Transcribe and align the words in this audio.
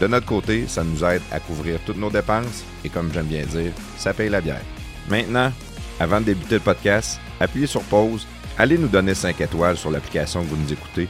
De 0.00 0.06
notre 0.06 0.26
côté, 0.26 0.66
ça 0.66 0.82
nous 0.82 1.04
aide 1.04 1.22
à 1.30 1.38
couvrir 1.40 1.78
toutes 1.86 1.96
nos 1.96 2.10
dépenses 2.10 2.64
et 2.84 2.88
comme 2.88 3.12
j'aime 3.12 3.26
bien 3.26 3.46
dire, 3.46 3.72
ça 3.96 4.12
paye 4.12 4.28
la 4.28 4.40
bière. 4.40 4.62
Maintenant, 5.08 5.52
avant 6.00 6.20
de 6.20 6.26
débuter 6.26 6.56
le 6.56 6.60
podcast, 6.60 7.20
appuyez 7.38 7.66
sur 7.66 7.82
pause, 7.82 8.26
allez 8.58 8.78
nous 8.78 8.88
donner 8.88 9.14
5 9.14 9.40
étoiles 9.40 9.76
sur 9.76 9.90
l'application 9.90 10.42
que 10.42 10.48
vous 10.48 10.56
nous 10.56 10.72
écoutez. 10.72 11.08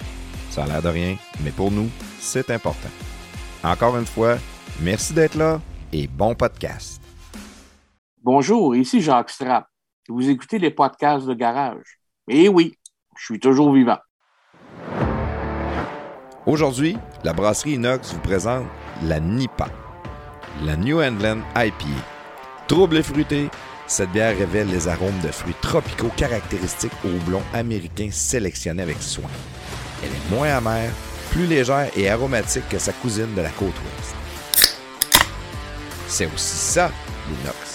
Ça 0.51 0.65
a 0.65 0.67
l'air 0.67 0.83
de 0.83 0.89
rien, 0.89 1.17
mais 1.43 1.51
pour 1.51 1.71
nous, 1.71 1.89
c'est 2.21 2.51
important. 2.51 2.91
Encore 3.65 3.97
une 3.97 4.07
fois, 4.07 4.37
merci 4.81 5.15
d'être 5.15 5.37
là 5.37 5.61
et 5.93 6.07
bon 6.07 6.35
podcast. 6.35 7.01
Bonjour, 8.23 8.77
ici 8.77 9.01
Jacques 9.01 9.31
Strapp. 9.31 9.67
Vous 10.09 10.29
écoutez 10.29 10.59
les 10.59 10.71
podcasts 10.71 11.27
de 11.27 11.35
garage. 11.35 11.99
Et 12.29 12.49
oui, 12.49 12.75
je 13.17 13.25
suis 13.25 13.41
toujours 13.41 13.73
vivant. 13.73 13.99
Aujourd'hui, 16.45 16.97
la 17.23 17.33
brasserie 17.33 17.75
Inox 17.75 18.13
vous 18.13 18.19
présente 18.19 18.65
la 19.05 19.21
NIPA, 19.21 19.69
la 20.65 20.77
New 20.77 21.01
England 21.01 21.39
IPA. 21.55 22.03
Trouble 22.67 22.97
et 22.97 23.03
fruité, 23.05 23.49
cette 23.87 24.11
bière 24.11 24.37
révèle 24.37 24.69
les 24.69 24.89
arômes 24.89 25.21
de 25.23 25.29
fruits 25.29 25.55
tropicaux 25.63 26.11
caractéristiques 26.17 26.93
au 27.05 27.31
blond 27.31 27.43
américain 27.55 28.09
sélectionné 28.11 28.83
avec 28.83 29.01
soin. 29.01 29.31
Elle 30.03 30.11
est 30.11 30.37
moins 30.37 30.57
amère, 30.57 30.91
plus 31.31 31.47
légère 31.47 31.89
et 31.97 32.11
aromatique 32.11 32.69
que 32.69 32.79
sa 32.79 32.93
cousine 32.93 33.33
de 33.37 33.43
la 33.43 33.51
côte 33.51 33.69
ouest. 33.69 34.15
C'est 36.09 36.27
aussi 36.27 36.57
ça, 36.57 36.91
l'inox. 37.29 37.72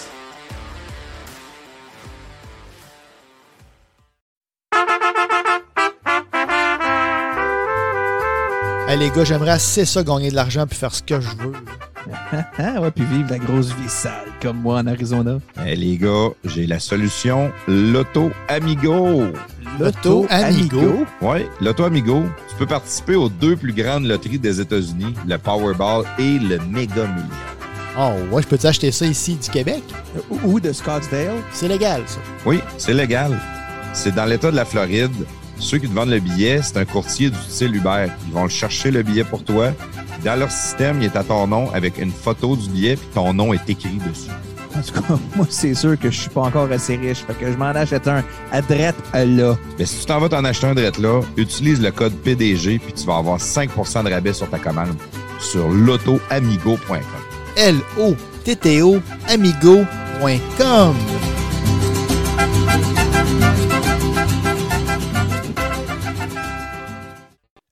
Hey, 8.88 8.98
les 8.98 9.10
gars, 9.10 9.22
j'aimerais 9.22 9.50
assez 9.50 9.84
ça 9.84 10.02
gagner 10.02 10.30
de 10.30 10.34
l'argent 10.34 10.66
puis 10.66 10.78
faire 10.78 10.94
ce 10.94 11.02
que 11.02 11.20
je 11.20 11.28
veux. 11.28 11.52
Ah 12.58 12.80
ouais, 12.80 12.90
puis 12.90 13.04
vivre 13.04 13.28
la 13.28 13.36
grosse 13.36 13.66
vie 13.66 13.86
sale 13.86 14.28
comme 14.40 14.56
moi 14.62 14.78
en 14.80 14.86
Arizona. 14.86 15.40
Hey, 15.58 15.76
les 15.76 15.98
gars, 15.98 16.30
j'ai 16.42 16.66
la 16.66 16.80
solution, 16.80 17.52
l'Auto 17.66 18.30
Amigo. 18.48 19.24
L'Auto 19.78 20.26
Amigo. 20.30 21.04
Oui, 21.20 21.40
l'Auto 21.60 21.84
Amigo. 21.84 22.22
Tu 22.48 22.56
peux 22.56 22.64
participer 22.64 23.14
aux 23.14 23.28
deux 23.28 23.56
plus 23.56 23.74
grandes 23.74 24.06
loteries 24.06 24.38
des 24.38 24.58
États-Unis, 24.58 25.12
le 25.26 25.36
Powerball 25.36 26.06
et 26.18 26.38
le 26.38 26.58
Mega 26.60 27.06
Million. 27.08 27.28
Oh, 27.98 28.12
ouais, 28.34 28.40
je 28.40 28.48
peux 28.48 28.66
acheter 28.66 28.90
ça 28.90 29.04
ici 29.04 29.34
du 29.34 29.50
Québec? 29.50 29.82
Ou 30.44 30.60
de 30.60 30.72
Scottsdale? 30.72 31.42
C'est 31.52 31.68
légal, 31.68 32.04
ça. 32.06 32.20
Oui, 32.46 32.62
c'est 32.78 32.94
légal. 32.94 33.38
C'est 33.92 34.14
dans 34.14 34.24
l'État 34.24 34.50
de 34.50 34.56
la 34.56 34.64
Floride. 34.64 35.12
Ceux 35.58 35.78
qui 35.78 35.88
te 35.88 35.94
vendent 35.94 36.10
le 36.10 36.20
billet, 36.20 36.60
c'est 36.62 36.76
un 36.76 36.84
courtier 36.84 37.30
du 37.30 37.38
style 37.48 37.74
Uber. 37.74 38.06
Ils 38.26 38.32
vont 38.32 38.44
le 38.44 38.48
chercher 38.48 38.90
le 38.90 39.02
billet 39.02 39.24
pour 39.24 39.44
toi. 39.44 39.72
Dans 40.24 40.36
leur 40.36 40.50
système, 40.50 40.98
il 41.00 41.06
est 41.06 41.16
à 41.16 41.24
ton 41.24 41.46
nom 41.46 41.70
avec 41.72 41.98
une 41.98 42.10
photo 42.10 42.56
du 42.56 42.68
billet, 42.68 42.96
puis 42.96 43.08
ton 43.14 43.32
nom 43.32 43.52
est 43.52 43.68
écrit 43.68 43.98
dessus. 43.98 44.30
En 44.76 44.82
tout 44.82 45.00
cas, 45.00 45.18
moi, 45.36 45.46
c'est 45.48 45.74
sûr 45.74 45.98
que 45.98 46.10
je 46.10 46.20
suis 46.20 46.30
pas 46.30 46.42
encore 46.42 46.70
assez 46.70 46.96
riche. 46.96 47.18
Fait 47.26 47.34
que 47.34 47.50
je 47.50 47.56
m'en 47.56 47.66
achète 47.66 48.06
un 48.08 48.22
à 48.52 48.62
drette 48.62 48.96
là. 49.12 49.56
Mais 49.78 49.86
si 49.86 50.00
tu 50.00 50.06
t'en 50.06 50.20
vas 50.20 50.28
t'en 50.28 50.44
acheter 50.44 50.66
un 50.66 50.74
drette 50.74 50.98
là, 50.98 51.20
utilise 51.36 51.80
le 51.80 51.90
code 51.90 52.14
PDG, 52.14 52.78
puis 52.78 52.92
tu 52.92 53.04
vas 53.06 53.16
avoir 53.16 53.38
5% 53.38 54.04
de 54.04 54.10
rabais 54.10 54.32
sur 54.32 54.48
ta 54.48 54.58
commande 54.58 54.96
sur 55.40 55.68
l'autoamigo.com. 55.68 56.98
L-O-T-T-O 57.56 59.00
amigo.com. 59.28 60.94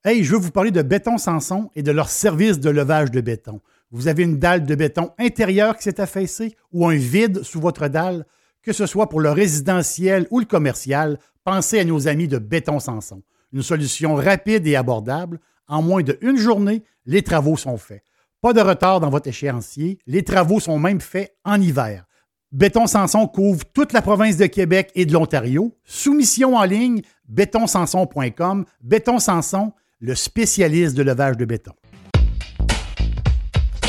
Hey, 0.08 0.22
je 0.22 0.30
veux 0.30 0.38
vous 0.38 0.52
parler 0.52 0.70
de 0.70 0.82
Béton 0.82 1.18
Sanson 1.18 1.68
et 1.74 1.82
de 1.82 1.90
leur 1.90 2.10
service 2.10 2.60
de 2.60 2.70
levage 2.70 3.10
de 3.10 3.20
béton. 3.20 3.60
Vous 3.90 4.06
avez 4.06 4.22
une 4.22 4.38
dalle 4.38 4.64
de 4.64 4.76
béton 4.76 5.10
intérieure 5.18 5.76
qui 5.76 5.82
s'est 5.82 6.00
affaissée 6.00 6.54
ou 6.72 6.86
un 6.86 6.94
vide 6.94 7.42
sous 7.42 7.58
votre 7.58 7.88
dalle, 7.88 8.24
que 8.62 8.72
ce 8.72 8.86
soit 8.86 9.08
pour 9.08 9.20
le 9.20 9.32
résidentiel 9.32 10.28
ou 10.30 10.38
le 10.38 10.44
commercial, 10.44 11.18
pensez 11.42 11.80
à 11.80 11.84
nos 11.84 12.06
amis 12.06 12.28
de 12.28 12.38
Béton 12.38 12.78
Sanson. 12.78 13.20
Une 13.52 13.64
solution 13.64 14.14
rapide 14.14 14.64
et 14.68 14.76
abordable. 14.76 15.40
En 15.66 15.82
moins 15.82 16.04
d'une 16.04 16.36
journée, 16.36 16.84
les 17.04 17.22
travaux 17.22 17.56
sont 17.56 17.76
faits. 17.76 18.04
Pas 18.40 18.52
de 18.52 18.60
retard 18.60 19.00
dans 19.00 19.10
votre 19.10 19.26
échéancier. 19.26 19.98
Les 20.06 20.22
travaux 20.22 20.60
sont 20.60 20.78
même 20.78 21.00
faits 21.00 21.34
en 21.44 21.60
hiver. 21.60 22.06
Béton 22.52 22.86
Sanson 22.86 23.26
couvre 23.26 23.64
toute 23.72 23.92
la 23.92 24.02
province 24.02 24.36
de 24.36 24.46
Québec 24.46 24.92
et 24.94 25.04
de 25.04 25.12
l'Ontario. 25.12 25.76
Soumission 25.82 26.54
en 26.54 26.62
ligne, 26.62 27.02
bétonsanson.com. 27.26 28.66
Béton 28.80 29.18
Sanson, 29.18 29.72
le 30.00 30.14
spécialiste 30.14 30.96
de 30.96 31.02
levage 31.02 31.36
de 31.36 31.44
béton. 31.44 31.72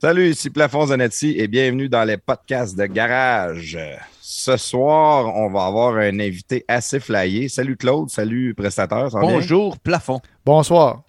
Salut, 0.00 0.30
ici 0.30 0.50
Plafond 0.50 0.86
Zanetti 0.86 1.34
et 1.38 1.48
bienvenue 1.48 1.88
dans 1.88 2.04
les 2.04 2.16
podcasts 2.16 2.76
de 2.76 2.86
Garage. 2.86 3.78
Ce 4.20 4.56
soir, 4.56 5.34
on 5.34 5.50
va 5.50 5.66
avoir 5.66 5.96
un 5.96 6.20
invité 6.20 6.64
assez 6.68 7.00
flyé. 7.00 7.48
Salut 7.48 7.76
Claude, 7.76 8.10
salut 8.10 8.54
prestataire. 8.54 9.10
ça 9.10 9.18
va 9.18 9.26
bien? 9.26 9.34
Bonjour, 9.34 9.78
plafond. 9.78 10.20
Bonsoir. 10.44 11.02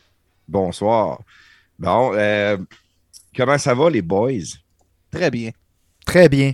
Bonsoir. 0.48 1.22
Bon, 1.78 2.14
euh, 2.16 2.58
comment 3.36 3.58
ça 3.58 3.76
va 3.76 3.90
les 3.90 4.02
boys? 4.02 4.58
Très 5.12 5.30
bien. 5.30 5.52
Très 6.06 6.30
bien. 6.30 6.54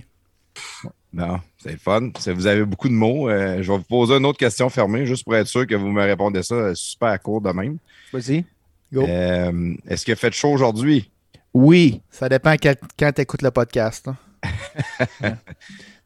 Non, 1.12 1.40
c'est 1.62 1.72
le 1.72 1.78
fun. 1.78 2.10
Vous 2.34 2.46
avez 2.46 2.64
beaucoup 2.64 2.88
de 2.88 2.94
mots. 2.94 3.28
Euh, 3.28 3.62
je 3.62 3.70
vais 3.70 3.78
vous 3.78 3.84
poser 3.84 4.14
une 4.16 4.24
autre 4.26 4.38
question 4.38 4.68
fermée, 4.70 5.06
juste 5.06 5.24
pour 5.24 5.36
être 5.36 5.46
sûr 5.46 5.66
que 5.66 5.74
vous 5.74 5.88
me 5.88 6.02
répondez 6.02 6.42
ça 6.42 6.54
euh, 6.54 6.74
super 6.74 7.20
court 7.20 7.40
de 7.40 7.50
même. 7.52 7.76
Vas-y. 8.12 8.44
Go. 8.92 9.04
Euh, 9.06 9.74
Est-ce 9.86 10.10
a 10.10 10.16
fait 10.16 10.32
chaud 10.32 10.50
aujourd'hui? 10.50 11.10
Oui. 11.54 12.00
Ça 12.10 12.28
dépend 12.28 12.54
quand, 12.54 12.74
quand 12.98 13.12
tu 13.12 13.20
écoutes 13.22 13.42
le 13.42 13.50
podcast. 13.50 14.08
hein. 14.08 14.16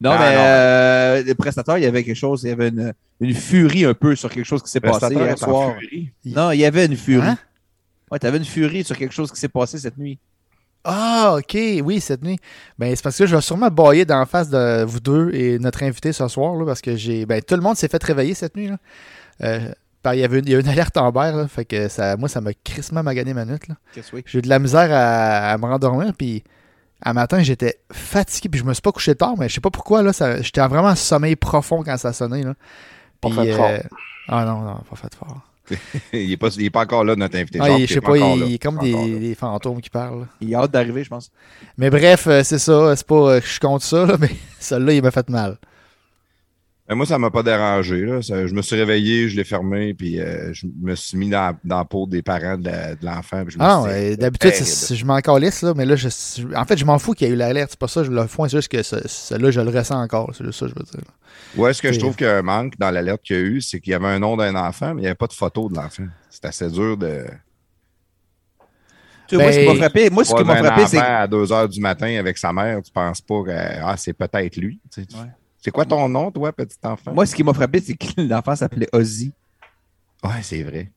Non, 0.00 0.10
Ah, 0.10 0.18
mais 0.18 0.34
non. 0.34 0.40
euh, 0.42 1.22
le 1.28 1.34
prestateur, 1.34 1.78
il 1.78 1.84
y 1.84 1.86
avait 1.86 2.02
quelque 2.04 2.16
chose, 2.16 2.42
il 2.42 2.48
y 2.48 2.52
avait 2.52 2.68
une, 2.68 2.92
une 3.20 3.32
furie 3.32 3.84
un 3.86 3.94
peu 3.94 4.14
sur 4.16 4.28
quelque 4.28 4.44
chose 4.44 4.62
qui 4.62 4.68
s'est 4.70 4.80
passé 4.80 5.14
hier 5.14 5.38
soir. 5.38 5.76
furie. 5.78 6.10
Non, 6.26 6.50
il 6.50 6.58
y 6.58 6.64
avait 6.66 6.84
une 6.86 6.96
furie. 6.96 7.26
Hein? 7.26 7.38
Ouais, 8.10 8.18
t'avais 8.18 8.36
une 8.38 8.44
furie 8.44 8.84
sur 8.84 8.98
quelque 8.98 9.14
chose 9.14 9.30
qui 9.32 9.38
s'est 9.40 9.48
passé 9.48 9.78
cette 9.78 9.96
nuit. 9.96 10.18
Ah, 10.84 11.36
OK. 11.38 11.56
Oui, 11.82 12.00
cette 12.00 12.22
nuit. 12.22 12.38
Ben, 12.78 12.94
c'est 12.94 13.02
parce 13.02 13.16
que 13.16 13.26
je 13.26 13.34
vais 13.34 13.40
sûrement 13.42 13.68
bailler 13.70 14.04
d'en 14.04 14.26
face 14.26 14.50
de 14.50 14.84
vous 14.84 15.00
deux 15.00 15.30
et 15.34 15.58
notre 15.58 15.82
invité 15.82 16.12
ce 16.12 16.28
soir, 16.28 16.54
là, 16.56 16.66
parce 16.66 16.80
que 16.82 16.94
j'ai. 16.96 17.24
Ben, 17.26 17.40
tout 17.42 17.54
le 17.54 17.62
monde 17.62 17.76
s'est 17.76 17.88
fait 17.88 18.02
réveiller 18.04 18.34
cette 18.34 18.54
nuit. 18.56 18.68
Là. 18.68 18.76
Euh, 19.42 19.72
par- 20.02 20.14
il, 20.14 20.20
y 20.20 20.24
avait 20.24 20.40
une, 20.40 20.46
il 20.46 20.52
y 20.52 20.54
a 20.54 20.60
une 20.60 20.68
alerte 20.68 20.96
en 20.98 21.10
là, 21.10 21.48
fait 21.48 21.64
que 21.64 21.88
ça, 21.88 22.16
moi, 22.18 22.28
ça 22.28 22.40
m'a 22.42 22.52
crissement 22.52 23.02
magané 23.02 23.32
ma 23.32 23.44
nuit. 23.46 23.56
Oui? 24.12 24.22
J'ai 24.26 24.38
eu 24.40 24.42
de 24.42 24.48
la 24.48 24.58
misère 24.58 24.88
à, 24.92 25.52
à 25.52 25.58
me 25.58 25.64
rendormir, 25.64 26.12
puis 26.16 26.44
à 27.00 27.12
matin, 27.14 27.42
j'étais 27.42 27.78
fatigué, 27.90 28.48
puis 28.50 28.60
je 28.60 28.64
me 28.64 28.74
suis 28.74 28.82
pas 28.82 28.92
couché 28.92 29.14
tard, 29.14 29.34
mais 29.38 29.48
je 29.48 29.54
sais 29.54 29.60
pas 29.62 29.70
pourquoi, 29.70 30.02
là, 30.02 30.12
ça- 30.12 30.42
j'étais 30.42 30.60
en 30.60 30.68
vraiment 30.68 30.94
sommeil 30.94 31.36
profond 31.36 31.82
quand 31.82 31.96
ça 31.96 32.12
sonnait, 32.12 32.42
là. 32.42 32.54
Pas 33.22 33.30
fait 33.30 33.52
fort. 33.56 33.70
Ah 34.28 34.44
non, 34.44 34.60
non, 34.60 34.76
pas 34.88 34.96
fait 34.96 35.14
fort. 35.14 35.40
Il 36.12 36.28
n'est 36.28 36.36
pas, 36.36 36.48
il 36.56 36.64
est 36.64 36.70
pas 36.70 36.82
encore 36.82 37.04
là, 37.04 37.16
notre 37.16 37.36
invité. 37.36 37.58
Ah, 37.60 37.70
il- 37.70 37.86
je 37.86 37.94
sais 37.94 37.98
est 37.98 38.00
pas, 38.00 38.16
il, 38.16 38.54
est 38.54 38.58
comme 38.58 38.78
des, 38.78 39.34
fantômes 39.34 39.80
qui 39.80 39.90
parlent. 39.90 40.26
Il 40.40 40.54
a 40.54 40.60
hâte 40.60 40.70
d'arriver, 40.72 41.04
je 41.04 41.08
pense. 41.08 41.30
Mais 41.78 41.90
bref, 41.90 42.26
euh, 42.26 42.42
c'est 42.42 42.58
ça, 42.58 42.94
c'est 42.96 43.06
pas 43.06 43.14
euh, 43.14 43.40
que 43.40 43.46
je 43.46 43.60
compte 43.60 43.82
ça, 43.82 44.06
là, 44.06 44.16
mais 44.20 44.30
celui-là, 44.60 44.92
il 44.92 45.02
m'a 45.02 45.10
fait 45.10 45.28
mal. 45.28 45.58
Ben, 46.86 46.96
moi, 46.96 47.06
ça 47.06 47.18
m'a 47.18 47.30
pas 47.30 47.42
dérangé. 47.42 48.04
Là. 48.04 48.20
Ça- 48.20 48.46
je 48.46 48.52
me 48.52 48.60
suis 48.60 48.76
réveillé, 48.76 49.30
je 49.30 49.36
l'ai 49.36 49.44
fermé, 49.44 49.94
puis 49.94 50.20
euh, 50.20 50.52
je 50.52 50.66
me 50.82 50.94
suis 50.94 51.16
mis 51.16 51.30
dans, 51.30 51.56
dans 51.64 51.78
la 51.78 51.84
peau 51.86 52.06
des 52.06 52.20
parents 52.20 52.58
de, 52.58 52.70
l'enfant. 53.02 53.42
puis 53.44 53.54
je 53.54 53.58
me 53.58 53.64
Ah, 53.64 53.80
suis 53.82 53.90
dit, 53.90 53.98
ouais, 54.10 54.16
d'habitude, 54.18 54.52
je 54.52 55.04
m'en 55.06 55.18
calisse, 55.20 55.62
là, 55.62 55.72
mais 55.74 55.86
là, 55.86 55.96
je, 55.96 56.08
en 56.54 56.64
fait, 56.66 56.76
je 56.76 56.84
m'en 56.84 56.98
fous 56.98 57.14
qu'il 57.14 57.26
y 57.26 57.30
ait 57.30 57.32
eu 57.32 57.36
l'alerte. 57.36 57.70
C'est 57.70 57.78
pas 57.78 57.88
ça, 57.88 58.04
je 58.04 58.10
le 58.10 58.26
fous, 58.26 58.46
c'est 58.48 58.58
juste 58.58 58.68
que 58.68 58.82
ce- 58.82 59.08
celui-là, 59.08 59.50
je 59.50 59.60
le 59.62 59.70
ressens 59.70 59.98
encore. 59.98 60.32
C'est 60.36 60.44
juste 60.44 60.58
ça, 60.58 60.66
que 60.66 60.72
je 60.72 60.78
veux 60.78 60.84
dire. 61.00 61.10
Ouais, 61.56 61.72
ce 61.72 61.80
que 61.80 61.90
je 61.90 61.98
trouve 61.98 62.16
qu'il 62.16 62.26
y 62.26 62.30
a 62.30 62.36
un 62.36 62.42
manque 62.42 62.74
dans 62.78 62.90
l'alerte 62.90 63.22
qu'il 63.22 63.36
y 63.36 63.38
a 63.38 63.42
eu, 63.42 63.60
c'est 63.62 63.80
qu'il 63.80 63.92
y 63.92 63.94
avait 63.94 64.06
un 64.08 64.18
nom 64.18 64.36
d'un 64.36 64.54
enfant, 64.54 64.88
mais 64.94 65.00
il 65.00 65.04
n'y 65.04 65.06
avait 65.06 65.14
pas 65.14 65.26
de 65.26 65.32
photo 65.32 65.70
de 65.70 65.76
l'enfant. 65.76 66.04
C'est 66.28 66.44
assez 66.44 66.68
dur 66.68 66.98
de. 66.98 67.24
Tu 69.26 69.36
sais, 69.38 69.42
moi, 69.42 69.52
ce 69.52 69.58
qui 69.58 69.64
m'a 69.66 69.72
Ben, 69.72 69.78
frappé, 69.78 70.10
moi, 70.10 70.24
ce 70.26 70.34
qui 70.34 70.44
m'a 70.44 70.56
frappé, 70.56 70.86
c'est 70.86 70.98
à 70.98 71.26
2 71.26 71.46
h 71.46 71.68
du 71.70 71.80
matin 71.80 72.14
avec 72.18 72.36
sa 72.36 72.52
mère, 72.52 72.82
tu 72.82 72.92
penses 72.92 73.22
pas 73.22 73.42
que 73.42 73.50
ah, 73.82 73.94
c'est 73.96 74.12
peut-être 74.12 74.56
lui. 74.56 74.80
tu 74.92 75.02
sais. 75.02 75.16
Ouais. 75.16 75.28
C'est 75.64 75.70
quoi 75.70 75.86
ton 75.86 76.06
nom, 76.10 76.30
toi, 76.30 76.52
petit 76.52 76.76
enfant? 76.84 77.14
moi, 77.14 77.24
ce 77.24 77.34
qui 77.34 77.42
m'a 77.42 77.54
frappé, 77.54 77.80
c'est 77.80 77.94
que 77.94 78.06
l'enfant 78.20 78.54
s'appelait 78.54 78.88
Ozzy. 78.92 79.32
Ouais, 80.22 80.42
c'est 80.42 80.62
vrai. 80.62 80.90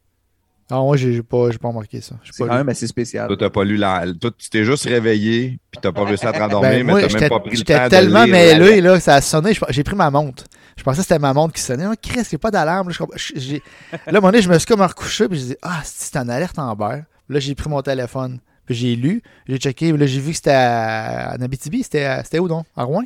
Ah, 0.69 0.81
moi, 0.81 0.97
j'ai 0.97 1.23
pas, 1.23 1.49
j'ai 1.49 1.57
pas 1.57 1.69
remarqué 1.69 2.01
ça. 2.01 2.15
C'est 2.25 2.43
quand 2.43 2.51
lu. 2.51 2.57
même 2.57 2.67
assez 2.67 2.87
spécial. 2.87 3.27
Toi, 3.27 3.37
t'as 3.39 3.49
pas 3.49 3.63
lu 3.63 3.77
la. 3.77 4.03
Toi, 4.19 4.31
tu 4.37 4.49
t'es 4.49 4.65
juste 4.65 4.83
réveillé, 4.83 5.57
puis 5.71 5.79
t'as 5.81 5.93
pas 5.93 6.03
réussi 6.03 6.27
à 6.27 6.33
te 6.33 6.37
rendormir, 6.39 6.71
Ben, 6.71 6.83
mais 6.85 6.93
t'as 6.93 6.99
même 6.99 7.09
j'étais 7.09 7.29
pas 7.29 7.39
pris 7.39 7.51
le 7.51 7.63
temps 7.63 7.73
j'étais 7.73 7.83
de 7.85 7.89
tellement 7.89 8.25
lire 8.25 8.33
mêlé, 8.33 8.81
là, 8.81 8.99
ça 8.99 9.15
a 9.15 9.21
sonné. 9.21 9.53
J'ai 9.69 9.83
pris 9.83 9.95
ma 9.95 10.11
montre. 10.11 10.43
Je 10.75 10.83
pensais 10.83 10.97
que 10.97 11.03
c'était 11.03 11.19
ma 11.19 11.33
montre 11.33 11.53
qui 11.53 11.61
sonnait. 11.61 11.85
Ah, 11.85 11.95
Chris, 11.95 12.19
il 12.19 12.33
n'y 12.33 12.35
a 12.35 12.39
pas 12.39 12.51
d'alarme. 12.51 12.89
Là, 12.89 12.95
à 12.99 14.09
un 14.09 14.11
moment 14.11 14.27
donné, 14.27 14.41
je 14.41 14.49
me 14.49 14.57
suis 14.59 14.67
comme 14.67 14.81
recouché, 14.81 15.29
puis 15.29 15.39
j'ai 15.39 15.45
dit, 15.45 15.57
ah, 15.61 15.79
c'est 15.85 16.17
en 16.17 16.27
alerte 16.27 16.59
en 16.59 16.75
berre. 16.75 17.05
Là, 17.29 17.39
j'ai 17.39 17.55
pris 17.55 17.69
mon 17.69 17.81
téléphone, 17.81 18.39
puis 18.65 18.75
j'ai 18.75 18.97
lu, 18.97 19.21
j'ai 19.47 19.57
checké, 19.57 19.91
puis 19.91 19.99
là, 19.99 20.05
j'ai 20.05 20.19
vu 20.19 20.31
que 20.31 20.35
c'était 20.35 20.51
à, 20.51 21.37
en 21.39 21.41
Abitibi. 21.41 21.83
C'était 21.83 22.03
à- 22.03 22.41
où 22.41 22.49
donc? 22.49 22.65
À 22.75 22.83
Rouen? 22.83 23.03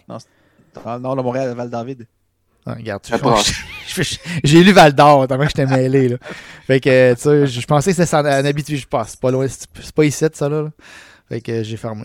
Dans 0.83 0.95
le 0.95 0.99
nord 1.01 1.15
de 1.15 1.21
Montréal, 1.21 1.53
Val-David. 1.55 2.07
Ah, 2.65 2.73
Regarde, 2.75 3.01
j'ai 4.43 4.63
lu 4.63 4.71
Val 4.71 4.93
d'Or, 4.93 5.27
tellement 5.27 5.45
que 5.45 5.49
j'étais 5.49 5.65
mêlé. 5.65 6.09
Là. 6.09 6.17
Fait 6.67 6.79
que, 6.79 7.13
tu 7.15 7.21
sais, 7.21 7.47
je 7.47 7.65
pensais 7.65 7.93
que 7.93 8.03
c'était 8.05 8.15
en, 8.15 8.25
Abitibi, 8.25 8.77
je 8.77 8.87
passe. 8.87 9.11
C'est 9.11 9.19
pas 9.19 9.31
loin, 9.31 9.47
c'est 9.47 9.91
pas 9.91 10.05
ici, 10.05 10.25
ça, 10.31 10.47
là. 10.47 10.69
Fait 11.27 11.41
que 11.41 11.51
euh, 11.51 11.63
j'ai 11.63 11.77
fermé. 11.77 12.03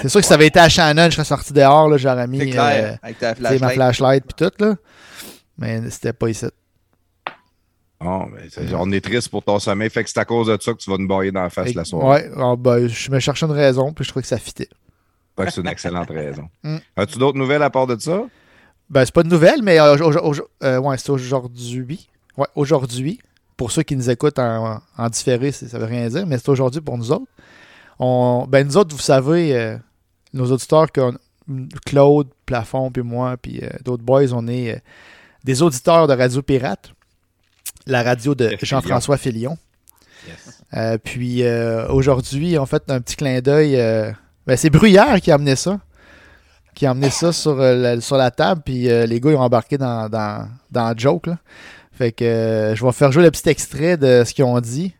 C'est 0.00 0.08
sûr 0.08 0.20
que 0.20 0.26
ça 0.26 0.34
avait 0.34 0.46
été 0.46 0.58
à 0.58 0.70
Shannon, 0.70 1.06
je 1.10 1.16
serais 1.16 1.24
sorti 1.24 1.52
dehors, 1.52 1.90
là, 1.90 1.98
j'aurais 1.98 2.26
mis 2.26 2.56
euh, 2.56 2.94
avec 3.02 3.18
ta 3.18 3.34
sais, 3.34 3.40
ma 3.42 3.48
flashlight. 3.50 3.74
flashlight 3.74 4.24
puis 4.24 4.46
tout, 4.46 4.64
là. 4.64 4.76
Mais 5.58 5.90
c'était 5.90 6.14
pas 6.14 6.30
ici. 6.30 6.46
Ben, 8.00 8.28
c'est- 8.50 8.74
on 8.74 8.90
est 8.92 9.00
triste 9.02 9.28
pour 9.28 9.42
ton 9.42 9.58
sommeil, 9.58 9.90
fait 9.90 10.04
que 10.04 10.10
c'est 10.10 10.18
à 10.20 10.24
cause 10.24 10.46
de 10.46 10.56
ça 10.60 10.72
que 10.72 10.78
tu 10.78 10.90
vas 10.90 10.96
nous 10.96 11.08
bailler 11.08 11.32
dans 11.32 11.42
la 11.42 11.50
face 11.50 11.74
la 11.74 11.84
soirée. 11.84 12.28
Ouais, 12.28 12.30
ah, 12.36 12.54
ben, 12.56 12.86
je 12.88 13.10
me 13.10 13.18
cherchais 13.18 13.44
une 13.46 13.52
raison, 13.52 13.92
puis 13.92 14.04
je 14.04 14.10
trouvais 14.10 14.22
que 14.22 14.28
ça 14.28 14.38
fitait. 14.38 14.68
C'est 15.38 15.60
une 15.60 15.68
excellente 15.68 16.10
raison. 16.10 16.48
Mm. 16.62 16.78
As-tu 16.96 17.18
d'autres 17.18 17.38
nouvelles 17.38 17.62
à 17.62 17.70
part 17.70 17.86
de 17.86 17.98
ça? 17.98 18.22
Ben, 18.88 19.04
c'est 19.04 19.14
pas 19.14 19.22
de 19.22 19.28
nouvelle, 19.28 19.62
mais 19.62 19.80
euh, 19.80 19.96
euh, 20.62 20.78
ouais, 20.78 20.98
c'est 20.98 21.10
aujourd'hui. 21.10 22.08
Ouais, 22.36 22.46
aujourd'hui. 22.54 23.20
Pour 23.56 23.72
ceux 23.72 23.82
qui 23.82 23.96
nous 23.96 24.10
écoutent 24.10 24.38
en, 24.38 24.80
en 24.96 25.08
différé, 25.08 25.50
ça 25.50 25.78
veut 25.78 25.86
rien 25.86 26.08
dire, 26.08 26.26
mais 26.26 26.38
c'est 26.38 26.48
aujourd'hui 26.48 26.80
pour 26.80 26.98
nous 26.98 27.10
autres. 27.10 27.26
On, 27.98 28.46
ben, 28.48 28.66
nous 28.66 28.76
autres, 28.76 28.94
vous 28.94 29.02
savez, 29.02 29.56
euh, 29.56 29.76
nos 30.34 30.50
auditeurs, 30.52 30.88
Claude, 31.86 32.28
Plafond, 32.44 32.90
puis 32.90 33.02
moi, 33.02 33.36
puis 33.36 33.62
d'autres 33.84 34.02
boys, 34.02 34.32
on 34.32 34.46
est 34.46 34.82
des 35.44 35.62
auditeurs 35.62 36.06
de 36.06 36.12
Radio 36.12 36.42
Pirate, 36.42 36.92
la 37.86 38.02
radio 38.02 38.34
de 38.34 38.56
Jean-François 38.60 39.16
Filion. 39.16 39.56
Euh, 40.74 40.98
puis 40.98 41.42
aujourd'hui, 41.88 42.58
on 42.58 42.66
fait 42.66 42.82
un 42.90 43.00
petit 43.00 43.16
clin 43.16 43.40
d'œil. 43.40 43.76
Euh, 44.46 44.52
ben, 44.52 44.56
c'est 44.56 44.70
Bruyère 44.70 45.20
qui 45.20 45.30
a 45.30 45.34
amené 45.34 45.56
ça. 45.56 45.80
Qui 46.74 46.86
a 46.86 46.90
amené 46.90 47.10
ça 47.10 47.32
sur, 47.32 47.58
euh, 47.60 47.96
la, 48.10 48.30
table. 48.30 48.62
Puis 48.64 48.90
euh, 48.90 49.06
les 49.06 49.20
gars, 49.20 49.30
ils 49.30 49.36
ont 49.36 49.40
embarqué 49.40 49.78
dans, 49.78 50.08
dans, 50.08 50.48
dans 50.70 50.96
joke. 50.96 51.28
Fait 51.92 52.12
que 52.12 52.24
euh, 52.24 52.74
je 52.74 52.84
vais 52.84 52.92
faire 52.92 53.10
jouer 53.12 53.22
le 53.22 53.30
petit 53.30 53.48
extrait 53.48 53.96
de 53.96 54.22
ce 54.24 54.34
qu'ils 54.34 54.44
ont 54.44 54.60
dit. 54.60 54.94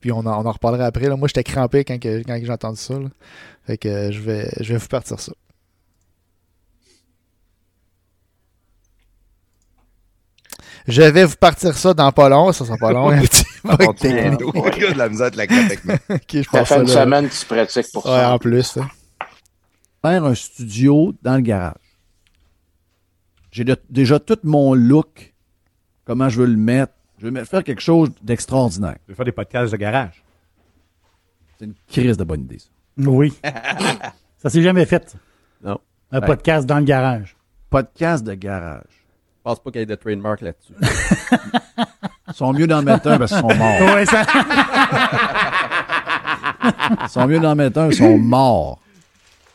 Puis 0.00 0.12
on 0.12 0.24
en, 0.24 0.42
reparlera 0.50 0.86
après. 0.86 1.08
Moi, 1.10 1.28
j'étais 1.28 1.44
crampé 1.44 1.84
quand, 1.84 1.98
j'ai 2.02 2.50
entendu 2.50 2.78
ça. 2.78 2.94
Fait 3.66 3.76
que 3.76 4.10
je 4.10 4.20
vais 4.20 4.76
vous 4.76 4.88
partir 4.88 5.20
ça. 5.20 5.32
Je 10.90 11.02
vais 11.02 11.24
vous 11.24 11.36
partir 11.36 11.76
ça 11.76 11.94
dans 11.94 12.12
pas 12.12 12.28
long. 12.28 12.52
Ça 12.52 12.64
sera 12.64 12.76
pas 12.76 12.92
long. 12.92 13.10
un 13.10 13.20
petit 13.22 13.44
À 13.64 13.76
bug 13.76 13.86
part 13.86 13.94
tu 13.94 14.00
technique. 14.02 14.22
bientôt. 14.38 14.52
Il 14.76 14.82
y 14.82 14.86
a 14.86 14.92
de 14.92 14.98
la 14.98 15.08
misère 15.08 15.26
avec 15.26 15.50
la 15.50 15.68
technique. 15.68 16.00
Ok, 16.10 16.20
je 16.32 16.42
Ça 16.42 16.64
fait 16.64 16.74
ça 16.74 16.76
une 16.80 16.86
là. 16.88 17.02
semaine 17.04 17.28
que 17.28 17.34
tu 17.34 17.46
pratiques 17.46 17.92
pour 17.92 18.06
Ouais, 18.06 18.12
ça. 18.12 18.32
en 18.34 18.38
plus. 18.38 18.76
hein. 18.76 18.88
faire 20.02 20.24
un 20.24 20.34
studio 20.34 21.12
dans 21.22 21.36
le 21.36 21.42
garage. 21.42 21.74
J'ai 23.52 23.64
déjà 23.88 24.18
tout 24.20 24.38
mon 24.44 24.74
look, 24.74 25.34
comment 26.04 26.28
je 26.28 26.40
veux 26.40 26.46
le 26.46 26.56
mettre. 26.56 26.92
Je 27.18 27.26
veux 27.28 27.44
faire 27.44 27.64
quelque 27.64 27.82
chose 27.82 28.10
d'extraordinaire. 28.22 28.96
Je 29.06 29.12
vais 29.12 29.16
faire 29.16 29.24
des 29.26 29.32
podcasts 29.32 29.72
de 29.72 29.76
garage. 29.76 30.22
C'est 31.58 31.66
une 31.66 31.74
crise 31.88 32.16
de 32.16 32.24
bonne 32.24 32.40
idée, 32.42 32.58
ça. 32.58 32.68
Oui. 32.98 33.34
ça 34.38 34.48
s'est 34.50 34.62
jamais 34.62 34.86
fait. 34.86 35.16
Non. 35.62 35.78
Un 36.12 36.20
Ouais. 36.20 36.26
podcast 36.26 36.66
dans 36.66 36.78
le 36.78 36.84
garage. 36.84 37.36
Podcast 37.68 38.24
de 38.24 38.34
garage. 38.34 38.99
Je 39.40 39.50
pense 39.50 39.58
pas 39.60 39.70
qu'il 39.70 39.80
y 39.80 39.82
ait 39.82 39.86
de 39.86 39.94
trademark 39.94 40.42
là-dessus. 40.42 40.74
Ils 42.28 42.34
sont 42.34 42.52
mieux 42.52 42.66
d'en 42.66 42.82
mettre 42.82 43.08
un 43.10 43.18
parce 43.18 43.32
qu'ils 43.32 43.40
sont 43.40 43.54
morts. 43.54 43.80
Ouais, 43.94 44.04
ça- 44.06 44.26
Ils 47.02 47.08
sont 47.08 47.26
mieux 47.26 47.40
d'en 47.40 47.54
mettre 47.54 47.78
un, 47.78 47.88
ils 47.88 47.96
sont 47.96 48.18
morts. 48.18 48.78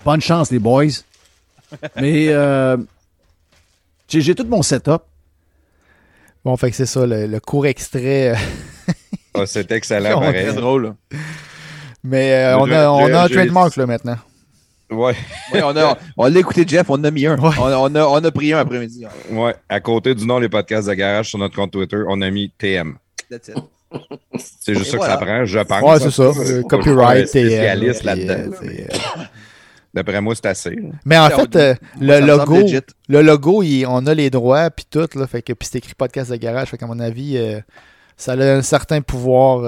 Bonne 0.04 0.22
chance, 0.22 0.50
les 0.52 0.60
boys. 0.60 0.86
Mais 1.98 2.28
euh, 2.30 2.78
j'ai 4.10 4.34
tout 4.36 4.46
mon 4.46 4.62
setup. 4.64 5.04
Bon, 6.44 6.56
fait 6.58 6.70
que 6.72 6.76
c'est 6.78 6.86
ça, 6.86 7.06
le, 7.06 7.28
le 7.28 7.40
court 7.40 7.66
extrait. 7.68 8.36
Ah, 9.34 9.46
c'est 9.46 9.72
excellent, 9.72 10.20
pareil. 10.20 10.46
C'est 10.50 10.56
drôle. 10.56 10.84
là. 11.12 11.20
Mais 12.04 12.34
euh, 12.34 12.58
on 12.60 12.72
a, 12.72 12.88
on 12.90 13.14
a 13.14 13.24
un 13.24 13.28
trademark 13.36 13.76
là 13.78 13.86
maintenant. 13.88 14.18
Ouais, 14.92 15.16
Oui, 15.54 15.60
on 15.64 15.76
a, 15.76 15.98
on 16.18 16.28
l'a 16.28 16.40
écouté, 16.40 16.64
Jeff, 16.68 16.90
on 16.90 16.94
en 16.94 17.04
a 17.06 17.12
mis 17.12 17.26
un. 17.26 17.38
Ouais. 17.40 17.50
On, 17.60 17.64
on 17.92 17.96
a, 17.96 18.06
on 18.06 18.24
a 18.24 18.32
pris 18.32 18.54
un 18.54 18.60
après-midi. 18.60 19.06
ouais. 19.32 19.56
À 19.68 19.80
côté 19.80 20.14
du 20.14 20.26
nom 20.28 20.38
Les 20.40 20.50
podcasts 20.50 20.88
de 20.88 20.94
garage 20.94 21.30
sur 21.30 21.40
notre 21.40 21.56
compte 21.56 21.72
Twitter, 21.72 21.98
on 22.08 22.22
a 22.22 22.30
mis 22.30 22.52
TM. 22.58 22.96
That's 23.30 23.48
it. 23.48 23.56
C'est 24.38 24.76
juste 24.76 24.88
Et 24.88 24.92
ça 24.92 24.98
voilà. 24.98 25.16
que 25.16 25.20
ça 25.22 25.26
prend, 25.26 25.46
je 25.46 25.60
pense. 25.60 25.82
Ouais, 25.82 26.00
c'est 26.00 26.12
ça. 26.12 26.24
Euh, 26.54 26.62
Copyright 26.64 27.28
spécialiste 27.28 28.04
là-dedans. 28.04 28.52
euh, 28.62 28.66
euh, 28.68 29.24
D'après 29.94 30.20
moi, 30.22 30.36
c'est 30.36 30.48
assez. 30.48 30.78
Mais 31.06 31.18
en 31.18 31.30
fait, 31.30 31.56
euh, 31.56 31.74
le 32.02 32.20
logo, 32.20 32.58
le 33.08 33.22
logo, 33.22 33.64
il- 33.64 33.86
on 33.86 34.06
a 34.06 34.14
les 34.14 34.30
droits 34.30 34.70
puis 34.70 34.86
tout 34.90 35.08
là, 35.16 35.26
fait 35.28 35.42
que 35.42 35.54
puis 35.54 35.68
c'est 35.72 35.78
écrit 35.78 35.94
podcast 35.96 36.30
de 36.32 36.36
garage, 36.36 36.68
fait 36.68 36.78
qu'à 36.78 36.86
mon 36.88 37.00
avis, 37.00 37.38
euh, 37.38 37.62
ça 38.18 38.34
a 38.34 38.36
un 38.58 38.62
certain 38.62 39.02
pouvoir. 39.02 39.64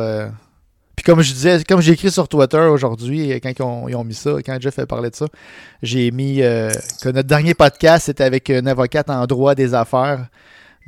Puis 0.97 1.03
comme 1.05 1.21
je 1.21 1.31
disais, 1.31 1.63
comme 1.63 1.79
j'ai 1.79 1.93
écrit 1.93 2.11
sur 2.11 2.27
Twitter 2.27 2.57
aujourd'hui, 2.57 3.31
euh, 3.31 3.35
quand 3.41 3.51
ils 3.57 3.61
ont, 3.61 3.87
ils 3.87 3.95
ont 3.95 4.03
mis 4.03 4.15
ça, 4.15 4.31
quand 4.45 4.57
Jeff 4.59 4.77
a 4.79 4.85
parlé 4.85 5.09
de 5.11 5.15
ça, 5.15 5.27
j'ai 5.83 6.09
mis 6.11 6.41
euh, 6.41 6.71
que 7.01 7.09
notre 7.09 7.27
dernier 7.29 7.53
podcast 7.53 8.07
c'était 8.07 8.23
avec 8.25 8.49
une 8.49 8.67
avocate 8.67 9.09
en 9.09 9.25
droit 9.27 9.53
des 9.55 9.73
affaires. 9.75 10.25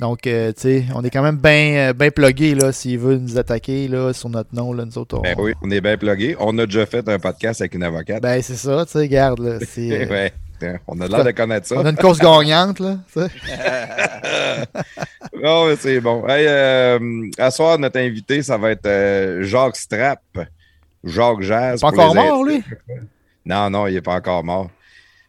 Donc, 0.00 0.26
euh, 0.26 0.50
tu 0.52 0.62
sais, 0.62 0.84
on 0.94 1.04
est 1.04 1.10
quand 1.10 1.22
même 1.22 1.36
bien 1.36 1.92
ben 1.94 2.10
plugué 2.10 2.54
là, 2.54 2.72
s'il 2.72 2.98
veut 2.98 3.16
nous 3.18 3.38
attaquer 3.38 3.86
là, 3.86 4.12
sur 4.14 4.30
notre 4.30 4.54
nom, 4.54 4.72
là, 4.72 4.84
nous 4.84 4.98
autres. 4.98 5.18
on- 5.18 5.20
Ben 5.20 5.36
oui, 5.38 5.52
on 5.62 5.70
est 5.70 5.80
bien 5.82 5.96
plugué. 5.98 6.34
On 6.40 6.58
a 6.58 6.66
déjà 6.66 6.86
fait 6.86 7.06
un 7.08 7.18
podcast 7.18 7.60
avec 7.60 7.74
une 7.74 7.82
avocate. 7.82 8.20
Ben, 8.22 8.40
c'est 8.42 8.56
ça, 8.56 8.84
tu 8.86 8.92
sais, 8.92 9.08
garde 9.08 9.38
là. 9.40 9.58
c'est, 9.70 10.08
ouais. 10.10 10.32
On 10.86 11.00
a 11.00 11.08
l'air 11.08 11.24
de 11.24 11.30
connaître 11.30 11.66
ça. 11.66 11.76
on 11.76 11.84
a 11.84 11.90
une 11.90 11.96
course 11.96 12.18
gagnante 12.18 12.80
là. 12.80 12.98
Non, 15.42 15.66
mais 15.66 15.76
c'est 15.76 16.00
bon. 16.00 16.26
Hey, 16.28 16.46
euh, 16.46 17.30
à 17.38 17.50
soir, 17.50 17.78
notre 17.78 17.98
invité, 17.98 18.42
ça 18.42 18.58
va 18.58 18.72
être 18.72 18.86
euh, 18.86 19.42
Jacques 19.42 19.76
Strapp. 19.76 20.20
Jacques 21.04 21.40
Jazz. 21.40 21.80
Pas 21.80 21.88
encore 21.88 22.14
mort, 22.14 22.44
lui? 22.44 22.62
Non, 23.46 23.70
non, 23.70 23.86
il 23.86 23.94
n'est 23.94 24.02
pas 24.02 24.16
encore 24.16 24.44
mort. 24.44 24.70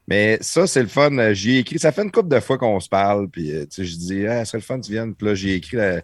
Mais 0.05 0.37
ça, 0.41 0.67
c'est 0.67 0.81
le 0.81 0.89
fun. 0.89 1.17
Euh, 1.17 1.33
J'y 1.33 1.55
ai 1.55 1.59
écrit. 1.59 1.79
Ça 1.79 1.93
fait 1.93 2.03
une 2.03 2.11
couple 2.11 2.27
de 2.27 2.41
fois 2.41 2.57
qu'on 2.57 2.79
se 2.81 2.89
parle. 2.89 3.29
Puis, 3.29 3.51
euh, 3.51 3.61
tu 3.61 3.67
sais, 3.69 3.85
je 3.85 3.95
dis, 3.95 4.27
ah, 4.27 4.43
ce 4.43 4.51
serait 4.51 4.57
le 4.57 4.63
fun 4.63 4.79
que 4.79 4.85
tu 4.85 4.91
viennes. 4.91 5.15
Puis 5.15 5.27
là, 5.27 5.33
j'ai 5.33 5.55
écrit 5.55 5.77
la, 5.77 6.01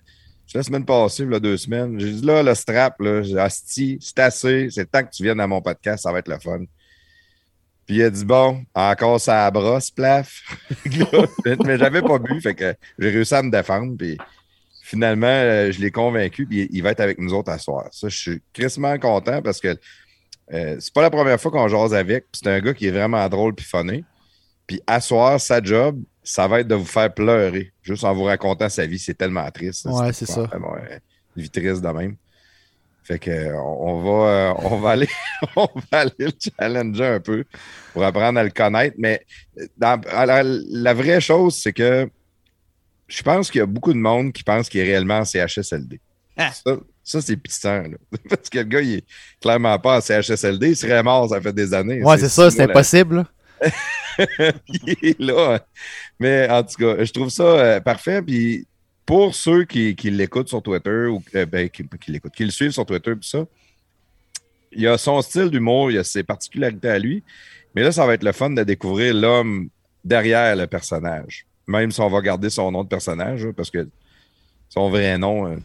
la 0.53 0.63
semaine 0.63 0.86
passée, 0.86 1.25
là, 1.25 1.41
deux 1.41 1.57
semaines. 1.57 2.00
J'ai 2.00 2.12
dit, 2.13 2.25
là, 2.25 2.41
le 2.41 2.55
strap, 2.55 3.01
là, 3.01 3.22
c'est 3.24 3.38
assez. 4.22 4.69
C'est 4.72 4.81
le 4.81 4.86
temps 4.86 5.03
que 5.03 5.12
tu 5.12 5.22
viennes 5.22 5.41
à 5.41 5.48
mon 5.48 5.62
podcast. 5.62 6.03
Ça 6.03 6.13
va 6.13 6.19
être 6.19 6.29
le 6.29 6.39
fun. 6.39 6.60
Puis 7.88 7.96
il 7.96 8.03
a 8.03 8.10
dit, 8.10 8.25
bon, 8.25 8.65
encore 8.75 9.20
ça 9.20 9.50
brosse, 9.50 9.89
plaf. 9.89 10.44
Mais 11.65 11.77
j'avais 11.77 12.01
pas 12.01 12.20
bu. 12.20 12.41
Fait 12.41 12.53
que 12.53 12.75
j'ai 13.00 13.10
réussi 13.10 13.34
à 13.34 13.41
me 13.41 13.50
défendre. 13.50 13.96
Puis 13.98 14.17
finalement, 14.84 15.27
euh, 15.27 15.72
je 15.72 15.79
l'ai 15.79 15.89
convaincu. 15.89 16.46
Puis 16.46 16.67
il 16.70 16.84
va 16.84 16.91
être 16.91 17.00
avec 17.00 17.17
nous 17.17 17.34
autres 17.34 17.50
à 17.50 17.58
soir. 17.58 17.88
Ça, 17.91 18.10
je 18.10 18.17
suis 18.17 18.41
crissement 18.51 19.00
content 19.00 19.41
parce 19.41 19.62
que 19.62 19.77
euh, 20.53 20.75
c'est 20.79 20.94
pas 20.94 21.01
la 21.01 21.10
première 21.10 21.39
fois 21.39 21.50
qu'on 21.50 21.70
jase 21.70 21.94
avec. 21.94 22.25
Puis 22.29 22.41
c'est 22.44 22.51
un 22.51 22.60
gars 22.60 22.74
qui 22.74 22.88
est 22.88 22.91
vraiment 22.91 23.27
drôle 23.29 23.56
puis 23.56 23.65
funny. 23.65 24.03
Puis 24.67 24.82
à 24.86 25.00
soir, 25.00 25.39
sa 25.39 25.63
job, 25.63 25.98
ça 26.22 26.46
va 26.46 26.60
être 26.60 26.67
de 26.67 26.75
vous 26.75 26.86
faire 26.86 27.13
pleurer. 27.13 27.72
Juste 27.82 28.03
en 28.03 28.13
vous 28.13 28.24
racontant 28.24 28.67
sa 28.67 28.86
vie. 28.86 29.00
C'est 29.00 29.13
tellement 29.13 29.50
triste. 29.50 29.86
Ouais, 29.86 30.12
c'est 30.12 30.25
ça. 30.25 30.44
Vraiment, 30.44 30.75
euh, 30.75 31.00
Une 31.38 31.44
vie 31.44 31.50
triste 31.50 31.82
de 31.82 31.88
même. 31.88 32.17
Fait 33.08 33.20
que 33.20 33.32
euh, 33.32 33.58
on, 33.58 34.02
va 34.02 34.30
euh, 34.30 34.54
on 34.64 34.78
va 34.80 34.90
aller 34.90 35.08
on 35.56 35.70
va 35.92 36.00
aller 36.00 36.12
le 36.20 36.32
challenger 36.60 37.06
un 37.06 37.20
peu 37.22 37.46
pour 37.94 38.04
apprendre 38.04 38.38
à 38.38 38.44
le 38.44 38.50
connaître. 38.50 38.96
Mais 39.00 39.26
dans- 39.78 40.02
alors, 40.12 40.42
la 40.44 40.94
vraie 40.94 41.22
chose, 41.22 41.56
c'est 41.56 41.72
que 41.72 42.10
je 43.08 43.24
pense 43.24 43.50
qu'il 43.50 43.60
y 43.60 43.62
a 43.62 43.66
beaucoup 43.66 43.94
de 43.94 43.98
monde 43.98 44.34
qui 44.34 44.44
pense 44.44 44.68
qu'il 44.68 44.82
est 44.82 44.84
réellement 44.84 45.20
en 45.20 45.24
CHSLD. 45.26 46.02
Ah. 46.36 46.52
Ça, 46.52 46.76
ça, 47.02 47.22
c'est 47.22 47.38
pistant. 47.38 47.84
Là. 47.84 47.98
Parce 48.30 48.50
que 48.50 48.58
le 48.58 48.64
gars, 48.66 48.82
il 48.82 48.96
est 48.96 49.06
clairement 49.42 49.80
pas 49.80 50.00
en 50.00 50.02
CHSLD. 50.02 50.72
Il 50.72 50.76
serait 50.76 51.02
mort, 51.02 51.30
ça 51.30 51.40
fait 51.40 51.54
des 51.54 51.74
années. 51.74 52.04
Ouais, 52.04 52.18
c'est 52.18 52.28
ça, 52.28 52.52
c'est 52.52 52.64
impossible. 52.64 53.26
il 54.68 54.96
est 55.02 55.20
là. 55.20 55.56
hein. 55.56 55.60
Mais 56.20 56.50
en 56.50 56.62
tout 56.64 56.76
cas, 56.76 57.04
je 57.06 57.12
trouve 57.14 57.30
ça 57.30 57.44
euh, 57.44 57.80
parfait. 57.80 58.22
Puis 58.22 58.68
pour 59.08 59.34
ceux 59.34 59.64
qui, 59.64 59.96
qui 59.96 60.12
l'écoutent 60.12 60.50
sur 60.50 60.62
Twitter 60.62 61.06
ou 61.08 61.24
euh, 61.34 61.46
ben, 61.46 61.70
qui, 61.70 61.84
qui 62.00 62.12
l'écoutent, 62.12 62.34
qui 62.36 62.44
le 62.44 62.52
suivent 62.52 62.72
sur 62.72 62.86
Twitter, 62.86 63.14
tout 63.14 63.24
ça, 63.24 63.46
il 64.74 64.86
a 64.86 64.98
son 64.98 65.22
style 65.22 65.50
d'humour, 65.50 65.90
il 65.90 65.98
a 65.98 66.04
ses 66.04 66.24
particularités 66.24 66.90
à 66.90 67.00
lui. 67.00 67.24
Mais 67.74 67.84
là, 67.84 67.92
ça 67.94 68.06
va 68.06 68.14
être 68.14 68.24
le 68.24 68.34
fun 68.34 68.50
de 68.50 68.64
découvrir 68.64 69.14
l'homme 69.14 69.70
derrière 70.04 70.56
le 70.58 70.68
personnage. 70.68 71.46
Même 71.68 71.90
si 71.92 72.02
on 72.02 72.10
va 72.10 72.22
garder 72.22 72.50
son 72.50 72.70
nom 72.72 72.84
de 72.84 72.90
personnage, 72.90 73.48
parce 73.56 73.72
que 73.72 73.88
son 74.68 74.90
vrai 74.90 75.18
nom, 75.18 75.48
euh, 75.48 75.56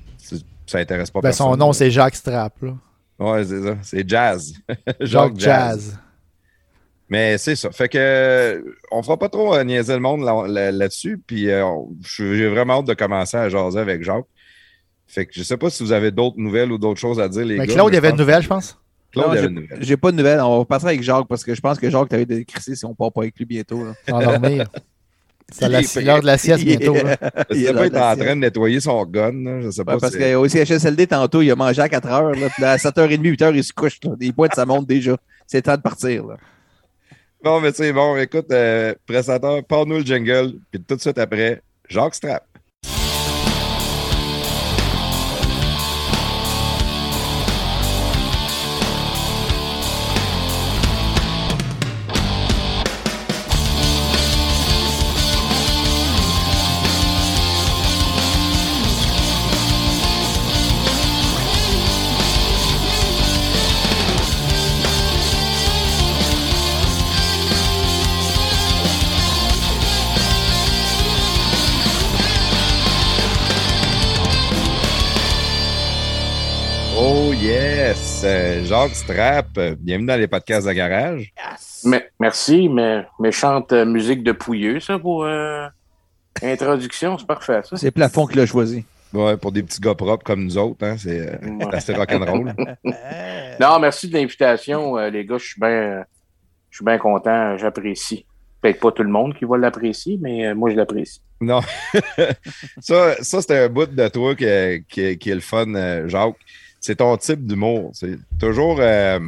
ça 0.66 0.78
intéresse 0.78 1.10
pas 1.10 1.18
Ben, 1.20 1.28
personne. 1.30 1.48
son 1.48 1.56
nom, 1.56 1.72
c'est 1.72 1.90
Jacques 1.90 2.14
Strap. 2.14 2.54
Là. 2.62 2.74
Ouais, 3.18 3.44
c'est 3.44 3.62
ça. 3.62 3.76
C'est 3.82 4.08
Jazz. 4.08 4.54
Jacques 5.00 5.38
Jazz. 5.38 5.98
Mais 7.12 7.36
c'est 7.36 7.56
ça. 7.56 7.70
Fait 7.70 7.90
que 7.90 7.98
euh, 7.98 8.62
on 8.90 9.02
fera 9.02 9.18
pas 9.18 9.28
trop 9.28 9.54
euh, 9.54 9.62
niaiser 9.64 9.92
le 9.92 10.00
monde 10.00 10.24
là- 10.24 10.46
là- 10.48 10.72
là-dessus. 10.72 11.20
Puis 11.26 11.50
euh, 11.50 11.62
j'ai 12.00 12.48
vraiment 12.48 12.78
hâte 12.78 12.86
de 12.86 12.94
commencer 12.94 13.36
à 13.36 13.50
jaser 13.50 13.78
avec 13.80 14.02
Jacques. 14.02 14.24
Fait 15.06 15.26
que 15.26 15.32
je 15.34 15.42
sais 15.42 15.58
pas 15.58 15.68
si 15.68 15.82
vous 15.82 15.92
avez 15.92 16.10
d'autres 16.10 16.38
nouvelles 16.38 16.72
ou 16.72 16.78
d'autres 16.78 16.98
choses 17.00 17.20
à 17.20 17.28
dire, 17.28 17.44
les 17.44 17.58
Mais 17.58 17.66
gars. 17.66 17.74
Claude, 17.74 17.88
il 17.92 17.96
y 17.96 18.00
mais 18.00 18.06
avait 18.06 18.10
une 18.10 18.16
nouvelle, 18.16 18.42
je 18.42 18.48
pense. 18.48 18.78
Claude, 19.12 19.26
Non, 19.26 19.32
il 19.32 19.36
y 19.36 19.38
avait 19.40 19.46
j'ai- 19.48 19.52
une 19.54 19.60
nouvelle. 19.60 19.78
J'ai 19.82 19.96
pas 19.98 20.10
de 20.10 20.16
nouvelles. 20.16 20.40
On 20.40 20.58
va 20.60 20.64
passer 20.64 20.86
avec 20.86 21.02
Jacques 21.02 21.26
parce 21.28 21.44
que 21.44 21.54
je 21.54 21.60
pense 21.60 21.78
que 21.78 21.90
Jacques 21.90 22.08
t'avait 22.08 22.24
décrissé 22.24 22.74
si 22.74 22.84
on 22.86 22.94
part 22.94 23.12
pas 23.12 23.20
avec 23.20 23.36
lui 23.36 23.44
bientôt. 23.44 23.84
là. 23.84 23.92
C'est 25.50 26.00
l'heure 26.00 26.20
de 26.22 26.26
la 26.26 26.38
sieste 26.38 26.64
bientôt. 26.64 26.94
là. 26.94 27.18
Il 27.50 27.66
est 27.66 27.72
pas, 27.90 28.12
en 28.12 28.16
train 28.16 28.36
de 28.36 28.40
nettoyer 28.40 28.80
son 28.80 29.04
gun. 29.04 29.32
là. 29.32 29.60
Je 29.60 29.70
sais 29.70 29.84
pas. 29.84 29.94
Ouais, 29.96 30.00
parce 30.00 30.16
qu'au 30.16 30.48
CHSLD, 30.48 31.08
tantôt, 31.08 31.42
il 31.42 31.50
a 31.50 31.56
mangé 31.56 31.82
à 31.82 31.90
4 31.90 32.08
heures. 32.08 32.30
Là, 32.30 32.48
puis 32.48 32.62
là, 32.62 32.70
à 32.72 32.76
7h30, 32.78 33.20
8h, 33.20 33.52
il 33.54 33.62
se 33.62 33.74
couche. 33.74 33.98
Là. 34.02 34.12
Il 34.18 34.32
pointe 34.32 34.54
sa 34.54 34.64
montre 34.64 34.86
déjà. 34.86 35.14
C'est 35.46 35.60
temps 35.62 35.76
de 35.76 35.82
partir. 35.82 36.24
Là. 36.26 36.36
Bon, 37.42 37.60
mais 37.60 37.72
c'est 37.72 37.92
bon. 37.92 38.16
Écoute, 38.16 38.50
euh, 38.52 38.94
présentateur, 39.06 39.64
parle-nous 39.64 39.98
le 39.98 40.04
jingle. 40.04 40.60
Puis 40.70 40.80
tout 40.82 40.94
de 40.94 41.00
suite 41.00 41.18
après, 41.18 41.62
Jacques 41.88 42.14
Strap. 42.14 42.46
Euh, 78.24 78.64
Jacques 78.64 78.94
Strap, 78.94 79.46
euh, 79.58 79.74
bienvenue 79.78 80.06
dans 80.06 80.16
les 80.20 80.28
podcasts 80.28 80.66
de 80.66 80.72
garage. 80.72 81.32
Mais, 81.84 82.08
merci, 82.20 82.68
mais 82.68 83.04
méchante 83.18 83.72
euh, 83.72 83.84
musique 83.84 84.22
de 84.22 84.30
pouilleux, 84.32 84.78
ça, 84.78 84.98
pour 84.98 85.24
euh, 85.24 85.66
introduction. 86.42 87.18
C'est 87.18 87.26
parfait, 87.26 87.60
ça. 87.64 87.76
C'est 87.76 87.90
Plafond 87.90 88.26
qui 88.26 88.36
l'a 88.36 88.46
choisi. 88.46 88.84
Ouais, 89.12 89.36
pour 89.36 89.50
des 89.50 89.62
petits 89.62 89.80
gars 89.80 89.94
propres 89.96 90.24
comme 90.24 90.44
nous 90.44 90.56
autres, 90.56 90.86
hein, 90.86 90.96
c'est 90.98 91.20
euh, 91.20 91.36
Ouais. 91.48 91.66
c'est 91.70 91.74
assez 91.76 91.94
rock'n'roll. 91.94 92.54
Non, 93.60 93.78
merci 93.80 94.08
de 94.08 94.14
l'invitation, 94.14 94.96
euh, 94.96 95.10
les 95.10 95.24
gars. 95.26 95.36
Je 95.38 95.44
suis 95.44 95.60
bien 95.60 96.04
je 96.70 96.76
suis 96.76 96.84
bien 96.84 96.98
content. 96.98 97.56
J'apprécie. 97.58 98.24
Peut-être 98.62 98.80
pas 98.80 98.92
tout 98.92 99.02
le 99.02 99.10
monde 99.10 99.34
qui 99.36 99.44
va 99.44 99.58
l'apprécier, 99.58 100.18
mais 100.22 100.46
euh, 100.46 100.54
moi, 100.54 100.70
je 100.70 100.76
l'apprécie. 100.76 101.20
Non. 101.40 101.60
ça, 102.80 103.16
ça 103.22 103.40
c'était 103.42 103.58
un 103.58 103.68
bout 103.68 103.86
de 103.86 104.08
toi 104.08 104.34
qui, 104.36 104.44
est- 104.44 104.84
qui 104.88 105.18
qui 105.18 105.30
est 105.30 105.34
le 105.34 105.40
fun, 105.40 105.66
Jacques. 106.08 106.36
C'est 106.82 106.96
ton 106.96 107.16
type 107.16 107.46
d'humour. 107.46 107.92
C'est 107.94 108.18
toujours, 108.40 108.78
euh, 108.80 109.20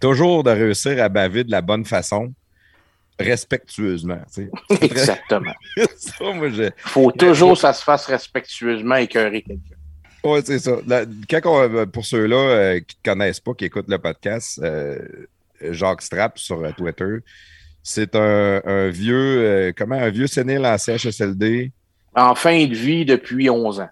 toujours 0.00 0.42
de 0.42 0.50
réussir 0.50 1.00
à 1.02 1.08
baver 1.08 1.44
de 1.44 1.50
la 1.52 1.62
bonne 1.62 1.84
façon, 1.84 2.34
respectueusement. 3.18 4.18
Exactement. 4.80 5.54
ça, 5.96 6.32
moi, 6.34 6.50
je- 6.50 6.70
faut 6.78 7.12
toujours 7.12 7.52
que 7.54 7.60
ça 7.60 7.72
se 7.72 7.82
fasse 7.84 8.06
respectueusement 8.06 8.96
écœurer 8.96 9.42
quelqu'un. 9.42 9.76
Ouais, 10.24 10.40
c'est 10.44 10.58
ça. 10.58 10.72
La- 10.88 11.04
quand 11.30 11.40
on- 11.44 11.62
euh, 11.72 11.86
pour 11.86 12.04
ceux-là 12.04 12.36
euh, 12.36 12.80
qui 12.80 12.96
ne 13.04 13.12
connaissent 13.12 13.40
pas, 13.40 13.54
qui 13.54 13.66
écoutent 13.66 13.88
le 13.88 13.98
podcast, 13.98 14.60
euh, 14.62 14.98
Jacques 15.70 16.02
Strap 16.02 16.36
sur 16.36 16.60
Twitter, 16.76 17.18
c'est 17.82 18.16
un, 18.16 18.60
un 18.64 18.88
vieux, 18.88 19.72
comment, 19.78 19.94
un 19.94 20.10
vieux 20.10 20.26
sénile 20.26 20.66
en 20.66 20.76
CHSLD 20.76 21.70
En 22.16 22.34
fin 22.34 22.66
de 22.66 22.74
vie 22.74 23.04
depuis 23.04 23.50
11 23.50 23.80
ans. 23.80 23.88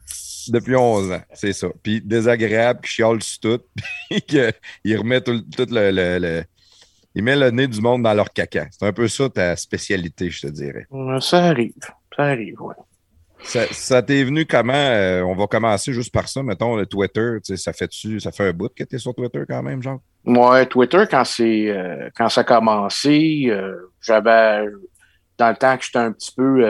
depuis 0.48 0.74
11 0.76 1.12
ans, 1.12 1.22
c'est 1.34 1.52
ça. 1.52 1.68
Puis 1.82 2.00
désagréable, 2.00 2.80
qui 2.82 2.90
chiale 2.90 3.22
sur 3.22 3.40
tout, 3.40 3.60
puis 4.10 4.22
qu'il 4.22 4.98
remet 4.98 5.20
tout, 5.20 5.32
le- 5.32 5.42
tout 5.42 5.72
le, 5.72 5.90
le- 5.90 6.18
le- 6.18 6.44
Il 7.14 7.22
met 7.22 7.36
le 7.36 7.50
nez 7.50 7.66
du 7.68 7.80
monde 7.80 8.02
dans 8.02 8.14
leur 8.14 8.32
caca. 8.32 8.66
C'est 8.70 8.84
un 8.86 8.92
peu 8.92 9.06
ça 9.08 9.28
ta 9.28 9.54
spécialité, 9.56 10.30
je 10.30 10.40
te 10.42 10.46
dirais. 10.48 10.86
Ça 11.20 11.44
arrive. 11.44 11.72
Ça 12.16 12.24
arrive, 12.24 12.56
oui. 12.60 12.74
Ça, 13.44 13.66
ça 13.72 14.02
t'est 14.02 14.24
venu 14.24 14.46
comment? 14.46 14.72
euh, 14.74 15.20
on 15.22 15.34
va 15.34 15.46
commencer 15.46 15.92
juste 15.92 16.12
par 16.12 16.26
ça, 16.28 16.42
mettons, 16.42 16.76
le 16.76 16.86
Twitter. 16.86 17.32
tu 17.44 17.54
sais, 17.54 17.62
Ça 17.62 17.72
fait-tu, 17.74 18.18
ça 18.18 18.32
fait 18.32 18.48
un 18.48 18.52
bout 18.54 18.70
que 18.74 18.84
tu 18.84 18.96
es 18.96 18.98
sur 18.98 19.14
Twitter 19.14 19.42
quand 19.46 19.62
même, 19.62 19.82
genre? 19.82 20.00
Moi, 20.24 20.64
Twitter, 20.64 21.04
quand 21.10 21.24
c'est 21.24 21.68
euh, 21.68 22.08
quand 22.16 22.30
ça 22.30 22.40
a 22.40 22.44
commencé, 22.44 23.44
euh, 23.48 23.74
j'avais 24.00 24.64
dans 25.36 25.50
le 25.50 25.56
temps 25.56 25.76
que 25.76 25.84
j'étais 25.84 25.98
un 25.98 26.12
petit 26.12 26.32
peu 26.34 26.64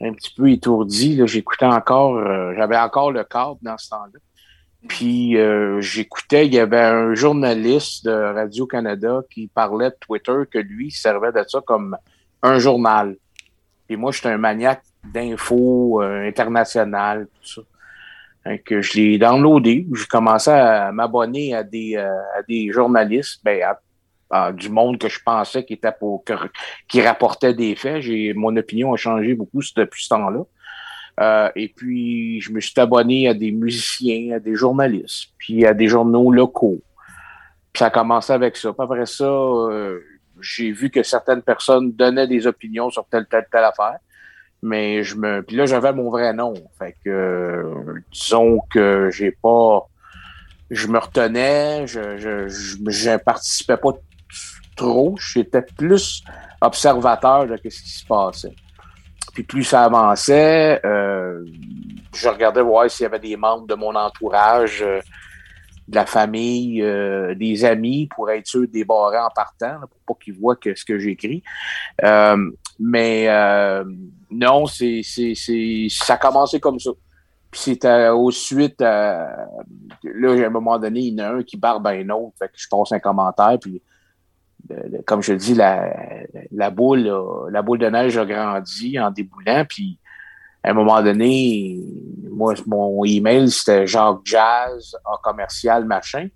un 0.00 0.12
petit 0.12 0.32
peu 0.36 0.50
étourdi, 0.50 1.20
j'écoutais 1.26 1.66
encore, 1.66 2.16
euh, 2.16 2.52
j'avais 2.56 2.76
encore 2.76 3.12
le 3.12 3.24
câble 3.24 3.58
dans 3.62 3.78
ce 3.78 3.90
temps-là. 3.90 4.18
Puis 4.88 5.36
euh, 5.36 5.80
j'écoutais, 5.80 6.46
il 6.46 6.54
y 6.54 6.58
avait 6.60 6.80
un 6.80 7.14
journaliste 7.14 8.04
de 8.04 8.12
Radio-Canada 8.12 9.22
qui 9.30 9.48
parlait 9.48 9.90
de 9.90 9.96
Twitter 9.98 10.36
que 10.50 10.58
lui 10.58 10.88
il 10.88 10.92
servait 10.92 11.32
de 11.32 11.42
ça 11.48 11.60
comme 11.66 11.96
un 12.42 12.58
journal. 12.58 13.16
Et 13.88 13.96
moi, 13.96 14.12
j'étais 14.12 14.28
un 14.28 14.38
maniaque 14.38 14.82
d'infos 15.04 16.02
euh, 16.02 16.28
internationales, 16.28 17.26
tout 17.40 17.48
ça. 17.54 17.62
Que 18.64 18.80
je 18.80 18.92
l'ai 18.94 19.18
downloadé. 19.18 19.88
J'ai 19.92 20.04
commencé 20.06 20.50
à 20.50 20.92
m'abonner 20.92 21.52
à 21.52 21.64
des, 21.64 21.96
euh, 21.96 22.08
à 22.38 22.42
des 22.48 22.70
journalistes, 22.70 23.40
ben, 23.42 23.60
à- 23.62 23.80
à 24.30 24.52
du 24.52 24.68
monde 24.68 24.98
que 24.98 25.08
je 25.08 25.20
pensais 25.24 25.64
qui 25.64 25.74
était 25.74 25.92
pour 25.92 26.24
qui 26.88 27.02
rapportait 27.02 27.54
des 27.54 27.76
faits. 27.76 28.02
J'ai 28.02 28.32
mon 28.34 28.56
opinion 28.56 28.92
a 28.92 28.96
changé 28.96 29.34
beaucoup 29.34 29.60
depuis 29.76 30.04
ce 30.04 30.08
temps-là. 30.10 30.44
Euh, 31.18 31.50
et 31.56 31.68
puis 31.68 32.40
je 32.40 32.52
me 32.52 32.60
suis 32.60 32.78
abonné 32.78 33.28
à 33.28 33.34
des 33.34 33.50
musiciens, 33.50 34.36
à 34.36 34.38
des 34.38 34.54
journalistes, 34.54 35.28
puis 35.38 35.64
à 35.64 35.72
des 35.72 35.88
journaux 35.88 36.30
locaux. 36.30 36.82
Puis 37.72 37.78
ça 37.78 37.86
a 37.86 37.90
commencé 37.90 38.32
avec 38.32 38.56
ça. 38.56 38.74
Après 38.78 39.06
ça, 39.06 39.24
euh, 39.24 40.00
j'ai 40.40 40.72
vu 40.72 40.90
que 40.90 41.02
certaines 41.02 41.42
personnes 41.42 41.92
donnaient 41.92 42.26
des 42.26 42.46
opinions 42.46 42.90
sur 42.90 43.06
telle, 43.06 43.26
telle, 43.26 43.46
telle 43.50 43.64
affaire. 43.64 43.98
Mais 44.62 45.02
je 45.02 45.16
me. 45.16 45.42
Puis 45.42 45.56
là, 45.56 45.66
j'avais 45.66 45.92
mon 45.92 46.10
vrai 46.10 46.32
nom. 46.32 46.54
Fait 46.78 46.96
que 47.04 47.10
euh, 47.10 48.00
disons 48.12 48.60
que 48.70 49.10
j'ai 49.10 49.30
pas. 49.30 49.86
Je 50.70 50.88
me 50.88 50.98
retenais, 50.98 51.86
je, 51.86 52.18
je, 52.18 52.48
je, 52.48 52.76
je 52.90 53.16
participais 53.18 53.76
pas 53.76 53.92
trop. 54.76 55.16
J'étais 55.18 55.62
plus 55.62 56.22
observateur 56.60 57.46
de 57.46 57.56
ce 57.56 57.82
qui 57.82 57.90
se 57.90 58.06
passait. 58.06 58.54
Puis 59.36 59.42
plus 59.42 59.64
ça 59.64 59.84
avançait, 59.84 60.80
euh, 60.86 61.44
je 62.14 62.26
regardais 62.26 62.62
voir 62.62 62.90
s'il 62.90 63.02
y 63.02 63.06
avait 63.06 63.18
des 63.18 63.36
membres 63.36 63.66
de 63.66 63.74
mon 63.74 63.94
entourage, 63.94 64.80
euh, 64.80 65.00
de 65.88 65.94
la 65.94 66.06
famille, 66.06 66.82
euh, 66.82 67.34
des 67.34 67.66
amis, 67.66 68.08
pour 68.08 68.30
être 68.30 68.46
sûr 68.46 68.62
de 68.62 68.66
débarrer 68.66 69.18
en 69.18 69.28
partant, 69.28 69.78
pour 69.80 70.16
pas 70.16 70.24
qu'ils 70.24 70.38
voient 70.38 70.56
que 70.56 70.74
ce 70.74 70.86
que 70.86 70.98
j'écris. 70.98 71.42
Mais 72.78 73.28
non, 74.30 74.64
c'est, 74.64 75.02
ça 75.04 76.14
a 76.14 76.16
commencé 76.16 76.58
comme 76.58 76.80
ça. 76.80 76.92
Puis 77.50 77.60
c'était 77.60 78.08
au 78.08 78.30
suite, 78.30 78.80
là, 78.80 79.36
à 80.02 80.46
un 80.46 80.50
moment 80.50 80.78
donné, 80.78 81.00
il 81.00 81.14
y 81.14 81.20
en 81.20 81.24
a 81.24 81.28
un 81.34 81.42
qui 81.42 81.58
barbe 81.58 81.86
un 81.88 82.08
autre, 82.08 82.36
fait 82.38 82.48
que 82.48 82.54
je 82.56 82.68
passe 82.70 82.92
un 82.92 83.00
commentaire, 83.00 83.58
puis 83.60 83.82
comme 85.04 85.22
je 85.22 85.32
dis, 85.32 85.54
la, 85.54 86.70
boule, 86.70 87.12
la 87.50 87.62
boule 87.62 87.78
de 87.78 87.88
neige 87.88 88.16
a 88.18 88.24
grandi 88.24 88.98
en 88.98 89.10
déboulant, 89.10 89.64
puis 89.68 89.98
à 90.66 90.70
un 90.70 90.74
moment 90.74 91.00
donné, 91.00 91.78
moi, 92.28 92.54
mon 92.66 93.04
email, 93.04 93.48
c'était 93.50 93.86
Jacques 93.86 94.18
Jazz 94.24 94.96
en 95.04 95.16
commercial 95.22 95.84
machin. 95.84 96.28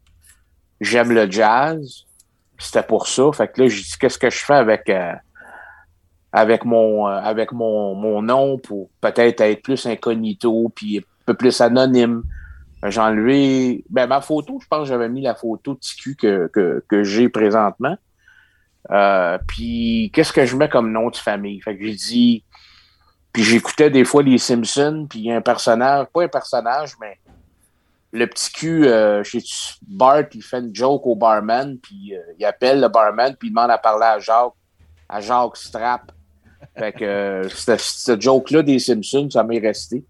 J'aime 0.81 1.11
le 1.13 1.29
jazz. 1.29 2.05
C'était 2.57 2.85
pour 2.85 3.09
ça. 3.09 3.33
Fait 3.33 3.49
que 3.49 3.63
là, 3.63 3.69
j'ai 3.69 3.83
dit, 3.83 3.95
qu'est-ce 4.01 4.19
que 4.19 4.31
je 4.31 4.39
fais 4.39 4.55
avec, 4.55 4.89
euh, 4.89 5.15
avec 6.33 6.65
mon 6.65 7.09
euh, 7.09 7.21
avec 7.23 7.51
mon, 7.51 7.97
mon 7.97 8.23
nom 8.23 8.57
pour 8.59 8.89
peut-être 9.01 9.41
être 9.41 9.63
plus 9.63 9.85
incognito 9.87 10.71
puis 10.77 10.99
un 10.99 11.25
peu 11.27 11.35
plus 11.35 11.61
anonyme? 11.61 12.23
J'ai 12.87 13.01
enlevé 13.01 13.85
ma 13.91 14.21
photo, 14.21 14.59
je 14.63 14.67
pense 14.69 14.85
que 14.85 14.89
j'avais 14.89 15.09
mis 15.09 15.23
la 15.23 15.35
photo 15.35 15.75
de 15.75 15.81
TQ 15.81 16.15
que, 16.15 16.47
que, 16.53 16.85
que 16.89 17.03
j'ai 17.03 17.29
présentement. 17.29 17.97
Euh, 18.91 19.39
puis 19.47 20.11
qu'est-ce 20.15 20.33
que 20.33 20.47
je 20.47 20.57
mets 20.57 20.69
comme 20.69 20.91
nom 20.93 21.11
de 21.11 21.17
famille? 21.17 21.61
Fait 21.61 21.77
que 21.77 21.85
j'ai 21.85 21.95
dit. 21.95 22.45
Puis 23.33 23.45
j'écoutais 23.45 23.91
des 23.91 24.05
fois 24.05 24.23
les 24.23 24.39
Simpsons, 24.39 25.07
puis 25.09 25.21
il 25.21 25.25
y 25.27 25.33
a 25.33 25.37
un 25.37 25.41
personnage, 25.41 26.07
pas 26.13 26.25
un 26.25 26.29
personnage, 26.29 26.95
mais 27.01 27.19
le 28.13 28.27
petit 28.27 28.51
cul, 28.51 28.87
euh, 28.89 29.23
chez 29.23 29.41
Bart, 29.87 30.25
il 30.35 30.43
fait 30.43 30.59
une 30.59 30.75
joke 30.75 31.07
au 31.07 31.15
barman, 31.15 31.79
puis 31.79 32.15
euh, 32.17 32.21
il 32.39 32.45
appelle 32.45 32.81
le 32.81 32.89
barman, 32.89 33.37
puis 33.39 33.49
il 33.49 33.51
demande 33.53 33.71
à 33.71 33.79
parler 33.79 34.07
à 34.07 34.19
Jacques, 34.19 34.53
à 35.09 35.21
Jacques 35.21 35.57
Strap. 35.57 36.11
Fait 36.77 36.93
que 36.93 37.05
euh, 37.05 37.49
cette, 37.49 38.21
joke-là 38.21 38.63
des 38.63 38.81
Simpsons, 38.81 39.29
ça 39.31 39.45
m'est 39.45 39.61
resté. 39.61 40.05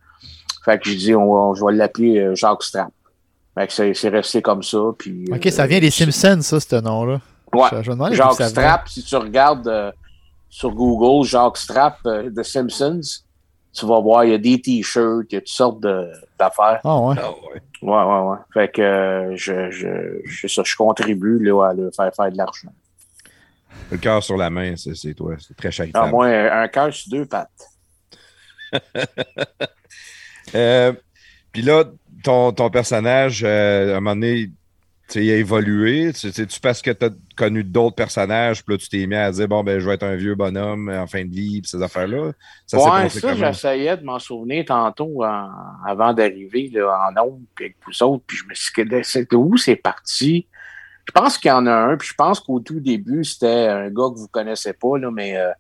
Fait 0.65 0.79
que 0.79 0.89
j'ai 0.89 0.97
dit, 0.97 1.15
on, 1.15 1.31
on- 1.33 1.55
je 1.55 1.63
vais 1.65 1.73
l'appeler 1.73 2.19
euh, 2.21 2.35
Jacques 2.35 2.63
Strap. 2.63 2.91
Fait 3.55 3.67
que 3.67 3.93
c'est 3.95 4.09
resté 4.09 4.41
comme 4.41 4.63
ça. 4.63 4.79
Puis, 4.97 5.27
Ok, 5.31 5.47
euh, 5.47 5.51
ça 5.51 5.67
vient 5.67 5.81
des 5.81 5.91
Simpsons, 5.91 6.41
ça, 6.41 6.59
ce 6.59 6.77
nom-là. 6.77 7.21
Ouais. 7.53 7.69
Je, 7.73 7.83
je 7.83 8.15
Jacques 8.15 8.33
ça 8.35 8.49
venait. 8.49 8.49
Strap, 8.49 8.89
si 8.89 9.03
tu 9.03 9.17
regardes 9.17 9.69
euh, 9.69 9.93
sur 10.49 10.71
Google 10.73 11.27
Jacques 11.27 11.57
Strap 11.57 11.99
euh, 12.07 12.31
The 12.31 12.43
Simpsons, 12.43 13.01
tu 13.73 13.87
vas 13.87 14.01
voir, 14.01 14.25
il 14.25 14.31
y 14.33 14.35
a 14.35 14.39
des 14.39 14.61
t-shirts, 14.61 15.27
il 15.31 15.35
y 15.35 15.39
a 15.39 15.41
toutes 15.41 15.49
sortes 15.49 15.81
de- 15.81 16.11
d'affaires. 16.39 16.81
Ah 16.85 16.99
ouais. 17.01 17.15
Ah 17.19 17.31
ouais. 17.31 17.63
Ouais, 17.83 18.05
ouais, 18.05 18.31
ouais. 18.31 18.37
Fait 18.53 18.69
que 18.71 18.83
euh, 18.83 19.37
je, 19.37 19.71
je, 19.71 19.89
je, 20.27 20.47
ça, 20.49 20.63
je 20.65 20.77
contribue 20.77 21.39
là, 21.43 21.69
à 21.71 21.73
leur 21.75 21.95
faire 21.95 22.13
faire 22.15 22.31
de 22.31 22.37
l'argent. 22.37 22.69
Le 23.91 23.97
cœur 23.97 24.23
sur 24.23 24.37
la 24.37 24.51
main, 24.51 24.75
c'est 24.77 25.15
toi. 25.15 25.35
C'est 25.39 25.57
très 25.57 25.69
Ah, 25.69 25.71
charitable. 25.71 26.11
moi, 26.11 26.27
un 26.27 26.69
cœur 26.69 26.93
sur 26.93 27.11
deux 27.11 27.27
pattes. 27.27 27.49
Euh, 30.55 30.93
Puis 31.53 31.63
là, 31.63 31.85
ton, 32.25 32.53
ton 32.53 32.71
personnage, 32.71 33.43
euh, 33.45 33.95
à 33.95 33.97
un 33.97 34.01
moment 34.01 34.15
donné, 34.15 34.51
tu 35.11 35.19
sais, 35.19 35.25
il 35.25 35.31
a 35.33 35.37
évolué. 35.37 36.13
C'est- 36.15 36.33
C'est-tu 36.33 36.61
parce 36.61 36.81
que 36.81 36.91
tu 36.91 37.05
as 37.07 37.11
connu 37.37 37.65
d'autres 37.65 37.97
personnages, 37.97 38.65
puis 38.65 38.75
là, 38.75 38.79
tu 38.79 38.89
t'es 38.89 39.07
mis 39.07 39.17
à 39.17 39.31
dire, 39.31 39.49
bon, 39.49 39.63
ben, 39.65 39.79
je 39.81 39.87
vais 39.87 39.95
être 39.95 40.05
un 40.05 40.15
vieux 40.17 40.35
bonhomme 40.35 40.89
en 40.89 41.07
fin 41.07 41.25
de 41.25 41.31
vie, 41.31 41.61
puis 41.61 41.69
ces 41.71 41.83
affaires-là? 41.83 42.33
Ça 42.67 42.79
ouais, 42.79 43.09
ça, 43.09 43.35
j'essayais 43.35 43.97
de 43.97 44.05
m'en 44.05 44.19
souvenir 44.19 44.65
tantôt 44.65 45.25
en- 45.25 45.51
avant 45.87 46.13
d'arriver 46.15 46.71
en 46.83 47.23
ondes 47.23 47.43
puis 47.55 47.65
avec 47.67 47.77
vous 47.87 48.03
autres. 48.05 48.25
Puis 48.27 48.37
je 48.39 48.45
me 48.45 48.55
suis 48.55 48.85
dit, 48.85 48.97
c'est 49.03 49.33
où 49.35 49.57
c'est 49.57 49.77
parti? 49.77 50.47
Je 51.07 51.13
pense 51.13 51.39
qu'il 51.39 51.49
y 51.49 51.53
en 51.53 51.67
a 51.67 51.73
un, 51.73 51.97
puis 51.97 52.09
je 52.09 52.15
pense 52.15 52.39
qu'au 52.39 52.61
tout 52.61 52.79
début, 52.79 53.25
c'était 53.25 53.67
un 53.69 53.89
gars 53.89 54.09
que 54.15 54.19
vous 54.19 54.29
connaissez 54.29 54.73
pas, 54.75 54.97
là, 54.99 55.11
mais 55.11 55.37
euh, 55.37 55.51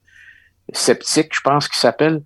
Sceptique, 0.73 1.31
je 1.35 1.41
pense 1.41 1.67
qu'il 1.67 1.79
s'appelle. 1.79 2.23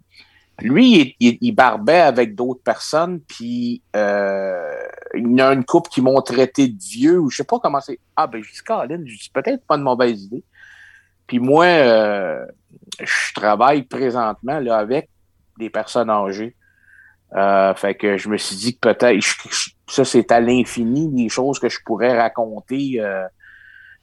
Lui, 0.60 1.16
il, 1.18 1.28
il- 1.28 1.38
il 1.40 1.52
barbait 1.52 2.00
avec 2.00 2.34
d'autres 2.34 2.62
personnes, 2.62 3.20
puis 3.20 3.82
euh, 3.96 4.83
il 5.16 5.36
y 5.36 5.40
a 5.40 5.52
une 5.52 5.64
couple 5.64 5.90
qui 5.90 6.00
m'ont 6.00 6.20
traité 6.22 6.68
de 6.68 6.82
vieux, 6.82 7.18
ou 7.18 7.30
je 7.30 7.38
sais 7.38 7.44
pas 7.44 7.58
comment 7.58 7.80
c'est. 7.80 7.98
Ah, 8.16 8.26
ben, 8.26 8.42
je 8.42 8.50
dis, 8.52 8.60
Colin, 8.60 9.02
je 9.04 9.16
dis, 9.16 9.30
peut-être 9.32 9.66
pas 9.66 9.76
une 9.76 9.82
mauvaise 9.82 10.24
idée. 10.24 10.44
Puis 11.26 11.38
moi, 11.38 11.64
euh, 11.64 12.44
je 13.00 13.34
travaille 13.34 13.82
présentement 13.82 14.58
là, 14.60 14.78
avec 14.78 15.08
des 15.58 15.70
personnes 15.70 16.10
âgées. 16.10 16.54
Euh, 17.34 17.74
fait 17.74 17.94
que 17.94 18.16
je 18.16 18.28
me 18.28 18.36
suis 18.36 18.56
dit 18.56 18.74
que 18.76 18.92
peut-être, 18.92 19.24
ça 19.88 20.04
c'est 20.04 20.30
à 20.30 20.40
l'infini, 20.40 21.10
les 21.14 21.28
choses 21.28 21.58
que 21.58 21.68
je 21.68 21.78
pourrais 21.84 22.16
raconter, 22.16 23.00
euh, 23.00 23.26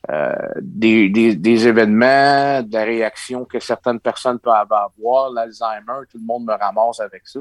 euh, 0.10 0.36
des, 0.60 1.10
des, 1.10 1.36
des 1.36 1.68
événements, 1.68 2.62
de 2.64 2.74
la 2.74 2.84
réaction 2.84 3.46
que 3.46 3.60
certaines 3.60 4.00
personnes 4.00 4.40
peuvent 4.40 4.54
avoir, 4.54 5.32
l'Alzheimer, 5.32 6.06
tout 6.10 6.18
le 6.18 6.26
monde 6.26 6.46
me 6.46 6.54
ramasse 6.54 7.00
avec 7.00 7.22
ça. 7.26 7.40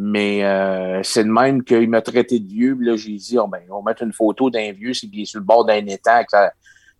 Mais 0.00 0.44
euh, 0.44 1.00
c'est 1.02 1.24
de 1.24 1.28
même 1.28 1.64
qu'il 1.64 1.88
m'a 1.90 2.00
traité 2.02 2.38
de 2.38 2.46
vieux. 2.46 2.76
puis 2.76 2.86
Là, 2.86 2.96
j'ai 2.96 3.14
dit, 3.16 3.36
oh, 3.38 3.48
ben, 3.48 3.60
on 3.70 3.82
va 3.82 3.90
mettre 3.90 4.04
une 4.04 4.12
photo 4.12 4.48
d'un 4.48 4.70
vieux, 4.72 4.94
c'est 4.94 5.08
qu'il 5.08 5.22
est 5.22 5.24
sur 5.24 5.40
le 5.40 5.44
bord 5.44 5.64
d'un 5.64 5.84
étang 5.86 6.12
avec 6.14 6.30
sa, 6.30 6.52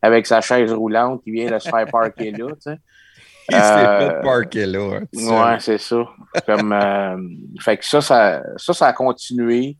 avec 0.02 0.26
sa 0.26 0.40
chaise 0.40 0.72
roulante 0.72 1.22
qui 1.22 1.30
vient 1.30 1.48
de 1.50 1.58
se 1.60 1.68
faire 1.68 1.86
parker 1.86 2.32
là. 2.32 2.46
tu 2.48 2.56
sais. 2.60 2.76
Il 3.50 3.54
s'est 3.56 3.62
Euh, 3.62 4.10
fait 4.10 4.22
parker 4.22 4.66
là. 4.66 4.98
hein. 5.00 5.52
Ouais, 5.52 5.60
c'est 5.60 5.78
ça. 5.78 6.04
Comme, 6.44 6.72
euh, 6.72 7.16
fait 7.60 7.76
que 7.78 7.84
ça, 7.86 8.00
ça, 8.00 8.42
ça, 8.56 8.72
ça 8.74 8.86
a 8.88 8.92
continué. 8.92 9.76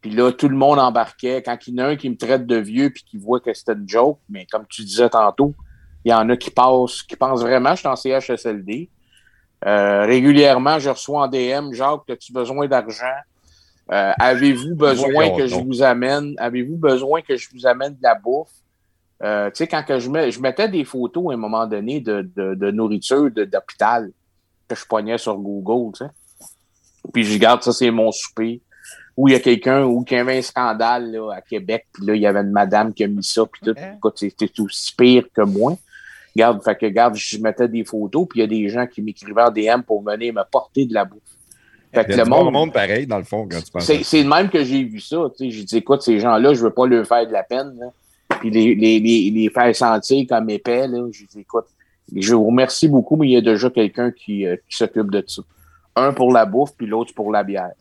Puis 0.00 0.10
là, 0.10 0.32
tout 0.32 0.48
le 0.48 0.56
monde 0.56 0.78
embarquait. 0.80 1.42
Quand 1.42 1.56
il 1.66 1.74
y 1.74 1.80
en 1.80 1.84
a 1.84 1.88
un 1.90 1.96
qui 1.96 2.10
me 2.10 2.16
traite 2.16 2.46
de 2.46 2.56
vieux 2.56 2.90
puis 2.90 3.04
qui 3.04 3.16
voit 3.16 3.38
que 3.40 3.54
c'était 3.54 3.72
une 3.74 3.88
joke, 3.88 4.18
mais 4.28 4.44
comme 4.50 4.66
tu 4.68 4.82
disais 4.82 5.08
tantôt, 5.08 5.54
il 6.04 6.10
y 6.10 6.14
en 6.14 6.28
a 6.30 6.36
qui 6.36 6.50
passent, 6.50 7.02
qui 7.02 7.14
pensent 7.16 7.42
vraiment, 7.42 7.74
je 7.74 7.80
suis 7.80 7.88
en 7.88 7.96
CHSLD. 7.96 8.90
Euh, 9.66 10.06
régulièrement, 10.06 10.78
je 10.78 10.90
reçois 10.90 11.22
en 11.22 11.28
DM, 11.28 11.72
Jacques, 11.72 12.08
as-tu 12.08 12.32
besoin 12.32 12.66
d'argent? 12.66 13.04
Euh, 13.92 14.12
avez-vous 14.18 14.74
besoin 14.74 15.36
que 15.36 15.46
je 15.46 15.56
vous 15.56 15.82
amène? 15.82 16.34
Avez-vous 16.38 16.76
besoin 16.76 17.22
que 17.22 17.36
je 17.36 17.48
vous 17.52 17.66
amène 17.66 17.92
de 17.92 18.02
la 18.02 18.14
bouffe? 18.14 18.48
Euh, 19.22 19.48
tu 19.50 19.56
sais, 19.56 19.66
quand 19.66 19.82
que 19.82 19.98
je, 19.98 20.08
je 20.30 20.40
mettais 20.40 20.68
des 20.68 20.84
photos 20.84 21.30
à 21.30 21.34
un 21.34 21.36
moment 21.36 21.66
donné 21.66 22.00
de, 22.00 22.22
de, 22.34 22.54
de 22.54 22.70
nourriture 22.70 23.30
de- 23.30 23.44
d'hôpital 23.44 24.10
que 24.66 24.74
je 24.74 24.86
pognais 24.86 25.18
sur 25.18 25.36
Google, 25.36 25.92
tu 25.98 26.04
sais. 26.04 26.10
Puis 27.12 27.24
je 27.24 27.34
regarde, 27.34 27.62
ça, 27.62 27.72
c'est 27.72 27.90
mon 27.90 28.12
souper. 28.12 28.62
Ou 29.16 29.28
il 29.28 29.32
y 29.32 29.34
a 29.34 29.40
quelqu'un, 29.40 29.82
ou 29.84 30.04
qu'il 30.04 30.16
y 30.16 30.20
avait 30.20 30.38
un 30.38 30.42
scandale 30.42 31.10
là, 31.10 31.32
à 31.34 31.40
Québec, 31.42 31.86
puis 31.92 32.06
là, 32.06 32.14
il 32.14 32.22
y 32.22 32.26
avait 32.26 32.40
une 32.40 32.52
madame 32.52 32.94
qui 32.94 33.04
a 33.04 33.08
mis 33.08 33.24
ça, 33.24 33.44
puis 33.44 33.60
tout. 33.62 33.74
Écoute, 33.96 34.14
c'était 34.16 34.50
aussi 34.60 34.94
pire 34.96 35.24
que 35.34 35.42
moi. 35.42 35.76
Regarde, 36.34 36.62
fait 36.62 36.76
que, 36.76 36.86
regarde, 36.86 37.16
je 37.16 37.38
mettais 37.38 37.68
des 37.68 37.84
photos, 37.84 38.26
puis 38.28 38.40
il 38.40 38.42
y 38.42 38.44
a 38.44 38.46
des 38.46 38.68
gens 38.68 38.86
qui 38.86 39.02
m'écrivaient 39.02 39.42
en 39.42 39.50
DM 39.50 39.82
pour 39.86 40.02
venir 40.02 40.32
me 40.32 40.42
porter 40.50 40.86
de 40.86 40.94
la 40.94 41.04
bouffe. 41.04 41.20
Fait 41.92 42.04
que 42.04 42.12
le 42.12 42.24
monde, 42.24 42.52
monde 42.52 42.72
pareil, 42.72 43.06
dans 43.06 43.18
le 43.18 43.24
fond, 43.24 43.48
quand 43.50 43.60
tu 43.60 43.70
penses. 43.72 43.84
c'est 43.84 44.22
de 44.22 44.28
même 44.28 44.48
que 44.48 44.62
j'ai 44.62 44.84
vu 44.84 45.00
ça. 45.00 45.28
J'ai 45.40 45.64
dit, 45.64 45.76
écoute, 45.78 46.02
ces 46.02 46.20
gens-là, 46.20 46.54
je 46.54 46.62
veux 46.62 46.70
pas 46.70 46.86
leur 46.86 47.04
faire 47.04 47.26
de 47.26 47.32
la 47.32 47.42
peine. 47.42 47.76
Là. 47.80 47.86
Puis 48.38 48.50
les, 48.50 48.76
les, 48.76 49.00
les, 49.00 49.30
les 49.30 49.50
faire 49.50 49.74
sentir 49.74 50.24
comme 50.28 50.48
épais. 50.50 50.86
J'ai 51.10 51.26
dit, 51.26 51.40
écoute, 51.40 51.66
je 52.14 52.34
vous 52.34 52.46
remercie 52.46 52.86
beaucoup, 52.86 53.16
mais 53.16 53.26
il 53.26 53.32
y 53.32 53.36
a 53.36 53.40
déjà 53.40 53.70
quelqu'un 53.70 54.12
qui, 54.12 54.46
euh, 54.46 54.56
qui 54.68 54.76
s'occupe 54.76 55.10
de 55.10 55.24
ça. 55.26 55.42
Un 55.96 56.12
pour 56.12 56.32
la 56.32 56.46
bouffe, 56.46 56.70
puis 56.76 56.86
l'autre 56.86 57.12
pour 57.12 57.32
la 57.32 57.42
bière. 57.42 57.72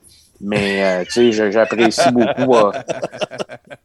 Mais 0.41 0.83
euh, 0.83 1.03
tu 1.05 1.33
sais, 1.33 1.51
j'apprécie 1.51 2.11
beaucoup 2.11 2.55
euh, 2.55 2.71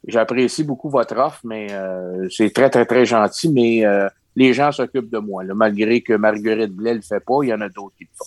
j'apprécie 0.07 0.64
beaucoup 0.64 0.88
votre 0.88 1.16
offre, 1.18 1.40
mais 1.44 1.66
euh, 1.70 2.29
c'est 2.31 2.53
très, 2.53 2.70
très, 2.70 2.87
très 2.87 3.05
gentil, 3.05 3.50
mais 3.50 3.85
euh, 3.85 4.09
les 4.37 4.53
gens 4.53 4.73
s'occupent 4.73 5.11
de 5.11 5.18
moi. 5.18 5.44
Là, 5.44 5.55
malgré 5.55 6.01
que 6.01 6.12
Marguerite 6.14 6.73
Blais 6.73 6.94
le 6.94 7.01
fait 7.03 7.20
pas, 7.20 7.38
il 7.42 7.49
y 7.49 7.55
en 7.55 7.61
a 7.61 7.68
d'autres 7.68 7.94
qui 7.97 8.05
le 8.05 8.11
font. 8.16 8.25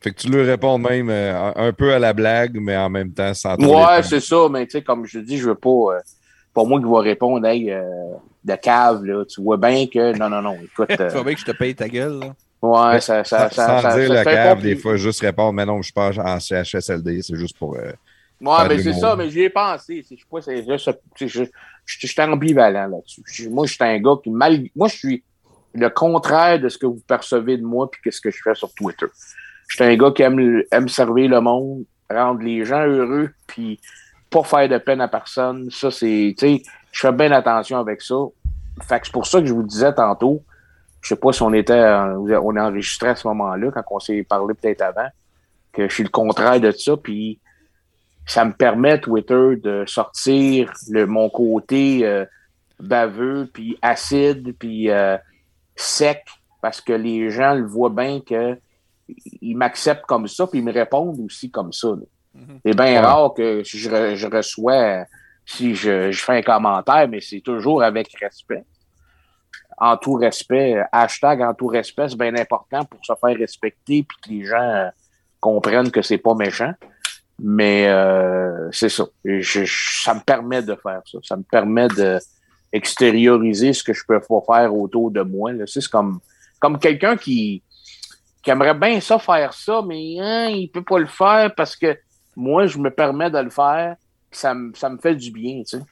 Fait 0.00 0.12
que 0.12 0.20
tu 0.20 0.28
lui 0.30 0.42
réponds 0.42 0.78
même 0.78 1.10
euh, 1.10 1.52
un 1.56 1.72
peu 1.72 1.92
à 1.92 1.98
la 1.98 2.12
blague, 2.12 2.56
mais 2.60 2.76
en 2.76 2.88
même 2.88 3.12
temps 3.12 3.34
sans 3.34 3.56
trop 3.56 3.84
Ouais, 3.84 4.02
c'est 4.02 4.20
ça, 4.20 4.46
mais 4.50 4.64
tu 4.66 4.72
sais, 4.72 4.82
comme 4.82 5.04
je 5.06 5.18
dis, 5.18 5.38
je 5.38 5.48
veux 5.48 5.54
pas. 5.56 5.68
Euh, 5.96 6.00
pas 6.54 6.64
moi 6.64 6.78
qui 6.80 6.86
va 6.88 7.00
répondre, 7.00 7.44
hey, 7.46 7.70
euh, 7.72 7.82
de 8.44 8.54
cave, 8.54 9.04
là. 9.04 9.24
Tu 9.24 9.42
vois 9.42 9.56
bien 9.56 9.86
que. 9.86 10.16
Non, 10.16 10.28
non, 10.30 10.40
non, 10.40 10.56
écoute. 10.62 10.90
euh, 11.00 11.10
Faut 11.10 11.24
bien 11.24 11.34
que 11.34 11.40
je 11.40 11.44
te 11.46 11.50
paye 11.52 11.74
ta 11.74 11.88
gueule. 11.88 12.20
Là. 12.20 12.34
ouais, 12.62 13.00
ça. 13.00 13.24
ça, 13.24 13.50
Sans, 13.50 13.54
ça, 13.56 13.66
sans 13.66 13.82
ça- 13.90 13.98
dire 13.98 14.08
ça 14.08 14.14
le 14.14 14.18
fait 14.22 14.34
cave, 14.34 14.62
des 14.62 14.76
fois, 14.76 14.96
juste 14.96 15.20
répondre, 15.20 15.52
mais 15.54 15.66
non, 15.66 15.78
je 15.78 15.86
suis 15.86 15.92
pas 15.92 16.10
en 16.16 16.38
CHSLD, 16.38 17.20
c'est 17.22 17.36
juste 17.36 17.58
pour. 17.58 17.74
euh, 17.76 17.90
Ouais, 18.40 18.68
mais 18.68 18.78
c'est 18.80 18.92
ça, 18.92 19.16
mais 19.16 19.28
j'y 19.30 19.40
ai 19.42 19.50
pensé. 19.50 20.00
Je 20.08 20.14
sais 20.14 20.22
pas, 20.30 20.40
c'est 20.40 20.64
juste. 20.64 20.90
tu 21.16 21.28
sais, 21.28 21.44
Je 21.44 21.50
je- 21.88 22.06
suis 22.06 22.20
ambivalent 22.20 22.86
là-dessus. 22.86 23.48
Moi, 23.48 23.66
je 23.66 23.72
suis 23.74 23.84
un 23.84 23.98
gars 23.98 24.14
qui, 24.22 24.30
mal, 24.30 24.60
moi, 24.76 24.88
je 24.88 24.96
suis 24.96 25.24
le 25.74 25.88
contraire 25.88 26.60
de 26.60 26.68
ce 26.68 26.78
que 26.78 26.86
vous 26.86 27.00
percevez 27.06 27.56
de 27.56 27.64
moi 27.64 27.90
puis 27.90 28.00
qu'est-ce 28.02 28.20
que 28.20 28.30
je 28.30 28.40
fais 28.42 28.54
sur 28.54 28.72
Twitter. 28.74 29.06
Je 29.68 29.76
suis 29.76 29.84
un 29.84 29.96
gars 29.96 30.10
qui 30.12 30.22
aime, 30.22 30.62
aime 30.70 30.88
servir 30.88 31.30
le 31.30 31.40
monde, 31.40 31.84
rendre 32.10 32.40
les 32.42 32.64
gens 32.64 32.86
heureux, 32.86 33.30
puis 33.46 33.80
pas 34.30 34.42
faire 34.42 34.68
de 34.68 34.78
peine 34.78 35.00
à 35.00 35.08
personne. 35.08 35.70
Ça, 35.70 35.90
c'est, 35.90 36.34
tu 36.38 36.46
sais, 36.46 36.62
je 36.92 37.00
fais 37.00 37.12
bien 37.12 37.32
attention 37.32 37.78
avec 37.78 38.02
ça. 38.02 38.14
Fait 38.82 39.00
que 39.00 39.06
c'est 39.06 39.12
pour 39.12 39.26
ça 39.26 39.40
que 39.40 39.46
je 39.46 39.52
vous 39.52 39.62
disais 39.62 39.92
tantôt, 39.92 40.42
je 41.02 41.08
sais 41.08 41.16
pas 41.16 41.32
si 41.32 41.42
on 41.42 41.52
était, 41.52 41.80
on 41.82 42.56
est 42.56 42.60
enregistré 42.60 43.08
à 43.10 43.16
ce 43.16 43.26
moment-là, 43.28 43.70
quand 43.72 43.82
on 43.90 44.00
s'est 44.00 44.24
parlé 44.28 44.54
peut-être 44.54 44.82
avant, 44.82 45.08
que 45.72 45.88
je 45.88 45.94
suis 45.94 46.02
le 46.02 46.08
contraire 46.10 46.60
de 46.60 46.70
ça, 46.70 46.96
puis 46.96 47.38
ça 48.28 48.44
me 48.44 48.52
permet, 48.52 49.00
Twitter, 49.00 49.56
de 49.56 49.84
sortir 49.86 50.72
le, 50.90 51.06
mon 51.06 51.28
côté 51.30 52.06
euh, 52.06 52.24
baveux, 52.78 53.48
puis 53.52 53.76
acide, 53.82 54.54
puis 54.58 54.90
euh, 54.90 55.16
sec, 55.74 56.24
parce 56.62 56.80
que 56.80 56.92
les 56.92 57.30
gens 57.30 57.54
le 57.54 57.66
voient 57.66 57.90
bien 57.90 58.20
que 58.20 58.56
ils 59.40 59.56
m'acceptent 59.56 60.04
comme 60.06 60.28
ça, 60.28 60.46
puis 60.46 60.58
ils 60.58 60.64
me 60.64 60.72
répondent 60.72 61.18
aussi 61.24 61.50
comme 61.50 61.72
ça. 61.72 61.88
là. 61.88 62.04
C'est 62.64 62.76
bien 62.76 62.84
Ouais. 62.86 62.98
rare 63.00 63.32
que 63.34 63.64
si 63.64 63.78
je, 63.78 63.88
re- 63.90 64.14
je 64.14 64.26
reçois, 64.28 65.04
si 65.46 65.74
je, 65.74 66.12
je 66.12 66.22
fais 66.22 66.36
un 66.36 66.42
commentaire, 66.42 67.08
mais 67.08 67.20
c'est 67.20 67.40
toujours 67.40 67.82
avec 67.82 68.14
respect. 68.20 68.64
En 69.78 69.96
tout 69.96 70.14
respect, 70.14 70.82
hashtag 70.92 71.40
en 71.40 71.54
tout 71.54 71.68
respect, 71.68 72.08
c'est 72.10 72.18
bien 72.18 72.34
important 72.36 72.84
pour 72.84 73.00
se 73.04 73.12
faire 73.18 73.36
respecter, 73.38 74.02
puis 74.02 74.18
que 74.22 74.28
les 74.30 74.44
gens 74.44 74.60
euh, 74.60 74.88
comprennent 75.40 75.90
que 75.90 76.02
c'est 76.02 76.18
pas 76.18 76.34
méchant. 76.34 76.74
Mais 77.40 77.86
euh, 77.88 78.68
c'est 78.72 78.88
ça. 78.88 79.04
Et 79.24 79.40
je- 79.42 79.64
je- 79.64 80.02
ça 80.02 80.14
me 80.14 80.20
permet 80.20 80.62
de 80.62 80.74
faire 80.74 81.02
ça. 81.10 81.18
Ça 81.22 81.36
me 81.36 81.42
permet 81.44 81.88
de 81.88 82.18
extérioriser 82.72 83.72
ce 83.72 83.82
que 83.82 83.92
je 83.92 84.02
peux 84.06 84.20
pas 84.20 84.40
faire 84.46 84.74
autour 84.74 85.10
de 85.10 85.22
moi. 85.22 85.52
là. 85.52 85.64
C'est 85.66 85.86
comme 85.88 86.20
comme 86.60 86.78
quelqu'un 86.78 87.16
qui, 87.16 87.62
qui 88.42 88.50
aimerait 88.50 88.74
bien 88.74 89.00
ça 89.00 89.18
faire 89.18 89.52
ça, 89.54 89.80
mais 89.86 90.16
hein, 90.20 90.48
il 90.48 90.68
peut 90.68 90.82
pas 90.82 90.98
le 90.98 91.06
faire 91.06 91.54
parce 91.54 91.76
que 91.76 91.96
moi, 92.34 92.66
je 92.66 92.78
me 92.78 92.90
permets 92.90 93.30
de 93.30 93.38
le 93.38 93.50
faire, 93.50 93.94
ça, 94.32 94.54
me- 94.54 94.72
ça 94.74 94.88
me 94.90 94.98
fait 94.98 95.14
du 95.14 95.30
bien, 95.30 95.62
tu 95.62 95.78
sais. 95.78 95.82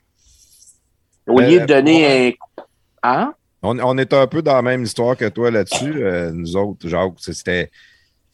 Au 1.28 1.40
Euh, 1.40 1.46
lieu 1.46 1.61
de 1.61 1.66
donner 1.66 2.37
un. 3.02 3.11
Hein? 3.11 3.35
On, 3.62 3.78
on 3.78 3.96
est 3.98 4.12
un 4.12 4.26
peu 4.26 4.42
dans 4.42 4.54
la 4.54 4.62
même 4.62 4.82
histoire 4.82 5.16
que 5.16 5.28
toi 5.28 5.50
là-dessus. 5.50 6.02
Euh, 6.04 6.30
nous 6.32 6.56
autres, 6.56 6.88
Jacques, 6.88 7.14
c'était. 7.18 7.70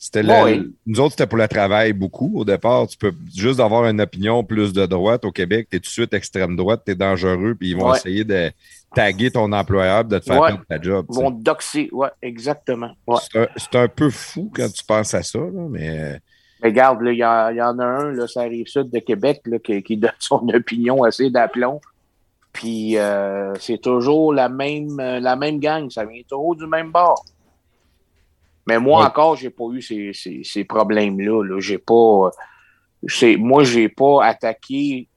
C'était 0.04 0.24
le- 0.24 0.42
Oui. 0.44 0.74
Nous 0.84 0.98
autres, 0.98 1.12
c'était 1.12 1.28
pour 1.28 1.38
le 1.38 1.46
travail 1.46 1.92
beaucoup. 1.92 2.32
Au 2.34 2.44
départ, 2.44 2.88
tu 2.88 2.96
peux 2.96 3.12
juste 3.32 3.60
avoir 3.60 3.86
une 3.88 4.00
opinion 4.00 4.42
plus 4.42 4.72
de 4.72 4.84
droite 4.84 5.24
au 5.24 5.30
Québec, 5.30 5.68
tu 5.70 5.76
es 5.76 5.78
tout 5.78 5.84
de 5.86 5.90
suite 5.90 6.12
extrême 6.12 6.56
droite, 6.56 6.82
tu 6.84 6.90
es 6.90 6.94
dangereux, 6.96 7.54
puis 7.56 7.70
ils 7.70 7.76
vont 7.76 7.94
essayer 7.94 8.24
de 8.24 8.50
taguer 8.96 9.30
ton 9.30 9.52
employeur, 9.52 10.04
de 10.04 10.18
te 10.18 10.24
faire 10.24 10.44
perdre 10.44 10.64
ta 10.68 10.82
job. 10.82 11.06
Ils 11.08 11.14
vont 11.14 11.30
doxer. 11.30 11.88
Ouais, 11.92 12.08
exactement. 12.20 12.90
Ouais. 13.06 13.18
C'est 13.56 13.76
un, 13.76 13.86
peu 13.86 14.10
fou 14.10 14.50
quand 14.52 14.68
tu 14.72 14.82
penses 14.82 15.14
à 15.14 15.22
ça, 15.22 15.38
là, 15.38 15.66
mais 15.70 16.18
Mais 16.60 16.68
regarde, 16.70 16.98
il 17.06 17.14
y, 17.18 17.24
en- 17.24 17.50
il 17.50 17.56
y 17.58 17.62
en 17.62 17.78
a 17.78 17.84
un, 17.84 18.10
là, 18.10 18.26
ça 18.26 18.40
arrive 18.40 18.66
sud 18.66 18.90
de 18.90 18.98
Québec, 18.98 19.42
là, 19.46 19.60
qui, 19.60 19.80
qui 19.84 19.96
donne 19.96 20.10
son 20.18 20.44
opinion 20.52 21.04
assez 21.04 21.30
d'aplomb. 21.30 21.80
Puis 22.52 22.98
euh, 22.98 23.54
c'est 23.60 23.80
toujours 23.80 24.34
la 24.34 24.48
même, 24.48 24.98
euh, 24.98 25.20
la 25.20 25.36
même 25.36 25.60
gang, 25.60 25.88
ça 25.90 26.04
vient 26.04 26.20
toujours 26.28 26.56
du 26.56 26.66
même 26.66 26.90
bord. 26.90 27.24
Mais 28.66 28.78
moi 28.78 29.00
Ouais. 29.00 29.06
encore, 29.06 29.36
j'ai 29.36 29.50
pas 29.50 29.64
eu 29.72 29.82
ces, 29.82 30.12
ces, 30.12 30.42
ces 30.44 30.64
problèmes-là. 30.64 31.42
Là. 31.44 31.60
J'ai 31.60 31.78
pas. 31.78 31.94
euh, 32.26 32.30
c'est- 33.08 33.36
moi, 33.36 33.64
j'ai 33.64 33.88
pas 33.88 34.24
attaqué 34.24 35.08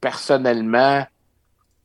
personnellement 0.00 1.04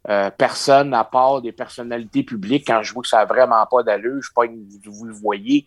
euh, 0.10 0.30
personne 0.38 0.94
à 0.94 1.04
part 1.04 1.42
des 1.42 1.52
personnalités 1.52 2.24
publiques 2.24 2.64
quand 2.68 2.82
je 2.82 2.94
vois 2.94 3.02
que 3.04 3.10
ça 3.10 3.18
n'a 3.18 3.26
vraiment 3.26 3.66
pas 3.70 3.84
d'allure. 3.84 4.22
Je 4.22 4.32
pogne, 4.34 4.60
vous 4.86 5.04
le 5.06 5.14
voyez, 5.14 5.66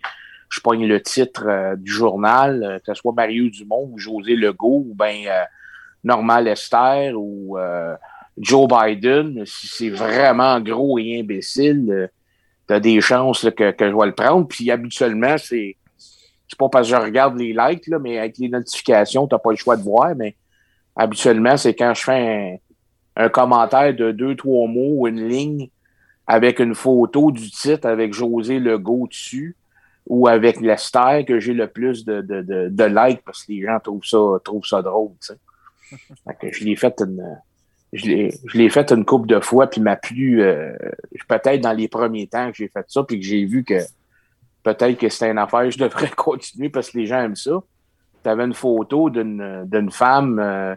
je 0.48 0.60
pogne 0.60 0.86
le 0.86 1.02
titre 1.02 1.44
euh, 1.46 1.76
du 1.76 1.90
journal, 1.92 2.62
euh, 2.64 2.78
que 2.78 2.86
ce 2.86 2.94
soit 2.94 3.12
Mario 3.12 3.50
Dumont 3.50 3.90
ou 3.92 3.98
José 3.98 4.36
Legault 4.36 4.84
ou 4.88 4.94
ben 4.94 5.14
euh, 5.26 5.44
Normand 6.04 6.38
Lester 6.40 7.12
ou 7.14 7.58
euh, 7.58 7.94
Joe 8.38 8.66
Biden. 8.66 9.44
Si 9.44 9.66
c'est 9.66 9.90
vraiment 9.90 10.58
gros 10.60 10.98
et 10.98 11.20
imbécile, 11.20 12.08
tu 12.70 12.74
as 12.76 12.80
des 12.80 13.00
chances 13.00 13.42
là, 13.42 13.50
que, 13.50 13.72
que 13.72 13.90
je 13.90 13.96
vais 13.96 14.06
le 14.06 14.14
prendre. 14.14 14.46
Puis 14.46 14.70
habituellement, 14.70 15.36
c'est 15.38 15.76
c'est 16.46 16.58
pas 16.58 16.68
parce 16.68 16.88
que 16.88 16.96
je 16.96 17.00
regarde 17.00 17.36
les 17.36 17.52
likes, 17.52 17.88
là, 17.88 17.98
mais 17.98 18.18
avec 18.18 18.38
les 18.38 18.48
notifications, 18.48 19.26
tu 19.26 19.36
pas 19.42 19.50
le 19.50 19.56
choix 19.56 19.76
de 19.76 19.82
voir, 19.82 20.14
mais 20.16 20.36
habituellement, 20.96 21.56
c'est 21.56 21.74
quand 21.74 21.94
je 21.94 22.02
fais 22.02 22.60
un, 23.16 23.24
un 23.24 23.28
commentaire 23.28 23.94
de 23.94 24.12
deux, 24.12 24.36
trois 24.36 24.68
mots 24.68 25.00
ou 25.00 25.08
une 25.08 25.28
ligne 25.28 25.68
avec 26.26 26.60
une 26.60 26.76
photo 26.76 27.32
du 27.32 27.50
titre 27.50 27.88
avec 27.88 28.12
José 28.12 28.60
Legault 28.60 29.08
dessus 29.08 29.56
ou 30.06 30.28
avec 30.28 30.60
Lester 30.60 31.24
que 31.26 31.40
j'ai 31.40 31.54
le 31.54 31.66
plus 31.66 32.04
de, 32.04 32.20
de, 32.20 32.42
de, 32.42 32.68
de 32.68 32.84
likes 32.84 33.22
parce 33.24 33.44
que 33.44 33.52
les 33.52 33.62
gens 33.62 33.78
trouvent 33.82 34.04
ça, 34.04 34.18
trouvent 34.44 34.66
ça 34.66 34.82
drôle. 34.82 35.12
que 36.40 36.52
je 36.52 36.64
l'ai 36.64 36.76
fait 36.76 37.00
une. 37.00 37.36
Je 37.92 38.06
l'ai, 38.54 38.70
fait 38.70 38.92
une 38.92 39.04
couple 39.04 39.26
de 39.26 39.40
fois, 39.40 39.68
puis 39.68 39.80
m'a 39.80 39.96
plu 39.96 40.42
euh, 40.42 40.72
peut-être 41.28 41.60
dans 41.60 41.72
les 41.72 41.88
premiers 41.88 42.28
temps 42.28 42.50
que 42.50 42.56
j'ai 42.56 42.68
fait 42.68 42.84
ça, 42.86 43.02
puis 43.02 43.18
que 43.18 43.26
j'ai 43.26 43.44
vu 43.44 43.64
que 43.64 43.80
peut-être 44.62 44.96
que 44.96 45.08
c'était 45.08 45.30
une 45.30 45.38
affaire, 45.38 45.68
je 45.70 45.78
devrais 45.78 46.10
continuer 46.16 46.68
parce 46.68 46.90
que 46.90 46.98
les 46.98 47.06
gens 47.06 47.20
aiment 47.20 47.36
ça. 47.36 47.60
Tu 48.22 48.28
avais 48.28 48.44
une 48.44 48.54
photo 48.54 49.10
d'une, 49.10 49.64
d'une 49.66 49.90
femme 49.90 50.38
euh, 50.38 50.74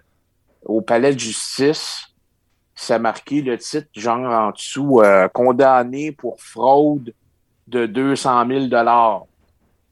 au 0.65 0.81
palais 0.81 1.13
de 1.13 1.19
justice. 1.19 2.07
Ça 2.73 2.97
marquait 2.97 3.41
le 3.41 3.57
titre, 3.59 3.87
genre 3.95 4.19
en 4.19 4.51
dessous, 4.51 5.01
euh, 5.01 5.27
condamné 5.27 6.11
pour 6.11 6.41
fraude 6.41 7.13
de 7.67 7.85
200 7.85 8.47
000 8.47 9.25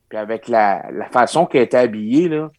Puis 0.09 0.17
avec 0.17 0.47
la, 0.47 0.89
la 0.91 1.05
façon 1.05 1.45
qu'elle 1.45 1.63
était 1.63 1.77
habillée, 1.77 2.29
là, 2.29 2.49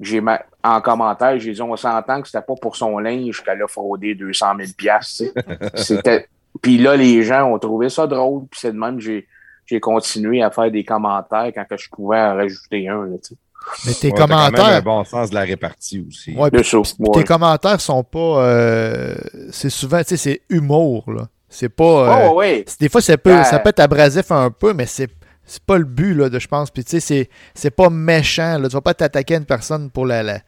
j'ai 0.00 0.20
ma- 0.20 0.44
en 0.66 0.80
commentaire, 0.80 1.38
j'ai 1.38 1.52
dit 1.52 1.62
on 1.62 1.76
s'entend 1.76 2.20
que 2.20 2.28
c'était 2.28 2.44
pas 2.44 2.54
pour 2.60 2.76
son 2.76 2.98
linge 2.98 3.42
qu'elle 3.44 3.62
a 3.62 3.68
fraudé 3.68 4.14
200 4.14 4.46
000 4.58 4.70
piastres, 4.76 5.24
tu 5.24 5.24
sais. 5.26 5.32
C'était. 5.74 6.26
Puis 6.62 6.78
là, 6.78 6.96
les 6.96 7.22
gens 7.22 7.44
ont 7.52 7.58
trouvé 7.58 7.88
ça 7.88 8.06
drôle. 8.06 8.46
Puis 8.50 8.60
c'est 8.60 8.72
de 8.72 8.78
même 8.78 8.96
que 8.96 9.02
j'ai, 9.02 9.26
j'ai 9.66 9.78
continué 9.80 10.42
à 10.42 10.50
faire 10.50 10.70
des 10.70 10.84
commentaires 10.84 11.50
quand 11.54 11.64
que 11.68 11.76
je 11.76 11.88
pouvais 11.90 12.18
en 12.20 12.34
rajouter 12.34 12.88
un. 12.88 13.04
Là. 13.04 13.16
Mais 13.84 13.92
tes 13.94 14.06
ouais, 14.08 14.12
t'as 14.14 14.20
quand 14.22 14.28
même 14.28 14.38
un 14.38 14.50
commentaires. 14.50 14.82
bon 14.82 15.04
sens 15.04 15.30
de 15.30 15.34
la 15.34 15.42
répartie 15.42 16.04
aussi. 16.08 16.34
Ouais, 16.36 16.50
ouais. 16.52 16.62
Tes 17.12 17.24
commentaires 17.24 17.80
sont 17.80 18.04
pas. 18.04 18.18
euh, 18.44 19.14
c'est 19.50 19.70
souvent, 19.70 19.98
tu 19.98 20.10
sais, 20.10 20.16
c'est 20.16 20.40
humour, 20.48 21.04
là. 21.12 21.22
C'est 21.48 21.68
pas. 21.68 21.84
euh, 22.24 22.28
Oh, 22.30 22.34
ouais. 22.36 22.64
c'est- 22.66 22.80
Des 22.80 22.88
fois, 22.88 23.00
ça 23.00 23.16
peut, 23.18 23.30
Euh, 23.30 23.44
ça 23.44 23.58
peut 23.58 23.70
être 23.70 23.80
abrasif 23.80 24.30
un 24.30 24.50
peu, 24.50 24.72
mais 24.72 24.86
c'est. 24.86 25.10
C'est 25.46 25.62
pas 25.62 25.78
le 25.78 25.84
but, 25.84 26.12
là, 26.14 26.28
de, 26.28 26.38
je 26.38 26.48
pense. 26.48 26.70
Puis, 26.70 26.84
tu 26.84 27.00
sais, 27.00 27.28
c'est- 27.54 27.70
pas 27.70 27.88
méchant. 27.88 28.58
Là. 28.58 28.68
Tu 28.68 28.74
vas 28.74 28.80
pas 28.80 28.94
t'attaquer 28.94 29.34
à 29.34 29.38
une 29.38 29.44
personne 29.46 29.90
pour 29.90 30.04
la, 30.06 30.22
la- 30.22 30.40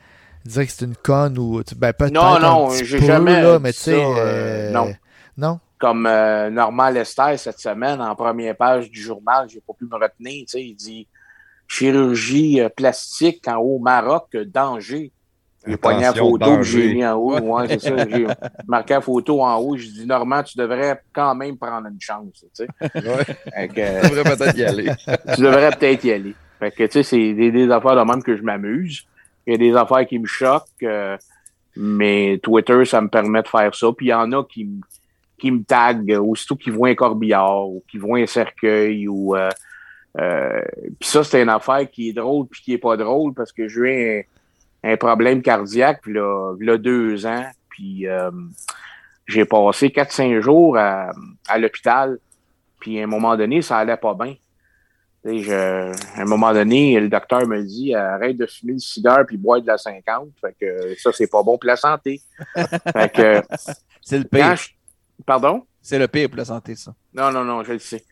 dire 0.45 0.67
que 0.67 0.73
c'est 0.73 0.85
une 0.85 0.97
conne 0.97 1.39
ou. 1.39 1.63
Ben, 1.77 1.93
peut-être. 1.93 2.13
Non, 2.13 2.39
non, 2.41 2.71
j'ai 2.71 2.99
jamais 3.01 3.41
là, 3.43 3.59
mais 3.59 3.73
tu 3.73 3.79
sais. 3.81 3.93
ça, 3.93 3.97
euh, 3.99 4.15
euh, 4.19 4.71
non. 4.73 4.95
Non? 5.37 5.61
Comme 5.79 6.07
euh, 6.07 6.51
Normand 6.51 6.89
Lester 6.91 7.37
cette 7.37 7.61
semaine, 7.61 8.01
en 8.01 8.17
première 8.17 8.57
page 8.57 8.91
du 8.91 9.01
journal, 9.01 9.47
j'ai 9.49 9.61
pas 9.61 9.73
pu 9.75 9.85
me 9.85 9.95
retenir. 9.95 10.45
Tu 10.47 10.49
sais, 10.49 10.63
il 10.65 10.75
dit 10.75 11.07
chirurgie 11.69 12.61
euh, 12.61 12.69
plastique 12.69 13.47
en 13.47 13.57
haut 13.57 13.79
Maroc, 13.79 14.37
danger. 14.47 15.13
J'ai 15.67 15.77
pogné 15.77 16.03
la 16.03 16.15
photo 16.15 16.57
que 16.57 16.63
j'ai 16.63 16.95
mis 16.95 17.05
en 17.05 17.15
haut. 17.15 17.39
Ouais, 17.39 17.69
c'est 17.69 17.81
ça. 17.81 18.09
J'ai 18.09 18.27
marqué 18.67 18.95
la 18.95 19.01
photo 19.01 19.43
en 19.43 19.57
haut. 19.57 19.77
J'ai 19.77 19.89
dit, 19.91 20.07
Normand, 20.07 20.43
tu 20.43 20.57
devrais 20.57 21.01
quand 21.13 21.35
même 21.35 21.57
prendre 21.59 21.89
une 21.89 22.01
chance. 22.01 22.27
Tu, 22.33 22.47
sais. 22.53 22.69
Ouais, 22.81 23.25
Fait 23.25 23.69
que, 23.69 23.81
euh, 23.81 24.01
on 24.05 24.09
devrait 24.09 24.37
peut-être 24.37 24.57
y 24.57 24.65
aller. 24.65 24.91
tu 25.35 25.43
devrais 25.43 25.71
peut-être 25.71 26.05
y 26.05 26.13
aller. 26.13 26.35
Fait 26.59 26.71
que, 26.71 26.85
tu 26.85 26.91
sais, 26.93 27.03
c'est 27.03 27.35
des, 27.35 27.51
des 27.51 27.71
affaires 27.71 27.97
de 27.97 28.11
même 28.11 28.23
que 28.23 28.37
je 28.37 28.43
m'amuse. 28.43 29.05
Il 29.47 29.53
y 29.53 29.55
a 29.55 29.59
des 29.59 29.77
affaires 29.77 30.07
qui 30.07 30.19
me 30.19 30.27
choquent, 30.27 30.63
euh, 30.83 31.17
mais 31.77 32.39
Twitter, 32.43 32.85
ça 32.85 33.01
me 33.01 33.09
permet 33.09 33.43
de 33.43 33.49
faire 33.49 33.75
ça. 33.75 33.89
Puis 33.97 34.07
il 34.07 34.11
y 34.11 34.15
en 34.15 34.31
a 34.33 34.45
qui, 34.45 34.65
me- 34.65 34.81
qui 35.39 35.65
taguent 35.65 36.19
aussitôt 36.21 36.57
qu'ils 36.57 36.73
voient 36.73 36.89
un 36.89 36.95
corbillard 36.95 37.69
ou 37.69 37.83
qu'ils 37.91 38.01
voient 38.01 38.19
un 38.19 38.27
cercueil 38.27 39.09
ou... 39.09 39.37
Euh, 39.37 39.51
euh, 40.19 40.63
puis 40.99 41.09
ça, 41.09 41.23
c'est 41.23 41.43
une 41.43 41.49
affaire 41.49 41.89
qui 41.91 42.09
est 42.09 42.13
drôle 42.13 42.47
puis 42.49 42.63
qui 42.63 42.73
est 42.73 42.79
pas 42.79 42.97
drôle 42.97 43.35
parce 43.35 43.53
que 43.53 43.69
j'ai 43.69 43.81
eu 43.81 44.19
un, 44.19 44.23
un 44.85 44.97
problème 44.97 45.43
cardiaque 45.43 46.01
puis 46.03 46.13
là, 46.15 46.55
là 46.61 46.79
deux 46.79 47.27
ans. 47.27 47.45
Puis 47.71 48.07
euh, 48.07 48.31
j'ai 49.27 49.45
passé 49.45 49.89
4-5 49.89 50.41
jours 50.41 50.77
à, 50.79 51.11
à 51.49 51.59
l'hôpital. 51.59 52.19
Puis 52.81 53.01
à 53.01 53.05
un 53.05 53.07
moment 53.07 53.37
donné, 53.37 53.61
ça 53.63 53.79
allait 53.79 53.97
pas 53.97 54.15
bien. 54.15 54.35
Je- 55.25 55.93
à 56.17 56.23
un 56.23 56.25
moment 56.25 56.53
donné, 56.53 56.99
le 56.99 57.09
docteur 57.09 57.47
me 57.47 57.63
dit 57.63 57.95
arrête 57.95 58.37
de 58.37 58.47
fumer 58.47 58.75
le 58.75 58.79
cigare 58.79 59.27
puis 59.27 59.37
boire 59.37 59.61
de 59.61 59.67
la 59.67 59.77
50. 59.77 60.29
Fait 60.41 60.57
que 60.59 60.95
ça, 60.97 61.11
c'est 61.13 61.27
pas 61.27 61.43
bon 61.43 61.59
pour 61.59 61.67
la 61.67 61.77
santé. 61.77 62.23
fait 62.55 63.13
que 63.13 63.43
C'est 64.01 64.19
le 64.19 64.25
pire. 64.25 64.57
je- 64.57 64.69
Pardon? 65.27 65.67
C'est 65.83 65.99
le 65.99 66.07
pire 66.09 66.29
pour 66.29 66.39
la 66.39 66.45
santé, 66.45 66.77
ça. 66.77 66.95
Non, 67.13 67.31
non, 67.33 67.45
non, 67.45 67.63
je 67.65 67.73
le 67.73 67.79
sais. 67.81 68.05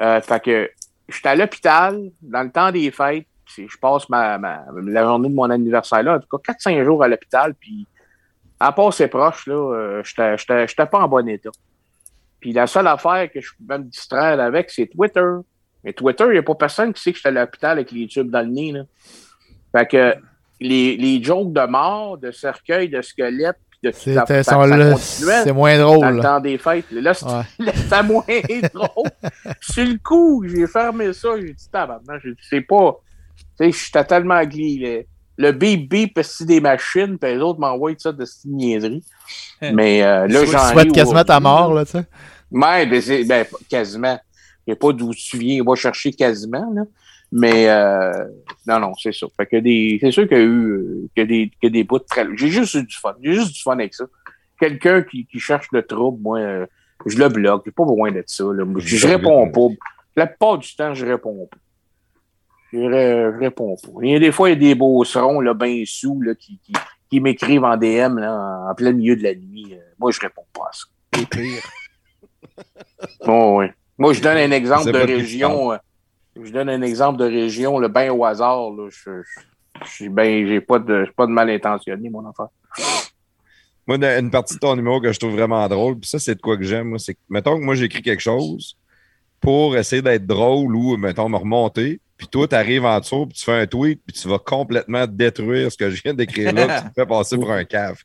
Euh, 0.00 0.20
fait 0.20 0.42
que 0.42 0.70
j'étais 1.08 1.28
à 1.28 1.36
l'hôpital 1.36 2.10
dans 2.20 2.42
le 2.42 2.50
temps 2.50 2.72
des 2.72 2.90
fêtes. 2.90 3.26
Je 3.56 3.78
passe 3.80 4.08
ma, 4.08 4.38
ma- 4.38 4.64
la 4.84 5.02
journée 5.04 5.28
de 5.28 5.34
mon 5.34 5.48
anniversaire 5.50 6.02
là, 6.02 6.16
en 6.16 6.20
tout 6.20 6.38
cas 6.38 6.52
4-5 6.52 6.84
jours 6.84 7.02
à 7.02 7.08
l'hôpital. 7.08 7.54
Puis 7.54 7.86
à 8.60 8.72
part 8.72 8.92
ses 8.92 9.08
proches, 9.08 9.46
là, 9.46 9.54
euh, 9.54 10.02
j'étais- 10.04 10.86
pas 10.86 10.98
en 10.98 11.08
bon 11.08 11.26
état. 11.28 11.50
Puis 12.40 12.52
la 12.52 12.66
seule 12.66 12.86
affaire 12.86 13.28
que 13.32 13.40
je 13.40 13.50
pouvais 13.56 13.78
me 13.78 13.84
distraire 13.84 14.40
avec, 14.40 14.70
c'est 14.70 14.86
Twitter. 14.86 15.24
Mais 15.84 15.92
Twitter, 15.92 16.24
il 16.26 16.32
n'y 16.32 16.38
a 16.38 16.42
pas 16.42 16.54
personne 16.54 16.92
qui 16.92 17.02
sait 17.02 17.10
que 17.12 17.16
j'étais 17.18 17.28
à 17.28 17.32
l'hôpital 17.32 17.72
avec 17.72 17.90
les 17.92 18.06
tubes 18.06 18.30
dans 18.30 18.40
le 18.40 18.46
nez. 18.52 18.72
Là. 18.72 18.82
Fait 19.76 19.86
que 19.86 20.14
les, 20.60 20.96
les 20.96 21.22
jokes 21.22 21.52
de 21.52 21.66
mort, 21.66 22.18
de 22.18 22.30
cercueil, 22.32 22.88
de 22.88 23.00
squelette, 23.02 23.56
C'est 25.44 25.52
moins 25.52 25.78
dans 25.78 25.94
drôle. 25.94 26.08
le 26.08 26.16
là. 26.16 26.22
temps 26.22 26.40
des 26.40 26.58
fêtes. 26.58 26.90
Là, 26.90 27.14
c'était 27.14 27.30
Ouais. 27.30 28.02
moins 28.02 28.24
drôle. 28.74 29.10
Sur 29.60 29.84
le 29.84 29.98
coup, 30.02 30.44
j'ai 30.48 30.66
fermé 30.66 31.12
ça. 31.12 31.28
J'ai 31.40 31.52
dit, 31.52 31.70
tabarnak, 31.70 32.20
j'ai 32.24 32.32
dit, 32.32 32.42
c'est 32.48 32.60
pas. 32.60 32.96
Tu 33.60 33.72
sais, 33.72 33.84
j'étais 33.86 34.04
tellement 34.04 34.42
glis. 34.44 34.78
Le, 34.78 35.04
le 35.38 35.52
bip 35.52 35.88
bip, 35.88 36.18
c'est 36.22 36.44
des 36.46 36.60
machines, 36.60 37.16
puis 37.18 37.34
les 37.34 37.40
autres 37.40 37.60
m'envoient 37.60 37.92
ça 37.96 38.12
de 38.12 38.24
cette 38.24 38.44
niaiserie. 38.44 39.04
Mais 39.60 40.02
euh, 40.02 40.26
là, 40.26 40.40
Tu 40.44 40.50
j'en 40.50 40.58
souhaites 40.72 40.86
ris 40.86 40.92
quasiment 40.92 41.24
ta 41.24 41.40
mort, 41.40 41.74
là. 41.74 41.84
tu 41.84 41.92
sais. 41.92 42.04
Ouais, 42.50 42.86
ben, 42.86 43.00
c'est, 43.00 43.24
ben, 43.24 43.46
quasiment. 43.68 44.18
Je 44.66 44.72
sais 44.72 44.78
pas 44.78 44.92
d'où 44.92 45.14
tu 45.14 45.38
viens, 45.38 45.62
va 45.64 45.74
chercher 45.74 46.12
quasiment, 46.12 46.70
là. 46.74 46.82
Mais, 47.30 47.68
euh, 47.68 48.24
non, 48.66 48.80
non, 48.80 48.92
c'est 49.00 49.12
ça. 49.12 49.26
Fait 49.36 49.46
que 49.46 49.56
des, 49.58 49.98
c'est 50.00 50.10
sûr 50.10 50.26
qu'il 50.26 50.38
y 50.38 50.40
a 50.40 50.44
eu, 50.44 50.70
euh, 50.70 51.08
qu'il 51.14 51.20
y 51.20 51.20
a 51.22 51.26
des, 51.26 51.50
qu'il 51.60 51.64
y 51.64 51.66
a 51.66 51.70
des 51.70 51.84
bouts 51.84 51.98
de 51.98 52.04
très, 52.04 52.26
j'ai 52.36 52.48
juste 52.48 52.74
eu 52.74 52.82
du 52.84 52.96
fun. 52.96 53.14
J'ai 53.22 53.34
juste 53.34 53.52
du 53.52 53.60
fun 53.60 53.74
avec 53.74 53.94
ça. 53.94 54.06
Quelqu'un 54.58 55.02
qui, 55.02 55.26
qui 55.26 55.38
cherche 55.38 55.68
le 55.72 55.82
trouble, 55.82 56.22
moi, 56.22 56.38
euh, 56.38 56.66
je 57.06 57.18
le 57.18 57.28
bloque. 57.28 57.62
J'ai 57.66 57.70
pas 57.70 57.84
besoin 57.84 58.10
de 58.12 58.24
ça, 58.26 58.44
là. 58.44 58.64
Je, 58.78 58.96
je 58.96 59.06
réponds 59.06 59.50
pas. 59.50 59.68
La 60.16 60.26
plupart 60.26 60.58
du 60.58 60.74
temps, 60.74 60.94
je 60.94 61.04
réponds 61.06 61.48
pas. 61.50 61.58
Je, 62.72 62.78
ré- 62.78 63.32
je 63.34 63.38
réponds 63.38 63.76
pas. 63.76 63.88
Il 64.02 64.10
y 64.10 64.14
a 64.14 64.18
des 64.18 64.32
fois, 64.32 64.50
il 64.50 64.52
y 64.52 64.56
a 64.56 64.68
des 64.70 64.74
beaucerons, 64.74 65.40
là, 65.40 65.54
ben 65.54 65.84
sous, 65.86 66.20
là, 66.20 66.34
qui, 66.34 66.58
qui, 66.62 66.72
qui 67.10 67.20
m'écrivent 67.20 67.64
en 67.64 67.76
DM, 67.76 68.18
là, 68.18 68.66
en 68.70 68.74
plein 68.74 68.92
milieu 68.92 69.16
de 69.16 69.22
la 69.22 69.34
nuit. 69.34 69.68
Euh, 69.72 69.78
Moi, 69.98 70.10
je 70.10 70.20
réponds 70.20 70.44
pas 70.52 70.64
à 70.68 70.72
ça. 70.72 70.84
C'est 71.14 71.28
pire. 71.28 71.62
Oh, 73.26 73.56
oui. 73.60 73.66
Moi, 73.96 74.12
je 74.12 74.20
donne 74.20 74.36
un 74.36 74.50
exemple 74.50 74.90
de 74.92 74.98
région. 74.98 75.72
euh, 75.72 75.76
je 76.40 76.50
donne 76.50 76.68
un 76.68 76.82
exemple 76.82 77.18
de 77.18 77.24
région, 77.24 77.78
le 77.78 77.88
bien 77.88 78.12
au 78.12 78.24
hasard. 78.24 78.70
Là, 78.70 78.88
je, 78.90 79.22
je, 79.84 80.08
ben, 80.08 80.46
j'ai 80.46 80.60
pas 80.60 80.78
de, 80.78 81.06
pas 81.16 81.26
de 81.26 81.32
mal 81.32 81.48
intentionné, 81.50 82.10
mon 82.10 82.24
enfant. 82.26 82.50
Moi, 83.86 83.96
une- 83.96 84.04
une 84.04 84.30
partie 84.30 84.54
de 84.54 84.58
ton 84.60 84.76
numéro 84.76 85.00
que 85.00 85.12
je 85.12 85.18
trouve 85.18 85.32
vraiment 85.32 85.66
drôle, 85.68 85.98
puis 85.98 86.08
ça, 86.10 86.18
c'est 86.18 86.34
de 86.34 86.40
quoi 86.40 86.56
que 86.56 86.64
j'aime, 86.64 86.88
moi, 86.88 86.98
c'est 86.98 87.14
que, 87.14 87.20
mettons 87.28 87.58
que 87.58 87.64
moi, 87.64 87.74
j'écris 87.74 88.02
quelque 88.02 88.20
chose 88.22 88.76
pour 89.40 89.76
essayer 89.76 90.02
d'être 90.02 90.26
drôle 90.26 90.74
ou, 90.74 90.96
mettons, 90.96 91.28
me 91.28 91.36
remonter, 91.36 92.00
puis 92.16 92.26
toi, 92.26 92.48
tu 92.48 92.54
arrives 92.56 92.84
en 92.84 92.98
dessous, 92.98 93.26
puis 93.26 93.38
tu 93.38 93.44
fais 93.44 93.52
un 93.60 93.66
tweet, 93.66 94.00
puis 94.06 94.20
tu 94.20 94.28
vas 94.28 94.38
complètement 94.38 95.06
détruire 95.06 95.70
ce 95.70 95.76
que 95.76 95.90
je 95.90 96.02
viens 96.02 96.14
d'écrire 96.14 96.52
là, 96.52 96.66
puis 96.66 96.76
tu 96.80 96.84
me 96.86 97.04
fais 97.04 97.06
passer 97.06 97.36
pour 97.36 97.52
un 97.52 97.64
cave. 97.64 97.98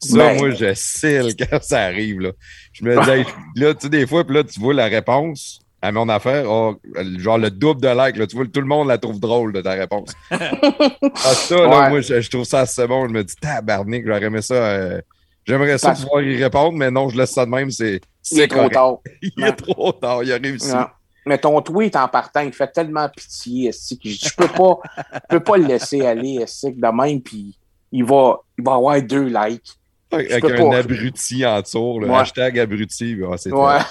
Ça, 0.00 0.18
Ben. 0.18 0.36
moi, 0.36 0.50
je 0.50 0.74
cille 0.74 1.34
quand 1.50 1.62
ça 1.62 1.82
arrive, 1.84 2.20
là. 2.20 2.32
Je 2.72 2.84
me 2.84 2.92
dis, 3.22 3.30
là, 3.56 3.72
tu 3.74 3.80
sais, 3.82 3.88
des 3.88 4.06
fois, 4.06 4.24
puis 4.24 4.36
là, 4.36 4.44
tu 4.44 4.60
vois 4.60 4.74
la 4.74 4.86
réponse 4.86 5.60
à 5.80 5.92
mon 5.92 6.08
affaire, 6.08 6.44
oh, 6.50 6.76
genre 7.18 7.36
le 7.38 7.50
double 7.50 7.80
de 7.82 7.88
like, 7.88 8.16
là, 8.16 8.26
tu 8.26 8.36
vois, 8.36 8.46
tout 8.46 8.60
le 8.60 8.66
monde 8.66 8.88
la 8.88 8.96
trouve 8.98 9.20
drôle 9.20 9.52
de 9.52 9.60
ta 9.62 9.72
réponse. 9.72 10.10
Ah, 10.30 11.34
ça, 11.34 11.56
là, 11.56 11.68
Ouais. 11.68 11.90
moi, 11.90 12.00
je, 12.00 12.20
je 12.20 12.30
trouve 12.30 12.44
ça 12.44 12.60
assez 12.60 12.86
bon. 12.86 13.06
Je 13.08 13.12
me 13.12 13.22
dis, 13.24 13.34
tabarnak, 13.36 14.02
j'aurais 14.06 14.24
aimé 14.24 14.42
ça. 14.42 14.54
euh, 14.54 15.00
J'aimerais 15.46 15.76
ça 15.76 15.92
pouvoir 15.92 16.22
y 16.22 16.42
répondre, 16.42 16.72
mais 16.78 16.90
non, 16.90 17.10
je 17.10 17.18
laisse 17.18 17.32
ça 17.32 17.44
de 17.44 17.50
même. 17.50 17.70
C'est 17.70 18.00
c'est 18.24 18.48
trop 18.48 18.68
correct. 18.68 18.74
tard. 18.74 18.98
Il 19.22 19.44
est 19.44 19.52
trop 19.52 19.92
tard. 19.92 20.22
Il 20.24 20.32
a 20.32 20.36
réussi. 20.36 20.72
Non. 20.72 20.86
Mais 21.26 21.38
ton 21.38 21.60
tweet 21.62 21.96
en 21.96 22.06
partant, 22.08 22.40
il 22.40 22.52
fait 22.52 22.70
tellement 22.70 23.08
pitié, 23.08 23.70
que 23.70 24.08
je, 24.10 24.34
peux 24.36 24.48
pas, 24.48 24.78
je 25.14 25.18
peux 25.30 25.40
pas 25.40 25.56
le 25.56 25.64
laisser 25.64 26.04
aller, 26.04 26.40
esti, 26.42 26.74
que 26.74 26.78
de 26.78 26.94
même, 26.94 27.22
puis 27.22 27.56
il 27.90 28.04
va, 28.04 28.40
il 28.58 28.64
va 28.64 28.74
avoir 28.74 29.00
deux 29.00 29.28
likes. 29.28 29.72
Avec 30.12 30.44
un 30.44 30.70
abruti 30.72 31.46
en 31.46 31.62
dessous, 31.62 31.98
le 31.98 32.08
Ouais. 32.08 32.16
hashtag 32.16 32.58
abruti. 32.58 33.16
c'est 33.38 33.52
Ouais. 33.52 33.78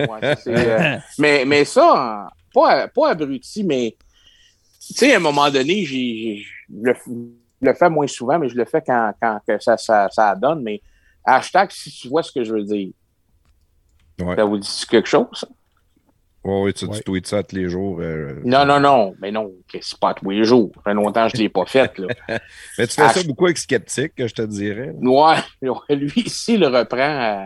Euh, 0.00 0.96
mais, 1.18 1.44
mais 1.44 1.64
ça, 1.66 2.26
pas, 2.54 2.88
pas 2.88 3.10
abruti, 3.10 3.62
mais 3.62 3.94
tu 4.86 4.94
sais, 4.94 5.12
à 5.12 5.16
un 5.16 5.20
moment 5.20 5.50
donné, 5.50 5.84
j'ai, 5.84 6.42
le, 6.70 6.94
le 7.60 7.74
fais 7.74 7.90
moins 7.90 8.06
souvent, 8.06 8.38
mais 8.38 8.48
je 8.48 8.56
le 8.56 8.64
fais 8.64 8.80
quand, 8.80 9.12
quand 9.20 9.40
que 9.46 9.58
ça, 9.62 9.76
ça, 9.76 10.08
ça 10.10 10.34
donne. 10.34 10.62
Mais 10.62 10.80
hashtag, 11.22 11.70
si 11.70 11.90
tu 11.90 12.08
vois 12.08 12.22
ce 12.22 12.32
que 12.32 12.42
je 12.44 12.54
veux 12.54 12.64
dire, 12.64 12.88
Ouais. 14.24 14.36
ça 14.36 14.44
vous 14.44 14.58
dit 14.58 14.84
quelque 14.90 15.08
chose? 15.08 15.26
ça? 15.32 15.46
Ouais, 16.42 16.62
ouais, 16.62 16.72
tu, 16.72 16.86
Ouais. 16.86 17.00
tweets 17.00 17.26
ça 17.26 17.42
tous 17.42 17.54
les 17.56 17.68
jours. 17.68 17.98
euh, 18.00 18.40
Non, 18.44 18.64
non, 18.64 18.80
non. 18.80 19.14
Mais 19.20 19.30
non, 19.30 19.50
c'est 19.78 19.98
pas 20.00 20.14
tous 20.14 20.30
les 20.30 20.42
jours. 20.44 20.70
Ça 20.76 20.80
fait 20.84 20.94
longtemps 20.94 21.26
que 21.26 21.32
je 21.32 21.36
ne 21.36 21.42
l'ai 21.42 21.48
pas 21.50 21.66
fait. 21.66 21.98
Là. 21.98 22.06
Mais 22.78 22.86
tu 22.86 22.94
fais 22.94 23.02
Ah, 23.02 23.12
ça 23.12 23.22
beaucoup 23.24 23.44
avec 23.44 23.58
Skeptique, 23.58 24.14
que 24.14 24.26
je 24.26 24.34
te 24.34 24.42
dirais. 24.42 24.94
Ouais, 25.02 25.36
ouais, 25.68 25.96
lui 25.96 26.12
ici 26.16 26.54
il 26.54 26.60
le 26.60 26.68
reprend 26.68 26.98
euh, 27.42 27.44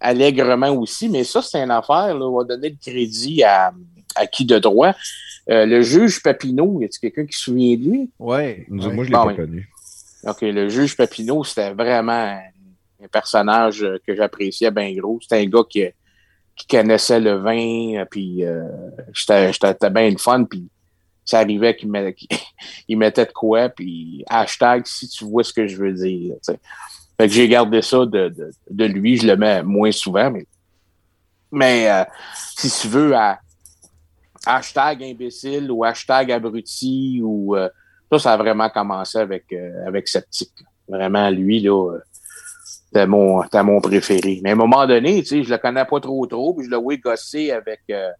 allègrement 0.00 0.70
aussi, 0.70 1.08
mais 1.08 1.24
ça, 1.24 1.42
c'est 1.42 1.58
une 1.62 1.70
affaire. 1.70 2.14
Là, 2.14 2.26
on 2.26 2.36
va 2.38 2.44
donner 2.44 2.70
le 2.70 2.76
crédit 2.80 3.42
à, 3.42 3.72
à 4.14 4.26
qui 4.26 4.44
de 4.44 4.58
droit. 4.58 4.94
Euh, 5.50 5.64
le 5.66 5.82
juge 5.82 6.22
Papineau, 6.22 6.80
y 6.80 6.84
a-t-il 6.86 7.00
quelqu'un 7.00 7.26
qui 7.26 7.36
se 7.36 7.44
souvient 7.44 7.76
de 7.76 7.82
lui? 7.82 8.10
Ouais. 8.18 8.64
Nous, 8.68 8.84
Ouais. 8.86 8.92
Moi, 8.94 9.04
je 9.04 9.10
l'ai 9.10 9.14
Bon, 9.16 9.22
pas 9.24 9.28
oui. 9.28 9.36
connu. 9.36 9.68
OK, 10.26 10.40
le 10.40 10.68
juge 10.68 10.96
Papineau, 10.96 11.44
c'était 11.44 11.72
vraiment 11.72 12.40
un, 13.02 13.08
personnage 13.08 13.82
euh, 13.82 13.98
que 14.06 14.14
j'appréciais 14.14 14.70
bien 14.70 14.92
gros. 14.94 15.18
C'était 15.20 15.40
un 15.40 15.46
gars 15.46 15.62
qui, 15.68 15.84
qui 16.54 16.66
connaissait 16.66 17.20
le 17.20 17.34
vin, 17.34 18.00
euh, 18.00 18.04
puis 18.10 18.44
euh, 18.44 18.62
j'étais 19.12 19.90
bien 19.90 20.10
le 20.10 20.18
fun, 20.18 20.44
puis 20.44 20.68
ça 21.24 21.40
arrivait 21.40 21.74
qu'il 21.76 21.90
met- 21.90 22.14
il 22.88 22.98
mettait 22.98 23.26
de 23.26 23.32
quoi, 23.32 23.68
puis 23.68 24.24
hashtag 24.28 24.86
si 24.86 25.08
tu 25.08 25.24
vois 25.24 25.44
ce 25.44 25.52
que 25.52 25.66
je 25.66 25.76
veux 25.76 25.92
dire. 25.92 26.34
Fait 26.44 27.28
que 27.28 27.32
j'ai 27.32 27.48
gardé 27.48 27.80
ça 27.82 28.04
de, 28.04 28.34
de, 28.70 28.84
lui, 28.84 29.16
je 29.16 29.26
le 29.26 29.36
mets 29.36 29.62
moins 29.62 29.90
souvent, 29.90 30.30
mais, 30.30 30.46
mais 31.50 32.06
si 32.56 32.70
tu 32.70 32.88
veux, 32.88 33.16
à 33.16 33.38
hashtag 34.44 35.02
imbécile 35.02 35.70
ou 35.70 35.82
hashtag 35.82 36.30
abruti 36.30 37.20
ou 37.22 37.56
ça, 38.10 38.18
ça 38.18 38.32
a 38.34 38.36
vraiment 38.36 38.68
commencé 38.68 39.18
avec, 39.18 39.44
euh, 39.52 39.86
avec. 39.86 40.08
Vraiment, 40.88 41.30
lui, 41.30 41.60
là, 41.60 41.98
c'était 42.96 43.06
mon, 43.06 43.42
mon 43.64 43.80
préféré. 43.80 44.40
Mais 44.42 44.50
à 44.50 44.52
un 44.52 44.56
moment 44.56 44.86
donné, 44.86 45.22
tu 45.22 45.28
sais, 45.28 45.42
je 45.42 45.50
le 45.50 45.58
connais 45.58 45.84
pas 45.84 46.00
trop 46.00 46.26
trop, 46.26 46.54
puis 46.54 46.64
je 46.64 46.70
le 46.70 46.76
vois 46.76 46.96
gosser 46.96 47.50
avec 47.50 47.80
euh, 47.90 48.10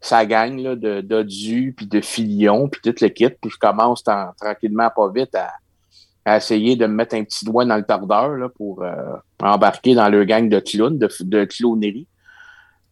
sa 0.00 0.26
gang 0.26 0.58
là, 0.58 0.74
de 0.74 1.00
d'Odu, 1.00 1.72
puis 1.76 1.86
de 1.86 2.00
Filion, 2.00 2.68
puis 2.68 2.80
toute 2.82 3.00
l'équipe, 3.00 3.36
puis 3.40 3.50
je 3.50 3.58
commence 3.58 4.02
tranquillement, 4.02 4.90
pas 4.94 5.08
vite, 5.10 5.36
à, 5.36 6.36
essayer 6.36 6.76
de 6.76 6.86
me 6.86 6.94
mettre 6.94 7.14
un 7.14 7.24
petit 7.24 7.44
doigt 7.44 7.64
dans 7.64 7.76
le 7.76 7.84
tordeur 7.84 8.30
là, 8.30 8.48
pour 8.48 8.82
euh, 8.82 8.92
embarquer 9.40 9.94
dans 9.94 10.08
le 10.08 10.24
gang 10.24 10.48
de 10.48 10.58
clowns, 10.58 10.98
de, 10.98 11.08
de 11.20 11.44
clownerie. 11.44 12.06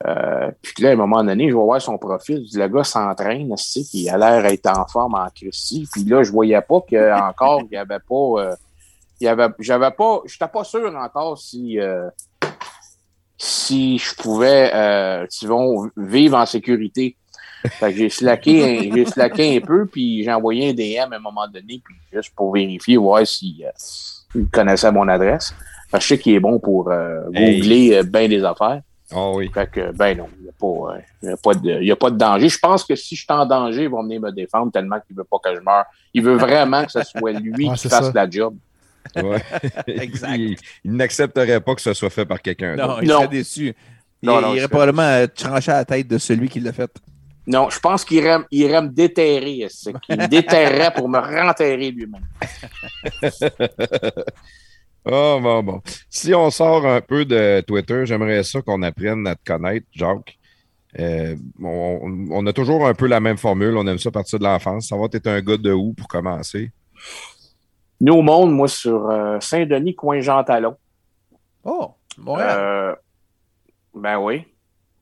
Euh, 0.07 0.51
puis 0.63 0.83
là, 0.83 0.91
à 0.91 0.93
un 0.93 0.97
moment 0.97 1.23
donné, 1.23 1.51
je 1.51 1.55
vais 1.55 1.63
voir 1.63 1.81
son 1.81 1.99
profil. 1.99 2.45
Le 2.55 2.69
gars 2.69 2.85
s'entraîne, 2.85 3.55
puis 3.55 3.87
il 3.93 4.09
a 4.09 4.17
l'air 4.17 4.43
d'être 4.43 4.67
en 4.67 4.87
forme 4.87 5.15
en 5.15 5.29
Christie. 5.35 5.87
Puis 5.93 6.05
là, 6.05 6.23
je 6.23 6.33
voyais 6.33 6.61
pas 6.63 6.81
qu'encore, 6.89 7.63
il 7.71 7.75
y 7.75 7.77
avait 7.77 7.99
pas. 7.99 8.57
Il 9.21 9.25
y 9.25 9.29
avait, 9.29 9.49
j'avais 9.59 9.91
pas. 9.91 10.21
J'étais 10.27 10.49
pas 10.49 10.65
sûr 10.65 10.95
encore 10.97 11.39
si. 11.39 11.79
euh, 11.79 12.09
si 13.43 13.97
je 13.99 14.15
pouvais, 14.17 14.71
euh, 14.75 15.27
vois, 15.45 15.89
vivre 15.97 16.37
en 16.37 16.45
sécurité. 16.47 17.17
Fait 17.79 17.91
que 17.93 17.99
j'ai 17.99 18.09
slacké, 18.11 18.65
un- 18.91 18.95
j'ai 18.95 19.05
slacké 19.07 19.57
un 19.57 19.61
peu, 19.61 19.87
puis 19.87 20.23
j'ai 20.25 20.33
envoyé 20.33 20.71
un 20.71 20.75
DM 20.75 21.13
à 21.13 21.17
un 21.17 21.21
moment 21.21 21.47
donné, 21.49 21.81
puis 21.85 21.95
juste 22.13 22.35
pour 22.35 22.53
vérifier, 22.53 22.97
voir 22.99 23.27
si 23.27 23.63
euh, 23.65 23.71
il 24.35 24.47
connaissait 24.49 24.93
mon 24.93 25.09
adresse. 25.09 25.55
Parce 25.91 26.05
que 26.05 26.09
je 26.11 26.15
sais 26.17 26.23
qu'il 26.23 26.35
est 26.35 26.41
bon 26.41 26.59
pour 26.59 26.91
euh, 26.91 27.21
googler 27.27 28.03
bien 28.05 28.29
des 28.29 28.45
affaires. 28.45 28.83
Ah 29.13 29.31
oui. 29.33 29.51
Fait 29.53 29.69
que, 29.71 29.91
ben 29.93 30.17
non, 30.19 30.27
il 30.39 30.43
n'y 30.45 30.49
a, 30.49 30.53
euh, 30.95 31.01
il 31.23 31.29
a, 31.31 31.37
pas 31.37 31.55
de- 31.55 31.81
il 31.81 31.87
y 31.87 31.91
a 31.91 31.97
pas 31.97 32.11
de 32.11 32.17
danger. 32.17 32.49
Je 32.49 32.59
pense 32.59 32.85
que 32.85 32.95
si 32.95 33.17
je 33.17 33.23
suis 33.25 33.33
en 33.33 33.45
danger, 33.45 33.85
ils 33.85 33.89
vont 33.91 34.03
venir 34.03 34.21
me 34.21 34.31
défendre 34.31 34.71
tellement 34.71 35.01
qu'il 35.01 35.17
veut 35.17 35.25
pas 35.25 35.39
que 35.43 35.55
je 35.55 35.61
meure. 35.61 35.85
Il 36.15 36.23
veut 36.23 36.37
vraiment 36.37 36.85
que 36.85 36.93
ce 36.93 37.03
soit 37.03 37.33
lui 37.33 37.71
qui 37.75 37.89
fasse 37.89 38.07
ça. 38.07 38.13
la 38.15 38.31
job. 38.31 38.55
Ouais. 39.17 39.43
Exact. 39.87 40.37
il 40.37 40.57
il 40.85 40.93
n'accepterait 40.93 41.61
pas 41.61 41.75
que 41.75 41.81
ce 41.81 41.93
soit 41.95 42.11
fait 42.11 42.25
par 42.27 42.41
quelqu'un 42.41 42.77
d'autre. 42.77 42.89
Non, 42.97 43.01
il 43.03 43.09
Non. 43.09 43.17
serait 43.19 43.29
déçu. 43.29 43.75
Il, 44.23 44.27
Non, 44.27 44.41
non, 44.41 44.49
il 44.49 44.53
je 44.55 44.59
irait 44.59 44.69
probablement 44.69 45.03
euh, 45.03 45.27
trancher 45.27 45.73
à 45.73 45.77
la 45.79 45.85
tête 45.85 46.07
de 46.09 46.19
celui 46.19 46.49
qui 46.49 46.61
l'a 46.61 46.73
fait. 46.73 46.91
Non, 47.47 47.71
je 47.71 47.81
pense 47.81 48.05
qu'il 48.05 48.19
irait, 48.19 48.39
il 48.51 48.61
irait 48.61 48.83
me 48.83 48.89
déterrer. 48.89 49.67
c'est 49.71 49.99
qu'il 50.01 50.17
me 50.19 50.29
déterrait 50.29 50.93
pour 50.95 51.09
me 51.09 51.19
renterrer 51.19 51.91
lui-même. 51.91 52.23
Ah, 55.07 55.39
bon, 55.43 55.63
bon. 55.63 55.83
Si 56.09 56.35
on 56.35 56.51
sort 56.51 56.87
un 56.87 57.01
peu 57.01 57.25
de 57.25 57.63
Twitter, 57.67 58.05
j'aimerais 58.05 58.43
ça 58.45 58.61
qu'on 58.63 58.83
apprenne 58.83 59.27
à 59.27 59.35
te 59.35 59.45
connaître, 59.45 59.87
Jacques. 59.93 60.39
Euh, 60.99 61.35
on, 61.63 62.27
on 62.31 62.47
a 62.47 62.53
toujours 62.53 62.87
un 62.87 62.95
peu 62.95 63.07
la 63.07 63.21
même 63.21 63.37
formule. 63.39 63.77
On 63.77 63.87
aime 63.87 63.99
ça 63.99 64.09
à 64.11 64.13
partir 64.13 64.39
de 64.39 64.45
l'enfance. 64.45 64.89
Savoir, 64.89 65.09
t'es 65.09 65.27
un 65.29 65.41
gars 65.41 65.57
de 65.57 65.73
où 65.73 65.93
pour 65.95 66.09
commencer? 66.09 66.71
Nous 68.01 68.15
au 68.15 68.23
monde, 68.23 68.53
moi, 68.53 68.69
sur 68.69 69.11
euh, 69.11 69.39
Saint-Denis, 69.41 69.95
coin 69.95 70.21
Jean-Talon. 70.21 70.77
Oh, 71.65 71.93
Montréal. 72.19 72.59
Euh, 72.59 72.95
ben 73.95 74.19
oui. 74.19 74.45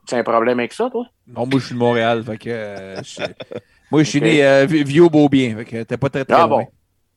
C'est 0.06 0.16
un 0.18 0.24
problème 0.24 0.58
avec 0.58 0.72
ça, 0.72 0.88
toi? 0.90 1.06
Non, 1.26 1.46
moi, 1.46 1.60
je 1.60 1.66
suis 1.66 1.74
de 1.74 1.78
Montréal. 1.78 2.24
Fait 2.24 2.38
que, 2.38 2.48
euh, 2.50 3.00
moi, 3.90 4.02
je 4.02 4.08
suis 4.08 4.20
né 4.20 4.66
vi- 4.66 4.82
vieux 4.84 5.08
Beaubien. 5.08 5.56
Fait 5.58 5.64
que 5.64 5.82
t'es 5.84 5.96
pas 5.96 6.08
très, 6.08 6.24
très 6.24 6.36
Ah 6.36 6.46
loin. 6.46 6.64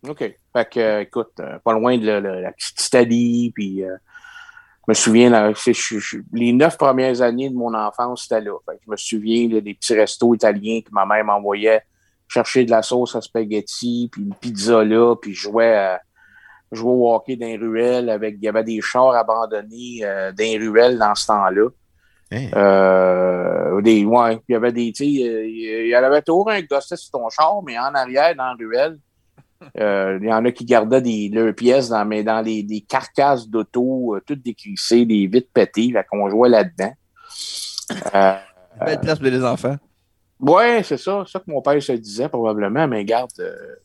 bon. 0.04 0.12
OK. 0.12 0.20
Fait 0.54 0.70
que, 0.70 1.02
écoute, 1.02 1.40
pas 1.64 1.74
loin 1.74 1.98
de 1.98 2.06
la, 2.06 2.20
la- 2.20 2.42
la 2.42 2.52
petite 2.52 2.86
Italie, 2.86 3.52
puis 3.56 3.78
je 3.80 3.88
me 4.88 4.94
souviens, 4.94 5.30
là, 5.30 5.52
c'est- 5.56 5.74
je- 5.74 6.00
je- 6.00 6.18
les 6.34 6.52
neuf 6.52 6.78
premières 6.78 7.22
années 7.22 7.50
de 7.50 7.56
mon 7.56 7.74
enfance, 7.74 8.24
c'était 8.24 8.42
là. 8.42 8.58
Fait 8.66 8.76
que 8.76 8.82
je 8.86 8.92
me 8.92 8.98
souviens 8.98 9.48
là, 9.50 9.62
des 9.62 9.74
petits 9.74 9.94
restos 9.96 10.36
italiens 10.36 10.82
que 10.82 10.90
ma 10.92 11.06
mère 11.06 11.24
m'envoyait 11.24 11.82
chercher 12.32 12.64
de 12.64 12.72
la 12.72 12.82
sauce 12.82 13.16
à 13.16 13.22
spaghetti, 13.22 14.10
puis 14.12 14.22
une 14.22 14.34
pizza 14.36 14.84
là, 14.84 15.16
puis 15.16 15.34
je 15.34 15.42
jouais, 15.42 15.76
à- 15.76 16.02
je 16.72 16.78
jouais 16.80 16.92
au 16.94 17.14
hockey 17.14 17.36
dans 17.36 17.46
les 17.46 17.58
ruelles 17.58 18.10
avec, 18.10 18.36
il 18.38 18.44
y 18.46 18.48
avait 18.48 18.64
des 18.64 18.80
chars 18.82 19.14
abandonnés 19.16 20.00
euh, 20.04 20.32
dans 20.32 20.44
les 20.44 20.58
ruelles 20.58 20.98
dans 20.98 21.14
ce 21.14 21.28
temps-là. 21.28 21.68
Euh, 22.56 23.82
des, 23.82 24.06
ouais, 24.06 24.40
il 24.48 24.54
y 24.54 24.56
avait 24.56 24.72
des, 24.72 24.94
tu 24.94 25.04
sais, 25.04 25.10
il 25.10 25.88
y 25.90 25.98
en 25.98 26.04
avait 26.04 26.22
toujours 26.22 26.50
un 26.50 26.62
gossé 26.62 26.96
sur 26.96 27.12
ton 27.12 27.28
char, 27.30 27.62
mais 27.66 27.78
en 27.78 27.94
arrière, 27.94 28.34
dans 28.36 28.46
la 28.46 28.54
ruelle, 28.58 28.98
euh, 29.78 30.18
il 30.22 30.28
y 30.30 30.34
en 30.34 30.46
a 30.46 30.52
qui 30.52 30.64
gardaient 30.64 31.02
des, 31.02 31.30
leurs 31.30 31.54
pièces 31.54 31.90
dans, 31.90 32.06
mais 32.06 32.24
dans 32.24 32.40
les, 32.42 32.64
des 32.64 32.80
carcasses 32.80 33.48
d'auto, 33.50 34.16
euh, 34.16 34.22
toutes 34.26 34.42
décrissées, 34.42 35.06
des 35.06 35.28
vitres 35.28 35.52
pétées, 35.54 35.92
fait 35.92 36.06
qu'on 36.10 36.30
jouait 36.30 36.50
là-dedans. 36.50 36.94
Euh, 38.16 38.36
Belle 38.86 39.02
place 39.02 39.20
pour 39.20 39.28
les 39.28 39.44
enfants. 39.44 39.76
Ouais, 40.42 40.84
c'est 40.84 40.98
ça, 40.98 41.24
ça 41.28 41.40
que 41.40 41.50
mon 41.50 41.62
père 41.62 41.82
se 41.82 41.94
disait 41.94 42.30
probablement, 42.30 42.88
mais 42.88 43.06
garde, 43.06 43.32
euh, 43.40 43.76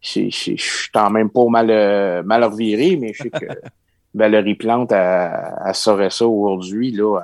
c'est- 0.00 0.30
c'est- 0.32 0.56
je 0.56 0.62
suis 0.62 0.90
quand 0.92 1.10
même 1.10 1.30
pas 1.30 1.46
mal, 1.48 1.70
euh, 1.70 2.22
mal 2.22 2.44
reviré, 2.44 2.96
mais 2.96 3.12
je 3.12 3.22
sais 3.22 3.30
que 3.30 3.44
Valérie 4.14 4.54
Plante, 4.56 4.92
elle, 4.92 5.74
saurait 5.74 6.10
ça 6.10 6.26
aujourd'hui, 6.26 6.90
là, 6.92 7.18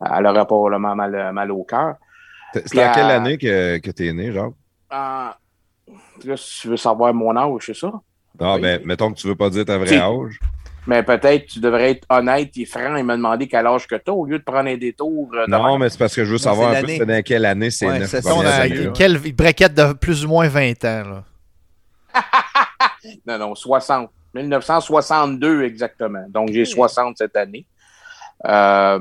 elle, 0.00 0.08
elle 0.18 0.26
aurait 0.26 0.46
probablement 0.46 0.94
mal, 0.94 1.32
mal 1.32 1.50
au 1.50 1.64
cœur. 1.64 1.96
C'est 2.54 2.78
en 2.86 2.92
quelle 2.92 3.10
année 3.10 3.36
que, 3.38 3.78
que 3.78 3.90
t'es 3.90 4.12
né, 4.12 4.32
Jacques? 4.32 4.54
En- 4.90 5.30
Là, 6.24 6.36
si 6.36 6.62
tu 6.62 6.68
veux 6.68 6.76
savoir 6.76 7.12
mon 7.14 7.36
âge, 7.36 7.62
c'est 7.66 7.74
ça? 7.74 7.92
Ah, 8.40 8.54
Oui. 8.56 8.62
ben, 8.62 8.80
mettons 8.84 9.12
que 9.12 9.18
tu 9.18 9.28
veux 9.28 9.36
pas 9.36 9.50
dire 9.50 9.64
ta 9.64 9.78
vraie 9.78 9.98
âge. 9.98 10.38
Mais 10.86 11.02
peut-être 11.02 11.46
tu 11.46 11.58
devrais 11.60 11.92
être 11.92 12.06
honnête 12.08 12.50
et 12.56 12.64
franc 12.64 12.94
et 12.96 13.02
me 13.02 13.16
demander 13.16 13.48
quel 13.48 13.66
âge 13.66 13.86
que 13.86 13.96
tu 13.96 14.10
as 14.10 14.14
au 14.14 14.24
lieu 14.24 14.38
de 14.38 14.44
prendre 14.44 14.68
un 14.68 14.76
détour. 14.76 15.30
euh, 15.34 15.46
de 15.46 15.50
Non, 15.50 15.78
mais 15.78 15.88
c'est 15.88 15.98
parce 15.98 16.14
que 16.14 16.24
je 16.24 16.32
veux 16.32 16.38
savoir 16.38 16.72
un 16.72 16.80
peu 16.82 16.88
c'est 16.88 17.06
dans 17.06 17.22
quelle 17.22 17.44
année 17.44 17.70
c'est 17.70 17.86
Ouais, 17.86 18.06
ça, 18.06 18.20
On 18.34 18.40
a 18.44 18.50
années, 18.50 18.90
quelle 18.94 19.18
braquette 19.32 19.74
de 19.74 19.92
plus 19.94 20.24
ou 20.24 20.28
moins 20.28 20.48
20 20.48 20.84
ans, 20.84 21.02
là? 21.04 21.24
Non, 23.26 23.38
non, 23.38 23.54
60. 23.54 24.10
1962 24.34 25.64
exactement. 25.64 26.24
Donc 26.28 26.50
j'ai 26.52 26.64
60 26.64 27.16
cette 27.18 27.36
année. 27.36 27.64
Euh, 28.44 28.98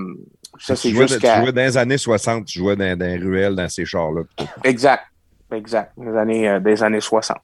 ça, 0.59 0.75
Tu 0.75 0.81
c'est 0.81 0.89
jouais, 0.91 1.05
tu 1.07 1.19
jouais 1.19 1.51
dans 1.51 1.61
les 1.61 1.77
années 1.77 1.97
60, 1.97 2.45
tu 2.45 2.59
jouais 2.59 2.75
dans, 2.75 2.97
dans 2.97 3.05
les 3.05 3.17
ruelles, 3.17 3.55
dans 3.55 3.67
ces 3.67 3.85
chars-là. 3.85 4.21
Exact. 4.63 5.03
Exact. 5.51 5.91
Des 5.97 6.15
années, 6.17 6.49
euh, 6.49 6.59
des 6.59 6.81
années 6.81 7.01
60. 7.01 7.37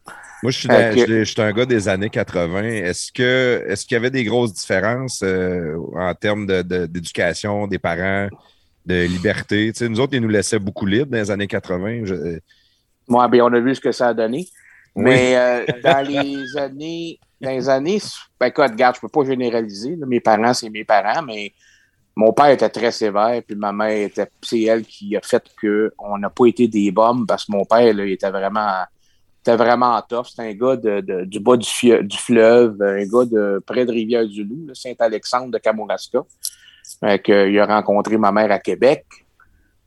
Moi, 0.43 0.51
je 0.51 0.57
suis, 0.57 0.67
je- 1.07 1.19
je 1.19 1.23
suis 1.23 1.41
un 1.41 1.51
gars 1.51 1.65
des 1.65 1.87
années 1.87 2.09
80. 2.09 2.63
Est-ce 2.63 3.11
que 3.11 3.63
est-ce 3.67 3.85
qu'il 3.85 3.95
y 3.95 3.97
avait 3.97 4.09
des 4.09 4.23
grosses 4.23 4.53
différences 4.53 5.21
euh, 5.23 5.75
en 5.95 6.13
termes 6.15 6.45
de- 6.47 6.61
de- 6.63 6.85
d'éducation 6.87 7.67
des 7.67 7.77
parents, 7.79 8.27
de 8.85 9.05
liberté? 9.05 9.71
Tu 9.71 9.79
sais, 9.79 9.89
nous 9.89 9.99
autres, 9.99 10.13
ils 10.15 10.21
nous 10.21 10.27
laissaient 10.29 10.59
beaucoup 10.59 10.85
libres 10.87 11.11
dans 11.11 11.17
les 11.17 11.29
années 11.31 11.47
80. 11.47 12.05
Je- 12.05 12.39
Moi, 13.07 13.27
ben, 13.27 13.41
on 13.41 13.53
a 13.53 13.59
vu 13.59 13.75
ce 13.75 13.81
que 13.81 13.91
ça 13.91 14.09
a 14.09 14.13
donné. 14.13 14.47
Oui. 14.95 15.03
Mais 15.03 15.37
euh, 15.37 15.65
dans 15.83 16.07
les 16.07 16.57
années, 16.57 17.19
dans 17.39 17.49
les 17.51 17.69
années, 17.69 17.99
ben, 18.39 18.47
écoute, 18.47 18.71
regarde, 18.71 18.95
je 18.95 19.01
peux 19.01 19.09
pas 19.09 19.23
généraliser. 19.25 19.95
là. 19.95 20.05
Mes 20.07 20.19
parents, 20.19 20.53
c'est 20.53 20.69
mes 20.69 20.83
parents, 20.83 21.21
mais 21.21 21.53
mon 22.15 22.33
père 22.33 22.47
était 22.49 22.67
très 22.69 22.91
sévère, 22.91 23.41
puis 23.45 23.55
ma 23.55 23.71
mère 23.71 24.05
était, 24.07 24.27
c'est 24.41 24.63
elle 24.63 24.83
qui 24.83 25.15
a 25.15 25.21
fait 25.21 25.43
que 25.61 25.93
on 25.99 26.17
n'a 26.17 26.29
pas 26.29 26.45
été 26.47 26.67
des 26.67 26.91
bombes 26.91 27.25
parce 27.27 27.45
que 27.45 27.51
mon 27.51 27.63
père, 27.63 27.93
là, 27.93 28.05
il 28.05 28.11
était 28.13 28.29
vraiment, 28.29 28.83
était 29.41 29.55
vraiment 29.55 29.99
tough. 30.07 30.27
C'était 30.27 30.43
un 30.43 30.53
gars 30.53 30.75
de, 30.75 31.01
de- 31.01 31.25
du 31.25 31.39
bas 31.39 31.57
du, 31.57 31.67
fleuve, 32.17 32.81
un 32.81 33.05
gars 33.05 33.25
de 33.25 33.61
près 33.65 33.85
de 33.85 33.91
Rivière-du-Loup, 33.91 34.73
Saint-Alexandre 34.73 35.51
de 35.51 35.57
Kamouraska. 35.57 36.19
Fait 36.99 37.19
que, 37.19 37.49
il 37.49 37.59
a 37.59 37.65
rencontré 37.65 38.17
ma 38.17 38.31
mère 38.31 38.51
à 38.51 38.59
Québec. 38.59 39.05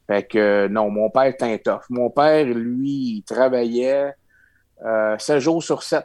Fait 0.06 0.24
que 0.24 0.68
non, 0.68 0.90
mon 0.90 1.08
père 1.10 1.24
était 1.24 1.44
un 1.44 1.56
tough. 1.58 1.82
Mon 1.88 2.10
père, 2.10 2.44
lui, 2.44 3.16
il 3.18 3.22
travaillait 3.22 4.12
euh, 4.84 5.16
7 5.18 5.38
jours 5.40 5.62
sur 5.62 5.82
7 5.82 6.04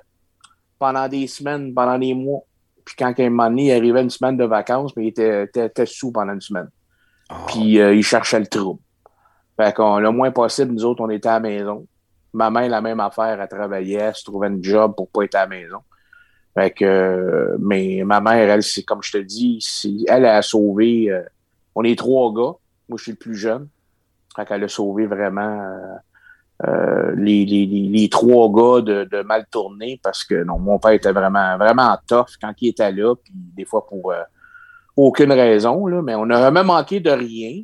pendant 0.78 1.08
des 1.08 1.28
semaines, 1.28 1.74
pendant 1.74 1.98
des 1.98 2.14
mois. 2.14 2.42
Puis 2.86 2.96
quand 2.98 3.14
un 3.20 3.30
moment 3.30 3.50
donné, 3.50 3.68
il 3.68 3.72
arrivait 3.72 4.02
une 4.02 4.10
semaine 4.10 4.38
de 4.38 4.46
vacances, 4.46 4.96
mais 4.96 5.06
il 5.06 5.08
était, 5.10 5.44
était, 5.44 5.66
était 5.66 5.86
sous 5.86 6.12
pendant 6.12 6.34
une 6.34 6.42
semaine. 6.42 6.70
Puis 7.48 7.80
euh, 7.80 7.94
il 7.94 8.04
cherchait 8.04 8.40
le 8.40 8.48
trouble. 8.48 8.80
Fait 9.58 9.76
qu'on, 9.76 10.00
le 10.00 10.12
moins 10.12 10.32
possible, 10.32 10.72
nous 10.72 10.86
autres, 10.86 11.04
on 11.04 11.10
était 11.10 11.28
à 11.28 11.34
la 11.34 11.40
maison. 11.42 11.86
Ma 12.34 12.50
mère, 12.52 12.70
la 12.70 12.82
même 12.82 13.00
affaire, 13.00 13.40
elle 13.42 13.48
travaillait, 13.48 14.00
elle 14.00 14.16
se 14.16 14.24
trouvait 14.24 14.48
une 14.48 14.64
job 14.64 14.94
pour 14.96 15.10
pas 15.10 15.24
être 15.24 15.36
à 15.36 15.42
la 15.42 15.48
maison. 15.48 15.80
Fait 16.54 16.72
que, 16.72 16.86
euh, 16.86 17.58
mais 17.60 18.02
ma 18.06 18.22
mère, 18.22 18.50
elle, 18.50 18.64
c'est 18.64 18.84
comme 18.84 19.02
je 19.04 19.12
te 19.12 19.18
dis, 19.18 19.64
elle 20.08 20.26
a 20.26 20.42
sauvé. 20.42 21.12
euh, 21.12 21.24
on 21.76 21.84
est 21.84 21.98
trois 21.98 22.34
gars. 22.34 22.58
Moi, 22.88 22.98
je 22.98 23.04
suis 23.04 23.12
le 23.12 23.18
plus 23.18 23.36
jeune. 23.36 23.68
Fait 24.36 24.46
qu'elle 24.46 24.64
a 24.64 24.68
sauvé 24.68 25.06
vraiment 25.06 25.62
euh, 25.62 26.68
euh, 26.68 27.14
les, 27.16 27.46
les, 27.46 27.66
les, 27.66 28.10
trois 28.10 28.50
gars 28.52 28.82
de, 28.82 29.04
de 29.06 29.22
mal 29.22 29.46
tourner 29.50 30.00
parce 30.04 30.24
que 30.24 30.44
non, 30.44 30.60
mon 30.60 30.78
père 30.78 30.92
était 30.92 31.12
vraiment, 31.12 31.58
vraiment 31.58 31.96
tough 32.08 32.36
quand 32.42 32.54
il 32.62 32.70
était 32.70 32.92
là, 32.92 33.16
puis 33.16 33.34
des 33.34 33.66
fois 33.66 33.88
pour 33.88 34.12
euh, 34.12 34.22
aucune 34.98 35.32
raison, 35.32 35.86
là, 35.88 36.02
mais 36.02 36.16
on 36.16 36.26
n'a 36.26 36.42
jamais 36.42 36.64
manqué 36.64 37.00
de 37.00 37.12
rien. 37.12 37.64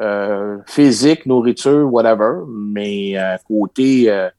Euh, 0.00 0.58
physique, 0.66 1.26
nourriture, 1.26 1.86
whatever. 1.92 2.40
Mais 2.48 3.18
euh, 3.18 3.36
côté 3.46 4.10
euh, 4.10 4.30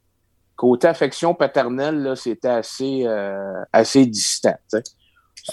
côté 0.56 0.88
affection 0.88 1.36
paternelle, 1.36 2.14
c'était 2.16 2.48
assez 2.48 3.06
assez 3.72 4.06
distant. 4.08 4.56
C'est 4.68 4.84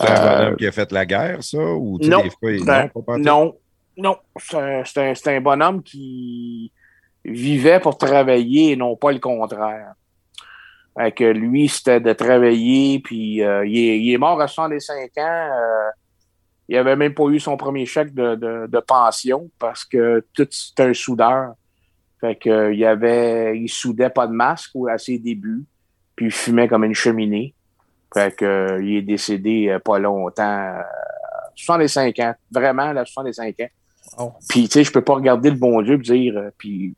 un 0.01 0.38
bonhomme 0.38 0.57
qui 0.57 0.66
a 0.66 0.73
fait 0.73 0.92
la 0.92 1.05
guerre, 1.07 1.42
ça? 1.42 1.59
Ou 1.59 1.99
non. 2.01 2.23
des 2.23 2.31
fois, 2.31 2.51
Ben, 2.64 2.90
non? 3.18 3.18
Non, 3.18 3.55
non. 3.97 4.16
C'est 4.85 4.99
un, 5.29 5.37
un- 5.37 5.40
bonhomme 5.40 5.83
qui 5.83 6.73
vivait 7.25 7.81
pour 7.81 7.99
travailler 7.99 8.73
et 8.73 8.77
non 8.77 8.97
pas 8.97 9.12
le 9.12 9.18
contraire. 9.18 9.92
Fait 10.99 11.12
que 11.12 11.25
lui, 11.25 11.68
c'était 11.68 12.01
de 12.01 12.12
travailler, 12.12 12.99
puis 13.01 13.37
il, 13.37 13.42
est, 13.42 13.99
il 14.01 14.12
est 14.12 14.18
mort 14.18 14.40
à 14.40 14.49
65 14.49 15.11
ans. 15.18 15.51
Il 16.68 16.76
avait 16.76 16.96
même 16.96 17.14
pas 17.14 17.24
eu 17.28 17.40
son 17.40 17.57
premier 17.57 17.87
chèque 17.87 18.12
de, 18.14 18.35
de, 18.35 18.66
de 18.66 18.81
pension 18.81 19.48
parce 19.59 19.85
que 19.85 20.24
tout 20.35 20.46
c'était 20.50 20.85
un 20.85 20.94
soudeur. 20.94 21.54
Fait 22.20 22.35
que 22.37 22.50
euh, 22.50 22.74
il 22.74 22.85
avait, 22.85 23.59
il 23.59 23.68
soudait 23.68 24.11
pas 24.11 24.26
de 24.26 24.33
masque 24.33 24.70
ou 24.74 24.88
à 24.88 24.98
ses 24.98 25.18
débuts, 25.18 25.64
puis 26.16 26.26
il 26.26 26.33
fumait 26.33 26.68
comme 26.68 26.85
une 26.85 26.94
cheminée. 26.94 27.54
Fait 28.12 28.35
que 28.35 28.44
euh, 28.44 28.83
il 28.85 28.96
est 28.96 29.02
décédé 29.02 29.68
euh, 29.68 29.78
pas 29.78 29.98
longtemps, 29.98 30.42
euh, 30.78 30.83
65 31.54 32.18
ans, 32.20 32.35
vraiment 32.50 32.92
là, 32.92 33.04
65 33.04 33.54
ans. 33.61 33.68
Wow. 34.18 34.33
Puis 34.48 34.64
tu 34.64 34.72
sais, 34.72 34.85
je 34.85 34.90
peux 34.92 35.02
pas 35.04 35.14
regarder 35.14 35.50
le 35.50 35.57
bon 35.57 35.81
Dieu 35.83 35.94
et 35.94 35.98
dire, 35.98 36.50
puis 36.59 36.94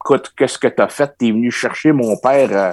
écoute, 0.00 0.32
qu'est-ce 0.36 0.58
que 0.58 0.68
t'as 0.68 0.88
fait? 0.88 1.12
T'es 1.18 1.30
venu 1.30 1.50
chercher 1.50 1.92
mon 1.92 2.16
père. 2.16 2.50
euh, 2.52 2.72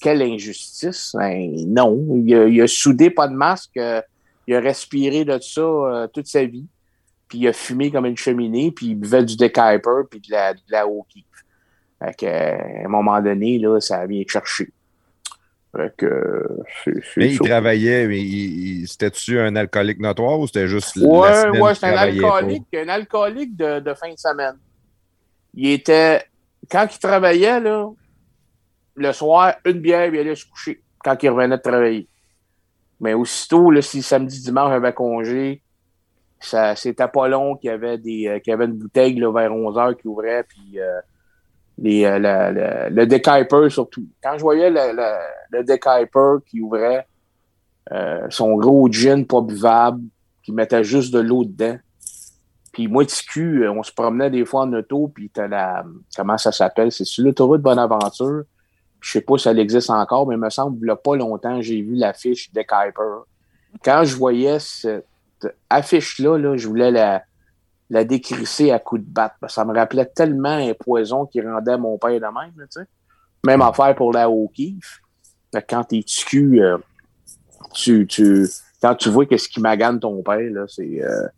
quelle 0.00 0.22
injustice? 0.22 1.12
Ben, 1.18 1.50
Non, 1.66 1.98
il 2.24 2.34
a, 2.34 2.46
il 2.46 2.60
a 2.62 2.66
soudé 2.66 3.10
pas 3.10 3.28
de 3.28 3.34
masque. 3.34 3.76
euh, 3.76 4.00
il 4.48 4.54
a 4.54 4.60
respiré 4.60 5.24
de 5.26 5.38
ça 5.40 5.60
euh, 5.60 6.06
toute 6.08 6.26
sa 6.26 6.44
vie. 6.44 6.66
Puis 7.28 7.40
il 7.40 7.48
a 7.48 7.52
fumé 7.52 7.90
comme 7.90 8.06
une 8.06 8.16
cheminée, 8.16 8.72
puis 8.72 8.86
il 8.86 8.94
buvait 8.94 9.22
du 9.22 9.36
Dechyper 9.36 10.04
puis 10.10 10.20
de 10.20 10.32
la, 10.32 10.54
de 10.54 10.60
la 10.70 10.88
Oki. 10.88 11.26
Fait 12.02 12.14
que, 12.16 12.26
euh, 12.26 12.82
à 12.82 12.86
un 12.86 12.88
moment 12.88 13.20
donné, 13.20 13.58
là, 13.58 13.78
ça 13.80 14.06
vient 14.06 14.22
chercher. 14.26 14.72
Fait 15.76 15.92
que, 15.98 16.06
euh, 16.06 16.64
Mais 17.18 17.34
il 17.34 17.38
travaillait, 17.38 18.06
mais 18.06 18.20
il, 18.22 18.80
il- 18.80 18.88
c'était-tu 18.88 19.38
un 19.38 19.54
alcoolique 19.54 20.00
notoire 20.00 20.40
ou 20.40 20.46
c'était 20.46 20.66
juste 20.66 20.96
la 20.96 21.06
Ouais, 21.06 21.32
semaine 21.34 21.62
ouais, 21.62 21.74
c'est 21.74 21.86
un 21.86 21.96
alcoolique, 21.96 22.74
un 22.74 22.88
alcoolique 22.88 23.54
de, 23.56 23.80
de 23.80 23.92
fin 23.94 24.10
de 24.10 24.18
semaine. 24.18 24.56
Il 25.52 25.68
était, 25.68 26.22
quand 26.70 26.86
il 26.90 26.98
travaillait, 26.98 27.60
là, 27.60 27.86
le 28.96 29.12
soir, 29.12 29.56
une 29.66 29.80
bière, 29.80 30.06
il 30.06 30.18
allait 30.18 30.34
se 30.34 30.46
coucher 30.46 30.80
quand 31.04 31.22
il 31.22 31.28
revenait 31.28 31.58
de 31.58 31.62
travailler. 31.62 32.08
Mais 33.00 33.14
aussitôt, 33.14 33.70
là, 33.70 33.82
si 33.82 34.02
samedi, 34.02 34.40
dimanche, 34.42 34.72
avait 34.72 34.92
congé, 34.92 35.62
ça, 36.40 36.76
c'était 36.76 37.08
pas 37.08 37.28
long 37.28 37.56
qu'il 37.56 37.68
y 37.68 37.72
avait 37.72 37.98
des, 37.98 38.28
euh, 38.28 38.38
qu'il 38.38 38.50
y 38.50 38.54
avait 38.54 38.66
une 38.66 38.76
bouteille, 38.78 39.20
vers 39.20 39.52
11 39.52 39.78
heures 39.78 39.96
qui 39.96 40.08
ouvrait, 40.08 40.44
puis, 40.44 40.80
euh, 40.80 41.00
les, 41.78 42.04
euh, 42.04 42.88
le 42.90 43.06
Dechyper 43.06 43.70
surtout. 43.70 44.06
Quand 44.22 44.36
je 44.36 44.42
voyais 44.42 44.70
le, 44.70 44.96
le, 45.52 46.40
qui 46.44 46.60
ouvrait, 46.60 47.06
son 48.28 48.56
gros 48.56 48.90
gin 48.90 49.24
pas 49.24 49.40
buvable, 49.40 50.02
qui 50.48 50.52
mettait 50.52 50.82
juste 50.82 51.12
de 51.12 51.18
l'eau 51.18 51.44
dedans. 51.44 51.78
Puis 52.72 52.88
moi, 52.88 53.04
euh, 53.36 53.68
on 53.70 53.82
se 53.82 53.92
promenait 53.92 54.30
des 54.30 54.46
fois 54.46 54.62
en 54.62 54.72
auto, 54.72 55.10
puis 55.14 55.28
t'as 55.28 55.46
la... 55.46 55.84
Comment 56.16 56.38
ça 56.38 56.52
s'appelle? 56.52 56.90
C'est 56.90 57.04
sur 57.04 57.22
l'autoroute 57.22 57.60
Bonaventure. 57.60 58.44
Je 59.00 59.12
sais 59.12 59.20
pas 59.20 59.38
si 59.38 59.48
elle 59.48 59.58
existe 59.58 59.90
encore, 59.90 60.26
mais 60.26 60.34
il 60.34 60.40
me 60.40 60.50
semble, 60.50 60.78
il 60.82 60.88
y 60.88 60.90
a 60.90 60.96
pas 60.96 61.16
longtemps, 61.16 61.60
j'ai 61.60 61.80
vu 61.82 61.94
l'affiche 61.94 62.52
de 62.52 62.62
Kuiper. 62.62 63.24
Quand 63.84 64.02
je 64.04 64.16
voyais 64.16 64.58
cette 64.58 65.04
affiche-là, 65.70 66.36
là, 66.36 66.56
je 66.56 66.66
voulais 66.66 66.90
la, 66.90 67.22
la 67.90 68.04
décrisser 68.04 68.70
à 68.70 68.78
coups 68.78 69.02
de 69.02 69.06
batte. 69.06 69.34
Ça 69.48 69.64
me 69.64 69.74
rappelait 69.74 70.06
tellement 70.06 70.48
un 70.48 70.74
poison 70.74 71.26
qui 71.26 71.40
rendait 71.40 71.78
mon 71.78 71.98
père 71.98 72.20
de 72.20 72.26
même. 72.26 72.86
Même 73.46 73.62
affaire 73.62 73.94
pour 73.94 74.12
la 74.12 74.28
O'Keeffe. 74.28 75.00
Quand 75.68 75.84
t'es 75.84 76.02
TQ, 76.02 76.60
euh, 76.60 76.78
tu, 77.72 78.06
quand 78.82 78.94
tu 78.94 79.08
vois 79.08 79.26
qu'est-ce 79.26 79.48
qui 79.48 79.60
magane 79.60 79.98
ton 80.00 80.22
père, 80.22 80.40
c'est, 80.68 81.02
euh, 81.02 81.28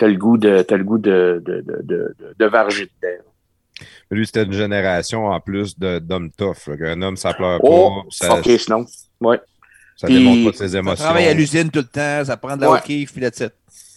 le 0.00 0.16
goût 0.16 0.36
de, 0.36 0.62
t'as 0.62 0.78
goût 0.78 0.98
de, 0.98 1.42
de, 1.44 1.60
de, 1.60 1.82
de, 1.82 2.14
de. 2.38 2.50
Lui, 4.10 4.26
c'était 4.26 4.42
une 4.44 4.52
génération 4.52 5.26
en 5.26 5.40
plus 5.40 5.78
de- 5.78 5.98
d'hommes 5.98 6.30
tough. 6.30 6.66
là, 6.68 6.76
qu'un 6.76 7.02
homme, 7.02 7.16
ça 7.16 7.32
pleure 7.34 7.60
Oh, 7.62 8.02
pas, 8.02 8.08
ça, 8.10 8.34
ok, 8.38 8.48
sinon. 8.58 8.84
Ouais. 9.20 9.40
ça 9.96 10.06
Puis- 10.06 10.16
démontre 10.18 10.50
pas 10.52 10.56
ses 10.58 10.68
Ça 10.70 10.78
émotions. 10.78 11.04
travaille 11.04 11.26
à 11.28 11.34
l'usine 11.34 11.70
tout 11.70 11.80
le 11.80 11.84
temps, 11.86 12.24
ça 12.24 12.36
prend 12.36 12.56
de 12.56 12.62
la 12.62 12.70
Ouais. 12.70 12.78
hockey, 12.78 13.06
puis 13.10 13.20
la 13.20 13.30
titre. 13.30 13.54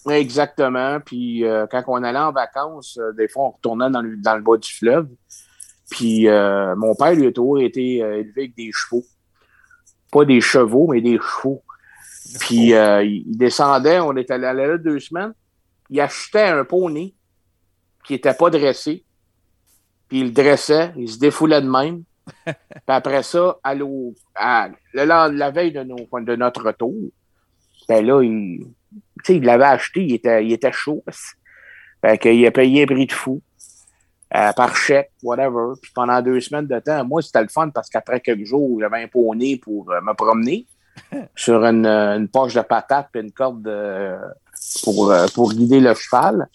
Exactement. 0.09 0.99
Puis 0.99 1.45
euh, 1.45 1.65
quand 1.71 1.81
on 1.87 2.03
allait 2.03 2.19
en 2.19 2.31
vacances, 2.33 2.97
euh, 3.01 3.13
des 3.13 3.27
fois, 3.29 3.45
on 3.45 3.51
retournait 3.51 3.89
dans 3.89 4.01
le, 4.01 4.17
dans 4.17 4.35
le 4.35 4.41
bas 4.41 4.57
du 4.57 4.69
fleuve. 4.71 5.07
Puis 5.91 6.27
euh, 6.27 6.75
mon 6.75 6.93
père, 6.95 7.13
lui, 7.15 7.27
a 7.27 7.31
toujours 7.31 7.61
été 7.61 8.03
euh, 8.03 8.19
élevé 8.19 8.41
avec 8.41 8.55
des 8.55 8.69
chevaux. 8.73 9.03
Pas 10.11 10.25
des 10.25 10.41
chevaux, 10.41 10.87
mais 10.91 11.01
des 11.01 11.17
chevaux. 11.19 11.63
Puis 12.39 12.73
euh, 12.73 13.03
il 13.03 13.37
descendait, 13.37 13.99
on 13.99 14.15
était 14.17 14.33
allé 14.33 14.67
là 14.67 14.77
deux 14.77 14.99
semaines. 14.99 15.33
Il 15.89 15.99
achetait 16.01 16.47
un 16.47 16.65
poney 16.65 17.13
qui 18.03 18.15
était 18.15 18.33
pas 18.33 18.49
dressé. 18.49 19.05
Puis 20.13 20.19
il 20.19 20.25
le 20.27 20.31
dressait, 20.31 20.91
il 20.95 21.09
se 21.09 21.17
défoulait 21.17 21.59
de 21.59 21.67
même. 21.67 22.03
Puis 22.45 22.53
après 22.85 23.23
ça, 23.23 23.57
à 23.63 23.73
le 23.73 24.13
la 24.95 25.49
veille 25.49 25.71
de, 25.71 25.81
nos, 25.81 25.95
de 26.21 26.35
notre 26.35 26.63
retour, 26.63 26.93
ben 27.89 28.05
là, 28.05 28.21
il, 28.21 28.63
il 29.27 29.43
l'avait 29.43 29.63
acheté, 29.65 30.03
il 30.05 30.13
était, 30.13 30.45
il 30.45 30.53
était 30.53 30.71
chaud. 30.71 31.03
Fait 31.99 32.19
qu'il 32.19 32.45
a 32.45 32.51
payé 32.51 32.83
un 32.83 32.85
prix 32.85 33.07
de 33.07 33.11
fou. 33.11 33.41
euh, 34.35 34.51
par 34.53 34.75
chèque, 34.75 35.11
whatever. 35.23 35.73
Puis 35.81 35.91
pendant 35.95 36.21
deux 36.21 36.39
semaines 36.41 36.67
de 36.67 36.77
temps, 36.79 37.03
moi, 37.05 37.23
c'était 37.23 37.41
le 37.41 37.47
fun 37.47 37.69
parce 37.69 37.89
qu'après 37.89 38.19
quelques 38.19 38.45
jours, 38.45 38.79
j'avais 38.79 39.01
un 39.03 39.07
poney 39.07 39.57
pour 39.57 39.91
euh, 39.91 39.99
me 40.01 40.13
promener. 40.13 40.67
sur 41.35 41.65
une, 41.65 41.87
une 41.87 42.27
poche 42.27 42.53
de 42.53 42.61
patate 42.61 43.09
et 43.15 43.19
une 43.21 43.31
corde 43.31 43.63
de- 43.63 44.15
pour, 44.83 45.09
euh, 45.11 45.25
pour 45.33 45.51
guider 45.51 45.79
le 45.79 45.95
cheval. 45.95 46.47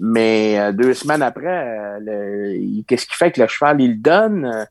Mais 0.00 0.58
euh, 0.58 0.72
deux 0.72 0.94
semaines 0.94 1.22
après, 1.22 1.98
euh, 2.00 2.82
qu'est-ce 2.86 3.06
qui 3.06 3.14
fait 3.14 3.30
que 3.32 3.40
le 3.40 3.46
cheval, 3.46 3.80
il 3.80 3.90
le 3.92 3.96
donne? 3.96 4.44
euh, 4.44 4.64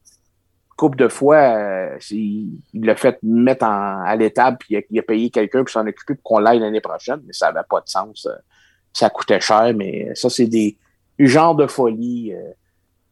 couple 0.76 0.98
de 0.98 1.08
fois, 1.08 1.38
euh, 1.38 1.98
il 2.10 2.60
l'a 2.74 2.96
fait 2.96 3.20
mettre 3.22 3.64
en- 3.64 4.04
à 4.04 4.16
l'étable, 4.16 4.58
puis 4.60 4.84
il 4.90 5.00
a, 5.00 5.04
payé 5.04 5.30
quelqu'un 5.30 5.60
pour 5.60 5.70
s'en 5.70 5.86
occuper 5.86 6.16
pour 6.16 6.24
qu'on 6.24 6.40
l'aille 6.40 6.60
l'année 6.60 6.82
prochaine, 6.82 7.22
mais 7.26 7.32
ça 7.32 7.52
n'avait 7.52 7.66
pas 7.70 7.80
de 7.80 7.88
sens. 7.88 8.26
euh, 8.26 8.36
Ça 8.92 9.10
coûtait 9.10 9.40
cher, 9.40 9.72
mais 9.76 10.14
ça, 10.16 10.30
c'est 10.30 10.48
des 10.48 10.78
du 11.18 11.28
genre 11.28 11.56
de 11.56 11.68
folie 11.68 12.34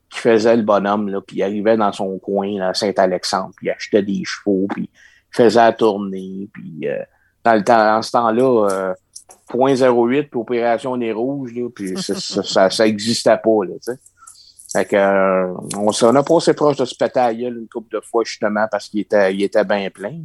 qui 0.10 0.20
faisait 0.20 0.58
le 0.58 0.64
bonhomme, 0.64 1.08
là, 1.08 1.22
puis 1.22 1.38
il 1.38 1.44
arrivait 1.44 1.78
dans 1.78 1.92
son 1.94 2.18
coin 2.20 2.58
là, 2.58 2.70
à 2.70 2.74
Saint-Alexandre, 2.74 3.52
puis 3.56 3.68
il 3.68 3.70
achetait 3.70 4.02
des 4.04 4.24
chevaux, 4.26 4.68
puis 4.72 4.90
il 4.92 5.36
faisait 5.36 5.60
la 5.60 5.72
tournée, 5.72 6.50
puis 6.52 6.88
dans 7.44 7.54
le 7.54 7.64
temps, 7.64 7.98
en 7.98 8.02
ce 8.02 8.12
temps-là, 8.12 8.94
0.08 9.50 10.30
puis 10.30 10.40
opération 10.40 10.96
nez 10.98 11.12
rouge, 11.12 11.54
là, 11.54 11.70
puis 11.74 12.02
ça, 12.02 12.16
ça, 12.44 12.70
ça, 12.70 12.88
existait 12.88 13.38
pas, 13.38 13.66
là, 13.66 13.74
tu 13.76 13.92
sais. 13.92 14.00
Fait 14.72 14.86
que, 14.86 14.96
euh, 14.96 15.54
on, 15.78 15.92
s'en 15.92 16.16
a 16.16 16.24
passé 16.24 16.54
proche 16.54 16.78
de 16.78 16.86
se 16.86 16.96
péter 16.96 17.20
à 17.20 17.34
gueule 17.34 17.58
une 17.58 17.68
couple 17.68 17.94
de 17.94 18.02
fois, 18.02 18.24
justement, 18.24 18.66
parce 18.72 18.88
qu'il 18.88 19.02
était, 19.02 19.34
il 19.34 19.44
était 19.44 19.66
bien 19.66 19.90
plein. 19.90 20.18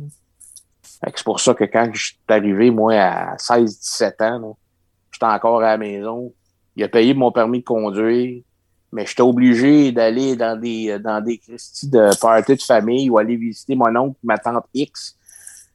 c'est 1.03 1.25
pour 1.25 1.41
ça 1.41 1.53
que 1.53 1.65
quand 1.65 1.91
je 1.93 2.07
suis 2.07 2.19
arrivé, 2.29 2.71
moi, 2.71 2.95
à 2.95 3.37
16-17 3.37 4.23
ans, 4.23 4.57
j'étais 5.11 5.27
encore 5.27 5.63
à 5.63 5.73
la 5.73 5.79
maison. 5.79 6.33
Il 6.77 6.85
a 6.85 6.89
payé 6.89 7.13
mon 7.13 7.33
permis 7.33 7.59
de 7.59 7.65
conduire, 7.65 8.41
mais 8.93 9.05
j'étais 9.05 9.23
obligé 9.23 9.91
d'aller 9.91 10.37
dans 10.37 10.59
des, 10.59 10.97
dans 11.01 11.21
des 11.21 11.39
Christie 11.39 11.89
de 11.89 12.17
party 12.21 12.55
de 12.55 12.63
famille 12.63 13.11
ou 13.11 13.19
aller 13.19 13.37
visiter 13.37 13.75
mon 13.75 13.95
oncle, 13.97 14.19
ma 14.23 14.39
tante 14.39 14.67
X. 14.75 15.17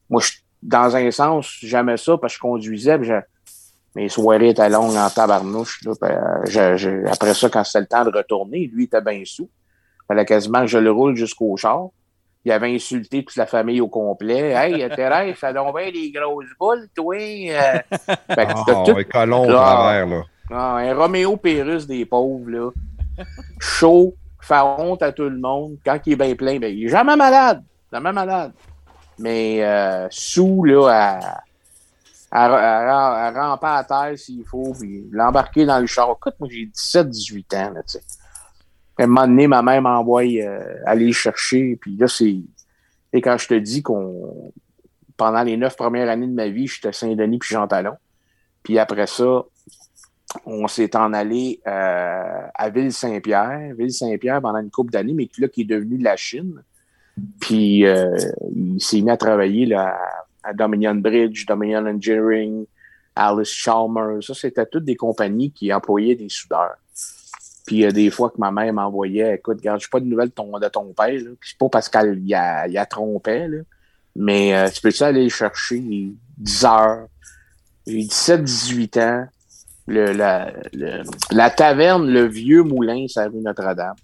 Moi, 0.10 0.22
je, 0.22 0.32
dans 0.64 0.96
un 0.96 1.10
sens, 1.12 1.58
j'aimais 1.62 1.98
ça 1.98 2.18
parce 2.18 2.34
que 2.34 2.38
je 2.38 2.42
conduisais, 2.42 2.98
puis 2.98 3.08
je- 3.08 3.14
mes 3.96 4.10
soirées 4.10 4.50
étaient 4.50 4.70
longues 4.70 4.96
en 4.96 5.10
tabarnouche. 5.10 5.82
Là, 5.86 5.94
Puis, 6.00 6.12
euh, 6.12 6.46
je- 6.46 6.78
je- 6.78 7.08
après 7.12 7.34
ça, 7.34 7.50
quand 7.50 7.64
c'était 7.64 7.80
le 7.82 7.86
temps 7.88 8.06
de 8.06 8.16
retourner, 8.18 8.70
lui 8.74 8.86
était 8.86 9.02
bien 9.02 9.22
sous. 9.26 9.50
fallait 10.08 10.26
quasiment 10.26 10.62
que 10.62 10.68
je 10.68 10.78
le 10.78 10.92
roule 10.92 11.16
jusqu'au 11.16 11.56
char. 11.56 11.88
Il 12.44 12.52
avait 12.52 12.74
insulté 12.76 13.24
toute 13.24 13.38
la 13.38 13.46
famille 13.46 13.80
au 13.80 13.88
complet. 13.88 14.50
Hey, 14.52 14.90
Thérèse, 14.94 15.38
ça 15.38 15.54
donne 15.54 15.72
bien 15.74 15.90
des 15.90 16.12
grosses 16.12 16.50
boules, 16.60 16.90
toi. 16.94 17.16
euh. 17.16 17.80
Fait 18.28 18.46
que 18.46 18.58
c'était 18.58 18.74
Ah, 18.76 18.84
tout- 18.86 18.96
colon 19.10 19.48
travers, 19.48 20.08
là. 20.08 20.22
ah, 20.52 20.76
un 20.78 20.94
Roméo 20.96 21.38
Pérus 21.38 21.88
des 21.88 22.04
pauvres, 22.06 22.50
là. 22.50 22.72
Chaud, 23.60 24.16
fait 24.42 24.60
honte 24.60 25.02
à 25.02 25.12
tout 25.12 25.30
le 25.30 25.38
monde. 25.38 25.78
Quand 25.86 25.98
il 26.06 26.14
est 26.14 26.16
bien 26.18 26.36
plein, 26.36 26.60
ben, 26.60 26.74
il 26.76 26.86
est 26.86 26.90
jamais 26.90 27.16
malade. 27.16 27.64
Jamais 27.94 28.12
malade. 28.12 28.52
Mais 29.22 29.64
euh, 29.64 30.08
sous, 30.10 30.64
là, 30.64 30.88
à, 30.90 31.44
à, 32.32 33.28
à- 33.28 33.32
ramper 33.32 33.68
à 33.68 33.84
terre 33.84 34.18
s'il 34.18 34.44
faut, 34.46 34.74
puis 34.80 35.08
l'embarquer 35.12 35.66
dans 35.66 35.80
le 35.80 35.88
char. 35.88 36.12
Écoute, 36.12 36.36
moi, 36.40 36.50
j'ai 36.52 36.66
17-18 36.66 37.56
ans, 37.58 37.74
là, 37.74 37.84
tu 37.84 38.00
sais. 38.00 38.02
À 38.98 39.04
un 39.04 39.08
moment 39.08 39.28
donné, 39.28 39.48
ma 39.48 39.62
mère 39.62 39.82
m'envoie 39.82 40.24
euh, 40.24 40.76
aller 40.86 41.08
le 41.08 41.14
chercher. 41.14 41.78
Puis 41.82 41.96
là, 41.98 42.08
c'est... 42.08 42.36
Et 43.14 43.22
quand 43.22 43.38
je 43.38 43.48
te 43.48 43.54
dis 43.56 43.82
qu'on... 43.82 44.54
Pendant 45.18 45.44
les 45.44 45.58
neuf 45.58 45.76
premières 45.76 46.10
années 46.10 46.28
de 46.28 46.34
ma 46.34 46.48
vie, 46.48 46.68
j'étais 46.68 46.90
à 46.90 46.94
Saint-Denis 46.94 47.38
puis 47.40 47.54
Jean 47.54 47.68
Talon. 47.68 47.96
Puis 48.64 48.80
après 48.80 49.08
ça, 49.08 49.44
on 50.46 50.68
s'est 50.68 50.96
en 50.96 51.14
allé 51.14 51.62
euh, 51.68 52.48
à 52.54 52.70
Ville-Saint-Pierre. 52.70 53.76
Ville-Saint-Pierre 53.78 54.42
pendant 54.42 54.60
une 54.60 54.72
couple 54.72 54.92
d'années, 54.92 55.14
mais 55.14 55.30
là, 55.38 55.48
qui 55.48 55.62
est 55.62 55.66
devenu 55.66 55.98
la 55.98 56.16
Chine. 56.16 56.64
Puis 57.40 57.86
euh, 57.86 58.16
il 58.56 58.82
s'est 58.82 59.02
mis 59.02 59.12
à 59.12 59.18
travailler 59.18 59.66
là, 59.66 59.98
à, 60.44 60.54
Dominion 60.54 60.96
Bridge, 60.96 61.46
Dominion 61.46 61.86
Engineering, 61.86 62.66
Alice 63.16 63.50
Chalmers. 63.50 64.24
Ça, 64.24 64.34
c'était 64.34 64.66
toutes 64.66 64.86
des 64.86 64.96
compagnies 64.96 65.52
qui 65.52 65.74
employaient 65.74 66.16
des 66.16 66.30
soudeurs. 66.30 66.76
Puis 67.66 67.78
il 67.78 67.82
y 67.82 67.86
a 67.86 67.92
des 67.92 68.10
fois 68.10 68.30
que 68.30 68.40
ma 68.40 68.52
mère 68.52 68.74
m'envoyait 68.74 69.36
Écoute, 69.36 69.58
regarde, 69.60 69.80
je 69.82 69.88
pas 69.88 70.00
de 70.00 70.06
nouvelles 70.06 70.30
de 70.30 70.68
ton, 70.70 70.94
père. 70.94 71.20
C'est 71.42 71.58
pas 71.58 71.70
parce 71.70 71.90
qu'elle 71.90 72.20
y 72.26 72.34
a, 72.34 72.68
y 72.68 72.78
mais 74.16 74.56
euh, 74.56 74.70
tu 74.70 74.82
peux-tu 74.82 75.04
aller 75.04 75.24
le 75.24 75.30
chercher? 75.30 75.78
Il 75.78 76.10
est 76.10 76.14
10 76.38 76.66
heures? 76.66 77.08
J'ai 77.88 78.00
17-18 78.00 79.00
ans. 79.02 79.28
Le, 79.88 80.14
la, 81.32 81.50
taverne, 81.50 82.08
le 82.08 82.26
vieux 82.26 82.64
moulin, 82.64 83.08
ça 83.08 83.28
rue 83.28 83.42
Notre-Dame. 83.42 83.96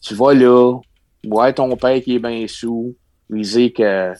Tu 0.00 0.14
vas 0.14 0.34
là, 0.34 0.78
voir 1.26 1.54
ton 1.54 1.76
père 1.76 2.00
qui 2.02 2.16
est 2.16 2.18
bien 2.18 2.46
sous, 2.48 2.96
lui 3.28 3.42
dire 3.42 3.72
que, 3.76 4.12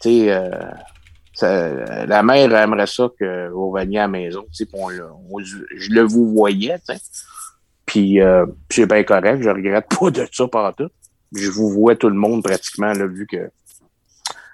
tu 0.00 0.26
sais, 0.26 0.32
euh, 0.32 2.06
la 2.06 2.22
mère 2.22 2.54
aimerait 2.54 2.86
ça 2.86 3.08
que 3.18 3.48
vous 3.48 3.72
veniez 3.72 3.98
à 3.98 4.02
la 4.02 4.08
maison, 4.08 4.44
tu 4.52 4.64
sais, 4.64 4.68
je 4.72 5.90
le 5.90 6.02
vous 6.02 6.32
voyais, 6.32 6.78
tu 6.78 6.94
sais. 6.94 7.00
Puis, 7.86 8.20
euh, 8.20 8.46
c'est 8.70 8.86
bien 8.86 9.02
correct, 9.02 9.42
je 9.42 9.50
regrette 9.50 9.86
pas 9.98 10.10
de 10.10 10.26
ça 10.32 10.48
par 10.48 10.74
tout. 10.74 10.88
Je 11.34 11.50
vous 11.50 11.70
vois 11.70 11.96
tout 11.96 12.08
le 12.08 12.14
monde 12.14 12.42
pratiquement, 12.42 12.92
là, 12.92 13.06
vu 13.06 13.26
que 13.26 13.50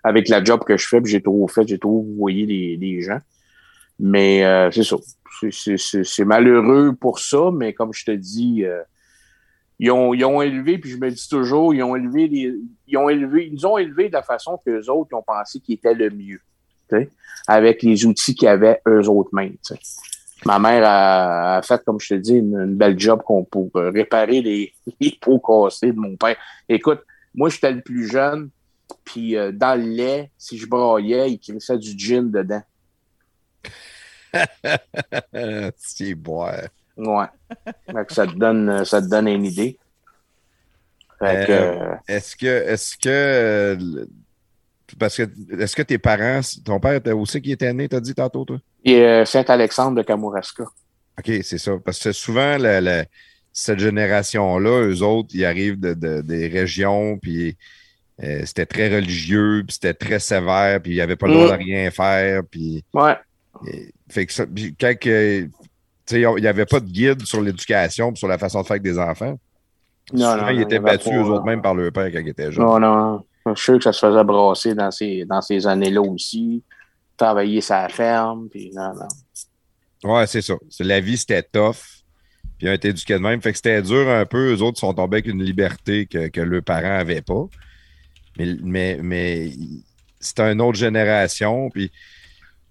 avec 0.05 0.29
la 0.29 0.43
job 0.43 0.65
que 0.65 0.77
je 0.77 0.87
fais, 0.87 1.01
j'ai 1.05 1.23
trop 1.23 1.47
fait, 1.49 1.67
j'ai 1.67 1.79
trop 1.79 2.07
voyé 2.17 2.47
des, 2.47 2.77
des 2.77 3.03
gens. 3.03 3.21
Mais 3.99 4.45
euh, 4.45 4.71
c'est 4.71 4.85
ça. 4.85 4.97
C'est 5.51 6.25
malheureux 6.25 6.95
pour 6.95 7.19
ça, 7.19 7.51
mais 7.53 7.73
comme 7.73 7.93
je 7.93 8.05
te 8.05 8.11
dis, 8.11 8.65
euh, 8.65 8.83
ils, 9.79 9.91
ont, 9.91 10.13
ils 10.15 10.25
ont 10.25 10.43
élevé, 10.43 10.79
puis 10.79 10.91
je 10.91 10.97
me 10.97 11.11
dis 11.11 11.29
toujours, 11.29 11.75
ils 11.75 11.83
ont 11.83 11.95
élevé 11.95 12.29
les, 12.29 12.55
ils 12.87 12.97
ont 12.97 13.09
élevé, 13.09 13.47
ils 13.47 13.55
nous 13.55 13.67
ont 13.67 13.79
élevé 13.79 14.09
de 14.09 14.15
la 14.15 14.23
façon 14.23 14.59
que 14.65 14.71
les 14.71 14.89
autres 14.89 15.17
ont 15.17 15.23
pensé 15.23 15.61
qu'il 15.61 15.75
était 15.75 15.95
le 15.95 16.11
mieux. 16.11 16.41
Avec 17.47 17.83
les 17.83 18.07
outils 18.07 18.35
qu'ils 18.35 18.49
avaient 18.49 18.81
eux 18.89 19.09
autres 19.09 19.31
mêmes. 19.33 19.57
Ma 20.45 20.59
mère 20.59 20.85
a, 20.85 21.57
a 21.57 21.63
fait, 21.63 21.85
comme 21.85 22.01
je 22.01 22.15
te 22.15 22.15
dis, 22.15 22.35
une, 22.35 22.75
belle 22.75 22.99
job 22.99 23.23
pour 23.25 23.71
euh, 23.77 23.91
réparer 23.91 24.41
les, 24.41 24.73
les 25.01 25.19
pots 25.21 25.39
cassés 25.39 25.93
de 25.93 25.99
mon 25.99 26.17
père. 26.17 26.37
Écoute, 26.69 27.01
moi, 27.35 27.49
j'étais 27.49 27.73
le 27.73 27.83
plus 27.83 28.09
jeune, 28.09 28.51
puis 29.05 29.37
euh, 29.37 29.53
dans 29.53 29.79
le 29.79 29.87
lait, 29.87 30.31
si 30.39 30.59
je 30.59 30.67
braillais, 30.67 31.31
il 31.33 31.39
crissait 31.39 31.79
du 31.79 31.99
gin 31.99 32.31
dedans. 32.31 32.63
C'est 35.77 36.15
boire. 36.15 36.69
Ouais. 36.99 37.27
Fait 37.87 38.05
que 38.07 38.13
ça 38.13 38.27
te 38.27 38.35
donne, 38.35 38.85
ça 38.85 39.01
te 39.01 39.07
donne 39.09 39.29
une 39.29 39.45
idée. 39.45 39.79
Fait 41.19 41.51
Euh, 41.51 41.55
euh, 41.91 41.95
Est-ce 42.07 42.37
que, 42.37 42.47
est-ce 42.47 42.97
que, 42.97 43.09
euh, 43.09 44.05
parce 44.99 45.17
que, 45.17 45.29
est-ce 45.61 45.75
que 45.77 45.83
tes 45.83 45.99
parents, 45.99 46.41
ton 46.65 46.79
père 46.81 46.95
était 46.95 47.13
aussi 47.13 47.41
qui 47.43 47.53
était 47.53 47.73
né, 47.73 47.89
t'as 47.89 48.01
dit 48.01 48.15
tantôt, 48.15 48.45
toi? 48.45 48.59
et 48.85 49.03
euh, 49.03 49.25
Saint-Alexandre 49.25 49.97
de 49.97 50.03
Kamouraska. 50.03 50.65
OK, 51.19 51.31
c'est 51.43 51.59
ça. 51.59 51.73
Parce 51.85 51.99
que 52.03 52.13
souvent, 52.13 52.57
la- 52.59 52.81
la- 52.81 53.05
cette 53.53 53.81
génération-là, 53.81 54.83
eux 54.87 55.03
autres, 55.03 55.31
ils 55.35 55.45
arrivent 55.45 55.81
de, 55.81 55.95
de- 55.95 56.21
des 56.21 56.47
régions, 56.47 57.19
puis 57.19 57.57
euh, 58.23 58.43
c'était 58.47 58.67
très 58.67 58.95
religieux, 58.95 59.65
puis 59.67 59.75
c'était 59.75 59.95
très 59.95 60.21
sévère, 60.21 60.81
puis 60.81 60.95
ils 60.95 60.99
n'avaient 60.99 61.17
pas 61.17 61.27
le 61.27 61.35
droit 61.35 61.47
Mm. 61.49 61.59
de 61.59 61.65
rien 61.65 61.91
faire, 61.91 62.43
puis 62.49 62.85
Ouais. 62.95 63.17
Et- 63.67 63.93
Fait 64.09 64.25
que 64.27 64.33
ça, 64.33 64.47
puis 64.47 64.75
quand 64.81 64.95
il 66.11 66.41
n'y 66.41 66.47
avait 66.47 66.67
pas 66.67 66.81
de 66.81 66.87
guide 66.87 67.25
sur 67.25 67.41
l'éducation 67.41 68.15
sur 68.15 68.29
la 68.29 68.39
façon 68.39 68.63
de 68.63 68.67
faire 68.67 68.75
avec 68.75 68.83
des 68.83 68.99
enfants. 68.99 69.39
Non, 70.13 70.33
Souvent, 70.33 70.47
non, 70.47 70.51
ils 70.51 70.63
étaient 70.63 70.79
battus 70.79 71.11
pas, 71.11 71.17
eux 71.17 71.25
autres 71.25 71.49
euh, 71.49 71.57
par 71.61 71.75
leur 71.75 71.93
père 71.93 72.11
quand 72.11 72.21
ils 72.21 72.29
étaient 72.29 72.51
jeunes. 72.51 72.65
Non, 72.65 72.79
non. 72.79 73.25
Je 73.47 73.55
suis 73.55 73.65
sûr 73.65 73.79
que 73.79 73.85
ça 73.85 73.93
se 73.93 74.07
faisait 74.07 74.25
brasser 74.25 74.75
dans 74.75 74.91
ces, 74.91 75.25
dans 75.25 75.41
ces 75.41 75.67
années-là 75.67 76.01
aussi. 76.03 76.63
Travailler 77.17 77.61
sa 77.61 77.89
ferme, 77.89 78.49
puis 78.49 78.71
non, 78.75 78.93
non. 78.95 80.15
Ouais, 80.15 80.27
c'est 80.27 80.43
ça. 80.43 80.55
La 80.81 81.01
vie, 81.01 81.17
c'était 81.17 81.43
tough. 81.43 81.77
Puis 82.57 82.67
ils 82.67 82.71
ont 82.71 82.73
été 82.73 82.89
éduqués 82.89 83.15
de 83.15 83.19
même. 83.19 83.41
Fait 83.43 83.51
que 83.51 83.57
c'était 83.57 83.83
dur 83.83 84.09
un 84.09 84.25
peu. 84.25 84.55
Eux 84.55 84.63
autres 84.63 84.79
sont 84.79 84.95
tombés 84.95 85.17
avec 85.17 85.27
une 85.27 85.43
liberté 85.43 86.07
que, 86.07 86.29
que 86.29 86.41
leurs 86.41 86.63
parents 86.63 86.83
n'avaient 86.83 87.23
pas. 87.23 87.47
Mais, 88.39 88.57
mais, 88.63 88.99
mais 89.03 89.51
c'était 90.21 90.53
une 90.53 90.61
autre 90.61 90.79
génération. 90.79 91.71
Puis, 91.71 91.91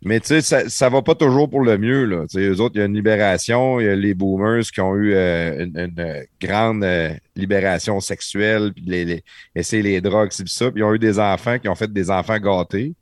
mais 0.03 0.19
tu 0.19 0.27
sais, 0.27 0.41
ça, 0.41 0.69
ça 0.69 0.89
va 0.89 1.01
pas 1.01 1.15
toujours 1.15 1.49
pour 1.49 1.61
le 1.61 1.77
mieux. 1.77 2.05
Là. 2.05 2.21
Tu 2.29 2.39
sais, 2.39 2.47
eux 2.47 2.61
autres, 2.61 2.75
il 2.75 2.79
y 2.79 2.81
a 2.81 2.85
une 2.85 2.93
libération. 2.93 3.79
Il 3.79 3.85
y 3.87 3.89
a 3.89 3.95
les 3.95 4.13
boomers 4.13 4.63
qui 4.71 4.79
ont 4.79 4.95
eu 4.95 5.13
euh, 5.13 5.65
une, 5.65 5.77
une, 5.77 5.99
euh, 5.99 6.23
grande 6.39 6.83
euh, 6.83 7.09
libération 7.35 7.99
sexuelle. 7.99 8.73
Puis 8.73 8.83
les, 8.85 9.05
les, 9.05 9.23
essayer 9.55 9.81
les 9.81 10.01
drogues, 10.01 10.29
c'est 10.31 10.47
ça. 10.47 10.71
Puis 10.71 10.81
ils 10.81 10.83
ont 10.83 10.93
eu 10.93 10.99
des 10.99 11.19
enfants 11.19 11.57
qui 11.57 11.67
ont 11.67 11.75
fait 11.75 11.91
des 11.91 12.11
enfants 12.11 12.37
gâtés. 12.37 12.93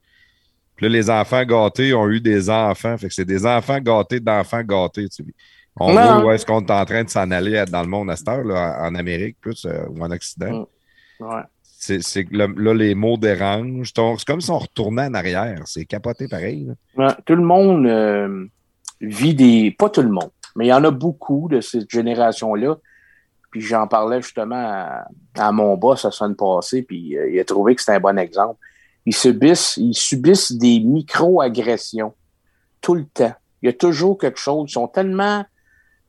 Puis 0.75 0.85
là, 0.85 0.91
les 0.91 1.09
enfants 1.09 1.43
gâtés 1.43 1.93
ont 1.93 2.09
eu 2.09 2.21
des 2.21 2.49
enfants. 2.49 2.97
Fait 2.97 3.07
que 3.07 3.13
c'est 3.13 3.25
des 3.25 3.45
enfants 3.45 3.79
gâtés 3.79 4.19
d'enfants 4.19 4.63
gâtés. 4.63 5.07
On 5.77 5.91
voit 5.91 6.25
où 6.25 6.31
est-ce 6.31 6.45
qu'on 6.45 6.61
est 6.61 6.71
en 6.71 6.85
train 6.85 7.03
de 7.03 7.09
s'en 7.09 7.29
aller 7.31 7.63
dans 7.69 7.81
le 7.81 7.87
monde 7.87 8.09
à 8.09 8.15
cette 8.15 8.27
heure, 8.27 8.43
là, 8.43 8.77
en 8.81 8.95
Amérique 8.95 9.37
plus 9.41 9.65
euh, 9.65 9.85
ou 9.89 10.01
en 10.01 10.11
Occident. 10.11 10.65
Mm. 11.19 11.25
Ouais. 11.25 11.41
C'est 11.85 12.31
là, 12.31 12.47
les 12.73 12.95
mots 12.95 13.17
dérangent. 13.17 13.91
C'est 13.95 14.25
comme 14.25 14.41
si 14.41 14.51
on 14.51 14.59
retournait 14.59 15.07
en 15.07 15.13
arrière. 15.13 15.61
C'est 15.65 15.85
capoté 15.85 16.27
pareil. 16.27 16.67
Tout 17.25 17.35
le 17.35 17.43
monde 17.43 17.85
euh, 17.85 18.45
vit 19.01 19.35
des. 19.35 19.71
Pas 19.77 19.89
tout 19.89 20.01
le 20.01 20.09
monde, 20.09 20.31
mais 20.55 20.65
il 20.65 20.69
y 20.69 20.73
en 20.73 20.83
a 20.83 20.91
beaucoup 20.91 21.47
de 21.49 21.61
cette 21.61 21.89
génération-là. 21.89 22.77
Puis 23.51 23.61
j'en 23.61 23.87
parlais 23.87 24.21
justement 24.21 24.55
à, 24.55 25.07
à 25.37 25.51
mon 25.51 25.77
boss 25.77 26.03
la 26.03 26.11
semaine 26.11 26.35
passée, 26.35 26.81
puis 26.83 27.17
euh, 27.17 27.29
il 27.29 27.39
a 27.39 27.45
trouvé 27.45 27.75
que 27.75 27.81
c'était 27.81 27.93
un 27.93 28.01
bon 28.01 28.17
exemple. 28.19 28.59
ils 29.05 29.15
subissent, 29.15 29.77
ils 29.77 29.93
subissent 29.93 30.51
des 30.51 30.79
micro-agressions 30.79 32.13
tout 32.81 32.95
le 32.95 33.05
temps. 33.05 33.33
Il 33.61 33.67
y 33.67 33.69
a 33.69 33.73
toujours 33.73 34.17
quelque 34.17 34.39
chose. 34.39 34.69
Ils 34.69 34.73
sont 34.73 34.87
tellement, 34.87 35.45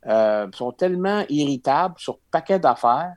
euh, 0.07 0.47
sont 0.53 0.72
tellement 0.72 1.24
irritables 1.29 1.95
sur 1.99 2.18
paquet 2.31 2.59
d'affaires. 2.59 3.14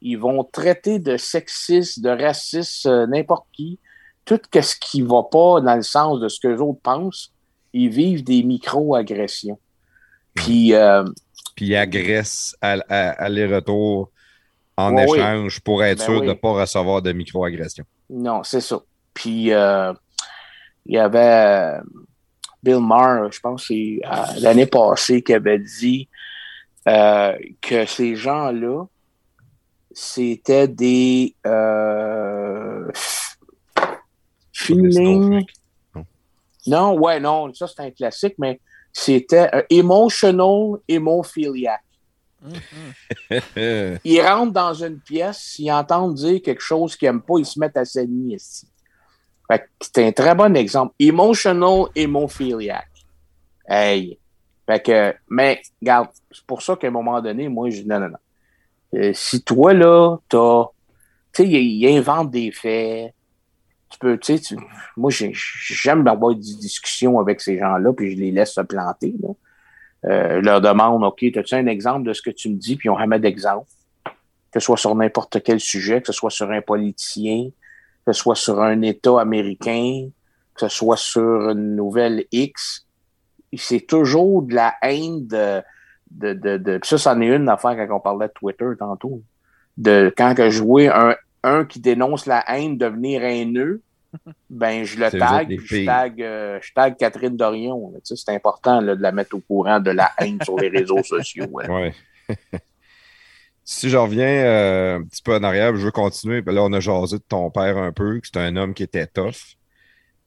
Ils 0.00 0.16
vont 0.16 0.44
traiter 0.44 0.98
de 0.98 1.16
sexiste, 1.16 2.00
de 2.00 2.10
raciste, 2.10 2.86
euh, 2.86 3.06
n'importe 3.06 3.46
qui. 3.52 3.78
Tout 4.24 4.40
ce 4.52 4.74
qui 4.80 5.02
va 5.02 5.22
pas 5.22 5.60
dans 5.60 5.74
le 5.74 5.82
sens 5.82 6.20
de 6.20 6.28
ce 6.28 6.38
que 6.38 6.48
les 6.48 6.60
autres 6.60 6.80
pensent, 6.82 7.32
ils 7.72 7.88
vivent 7.88 8.24
des 8.24 8.42
micro-agressions. 8.42 9.58
Puis, 10.34 10.74
euh, 10.74 11.04
Puis 11.56 11.66
ils 11.68 11.76
agressent 11.76 12.54
à, 12.60 12.76
à- 12.88 13.10
aller-retour 13.24 14.10
en 14.76 14.94
oui. 14.94 15.18
échange 15.18 15.60
pour 15.60 15.82
être 15.82 15.98
Ben 15.98 16.04
sûr 16.04 16.20
de 16.20 16.26
ne 16.26 16.32
pas 16.34 16.52
recevoir 16.52 17.02
de 17.02 17.12
micro-agressions. 17.12 17.84
Non, 18.10 18.44
c'est 18.44 18.60
ça. 18.60 18.80
Puis, 19.14 19.52
euh, 19.52 19.92
il 20.86 20.94
y 20.94 20.98
avait 20.98 21.80
Bill 22.62 22.80
Maher, 22.80 23.30
je 23.32 23.40
pense, 23.40 23.70
l'année 24.40 24.66
passée, 24.66 25.22
qui 25.22 25.34
avait 25.34 25.58
dit 25.58 26.08
euh, 26.86 27.36
que 27.60 27.84
ces 27.86 28.14
gens-là, 28.16 28.84
c'était 30.00 30.68
des 30.68 31.34
euh, 31.44 32.88
feeling. 34.52 35.44
Non. 36.68 36.96
Ouais, 36.96 37.18
non, 37.18 37.52
ça 37.52 37.66
c'est 37.66 37.80
un 37.80 37.90
classique, 37.90 38.36
mais 38.38 38.60
c'était 38.92 39.50
un 39.52 39.62
emotional 39.68 40.78
hémophiliac. 40.86 41.82
Ils 44.04 44.20
rentrent 44.20 44.52
dans 44.52 44.72
une 44.72 45.00
pièce, 45.00 45.58
ils 45.58 45.72
entendent 45.72 46.14
dire 46.14 46.40
quelque 46.42 46.62
chose 46.62 46.94
qu'ils 46.94 47.08
n'aiment 47.08 47.22
pas, 47.22 47.38
ils 47.38 47.46
se 47.46 47.58
mettent 47.58 47.76
à 47.76 47.84
saigner 47.84 48.36
ici. 48.36 48.68
Fait 49.50 49.58
que 49.58 49.64
c'est 49.80 50.06
un 50.06 50.12
très 50.12 50.34
bon 50.36 50.56
exemple. 50.56 50.94
Emotional 51.00 51.86
hémophiliac. 51.96 52.88
Hey. 53.68 54.16
Fait 54.64 54.80
que, 54.80 55.14
mais, 55.28 55.60
regarde, 55.82 56.10
c'est 56.30 56.44
pour 56.44 56.62
ça 56.62 56.76
qu'à 56.76 56.86
un 56.86 56.90
moment 56.90 57.20
donné, 57.20 57.48
moi, 57.48 57.68
je 57.68 57.80
dis 57.80 57.88
non, 57.88 57.98
non, 57.98 58.10
non. 58.10 58.18
Euh, 58.94 59.12
si 59.14 59.42
toi, 59.42 59.74
là, 59.74 60.16
t'as. 60.28 60.64
Tu 61.32 61.42
sais, 61.44 61.48
il 61.48 61.86
invente 61.96 62.30
des 62.30 62.50
faits. 62.50 63.12
Tu 63.90 63.98
peux, 63.98 64.18
tu 64.18 64.38
sais, 64.38 64.56
moi, 64.96 65.10
j'ai- 65.10 65.32
j'aime 65.34 66.06
avoir 66.06 66.34
des 66.34 66.40
discussions 66.40 67.18
avec 67.18 67.40
ces 67.40 67.58
gens-là, 67.58 67.92
puis 67.92 68.12
je 68.12 68.16
les 68.18 68.30
laisse 68.30 68.54
se 68.54 68.60
planter, 68.60 69.14
là. 69.22 69.28
Euh, 70.04 70.36
je 70.40 70.44
leur 70.44 70.60
demande, 70.60 71.02
OK, 71.04 71.24
as-tu 71.24 71.54
un 71.54 71.66
exemple 71.66 72.06
de 72.06 72.12
ce 72.12 72.22
que 72.22 72.30
tu 72.30 72.48
me 72.50 72.56
dis? 72.56 72.76
Puis 72.76 72.88
ont 72.88 72.98
jamais 72.98 73.18
d'exemple. 73.18 73.66
Que 74.52 74.60
ce 74.60 74.66
soit 74.66 74.76
sur 74.76 74.94
n'importe 74.94 75.42
quel 75.42 75.58
sujet, 75.60 76.00
que 76.00 76.06
ce 76.06 76.12
soit 76.12 76.30
sur 76.30 76.50
un 76.50 76.62
politicien, 76.62 77.50
que 78.06 78.12
ce 78.12 78.20
soit 78.20 78.36
sur 78.36 78.60
un 78.60 78.80
État 78.82 79.20
américain, 79.20 80.08
que 80.54 80.60
ce 80.60 80.68
soit 80.68 80.96
sur 80.96 81.50
une 81.50 81.74
nouvelle 81.74 82.26
X. 82.30 82.86
C'est 83.56 83.86
toujours 83.86 84.42
de 84.42 84.54
la 84.54 84.74
haine 84.82 85.26
de. 85.26 85.62
De, 86.10 86.32
de, 86.32 86.56
de- 86.56 86.78
puis 86.78 86.88
ça, 86.88 86.98
c'en 86.98 87.20
est 87.20 87.26
une 87.28 87.48
affaire 87.48 87.76
quand 87.76 87.96
on 87.96 88.00
parlait 88.00 88.28
de 88.28 88.32
Twitter 88.32 88.66
tantôt. 88.78 89.22
De 89.76 90.12
quand 90.16 90.34
que 90.34 90.50
je 90.50 90.56
jouais 90.58 90.88
un, 90.88 91.14
un 91.44 91.64
qui 91.64 91.80
dénonce 91.80 92.26
la 92.26 92.42
haine 92.48 92.76
devenir 92.78 93.22
haineux, 93.22 93.80
ben 94.50 94.84
je 94.84 94.98
le 94.98 95.10
tag, 95.10 95.46
puis 95.46 95.80
je 95.82 95.86
tag, 95.86 96.22
euh, 96.22 96.58
je 96.62 96.72
tag 96.72 96.96
Catherine 96.96 97.36
Dorion. 97.36 97.92
Tu 97.96 98.00
sais, 98.04 98.16
c'est 98.16 98.34
important 98.34 98.80
là, 98.80 98.96
de 98.96 99.02
la 99.02 99.12
mettre 99.12 99.36
au 99.36 99.40
courant 99.40 99.78
de 99.80 99.90
la 99.90 100.10
haine 100.18 100.38
sur 100.42 100.56
les 100.58 100.68
réseaux 100.68 101.02
sociaux. 101.04 101.46
ouais. 101.52 101.68
Ouais. 101.68 101.92
si 103.64 103.90
je 103.90 103.96
reviens 103.96 104.26
euh, 104.44 104.98
un 104.98 105.02
petit 105.04 105.22
peu 105.22 105.34
en 105.36 105.42
arrière, 105.42 105.76
je 105.76 105.84
veux 105.84 105.90
continuer. 105.90 106.42
Là, 106.46 106.62
on 106.62 106.72
a 106.72 106.80
jasé 106.80 107.18
de 107.18 107.22
ton 107.28 107.50
père 107.50 107.76
un 107.76 107.92
peu, 107.92 108.18
que 108.20 108.26
c'est 108.26 108.38
un 108.38 108.56
homme 108.56 108.72
qui 108.74 108.82
était 108.82 109.06
tough. 109.06 109.56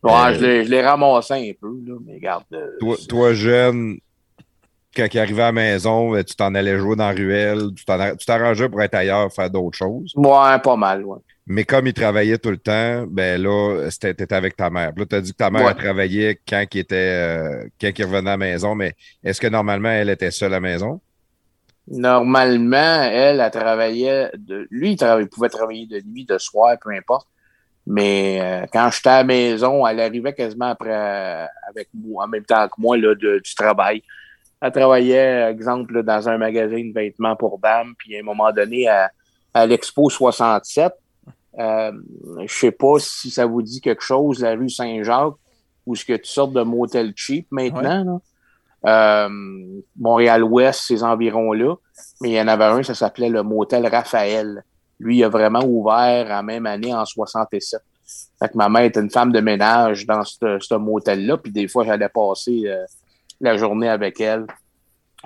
Ouais, 0.03 0.11
Euh, 0.13 0.63
je 0.63 0.69
l'ai- 0.69 0.82
ramassé 0.82 1.34
un 1.34 1.53
peu, 1.59 1.73
là, 1.86 1.95
mais 2.05 2.15
regarde. 2.15 2.43
euh, 2.53 2.77
Toi, 2.79 2.95
toi, 3.09 3.34
jeune, 3.34 3.97
quand 4.95 5.07
il 5.13 5.19
arrivait 5.19 5.41
à 5.43 5.45
la 5.47 5.51
maison, 5.51 6.11
ben, 6.11 6.23
tu 6.23 6.35
t'en 6.35 6.53
allais 6.55 6.77
jouer 6.77 6.95
dans 6.95 7.07
la 7.09 7.13
ruelle, 7.13 7.61
tu 7.75 7.85
t'arrangeais 8.25 8.69
pour 8.69 8.81
être 8.81 8.95
ailleurs, 8.95 9.31
faire 9.31 9.49
d'autres 9.49 9.77
choses. 9.77 10.13
Ouais, 10.15 10.59
pas 10.63 10.75
mal, 10.75 11.03
ouais. 11.05 11.19
Mais 11.47 11.63
comme 11.63 11.87
il 11.87 11.93
travaillait 11.93 12.37
tout 12.37 12.51
le 12.51 12.57
temps, 12.57 13.05
ben 13.07 13.41
là, 13.41 13.89
c'était- 13.89 14.13
t'étais 14.13 14.35
avec 14.35 14.55
ta 14.55 14.69
mère. 14.69 14.91
Là, 14.95 15.05
tu 15.05 15.15
as 15.15 15.21
dit 15.21 15.31
que 15.31 15.37
ta 15.37 15.49
mère 15.49 15.63
Ouais. 15.65 15.71
elle 15.75 15.83
travaillait 15.83 16.39
quand 16.47 16.63
il 16.73 16.79
était 16.79 16.95
euh, 16.95 17.65
quand 17.79 17.89
il 17.97 18.05
revenait 18.05 18.29
à 18.29 18.33
la 18.33 18.37
maison, 18.37 18.75
mais 18.75 18.93
est-ce 19.23 19.41
que 19.41 19.47
normalement 19.47 19.89
elle 19.89 20.09
était 20.09 20.31
seule 20.31 20.53
à 20.53 20.57
la 20.57 20.59
maison? 20.61 21.01
Normalement, 21.87 23.01
elle, 23.03 23.39
elle 23.39 23.51
travaillait. 23.51 24.29
De... 24.37 24.67
Lui, 24.69 24.91
il, 24.91 24.95
travaillait- 24.97 25.25
il 25.25 25.29
pouvait 25.29 25.49
travailler 25.49 25.87
de 25.87 25.99
nuit, 26.05 26.25
de 26.25 26.37
soir, 26.37 26.77
peu 26.81 26.91
importe. 26.91 27.27
Mais 27.87 28.39
euh, 28.39 28.65
quand 28.71 28.89
j'étais 28.91 29.09
à 29.09 29.17
la 29.17 29.23
maison, 29.23 29.85
elle 29.87 29.99
arrivait 29.99 30.33
quasiment 30.33 30.69
après 30.69 30.93
euh, 30.93 31.45
avec 31.67 31.89
moi, 31.93 32.25
en 32.25 32.27
même 32.27 32.45
temps 32.45 32.67
que 32.67 32.75
moi, 32.77 32.95
là, 32.97 33.15
de- 33.15 33.41
du 33.43 33.55
travail. 33.55 34.03
Elle 34.62 34.72
travaillait, 34.72 35.49
exemple, 35.49 36.03
dans 36.03 36.30
un 36.30 36.38
magasin 36.38 36.84
de 36.84 36.93
vêtements 36.93 37.36
pour 37.36 37.57
dames, 37.59 37.93
puis 37.97 38.16
à 38.16 38.20
un 38.20 38.24
moment 38.24 38.51
donné, 38.51 38.88
à, 38.88 39.12
à 39.53 39.66
l'Expo 39.66 40.09
67, 40.09 40.93
euh, 41.59 41.91
je 42.45 42.53
sais 42.53 42.72
pas 42.72 42.95
si 42.99 43.30
ça 43.30 43.45
vous 43.45 43.62
dit 43.62 43.82
quelque 43.82 44.03
chose, 44.03 44.41
la 44.41 44.51
rue 44.51 44.70
Saint-Jacques, 44.70 45.34
où 45.86 45.95
ce 45.95 46.05
que 46.05 46.14
tu 46.14 46.30
sortes 46.30 46.53
de 46.53 46.62
motel 46.62 47.14
cheap 47.16 47.47
maintenant. 47.51 48.22
Euh, 48.86 49.30
Montréal-Ouest, 49.99 50.82
ces 50.88 51.03
environs-là. 51.03 51.76
Mais 52.22 52.30
il 52.30 52.34
y 52.34 52.41
en 52.41 52.47
avait 52.47 52.66
un, 52.66 52.84
ça 52.84 52.95
s'appelait 52.95 53.30
le 53.30 53.43
motel 53.43 53.86
Raphaël. 53.88 54.64
Lui, 54.99 55.18
il 55.18 55.24
a 55.24 55.30
vraiment 55.30 55.64
ouvert 55.64 56.32
en 56.32 56.43
même 56.43 56.66
année 56.66 56.93
en 56.93 57.05
67. 57.05 57.82
Fait 58.39 58.49
que 58.49 58.57
ma 58.57 58.70
mère 58.70 58.84
était 58.84 58.99
une 58.99 59.09
femme 59.09 59.32
de 59.32 59.39
ménage 59.39 60.05
dans 60.05 60.24
ce 60.24 60.57
ce 60.59 60.76
motel-là, 60.76 61.38
puis 61.38 61.51
des 61.51 61.68
fois, 61.68 61.86
j'allais 61.86 62.09
passer 62.09 62.64
euh, 62.66 62.84
la 63.41 63.57
journée 63.57 63.89
avec 63.89 64.19
elle. 64.21 64.45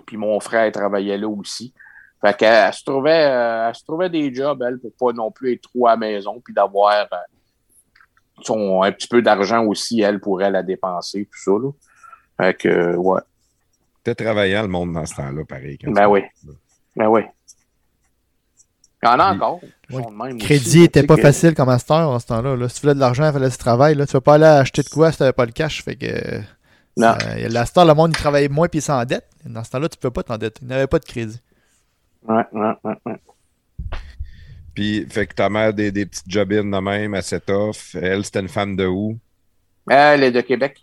Puis 0.05 0.17
mon 0.17 0.39
frère 0.39 0.71
travaillait 0.71 1.17
là 1.17 1.27
aussi. 1.27 1.73
Fait 2.21 2.35
qu'elle 2.35 2.67
elle 2.67 2.73
se 2.73 2.83
trouvait, 2.83 3.25
euh, 3.25 3.67
elle 3.69 3.75
se 3.75 3.83
trouvait 3.83 4.09
des 4.09 4.33
jobs, 4.33 4.61
elle, 4.65 4.79
pour 4.79 4.91
pas 4.93 5.13
non 5.13 5.31
plus 5.31 5.53
être 5.53 5.61
trop 5.61 5.87
à 5.87 5.91
la 5.91 5.97
maison, 5.97 6.41
puis 6.43 6.53
d'avoir 6.53 6.91
euh, 7.11 7.17
son, 8.41 8.81
un 8.81 8.91
petit 8.91 9.07
peu 9.07 9.21
d'argent 9.21 9.63
aussi, 9.65 10.01
elle, 10.01 10.19
pour 10.19 10.41
elle, 10.41 10.55
à 10.55 10.63
dépenser, 10.63 11.25
tout 11.31 11.39
ça, 11.39 11.51
là. 11.51 11.71
Fait 12.37 12.53
que, 12.57 12.67
euh, 12.67 12.95
ouais. 12.95 13.21
T'étais 14.03 14.23
travaillant 14.25 14.63
le 14.63 14.67
monde 14.67 14.93
dans 14.93 15.05
ce 15.05 15.15
temps-là, 15.15 15.43
pareil. 15.45 15.77
quand 15.77 15.91
Ben 15.91 16.07
oui. 16.07 16.21
Ben 16.95 17.07
oui. 17.07 17.21
Il 19.03 19.07
y 19.07 19.09
en 19.09 19.19
a 19.19 19.33
encore. 19.33 19.59
Oui. 19.91 20.01
Aussi, 20.03 20.37
crédit 20.39 20.79
là, 20.79 20.83
était 20.85 20.99
tu 21.01 21.03
sais 21.03 21.07
pas 21.07 21.15
que- 21.15 21.21
facile 21.21 21.53
comme 21.53 21.69
à 21.69 21.77
cette 21.79 21.91
heure, 21.91 22.09
en 22.09 22.19
ce 22.19 22.25
temps-là. 22.27 22.55
là. 22.55 22.67
Si 22.69 22.75
tu 22.75 22.81
voulais 22.81 22.95
de 22.95 22.99
l'argent, 22.99 23.27
il 23.27 23.33
fallait 23.33 23.49
du 23.49 23.57
travail. 23.57 23.95
Là. 23.95 24.05
Tu 24.07 24.13
vas 24.13 24.21
pas 24.21 24.33
aller 24.35 24.45
acheter 24.45 24.81
de 24.81 24.89
quoi 24.89 25.11
si 25.11 25.17
tu 25.17 25.23
n'avais 25.23 25.33
pas 25.33 25.45
le 25.45 25.51
cash. 25.51 25.83
Fait 25.83 25.95
que. 25.95 26.41
Non. 26.97 27.13
euh, 27.27 27.49
la 27.49 27.65
star, 27.65 27.85
le 27.85 27.93
monde, 27.93 28.11
il 28.11 28.17
travaillait 28.17 28.47
moins 28.49 28.67
puis 28.67 28.79
il 28.79 28.81
s'endette. 28.81 29.27
Dans 29.45 29.63
ce 29.63 29.69
temps-là, 29.71 29.89
tu 29.89 29.97
peux 29.97 30.11
pas 30.11 30.23
t'endetter. 30.23 30.59
Il 30.61 30.67
n'avait 30.67 30.87
pas 30.87 30.99
de 30.99 31.05
crédit. 31.05 31.39
Ouais, 32.27 32.43
ouais, 32.53 32.71
ouais, 32.83 32.93
ouais. 33.05 33.15
Puis, 34.73 35.05
fait 35.09 35.25
que 35.27 35.33
ta 35.35 35.49
mère, 35.49 35.73
des, 35.73 35.91
des 35.91 36.05
petites 36.05 36.29
jobines 36.29 36.69
de 36.69 36.77
même, 36.79 37.13
assez 37.13 37.39
tough. 37.39 37.95
Elle, 37.95 38.25
c'était 38.25 38.41
une 38.41 38.49
femme 38.49 38.75
de 38.75 38.85
où? 38.85 39.17
Elle 39.89 40.23
est 40.23 40.31
de 40.31 40.41
Québec. 40.41 40.81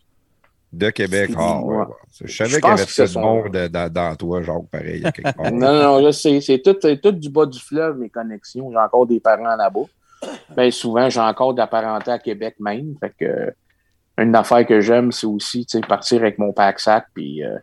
De 0.72 0.88
Québec. 0.90 1.30
Ah, 1.36 1.60
ouais, 1.60 1.76
Ouais. 1.76 1.84
ouais. 1.84 1.94
Je 2.24 2.32
savais 2.34 2.60
qu'il 2.60 2.68
y 2.70 2.72
avait 2.72 3.06
son- 3.06 3.20
bon 3.20 3.48
de- 3.50 3.66
dans, 3.68 3.92
dans 3.92 4.16
toi, 4.16 4.40
genre, 4.42 4.64
pareil, 4.70 5.04
à 5.04 5.12
quelque 5.12 5.34
part. 5.36 5.50
Non, 5.52 5.72
non, 6.00 6.06
je 6.06 6.10
sais. 6.12 6.40
C'est 6.40 6.60
tout, 6.62 6.76
c'est 6.80 6.98
tout 7.00 7.12
du 7.12 7.28
bas 7.28 7.44
du 7.44 7.58
fleuve, 7.58 7.98
mes 7.98 8.08
connexions. 8.08 8.70
J'ai 8.70 8.78
encore 8.78 9.06
des 9.06 9.20
parents 9.20 9.56
là-bas. 9.56 9.82
Ben, 10.56 10.70
souvent, 10.70 11.10
j'ai 11.10 11.20
encore 11.20 11.52
de 11.52 11.58
la 11.58 11.66
parenté 11.66 12.10
à 12.10 12.18
Québec 12.18 12.54
même. 12.60 12.94
Fait 13.00 13.12
que, 13.18 13.24
euh, 13.26 13.50
une 14.18 14.34
affaire 14.36 14.66
que 14.66 14.80
j'aime, 14.80 15.10
c'est 15.12 15.26
aussi, 15.26 15.64
tu 15.66 15.78
sais, 15.78 15.86
partir 15.86 16.20
avec 16.20 16.38
mon 16.38 16.52
pack-sac, 16.52 17.06
puis 17.14 17.44
euh, 17.44 17.56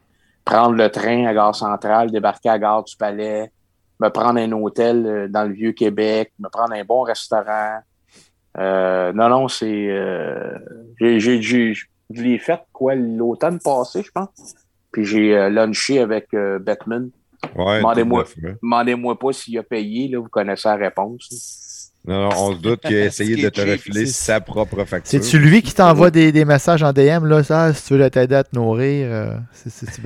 prendre 0.46 0.74
le 0.76 0.90
train 0.90 1.26
à 1.26 1.34
Gare 1.34 1.56
Centrale, 1.56 2.12
débarquer 2.12 2.50
à 2.50 2.58
Gare 2.60 2.84
du 2.84 2.96
Palais, 2.96 3.52
me 4.00 4.10
prendre 4.10 4.40
un 4.40 4.52
hôtel 4.54 5.06
euh, 5.06 5.28
dans 5.28 5.44
le 5.44 5.54
Vieux-Québec, 5.54 6.32
me 6.40 6.50
prendre 6.50 6.74
un 6.74 6.84
bon 6.84 7.02
restaurant. 7.02 7.80
Euh, 8.58 9.14
non, 9.14 9.30
non, 9.30 9.48
c'est... 9.48 9.88
euh, 9.90 10.58
j'ai, 11.00 11.20
j'ai, 11.20 11.42
j'ai- 11.42 11.74
je 12.12 12.24
l'ai 12.24 12.40
fait, 12.40 12.60
quoi, 12.74 12.96
l'automne 12.96 13.60
passé, 13.60 14.02
je 14.02 14.10
pense. 14.12 14.56
Puis 14.92 15.06
j'ai 15.06 15.38
euh, 15.38 15.50
lunché 15.50 16.00
avec 16.00 16.34
euh, 16.34 16.58
Batman. 16.58 17.12
Ouais, 17.56 17.78
Demandez-moi. 17.78 18.24
Demandez-moi 18.64 19.20
pas 19.20 19.32
s'il 19.32 19.58
a 19.60 19.64
payé, 19.64 20.08
là, 20.08 20.20
vous 20.20 20.28
connaissez 20.28 20.68
la 20.68 20.76
réponse. 20.76 21.30
Non, 22.08 22.24
non, 22.24 22.30
on 22.38 22.54
se 22.56 22.60
doute 22.62 22.80
qu'il 22.82 22.96
a 22.96 23.06
essayé 23.06 23.36
de 23.36 23.50
te 23.50 23.60
refiler 23.62 24.06
sa 24.06 24.40
propre 24.40 24.84
facture. 24.86 25.22
C'est-tu 25.22 25.38
lui 25.38 25.62
qui 25.62 25.74
t'envoie 25.74 26.10
des, 26.10 26.32
des 26.32 26.46
messages 26.46 26.82
en 26.82 26.94
DM, 26.94 27.26
là, 27.26 27.44
ça, 27.44 27.74
si 27.74 27.84
tu 27.86 27.98
veux 27.98 28.10
t'aider 28.10 28.36
à 28.36 28.44
te 28.44 28.56
nourrir? 28.56 29.08
euh? 29.12 29.34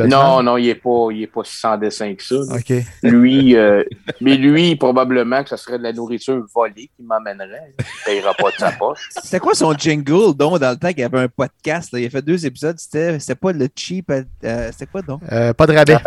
Non, 0.08 0.42
non, 0.42 0.58
il 0.58 0.70
est 0.70 0.76
pas, 0.76 1.08
il 1.12 1.22
est 1.24 1.28
pas 1.28 1.44
si 1.44 1.56
sans 1.58 1.78
dessin 1.78 2.14
que 2.16 2.24
ça. 2.24 2.36
là. 2.36 2.56
OK. 2.56 2.74
Lui, 3.04 3.56
euh, 3.56 3.84
mais 4.22 4.36
lui, 4.38 4.76
probablement 4.76 5.44
que 5.44 5.50
ce 5.52 5.56
serait 5.58 5.78
de 5.78 5.84
la 5.84 5.94
nourriture 5.94 6.44
volée 6.54 6.90
qui 6.98 7.04
m'emmènerait. 7.04 7.74
Il 7.80 7.86
payera 8.06 8.34
pas 8.34 8.50
de 8.50 8.56
sa 8.58 8.72
poche. 8.72 9.10
C'était 9.22 9.40
quoi 9.40 9.54
son 9.54 9.74
jingle, 9.74 10.36
donc, 10.36 10.60
dans 10.60 10.72
le 10.72 10.78
temps 10.78 10.90
qu'il 10.90 11.00
y 11.00 11.04
avait 11.04 11.20
un 11.20 11.28
podcast? 11.28 11.92
là? 11.94 12.00
Il 12.00 12.08
a 12.08 12.10
fait 12.10 12.22
deux 12.24 12.44
épisodes. 12.46 12.76
C'était 12.80 13.20
c'était 13.20 13.36
pas 13.36 13.52
le 13.54 13.68
cheap. 13.76 14.10
euh, 14.12 14.24
c'était 14.72 14.88
quoi, 14.88 15.04
donc? 15.04 15.22
Euh, 15.32 15.54
pas 15.54 15.68
de 15.68 15.74
rabais. 15.74 15.98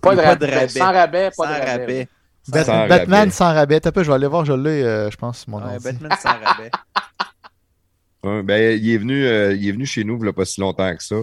Pas 0.00 0.14
de, 0.14 0.20
Pas 0.20 0.34
de 0.36 0.46
rabais. 0.46 0.54
rabais. 0.54 0.68
Sans 0.68 0.92
rabais, 0.92 1.30
pas 1.36 1.44
Sans 1.44 1.50
de 1.54 1.58
rabais. 1.58 1.70
rabais. 1.80 2.08
Bat- 2.52 2.64
sans 2.64 2.88
Batman 2.88 3.18
rabais. 3.20 3.30
sans 3.30 3.52
rabais. 3.54 3.80
T'as 3.80 3.92
peu, 3.92 4.02
je 4.02 4.08
vais 4.08 4.14
aller 4.14 4.26
voir, 4.26 4.44
je 4.44 4.52
l'ai, 4.52 4.82
euh, 4.82 5.10
je 5.10 5.16
pense, 5.16 5.46
mon 5.48 5.58
Ouais. 5.58 5.78
Batman 5.82 6.12
sans 6.20 6.28
rabais. 6.44 6.70
Ouais, 8.24 8.42
ben, 8.42 8.78
il, 8.80 8.90
est 8.90 8.98
venu, 8.98 9.24
euh, 9.26 9.54
il 9.54 9.68
est 9.68 9.72
venu 9.72 9.86
chez 9.86 10.02
nous 10.04 10.16
il 10.16 10.22
n'y 10.22 10.28
a 10.28 10.32
pas 10.32 10.44
si 10.44 10.60
longtemps 10.60 10.94
que 10.96 11.02
ça. 11.04 11.16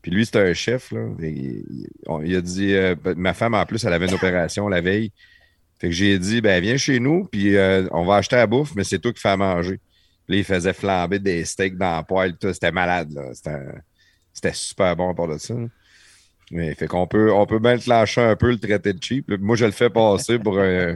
Puis 0.00 0.10
lui, 0.10 0.24
c'était 0.26 0.40
un 0.50 0.54
chef. 0.54 0.90
Là. 0.92 1.06
Il, 1.20 1.86
on- 2.06 2.22
il 2.22 2.34
a 2.34 2.40
dit 2.40 2.74
euh, 2.74 2.94
ben, 3.02 3.14
Ma 3.16 3.34
femme, 3.34 3.54
en 3.54 3.64
plus, 3.66 3.84
elle 3.84 3.92
avait 3.92 4.06
une 4.08 4.14
opération 4.14 4.68
la 4.68 4.80
veille. 4.80 5.12
Fait 5.78 5.88
que 5.88 5.94
j'ai 5.94 6.18
dit 6.18 6.40
ben, 6.40 6.62
Viens 6.62 6.76
chez 6.76 6.98
nous, 7.00 7.24
puis 7.26 7.56
euh, 7.56 7.86
on 7.92 8.04
va 8.04 8.16
acheter 8.16 8.36
la 8.36 8.46
bouffe, 8.46 8.74
mais 8.74 8.84
c'est 8.84 8.98
toi 8.98 9.12
qui 9.12 9.20
fais 9.20 9.28
à 9.30 9.36
manger. 9.36 9.78
Puis 10.26 10.34
là, 10.34 10.36
il 10.38 10.44
faisait 10.44 10.72
flamber 10.72 11.18
des 11.18 11.44
steaks 11.44 11.76
dans 11.76 11.96
la 11.96 12.02
poêle. 12.02 12.36
tout. 12.36 12.52
C'était 12.52 12.72
malade. 12.72 13.12
là. 13.12 13.34
C'était, 13.34 13.58
c'était 14.32 14.52
super 14.54 14.96
bon 14.96 15.14
pour 15.14 15.28
de 15.28 15.36
ça. 15.38 15.54
là. 15.54 15.66
Mais 16.54 16.74
fait 16.74 16.86
qu'on 16.86 17.06
peut, 17.06 17.32
on 17.32 17.46
peut 17.46 17.58
bien 17.58 17.78
te 17.78 17.88
lâcher 17.88 18.20
un 18.20 18.36
peu, 18.36 18.50
le 18.50 18.58
traiter 18.58 18.92
de 18.92 19.02
cheap. 19.02 19.26
Moi, 19.40 19.56
je 19.56 19.64
le 19.64 19.70
fais 19.70 19.88
passer 19.88 20.38
pour 20.38 20.58
un, 20.58 20.94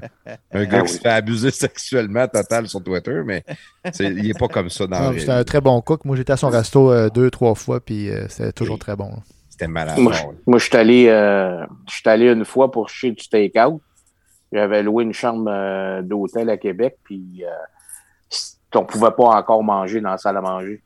un 0.52 0.64
gars 0.66 0.80
Ah 0.80 0.82
qui 0.82 0.82
oui. 0.82 0.88
se 0.90 1.00
fait 1.00 1.08
abuser 1.08 1.50
sexuellement 1.50 2.28
total 2.28 2.68
sur 2.68 2.84
Twitter, 2.84 3.22
mais 3.24 3.42
c'est- 3.90 4.04
il 4.04 4.26
n'est 4.28 4.34
pas 4.34 4.48
comme 4.48 4.68
ça 4.68 4.86
dans 4.86 5.00
Non, 5.00 5.10
la 5.12 5.18
C'était 5.18 5.32
un 5.32 5.44
très 5.44 5.62
bon 5.62 5.80
cook. 5.80 6.04
Moi, 6.04 6.14
j'étais 6.14 6.34
à 6.34 6.36
son 6.36 6.50
resto 6.50 6.92
euh, 6.92 7.08
deux, 7.08 7.30
trois 7.30 7.54
fois, 7.54 7.80
puis 7.80 8.10
euh, 8.10 8.28
c'était 8.28 8.52
toujours 8.52 8.78
très 8.78 8.96
bon. 8.96 9.10
C'était 9.48 9.66
malade. 9.66 9.98
Moi, 9.98 10.12
bon, 10.12 10.34
moi, 10.46 10.58
je 10.58 10.64
suis 10.66 10.76
allé, 10.76 11.06
euh, 11.08 11.64
je 11.88 11.94
suis 11.94 12.08
allé 12.08 12.30
une 12.30 12.44
fois 12.44 12.70
pour 12.70 12.90
chez 12.90 13.10
du 13.12 13.26
take-out. 13.26 13.80
J'avais 14.52 14.82
loué 14.82 15.04
une 15.04 15.14
chambre 15.14 15.46
euh, 15.50 16.02
d'hôtel 16.02 16.50
à 16.50 16.58
Québec, 16.58 16.98
puis 17.02 17.42
euh, 17.44 17.48
on 18.74 18.84
pouvait 18.84 19.10
pas 19.16 19.24
encore 19.38 19.64
manger 19.64 20.02
dans 20.02 20.10
la 20.10 20.18
salle 20.18 20.36
à 20.36 20.42
manger. 20.42 20.82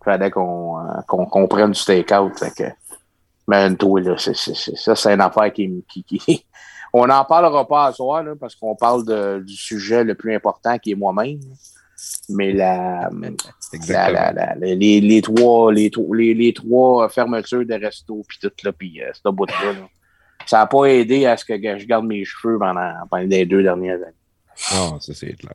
Il 0.00 0.04
fallait 0.04 0.30
qu'on 0.30 0.78
euh, 0.78 0.82
qu'on 1.06 1.26
qu'on 1.26 1.46
prenne 1.46 1.72
du 1.72 1.84
take-out. 1.84 2.32
Fait 2.38 2.54
que, 2.56 2.64
man, 3.46 3.76
toi, 3.76 4.00
là, 4.00 4.16
ça, 4.18 4.32
c'est 4.96 5.12
une 5.12 5.20
affaire 5.20 5.52
qui, 5.52 5.68
me- 5.68 5.82
qui, 5.82 6.02
qui- 6.04 6.44
On 6.92 7.06
n'en 7.06 7.24
parlera 7.24 7.66
pas 7.68 7.86
à 7.86 7.92
soir, 7.92 8.22
là, 8.22 8.34
parce 8.38 8.54
qu'on 8.54 8.74
parle 8.74 9.04
de- 9.04 9.42
du 9.44 9.54
sujet 9.54 10.02
le 10.04 10.14
plus 10.14 10.34
important 10.34 10.78
qui 10.78 10.92
est 10.92 10.94
moi-même. 10.94 11.40
Mais 12.28 12.52
la, 12.52 13.08
la, 13.20 13.28
Exactement. 13.72 14.12
la- 14.20 14.32
la- 14.32 14.54
la- 14.54 14.74
les, 14.74 15.00
les 15.00 15.22
trois, 15.22 15.72
les, 15.72 15.90
les, 16.12 16.34
les 16.34 16.52
trois 16.52 17.08
fermetures 17.08 17.64
de 17.66 17.74
resto, 17.74 18.22
puis 18.28 18.38
tout, 18.40 18.50
là, 18.64 18.72
puis 18.72 19.02
euh, 19.02 19.10
ce 19.12 19.28
bout-là, 19.30 19.72
là. 19.72 19.88
ça 20.46 20.58
n'a 20.58 20.66
pas 20.66 20.84
aidé 20.86 21.26
à 21.26 21.36
ce 21.36 21.44
que 21.44 21.54
je 21.56 21.86
garde 21.86 22.06
mes 22.06 22.24
cheveux 22.24 22.58
pendant, 22.58 22.92
pendant 23.10 23.26
les 23.26 23.46
deux 23.46 23.62
dernières 23.62 23.96
années. 23.96 24.74
Non, 24.74 25.00
ça, 25.00 25.12
c'est 25.14 25.32
clair. 25.34 25.54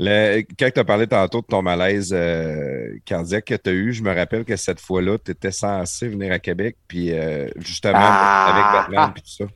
Le- 0.00 0.42
quand 0.58 0.70
tu 0.72 0.80
as 0.80 0.84
parlé 0.84 1.06
tantôt 1.06 1.40
de 1.40 1.46
ton 1.46 1.60
malaise 1.62 2.14
euh, 2.16 2.96
cardiaque 3.04 3.46
que 3.46 3.54
tu 3.56 3.70
as 3.70 3.72
eu, 3.72 3.92
je 3.92 4.02
me 4.02 4.14
rappelle 4.14 4.44
que 4.44 4.54
cette 4.56 4.80
fois-là, 4.80 5.18
tu 5.18 5.32
étais 5.32 5.50
censé 5.50 6.08
venir 6.08 6.32
à 6.32 6.38
Québec, 6.38 6.76
puis 6.86 7.12
euh, 7.12 7.48
justement, 7.56 7.98
Ah! 8.00 8.52
avec 8.80 8.90
Batman, 8.90 9.12
puis 9.14 9.22
tout 9.22 9.44
ça. 9.44 9.50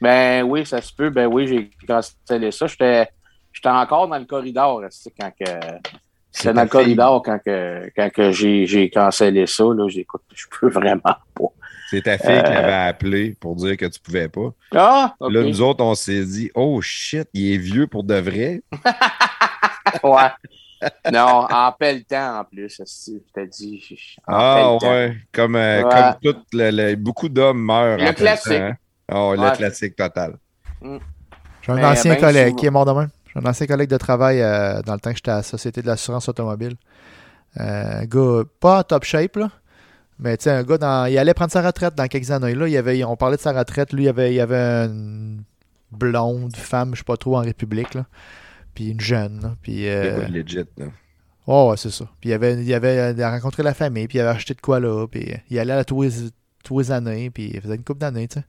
Ben 0.00 0.42
oui, 0.42 0.66
ça 0.66 0.82
se 0.82 0.92
peut. 0.92 1.08
Ben 1.08 1.26
oui, 1.26 1.46
j'ai 1.48 1.70
cancellé 1.86 2.50
ça. 2.52 2.66
J'étais 2.66 3.06
encore 3.64 4.08
dans 4.08 4.18
le 4.18 4.26
corridor. 4.26 4.82
Quand 5.18 5.30
que, 5.30 5.44
C'est 6.30 6.42
J'étais 6.42 6.52
dans 6.52 6.62
le 6.64 6.68
corridor 6.68 7.22
quand, 7.22 7.38
que, 7.42 7.90
quand 7.96 8.10
que 8.12 8.30
j'ai 8.32 8.90
cancellé 8.90 9.46
ça. 9.46 9.64
Là, 9.64 9.88
j'écoute, 9.88 10.20
je 10.34 10.44
peux 10.60 10.68
vraiment 10.68 11.00
pas. 11.00 11.44
C'est 11.88 12.02
ta 12.02 12.18
fille 12.18 12.42
qui 12.42 12.50
Euh. 12.52 12.58
avait 12.58 12.72
appelé 12.88 13.36
pour 13.40 13.54
dire 13.56 13.76
que 13.78 13.86
tu 13.86 13.98
pouvais 14.00 14.28
pas. 14.28 14.52
Ah! 14.74 15.14
ok. 15.18 15.32
Là, 15.32 15.42
nous 15.44 15.62
autres, 15.62 15.82
on 15.82 15.94
s'est 15.94 16.24
dit, 16.26 16.50
oh 16.54 16.80
shit, 16.82 17.26
il 17.32 17.54
est 17.54 17.58
vieux 17.58 17.86
pour 17.86 18.04
de 18.04 18.16
vrai. 18.16 18.60
Ouais. 20.02 20.90
non, 21.12 21.46
en 21.50 21.72
pelletant 21.72 22.40
en 22.40 22.44
plus. 22.44 22.80
esti, 22.80 23.22
Je 23.26 23.32
t'ai 23.32 23.46
dit. 23.46 24.16
en 24.26 24.34
Ah 24.34 24.74
ouais, 24.82 25.16
comme, 25.32 25.56
euh, 25.56 25.82
Ouais. 25.82 25.90
comme 25.90 26.14
tout 26.34 26.40
le- 26.52 26.70
le- 26.70 26.96
beaucoup 26.96 27.28
d'hommes 27.28 27.62
meurent. 27.64 27.96
Le 27.98 28.08
en 28.08 28.12
classique. 28.12 28.52
hein. 28.52 28.76
Oh, 29.12 29.34
le 29.36 29.56
classique 29.56 29.96
total. 29.96 30.36
J'ai 30.82 31.72
un 31.72 31.74
Mais 31.76 31.84
ancien 31.84 32.14
ben 32.14 32.20
collègue 32.20 32.46
souvent- 32.48 32.56
qui 32.60 32.66
est 32.66 32.70
mort 32.70 32.84
de 32.84 32.92
même. 32.92 33.08
J'ai 33.34 33.40
un 33.40 33.46
ancien 33.48 33.66
collègue 33.66 33.88
de 33.90 33.96
travail 33.96 34.40
euh, 34.42 34.82
dans 34.82 34.94
le 34.94 35.00
temps 35.00 35.10
que 35.10 35.16
j'étais 35.16 35.30
à 35.30 35.36
la 35.36 35.42
Société 35.42 35.80
de 35.82 35.86
l'assurance 35.86 36.28
automobile. 36.28 36.74
Euh, 37.58 38.00
un 38.02 38.04
gars 38.04 38.42
pas 38.60 38.80
en 38.80 38.82
top 38.82 39.04
shape, 39.04 39.36
là. 39.36 39.50
Mais 40.18 40.36
tu 40.36 40.44
sais, 40.44 40.50
un 40.50 40.62
gars, 40.62 40.78
dans, 40.78 41.06
il 41.06 41.16
allait 41.18 41.34
prendre 41.34 41.50
sa 41.52 41.62
retraite 41.62 41.94
dans 41.94 42.06
quelques 42.06 42.30
années. 42.30 42.54
Là, 42.54 42.66
il 42.68 42.72
y 42.72 42.76
avait, 42.76 43.02
on 43.04 43.16
parlait 43.16 43.36
de 43.36 43.42
sa 43.42 43.52
retraite. 43.52 43.92
Lui, 43.92 44.04
il 44.04 44.06
y 44.06 44.08
avait, 44.08 44.34
il 44.34 44.40
avait 44.40 44.86
une 44.86 45.42
blonde, 45.92 46.56
femme, 46.56 46.90
je 46.94 46.98
sais 46.98 47.04
pas 47.04 47.16
trop, 47.16 47.36
en 47.36 47.40
République. 47.42 47.94
Là. 47.94 48.04
Puis 48.76 48.90
une 48.90 49.00
jeune. 49.00 49.40
là. 49.42 49.56
Puis, 49.62 49.88
euh, 49.88 50.28
legit. 50.28 50.58
Là. 50.76 50.86
Oh, 51.48 51.70
ouais, 51.70 51.76
c'est 51.76 51.90
ça. 51.90 52.04
Puis 52.20 52.30
il 52.30 52.32
avait, 52.34 52.62
il 52.64 52.72
avait 52.74 53.12
rencontré 53.28 53.62
la 53.64 53.74
famille, 53.74 54.06
puis 54.06 54.18
il 54.18 54.20
avait 54.20 54.30
acheté 54.36 54.54
de 54.54 54.60
quoi 54.60 54.78
là, 54.78 55.06
puis 55.08 55.32
euh, 55.32 55.36
il 55.50 55.58
allait 55.58 55.72
à 55.72 55.84
tous 55.84 56.02
les, 56.02 56.10
tous 56.62 56.78
les 56.78 56.92
années, 56.92 57.30
puis 57.30 57.50
il 57.54 57.60
faisait 57.60 57.74
une 57.76 57.82
couple 57.84 58.00
d'années, 58.00 58.28
tu 58.28 58.38
sais. 58.40 58.44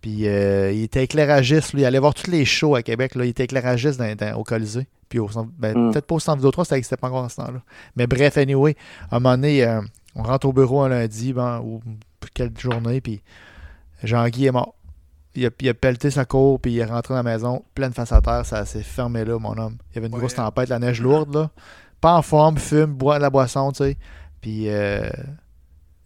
Puis 0.00 0.28
euh, 0.28 0.70
il 0.72 0.84
était 0.84 1.02
éclairagiste, 1.04 1.72
lui, 1.74 1.82
il 1.82 1.84
allait 1.84 1.98
voir 1.98 2.14
tous 2.14 2.30
les 2.30 2.44
shows 2.44 2.74
à 2.76 2.82
Québec, 2.82 3.14
là, 3.16 3.24
il 3.24 3.30
était 3.30 3.44
éclairagiste 3.44 3.98
dans- 3.98 4.14
dans- 4.14 4.36
au 4.38 4.44
Colisée, 4.44 4.86
puis 5.08 5.18
au 5.18 5.28
centre- 5.28 5.50
ben, 5.58 5.76
Mm. 5.76 5.90
peut-être 5.92 6.06
pas 6.06 6.14
au 6.14 6.20
centre 6.20 6.36
Vidéo 6.38 6.52
3, 6.52 6.64
ça 6.64 6.76
n'existait 6.76 6.96
pas 6.96 7.08
encore 7.08 7.24
à 7.24 7.28
ce 7.28 7.36
temps-là. 7.36 7.60
Mais 7.96 8.06
bref, 8.06 8.36
anyway, 8.38 8.76
à 9.10 9.16
un 9.16 9.18
moment 9.20 9.34
donné, 9.34 9.64
euh, 9.64 9.80
on 10.14 10.22
rentre 10.22 10.46
au 10.46 10.52
bureau 10.52 10.82
un 10.82 10.88
lundi, 10.88 11.32
ben, 11.32 11.60
ou 11.64 11.80
quelle 12.32 12.56
journée, 12.56 13.00
puis 13.00 13.20
Jean-Guy 14.04 14.46
est 14.46 14.52
mort. 14.52 14.76
Il 15.34 15.46
a, 15.46 15.50
il 15.60 15.68
a 15.68 15.74
pelleté 15.74 16.10
sa 16.10 16.24
cour, 16.24 16.60
puis 16.60 16.72
il 16.72 16.78
est 16.78 16.84
rentré 16.84 17.14
dans 17.14 17.22
la 17.22 17.22
maison, 17.22 17.62
pleine 17.74 17.92
face 17.92 18.12
à 18.12 18.20
terre, 18.20 18.44
ça 18.44 18.64
s'est 18.64 18.82
fermé 18.82 19.24
là, 19.24 19.38
mon 19.38 19.56
homme. 19.56 19.76
Il 19.90 19.96
y 19.96 19.98
avait 19.98 20.08
une 20.08 20.16
grosse 20.16 20.34
tempête, 20.34 20.68
la 20.68 20.78
neige 20.78 21.00
lourde, 21.00 21.34
là. 21.34 21.50
Pas 22.00 22.14
en 22.14 22.22
forme, 22.22 22.58
fume, 22.58 22.94
boit 22.94 23.18
de 23.18 23.22
la 23.22 23.30
boisson, 23.30 23.70
tu 23.72 23.84
sais. 23.84 23.96
Puis, 24.40 24.68
euh, 24.68 25.08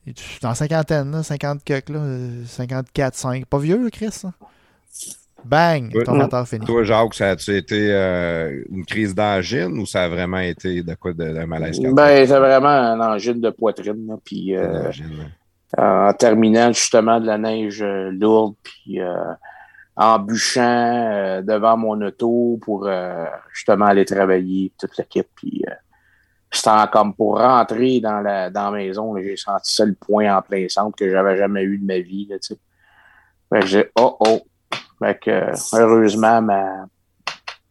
il 0.07 0.11
est 0.11 0.43
dans 0.43 0.55
cinquantaine, 0.55 1.11
là, 1.13 1.23
50 1.23 1.63
quelques, 1.65 1.91
là, 1.91 2.01
euh, 2.01 2.45
54, 2.47 3.15
5. 3.15 3.47
Pas 3.47 3.59
vieux, 3.59 3.89
Chris, 3.91 4.21
là. 4.25 4.33
Bang! 5.45 5.93
Ton 6.05 6.15
menteur 6.15 6.47
fini. 6.47 6.65
Toi, 6.65 6.85
Jacques, 6.85 7.15
ça 7.15 7.31
a-tu 7.31 7.57
été 7.57 7.89
euh, 7.91 8.63
une 8.71 8.85
crise 8.85 9.15
d'angine 9.15 9.79
ou 9.79 9.87
ça 9.87 10.05
a 10.05 10.09
vraiment 10.09 10.39
été 10.39 10.83
de 10.83 10.95
quoi 10.95 11.13
de, 11.13 11.33
d'un 11.33 11.47
malaise? 11.47 11.81
Ben, 11.81 12.27
c'est 12.27 12.39
vraiment 12.39 12.69
un 12.69 13.01
angine 13.01 13.41
de 13.41 13.51
poitrine. 13.51 14.07
là, 14.07 14.15
Puis, 14.25 14.55
euh. 14.57 14.91
En 15.79 16.13
terminant 16.13 16.73
justement 16.73 17.19
de 17.21 17.27
la 17.27 17.39
neige 17.39 17.83
euh, 17.83 18.11
lourde, 18.11 18.55
puis 18.63 19.01
euh, 19.01 19.33
en 19.97 20.19
bûchant 20.19 20.63
euh, 20.63 21.43
devant 21.43 21.77
mon 21.77 22.01
auto 22.03 22.59
pour 22.63 22.87
euh, 22.87 23.27
justement 23.53 23.87
aller 23.87 24.05
travailler, 24.05 24.73
toute 24.79 24.97
l'équipe. 24.99 25.29
Puis 25.35 25.63
euh, 25.69 25.75
c'était 26.51 26.71
comme 26.93 27.15
pour 27.15 27.39
rentrer 27.39 28.01
dans 28.01 28.21
la, 28.21 28.51
dans 28.51 28.71
la 28.71 28.79
maison, 28.79 29.17
j'ai 29.17 29.37
senti 29.37 29.75
ça 29.75 29.85
le 29.85 29.95
point 29.95 30.35
en 30.37 30.43
plein 30.43 30.69
centre 30.69 30.97
que 30.97 31.11
j'avais 31.11 31.37
jamais 31.37 31.63
eu 31.63 31.79
de 31.79 31.87
ma 31.87 31.99
vie. 31.99 32.27
Là. 32.29 32.37
Fait 32.41 33.61
que 33.61 33.67
j'ai 33.67 33.91
oh 33.99 34.17
oh. 34.21 34.41
Fait 34.99 35.19
que, 35.19 35.31
euh, 35.31 35.53
heureusement, 35.73 36.41
ma, 36.41 36.87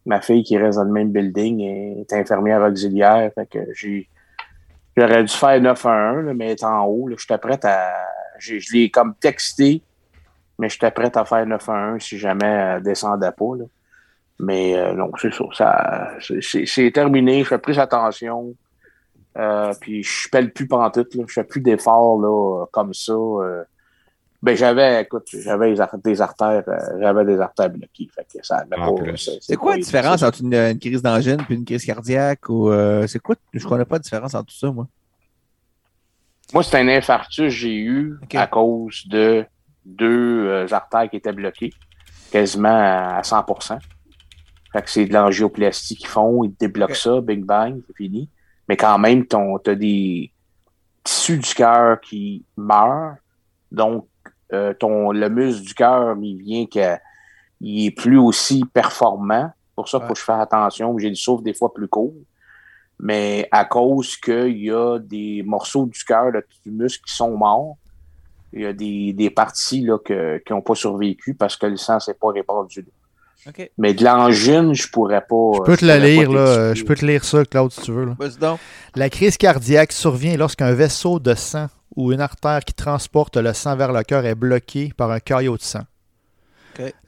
ma 0.05 0.19
fille 0.19 0.43
qui 0.43 0.57
reste 0.57 0.77
dans 0.77 0.83
le 0.83 0.91
même 0.91 1.11
building 1.11 1.61
est 1.61 2.11
infirmière 2.13 2.61
auxiliaire. 2.61 3.31
Fait 3.33 3.45
que 3.45 3.59
j'ai 3.73 4.09
J'aurais 4.97 5.23
dû 5.23 5.33
faire 5.33 5.61
911, 5.61 6.25
là, 6.25 6.33
mais 6.33 6.51
être 6.51 6.63
en 6.65 6.83
haut, 6.85 7.09
j'étais 7.17 7.37
prête 7.37 7.63
à. 7.65 7.93
Je 8.39 8.55
l'ai 8.73 8.89
comme 8.89 9.13
texté, 9.15 9.81
mais 10.59 10.67
j'étais 10.69 10.91
prête 10.91 11.15
à 11.15 11.25
faire 11.25 11.45
911 11.45 12.01
si 12.01 12.17
jamais 12.17 12.45
elle 12.45 12.83
descendait 12.83 13.31
pas. 13.31 13.55
là. 13.57 13.65
Mais 14.39 14.75
euh, 14.75 14.93
non, 14.93 15.11
c'est 15.21 15.31
ça. 15.33 15.45
ça 15.53 16.09
c'est- 16.41 16.91
terminé. 16.91 17.43
Je 17.43 17.47
fais 17.49 17.59
plus 17.59 17.77
attention. 17.77 18.53
Euh, 19.37 19.71
puis 19.79 20.03
je 20.03 20.27
pèle 20.29 20.51
plus 20.51 20.67
pantoute. 20.67 21.13
Là. 21.15 21.23
Je 21.27 21.33
fais 21.33 21.43
plus 21.43 21.61
d'efforts 21.61 22.67
comme 22.71 22.93
ça. 22.93 23.13
euh. 23.13 23.63
Ben 24.43 24.57
j'avais, 24.57 25.03
écoute, 25.03 25.27
j'avais 25.31 25.75
des 26.03 26.21
artères, 26.21 26.63
euh, 26.67 26.77
j'avais 26.99 27.25
des 27.25 27.39
artères 27.39 27.69
bloquées. 27.69 28.09
Fait 28.13 28.23
que 28.23 28.43
ça 28.43 28.65
plus. 28.65 29.37
c'est- 29.39 29.55
quoi 29.55 29.73
la 29.73 29.81
différence 29.81 30.23
entre 30.23 30.41
une, 30.41 30.55
une 30.55 30.79
crise 30.79 31.03
d'angine 31.03 31.37
et 31.47 31.53
une 31.53 31.63
crise 31.63 31.85
cardiaque? 31.85 32.49
ou 32.49 32.71
euh, 32.71 33.05
C'est 33.05 33.19
quoi? 33.19 33.35
Je 33.53 33.67
connais 33.67 33.85
pas 33.85 33.95
la 33.95 33.99
différence 33.99 34.33
entre 34.33 34.47
tout 34.47 34.57
ça, 34.57 34.71
moi. 34.71 34.87
Moi, 36.53 36.63
c'est 36.63 36.79
un 36.79 36.87
infarctus 36.87 37.45
que 37.45 37.49
j'ai 37.49 37.77
eu 37.77 38.17
à 38.33 38.47
cause 38.47 39.07
de 39.07 39.45
deux 39.85 40.47
euh, 40.47 40.67
artères 40.71 41.09
qui 41.09 41.17
étaient 41.17 41.31
bloquées, 41.31 41.71
quasiment 42.31 42.69
à 43.17 43.21
100 43.23 43.45
Fait 44.73 44.81
que 44.81 44.89
c'est 44.89 45.05
de 45.05 45.13
l'angioplastie 45.13 45.95
qu'ils 45.95 46.07
font, 46.07 46.43
ils 46.43 46.51
te 46.51 46.59
débloquent 46.65 46.95
ça, 46.95 47.21
Big 47.21 47.45
Bang, 47.45 47.79
c'est 47.87 47.95
fini. 47.95 48.27
Mais 48.67 48.75
quand 48.75 48.97
même, 48.97 49.27
tu 49.27 49.35
as 49.37 49.75
des 49.75 50.31
tissus 51.03 51.37
du 51.37 51.53
cœur 51.53 52.01
qui 52.01 52.43
meurent. 52.57 53.15
Donc, 53.71 54.07
euh, 54.53 54.73
ton, 54.73 55.11
le 55.11 55.29
muscle 55.29 55.63
du 55.65 55.73
cœur, 55.73 56.15
il 56.21 56.37
vient 56.37 56.65
que 56.65 56.97
il 57.61 57.85
est 57.87 57.91
plus 57.91 58.17
aussi 58.17 58.63
performant. 58.73 59.51
Pour 59.75 59.87
ça, 59.87 59.99
il 60.01 60.07
faut 60.07 60.13
que 60.13 60.19
je 60.19 60.23
fasse 60.23 60.41
attention. 60.41 60.97
J'ai 60.97 61.09
du 61.09 61.15
souffle 61.15 61.43
des 61.43 61.53
fois 61.53 61.73
plus 61.73 61.87
court. 61.87 62.13
Mais 62.99 63.47
à 63.51 63.65
cause 63.65 64.15
qu'il 64.17 64.57
y 64.63 64.71
a 64.71 64.99
des 64.99 65.41
morceaux 65.45 65.85
du 65.85 66.03
cœur, 66.03 66.31
du 66.63 66.71
muscle 66.71 67.03
qui 67.05 67.15
sont 67.15 67.35
morts, 67.35 67.77
il 68.53 68.61
y 68.61 68.65
a 68.65 68.73
des, 68.73 69.13
des 69.13 69.29
parties 69.29 69.81
là, 69.81 69.97
que- 70.03 70.37
qui 70.45 70.53
n'ont 70.53 70.61
pas 70.61 70.75
survécu 70.75 71.33
parce 71.33 71.55
que 71.55 71.65
le 71.67 71.77
sang 71.77 71.99
s'est 71.99 72.13
pas 72.13 72.29
répandu. 72.31 72.85
OK. 73.47 73.71
Mais 73.79 73.93
de 73.95 74.03
l'angine, 74.03 74.73
je 74.75 74.87
pourrais 74.87 75.21
pas. 75.21 75.51
Je 75.55 75.61
peux 75.63 75.77
te 75.77 75.85
le 75.85 75.97
lire, 75.97 76.31
là. 76.31 76.75
Je 76.75 76.83
peux 76.83 76.93
te 76.93 77.03
lire 77.05 77.23
ça, 77.23 77.43
Claude, 77.45 77.71
si 77.71 77.81
tu 77.81 77.91
veux. 77.91 78.05
là. 78.05 78.15
Vas-y 78.19 78.37
donc. 78.37 78.59
La 78.95 79.09
crise 79.09 79.35
cardiaque 79.37 79.93
survient 79.93 80.37
lorsqu'un 80.37 80.73
vaisseau 80.73 81.19
de 81.19 81.33
sang 81.33 81.67
ou 81.95 82.11
une 82.13 82.21
artère 82.21 82.61
qui 82.65 82.73
transporte 82.73 83.37
le 83.37 83.53
sang 83.53 83.75
vers 83.75 83.91
le 83.91 84.03
cœur 84.03 84.25
est 84.25 84.35
bloqué 84.35 84.93
par 84.95 85.11
un 85.11 85.19
caillot 85.19 85.57
de 85.57 85.61
sang. 85.61 85.83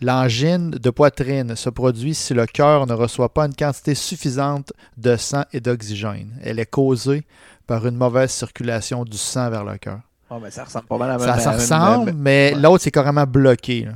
L'angine 0.01 0.71
de 0.71 0.89
poitrine 0.89 1.55
se 1.55 1.69
produit 1.69 2.13
si 2.13 2.33
le 2.33 2.45
cœur 2.45 2.85
ne 2.85 2.93
reçoit 2.93 3.33
pas 3.33 3.45
une 3.45 3.55
quantité 3.55 3.95
suffisante 3.95 4.73
de 4.97 5.15
sang 5.15 5.43
et 5.53 5.61
d'oxygène. 5.61 6.37
Elle 6.43 6.59
est 6.59 6.65
causée 6.69 7.23
par 7.65 7.87
une 7.87 7.95
mauvaise 7.95 8.29
circulation 8.31 9.03
du 9.05 9.17
sang 9.17 9.49
vers 9.49 9.63
le 9.63 9.77
cœur. 9.77 9.99
Mais 10.41 10.51
ça 10.51 10.63
ressemble 10.65 10.85
pas 10.87 10.97
mal 10.97 11.11
à 11.11 11.19
Ça, 11.19 11.25
même- 11.27 11.39
ça 11.39 11.49
même- 11.51 11.59
ressemble, 11.59 12.05
même- 12.07 12.17
mais 12.17 12.51
ouais. 12.55 12.59
l'autre, 12.61 12.83
c'est 12.83 12.91
carrément 12.91 13.25
bloqué. 13.25 13.85
là. 13.85 13.93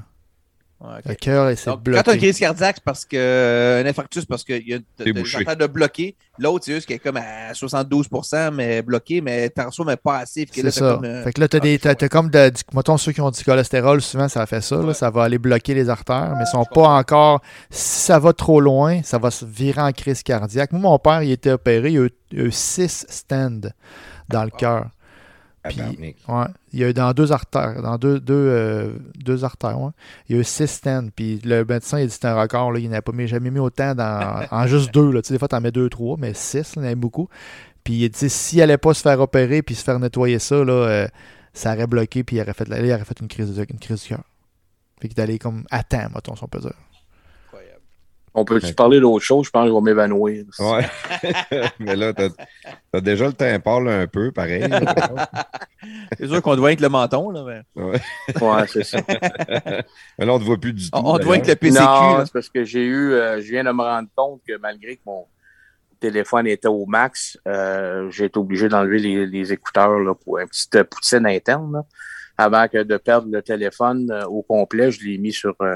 Le 0.79 1.15
cœur, 1.15 1.51
c'est 1.57 1.69
Donc, 1.69 1.79
quand 1.85 2.03
tu 2.03 2.09
as 2.11 2.13
une 2.13 2.19
crise 2.19 2.37
cardiaque, 2.37 2.75
c'est 2.77 2.83
parce 2.83 3.03
que 3.03 3.17
euh, 3.17 3.81
un 3.83 3.85
infarctus, 3.87 4.25
parce 4.25 4.43
qu'il 4.43 4.67
y 4.67 4.73
a 4.75 5.13
bouché. 5.13 5.37
affaires 5.37 5.57
de 5.57 5.65
bloquer. 5.65 6.15
L'autre, 6.37 6.65
c'est 6.65 6.75
juste 6.75 6.85
qu'il 6.85 6.95
est 6.95 6.99
comme 6.99 7.17
à 7.17 7.53
72 7.53 8.07
mais 8.53 8.83
bloqué, 8.83 9.21
mais 9.21 9.49
t'en 9.49 9.67
reçois, 9.67 9.85
mais 9.85 9.97
pas 9.97 10.19
assez. 10.19 10.45
Que 10.45 10.61
là, 10.61 10.69
C'est 10.69 10.79
ça. 10.79 10.93
comme, 10.93 11.05
euh, 11.05 11.23
Fait 11.23 11.33
que 11.33 11.41
là, 11.41 11.47
t'as 11.47 11.59
des, 11.59 11.79
t'as, 11.79 11.95
t'as 11.95 12.09
comme, 12.09 12.29
de, 12.29 12.49
du, 12.49 12.61
mettons, 12.73 12.97
ceux 12.97 13.11
qui 13.11 13.21
ont 13.21 13.31
du 13.31 13.43
cholestérol, 13.43 14.01
souvent, 14.01 14.27
ça 14.27 14.45
fait 14.45 14.61
ça. 14.61 14.75
là, 14.77 14.93
ça 14.93 15.09
va 15.09 15.23
aller 15.23 15.39
bloquer 15.39 15.73
les 15.73 15.89
artères, 15.89 16.33
mais 16.37 16.43
ils 16.43 16.47
sont 16.47 16.63
pas 16.63 16.69
comprends. 16.73 16.97
encore. 16.97 17.41
Si 17.71 18.01
ça 18.01 18.19
va 18.19 18.33
trop 18.33 18.61
loin, 18.61 19.01
ça 19.01 19.17
va 19.17 19.31
se 19.31 19.45
virer 19.45 19.81
en 19.81 19.91
crise 19.91 20.21
cardiaque. 20.21 20.71
Moi, 20.73 20.81
mon 20.81 20.99
père, 20.99 21.23
il 21.23 21.31
était 21.31 21.51
opéré, 21.51 21.91
il 21.91 21.97
a 21.97 22.01
eu, 22.03 22.11
il 22.31 22.41
a 22.41 22.43
eu 22.43 22.51
six 22.51 23.07
stands 23.09 23.69
dans 24.29 24.43
le 24.43 24.51
cœur. 24.51 24.85
Puis-. 25.69 25.81
Ouais. 26.27 26.45
Il 26.73 26.79
y 26.79 26.83
a 26.83 26.89
eu 26.89 26.93
dans 26.93 27.11
deux 27.13 27.31
artères, 27.31 27.81
dans 27.81 27.97
deux, 27.97 28.19
deux, 28.19 28.33
euh, 28.35 28.93
deux 29.15 29.43
artères, 29.43 29.79
ouais. 29.79 29.91
Il 30.29 30.35
y 30.35 30.37
a 30.37 30.41
eu 30.41 30.43
six 30.43 30.67
stands. 30.67 31.07
Puis 31.15 31.39
le 31.43 31.63
médecin, 31.65 31.99
il 31.99 32.01
a 32.01 32.05
dit 32.05 32.09
que 32.09 32.13
c'était 32.13 32.27
un 32.27 32.39
record. 32.41 32.71
Là, 32.71 32.79
il 32.79 32.89
n'avait 32.89 33.01
pas 33.01 33.11
mis- 33.11 33.27
jamais 33.27 33.49
mis 33.51 33.59
autant 33.59 33.95
dans, 33.95 34.45
en 34.51 34.67
juste 34.67 34.93
deux. 34.93 35.11
Là. 35.11 35.21
Tu 35.21 35.27
sais, 35.29 35.33
des 35.33 35.39
fois, 35.39 35.47
tu 35.47 35.55
en 35.55 35.61
mets 35.61 35.71
deux, 35.71 35.89
trois, 35.89 36.17
mais 36.19 36.33
six, 36.33 36.75
là, 36.75 36.77
il 36.77 36.77
y 36.77 36.79
en 36.81 36.85
avait 36.87 36.95
beaucoup. 36.95 37.29
Puis 37.83 37.93
il 37.95 38.05
a 38.05 38.09
dit 38.09 38.29
s'il 38.29 38.59
n'allait 38.59 38.77
pas 38.77 38.93
se 38.93 39.01
faire 39.01 39.19
opérer 39.21 39.61
puis 39.61 39.73
se 39.75 39.83
faire 39.83 39.99
nettoyer 39.99 40.39
ça, 40.39 40.63
là, 40.63 40.73
euh, 40.73 41.07
ça 41.53 41.73
aurait 41.73 41.87
bloqué. 41.87 42.23
Puis 42.23 42.35
il 42.35 42.41
aurait 42.41 42.53
fait, 42.53 42.67
là, 42.67 42.79
il 42.81 42.91
aurait 42.91 43.05
fait 43.05 43.19
une 43.21 43.27
crise, 43.27 43.55
de, 43.55 43.65
une 43.69 43.79
crise 43.79 44.03
du 44.03 44.09
cœur. 44.09 44.23
Fait 45.01 45.07
qu'il 45.07 45.21
allait 45.21 45.37
comme 45.39 45.63
à 45.71 45.83
temps, 45.83 46.07
mettons, 46.13 46.35
si 46.35 46.43
on 46.43 46.47
peut 46.47 46.59
dire. 46.59 46.73
On 48.39 48.45
peut-tu 48.45 48.71
parler 48.75 48.99
d'autre 48.99 49.25
chose? 49.25 49.47
Je 49.47 49.49
pense 49.49 49.63
que 49.63 49.69
je 49.69 49.73
vais 49.73 49.81
m'évanouir. 49.81 50.45
Ouais. 50.59 50.85
Mais 51.79 51.95
là, 51.95 52.13
t'as 52.13 52.29
as 52.93 53.01
déjà 53.01 53.25
le 53.25 53.33
temps 53.33 53.79
là, 53.79 54.01
un 54.01 54.05
peu, 54.05 54.31
pareil. 54.31 54.63
C'est 56.19 56.27
sûr 56.27 56.41
qu'on 56.43 56.55
voit 56.55 56.67
avec 56.69 56.79
le 56.79 56.89
menton, 56.89 57.31
là. 57.31 57.43
Mais... 57.43 57.81
Ouais. 57.81 57.99
Ouais, 58.41 58.67
c'est 58.67 58.83
ça. 58.83 58.99
Mais 60.19 60.25
là, 60.25 60.33
on 60.33 60.35
ne 60.35 60.39
te 60.39 60.43
voit 60.43 60.57
plus 60.57 60.73
du 60.73 60.83
tout. 60.83 60.97
On, 60.97 61.17
voit 61.17 61.35
avec 61.35 61.47
le. 61.47 61.55
PCQ. 61.55 61.83
non, 61.83 62.25
c'est 62.25 62.33
parce 62.33 62.49
que 62.49 62.63
j'ai 62.63 62.85
eu, 62.85 63.13
euh, 63.13 63.41
je 63.41 63.49
viens 63.49 63.63
de 63.63 63.71
me 63.71 63.81
rendre 63.81 64.09
compte 64.15 64.41
que 64.47 64.55
malgré 64.57 64.97
que 64.97 65.01
mon 65.05 65.25
téléphone 65.99 66.45
était 66.45 66.67
au 66.67 66.85
max, 66.85 67.39
euh, 67.47 68.09
j'ai 68.11 68.25
été 68.25 68.37
obligé 68.37 68.69
d'enlever 68.69 68.99
les, 68.99 69.25
les 69.25 69.53
écouteurs 69.53 69.97
là, 69.99 70.13
pour 70.13 70.37
une 70.37 70.47
petite 70.47 70.83
poutine 70.83 71.25
interne. 71.25 71.73
là. 71.73 71.85
Avant 72.37 72.67
que 72.67 72.83
de 72.83 72.97
perdre 72.97 73.29
le 73.31 73.41
téléphone 73.41 74.11
euh, 74.11 74.25
au 74.25 74.43
complet, 74.43 74.91
je 74.91 75.03
l'ai 75.03 75.17
mis 75.17 75.33
sur 75.33 75.55
euh, 75.61 75.73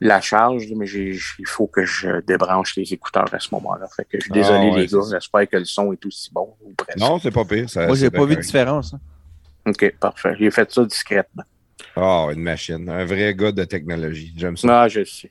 la 0.00 0.20
charge, 0.20 0.64
mais 0.76 0.86
il 0.88 1.46
faut 1.46 1.66
que 1.66 1.84
je 1.84 2.20
débranche 2.20 2.76
les 2.76 2.92
écouteurs 2.92 3.32
à 3.32 3.38
ce 3.40 3.48
moment-là. 3.52 3.86
Fait 3.96 4.04
que 4.04 4.18
je 4.18 4.24
suis 4.24 4.30
Ah, 4.32 4.34
désolé 4.34 4.70
ouais, 4.70 4.80
les 4.82 4.86
gars, 4.86 4.98
j'espère 5.10 5.48
que 5.48 5.56
le 5.56 5.64
son 5.64 5.92
est 5.92 6.06
aussi 6.06 6.30
bon. 6.32 6.54
ou 6.62 6.72
presque. 6.74 6.98
Non, 6.98 7.18
c'est 7.18 7.30
pas 7.32 7.44
pire. 7.44 7.68
Ça, 7.68 7.86
Moi, 7.86 7.96
j'ai 7.96 8.10
pas 8.10 8.24
vu 8.24 8.36
de 8.36 8.40
différence. 8.40 8.94
hein. 8.94 9.00
OK, 9.66 9.94
parfait. 10.00 10.34
J'ai 10.38 10.50
fait 10.50 10.70
ça 10.72 10.84
discrètement. 10.84 11.42
Ah, 11.96 12.28
une 12.32 12.40
machine. 12.42 12.88
Un 12.88 13.04
vrai 13.04 13.34
gars 13.34 13.52
de 13.52 13.64
technologie. 13.64 14.32
J'aime 14.36 14.56
ça. 14.56 14.82
Ah, 14.82 14.88
je 14.88 15.04
sais. 15.04 15.30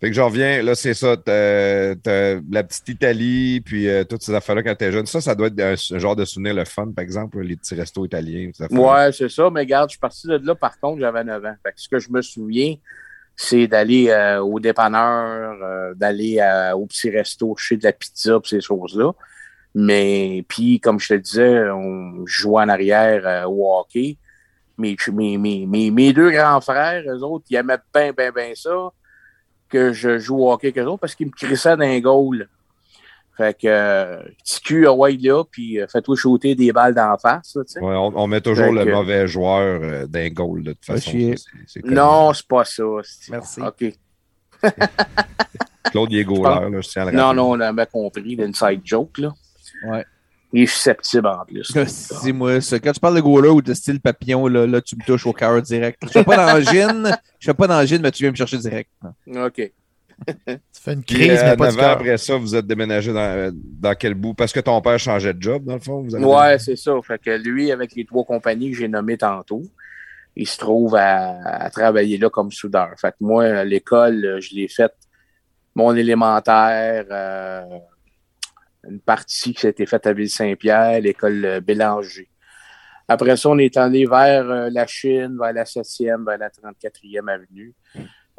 Fait 0.00 0.10
que 0.10 0.14
j'en 0.14 0.26
reviens, 0.26 0.62
là, 0.62 0.76
c'est 0.76 0.94
ça. 0.94 1.16
T'as 1.16 1.96
t'as 1.96 2.36
la 2.52 2.62
petite 2.62 2.88
Italie, 2.88 3.60
puis 3.64 3.88
euh, 3.88 4.04
toutes 4.04 4.22
ces 4.22 4.32
affaires-là 4.32 4.62
quand 4.62 4.76
t'es 4.76 4.92
jeune. 4.92 5.06
Ça, 5.06 5.20
ça 5.20 5.34
doit 5.34 5.48
être 5.48 5.58
un, 5.60 5.72
un 5.72 5.98
genre 5.98 6.14
de 6.14 6.24
souvenir 6.24 6.54
le 6.54 6.64
fun, 6.64 6.92
par 6.94 7.02
exemple, 7.02 7.40
les 7.40 7.56
petits 7.56 7.74
restos 7.74 8.04
italiens. 8.06 8.50
Ouais, 8.70 9.10
c'est 9.12 9.28
ça. 9.28 9.50
Mais 9.50 9.60
regarde, 9.60 9.88
je 9.88 9.94
suis 9.94 9.98
parti 10.00 10.28
de 10.28 10.36
là, 10.36 10.54
par 10.54 10.78
contre, 10.78 11.00
j'avais 11.00 11.24
9 11.24 11.44
ans. 11.44 11.54
Fait 11.64 11.72
que 11.72 11.80
ce 11.80 11.88
que 11.88 11.98
je 11.98 12.10
me 12.12 12.22
souviens, 12.22 12.76
c'est 13.40 13.68
d'aller 13.68 14.08
euh, 14.10 14.40
au 14.40 14.58
dépanneur, 14.58 15.62
euh, 15.62 15.94
d'aller 15.94 16.40
euh, 16.40 16.72
au 16.72 16.86
petit 16.86 17.08
resto, 17.08 17.54
chez 17.56 17.76
de 17.76 17.84
la 17.84 17.92
pizza, 17.92 18.40
pis 18.40 18.48
ces 18.48 18.60
choses-là. 18.60 19.12
Mais 19.76 20.44
puis, 20.48 20.80
comme 20.80 20.98
je 20.98 21.14
te 21.14 21.14
disais, 21.14 21.70
on 21.70 22.26
jouait 22.26 22.64
en 22.64 22.68
arrière 22.68 23.22
euh, 23.24 23.44
au 23.44 23.78
hockey. 23.78 24.18
Mes, 24.76 24.96
mes, 25.12 25.38
mes, 25.38 25.90
mes, 25.90 26.12
deux 26.12 26.32
grands 26.32 26.60
frères, 26.60 27.04
eux 27.06 27.22
autres, 27.22 27.44
ils 27.50 27.56
aimaient 27.56 27.78
bien, 27.94 28.12
bien, 28.12 28.32
bien 28.32 28.52
ça, 28.56 28.90
que 29.68 29.92
je 29.92 30.18
joue 30.18 30.38
au 30.38 30.52
hockey 30.52 30.68
avec 30.68 30.78
eux 30.78 30.86
autres, 30.86 31.00
parce 31.00 31.14
qu'ils 31.14 31.28
me 31.28 31.32
crissaient 31.32 31.76
d'un 31.76 32.00
goal. 32.00 32.48
Fait 33.38 33.56
que, 33.56 33.68
euh, 33.68 34.20
petit 34.44 34.60
cul, 34.60 34.86
ah 34.88 34.92
ouais, 34.92 35.16
là, 35.16 35.44
puis 35.48 35.80
euh, 35.80 35.86
fais-toi 35.86 36.16
shooter 36.16 36.56
des 36.56 36.72
balles 36.72 36.92
d'en 36.92 37.16
face, 37.16 37.54
là. 37.54 37.62
Ouais, 37.80 37.94
on, 37.94 38.12
on 38.18 38.26
met 38.26 38.40
toujours 38.40 38.66
Fait 38.66 38.72
le 38.72 38.84
que- 38.84 38.90
mauvais 38.90 39.28
joueur 39.28 39.80
euh, 39.80 40.06
d'un 40.08 40.28
goal, 40.28 40.64
de 40.64 40.72
toute 40.72 40.84
façon. 40.84 41.12
Ça, 41.36 41.44
c'est-. 41.68 41.84
Non, 41.84 42.32
c'est 42.34 42.48
pas 42.48 42.64
ça. 42.64 42.82
c'est- 43.04 43.30
Merci. 43.30 43.60
OK. 43.62 43.94
Claude, 45.92 46.10
il 46.12 46.18
est 46.18 46.24
goaler, 46.24 46.68
là, 46.68 46.80
je 46.80 46.88
tiens 46.88 47.06
à 47.06 47.10
le 47.12 47.16
Non, 47.16 47.32
non, 47.32 47.50
on 47.52 47.60
avait 47.60 47.86
compris 47.86 48.34
l'inside 48.34 48.80
joke, 48.84 49.18
là. 49.18 49.32
Ouais. 49.86 50.04
Il 50.52 50.62
est 50.62 50.66
susceptible 50.66 51.26
en 51.28 51.44
plus. 51.44 51.70
Dis-moi 52.24 52.60
ça. 52.60 52.80
Quand 52.80 52.92
tu 52.92 52.98
parles 53.00 53.14
de 53.16 53.20
goaler 53.20 53.50
ou 53.50 53.62
de 53.62 53.72
style 53.74 54.00
papillon, 54.00 54.46
là, 54.48 54.66
là 54.66 54.80
tu 54.80 54.96
me 54.96 55.04
touches 55.04 55.26
au 55.26 55.32
cœur 55.32 55.62
direct. 55.62 55.98
Je 56.02 56.08
fais 56.08 56.24
pas 56.24 56.36
d'angine, 56.36 57.16
je 57.38 57.46
fais 57.46 57.54
pas 57.54 57.66
d'angine, 57.68 58.00
mais 58.02 58.10
tu 58.10 58.22
viens 58.24 58.30
me 58.32 58.36
chercher 58.36 58.58
direct. 58.58 58.90
OK. 59.28 59.72
Tu 60.26 60.58
fais 60.72 60.92
une 60.94 61.02
Puis, 61.02 61.14
crise, 61.14 61.40
euh, 61.40 61.50
mais 61.50 61.56
pas 61.56 61.66
neuf 61.66 61.76
du 61.76 61.84
ans 61.84 61.88
après 61.88 62.18
ça, 62.18 62.36
vous 62.36 62.54
êtes 62.54 62.66
déménagé 62.66 63.12
dans, 63.12 63.20
euh, 63.20 63.50
dans 63.54 63.94
quel 63.94 64.14
bout? 64.14 64.34
Parce 64.34 64.52
que 64.52 64.60
ton 64.60 64.80
père 64.80 64.98
changeait 64.98 65.34
de 65.34 65.42
job, 65.42 65.64
dans 65.64 65.74
le 65.74 65.80
fond? 65.80 66.02
Vous 66.02 66.14
avez 66.14 66.24
Ouais, 66.24 66.58
c'est 66.58 66.76
ça. 66.76 66.92
Fait 67.02 67.20
que 67.20 67.30
lui, 67.30 67.70
avec 67.70 67.94
les 67.94 68.04
trois 68.04 68.24
compagnies 68.24 68.72
que 68.72 68.78
j'ai 68.78 68.88
nommées 68.88 69.18
tantôt, 69.18 69.62
il 70.36 70.46
se 70.46 70.58
trouve 70.58 70.94
à, 70.96 71.38
à 71.44 71.70
travailler 71.70 72.18
là 72.18 72.30
comme 72.30 72.50
soudeur. 72.50 72.90
Fait 73.00 73.10
que 73.10 73.16
moi, 73.20 73.64
l'école, 73.64 74.24
euh, 74.24 74.40
je 74.40 74.54
l'ai 74.54 74.68
fait 74.68 74.92
mon 75.78 75.94
élémentaire, 75.94 77.06
euh, 77.10 77.78
une 78.88 79.00
partie 79.00 79.54
qui 79.54 79.60
s'était 79.60 79.86
faite 79.86 80.06
à 80.06 80.12
Ville-Saint-Pierre, 80.12 81.00
l'école 81.00 81.44
euh, 81.44 81.60
Bélanger. 81.60 82.28
Après 83.06 83.36
ça, 83.36 83.48
on 83.48 83.58
est 83.58 83.76
allé 83.76 84.04
vers 84.04 84.50
euh, 84.50 84.70
la 84.70 84.86
Chine, 84.86 85.36
vers 85.40 85.52
la 85.52 85.64
7e, 85.64 86.24
vers 86.24 86.38
la 86.38 86.50
34e 86.50 87.28
avenue. 87.28 87.74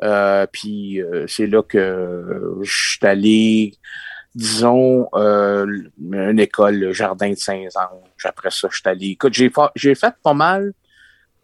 Euh, 0.03 0.45
puis 0.51 1.01
euh, 1.01 1.25
c'est 1.27 1.47
là 1.47 1.61
que 1.61 2.57
je 2.61 2.71
suis 2.71 3.05
allé, 3.05 3.73
disons, 4.33 5.09
euh, 5.13 5.65
une 6.11 6.39
école, 6.39 6.75
le 6.75 6.93
Jardin 6.93 7.31
de 7.31 7.35
Saint-Ange. 7.35 8.25
Après 8.25 8.49
ça, 8.51 8.69
je 8.71 8.77
suis 8.77 8.87
allé. 8.87 9.07
Écoute, 9.07 9.33
j'ai 9.33 9.49
fa- 9.49 9.71
j'ai 9.75 9.95
fait 9.95 10.13
pas 10.23 10.33
mal 10.33 10.73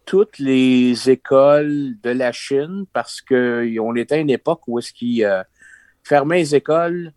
toutes 0.05 0.39
les 0.39 1.09
écoles 1.09 1.95
de 2.01 2.11
la 2.11 2.31
Chine 2.31 2.85
parce 2.93 3.21
que 3.21 3.67
on 3.79 3.95
était 3.95 4.15
à 4.15 4.19
une 4.19 4.29
époque 4.29 4.61
où 4.67 4.79
est-ce 4.79 4.93
qu'ils 4.93 5.25
euh, 5.25 5.43
fermaient 6.03 6.37
les 6.37 6.55
écoles 6.55 7.11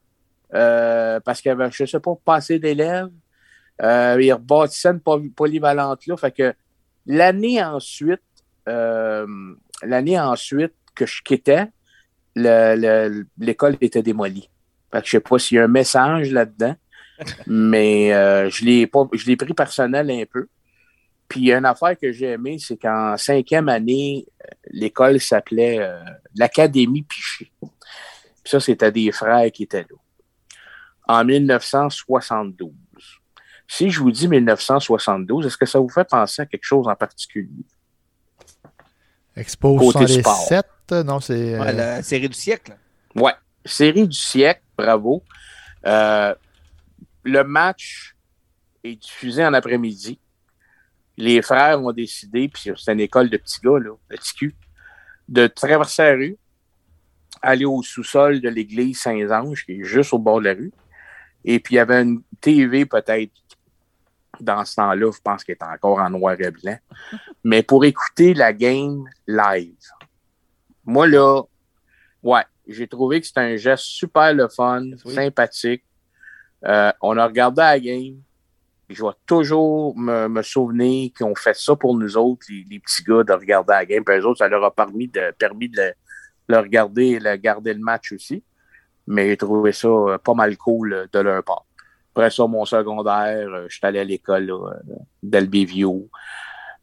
euh, 0.54 1.20
parce 1.20 1.40
qu'il 1.40 1.50
y 1.50 1.52
avait, 1.52 1.70
je 1.70 1.84
sais 1.84 2.00
pas, 2.00 2.14
pas 2.24 2.36
assez 2.36 2.58
d'élèves. 2.58 3.10
Ils 3.80 4.32
rebâtissaient 4.32 4.88
une 4.88 5.00
poly- 5.00 5.30
polyvalente 5.30 6.04
là. 6.06 6.16
Fait 6.16 6.32
que 6.32 6.52
l'année 7.06 7.62
ensuite, 7.62 8.22
l'année 8.66 10.18
ensuite 10.18 10.72
que 10.98 11.06
je 11.06 11.22
quittais, 11.22 11.66
le- 12.34 12.74
le- 12.76 13.26
l'école 13.38 13.76
était 13.80 14.02
démolie. 14.02 14.50
Fait 14.92 15.00
que 15.00 15.06
je 15.06 15.10
sais 15.12 15.20
pas 15.20 15.38
s'il 15.38 15.56
y 15.56 15.60
a 15.60 15.64
un 15.64 15.68
message 15.68 16.30
là-dedans, 16.32 16.74
mais 17.46 18.12
euh, 18.12 18.48
je 18.50 18.64
l'ai 18.64 18.86
pas, 18.86 19.08
je 19.12 19.26
l'ai 19.26 19.36
pris 19.36 19.54
personnel 19.54 20.10
un 20.10 20.24
peu. 20.30 20.48
Puis 21.28 21.40
il 21.40 21.46
y 21.46 21.52
a 21.52 21.58
une 21.58 21.66
affaire 21.66 21.96
que 21.98 22.10
j'ai 22.10 22.26
aimée, 22.30 22.58
c'est 22.58 22.78
qu'en 22.78 23.16
cinquième 23.18 23.68
année, 23.68 24.26
l'école 24.70 25.20
s'appelait 25.20 25.78
euh, 25.80 26.00
l'Académie 26.34 27.02
Piché. 27.02 27.52
Puis 27.60 27.70
ça, 28.44 28.60
c'était 28.60 28.90
des 28.92 29.12
frères 29.12 29.50
qui 29.52 29.64
étaient 29.64 29.82
là. 29.82 29.96
En 31.06 31.24
1972. 31.24 32.70
Si 33.66 33.90
je 33.90 34.00
vous 34.00 34.10
dis 34.10 34.26
1972, 34.28 35.46
est-ce 35.46 35.58
que 35.58 35.66
ça 35.66 35.78
vous 35.78 35.88
fait 35.90 36.08
penser 36.08 36.40
à 36.42 36.46
quelque 36.46 36.64
chose 36.64 36.88
en 36.88 36.94
particulier? 36.94 37.66
Expo 39.36 39.76
Côté 39.76 40.06
77, 40.06 40.64
non, 40.92 41.20
c'est. 41.20 41.54
euh, 41.54 41.60
Ouais, 41.60 41.72
la 41.72 42.02
série 42.02 42.28
du 42.28 42.36
siècle. 42.36 42.76
Ouais. 43.14 43.32
Série 43.64 44.06
du 44.06 44.16
siècle, 44.16 44.62
bravo. 44.76 45.22
Euh, 45.86 46.34
le 47.24 47.44
match 47.44 48.14
est 48.84 48.96
diffusé 48.96 49.44
en 49.44 49.52
après-midi. 49.54 50.18
Les 51.16 51.42
frères 51.42 51.82
ont 51.82 51.92
décidé, 51.92 52.48
puis 52.48 52.70
c'est 52.76 52.92
une 52.92 53.00
école 53.00 53.28
de 53.28 53.36
petits 53.36 53.60
gars, 53.60 53.78
là, 53.78 53.90
de 54.10 54.16
petits 54.16 54.34
culs, 54.34 54.54
de 55.28 55.46
traverser 55.48 56.02
la 56.04 56.12
rue, 56.12 56.36
aller 57.42 57.64
au 57.64 57.82
sous-sol 57.82 58.40
de 58.40 58.48
l'église 58.48 59.00
Saint-Ange, 59.00 59.64
qui 59.64 59.72
est 59.80 59.84
juste 59.84 60.12
au 60.12 60.18
bord 60.18 60.38
de 60.40 60.44
la 60.46 60.54
rue. 60.54 60.72
Et 61.44 61.58
puis, 61.58 61.74
il 61.74 61.78
y 61.78 61.80
avait 61.80 62.02
une 62.02 62.22
TV, 62.40 62.86
peut-être, 62.86 63.32
dans 64.40 64.64
ce 64.64 64.76
temps-là, 64.76 65.10
je 65.12 65.20
pense 65.20 65.42
qu'elle 65.42 65.56
est 65.60 65.64
encore 65.64 65.98
en 65.98 66.10
noir 66.10 66.36
et 66.38 66.50
blanc. 66.52 66.78
Mais 67.42 67.62
pour 67.64 67.84
écouter 67.84 68.34
la 68.34 68.52
game 68.52 69.04
live. 69.26 69.74
Moi, 70.88 71.06
là, 71.06 71.42
ouais, 72.22 72.40
j'ai 72.66 72.88
trouvé 72.88 73.20
que 73.20 73.26
c'était 73.26 73.40
un 73.40 73.56
geste 73.56 73.84
super 73.84 74.32
le 74.32 74.48
fun, 74.48 74.84
Oui. 75.04 75.14
sympathique. 75.14 75.84
Euh, 76.64 76.90
on 77.02 77.18
a 77.18 77.26
regardé 77.26 77.60
la 77.60 77.78
game. 77.78 78.16
je 78.88 79.02
vais 79.04 79.12
toujours 79.26 79.94
me, 79.98 80.28
me 80.28 80.40
souvenir 80.40 81.10
qu'ils 81.14 81.26
ont 81.26 81.34
fait 81.34 81.54
ça 81.54 81.76
pour 81.76 81.94
nous 81.94 82.16
autres, 82.16 82.46
les, 82.48 82.64
les 82.70 82.78
petits 82.80 83.02
gars, 83.02 83.22
de 83.22 83.34
regarder 83.34 83.74
la 83.74 83.84
game. 83.84 84.02
Puis 84.02 84.16
eux 84.16 84.24
autres, 84.24 84.38
ça 84.38 84.48
leur 84.48 84.64
a 84.64 84.74
permis 84.74 85.08
de, 85.08 85.30
permis 85.38 85.68
de 85.68 85.92
le, 86.48 86.56
regarder 86.56 87.08
et 87.08 87.18
de 87.18 87.34
garder 87.36 87.74
le 87.74 87.80
match 87.80 88.12
aussi. 88.12 88.42
Mais 89.06 89.28
j'ai 89.28 89.36
trouvé 89.36 89.72
ça 89.72 89.88
euh, 89.88 90.16
pas 90.16 90.32
mal 90.32 90.56
cool 90.56 90.94
euh, 90.94 91.06
de 91.12 91.18
leur 91.18 91.44
part. 91.44 91.66
Après 92.14 92.30
ça, 92.30 92.46
mon 92.46 92.64
secondaire, 92.64 93.68
je 93.68 93.76
suis 93.76 93.86
allé 93.86 93.98
à 93.98 94.04
l'école 94.04 94.46
là, 94.46 94.72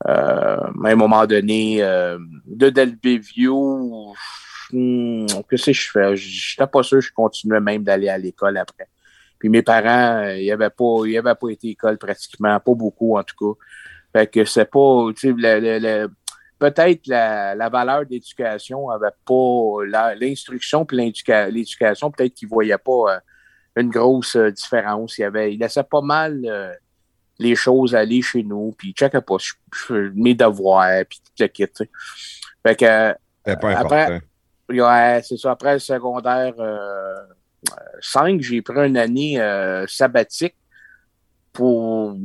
euh. 0.07 0.09
Euh, 0.09 0.57
à 0.83 0.89
un 0.89 0.95
moment 0.95 1.25
donné, 1.25 1.81
euh, 1.81 2.17
de 2.45 2.69
Delbevio, 2.69 4.13
hmm, 4.71 5.25
que 5.47 5.57
je 5.57 5.91
fais? 5.91 6.15
J'étais 6.15 6.67
pas 6.67 6.83
sûr 6.83 6.99
que 6.99 7.05
je 7.05 7.13
continuais 7.13 7.59
même 7.59 7.83
d'aller 7.83 8.09
à 8.09 8.17
l'école 8.17 8.57
après. 8.57 8.87
Puis 9.39 9.49
mes 9.49 9.61
parents, 9.61 10.23
euh, 10.23 10.37
ils 10.37 10.51
avaient 10.51 10.69
pas, 10.69 11.05
ils 11.05 11.17
avaient 11.17 11.35
pas 11.35 11.49
été 11.49 11.67
à 11.67 11.69
l'école 11.69 11.97
pratiquement, 11.97 12.59
pas 12.59 12.73
beaucoup 12.73 13.17
en 13.17 13.23
tout 13.23 13.35
cas. 13.55 13.59
Fait 14.13 14.27
que 14.27 14.45
c'est 14.45 14.69
pas, 14.69 15.07
tu 15.15 15.33
sais, 15.35 16.07
peut-être 16.57 17.07
la, 17.07 17.53
la 17.55 17.69
valeur 17.69 18.05
d'éducation 18.05 18.89
avait 18.89 19.09
pas, 19.25 20.13
l'instruction 20.15 20.85
puis 20.85 20.97
l'éducation, 20.97 22.11
peut-être 22.11 22.33
qu'ils 22.33 22.47
voyaient 22.47 22.77
pas 22.77 23.15
euh, 23.15 23.19
une 23.75 23.89
grosse 23.89 24.35
euh, 24.35 24.51
différence. 24.51 25.17
Il 25.17 25.21
y 25.21 25.25
avait, 25.25 25.53
ils 25.53 25.59
laissaient 25.59 25.83
pas 25.83 26.01
mal 26.01 26.41
euh, 26.45 26.71
les 27.39 27.55
choses 27.55 27.93
aller 27.95 28.21
chez 28.21 28.43
nous, 28.43 28.73
puis 28.77 28.89
ils 28.89 28.93
checkaient 28.93 29.21
pas 29.21 29.37
je- 29.39 29.53
je- 29.87 30.11
mes 30.15 30.33
devoirs, 30.35 31.03
puis 31.09 31.19
kit, 31.35 31.49
tu 31.49 31.69
sais. 31.73 31.89
Fait 32.65 32.75
que, 32.75 32.85
euh, 32.85 33.13
C'est 33.45 33.59
pas 33.59 33.77
Après- 33.77 34.03
important. 34.03 34.25
Ouais, 34.69 35.21
c'est 35.23 35.37
ça. 35.37 35.51
Après 35.51 35.73
le 35.73 35.79
secondaire 35.79 36.53
euh, 36.59 37.15
5, 38.01 38.41
j'ai 38.41 38.61
pris 38.63 38.87
une 38.87 38.97
année 38.97 39.39
euh, 39.39 39.85
sabbatique 39.87 40.55
pour. 41.53 42.15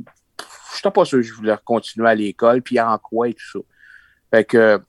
Je 0.73 0.77
n'étais 0.79 0.91
pas 0.93 1.05
sûr 1.05 1.19
que 1.19 1.23
je 1.23 1.35
voulais 1.35 1.57
continuer 1.65 2.09
à 2.09 2.15
l'école, 2.15 2.63
puis 2.63 2.81
en 2.81 2.97
quoi 2.99 3.29
et 3.29 3.35
tout 3.35 3.51
ça. 3.53 3.59
Fait 4.33 4.45
que 4.45 4.81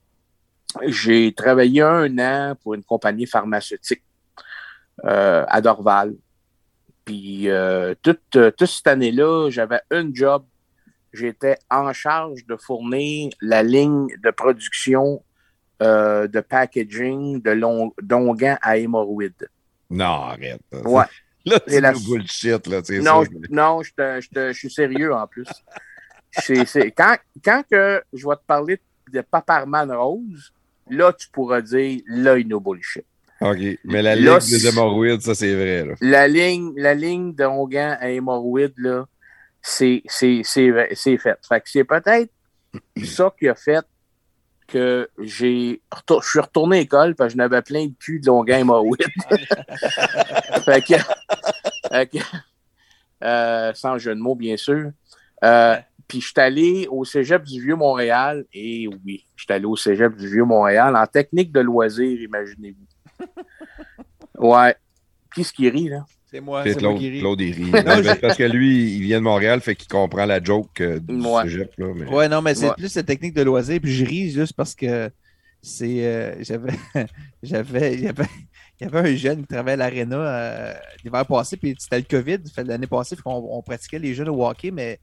j'ai 0.88 1.34
travaillé 1.34 1.82
un 1.82 2.18
an 2.20 2.56
pour 2.62 2.76
une 2.76 2.84
compagnie 2.84 3.26
pharmaceutique 3.26 4.04
euh, 5.04 5.44
à 5.48 5.60
Dorval. 5.60 6.14
Puis 7.06 7.50
euh, 7.50 7.94
toute, 8.02 8.36
euh, 8.36 8.52
toute 8.52 8.68
cette 8.68 8.88
année-là, 8.88 9.50
j'avais 9.50 9.80
un 9.92 10.10
job. 10.14 10.46
J'étais 11.14 11.58
en 11.70 11.92
charge 11.94 12.46
de 12.46 12.56
fournir 12.56 13.32
la 13.42 13.64
ligne 13.64 14.08
de 14.24 14.32
production 14.32 15.24
euh, 15.82 16.28
de 16.28 16.40
packaging 16.40 17.42
de 17.42 18.58
à 18.62 18.78
hémorroïdes. 18.78 19.50
Non, 19.90 20.06
arrête. 20.06 20.62
Ouais. 20.72 21.04
Là, 21.46 21.60
c'est 21.68 21.82
la- 21.82 21.94
bullshit, 21.94 22.68
là, 22.68 22.82
c'est 22.84 23.00
Non, 23.00 23.24
ça. 23.26 23.30
je, 23.32 23.54
non, 23.54 23.82
je, 23.82 23.92
te- 23.94 24.22
je, 24.22 24.30
te- 24.30 24.54
je 24.54 24.58
suis 24.60 24.70
sérieux 24.72 25.12
en 25.12 25.26
plus. 25.26 25.48
C'est- 26.32 26.66
c'est- 26.66 26.92
quand, 26.92 27.18
quand 27.44 27.64
que 27.70 28.04
je 28.14 28.28
vais 28.28 28.36
te 28.36 28.46
parler 28.46 28.80
de 29.12 29.22
Paparman 29.22 29.92
Rose, 29.92 30.54
là, 30.88 31.12
tu 31.14 31.28
pourras 31.30 31.62
dire, 31.62 32.00
là, 32.06 32.38
il 32.38 32.48
nous 32.48 32.60
bullshit. 32.60 33.06
OK. 33.42 33.58
Mais 33.86 34.02
la 34.02 34.16
Là, 34.16 34.38
ligue 34.40 34.50
des 34.50 34.68
hémorroïdes, 34.68 35.22
ça, 35.22 35.34
c'est 35.36 35.54
vrai, 35.56 35.86
là. 35.86 35.94
La 36.02 36.28
ligne, 36.28 36.74
la 36.78 36.94
ligne 36.94 37.34
d'onguents 37.34 37.98
à 38.00 38.10
hémorroïdes, 38.10 38.74
là, 38.78 39.06
c'est 39.62 40.04
c'est- 40.06 40.42
c'est- 40.44 40.72
c'est 40.94 41.18
fait. 41.18 41.38
Fait 41.48 41.60
que 41.62 41.70
c'est 41.70 41.84
peut-être 41.84 42.32
ça 43.04 43.34
qui 43.40 43.48
a 43.48 43.56
fait 43.56 43.84
que 44.68 45.10
j'ai 45.20 45.82
je 46.08 46.20
suis 46.30 46.40
retourné 46.40 46.78
à 46.78 46.80
l'école 46.82 47.16
parce 47.16 47.30
que 47.30 47.34
je 47.34 47.38
n'avais 47.38 47.62
plein 47.62 47.88
de 47.88 47.94
cul 48.00 48.20
de 48.22 48.28
longuins 48.28 48.60
hémorroïdes. 48.60 49.06
fait 50.66 50.82
que, 50.82 50.96
fait 51.90 52.08
que, 52.10 52.18
euh, 53.24 53.74
sans 53.74 53.98
jeu 53.98 54.16
de 54.16 54.20
mots, 54.20 54.36
bien 54.36 54.56
sûr. 54.58 54.92
Euh, 55.44 55.76
puis 56.08 56.22
je 56.22 56.28
suis 56.28 56.40
allé 56.40 56.88
au 56.90 57.04
Cégep 57.06 57.44
du 57.44 57.62
Vieux-Montréal, 57.62 58.46
et 58.54 58.88
oui, 59.06 59.26
je 59.36 59.44
suis 59.44 59.54
allé 59.54 59.66
au 59.66 59.76
Cégep 59.76 60.16
du 60.16 60.28
Vieux-Montréal 60.28 60.96
en 60.96 61.06
technique 61.08 61.52
de 61.52 61.60
loisir, 61.62 62.22
imaginez-vous. 62.22 62.86
Ouais. 64.38 64.76
Qui 65.34 65.44
ce 65.44 65.54
qui 65.54 65.70
rit, 65.70 65.90
là? 65.90 66.06
C'est 66.30 66.40
moi, 66.42 66.64
C'est 66.64 66.74
c'est 66.74 66.82
moi 66.82 66.94
Claude. 66.98 67.20
Claude, 67.20 67.42
il 67.42 67.52
rit. 67.54 67.72
Non, 67.86 68.16
parce 68.22 68.38
que 68.38 68.44
lui, 68.44 68.96
il 68.96 69.02
vient 69.02 69.20
de 69.20 69.24
Montréal, 69.24 69.62
fait 69.62 69.76
qu'il 69.76 69.88
comprend 69.88 70.26
la 70.26 70.42
joke 70.42 70.80
euh, 70.82 71.00
du 71.00 71.16
Ouais. 71.26 71.44
cégep, 71.44 71.72
là. 71.78 71.88
Mais... 71.96 72.06
Ouais, 72.08 72.28
non, 72.30 72.42
mais 72.42 72.56
c'est 72.56 72.68
Ouais. 72.70 72.76
plus 72.78 72.90
cette 72.90 73.06
technique 73.06 73.34
de 73.34 73.42
loisir. 73.44 73.80
Puis 73.82 73.94
je 73.94 74.06
ris 74.06 74.32
juste 74.32 74.54
parce 74.54 74.74
que 74.76 75.10
c'est. 75.62 76.06
euh, 76.06 76.36
j'avais. 76.42 76.72
j'avais. 77.44 77.94
Il 77.96 78.02
y 78.02 78.08
avait. 78.08 78.26
Il 78.80 78.86
y 78.86 78.88
avait 78.88 79.12
un 79.12 79.16
jeune 79.16 79.42
qui 79.42 79.48
travaillait 79.48 79.74
à 79.74 79.90
l'Arena 79.90 80.16
euh, 80.18 80.74
l'hiver 81.04 81.24
passé, 81.28 81.56
puis 81.56 81.76
c'était 81.78 81.98
le 82.00 82.06
COVID, 82.10 82.40
l'année 82.66 82.88
passée, 82.88 83.16
qu'on 83.16 83.36
on 83.36 83.62
pratiquait 83.62 84.00
les 84.00 84.14
jeunes 84.16 84.30
au 84.30 84.44
hockey, 84.46 84.72
mais. 84.72 85.00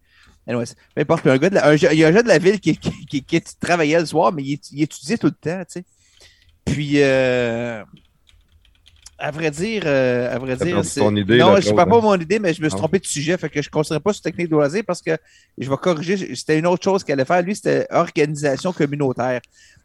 Anyway, 0.48 0.64
peu 0.94 1.02
importe, 1.02 1.20
puis 1.22 1.30
un 1.30 1.36
gars 1.38 1.50
de 1.50 1.54
la- 1.56 1.68
un 1.68 1.76
je- 1.76 1.86
il 1.92 1.98
y 1.98 2.04
a 2.04 2.08
un 2.08 2.12
jeune 2.12 2.22
de 2.22 2.28
la 2.28 2.38
ville 2.38 2.58
qui, 2.58 2.74
qui, 2.76 2.90
qui- 3.06 3.22
qui 3.22 3.40
travaillait 3.60 4.00
le 4.00 4.06
soir, 4.06 4.32
mais 4.32 4.42
il, 4.42 4.58
il 4.72 4.82
étudiait 4.82 5.18
tout 5.18 5.26
le 5.26 5.32
temps, 5.32 5.62
tu 5.70 5.80
sais. 5.80 5.84
Puis, 6.64 7.02
euh, 7.02 7.84
à 9.18 9.30
vrai 9.30 9.50
dire, 9.50 9.82
euh, 9.86 10.34
à 10.34 10.38
vrai 10.38 10.56
dire, 10.56 10.84
c'est- 10.84 11.00
idée, 11.16 11.38
non, 11.38 11.60
je 11.60 11.70
ne 11.70 11.74
pas 11.74 11.82
hein? 11.82 12.00
mon 12.00 12.14
idée, 12.18 12.38
mais 12.38 12.54
je 12.54 12.62
me 12.62 12.68
suis 12.68 12.74
Non. 12.76 12.82
trompé 12.82 12.98
de 13.00 13.06
sujet, 13.06 13.36
fait 13.36 13.48
que 13.48 13.60
je 13.60 13.68
ne 13.68 13.70
continuerai 13.70 14.00
pas 14.00 14.12
sur 14.12 14.22
technique 14.22 14.48
de 14.48 14.52
loisir 14.54 14.82
parce 14.86 15.02
que 15.02 15.10
je 15.58 15.68
vais 15.68 15.76
corriger. 15.76 16.34
C'était 16.34 16.58
une 16.58 16.66
autre 16.66 16.84
chose 16.84 17.02
qu'elle 17.02 17.18
allait 17.18 17.24
faire. 17.26 17.42
Lui, 17.42 17.56
c'était 17.56 17.86
organisation 17.90 18.72
communautaire. 18.72 19.40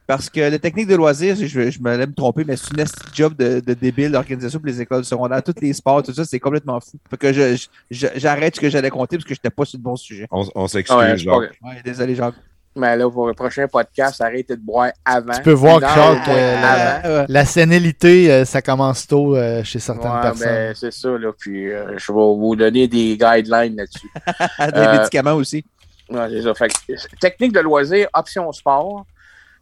Parce 0.06 0.30
que 0.30 0.42
la 0.42 0.60
technique 0.60 0.88
de 0.88 0.96
loisir, 0.96 1.36
je, 1.38 1.48
je 1.72 1.80
me 1.80 1.96
l'ai 1.98 2.06
me 2.06 2.14
tromper, 2.14 2.44
mais 2.46 2.58
c'est 2.58 2.78
une 2.78 2.86
job 3.14 3.36
de, 3.38 3.62
de 3.62 3.74
débile 3.74 4.12
d'organisation 4.12 4.60
pour 4.60 4.68
les 4.68 4.82
écoles 4.82 5.06
secondaires. 5.06 5.42
Tous 5.42 5.56
les 5.62 5.72
sports, 5.72 6.04
tout 6.04 6.14
ça, 6.14 6.26
c'est 6.26 6.42
complètement 6.42 6.80
fou. 6.82 6.98
Fait 7.10 7.16
que 7.18 7.32
je, 7.32 7.56
je- 7.56 7.68
je- 7.90 8.08
j'arrête 8.18 8.54
ce 8.58 8.60
que 8.60 8.70
j'allais 8.70 8.90
compter 8.90 9.16
parce 9.16 9.24
que 9.24 9.34
je 9.34 9.40
n'étais 9.40 9.50
pas 9.50 9.64
sur 9.64 9.78
le 9.78 9.84
bon 9.84 9.96
sujet. 9.96 10.28
On, 10.30 10.46
on 10.56 10.68
s'excuse, 10.68 10.98
Ouais, 10.98 11.18
Jacques. 11.18 11.58
Ouais, 11.64 11.82
désolé, 11.86 12.16
Jacques. 12.16 12.36
Mais 12.76 12.95
là, 12.97 13.09
pour 13.09 13.28
le 13.28 13.34
prochain 13.34 13.67
podcast, 13.67 14.19
arrêtez 14.21 14.55
de 14.55 14.61
boire 14.61 14.91
avant. 15.05 15.34
Tu 15.34 15.41
peux 15.43 15.51
voir, 15.51 15.80
moins 15.80 15.89
que 16.26 16.30
la- 16.32 16.95
avant. 16.95 17.07
Euh, 17.07 17.26
La 17.30 17.45
sénilité, 17.45 18.32
euh, 18.32 18.45
ça 18.45 18.61
commence 18.63 19.05
tôt 19.05 19.36
euh, 19.36 19.63
chez 19.63 19.78
certaines 19.80 20.11
Ouais, 20.11 20.21
personnes. 20.21 20.47
ben, 20.47 20.74
c'est 20.76 20.91
ça, 20.91 21.09
là. 21.09 21.32
Puis, 21.38 21.71
euh, 21.71 21.97
je 21.97 22.11
vais 22.11 22.17
vous 22.17 22.55
donner 22.55 22.88
des 22.88 23.15
guidelines 23.17 23.76
là-dessus. 23.78 24.09
des 24.74 24.80
Euh, 24.80 24.97
médicaments 24.97 25.34
aussi. 25.34 25.63
Ouais, 26.09 26.28
c'est 26.30 26.41
ça. 26.41 26.53
Fait 26.55 26.67
que, 26.69 27.15
technique 27.19 27.53
de 27.53 27.59
loisir, 27.59 28.07
option 28.13 28.51
sport. 28.51 29.05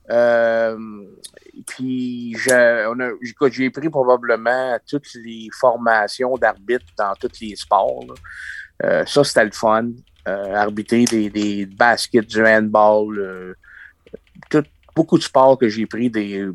Euh, 0.10 0.78
puis, 1.68 2.34
je- 2.38 2.88
on 2.90 3.00
a- 3.00 3.12
écoute, 3.28 3.54
j'ai 3.54 3.70
pris 3.70 3.90
probablement 3.90 4.78
toutes 4.90 5.08
les 5.24 5.48
formations 5.60 6.38
d'arbitre 6.38 6.86
dans 6.98 7.14
tous 7.20 7.32
les 7.42 7.56
sports. 7.56 8.04
là. 8.08 8.14
Euh, 8.84 9.06
ça, 9.06 9.24
c'était 9.24 9.46
le 9.46 9.52
fun. 9.52 9.90
Euh, 10.28 10.54
arbitrer 10.54 11.06
des, 11.06 11.30
des 11.32 11.66
baskets, 11.66 12.28
du 12.28 12.46
handball, 12.46 13.18
euh, 13.18 13.54
tout- 14.52 14.64
beaucoup 14.96 15.18
de 15.18 15.24
sports 15.24 15.58
que 15.58 15.68
j'ai 15.68 15.88
pris. 15.88 16.12
Des, 16.12 16.48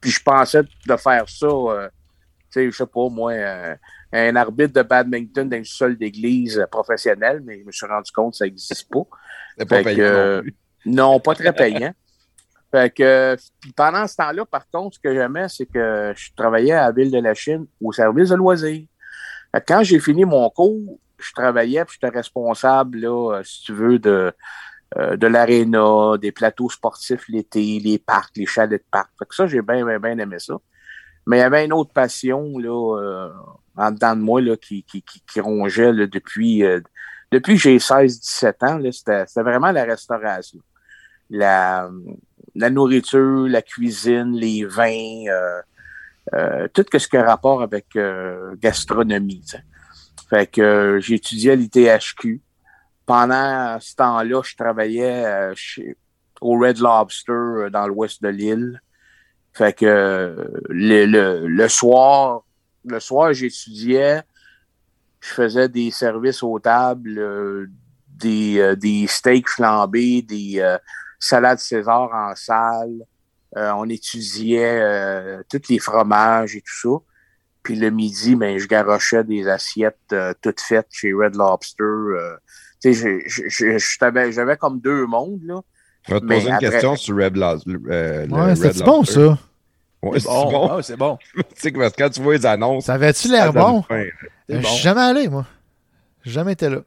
puis 0.00 0.10
je 0.10 0.20
pensais 0.20 0.62
de 0.62 0.96
faire 0.96 1.28
ça, 1.28 1.46
euh, 1.46 1.88
tu 2.50 2.60
sais, 2.60 2.70
je 2.70 2.76
sais 2.76 2.86
pas, 2.86 3.08
moi, 3.08 3.32
euh, 3.32 3.76
un 4.12 4.34
arbitre 4.34 4.72
de 4.72 4.82
badminton 4.82 5.48
dans 5.48 5.56
une 5.56 5.64
seule 5.64 5.96
d'église 5.96 6.58
euh, 6.58 6.66
professionnelle, 6.66 7.40
mais 7.44 7.60
je 7.60 7.64
me 7.64 7.70
suis 7.70 7.86
rendu 7.86 8.10
compte 8.10 8.32
que 8.32 8.38
ça 8.38 8.46
n'existe 8.46 8.88
pas. 8.90 9.04
C'est 9.56 9.68
pas 9.68 9.82
payant 9.84 9.96
que, 9.96 10.44
non 10.84 11.20
pas 11.20 11.36
très 11.36 11.52
payant. 11.52 11.94
fait 12.72 12.90
que, 12.92 13.36
puis 13.60 13.72
pendant 13.76 14.08
ce 14.08 14.16
temps-là, 14.16 14.44
par 14.44 14.68
contre, 14.68 14.96
ce 14.96 15.00
que 15.00 15.14
j'aimais, 15.14 15.48
c'est 15.48 15.66
que 15.66 16.12
je 16.16 16.30
travaillais 16.34 16.72
à 16.72 16.86
la 16.86 16.92
ville 16.92 17.12
de 17.12 17.18
la 17.20 17.34
Chine 17.34 17.64
au 17.80 17.92
service 17.92 18.30
de 18.30 18.34
loisirs. 18.34 18.86
Quand 19.68 19.84
j'ai 19.84 20.00
fini 20.00 20.24
mon 20.24 20.50
cours, 20.50 20.98
je 21.22 21.32
travaillais, 21.32 21.84
puis 21.84 21.98
j'étais 22.00 22.14
responsable, 22.14 22.98
là, 22.98 23.36
euh, 23.38 23.42
si 23.44 23.62
tu 23.62 23.72
veux, 23.72 23.98
de, 23.98 24.32
euh, 24.96 25.16
de 25.16 25.26
l'aréna, 25.26 26.16
des 26.20 26.32
plateaux 26.32 26.70
sportifs 26.70 27.28
l'été, 27.28 27.78
les 27.80 27.98
parcs, 27.98 28.36
les 28.36 28.46
chalets 28.46 28.82
de 28.82 28.84
parc. 28.90 29.10
Fait 29.18 29.26
que 29.26 29.34
ça, 29.34 29.46
j'ai 29.46 29.62
bien, 29.62 29.84
bien, 29.84 29.98
bien 29.98 30.18
aimé 30.18 30.38
ça. 30.38 30.54
Mais 31.26 31.38
il 31.38 31.40
y 31.40 31.44
avait 31.44 31.64
une 31.64 31.72
autre 31.72 31.92
passion, 31.92 32.58
là, 32.58 32.98
euh, 33.00 33.30
en 33.76 33.90
dedans 33.90 34.16
de 34.16 34.20
moi, 34.20 34.40
là, 34.40 34.56
qui, 34.56 34.82
qui, 34.84 35.02
qui, 35.02 35.40
rongeait, 35.40 35.92
là, 35.92 36.06
depuis, 36.06 36.62
depuis 37.30 37.54
que 37.54 37.60
j'ai 37.60 37.78
16-17 37.78 38.66
ans, 38.66 38.90
c'était, 38.92 39.42
vraiment 39.42 39.72
la 39.72 39.84
restauration. 39.84 40.58
La, 41.30 41.88
nourriture, 42.54 43.46
la 43.48 43.62
cuisine, 43.62 44.32
les 44.36 44.64
vins, 44.64 45.24
tout 46.74 46.84
ce 46.92 47.08
qui 47.08 47.16
a 47.16 47.24
rapport 47.24 47.62
avec 47.62 47.86
gastronomie. 48.60 49.40
tu 49.42 49.56
sais. 49.56 49.64
Fait 50.32 50.46
que 50.46 50.62
euh, 50.62 51.50
à 51.50 51.54
l'ITHQ. 51.56 52.40
Pendant 53.04 53.78
ce 53.80 53.94
temps-là, 53.96 54.40
je 54.42 54.56
travaillais 54.56 55.26
euh, 55.26 55.54
au 56.40 56.58
Red 56.58 56.78
Lobster 56.78 57.32
euh, 57.32 57.68
dans 57.68 57.86
l'ouest 57.86 58.22
de 58.22 58.28
l'île. 58.28 58.80
Fait 59.52 59.76
que 59.76 59.84
le, 60.70 61.04
le, 61.04 61.46
le 61.46 61.68
soir, 61.68 62.44
le 62.86 62.98
soir, 62.98 63.34
j'étudiais. 63.34 64.22
Je 65.20 65.28
faisais 65.34 65.68
des 65.68 65.90
services 65.90 66.42
aux 66.42 66.58
tables, 66.58 67.18
euh, 67.18 67.66
des, 68.08 68.58
euh, 68.58 68.74
des 68.74 69.06
steaks 69.08 69.50
flambés, 69.50 70.22
des 70.22 70.60
euh, 70.60 70.78
salades 71.18 71.58
César 71.58 72.10
en 72.10 72.34
salle. 72.34 73.04
On 73.54 73.86
étudiait 73.86 74.80
tous 75.50 75.68
les 75.68 75.78
fromages 75.78 76.56
et 76.56 76.62
tout 76.62 76.72
ça. 76.72 77.11
Puis 77.62 77.76
le 77.76 77.90
midi, 77.90 78.34
ben, 78.34 78.58
je 78.58 78.66
garochais 78.66 79.22
des 79.24 79.46
assiettes 79.48 79.96
euh, 80.12 80.34
toutes 80.42 80.60
faites 80.60 80.88
chez 80.90 81.12
Red 81.12 81.36
Lobster. 81.36 81.82
euh, 81.84 82.36
j'avais 84.30 84.56
comme 84.56 84.80
deux 84.80 85.06
mondes, 85.06 85.40
là. 85.44 85.60
Je 86.08 86.14
vais 86.14 86.20
te 86.20 86.26
poser 86.26 86.46
une 86.48 86.52
après- 86.54 86.70
question 86.70 86.96
sur 86.96 87.16
Red 87.16 87.36
Lobster. 87.36 87.76
euh, 87.88 88.26
Ouais, 88.28 88.56
c'était 88.56 88.82
bon, 88.84 89.04
ça? 89.04 89.38
Ouais, 90.02 90.18
C'est 90.18 90.20
c'est 90.20 90.28
bon. 90.28 90.50
bon? 90.50 90.76
Ouais, 90.76 90.82
c'est 90.82 90.96
bon. 90.96 91.18
tu 91.36 91.42
sais 91.54 91.70
que 91.70 91.78
parce 91.78 91.92
que 91.92 92.02
quand 92.02 92.10
tu 92.10 92.20
vois 92.20 92.34
les 92.34 92.44
annonces, 92.46 92.86
Ça 92.86 92.94
avait-tu 92.94 93.28
l'air 93.28 93.52
bon? 93.52 93.84
C'est 93.88 94.12
Je 94.48 94.56
bon. 94.56 94.62
suis 94.68 94.82
jamais 94.82 95.00
allé, 95.00 95.28
moi. 95.28 95.46
J'ai 96.24 96.32
jamais 96.32 96.52
été 96.54 96.68
là. 96.68 96.78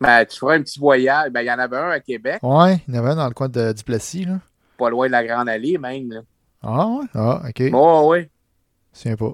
Ben, 0.00 0.24
tu 0.26 0.38
feras 0.38 0.54
un 0.56 0.62
petit 0.62 0.78
voyage. 0.78 1.30
Ben, 1.30 1.40
il 1.40 1.46
y 1.46 1.50
en 1.50 1.58
avait 1.58 1.76
un 1.78 1.88
à 1.90 2.00
Québec, 2.00 2.38
Ouais, 2.42 2.82
il 2.86 2.94
y 2.94 2.98
en 2.98 3.00
avait 3.00 3.12
un 3.12 3.16
dans 3.16 3.26
le 3.28 3.34
coin 3.34 3.48
de 3.48 3.72
Duplessis, 3.72 4.26
là. 4.26 4.38
pas 4.76 4.90
loin 4.90 5.06
de 5.06 5.12
la 5.12 5.24
Grande 5.24 5.48
Allée, 5.48 5.78
même. 5.78 6.12
Là. 6.12 6.20
Ah, 6.62 6.86
ouais? 6.86 7.06
Ah, 7.14 7.42
ok. 7.48 7.70
Bon, 7.70 8.08
ouais. 8.10 8.28
Je 9.02 9.14
pas. 9.14 9.32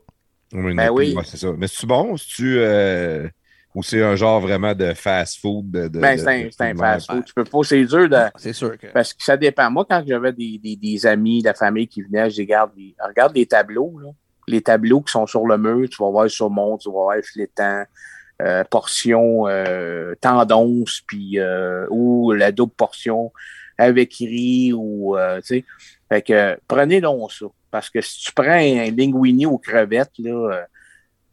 Oui, 0.54 0.74
Ben 0.74 0.90
oui. 0.90 1.14
ouais, 1.16 1.24
c'est 1.24 1.36
ça. 1.36 1.48
Mais 1.56 1.66
c'est-tu 1.66 1.86
bon? 1.86 2.16
C'est-tu. 2.16 2.56
euh, 2.58 3.28
Ou 3.74 3.82
c'est 3.82 4.02
un 4.02 4.14
genre 4.14 4.40
vraiment 4.40 4.72
de 4.74 4.94
fast-food? 4.94 5.70
De, 5.70 5.88
de- 5.88 5.98
Ben, 5.98 6.16
c'est 6.16 6.60
un, 6.60 6.70
un 6.70 6.76
fast-food. 6.76 7.24
Tu 7.24 7.34
peux 7.34 7.44
pas, 7.44 7.58
c'est 7.64 7.84
dur 7.84 8.08
de. 8.08 8.16
C'est 8.36 8.52
sûr 8.52 8.78
que. 8.78 8.86
Parce 8.88 9.12
que 9.12 9.22
ça 9.22 9.36
dépend. 9.36 9.70
Moi, 9.70 9.84
quand 9.88 10.02
j'avais 10.06 10.32
des, 10.32 10.58
des, 10.62 10.76
des 10.76 11.06
amis, 11.06 11.42
de 11.42 11.48
la 11.48 11.54
famille 11.54 11.88
qui 11.88 12.02
venaient, 12.02 12.30
je 12.30 12.36
dis, 12.36 12.42
regarde, 12.42 12.70
les, 12.76 12.94
regarde 13.04 13.34
les 13.34 13.46
tableaux, 13.46 13.98
là. 14.02 14.10
Les 14.46 14.60
tableaux 14.60 15.00
qui 15.00 15.10
sont 15.10 15.26
sur 15.26 15.46
le 15.46 15.56
mur, 15.56 15.88
tu 15.88 15.96
vas 16.02 16.10
voir 16.10 16.30
saumon, 16.30 16.76
tu 16.76 16.88
vas 16.90 16.92
voir 16.92 17.16
filetant, 17.24 17.82
euh, 18.42 18.62
portion 18.64 19.48
euh, 19.48 20.14
tendance, 20.20 21.00
puis 21.06 21.38
euh, 21.38 21.86
ou 21.88 22.30
la 22.32 22.52
double 22.52 22.74
portion 22.74 23.32
avec 23.78 24.12
riz 24.14 24.72
ou 24.74 25.16
euh, 25.16 25.40
tu 25.40 25.46
sais. 25.46 25.64
Fait 26.10 26.20
que 26.22 26.58
prenez 26.68 27.00
donc 27.00 27.32
ça. 27.32 27.46
Parce 27.74 27.90
que 27.90 28.00
si 28.00 28.20
tu 28.20 28.32
prends 28.32 28.52
un 28.52 28.88
linguini 28.92 29.46
aux 29.46 29.58
crevettes, 29.58 30.12
là, 30.20 30.30
euh, 30.30 30.62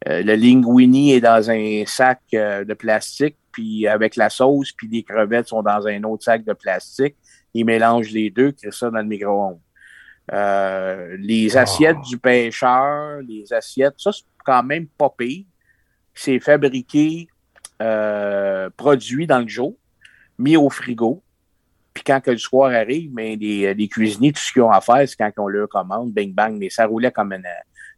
euh, 0.09 0.23
le 0.23 0.33
linguini 0.33 1.13
est 1.13 1.21
dans 1.21 1.51
un 1.51 1.83
sac 1.85 2.19
euh, 2.33 2.65
de 2.65 2.73
plastique, 2.73 3.37
puis 3.51 3.87
avec 3.87 4.15
la 4.15 4.31
sauce, 4.31 4.71
puis 4.71 4.87
les 4.87 5.03
crevettes 5.03 5.49
sont 5.49 5.61
dans 5.61 5.85
un 5.85 6.03
autre 6.03 6.23
sac 6.23 6.43
de 6.43 6.53
plastique. 6.53 7.15
Ils 7.53 7.63
mélangent 7.63 8.09
les 8.09 8.31
deux, 8.31 8.53
créent 8.53 8.71
ça 8.71 8.89
dans 8.89 8.97
le 8.97 9.05
micro-ondes. 9.05 9.59
Euh, 10.33 11.15
les 11.19 11.55
assiettes 11.55 12.01
du 12.09 12.17
pêcheur, 12.17 13.21
les 13.21 13.53
assiettes, 13.53 13.99
ça, 13.99 14.11
c'est 14.11 14.25
quand 14.43 14.63
même 14.63 14.87
pas 14.87 15.13
pire. 15.15 15.45
C'est 16.15 16.39
fabriqué, 16.39 17.27
produit 18.77 19.27
dans 19.27 19.41
le 19.41 19.47
jour, 19.47 19.75
mis 20.39 20.57
au 20.57 20.71
frigo. 20.71 21.21
Puis 21.93 22.03
quand 22.05 22.21
que 22.21 22.31
le 22.31 22.37
soir 22.37 22.71
arrive, 22.71 23.11
mais 23.13 23.35
les, 23.35 23.73
les 23.73 23.87
cuisiniers, 23.87 24.31
tout 24.31 24.39
ce 24.41 24.53
qu'ils 24.53 24.61
ont 24.61 24.71
à 24.71 24.79
faire, 24.81 25.07
c'est 25.07 25.15
quand 25.17 25.31
on 25.37 25.47
leur 25.47 25.67
commande, 25.67 26.11
bing 26.13 26.33
bang, 26.33 26.55
mais 26.57 26.69
ça 26.69 26.85
roulait 26.85 27.11
comme 27.11 27.33
un. 27.33 27.41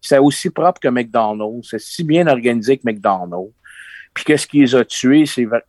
C'est 0.02 0.18
aussi 0.18 0.50
propre 0.50 0.80
que 0.82 0.88
McDonald's. 0.88 1.68
C'est 1.70 1.80
si 1.80 2.04
bien 2.04 2.28
organisé 2.28 2.78
que 2.78 2.84
McDonald's. 2.86 3.54
Puis 4.14 4.24
qu'est-ce 4.26 4.48
qui 4.48 4.60
les 4.62 4.76
a 4.76 4.84
tués? 4.84 5.26
C'est 5.26 5.44
vra- 5.46 5.62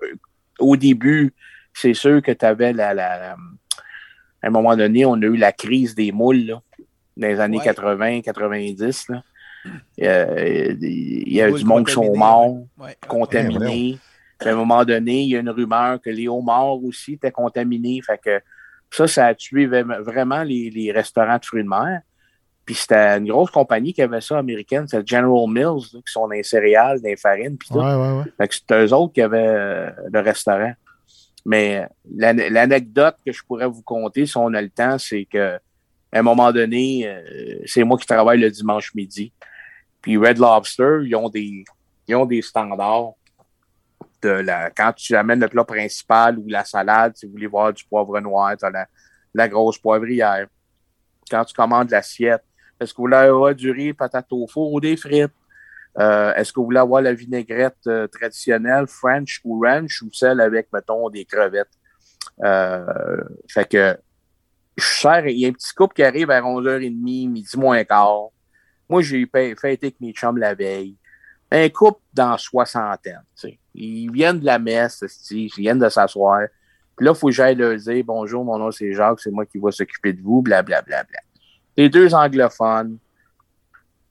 au 0.59 0.77
début, 0.77 1.33
c'est 1.73 1.95
sûr 1.95 2.23
que 2.23 2.33
tu 2.33 2.45
avais 2.45 2.73
la, 2.73 2.95
la, 2.95 3.19
la- 3.19 3.37
À 4.43 4.47
un 4.47 4.51
moment 4.51 4.75
donné, 4.77 5.05
on 5.05 5.15
a 5.15 5.27
eu 5.27 5.37
la 5.37 5.53
crise 5.53 5.95
des 5.95 6.11
moules 6.13 6.45
là, 6.47 6.63
dans 7.17 7.27
les 7.29 7.41
années 7.41 7.59
Ouais. 7.59 7.65
80, 7.65 8.21
90. 8.23 9.09
Là. 9.11 9.23
Euh, 10.03 10.75
Il 10.81 11.33
y 11.33 11.41
a 11.41 11.51
du 11.51 11.65
monde 11.65 11.87
qui 11.87 11.93
sont 11.93 12.15
morts 12.17 12.57
Ouais. 12.79 12.97
contaminés. 13.07 13.99
Puis 14.45 14.51
à 14.51 14.53
un 14.53 14.59
moment 14.59 14.85
donné, 14.85 15.23
il 15.23 15.31
y 15.31 15.37
a 15.37 15.41
une 15.41 15.49
rumeur 15.49 15.99
que 16.03 16.11
les 16.11 16.29
homards 16.29 16.85
aussi 16.85 17.15
étaient 17.15 17.31
contaminés. 17.33 18.03
Fait 18.05 18.21
que 18.23 18.43
ça, 18.91 19.07
ça 19.07 19.27
a 19.29 19.35
tué 19.35 19.67
vra- 19.67 20.03
vraiment 20.03 20.43
les, 20.43 20.69
les 20.69 20.93
restaurants 20.93 21.39
de 21.39 21.45
fruits 21.47 21.63
de 21.65 21.69
mer. 21.69 22.03
Puis 22.67 22.75
c'était 22.75 23.17
une 23.17 23.27
grosse 23.29 23.51
compagnie 23.51 23.95
qui 23.95 24.03
avait 24.03 24.21
ça 24.21 24.37
américaine, 24.37 24.87
c'est 24.87 25.07
General 25.09 25.49
Mills, 25.49 25.87
là, 25.95 26.01
qui 26.07 26.13
sont 26.13 26.29
dans 26.29 26.35
les 26.35 26.43
céréales, 26.43 27.01
dans 27.01 27.09
les 27.09 27.17
farines, 27.17 27.57
puis 27.57 27.69
tout. 27.71 27.79
Ouais, 27.79 27.95
ouais, 27.95 28.19
ouais. 28.19 28.25
Fait 28.37 28.49
que 28.49 28.55
c'est 28.55 28.85
eux 28.85 28.93
autres 28.95 29.15
qui 29.15 29.23
avaient 29.23 29.47
euh, 29.49 29.91
le 30.13 30.21
restaurant. 30.21 30.75
Mais 31.47 31.87
l'an- 32.15 32.37
l'anecdote 32.51 33.17
que 33.25 33.33
je 33.33 33.43
pourrais 33.47 33.67
vous 33.67 33.83
conter, 33.83 34.27
si 34.27 34.37
on 34.37 34.53
a 34.53 34.61
le 34.61 34.69
temps, 34.71 34.99
c'est 34.99 35.25
que 35.25 35.55
à 36.13 36.19
un 36.19 36.23
moment 36.23 36.53
donné, 36.53 37.07
euh, 37.07 37.59
c'est 37.65 37.83
moi 37.83 37.97
qui 37.97 38.07
travaille 38.07 38.41
le 38.41 38.51
dimanche 38.51 38.95
midi. 38.95 39.33
Puis 40.03 40.19
Red 40.19 40.39
Lobster, 40.39 41.01
ils 41.03 41.17
ont 41.17 41.31
des, 41.31 41.65
ils 42.09 42.15
ont 42.15 42.27
des 42.27 42.43
standards 42.43 43.15
Quand 44.77 44.93
tu 44.93 45.15
amènes 45.15 45.41
le 45.41 45.49
plat 45.49 45.65
principal 45.65 46.39
ou 46.39 46.45
la 46.49 46.65
salade, 46.65 47.17
si 47.17 47.27
vous 47.27 47.33
voulez 47.33 47.47
voir 47.47 47.73
du 47.73 47.85
poivre 47.85 48.19
noir, 48.21 48.55
la, 48.63 48.87
la 49.35 49.49
grosse 49.49 49.79
poivrière. 49.79 50.47
Quand 51.31 51.45
tu 51.45 51.55
commandes 51.55 51.91
l'assiette, 51.91 52.45
est-ce 52.81 52.93
que 52.93 52.99
vous 52.99 53.05
voulez 53.05 53.17
avoir 53.17 53.55
du 53.55 53.71
riz, 53.71 53.93
patate 53.93 54.27
au 54.31 54.47
four 54.47 54.73
ou 54.73 54.81
des 54.81 54.97
frites? 54.97 55.33
Euh, 55.99 56.35
Est-ce 56.35 56.53
que 56.53 56.61
vous 56.61 56.67
voulez 56.67 56.81
avoir 56.81 57.03
la 57.03 57.15
vinaigrette 57.15 57.87
euh, 57.87 58.07
traditionnelle, 58.09 58.87
French 58.87 59.41
ou 59.45 59.61
ranch, 59.61 60.03
ou 60.03 60.11
celle 60.13 60.41
avec, 60.41 60.73
mettons, 60.73 61.09
des 61.09 61.25
crevettes? 61.25 61.71
Euh, 62.43 63.23
fait 63.49 63.69
que 63.69 63.97
je 64.77 65.31
il 65.31 65.39
y 65.39 65.47
a 65.47 65.49
un 65.49 65.53
petit 65.53 65.73
couple 65.73 65.95
qui 65.95 66.03
arrive 66.03 66.31
à 66.31 66.41
11h30, 66.41 67.31
midi 67.31 67.57
moins 67.57 67.85
quart. 67.85 68.31
Moi, 68.89 69.03
j'ai 69.03 69.25
fêté 69.27 69.87
avec 69.87 70.01
mes 70.01 70.13
chums 70.13 70.37
la 70.37 70.55
veille. 70.55 70.97
Un 71.51 71.69
couple 71.69 72.01
dans 72.13 72.37
soixantaine, 72.37 73.23
tu 73.37 73.49
sais. 73.49 73.59
Ils 73.75 74.11
viennent 74.11 74.39
de 74.39 74.45
la 74.45 74.59
messe, 74.59 75.05
ils 75.31 75.51
viennent 75.57 75.79
de 75.79 75.89
s'asseoir. 75.89 76.43
Puis 76.97 77.07
là, 77.07 77.13
il 77.13 77.19
faut 77.19 77.27
que 77.27 77.33
j'aille 77.33 77.57
leur 77.57 77.77
dire 77.77 78.05
Bonjour, 78.05 78.45
mon 78.45 78.59
nom 78.59 78.71
c'est 78.71 78.93
Jacques, 78.93 79.21
c'est 79.21 79.31
moi 79.31 79.45
qui 79.47 79.59
vais 79.59 79.73
s'occuper 79.73 80.13
de 80.13 80.23
vous, 80.23 80.43
blablabla. 80.43 80.83
Bla, 80.83 81.05
bla. 81.05 81.19
Les 81.77 81.89
deux 81.89 82.15
anglophones. 82.15 82.99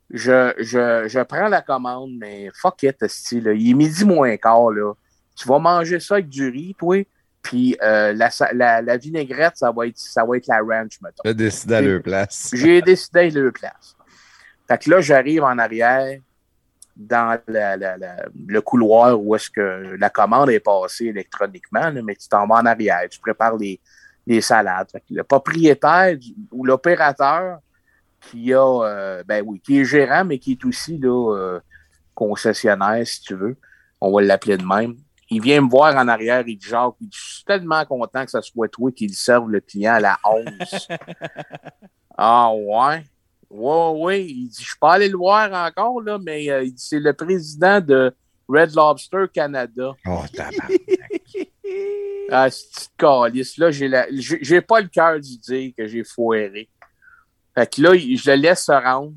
Je, 0.09 0.53
je, 0.59 1.07
je 1.07 1.19
prends 1.21 1.47
la 1.47 1.61
commande, 1.61 2.11
mais 2.19 2.49
fuck 2.53 2.83
it, 2.83 3.01
esti, 3.01 3.41
là. 3.41 3.53
Il 3.53 3.71
est 3.71 3.73
midi 3.73 4.05
moins 4.05 4.35
quart, 4.37 4.69
là. 4.69 4.93
Tu 5.35 5.47
vas 5.47 5.57
manger 5.57 5.99
ça 5.99 6.15
avec 6.15 6.29
du 6.29 6.49
riz, 6.49 6.75
toi, 6.77 7.03
puis 7.41 7.75
euh, 7.81 8.13
la, 8.13 8.29
la, 8.53 8.81
la 8.81 8.97
vinaigrette, 8.97 9.57
ça 9.57 9.71
va 9.71 9.87
être, 9.87 9.97
ça 9.97 10.23
va 10.23 10.37
être 10.37 10.47
la 10.47 10.59
ranch, 10.59 11.01
mettons. 11.01 11.23
J'ai 11.25 11.33
décidé 11.33 11.73
à 11.75 11.81
leur 11.81 12.01
place. 12.01 12.51
J'ai 12.53 12.81
décidé 12.81 13.31
de 13.31 13.41
le 13.41 13.51
place. 13.51 13.95
Fait 14.67 14.77
que 14.77 14.89
là, 14.89 15.01
j'arrive 15.01 15.43
en 15.43 15.57
arrière 15.57 16.19
dans 16.95 17.39
la- 17.47 17.75
la- 17.75 17.97
la- 17.97 18.25
le 18.47 18.61
couloir 18.61 19.19
où 19.19 19.35
est-ce 19.35 19.49
que 19.49 19.95
la 19.99 20.09
commande 20.09 20.49
est 20.49 20.59
passée 20.59 21.05
électroniquement, 21.05 21.89
là, 21.89 22.01
mais 22.03 22.15
tu 22.15 22.27
t'en 22.27 22.45
vas 22.47 22.55
en 22.55 22.65
arrière, 22.65 23.01
tu 23.09 23.19
prépares 23.19 23.57
les, 23.57 23.79
les 24.27 24.41
salades. 24.41 24.89
Fait 24.91 24.99
que 24.99 25.05
le 25.09 25.23
propriétaire 25.23 26.17
du- 26.17 26.35
ou 26.51 26.65
l'opérateur 26.65 27.59
qui 28.21 28.53
a, 28.53 28.59
euh, 28.83 29.23
ben 29.25 29.43
oui, 29.45 29.59
qui 29.59 29.79
est 29.79 29.85
gérant, 29.85 30.23
mais 30.23 30.37
qui 30.39 30.53
est 30.53 30.65
aussi 30.65 30.97
là, 30.97 31.35
euh, 31.35 31.59
concessionnaire, 32.13 33.05
si 33.05 33.21
tu 33.21 33.35
veux, 33.35 33.57
on 33.99 34.13
va 34.13 34.21
l'appeler 34.21 34.57
de 34.57 34.65
même. 34.65 34.95
Il 35.29 35.41
vient 35.41 35.61
me 35.61 35.69
voir 35.69 35.95
en 35.95 36.07
arrière, 36.07 36.43
il 36.47 36.57
dit 36.57 36.67
Jacques, 36.67 36.93
dit, 37.01 37.09
je 37.11 37.35
suis 37.35 37.43
tellement 37.43 37.83
content 37.85 38.23
que 38.23 38.31
ce 38.31 38.41
soit 38.41 38.67
toi 38.67 38.91
qui 38.91 39.07
le 39.07 39.13
serve 39.13 39.49
le 39.49 39.59
client 39.61 39.93
à 39.95 39.99
la 39.99 40.17
11. 40.23 40.87
ah 42.17 42.51
ouais? 42.53 43.03
Ouais, 43.53 44.01
ouais. 44.03 44.25
Il 44.25 44.47
dit, 44.49 44.57
je 44.61 44.65
suis 44.69 44.79
pas 44.79 44.93
allé 44.93 45.07
le 45.09 45.17
voir 45.17 45.51
encore, 45.53 46.01
là, 46.01 46.17
mais 46.17 46.49
euh, 46.49 46.63
il 46.63 46.73
dit, 46.73 46.83
c'est 46.83 46.99
le 46.99 47.13
président 47.13 47.79
de 47.79 48.11
Red 48.47 48.73
Lobster 48.75 49.25
Canada. 49.33 49.91
Oh. 50.07 50.21
Ah, 52.29 52.49
cette 52.49 52.69
petite 52.71 52.91
calice, 52.97 53.57
là, 53.57 53.69
j'ai 53.71 53.87
la- 53.87 54.07
j'ai 54.11 54.39
j'ai 54.41 54.61
pas 54.61 54.79
le 54.81 54.87
cœur 54.87 55.19
d'y 55.19 55.37
dire 55.37 55.71
que 55.77 55.87
j'ai 55.87 56.03
foiré. 56.03 56.69
Fait 57.55 57.69
que 57.75 57.81
là, 57.81 57.95
je 57.95 58.29
le 58.31 58.35
laisse 58.37 58.65
se 58.65 58.71
rendre. 58.71 59.13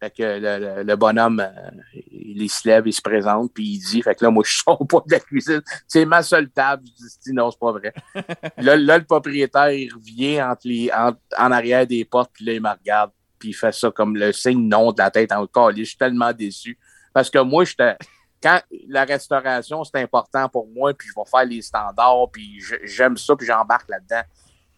Fait 0.00 0.10
que 0.10 0.22
le, 0.22 0.58
le- 0.76 0.82
le 0.82 0.96
bonhomme, 0.96 1.40
euh, 1.40 1.70
il, 2.10 2.42
il 2.42 2.48
se 2.50 2.68
lève, 2.68 2.86
il 2.86 2.92
se 2.92 3.00
présente, 3.00 3.52
puis 3.54 3.64
il 3.64 3.78
dit, 3.78 4.02
fait 4.02 4.14
que 4.14 4.24
là, 4.24 4.30
moi, 4.30 4.42
je 4.46 4.58
sors 4.58 4.86
pas 4.86 5.02
de 5.06 5.12
la 5.12 5.20
cuisine. 5.20 5.62
C'est 5.86 6.04
ma 6.04 6.22
seule 6.22 6.50
table. 6.50 6.82
Je 6.98 7.04
dis, 7.24 7.32
non, 7.32 7.50
c'est 7.50 7.60
pas 7.60 7.72
vrai. 7.72 7.94
là, 8.58 8.76
là, 8.76 8.98
le 8.98 9.04
propriétaire, 9.04 9.70
il 9.70 9.92
revient 9.94 10.42
entre 10.42 10.62
les, 10.66 10.90
en, 10.92 11.12
en 11.38 11.50
arrière 11.52 11.86
des 11.86 12.04
portes, 12.04 12.30
puis 12.34 12.44
là, 12.44 12.52
il 12.52 12.60
me 12.60 12.68
regarde, 12.70 13.10
puis 13.46 13.50
il 13.50 13.54
fait 13.54 13.72
ça 13.72 13.90
comme 13.92 14.16
le 14.16 14.32
signe 14.32 14.68
non 14.68 14.90
de 14.90 14.98
la 14.98 15.10
tête 15.10 15.30
en 15.30 15.46
calice. 15.46 15.84
Je 15.84 15.88
suis 15.90 15.98
tellement 15.98 16.32
déçu. 16.32 16.76
Parce 17.12 17.30
que 17.30 17.38
moi, 17.38 17.64
j'étais 17.64 17.96
quand 18.42 18.60
la 18.88 19.04
restauration, 19.04 19.84
c'est 19.84 20.00
important 20.02 20.48
pour 20.48 20.66
moi, 20.66 20.92
puis 20.92 21.08
je 21.08 21.14
vais 21.14 21.26
faire 21.30 21.44
les 21.44 21.62
standards, 21.62 22.28
puis 22.32 22.60
j'aime 22.84 23.16
ça, 23.16 23.36
puis 23.36 23.46
j'embarque 23.46 23.88
là-dedans. 23.88 24.22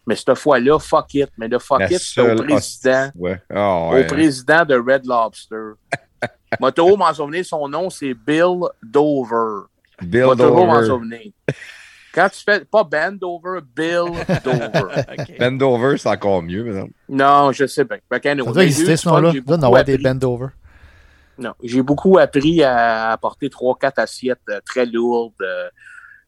Mais 0.05 0.15
cette 0.15 0.35
fois-là, 0.35 0.79
fuck 0.79 1.13
it. 1.15 1.29
Mais 1.37 1.47
le 1.47 1.59
fuck 1.59 1.79
La 1.79 1.91
it, 1.91 1.99
c'est 1.99 2.21
au 2.21 2.35
président, 2.35 3.09
Ouais. 3.15 3.41
Ah, 3.49 3.89
ouais. 3.89 4.03
au 4.03 4.07
président 4.07 4.65
de 4.65 4.75
Red 4.75 5.05
Lobster. 5.05 5.71
Toujours 6.75 6.97
m'en 6.97 7.13
souvenir, 7.13 7.45
son 7.45 7.67
nom, 7.67 7.89
c'est 7.89 8.13
Bill 8.13 8.59
Dover. 8.83 9.65
Bill 10.01 10.27
toujours 10.37 10.65
m'en 10.65 10.75
Dover. 10.81 10.87
souvenir. 10.87 11.31
Quand 12.13 12.29
tu 12.29 12.39
fais, 12.43 12.65
pas 12.65 12.83
Ben 12.83 13.17
Dover, 13.17 13.59
Bill 13.75 14.11
Dover. 14.43 14.67
OK. 15.19 15.37
Ben 15.37 15.57
Dover, 15.57 15.97
c'est 15.97 16.09
encore 16.09 16.41
mieux, 16.41 16.63
mais 16.63 16.73
non. 16.73 16.89
Non, 17.07 17.51
je 17.51 17.67
sais 17.67 17.83
bien. 17.83 17.97
Ça 18.11 18.35
doit 18.35 18.63
exister 18.63 18.97
ce 18.97 19.07
nom-là. 19.09 19.31
Il 19.33 19.43
doit 19.43 19.63
avoir 19.63 19.83
des 19.83 19.93
appris. 19.93 20.03
bend 20.03 20.23
over. 20.23 20.47
Non, 21.37 21.53
j'ai 21.63 21.81
beaucoup 21.81 22.17
appris 22.17 22.63
à 22.63 23.11
apporter 23.11 23.49
trois, 23.49 23.77
quatre 23.77 23.99
assiettes 23.99 24.41
euh, 24.49 24.59
très 24.65 24.85
lourdes, 24.85 25.41
euh, 25.41 25.69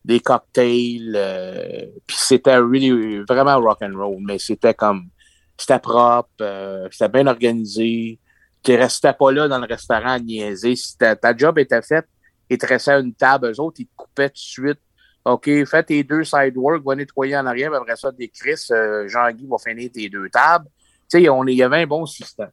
des 0.06 0.22
cocktails, 0.22 1.14
euh, 1.16 1.86
puis 2.08 2.16
c'était 2.18 2.56
really, 2.56 3.20
vraiment 3.28 3.60
rock 3.60 3.80
and 3.82 3.94
roll, 3.96 4.20
mais 4.26 4.40
c'était 4.40 4.74
comme, 4.74 5.10
c'était 5.58 5.80
propre, 5.80 6.30
euh, 6.42 6.88
c'était 6.92 7.10
bien 7.10 7.28
organisé. 7.28 8.20
Tu 8.64 8.76
restais 8.76 9.14
pas 9.14 9.32
là 9.32 9.48
dans 9.48 9.60
le 9.60 9.68
restaurant 9.68 10.14
à 10.14 10.20
niaiser. 10.20 10.76
Si 10.76 10.98
ta, 10.98 11.16
ta 11.16 11.36
job 11.36 11.60
était 11.60 11.82
faite, 11.82 12.08
ils 12.50 12.58
te 12.58 12.66
restaient 12.66 12.92
à 12.92 13.00
une 13.00 13.14
table, 13.14 13.52
eux 13.52 13.60
autres, 13.60 13.82
ils 13.82 13.88
te 13.88 13.96
coupaient 13.96 14.30
tout 14.30 14.36
de 14.36 14.40
suite 14.40 14.80
OK, 15.26 15.50
fais 15.66 15.84
tes 15.84 16.04
deux 16.04 16.24
side 16.24 16.54
work, 16.58 16.84
va 16.84 16.96
nettoyer 16.96 17.38
en 17.38 17.46
arrière, 17.46 17.74
après 17.74 17.96
ça, 17.96 18.12
des 18.12 18.28
Chris, 18.28 18.56
euh, 18.72 19.08
Jean-Guy 19.08 19.48
va 19.50 19.58
finir 19.58 19.90
tes 19.94 20.10
deux 20.10 20.30
tables. 20.30 20.66
Tu 21.10 21.20
sais, 21.20 21.22
il 21.24 21.56
y 21.56 21.64
avait 21.64 21.78
un 21.84 21.88
bon 21.88 22.06
système. 22.06 22.50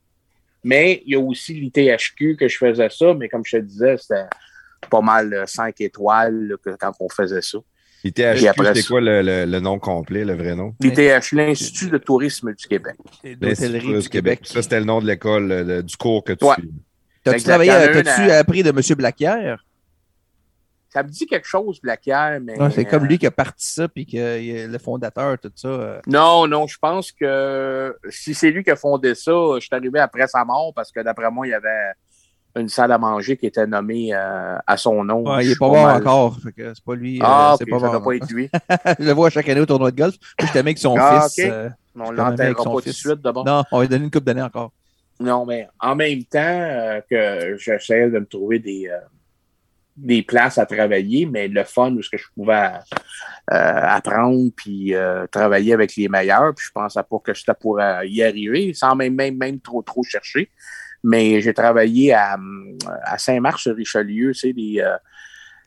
Mais 0.65 1.03
il 1.07 1.13
y 1.13 1.17
a 1.17 1.21
aussi 1.21 1.55
l'ITHQ 1.55 2.37
que 2.37 2.47
je 2.49 2.59
faisais 2.59 2.89
ça, 2.91 3.15
mais 3.15 3.29
comme 3.29 3.43
je 3.45 3.57
te 3.57 3.63
disais, 3.63 3.97
c'était 3.97 4.27
pas 4.91 5.01
mal 5.01 5.45
5 5.47 5.81
étoiles 5.81 6.49
là, 6.49 6.57
que- 6.63 6.77
quand 6.79 6.93
on 7.01 7.09
faisait 7.09 7.41
ça. 7.43 7.59
C'était 8.03 8.37
ça- 8.37 8.53
quoi 8.87 9.01
le, 9.01 9.23
le- 9.23 9.45
le 9.45 9.61
nom 9.61 9.79
complet, 9.79 10.25
le 10.25 10.35
vrai 10.35 10.55
nom? 10.55 10.75
L'ITHQ, 10.81 11.37
l'Institut 11.37 11.91
de 11.91 11.99
tourisme 11.99 12.53
du 12.55 12.67
Québec. 12.67 12.97
L'Institut 13.25 13.99
du 13.99 14.09
Québec. 14.09 14.41
Ça, 14.45 14.63
c'était 14.63 14.79
le 14.79 14.85
nom 14.87 15.01
de 15.01 15.07
l'école, 15.07 15.49
le- 15.49 15.83
du 15.83 15.97
cours 15.97 16.23
que 16.23 16.33
tu 16.35 16.45
Ouais. 16.45 16.55
suis. 16.59 16.71
T'as-tu 17.25 17.37
Exact. 17.37 17.49
travaillé, 17.51 17.71
Il 17.71 17.75
y 17.75 17.77
en 17.77 17.81
a 17.81 18.03
t'as-tu 18.03 18.23
une 18.25 18.31
à- 18.31 18.39
appris 18.39 18.63
de 18.63 18.69
M. 18.71 18.81
Blaquière? 18.97 19.65
Ça 20.91 21.03
me 21.03 21.09
dit 21.09 21.27
quelque 21.27 21.47
chose, 21.47 21.81
Blaquière, 21.83 22.41
mais. 22.43 22.55
C'est 22.71 22.87
comme 22.87 23.05
euh, 23.05 23.09
lui 23.09 23.19
qui 23.19 23.27
a 23.27 23.31
parti 23.31 23.67
ça, 23.67 23.89
puis 23.89 24.07
que 24.07 24.67
le 24.67 24.79
fondateur, 24.79 25.37
tout 25.39 25.53
ça. 25.55 25.69
euh. 25.69 26.01
Non, 26.07 26.47
non, 26.47 26.67
je 26.67 26.79
pense 26.81 27.13
que 27.13 27.95
si 28.09 28.33
c'est 28.35 28.51
lui 28.51 28.65
qui 28.65 28.71
a 28.71 28.77
fondé 28.77 29.15
ça, 29.15 29.33
je 29.57 29.61
suis 29.61 29.75
arrivé 29.75 30.01
après 30.01 30.27
sa 30.27 30.45
mort 30.45 30.73
parce 30.75 30.91
que 30.91 31.01
d'après 31.01 31.31
moi, 31.31 31.47
il 31.47 31.51
y 31.51 31.55
avait 31.55 31.93
une 32.57 32.69
salle 32.71 32.91
à 32.93 32.99
manger 32.99 33.37
qui 33.37 33.47
était 33.47 33.67
nommée 33.67 34.15
euh, 34.15 34.57
à 34.67 34.77
son 34.79 35.05
nom. 35.05 35.23
Ouais, 35.29 35.43
il 35.43 35.47
Je 35.47 35.51
est 35.51 35.53
suis 35.53 35.59
pas 35.59 35.67
mort 35.69 35.87
mal- 35.87 35.97
encore. 36.01 36.37
C'est 36.43 36.85
pas 36.85 36.95
lui. 36.95 37.19
euh, 37.19 37.25
Ah, 37.25 37.55
c'est 37.59 37.65
ok, 37.65 37.71
pas 37.71 37.79
ça 37.81 37.93
mort. 37.93 38.03
pas 38.03 38.17
être 38.17 38.31
lui. 38.31 38.51
Je 38.99 39.05
le 39.05 39.13
vois 39.13 39.29
chaque 39.31 39.49
année 39.51 39.61
au 39.61 39.67
tournoi 39.67 39.91
de 39.91 39.97
golf. 39.97 40.15
Moi, 40.41 40.47
j'étais 40.47 40.59
avec 40.61 40.79
son 40.79 40.97
Ah, 40.99 41.27
fils. 41.29 41.45
euh, 41.45 41.69
On 41.97 42.11
l'enterrera 42.11 42.65
pas 42.65 42.71
tout 42.71 42.81
de 42.81 42.91
suite 42.93 43.21
d'abord. 43.21 43.45
Non, 43.45 43.63
on 43.71 43.77
va 43.79 43.83
lui 43.85 43.89
donner 43.91 44.05
une 44.07 44.11
coupe 44.11 44.25
d'années 44.25 44.43
encore. 44.43 44.73
Non, 45.21 45.45
mais 45.45 45.69
en 45.81 45.95
même 45.95 46.25
temps 46.25 46.39
euh, 46.41 47.01
que 47.11 47.57
j'essayais 47.59 48.09
de 48.09 48.19
me 48.21 48.27
trouver 48.27 48.59
des, 48.59 48.89
euh, 48.89 48.99
des 49.99 50.23
places 50.23 50.59
à 50.59 50.67
travailler, 50.67 51.27
mais 51.27 51.49
le 51.49 51.65
fun 51.65 51.93
où 51.93 52.03
ce 52.03 52.11
que 52.11 52.17
je 52.17 52.27
pouvais 52.35 52.71
euh, 53.53 53.81
apprendre 53.83 54.51
puis 54.55 54.95
euh, 54.95 55.27
travailler 55.27 55.73
avec 55.75 55.97
les 55.97 56.09
meilleurs, 56.09 56.55
puis 56.55 56.67
je 56.67 56.73
pensais 56.73 57.03
pas 57.03 57.19
que 57.19 57.35
j'étais 57.35 57.55
pour 57.61 57.81
euh, 57.81 58.05
y 58.07 58.23
arriver, 58.23 58.73
sans 58.75 58.95
même, 58.95 59.15
même, 59.15 59.37
même 59.37 59.61
trop, 59.61 59.83
trop 59.83 60.03
chercher. 60.05 60.51
Mais 61.03 61.41
j'ai 61.41 61.53
travaillé 61.53 62.15
à, 62.15 62.39
à 63.05 63.19
Saint-Marc-sur-Richelieu, 63.19 64.35
sais, 64.35 64.53
des, 64.53 64.81
euh, 64.81 64.97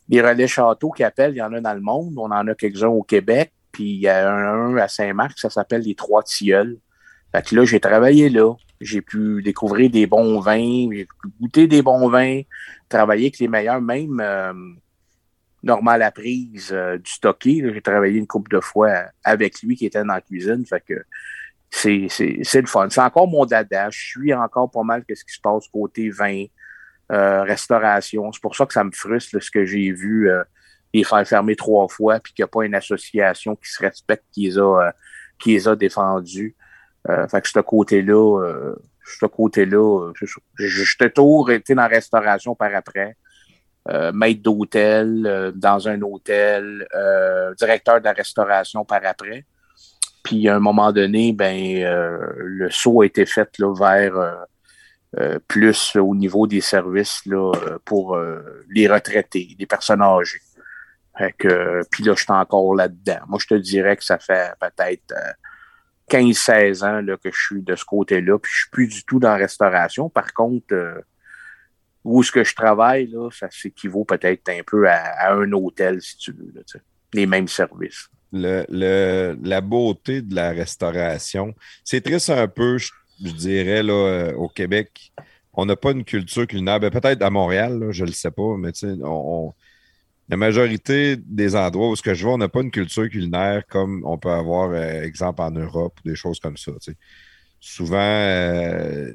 des 0.08 0.22
relais 0.22 0.48
châteaux 0.48 0.92
qui 0.92 1.04
appellent, 1.04 1.34
il 1.34 1.38
y 1.38 1.42
en 1.42 1.54
a 1.54 1.62
dans 1.62 1.74
le 1.74 1.82
monde, 1.82 2.14
on 2.18 2.32
en 2.32 2.48
a 2.48 2.56
quelques-uns 2.56 2.88
au 2.88 3.04
Québec, 3.04 3.52
puis 3.72 3.84
il 3.84 4.02
y 4.02 4.08
a 4.08 4.32
un, 4.32 4.76
un 4.76 4.78
à 4.78 4.88
Saint-Marc, 4.88 5.40
ça 5.40 5.50
s'appelle 5.50 5.82
les 5.82 5.96
Trois 5.96 6.24
Tilleuls. 6.24 6.78
Fait 7.34 7.42
que 7.46 7.56
là, 7.56 7.66
j'ai 7.66 7.80
travaillé 7.80 8.30
là. 8.30 8.54
J'ai 8.82 9.02
pu 9.02 9.42
découvrir 9.42 9.90
des 9.90 10.08
bons 10.08 10.40
vins, 10.40 10.90
j'ai 10.92 11.06
pu 11.06 11.30
goûter 11.40 11.68
des 11.68 11.82
bons 11.82 12.10
vins, 12.10 12.42
travailler 12.90 13.26
avec 13.26 13.40
les 13.40 13.48
meilleurs, 13.48 13.82
même 13.82 14.20
euh, 14.20 14.54
normal 15.64 16.02
à 16.02 16.12
prise 16.12 16.72
euh, 16.72 16.98
du 16.98 17.10
stocké. 17.10 17.64
J'ai 17.74 17.82
travaillé 17.82 18.18
une 18.18 18.28
couple 18.28 18.56
de 18.56 18.60
fois 18.60 19.06
avec 19.24 19.62
lui 19.62 19.76
qui 19.76 19.86
était 19.86 20.00
dans 20.00 20.14
la 20.14 20.22
cuisine. 20.22 20.66
Fait 20.66 20.84
que 20.86 21.04
c'est, 21.70 22.08
c'est, 22.10 22.40
c'est 22.44 22.62
le 22.62 22.68
fun. 22.68 22.90
C'est 22.90 23.02
encore 23.02 23.28
mon 23.28 23.46
dada. 23.46 23.90
Je 23.90 24.00
suis 24.00 24.34
encore 24.34 24.70
pas 24.70 24.84
mal 24.84 25.06
qu'est-ce 25.06 25.24
qui 25.24 25.34
se 25.34 25.42
passe 25.42 25.68
côté 25.70 26.10
vin, 26.10 26.46
euh, 27.12 27.44
restauration. 27.44 28.32
C'est 28.32 28.42
pour 28.42 28.56
ça 28.56 28.66
que 28.66 28.74
ça 28.74 28.84
me 28.84 28.92
frustre 28.92 29.36
là, 29.36 29.42
ce 29.42 29.52
que 29.52 29.66
j'ai 29.66 29.92
vu 29.92 30.30
euh, 30.30 30.44
les 30.94 31.04
faire 31.04 31.26
fermer 31.28 31.56
trois 31.56 31.88
fois 31.88 32.20
puis 32.20 32.34
qu'il 32.34 32.44
n'y 32.44 32.46
a 32.46 32.48
pas 32.48 32.66
une 32.66 32.76
association 32.76 33.56
qui 33.56 33.70
se 33.70 33.82
respecte 33.82 34.26
qui 34.32 34.42
les 34.42 34.58
a, 34.58 34.88
euh, 34.88 34.92
qui 35.40 35.52
les 35.52 35.68
a 35.68 35.76
défendus. 35.76 36.56
Euh, 37.10 37.28
fait 37.28 37.41
que 37.41 37.49
ce 37.49 37.60
côté-là, 37.60 38.43
euh, 38.43 38.76
ce 39.04 39.26
côté-là, 39.26 40.12
j'étais 40.58 41.10
toujours 41.10 41.52
été 41.52 41.74
dans 41.74 41.82
la 41.84 41.88
restauration 41.88 42.56
par 42.56 42.74
après. 42.76 43.16
Euh, 43.89 44.12
maître 44.12 44.43
d'hôtel, 44.43 45.26
euh, 45.26 45.52
dans 45.56 45.88
un 45.88 45.99
hôtel, 46.04 46.88
euh, 46.93 47.56
directeur 47.56 47.99
de 47.99 48.06
la 48.06 48.14
restauration 48.14 48.86
par 48.86 49.02
après. 49.04 49.43
Puis 50.24 50.47
à 50.47 50.56
un 50.56 50.60
moment 50.60 50.91
donné, 50.91 51.34
ben 51.34 51.84
euh, 51.84 52.32
le 52.38 52.70
saut 52.70 53.02
a 53.02 53.08
été 53.08 53.26
fait 53.26 53.58
là, 53.58 53.74
vers 53.74 54.45
euh, 55.18 55.39
plus 55.47 55.95
au 55.95 56.14
niveau 56.14 56.45
des 56.45 56.62
services 56.62 57.26
là, 57.26 57.52
pour 57.84 58.16
euh, 58.16 58.64
les 58.70 58.88
retraités, 58.88 59.56
les 59.58 59.66
personnes 59.66 60.04
âgées. 60.04 60.41
Fait 61.18 61.34
que, 61.34 61.82
puis 61.89 62.04
là, 62.04 62.14
je 62.16 62.22
suis 62.22 62.32
encore 62.32 62.76
là-dedans. 62.76 63.20
Moi, 63.28 63.39
je 63.41 63.47
te 63.47 63.56
dirais 63.56 63.97
que 63.97 64.04
ça 64.04 64.20
fait 64.20 64.54
peut-être 64.60 65.14
15-16 66.12 66.84
ans 66.84 67.01
là, 67.01 67.16
que 67.18 67.32
je 67.32 67.39
suis 67.39 67.62
de 67.62 67.76
ce 67.76 67.86
côté-là, 67.86 68.38
puis 68.38 68.51
je 68.53 68.59
suis 68.62 68.70
plus 68.70 68.88
du 68.88 69.03
tout 69.05 69.20
dans 69.20 69.30
la 69.30 69.38
restauration. 69.38 70.09
Par 70.09 70.34
contre, 70.34 70.74
euh, 70.74 70.99
où 72.03 72.22
est-ce 72.22 72.32
que 72.32 72.43
je 72.43 72.55
travaille, 72.55 73.07
là, 73.07 73.30
ça 73.32 73.47
s'équivaut 73.51 74.05
peut-être 74.05 74.49
un 74.49 74.62
peu 74.66 74.89
à, 74.89 75.32
un 75.34 75.51
hôtel, 75.51 76.01
si 76.01 76.18
tu 76.18 76.32
veux, 76.32 76.51
les 77.14 77.26
mêmes 77.26 77.47
services. 77.47 78.07
Le, 78.34 78.66
le- 78.70 79.38
la 79.43 79.62
beauté 79.62 80.22
de 80.22 80.34
la 80.36 80.51
restauration, 80.51 81.53
c'est 81.84 82.01
triste 82.01 82.30
un 82.30 82.47
peu, 82.47 82.78
je, 82.78 82.91
dirais, 83.34 83.84
là, 83.84 83.93
euh, 83.93 84.34
au 84.34 84.47
Québec. 84.47 85.12
On 85.53 85.66
n'a 85.66 85.76
pas 85.76 85.91
une 85.91 86.05
culture 86.05 86.47
culinaire. 86.47 86.80
Ben, 86.80 86.89
peut-être 86.89 87.22
à 87.22 87.30
Montréal, 87.30 87.88
je 87.91 88.03
ne 88.03 88.07
le 88.07 88.14
sais 88.14 88.32
pas, 88.32 88.55
mais 88.57 88.72
tu 88.72 88.80
sais, 88.88 88.93
on, 89.03 89.47
on- 89.49 89.53
la 90.32 90.38
majorité 90.38 91.18
des 91.18 91.58
endroits 91.58 91.90
où 91.90 91.96
ce 91.98 92.02
que 92.02 92.14
je 92.14 92.26
vais, 92.26 92.32
on 92.32 92.38
n'a 92.38 92.48
pas 92.48 92.62
une 92.62 92.72
culture 92.72 93.10
culinaire 93.10 93.64
comme 93.68 94.02
on 94.06 94.18
peut 94.18 94.32
avoir, 94.32 94.72
euh, 94.72 95.04
exemple, 95.04 95.42
en 95.42 95.52
Europe 95.52 96.00
ou 96.04 96.08
des 96.10 96.16
choses 96.16 96.40
comme 96.40 96.56
ça. 96.56 96.72
tu. 96.82 96.96
Souvent, 97.60 97.98
euh, 98.00 99.12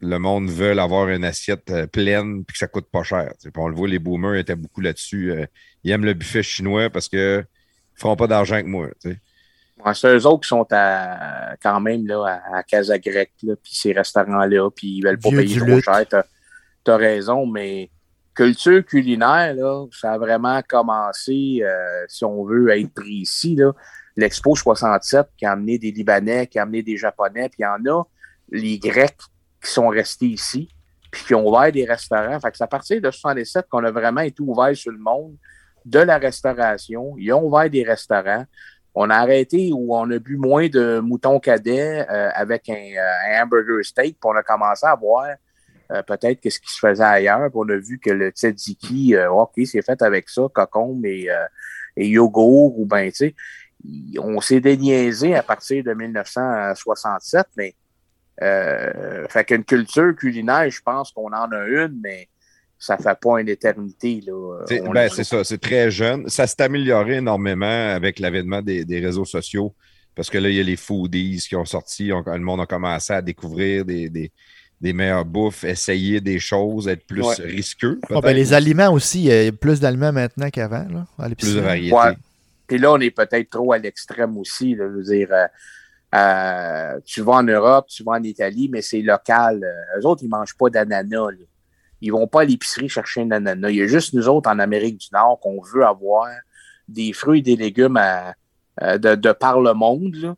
le 0.00 0.18
monde 0.18 0.48
veut 0.48 0.78
avoir 0.78 1.08
une 1.08 1.24
assiette 1.24 1.70
euh, 1.70 1.86
pleine 1.88 2.44
puis 2.44 2.52
que 2.52 2.58
ça 2.58 2.68
coûte 2.68 2.86
pas 2.90 3.02
cher. 3.02 3.32
tu 3.42 3.50
on 3.56 3.66
le 3.66 3.74
voit, 3.74 3.88
les 3.88 3.98
boomers 3.98 4.36
étaient 4.36 4.54
beaucoup 4.54 4.80
là-dessus. 4.80 5.32
euh, 5.32 5.44
ils 5.82 5.90
aiment 5.90 6.04
le 6.04 6.14
buffet 6.14 6.44
chinois 6.44 6.88
parce 6.88 7.08
que 7.08 7.44
ils 7.96 8.00
feront 8.00 8.14
pas 8.14 8.28
d'argent 8.28 8.60
que 8.62 8.66
moi. 8.68 8.88
tu. 9.02 9.08
Ouais, 9.84 9.92
c'est 9.94 10.14
eux 10.16 10.24
autres 10.24 10.42
qui 10.42 10.48
sont 10.48 10.66
à, 10.70 11.56
quand 11.60 11.80
même 11.80 12.06
là, 12.06 12.40
à, 12.52 12.58
à 12.58 12.62
Casa 12.62 12.96
Grecque, 12.98 13.32
puis 13.40 13.56
ces 13.64 13.92
restaurants-là, 13.92 14.70
puis 14.70 14.98
ils 14.98 15.02
veulent 15.02 15.18
pas 15.18 15.30
Vieux 15.30 15.38
payer 15.40 15.56
trop 15.56 15.66
lutte. 15.66 15.84
cher. 15.84 16.06
T'as, 16.08 16.22
t'as 16.84 16.96
raison, 16.96 17.44
mais 17.44 17.90
culture 18.34 18.84
culinaire, 18.84 19.54
là, 19.54 19.86
ça 19.92 20.12
a 20.12 20.18
vraiment 20.18 20.60
commencé, 20.68 21.60
euh, 21.62 22.04
si 22.08 22.24
on 22.24 22.44
veut 22.44 22.70
être 22.70 22.92
précis, 22.92 23.54
là, 23.54 23.72
l'Expo 24.16 24.54
67 24.54 25.26
qui 25.36 25.46
a 25.46 25.52
amené 25.52 25.78
des 25.78 25.90
Libanais, 25.90 26.46
qui 26.46 26.58
a 26.58 26.62
amené 26.62 26.82
des 26.82 26.96
Japonais, 26.96 27.48
puis 27.48 27.60
il 27.60 27.62
y 27.62 27.66
en 27.66 27.92
a 27.92 28.02
les 28.50 28.78
Grecs 28.78 29.16
qui 29.62 29.70
sont 29.70 29.88
restés 29.88 30.26
ici, 30.26 30.68
puis 31.10 31.24
qui 31.24 31.34
ont 31.34 31.46
ouvert 31.48 31.70
des 31.72 31.84
restaurants. 31.84 32.38
Fait 32.40 32.50
que 32.50 32.56
c'est 32.56 32.64
à 32.64 32.68
partir 32.68 33.00
de 33.00 33.10
67 33.10 33.66
qu'on 33.68 33.84
a 33.84 33.90
vraiment 33.90 34.20
été 34.20 34.42
ouvert 34.42 34.76
sur 34.76 34.92
le 34.92 34.98
monde 34.98 35.36
de 35.84 35.98
la 35.98 36.18
restauration. 36.18 37.14
Ils 37.18 37.32
ont 37.32 37.44
ouvert 37.44 37.70
des 37.70 37.82
restaurants. 37.82 38.44
On 38.94 39.10
a 39.10 39.16
arrêté 39.16 39.70
où 39.72 39.96
on 39.96 40.08
a 40.10 40.18
bu 40.18 40.36
moins 40.36 40.68
de 40.68 41.00
moutons 41.00 41.40
cadets 41.40 42.06
euh, 42.08 42.30
avec 42.34 42.68
un, 42.68 42.74
euh, 42.74 43.38
un 43.38 43.42
hamburger 43.42 43.84
steak, 43.84 44.18
puis 44.20 44.30
on 44.30 44.36
a 44.36 44.42
commencé 44.42 44.86
à 44.86 44.94
voir 44.94 45.26
euh, 45.92 46.02
peut-être 46.02 46.40
qu'est-ce 46.40 46.60
qui 46.60 46.72
se 46.72 46.78
faisait 46.78 47.02
ailleurs. 47.04 47.50
Puis 47.50 47.52
on 47.62 47.68
a 47.68 47.76
vu 47.76 47.98
que 47.98 48.10
le 48.10 48.30
tzatziki, 48.30 49.14
euh, 49.14 49.30
OK, 49.30 49.52
c'est 49.66 49.82
fait 49.82 50.00
avec 50.02 50.28
ça, 50.28 50.42
cocombe 50.52 51.04
et, 51.06 51.30
euh, 51.30 51.44
et 51.96 52.08
yogourt, 52.08 52.78
ou 52.78 52.86
ben, 52.86 53.10
tu 53.10 53.16
sais, 53.16 53.34
on 54.18 54.40
s'est 54.40 54.60
déniaisé 54.60 55.34
à 55.34 55.42
partir 55.42 55.84
de 55.84 55.92
1967, 55.92 57.46
mais 57.56 57.74
euh, 58.42 59.26
fait 59.28 59.44
qu'une 59.44 59.64
culture 59.64 60.14
culinaire, 60.16 60.68
je 60.70 60.80
pense 60.82 61.12
qu'on 61.12 61.28
en 61.32 61.50
a 61.52 61.66
une, 61.66 62.00
mais 62.02 62.28
ça 62.78 62.96
fait 62.98 63.18
pas 63.20 63.40
une 63.40 63.48
éternité. 63.48 64.22
Là. 64.26 64.64
C'est- 64.68 64.80
ben, 64.80 65.08
c'est 65.08 65.24
ça, 65.24 65.44
c'est 65.44 65.58
très 65.60 65.90
jeune. 65.90 66.28
Ça 66.28 66.46
s'est 66.46 66.62
amélioré 66.62 67.16
énormément 67.16 67.90
avec 67.94 68.18
l'avènement 68.18 68.60
des, 68.62 68.84
des 68.84 69.00
réseaux 69.00 69.24
sociaux 69.24 69.74
parce 70.14 70.30
que 70.30 70.38
là, 70.38 70.48
il 70.48 70.54
y 70.56 70.60
a 70.60 70.64
les 70.64 70.76
foodies 70.76 71.38
qui 71.48 71.56
ont 71.56 71.64
sorti. 71.64 72.12
on- 72.12 72.22
le 72.24 72.38
monde 72.38 72.60
a 72.60 72.66
commencé 72.66 73.12
à 73.12 73.20
découvrir 73.22 73.84
des, 73.84 74.08
des, 74.08 74.30
des 74.80 74.92
meilleures 74.92 75.24
bouffes, 75.24 75.64
essayer 75.64 76.20
des 76.20 76.38
choses, 76.38 76.88
être 76.88 77.06
plus 77.06 77.22
Ouais. 77.22 77.34
risqueux. 77.44 78.00
Ah, 78.10 78.20
ben, 78.20 78.34
les 78.34 78.52
aliments 78.52 78.92
aussi, 78.92 79.24
il 79.24 79.44
y 79.44 79.46
a 79.48 79.52
plus 79.52 79.80
d'aliments 79.80 80.12
maintenant 80.12 80.50
qu'avant, 80.50 80.86
là, 80.90 81.06
à 81.18 81.28
plus 81.30 81.54
de 81.56 81.60
variété. 81.60 81.94
Ouais. 81.94 82.16
Puis 82.66 82.78
là, 82.78 82.92
on 82.92 83.00
est 83.00 83.10
peut-être 83.10 83.50
trop 83.50 83.72
à 83.72 83.78
l'extrême 83.78 84.36
aussi. 84.38 84.74
Là, 84.74 84.86
je 84.88 84.94
veux 84.96 85.02
dire, 85.04 85.28
euh, 85.32 85.46
euh, 86.14 87.00
tu 87.04 87.20
vas 87.22 87.34
en 87.34 87.42
Europe, 87.42 87.86
tu 87.88 88.02
vas 88.04 88.12
en 88.12 88.22
Italie, 88.22 88.68
mais 88.70 88.82
c'est 88.82 89.02
local. 89.02 89.62
Euh, 89.64 90.00
eux 90.00 90.06
autres, 90.06 90.22
ils 90.22 90.28
mangent 90.28 90.56
pas 90.56 90.70
d'ananas. 90.70 91.30
là. 91.30 91.44
Ils 92.00 92.10
vont 92.12 92.26
pas 92.26 92.42
à 92.42 92.44
l'épicerie 92.44 92.88
chercher 92.88 93.22
un 93.22 93.30
ananas. 93.30 93.70
Il 93.70 93.76
y 93.76 93.82
a 93.82 93.86
juste 93.86 94.12
nous 94.14 94.28
autres 94.28 94.50
en 94.50 94.58
Amérique 94.58 94.98
du 94.98 95.06
Nord 95.12 95.40
qu'on 95.40 95.60
veut 95.62 95.84
avoir 95.84 96.28
des 96.88 97.12
fruits 97.12 97.38
et 97.38 97.42
des 97.42 97.56
légumes 97.56 97.96
à- 97.96 98.34
de, 98.98 99.14
de 99.14 99.32
par 99.32 99.60
le 99.60 99.72
monde, 99.72 100.16
là, 100.16 100.34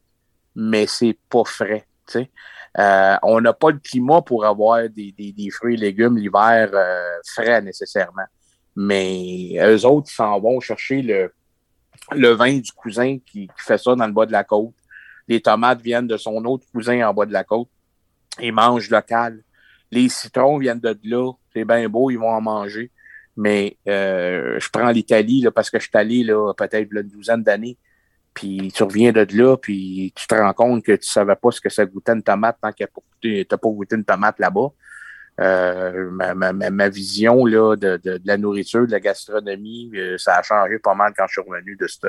mais 0.54 0.86
c'est 0.86 1.16
pas 1.30 1.42
frais. 1.44 1.86
tu 2.06 2.20
sais. 2.20 2.30
Euh, 2.78 3.16
on 3.22 3.40
n'a 3.40 3.52
pas 3.52 3.70
le 3.70 3.78
climat 3.78 4.20
pour 4.20 4.44
avoir 4.44 4.88
des, 4.88 5.12
des- 5.12 5.50
fruits 5.50 5.74
et 5.74 5.78
légumes 5.78 6.18
l'hiver 6.18 6.70
euh, 6.74 7.18
frais 7.24 7.62
nécessairement. 7.62 8.26
Mais 8.74 9.56
eux 9.62 9.86
autres, 9.86 10.10
s'en 10.10 10.38
vont 10.38 10.60
chercher 10.60 11.00
le, 11.00 11.32
le 12.12 12.28
vin 12.32 12.58
du 12.58 12.70
cousin 12.72 13.18
qui, 13.24 13.48
fait 13.56 13.78
ça 13.78 13.94
dans 13.94 14.06
le 14.06 14.12
bas 14.12 14.26
de 14.26 14.32
la 14.32 14.44
côte. 14.44 14.74
Les 15.26 15.40
tomates 15.40 15.80
viennent 15.80 16.06
de 16.06 16.18
son 16.18 16.44
autre 16.44 16.66
cousin 16.72 17.08
en 17.08 17.14
bas 17.14 17.24
de 17.24 17.32
la 17.32 17.44
côte. 17.44 17.68
Ils 18.40 18.52
mangent 18.52 18.90
local. 18.90 19.42
Les 19.90 20.08
citrons 20.10 20.58
viennent 20.58 20.80
de 20.80 20.96
là. 21.04 21.32
C'est 21.54 21.64
bien 21.64 21.88
beau, 21.88 22.10
ils 22.10 22.18
vont 22.18 22.28
en 22.28 22.42
manger. 22.42 22.90
Mais 23.36 23.76
euh, 23.88 24.58
je 24.60 24.68
prends 24.70 24.90
l'Italie 24.90 25.46
parce 25.54 25.70
que 25.70 25.78
je 25.78 25.84
suis 25.84 25.96
allé 25.96 26.26
peut-être 26.56 26.88
une 26.92 27.02
douzaine 27.02 27.42
d'années. 27.42 27.78
Puis 28.36 28.70
tu 28.70 28.82
reviens 28.82 29.12
de 29.12 29.26
là, 29.32 29.56
puis 29.56 30.12
tu 30.14 30.26
te 30.26 30.34
rends 30.34 30.52
compte 30.52 30.84
que 30.84 30.92
tu 30.92 31.08
savais 31.08 31.36
pas 31.36 31.50
ce 31.50 31.58
que 31.58 31.70
ça 31.70 31.86
goûtait 31.86 32.12
une 32.12 32.22
tomate 32.22 32.58
tant 32.60 32.70
que 32.70 32.84
tu 33.22 33.46
n'as 33.50 33.56
pas 33.56 33.68
goûté 33.68 33.96
une 33.96 34.04
tomate 34.04 34.38
là-bas. 34.38 34.68
Euh, 35.40 36.10
ma, 36.10 36.34
ma, 36.34 36.52
ma, 36.52 36.88
vision 36.90 37.46
là, 37.46 37.76
de, 37.76 37.96
de, 37.96 38.18
de, 38.18 38.22
la 38.26 38.36
nourriture, 38.36 38.86
de 38.86 38.92
la 38.92 39.00
gastronomie, 39.00 39.90
euh, 39.94 40.18
ça 40.18 40.36
a 40.36 40.42
changé 40.42 40.78
pas 40.78 40.94
mal 40.94 41.14
quand 41.16 41.26
je 41.26 41.40
suis 41.40 41.50
revenu 41.50 41.76
de 41.76 41.86
ce 41.86 42.06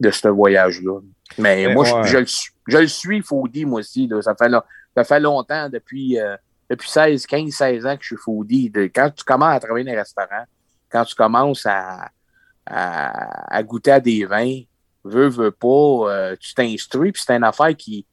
de 0.00 0.10
ce 0.10 0.28
voyage-là. 0.28 1.00
Mais, 1.38 1.72
moi, 1.72 1.84
ouais. 1.90 2.06
je, 2.06 2.24
je, 2.24 2.50
je, 2.68 2.78
le 2.78 2.86
suis, 2.86 3.22
foodie, 3.22 3.66
moi 3.66 3.80
aussi. 3.80 4.06
Là. 4.06 4.22
Ça, 4.22 4.34
fait, 4.34 4.48
là, 4.48 4.64
ça 4.96 5.04
fait 5.04 5.20
longtemps, 5.20 5.68
depuis, 5.68 6.18
euh, 6.18 6.36
depuis 6.70 6.88
16, 6.88 7.26
15, 7.26 7.50
16 7.50 7.86
ans 7.86 7.96
que 7.96 8.02
je 8.02 8.08
suis 8.08 8.16
foodie. 8.16 8.70
De, 8.70 8.84
quand 8.84 9.10
tu 9.10 9.24
commences 9.24 9.56
à 9.56 9.60
travailler 9.60 9.84
dans 9.84 9.92
les 9.92 9.98
restaurants, 9.98 10.44
quand 10.90 11.04
tu 11.04 11.14
commences 11.14 11.66
à, 11.66 12.10
à, 12.66 13.56
à 13.56 13.62
goûter 13.62 13.92
à 13.92 14.00
des 14.00 14.24
vins, 14.24 14.60
veux, 15.04 15.28
veux 15.28 15.50
pas, 15.50 15.68
euh, 15.68 16.36
tu 16.40 16.54
t'instruis, 16.54 17.12
puis 17.12 17.22
c'est 17.24 17.36
une 17.36 17.44
affaire 17.44 17.76
qui, 17.76 18.06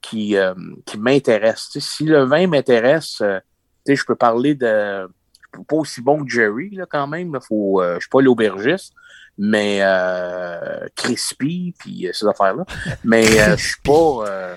qui, 0.00 0.36
euh, 0.36 0.54
qui 0.86 0.98
m'intéresse. 0.98 1.68
Si 1.78 2.04
le 2.04 2.24
vin 2.24 2.46
m'intéresse, 2.46 3.20
euh, 3.20 3.40
je 3.86 4.04
peux 4.04 4.16
parler 4.16 4.54
de. 4.54 5.08
Je 5.52 5.58
suis 5.58 5.64
pas 5.64 5.76
aussi 5.76 6.02
bon 6.02 6.24
que 6.24 6.30
Jerry, 6.30 6.70
là, 6.70 6.86
quand 6.88 7.06
même. 7.06 7.32
Là, 7.32 7.40
faut, 7.40 7.82
euh, 7.82 7.94
je 7.94 8.00
suis 8.00 8.10
pas 8.10 8.20
l'aubergiste, 8.20 8.92
mais 9.38 9.78
euh, 9.80 10.86
crispy, 10.94 11.74
puis 11.78 12.08
ces 12.12 12.26
affaires-là. 12.26 12.64
Mais 13.02 13.24
je 13.24 13.56
suis 13.56 13.80
pas. 13.82 14.56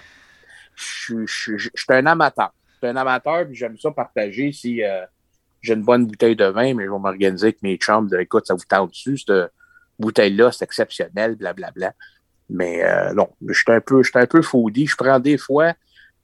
Je 0.75 1.25
suis 1.25 1.85
un 1.89 2.05
amateur. 2.05 2.51
Je 2.73 2.87
suis 2.87 2.87
un 2.87 2.95
amateur, 2.97 3.45
puis 3.45 3.55
j'aime 3.55 3.77
ça 3.77 3.91
partager 3.91 4.51
si 4.51 4.81
j'ai 5.61 5.73
une 5.73 5.83
bonne 5.83 6.07
bouteille 6.07 6.35
de 6.35 6.45
vin, 6.45 6.73
mais 6.73 6.85
je 6.85 6.91
vais 6.91 6.99
m'organiser 6.99 7.47
avec 7.47 7.63
mes 7.63 7.79
chambres. 7.79 8.09
De, 8.09 8.19
écoute, 8.19 8.45
ça 8.47 8.53
vous 8.53 8.65
tente 8.67 8.89
dessus, 8.89 9.17
cette 9.17 9.51
bouteille-là, 10.01 10.51
c'est 10.51 10.65
exceptionnel, 10.65 11.35
blablabla. 11.35 11.71
Bla, 11.71 11.89
bla. 11.89 11.95
Mais 12.51 12.83
euh, 12.83 13.13
non, 13.13 13.29
je 13.47 13.53
suis 13.53 13.71
un 13.71 13.79
peu, 13.79 14.03
je 14.03 14.11
un 14.15 14.25
peu 14.25 14.41
foodie. 14.41 14.85
Je 14.85 14.97
prends 14.97 15.19
des 15.19 15.37
fois 15.37 15.73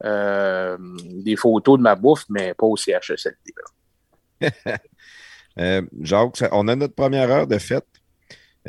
euh, 0.03 0.77
des 1.05 1.37
photos 1.37 1.77
de 1.77 1.83
ma 1.83 1.95
bouffe, 1.95 2.25
mais 2.29 2.53
pas 2.53 2.65
au 2.65 2.75
CHSLD. 2.75 3.53
euh, 5.59 5.81
Jacques, 6.01 6.43
on 6.51 6.67
a 6.67 6.75
notre 6.75 6.93
première 6.93 7.31
heure 7.31 7.47
de 7.47 7.57
fête. 7.57 7.87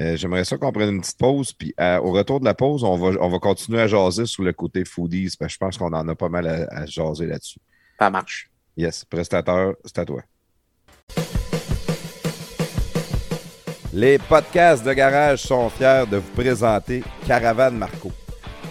Euh, 0.00 0.16
J'aimerais 0.16 0.44
ça 0.44 0.56
qu'on 0.56 0.70
prenne 0.70 0.94
une 0.94 1.00
petite 1.00 1.18
pause. 1.18 1.52
Puis 1.52 1.74
au 1.78 2.12
retour 2.12 2.38
de 2.38 2.44
la 2.44 2.54
pause, 2.54 2.84
on 2.84 2.96
va, 2.96 3.20
on 3.20 3.28
va 3.28 3.38
continuer 3.40 3.80
à 3.80 3.88
jaser 3.88 4.26
sur 4.26 4.44
le 4.44 4.52
côté 4.52 4.84
foodies. 4.84 5.34
Parce 5.36 5.48
que 5.48 5.54
je 5.54 5.58
pense 5.58 5.76
qu'on 5.76 5.92
en 5.92 6.08
a 6.08 6.14
pas 6.14 6.28
mal 6.28 6.46
à, 6.46 6.68
à 6.70 6.86
jaser 6.86 7.26
là-dessus. 7.26 7.58
Ça 7.98 8.08
marche. 8.08 8.50
Yes, 8.76 9.04
prestateur, 9.04 9.74
c'est 9.84 9.98
à 9.98 10.04
toi. 10.04 10.22
Les 13.94 14.18
podcasts 14.18 14.84
de 14.84 14.92
garage 14.92 15.40
sont 15.40 15.70
fiers 15.70 16.04
de 16.10 16.18
vous 16.18 16.30
présenter 16.36 17.02
Caravane 17.26 17.78
Marco. 17.78 18.12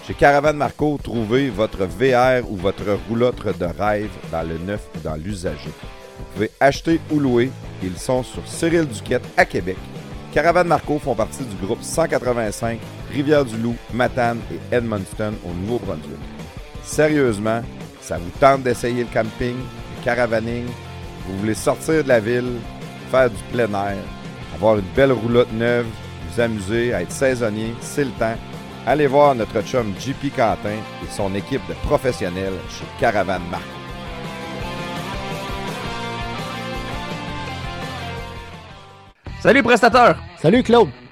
Chez 0.05 0.13
Caravane 0.13 0.57
Marco, 0.57 0.99
trouvez 1.03 1.49
votre 1.49 1.85
VR 1.85 2.47
ou 2.47 2.55
votre 2.55 2.99
roulotte 3.09 3.57
de 3.57 3.65
rêve 3.65 4.11
dans 4.31 4.43
le 4.47 4.59
neuf 4.59 4.81
ou 4.95 4.99
dans 4.99 5.15
l'usager. 5.15 5.71
Vous 6.19 6.25
pouvez 6.33 6.51
acheter 6.59 6.99
ou 7.09 7.19
louer. 7.19 7.49
Ils 7.81 7.97
sont 7.97 8.21
sur 8.21 8.47
Cyril 8.47 8.85
Duquette 8.85 9.25
à 9.35 9.45
Québec. 9.45 9.77
Caravane 10.33 10.67
Marco 10.67 10.99
font 10.99 11.15
partie 11.15 11.45
du 11.45 11.65
groupe 11.65 11.81
185 11.81 12.79
Rivière-du-Loup, 13.11 13.75
Matane 13.93 14.39
et 14.51 14.75
Edmundston 14.75 15.33
au 15.43 15.53
Nouveau-Brunswick. 15.53 16.19
Sérieusement, 16.83 17.61
ça 18.01 18.19
vous 18.19 18.31
tente 18.39 18.61
d'essayer 18.61 19.03
le 19.03 19.09
camping, 19.11 19.55
le 19.55 20.03
caravaning, 20.05 20.65
vous 21.25 21.39
voulez 21.39 21.55
sortir 21.55 22.03
de 22.03 22.07
la 22.07 22.19
ville, 22.19 22.59
faire 23.09 23.29
du 23.29 23.43
plein 23.51 23.69
air, 23.73 23.97
avoir 24.57 24.77
une 24.77 24.85
belle 24.95 25.11
roulotte 25.11 25.53
neuve, 25.53 25.85
vous 26.29 26.41
amuser, 26.41 26.93
à 26.93 27.01
être 27.03 27.11
saisonnier, 27.11 27.75
c'est 27.79 28.05
le 28.05 28.11
temps. 28.11 28.35
Allez 28.87 29.05
voir 29.05 29.35
notre 29.35 29.61
chum 29.61 29.93
JP 29.99 30.35
Quentin 30.35 30.69
et 31.03 31.11
son 31.11 31.33
équipe 31.35 31.61
de 31.69 31.73
professionnels 31.85 32.53
chez 32.69 32.85
Caravane 32.99 33.43
Marco. 33.51 33.65
Salut 39.39 39.61
prestateur! 39.61 40.17
Salut 40.37 40.63
Claude! 40.63 40.89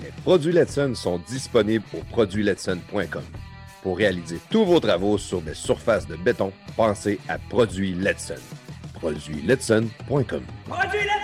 Les 0.00 0.12
produits 0.22 0.52
Letson 0.52 0.94
sont 0.94 1.18
disponibles 1.18 1.84
au 1.92 2.02
produitsletson.com. 2.10 3.24
Pour 3.82 3.96
réaliser 3.96 4.38
tous 4.50 4.64
vos 4.64 4.80
travaux 4.80 5.18
sur 5.18 5.40
des 5.40 5.54
surfaces 5.54 6.06
de 6.06 6.16
béton, 6.16 6.52
pensez 6.76 7.18
à 7.28 7.38
Produits 7.38 7.94
Letson. 7.94 8.34
Produitsletson.com. 8.94 10.42
Produitsletson.com! 10.66 11.18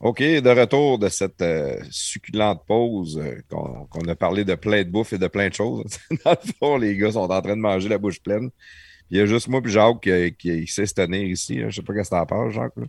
OK, 0.00 0.20
de 0.20 0.58
retour 0.58 0.98
de 0.98 1.10
cette 1.10 1.42
euh, 1.42 1.78
succulente 1.90 2.62
pause 2.66 3.18
euh, 3.18 3.42
qu'on 3.50 3.86
qu 3.92 4.10
a 4.10 4.16
parlé 4.16 4.44
de 4.46 4.54
plein 4.54 4.82
de 4.82 4.88
bouffe 4.88 5.12
et 5.12 5.18
de 5.18 5.28
plein 5.28 5.48
de 5.48 5.54
choses. 5.54 5.98
Dans 6.24 6.30
le 6.30 6.52
fond, 6.58 6.76
les 6.78 6.96
gars 6.96 7.12
sont 7.12 7.30
en 7.30 7.42
train 7.42 7.56
de 7.56 7.60
manger 7.60 7.90
la 7.90 7.98
bouche 7.98 8.20
pleine. 8.20 8.50
Il 9.10 9.18
y 9.18 9.20
a 9.20 9.26
juste 9.26 9.48
moi 9.48 9.60
et 9.64 9.68
Jacques 9.68 10.00
qui, 10.00 10.34
qui, 10.38 10.64
qui 10.64 10.72
sait 10.72 10.86
se 10.86 10.94
tenir 10.94 11.22
ici. 11.22 11.58
Je 11.58 11.66
ne 11.66 11.70
sais 11.70 11.82
pas 11.82 11.94
qu'est-ce 11.94 12.10
que 12.10 12.14
t'en 12.14 12.26
penses, 12.26 12.52
Jacques. 12.52 12.76
Là. 12.76 12.86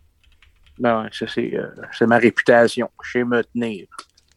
Non, 0.80 1.10
ça, 1.12 1.26
c'est 1.28 1.54
euh, 1.56 2.08
ma 2.08 2.18
réputation. 2.18 2.90
Je 3.04 3.12
sais 3.12 3.24
me 3.24 3.44
tenir. 3.44 3.88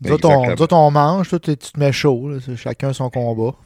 Nous 0.00 0.12
autres, 0.12 0.72
on, 0.72 0.90
mange, 0.90 1.28
toi, 1.28 1.38
tu 1.38 1.56
te 1.56 1.78
mets 1.78 1.92
chaud. 1.92 2.30
Là, 2.30 2.38
chacun 2.56 2.92
son 2.92 3.10
combat. 3.10 3.56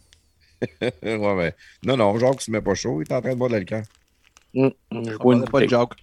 ouais, 0.82 0.90
mais... 1.03 1.55
Non, 1.85 1.97
non, 1.97 2.19
Jacques 2.19 2.36
ne 2.36 2.40
se 2.40 2.51
met 2.51 2.61
pas 2.61 2.74
chaud. 2.74 3.01
Il 3.01 3.11
est 3.11 3.15
en 3.15 3.20
train 3.20 3.32
de 3.32 3.36
boire 3.36 3.51
de 3.51 3.55
l'alcool. 3.55 3.82
Mmh, 4.55 4.69
je 4.93 5.16
bois 5.16 5.45
pas 5.45 5.61
de 5.61 5.69
Jacques. 5.69 5.95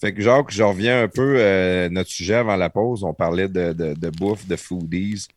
Fait 0.00 0.12
que 0.12 0.20
Jacques, 0.20 0.50
je 0.50 0.62
reviens 0.62 1.04
un 1.04 1.08
peu 1.08 1.36
à 1.36 1.42
euh, 1.42 1.88
notre 1.88 2.10
sujet 2.10 2.34
avant 2.34 2.56
la 2.56 2.68
pause. 2.68 3.02
On 3.04 3.14
parlait 3.14 3.48
de, 3.48 3.72
de, 3.72 3.94
de 3.94 4.10
bouffe, 4.10 4.46
de 4.46 4.56
foodies. 4.56 5.28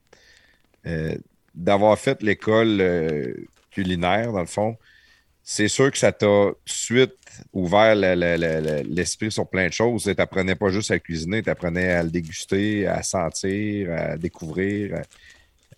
Euh, 0.86 1.16
D'avoir 1.56 1.98
fait 1.98 2.22
l'école 2.22 2.80
euh, 2.80 3.34
culinaire, 3.80 4.32
dans 4.32 4.40
le 4.40 4.46
fond, 4.46 4.78
c'est 5.44 5.68
sûr 5.68 5.92
que 5.92 5.98
ça 5.98 6.12
t'a 6.12 6.52
suite 6.66 7.16
ouvert 7.54 7.96
l'esprit 7.96 9.26
le, 9.28 9.32
sur 9.32 9.50
plein 9.50 9.68
de 9.68 9.74
choses. 9.74 10.04
Tu 10.04 10.14
n'apprenais 10.16 10.56
pas 10.56 10.70
juste 10.70 10.92
à 10.92 11.00
cuisiner, 11.00 11.42
tu 11.42 11.50
apprenais 11.50 11.92
à 11.92 12.04
le 12.04 12.10
déguster, 12.10 12.88
à 12.88 13.02
sentir, 13.04 13.92
à 13.92 14.18
découvrir. 14.18 15.02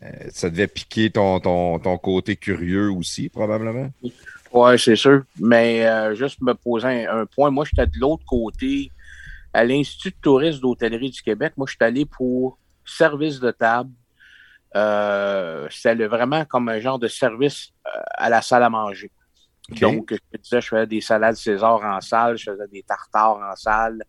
Euh, 0.03 0.09
ça 0.29 0.49
devait 0.49 0.67
piquer 0.67 1.11
ton, 1.11 1.39
côté 2.01 2.35
curieux 2.35 2.91
aussi, 2.91 3.29
probablement. 3.29 3.89
Oui, 4.51 4.79
c'est 4.79 4.95
sûr. 4.95 5.23
Mais 5.39 5.85
euh, 5.85 6.15
juste 6.15 6.41
me 6.41 6.53
poser 6.53 7.05
un, 7.07 7.25
point, 7.25 7.51
moi, 7.51 7.63
j'étais 7.65 7.87
de 7.87 7.99
l'autre 7.99 8.25
côté, 8.25 8.91
à 9.53 9.63
l'Institut 9.63 10.09
de 10.09 10.21
tourisme 10.21 10.61
d'hôtellerie 10.61 11.11
du 11.11 11.21
Québec. 11.21 11.53
Moi, 11.55 11.67
je 11.69 11.75
allé 11.79 12.05
pour 12.05 12.57
service 12.83 13.39
de 13.39 13.51
table. 13.51 13.91
Euh, 14.75 15.67
C'était 15.69 16.07
vraiment 16.07 16.45
comme 16.45 16.69
un 16.69 16.79
genre 16.79 16.99
de 16.99 17.07
service 17.07 17.71
à 18.13 18.29
la 18.29 18.41
salle 18.41 18.63
à 18.63 18.69
manger. 18.69 19.11
Okay. 19.71 19.79
Donc, 19.81 20.13
je 20.13 20.37
disais, 20.37 20.61
je 20.61 20.67
faisais 20.67 20.87
des 20.87 21.01
salades 21.01 21.35
César 21.35 21.81
en 21.83 22.01
salle, 22.01 22.37
je 22.37 22.51
faisais 22.51 22.67
des 22.67 22.83
tartares 22.83 23.37
en 23.37 23.55
salle, 23.55 24.03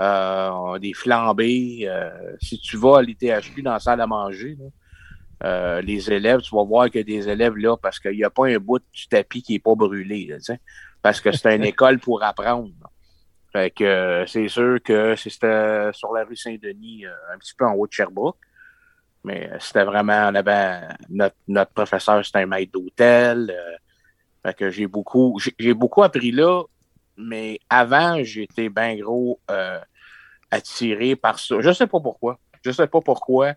euh, 0.00 0.78
des 0.78 0.92
flambés. 0.94 1.88
Euh, 1.88 2.36
si 2.40 2.58
tu 2.58 2.76
vas 2.76 2.98
à 2.98 3.02
l'ITHQ 3.02 3.62
dans 3.62 3.72
la 3.72 3.80
salle 3.80 4.00
à 4.00 4.06
manger, 4.06 4.56
là, 4.58 4.66
euh, 5.44 5.80
les 5.82 6.10
élèves, 6.10 6.40
tu 6.40 6.54
vas 6.54 6.62
voir 6.62 6.86
qu'il 6.86 6.98
y 6.98 7.00
a 7.00 7.20
des 7.20 7.28
élèves 7.28 7.56
là 7.56 7.76
parce 7.76 7.98
qu'il 7.98 8.12
n'y 8.12 8.24
a 8.24 8.30
pas 8.30 8.46
un 8.46 8.58
bout 8.58 8.82
du 8.92 9.08
tapis 9.08 9.42
qui 9.42 9.54
n'est 9.54 9.58
pas 9.58 9.74
brûlé, 9.74 10.26
là, 10.26 10.54
parce 11.00 11.20
que 11.20 11.32
c'est 11.32 11.56
une 11.56 11.64
école 11.64 11.98
pour 11.98 12.22
apprendre. 12.22 12.70
Fait 13.52 13.70
que 13.70 14.24
c'est 14.26 14.48
sûr 14.48 14.78
que 14.82 15.14
c'était 15.16 15.90
sur 15.92 16.12
la 16.14 16.24
rue 16.24 16.36
Saint-Denis, 16.36 17.04
un 17.06 17.38
petit 17.38 17.52
peu 17.54 17.66
en 17.66 17.74
haut 17.74 17.86
de 17.86 17.92
Sherbrooke. 17.92 18.38
Mais 19.24 19.50
c'était 19.60 19.84
vraiment, 19.84 20.28
on 20.30 20.34
avait 20.34 20.80
notre, 21.08 21.36
notre 21.46 21.72
professeur, 21.72 22.24
c'était 22.24 22.40
un 22.40 22.46
maître 22.46 22.72
d'hôtel. 22.72 23.50
Euh, 23.50 24.52
que 24.52 24.70
j'ai 24.70 24.88
beaucoup, 24.88 25.38
j'ai 25.56 25.72
beaucoup 25.72 26.02
appris 26.02 26.32
là, 26.32 26.64
mais 27.16 27.60
avant, 27.70 28.24
j'étais 28.24 28.68
bien 28.68 28.96
gros 28.96 29.38
euh, 29.50 29.78
attiré 30.50 31.14
par 31.14 31.38
ça. 31.38 31.60
Je 31.60 31.72
sais 31.72 31.86
pas 31.86 32.00
pourquoi. 32.00 32.40
Je 32.64 32.72
sais 32.72 32.88
pas 32.88 33.00
pourquoi 33.00 33.54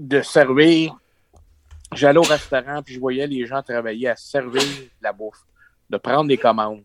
de 0.00 0.22
servir 0.22 0.96
j'allais 1.92 2.18
au 2.18 2.22
restaurant, 2.22 2.82
puis 2.82 2.94
je 2.94 3.00
voyais 3.00 3.26
les 3.26 3.46
gens 3.46 3.62
travailler 3.62 4.08
à 4.08 4.16
servir 4.16 4.62
la 5.02 5.12
bouffe, 5.12 5.44
de 5.88 5.96
prendre 5.96 6.28
des 6.28 6.38
commandes, 6.38 6.82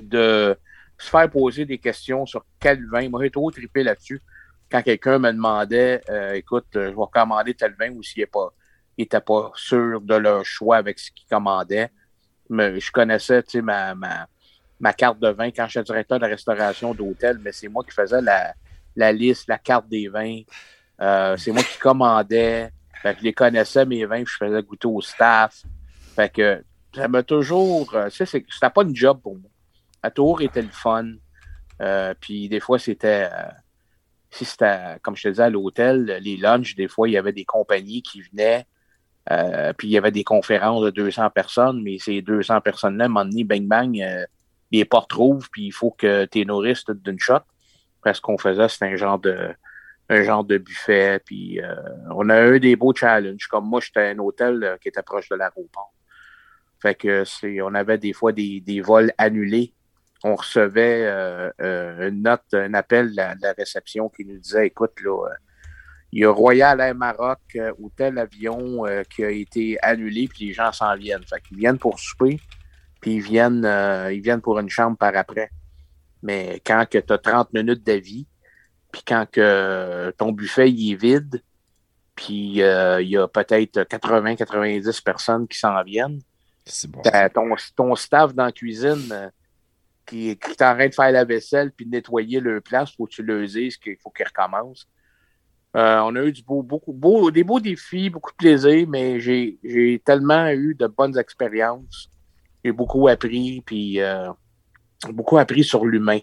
de 0.00 0.56
se 0.96 1.10
faire 1.10 1.28
poser 1.30 1.64
des 1.64 1.78
questions 1.78 2.24
sur 2.24 2.44
quel 2.58 2.86
vin. 2.86 3.08
Moi, 3.08 3.24
j'ai 3.24 3.30
trop 3.30 3.50
trippé 3.50 3.82
là-dessus. 3.82 4.22
Quand 4.70 4.82
quelqu'un 4.82 5.18
me 5.18 5.30
demandait, 5.32 6.00
euh, 6.10 6.34
écoute, 6.34 6.66
euh, 6.76 6.90
je 6.90 6.96
vais 6.96 7.06
commander 7.12 7.54
tel 7.54 7.74
vin 7.78 7.90
ou 7.90 8.02
s'il 8.02 8.26
n'était 8.98 9.20
pas, 9.20 9.42
pas 9.44 9.52
sûr 9.54 10.00
de 10.00 10.14
leur 10.14 10.44
choix 10.44 10.76
avec 10.76 10.98
ce 10.98 11.10
qu'il 11.12 11.26
commandait. 11.28 11.90
Je 12.50 12.90
connaissais, 12.90 13.44
ma, 13.62 13.94
ma, 13.94 14.26
ma 14.80 14.92
carte 14.92 15.18
de 15.20 15.28
vin 15.28 15.50
quand 15.50 15.66
j'étais 15.68 15.84
directeur 15.84 16.18
de 16.18 16.26
restauration 16.26 16.94
d'hôtel, 16.94 17.38
mais 17.40 17.52
c'est 17.52 17.68
moi 17.68 17.84
qui 17.84 17.92
faisais 17.92 18.20
la, 18.20 18.54
la 18.94 19.12
liste, 19.12 19.48
la 19.48 19.58
carte 19.58 19.88
des 19.88 20.08
vins. 20.08 20.40
Euh, 21.00 21.36
c'est 21.36 21.52
moi 21.52 21.62
qui 21.62 21.78
commandais. 21.78 22.70
Fait 23.02 23.12
que 23.14 23.20
je 23.20 23.24
les 23.24 23.32
connaissais, 23.32 23.84
mes 23.84 24.04
vins, 24.06 24.24
je 24.24 24.36
faisais 24.36 24.62
goûter 24.62 24.88
au 24.88 25.00
staff. 25.00 25.62
Fait 26.14 26.32
que 26.32 26.64
ça 26.94 27.08
m'a 27.08 27.22
toujours. 27.22 27.94
Euh, 27.94 28.08
tu 28.08 28.24
sais, 28.24 28.26
c'était 28.26 28.70
pas 28.70 28.82
une 28.82 28.96
job 28.96 29.20
pour 29.22 29.36
moi. 29.36 29.50
À 30.02 30.10
toujours 30.10 30.40
été 30.40 30.62
le 30.62 30.68
fun. 30.68 31.06
Euh, 31.82 32.14
puis 32.18 32.48
des 32.48 32.60
fois, 32.60 32.78
c'était. 32.78 33.28
Si 34.36 34.44
c'était, 34.44 34.98
comme 35.02 35.16
je 35.16 35.24
te 35.24 35.28
disais, 35.28 35.42
à 35.44 35.50
l'hôtel, 35.50 36.18
les 36.22 36.36
lunchs, 36.36 36.74
des 36.76 36.88
fois, 36.88 37.08
il 37.08 37.12
y 37.12 37.16
avait 37.16 37.32
des 37.32 37.44
compagnies 37.44 38.02
qui 38.02 38.22
venaient. 38.22 38.66
puis 39.76 39.88
il 39.88 39.92
y 39.92 39.98
avait 39.98 40.12
des 40.12 40.24
conférences 40.24 40.84
de 40.84 40.90
200 40.90 41.30
personnes, 41.30 41.82
mais 41.82 41.98
ces 41.98 42.22
200 42.22 42.60
personnes-là, 42.60 43.04
à 43.04 43.06
un 43.06 43.08
moment 43.08 43.24
donné, 43.24 43.44
bang 43.44 43.66
bang, 43.66 44.26
les 44.72 44.84
portes 44.84 45.12
rouvrent, 45.12 45.48
puis 45.50 45.66
il 45.66 45.72
faut 45.72 45.90
que 45.90 46.26
tu 46.26 46.40
es 46.40 46.44
nourrisses 46.44 46.84
d'une 46.86 47.18
shot. 47.18 47.40
Parce 48.02 48.20
qu'on 48.20 48.38
faisait, 48.38 48.68
c'était 48.68 48.86
un 48.86 48.96
genre 48.96 49.18
de 49.18 49.54
un 50.08 50.22
genre 50.22 50.44
de 50.44 50.58
buffet. 50.58 51.20
Puis 51.24 51.60
euh, 51.60 51.74
on 52.14 52.28
a 52.28 52.48
eu 52.48 52.60
des 52.60 52.76
beaux 52.76 52.94
challenges. 52.94 53.46
Comme 53.48 53.68
moi, 53.68 53.80
j'étais 53.80 54.00
à 54.00 54.08
un 54.10 54.18
hôtel 54.18 54.62
euh, 54.62 54.76
qui 54.78 54.88
était 54.88 55.02
proche 55.02 55.28
de 55.28 55.36
l'aéroport. 55.36 55.92
Fait 56.80 56.94
que 56.94 57.24
c'est, 57.24 57.60
on 57.62 57.74
avait 57.74 57.98
des 57.98 58.12
fois 58.12 58.32
des, 58.32 58.60
des 58.60 58.80
vols 58.80 59.12
annulés. 59.18 59.72
On 60.26 60.34
recevait 60.34 61.02
euh, 61.06 62.08
une 62.08 62.22
note, 62.22 62.42
un 62.52 62.74
appel 62.74 63.10
de 63.10 63.16
la, 63.16 63.52
réception 63.56 64.08
qui 64.08 64.24
nous 64.24 64.38
disait 64.38 64.66
Écoute, 64.66 65.00
là, 65.02 65.28
il 66.12 66.20
y 66.20 66.24
a 66.24 66.30
Royal 66.30 66.80
Air 66.80 66.94
Maroc 66.94 67.40
ou 67.78 67.90
tel 67.96 68.18
avion 68.18 68.84
qui 69.10 69.24
a 69.24 69.30
été 69.30 69.78
annulé, 69.82 70.28
puis 70.28 70.46
les 70.46 70.52
gens 70.52 70.72
s'en 70.72 70.94
viennent. 70.96 71.24
Fait 71.24 71.40
qu'ils 71.46 71.58
viennent 71.58 71.78
pour 71.78 71.98
souper, 71.98 72.40
puis 73.00 73.14
ils 73.14 73.20
viennent, 73.20 73.68
ils 74.10 74.20
viennent 74.20 74.40
pour 74.40 74.58
une 74.58 74.70
chambre 74.70 74.96
par 74.96 75.14
après. 75.16 75.50
Mais 76.22 76.60
quand 76.64 76.84
tu 76.88 76.98
as 76.98 77.18
30 77.18 77.52
minutes 77.52 77.84
d'avis, 77.84 78.26
puis 78.92 79.02
quand 79.06 79.26
que 79.30 80.12
ton 80.16 80.32
buffet 80.32 80.70
il 80.70 80.92
est 80.92 80.96
vide, 80.96 81.42
puis 82.16 82.62
euh, 82.62 83.02
il 83.02 83.10
y 83.10 83.18
a 83.18 83.28
peut-être 83.28 83.80
80-90 83.82 85.02
personnes 85.02 85.46
qui 85.46 85.58
s'en 85.58 85.82
viennent, 85.82 86.20
ton, 87.34 87.54
ton, 87.76 87.94
staff 87.94 88.34
dans 88.34 88.46
la 88.46 88.52
cuisine 88.52 89.30
euh, 90.12 90.34
qui, 90.34 90.56
train 90.56 90.88
de 90.88 90.94
faire 90.94 91.12
la 91.12 91.24
vaisselle 91.24 91.72
puis 91.72 91.86
de 91.86 91.90
nettoyer 91.90 92.40
leur 92.40 92.62
place, 92.62 92.94
faut 92.94 93.06
que 93.06 93.12
tu 93.12 93.22
le 93.22 93.46
dises 93.46 93.76
qu'il 93.76 93.96
faut 93.96 94.10
qu'il 94.10 94.26
recommence. 94.26 94.88
Euh, 95.76 96.00
on 96.00 96.16
a 96.16 96.22
eu 96.22 96.32
du 96.32 96.42
beau, 96.42 96.62
beaucoup, 96.62 96.92
beau, 96.92 97.30
des 97.30 97.44
beaux 97.44 97.60
défis, 97.60 98.08
beaucoup 98.08 98.30
de 98.30 98.36
plaisir, 98.36 98.86
mais 98.88 99.20
j'ai 99.20 100.02
tellement 100.04 100.48
eu 100.48 100.74
de 100.74 100.86
bonnes 100.86 101.18
expériences. 101.18 102.08
J'ai 102.64 102.72
beaucoup 102.72 103.08
appris, 103.08 103.60
puis 103.60 104.00
beaucoup 105.10 105.36
appris 105.36 105.64
sur 105.64 105.84
l'humain. 105.84 106.20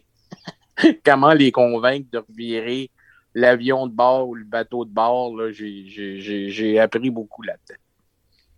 Comment 1.05 1.33
les 1.33 1.51
convaincre 1.51 2.09
de 2.11 2.17
revirer 2.17 2.89
l'avion 3.35 3.87
de 3.87 3.93
bord 3.93 4.27
ou 4.29 4.35
le 4.35 4.43
bateau 4.43 4.85
de 4.85 4.91
bord, 4.91 5.35
j'ai 5.51 6.79
appris 6.79 7.09
beaucoup 7.09 7.43
là-dedans. 7.43 7.79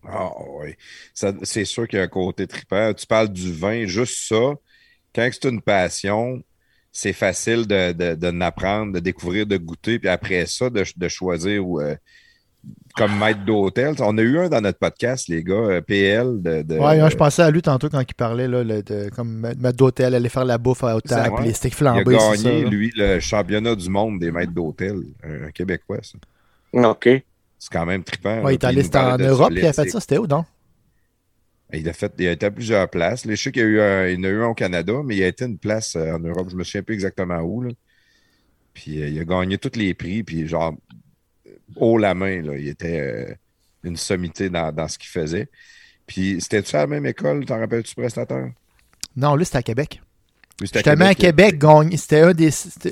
Ah 0.07 0.31
oui. 0.59 0.75
C'est 1.13 1.65
sûr 1.65 1.87
qu'il 1.87 1.97
y 1.97 2.01
a 2.01 2.05
un 2.05 2.07
côté 2.07 2.45
trippant. 2.47 2.93
Tu 2.93 3.07
parles 3.07 3.29
du 3.29 3.51
vin, 3.51 3.85
juste 3.85 4.27
ça. 4.27 4.53
Quand 5.15 5.29
c'est 5.31 5.49
une 5.49 5.61
passion, 5.61 6.43
c'est 6.91 7.13
facile 7.13 7.65
de, 7.65 7.93
de, 7.93 8.15
de, 8.15 8.91
de 8.91 8.99
découvrir, 8.99 9.45
de 9.45 9.57
goûter, 9.57 9.97
puis 9.97 10.09
après 10.09 10.45
ça, 10.45 10.69
de, 10.69 10.83
de 10.95 11.07
choisir 11.07 11.65
où, 11.65 11.79
euh, 11.79 11.95
comme 12.95 13.17
maître 13.17 13.43
d'hôtel. 13.45 13.95
On 13.99 14.17
a 14.17 14.21
eu 14.21 14.39
un 14.39 14.49
dans 14.49 14.61
notre 14.61 14.79
podcast, 14.79 15.27
les 15.27 15.43
gars, 15.43 15.53
euh, 15.53 15.81
PL. 15.81 16.41
De, 16.41 16.61
de 16.61 16.77
ouais, 16.77 17.09
je 17.09 17.15
pensais 17.15 17.41
à 17.41 17.51
lui 17.51 17.61
tantôt 17.61 17.89
quand 17.89 18.01
il 18.01 18.13
parlait 18.13 18.47
là, 18.47 18.63
de, 18.63 19.09
comme 19.09 19.39
maître 19.39 19.77
d'hôtel, 19.77 20.15
aller 20.15 20.29
faire 20.29 20.45
la 20.45 20.57
bouffe 20.57 20.83
à 20.83 20.95
hôtel, 20.95 21.31
les 21.43 21.53
sticks 21.53 21.75
flambés. 21.75 22.03
Il 22.07 22.15
a 22.15 22.35
gagné, 22.35 22.65
lui, 22.65 22.91
le 22.95 23.19
championnat 23.19 23.75
du 23.75 23.89
monde 23.89 24.19
des 24.19 24.31
maîtres 24.31 24.53
d'hôtel. 24.53 24.97
Un 25.23 25.51
Québécois, 25.51 25.99
ça. 26.01 26.17
OK. 26.73 27.09
C'est 27.57 27.71
quand 27.71 27.85
même 27.85 28.03
trippant. 28.03 28.41
Ouais, 28.43 28.53
il 28.53 28.55
est 28.55 28.65
allé 28.65 28.83
en 28.95 29.17
Europe, 29.17 29.51
puis 29.51 29.61
il 29.61 29.67
a 29.67 29.73
fait 29.73 29.89
ça. 29.89 29.99
C'était 29.99 30.17
où, 30.17 30.27
donc? 30.27 30.45
Il 31.77 31.89
a, 31.89 31.93
fait, 31.93 32.13
il 32.19 32.27
a 32.27 32.31
été 32.31 32.45
à 32.45 32.51
plusieurs 32.51 32.89
places. 32.89 33.27
je 33.27 33.35
sais 33.35 33.51
qu'il 33.51 33.61
y 33.61 33.65
a 33.65 33.67
eu 33.67 33.81
un, 33.81 34.07
il 34.07 34.15
y 34.15 34.19
en 34.19 34.23
a 34.23 34.27
eu 34.27 34.41
un 34.43 34.47
au 34.47 34.53
Canada, 34.53 34.93
mais 35.03 35.17
il 35.17 35.23
a 35.23 35.27
été 35.27 35.45
une 35.45 35.57
place 35.57 35.95
euh, 35.95 36.13
en 36.13 36.19
Europe. 36.19 36.47
Je 36.49 36.55
me 36.55 36.63
souviens 36.63 36.83
plus 36.83 36.95
exactement 36.95 37.39
où. 37.39 37.61
Là. 37.61 37.71
Puis 38.73 39.01
euh, 39.01 39.09
il 39.09 39.19
a 39.19 39.25
gagné 39.25 39.57
tous 39.57 39.77
les 39.77 39.93
prix. 39.93 40.23
Puis 40.23 40.47
genre, 40.47 40.75
haut 41.75 41.97
la 41.97 42.13
main. 42.13 42.41
Là. 42.41 42.57
Il 42.57 42.67
était 42.67 42.99
euh, 42.99 43.33
une 43.83 43.97
sommité 43.97 44.49
dans, 44.49 44.87
ce 44.87 44.97
qu'il 44.97 45.09
faisait. 45.09 45.49
Puis, 46.07 46.39
c'était-tu 46.39 46.75
à 46.75 46.79
la 46.79 46.87
même 46.87 47.05
école? 47.05 47.45
T'en 47.45 47.59
rappelles-tu, 47.59 47.95
prestateur? 47.95 48.49
Non, 49.15 49.35
lui, 49.35 49.45
c'était 49.45 49.57
à 49.57 49.63
Québec. 49.63 50.01
Justement, 50.61 51.05
à 51.05 51.15
Québec, 51.15 51.61
c'était 51.97 52.33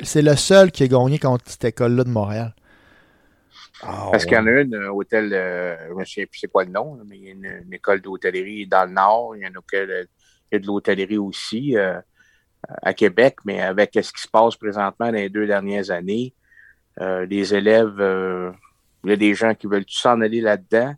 c'est 0.03 0.21
le 0.21 0.35
seul 0.35 0.71
qui 0.71 0.83
a 0.83 0.87
gagné 0.87 1.17
contre 1.17 1.45
cette 1.47 1.63
école-là 1.63 2.03
de 2.03 2.09
Montréal. 2.09 2.53
Ah, 3.85 4.09
Parce 4.11 4.25
qu'il 4.25 4.33
y 4.33 4.37
en 4.37 4.47
a 4.47 4.51
une, 4.61 4.75
euh, 4.75 4.91
hôtel, 4.91 5.33
euh, 5.33 5.75
je 5.89 5.99
ne 5.99 6.05
sais 6.05 6.25
plus 6.25 6.39
c'est 6.39 6.51
quoi 6.51 6.63
le 6.63 6.71
nom, 6.71 6.99
mais 7.05 7.17
il 7.17 7.23
y 7.23 7.29
a 7.29 7.31
une, 7.31 7.73
école 7.73 8.01
d'hôtellerie 8.01 8.67
dans 8.67 8.85
le 8.85 8.93
Nord, 8.93 9.35
il 9.35 9.41
y, 9.41 9.45
a, 9.45 9.49
il 9.49 10.07
y 10.51 10.55
a 10.55 10.59
de 10.59 10.65
l'hôtellerie 10.67 11.17
aussi 11.17 11.75
à 12.81 12.93
Québec, 12.93 13.37
mais 13.45 13.61
avec 13.61 13.91
ce 13.93 14.13
qui 14.13 14.21
se 14.21 14.27
passe 14.27 14.55
présentement 14.55 15.07
dans 15.07 15.11
les 15.11 15.29
deux 15.29 15.45
dernières 15.45 15.91
années, 15.91 16.33
les 16.99 17.53
élèves 17.53 18.01
il 19.03 19.09
y 19.09 19.13
a 19.13 19.17
des 19.17 19.33
gens 19.33 19.53
qui 19.53 19.67
veulent 19.67 19.85
s'en 19.87 20.21
aller 20.21 20.41
là-dedans, 20.41 20.95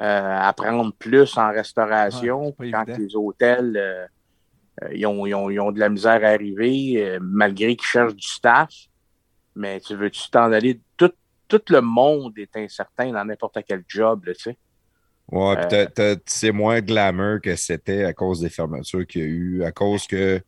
euh, 0.00 0.38
apprendre 0.40 0.92
plus 0.98 1.36
en 1.36 1.50
restauration. 1.50 2.54
quand 2.58 2.86
les 2.86 3.16
hôtels, 3.16 3.76
euh, 3.76 4.06
euh, 4.82 4.94
ils, 4.94 5.06
ont, 5.06 5.26
ils, 5.26 5.60
ont, 5.60 5.72
de 5.72 5.80
la 5.80 5.88
misère 5.88 6.24
à 6.24 6.28
arriver, 6.28 7.18
malgré 7.20 7.76
qu'ils 7.76 7.86
cherchent 7.86 8.14
du 8.14 8.26
staff. 8.26 8.70
Mais 9.54 9.80
tu 9.80 9.94
veux-tu 9.94 10.30
t'en 10.30 10.52
aller? 10.52 10.80
Tout, 10.96 11.12
tout 11.58 11.62
le 11.68 11.80
monde 11.80 12.38
est 12.38 12.56
incertain 12.56 13.12
dans 13.12 13.24
n'importe 13.24 13.58
quel 13.66 13.84
job, 13.86 14.24
tu 14.26 14.34
sais. 14.34 14.56
Ouais, 15.30 15.56
c'est 16.26 16.52
moins 16.52 16.80
glamour 16.80 17.40
que 17.40 17.56
c'était 17.56 18.04
à 18.04 18.12
cause 18.12 18.40
des 18.40 18.50
fermetures 18.50 19.06
qu'il 19.06 19.20
y 19.22 19.24
a 19.24 19.28
eu, 19.28 19.62
à 19.62 19.72
cause 19.72 20.06
que 20.06 20.42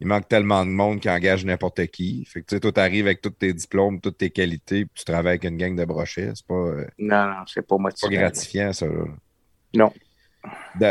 il 0.00 0.06
manque 0.06 0.28
tellement 0.28 0.64
de 0.64 0.70
monde 0.70 1.00
qui 1.00 1.10
engage 1.10 1.44
n'importe 1.44 1.84
qui. 1.88 2.24
Fait 2.24 2.40
que 2.40 2.46
tu 2.46 2.54
sais, 2.54 2.60
toi, 2.60 2.70
t'arrives 2.70 3.06
avec 3.06 3.20
tous 3.20 3.30
tes 3.30 3.52
diplômes, 3.52 4.00
toutes 4.00 4.18
tes 4.18 4.30
qualités, 4.30 4.84
puis 4.84 4.94
tu 4.94 5.04
travailles 5.04 5.38
avec 5.38 5.44
une 5.44 5.56
gang 5.56 5.74
de 5.74 5.84
brochets. 5.84 6.30
C'est 6.34 6.46
pas. 6.46 6.54
Euh, 6.54 6.86
non, 6.98 7.26
non, 7.26 7.44
c'est 7.46 7.66
pas 7.66 7.78
motivant. 7.78 8.10
pas 8.10 8.16
gratifiant, 8.16 8.72
ça. 8.72 8.86
Non. 9.74 9.92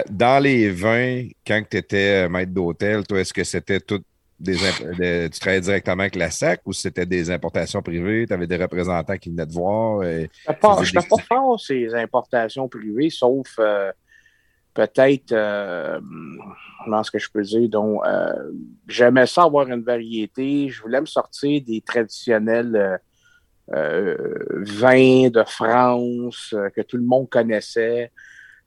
dans 0.09 0.43
les 0.43 0.69
vins, 0.69 1.27
quand 1.45 1.63
tu 1.69 1.77
étais 1.77 2.25
euh, 2.25 2.29
maître 2.29 2.51
d'hôtel, 2.51 3.07
toi, 3.07 3.21
est-ce 3.21 3.33
que 3.33 3.45
c'était 3.45 3.79
tout 3.79 4.03
des, 4.39 5.29
tu 5.31 5.39
travaillais 5.39 5.61
directement 5.61 6.01
avec 6.01 6.15
la 6.15 6.29
SAC 6.29 6.61
ou 6.65 6.73
c'était 6.73 7.05
des 7.05 7.31
importations 7.31 7.81
privées? 7.81 8.25
Tu 8.27 8.33
avais 8.33 8.47
des 8.47 8.57
représentants 8.57 9.17
qui 9.17 9.29
venaient 9.29 9.47
te 9.47 9.53
voir? 9.53 10.03
je 10.03 10.27
ne 10.27 10.53
pas, 10.53 10.83
pas 10.83 11.23
fort 11.27 11.59
ces 11.59 11.93
importations 11.95 12.67
privées, 12.67 13.09
sauf 13.09 13.47
euh, 13.59 13.91
peut-être, 14.77 15.31
euh, 15.31 15.99
comment 16.83 17.01
est-ce 17.01 17.09
que 17.09 17.17
je 17.17 17.31
peux 17.31 17.41
dire, 17.41 17.67
donc, 17.67 18.01
euh, 18.05 18.51
j'aimais 18.87 19.25
ça 19.25 19.43
avoir 19.43 19.67
une 19.67 19.81
variété. 19.81 20.69
Je 20.69 20.81
voulais 20.83 21.01
me 21.01 21.07
sortir 21.07 21.63
des 21.65 21.81
traditionnels 21.81 22.99
euh, 23.73 24.15
vins 24.51 25.29
de 25.29 25.43
France 25.45 26.53
que 26.75 26.81
tout 26.81 26.97
le 26.97 27.03
monde 27.03 27.27
connaissait. 27.27 28.11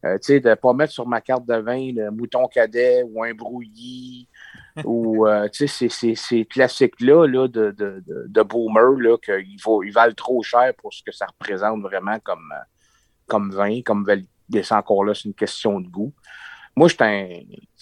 tu 0.02 0.08
sais, 0.22 0.40
de 0.40 0.48
ne 0.48 0.54
pas 0.56 0.72
mettre 0.72 0.92
sur 0.92 1.06
ma 1.06 1.20
carte 1.20 1.46
de 1.46 1.54
vin 1.54 1.92
le 1.94 2.10
mouton 2.10 2.48
cadet 2.48 3.04
ou 3.04 3.22
un 3.22 3.32
brouillis 3.32 4.28
ou, 4.84 5.26
tu 5.52 5.68
sais, 5.68 5.88
ces 5.88 6.46
classiques-là 6.46 7.26
là, 7.26 7.48
de, 7.48 7.70
de, 7.70 8.02
de, 8.06 8.42
boomer, 8.42 9.20
qu'ils 9.20 9.56
ils 9.84 9.92
valent 9.92 10.14
trop 10.14 10.42
cher 10.42 10.72
pour 10.78 10.92
ce 10.92 11.02
que 11.02 11.12
ça 11.12 11.26
représente 11.26 11.80
vraiment 11.82 12.18
comme, 12.20 12.52
comme 13.26 13.50
vin, 13.52 13.80
comme 13.82 14.04
c'est 14.52 14.72
encore 14.72 15.04
là, 15.04 15.14
c'est 15.14 15.24
une 15.24 15.34
question 15.34 15.80
de 15.80 15.88
goût. 15.88 16.12
Moi, 16.76 16.88
je 16.88 16.94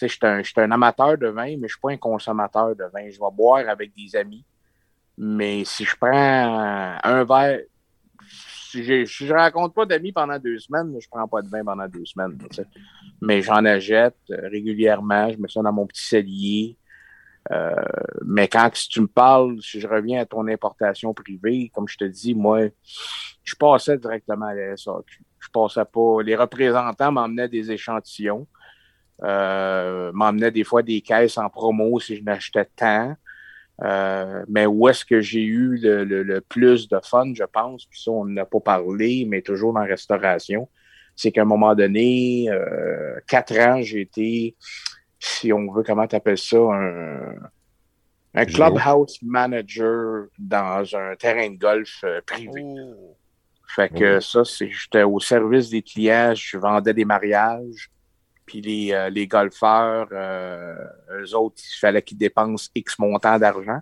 suis 0.07 0.19
un, 0.23 0.71
amateur 0.71 1.19
de 1.19 1.29
vin, 1.29 1.45
mais 1.45 1.57
je 1.57 1.63
ne 1.63 1.69
suis 1.69 1.81
pas 1.81 1.93
un 1.93 1.97
consommateur 1.97 2.75
de 2.75 2.85
vin. 2.85 3.11
Je 3.11 3.19
vais 3.19 3.33
boire 3.33 3.69
avec 3.69 3.93
des 3.95 4.17
amis. 4.17 4.45
Mais 5.17 5.65
si 5.65 5.85
je 5.85 5.97
prends 5.97 6.99
un 7.03 7.25
verre, 7.25 7.61
si, 8.71 8.85
je 8.85 9.25
ne 9.25 9.33
rencontre 9.33 9.75
pas 9.75 9.87
d'amis 9.87 10.13
pendant 10.13 10.39
deux 10.39 10.59
semaines, 10.59 10.91
je 11.01 11.07
ne 11.07 11.11
prends 11.11 11.29
pas 11.29 11.43
de 11.43 11.49
vin 11.49 11.65
pendant 11.65 11.89
deux 11.89 12.05
semaines. 12.05 12.39
Mais 13.21 13.43
j'en 13.43 13.65
achète 13.65 14.17
euh, 14.31 14.49
régulièrement. 14.49 15.31
Je 15.31 15.39
mets 15.39 15.49
ça 15.49 15.63
dans 15.63 15.73
mon 15.73 15.87
petit 15.87 16.05
cellier. 16.05 16.79
Euh, 17.51 17.75
mais 18.27 18.47
quand 18.49 18.69
si 18.75 18.89
tu 18.89 19.01
me 19.01 19.07
parles, 19.07 19.61
si 19.63 19.81
je 19.81 19.89
reviens 19.89 20.21
à 20.21 20.27
ton 20.27 20.47
importation 20.49 21.15
privée, 21.15 21.71
comme 21.75 21.89
je 21.89 21.97
te 21.97 22.05
dis, 22.05 22.35
moi, 22.35 22.61
je 23.43 23.55
passais 23.55 23.97
directement 23.97 24.47
à 24.47 24.55
la 24.55 24.77
SAQ. 24.77 25.23
Je 25.39 25.49
passais 25.49 25.85
pas. 25.85 26.23
Les 26.23 26.37
représentants 26.37 27.13
m'emmenaient 27.13 27.49
des 27.49 27.71
échantillons, 27.71 28.47
euh, 29.23 30.13
m'emmenaient 30.13 30.51
des 30.51 30.65
fois 30.65 30.83
des 30.83 31.01
caisses 31.01 31.39
en 31.39 31.49
promo 31.49 31.99
si 32.01 32.17
je 32.17 32.23
n'achetais 32.23 32.67
tant. 32.77 33.17
Euh, 33.85 34.45
mais 34.49 34.67
où 34.67 34.89
est-ce 34.89 35.05
que 35.05 35.21
j'ai 35.21 35.45
eu 35.45 35.77
le, 35.77 36.05
le, 36.05 36.23
le, 36.25 36.41
plus 36.41 36.89
de 36.89 36.99
fun, 37.03 37.33
je 37.35 37.45
pense, 37.45 37.87
puis 37.87 38.01
ça, 38.01 38.11
on 38.11 38.25
n'a 38.25 38.45
pas 38.45 38.59
parlé, 38.59 39.25
mais 39.29 39.41
toujours 39.41 39.73
dans 39.73 39.81
la 39.81 39.87
restauration, 39.87 40.69
c'est 41.15 41.31
qu'à 41.31 41.43
un 41.43 41.47
moment 41.47 41.75
donné, 41.77 42.51
euh, 42.51 43.21
quatre 43.29 43.57
ans, 43.59 43.81
j'ai 43.81 44.01
été, 44.01 44.57
si 45.21 45.53
on 45.53 45.71
veut, 45.73 45.85
comment 45.85 46.09
tu 46.09 46.17
appelles 46.17 46.39
ça, 46.39 46.57
un, 46.57 47.35
un 48.35 48.45
clubhouse 48.47 49.19
manager 49.23 50.27
dans 50.39 50.85
un 50.97 51.15
terrain 51.17 51.51
de 51.51 51.59
golf 51.59 52.01
euh, 52.05 52.21
privé. 52.27 52.65
Oh. 52.65 53.17
Fait 53.75 53.93
que 53.93 54.19
ça, 54.19 54.45
c'est 54.45 54.71
j'étais 54.71 55.03
au 55.03 55.21
service 55.21 55.71
des 55.71 55.83
clients, 55.83 56.35
je 56.35 56.57
vendais 56.57 56.95
des 56.95 57.05
mariages, 57.05 57.91
puis 58.49 58.63
les, 58.63 58.93
euh, 58.93 59.11
les 59.11 59.27
golfeurs, 59.27 60.09
euh, 60.11 60.75
eux 61.13 61.35
autres, 61.37 61.63
il 61.63 61.79
fallait 61.79 62.01
qu'ils 62.01 62.17
dépensent 62.17 62.71
X 62.75 62.99
montant 62.99 63.39
d'argent 63.39 63.81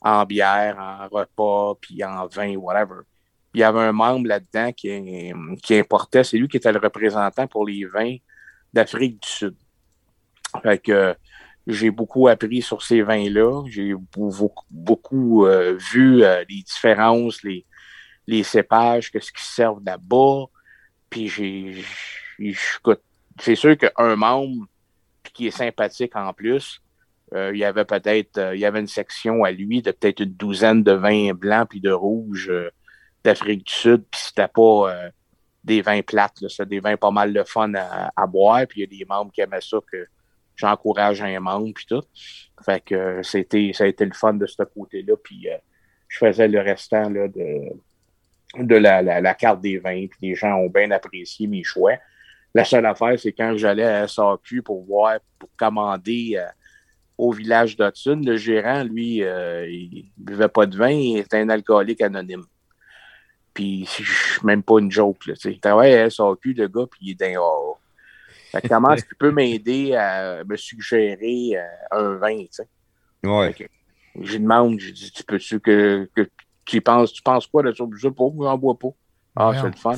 en 0.00 0.24
bière, 0.24 0.78
en 0.78 1.08
repas, 1.08 1.74
puis 1.80 2.04
en 2.04 2.26
vin, 2.28 2.54
whatever. 2.54 3.00
Il 3.52 3.60
y 3.60 3.64
avait 3.64 3.80
un 3.80 3.92
membre 3.92 4.28
là-dedans 4.28 4.70
qui, 4.72 5.32
qui 5.60 5.74
importait, 5.74 6.22
c'est 6.22 6.38
lui 6.38 6.46
qui 6.46 6.58
était 6.58 6.70
le 6.70 6.78
représentant 6.78 7.48
pour 7.48 7.66
les 7.66 7.84
vins 7.84 8.16
d'Afrique 8.72 9.20
du 9.20 9.28
Sud. 9.28 9.56
Fait 10.62 10.78
que 10.78 11.16
j'ai 11.66 11.90
beaucoup 11.90 12.28
appris 12.28 12.62
sur 12.62 12.82
ces 12.82 13.02
vins-là. 13.02 13.64
J'ai 13.68 13.94
beaucoup, 14.76 15.46
euh, 15.46 15.76
vu 15.92 16.18
les 16.20 16.62
différences, 16.62 17.42
les, 17.42 17.66
les 18.28 18.44
cépages, 18.44 19.10
qu'est-ce 19.10 19.32
qui 19.32 19.42
servent 19.42 19.82
là-bas. 19.84 20.44
Puis 21.10 21.26
j'ai, 21.26 21.84
c'est 23.40 23.54
sûr 23.54 23.76
qu'un 23.76 24.16
membre 24.16 24.66
qui 25.32 25.48
est 25.48 25.50
sympathique 25.50 26.16
en 26.16 26.32
plus, 26.32 26.80
euh, 27.34 27.50
il 27.52 27.58
y 27.58 27.64
avait 27.64 27.84
peut-être, 27.84 28.38
euh, 28.38 28.54
il 28.54 28.60
y 28.60 28.64
avait 28.64 28.80
une 28.80 28.86
section 28.86 29.44
à 29.44 29.50
lui 29.50 29.82
de 29.82 29.90
peut-être 29.90 30.20
une 30.20 30.32
douzaine 30.32 30.82
de 30.82 30.92
vins 30.92 31.32
blancs 31.34 31.68
puis 31.70 31.80
de 31.80 31.90
rouges 31.90 32.48
euh, 32.50 32.70
d'Afrique 33.24 33.66
du 33.66 33.72
Sud. 33.72 34.04
Puis 34.10 34.20
c'était 34.26 34.48
pas 34.48 34.90
euh, 34.90 35.10
des 35.64 35.82
vins 35.82 36.02
plates, 36.02 36.48
c'était 36.48 36.66
des 36.66 36.80
vins 36.80 36.96
pas 36.96 37.10
mal 37.10 37.32
de 37.32 37.42
fun 37.42 37.72
à, 37.74 38.26
boire. 38.26 38.66
Puis 38.68 38.80
il 38.80 38.82
y 38.82 38.84
a 38.84 38.98
des 38.98 39.04
membres 39.04 39.32
qui 39.32 39.40
aimaient 39.40 39.60
ça 39.60 39.78
que 39.90 40.06
j'encourage 40.54 41.20
un 41.20 41.40
membre 41.40 41.72
puis 41.74 41.86
tout. 41.86 42.04
Fait 42.64 42.82
que 42.82 43.22
c'était, 43.22 43.72
ça 43.74 43.84
a 43.84 43.86
été 43.88 44.04
le 44.04 44.14
fun 44.14 44.34
de 44.34 44.46
ce 44.46 44.62
côté-là. 44.62 45.14
Puis 45.22 45.48
je 46.08 46.18
faisais 46.18 46.48
le 46.48 46.60
restant 46.60 47.10
là, 47.10 47.28
de 47.28 47.72
de 48.56 48.76
la, 48.76 49.02
la, 49.02 49.20
la, 49.20 49.34
carte 49.34 49.60
des 49.60 49.76
vins, 49.76 50.06
puis 50.06 50.18
les 50.28 50.34
gens 50.34 50.54
ont 50.54 50.70
bien 50.70 50.90
apprécié 50.90 51.46
mes 51.46 51.64
choix. 51.64 51.94
La 52.56 52.64
seule 52.64 52.86
affaire, 52.86 53.18
c'est 53.18 53.32
quand 53.32 53.54
j'allais 53.58 53.84
à 53.84 54.08
SAQ 54.08 54.62
pour 54.62 54.82
voir, 54.82 55.18
pour 55.38 55.50
commander 55.58 56.38
euh, 56.38 56.46
au 57.18 57.30
village 57.30 57.76
d'Hudson, 57.76 58.22
le 58.24 58.38
gérant, 58.38 58.82
lui, 58.82 59.22
euh, 59.22 59.68
il 59.68 60.10
buvait 60.16 60.48
pas 60.48 60.64
de 60.64 60.74
vin, 60.74 60.88
il 60.88 61.18
était 61.18 61.36
un 61.36 61.50
alcoolique 61.50 62.00
anonyme. 62.00 62.44
Puis, 63.52 63.86
même 64.42 64.62
pas 64.62 64.78
une 64.78 64.90
joke, 64.90 65.26
là, 65.26 65.34
tu 65.34 65.40
sais. 65.40 65.52
Il 65.52 65.60
travaille 65.60 65.92
à 65.92 66.08
SAQ, 66.08 66.54
le 66.54 66.68
gars, 66.68 66.86
puis 66.90 67.00
il 67.02 67.10
est 67.10 67.14
d'un 67.14 67.34
oh. 67.38 67.76
Comment 68.66 68.92
est-ce 68.92 69.04
qu'il 69.04 69.18
peut 69.18 69.32
m'aider 69.32 69.94
à 69.94 70.42
me 70.42 70.56
suggérer 70.56 71.58
euh, 71.58 71.66
un 71.90 72.14
vin, 72.14 72.38
tu 72.38 72.48
sais? 72.52 72.68
Ouais. 73.22 73.54
Je 74.18 74.32
lui 74.32 74.40
demande, 74.40 74.80
je 74.80 74.92
dis, 74.92 75.10
tu 75.10 75.24
peux-tu 75.24 75.60
que, 75.60 76.08
que 76.16 76.26
tu 76.64 76.80
penses, 76.80 77.12
tu 77.12 77.20
penses 77.20 77.46
quoi 77.46 77.62
de 77.62 77.72
ça? 77.72 77.84
Je 77.94 78.00
sais 78.00 78.10
pas, 78.10 78.24
j'en 78.34 78.56
bois 78.56 78.78
pas. 78.78 78.94
Ah, 79.36 79.52
c'est 79.60 79.66
le 79.66 79.72
fun. 79.72 79.94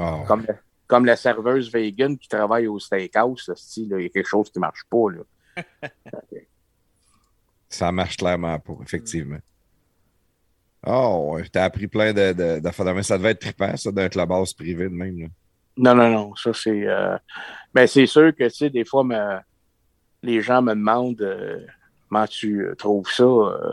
Oh. 0.00 0.24
Comme, 0.26 0.44
la, 0.48 0.54
comme 0.92 1.06
la 1.06 1.16
serveuse 1.16 1.72
vegan 1.72 2.18
qui 2.18 2.28
travaille 2.28 2.66
au 2.66 2.78
steakhouse, 2.78 3.50
il 3.78 3.88
y 3.88 3.94
a 3.94 4.08
quelque 4.10 4.28
chose 4.28 4.50
qui 4.50 4.58
marche 4.58 4.82
pas. 4.90 5.08
Là. 5.08 5.62
ça 7.70 7.90
marche 7.90 8.18
clairement 8.18 8.58
pas, 8.58 8.74
effectivement. 8.82 9.38
Oh, 10.86 11.38
t'as 11.50 11.64
appris 11.64 11.86
plein 11.86 12.12
de, 12.12 12.34
de, 12.34 12.60
de, 12.60 13.02
Ça 13.02 13.16
devait 13.16 13.30
être 13.30 13.40
trippant, 13.40 13.74
ça, 13.74 13.90
d'un 13.90 14.10
clubhouse 14.10 14.52
privé 14.52 14.84
de 14.84 14.94
même. 14.94 15.18
Là. 15.18 15.26
Non, 15.78 15.94
non, 15.94 16.10
non. 16.10 16.34
Ça, 16.36 16.52
c'est. 16.52 16.86
Euh... 16.86 17.16
Mais 17.74 17.86
c'est 17.86 18.04
sûr 18.04 18.36
que, 18.36 18.44
tu 18.44 18.50
sais, 18.50 18.68
des 18.68 18.84
fois, 18.84 19.02
me... 19.02 19.38
les 20.22 20.42
gens 20.42 20.60
me 20.60 20.74
demandent 20.74 21.22
euh, 21.22 21.64
comment 22.06 22.26
tu 22.26 22.66
trouves 22.76 23.10
ça. 23.10 23.24
Euh 23.24 23.72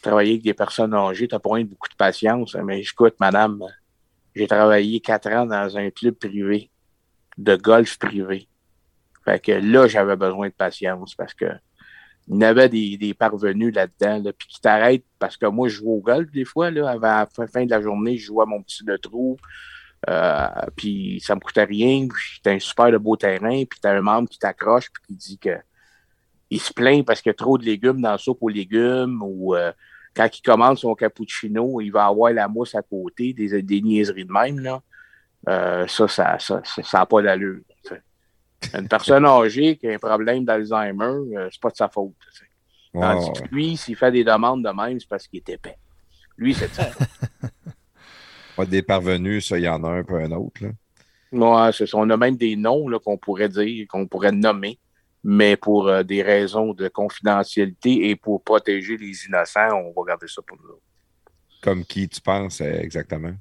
travailler 0.00 0.32
avec 0.32 0.44
des 0.44 0.54
personnes 0.54 0.94
âgées, 0.94 1.26
tu 1.28 1.34
n'as 1.34 1.40
pas 1.40 1.50
beaucoup 1.50 1.88
de 1.88 1.96
patience. 1.96 2.54
hein, 2.54 2.62
Mais 2.64 2.80
écoute, 2.80 3.16
madame, 3.18 3.64
j'ai 4.38 4.46
travaillé 4.46 5.00
quatre 5.00 5.28
ans 5.30 5.46
dans 5.46 5.76
un 5.76 5.90
club 5.90 6.14
privé, 6.14 6.70
de 7.36 7.56
golf 7.56 7.98
privé. 7.98 8.48
Fait 9.24 9.40
que 9.40 9.52
là, 9.52 9.88
j'avais 9.88 10.16
besoin 10.16 10.48
de 10.48 10.54
patience 10.54 11.14
parce 11.14 11.34
que 11.34 11.46
il 12.28 12.38
y 12.38 12.44
avait 12.44 12.68
des, 12.68 12.96
des 12.98 13.14
parvenus 13.14 13.74
là-dedans, 13.74 14.22
là, 14.22 14.32
puis 14.32 14.46
qui 14.48 14.60
t'arrêtent 14.60 15.06
parce 15.18 15.36
que 15.36 15.46
moi, 15.46 15.68
je 15.68 15.76
joue 15.76 15.90
au 15.90 16.00
golf 16.00 16.30
des 16.30 16.44
fois, 16.44 16.70
là, 16.70 16.96
la 17.00 17.26
fin 17.46 17.64
de 17.64 17.70
la 17.70 17.80
journée, 17.80 18.16
je 18.16 18.26
jouais 18.26 18.42
à 18.42 18.46
mon 18.46 18.62
petit 18.62 18.84
de 18.84 18.96
trou. 18.96 19.38
Euh, 20.08 20.48
puis 20.76 21.20
ça 21.20 21.34
me 21.34 21.40
coûtait 21.40 21.64
rien, 21.64 22.06
puis 22.06 22.38
t'as 22.42 22.52
un 22.52 22.58
super 22.60 23.00
beau 23.00 23.16
terrain, 23.16 23.64
puis 23.64 23.80
t'as 23.80 23.96
un 23.96 24.02
membre 24.02 24.28
qui 24.28 24.38
t'accroche 24.38 24.88
puis 24.92 25.02
qui 25.08 25.14
dit 25.14 25.38
que 25.38 25.58
il 26.50 26.60
se 26.60 26.72
plaint 26.72 27.04
parce 27.04 27.20
qu'il 27.20 27.30
y 27.30 27.34
a 27.34 27.34
trop 27.34 27.58
de 27.58 27.64
légumes 27.64 28.00
dans 28.00 28.12
la 28.12 28.18
soupe 28.18 28.38
aux 28.40 28.48
légumes 28.48 29.20
ou 29.22 29.56
euh, 29.56 29.72
quand 30.18 30.36
il 30.36 30.42
commande 30.42 30.76
son 30.76 30.96
cappuccino, 30.96 31.80
il 31.80 31.90
va 31.90 32.06
avoir 32.06 32.32
la 32.32 32.48
mousse 32.48 32.74
à 32.74 32.82
côté, 32.82 33.32
des, 33.32 33.62
des 33.62 33.80
niaiseries 33.80 34.24
de 34.24 34.32
même. 34.32 34.58
Là. 34.58 34.82
Euh, 35.48 35.86
ça, 35.86 36.08
ça 36.08 36.24
n'a 36.24 36.38
ça, 36.40 36.60
ça, 36.64 36.82
ça 36.82 37.06
pas 37.06 37.22
d'allure. 37.22 37.60
Une 38.74 38.88
personne 38.88 39.24
âgée 39.26 39.76
qui 39.76 39.86
a 39.86 39.94
un 39.94 39.98
problème 39.98 40.44
d'Alzheimer, 40.44 41.36
euh, 41.36 41.48
c'est 41.52 41.60
pas 41.60 41.70
de 41.70 41.76
sa 41.76 41.88
faute. 41.88 42.14
Wow. 42.92 43.02
Tandis 43.02 43.40
que 43.40 43.48
lui, 43.54 43.76
s'il 43.76 43.94
fait 43.94 44.10
des 44.10 44.24
demandes 44.24 44.64
de 44.64 44.70
même, 44.70 44.98
c'est 44.98 45.08
parce 45.08 45.28
qu'il 45.28 45.38
est 45.38 45.48
épais. 45.50 45.78
Lui, 46.36 46.52
c'est 46.52 46.72
ça. 46.74 46.90
Pas 48.56 48.66
des 48.66 48.82
parvenus, 48.82 49.46
ça, 49.46 49.56
il 49.56 49.64
y 49.64 49.68
en 49.68 49.84
a 49.84 49.88
un 49.88 50.02
peu 50.02 50.16
un 50.16 50.32
autre. 50.32 50.64
Là. 50.64 50.70
Ouais, 51.30 51.70
c'est 51.72 51.86
ça. 51.86 51.96
On 51.96 52.10
a 52.10 52.16
même 52.16 52.36
des 52.36 52.56
noms 52.56 52.88
qu'on 52.98 53.16
pourrait 53.16 53.48
dire, 53.48 53.86
qu'on 53.86 54.08
pourrait 54.08 54.32
nommer 54.32 54.80
mais 55.24 55.56
pour 55.56 55.88
euh, 55.88 56.02
des 56.02 56.22
raisons 56.22 56.72
de 56.74 56.88
confidentialité 56.88 58.10
et 58.10 58.16
pour 58.16 58.42
protéger 58.42 58.96
les 58.96 59.26
innocents, 59.26 59.72
on 59.74 60.00
va 60.00 60.08
garder 60.08 60.26
ça 60.28 60.42
pour 60.46 60.56
nous. 60.58 60.80
Comme 61.62 61.84
qui 61.84 62.08
tu 62.08 62.20
penses 62.20 62.60
euh, 62.60 62.80
exactement? 62.80 63.34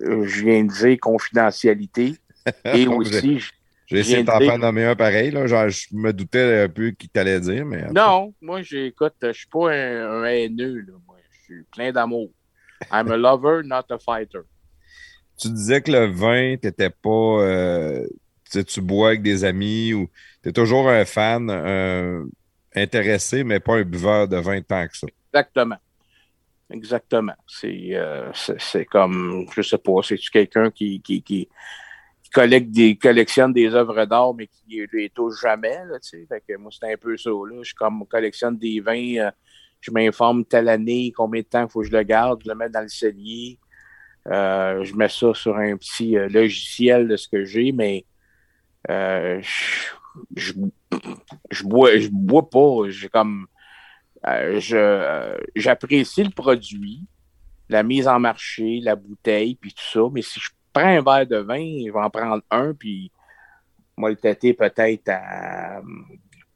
Euh, 0.00 0.26
je 0.26 0.44
viens 0.44 0.64
de 0.64 0.72
dire 0.72 0.98
confidentialité 1.00 2.14
et 2.64 2.86
aussi. 2.86 3.40
J'ai 3.86 3.98
essayé 3.98 4.22
de 4.22 4.26
t'en 4.26 4.38
faire 4.38 4.58
nommer 4.58 4.84
un 4.84 4.96
pareil, 4.96 5.30
là. 5.30 5.46
Genre, 5.46 5.68
je 5.68 5.88
me 5.92 6.12
doutais 6.12 6.62
un 6.62 6.68
peu 6.68 6.92
qui 6.92 7.08
t'allait 7.08 7.40
dire, 7.40 7.66
mais. 7.66 7.90
Non, 7.92 8.32
moi, 8.40 8.62
j'écoute, 8.62 9.16
je 9.20 9.32
suis 9.32 9.48
pas 9.48 9.70
un, 9.70 10.22
un 10.22 10.24
haineux, 10.24 10.80
là. 10.80 10.94
Moi, 11.06 11.16
je 11.30 11.42
suis 11.42 11.62
plein 11.64 11.92
d'amour. 11.92 12.30
I'm 12.90 13.10
a 13.10 13.16
lover, 13.16 13.62
not 13.64 13.84
a 13.90 13.98
fighter. 13.98 14.40
Tu 15.38 15.48
disais 15.50 15.82
que 15.82 15.90
le 15.92 16.06
vin, 16.06 16.56
t'étais 16.56 16.90
pas. 16.90 17.08
Euh, 17.10 18.06
tu, 18.52 18.64
tu 18.64 18.80
bois 18.80 19.08
avec 19.08 19.22
des 19.22 19.44
amis 19.44 19.94
ou 19.94 20.08
tu 20.42 20.50
es 20.50 20.52
toujours 20.52 20.88
un 20.88 21.04
fan 21.04 21.48
euh, 21.50 22.24
intéressé, 22.74 23.44
mais 23.44 23.60
pas 23.60 23.76
un 23.76 23.82
buveur 23.82 24.28
de 24.28 24.36
vin 24.36 24.60
tant 24.60 24.86
que 24.86 24.96
ça. 24.96 25.06
Exactement. 25.32 25.76
Exactement. 26.70 27.34
C'est 27.46 27.90
euh, 27.92 28.32
comme, 28.90 29.46
je 29.54 29.62
sais 29.62 29.78
pas, 29.78 30.02
c'est-tu 30.02 30.30
quelqu'un 30.30 30.70
qui, 30.70 31.00
qui, 31.00 31.22
qui, 31.22 31.48
collecte 32.32 32.70
des, 32.70 32.96
collectionne 32.96 33.52
des 33.52 33.74
œuvres 33.74 34.06
d'art, 34.06 34.32
mais 34.34 34.46
qui 34.46 34.78
ne 34.78 34.86
les 34.98 35.10
touche 35.10 35.40
jamais, 35.42 35.84
là, 35.84 36.00
tu 36.00 36.08
sais? 36.08 36.26
Fait 36.26 36.42
que 36.48 36.56
moi, 36.56 36.70
c'est 36.72 36.90
un 36.90 36.96
peu 36.96 37.16
ça, 37.16 37.28
là. 37.28 37.62
Je 37.62 37.74
comme, 37.74 38.06
collectionne 38.06 38.56
des 38.56 38.80
vins, 38.80 39.16
euh, 39.18 39.30
je 39.82 39.90
m'informe 39.90 40.44
telle 40.46 40.68
année, 40.68 41.12
combien 41.14 41.42
de 41.42 41.46
temps 41.46 41.64
il 41.64 41.70
faut 41.70 41.80
que 41.80 41.88
je 41.88 41.92
le 41.92 42.02
garde, 42.04 42.40
je 42.42 42.48
le 42.48 42.54
mets 42.54 42.70
dans 42.70 42.80
le 42.80 42.88
cellier. 42.88 43.58
Je 44.24 44.94
mets 44.94 45.08
ça 45.08 45.34
sur 45.34 45.56
un 45.56 45.76
petit 45.76 46.14
logiciel 46.30 47.08
de 47.08 47.16
ce 47.16 47.28
que 47.28 47.44
j'ai, 47.44 47.72
mais 47.72 48.06
euh, 48.90 49.40
je, 50.36 50.52
je, 51.50 51.64
bois, 51.64 51.98
je 51.98 52.08
bois 52.08 52.48
pas. 52.48 52.88
J'ai 52.88 53.08
comme, 53.08 53.46
euh, 54.26 54.60
je, 54.60 54.76
euh, 54.76 55.38
j'apprécie 55.54 56.24
le 56.24 56.30
produit, 56.30 57.04
la 57.68 57.82
mise 57.82 58.08
en 58.08 58.18
marché, 58.20 58.80
la 58.82 58.96
bouteille, 58.96 59.54
puis 59.54 59.72
tout 59.72 59.84
ça. 59.92 60.00
Mais 60.12 60.22
si 60.22 60.40
je 60.40 60.50
prends 60.72 60.86
un 60.86 61.02
verre 61.02 61.26
de 61.26 61.38
vin, 61.38 61.84
je 61.86 61.92
vais 61.92 62.00
en 62.00 62.10
prendre 62.10 62.42
un, 62.50 62.74
puis 62.74 63.10
moi 63.96 64.10
le 64.10 64.16
têter 64.16 64.54
peut-être 64.54 65.08
à, 65.08 65.80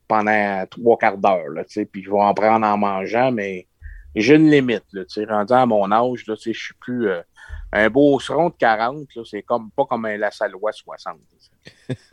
pendant 0.09 0.65
trois 0.70 0.97
quarts 0.97 1.19
d'heure, 1.19 1.48
là, 1.51 1.65
puis 1.65 2.03
je 2.03 2.11
vais 2.11 2.20
en 2.20 2.35
prendre 2.35 2.66
en 2.66 2.78
mangeant, 2.78 3.32
mais 3.32 3.66
j'ai 4.15 4.36
une 4.36 4.51
limite, 4.51 4.85
là, 4.93 5.03
rendu 5.28 5.53
à 5.53 5.66
mon 5.66 5.90
âge, 5.93 6.27
là, 6.27 6.35
je 6.40 6.53
suis 6.53 6.74
plus, 6.81 7.09
euh, 7.09 7.20
un 7.73 7.90
beau 7.90 8.18
seron 8.20 8.48
de 8.48 8.55
40, 8.59 9.09
là, 9.14 9.23
c'est 9.24 9.43
comme, 9.43 9.70
pas 9.70 9.85
comme 9.85 10.05
un 10.06 10.16
Lassalois 10.16 10.73
60. 10.73 11.18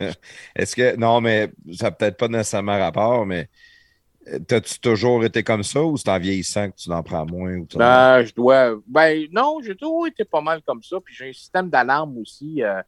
Est-ce 0.56 0.76
que, 0.76 0.96
non, 0.96 1.20
mais 1.20 1.50
ça 1.72 1.86
n'a 1.86 1.90
peut-être 1.92 2.16
pas 2.16 2.28
nécessairement 2.28 2.78
rapport, 2.78 3.24
mais 3.24 3.48
T'as-tu 4.46 4.80
toujours 4.80 5.22
été 5.24 5.42
comme 5.42 5.62
ça 5.62 5.82
ou 5.82 5.96
c'est 5.98 6.08
en 6.08 6.18
vieillissant 6.18 6.70
que 6.70 6.76
tu 6.76 6.90
en 6.90 7.02
prends 7.02 7.26
moins? 7.26 7.56
Ou 7.56 7.66
Ben, 7.74 8.24
je 8.24 8.32
dois. 8.34 8.80
Ben, 8.86 9.26
non, 9.30 9.58
j'ai 9.62 9.76
toujours 9.76 10.06
été 10.06 10.24
pas 10.24 10.40
mal 10.40 10.62
comme 10.62 10.82
ça. 10.82 10.96
Puis 11.04 11.14
j'ai 11.14 11.28
un 11.28 11.32
système 11.32 11.68
d'alarme 11.68 12.16
aussi. 12.18 12.62
euh, 12.62 12.80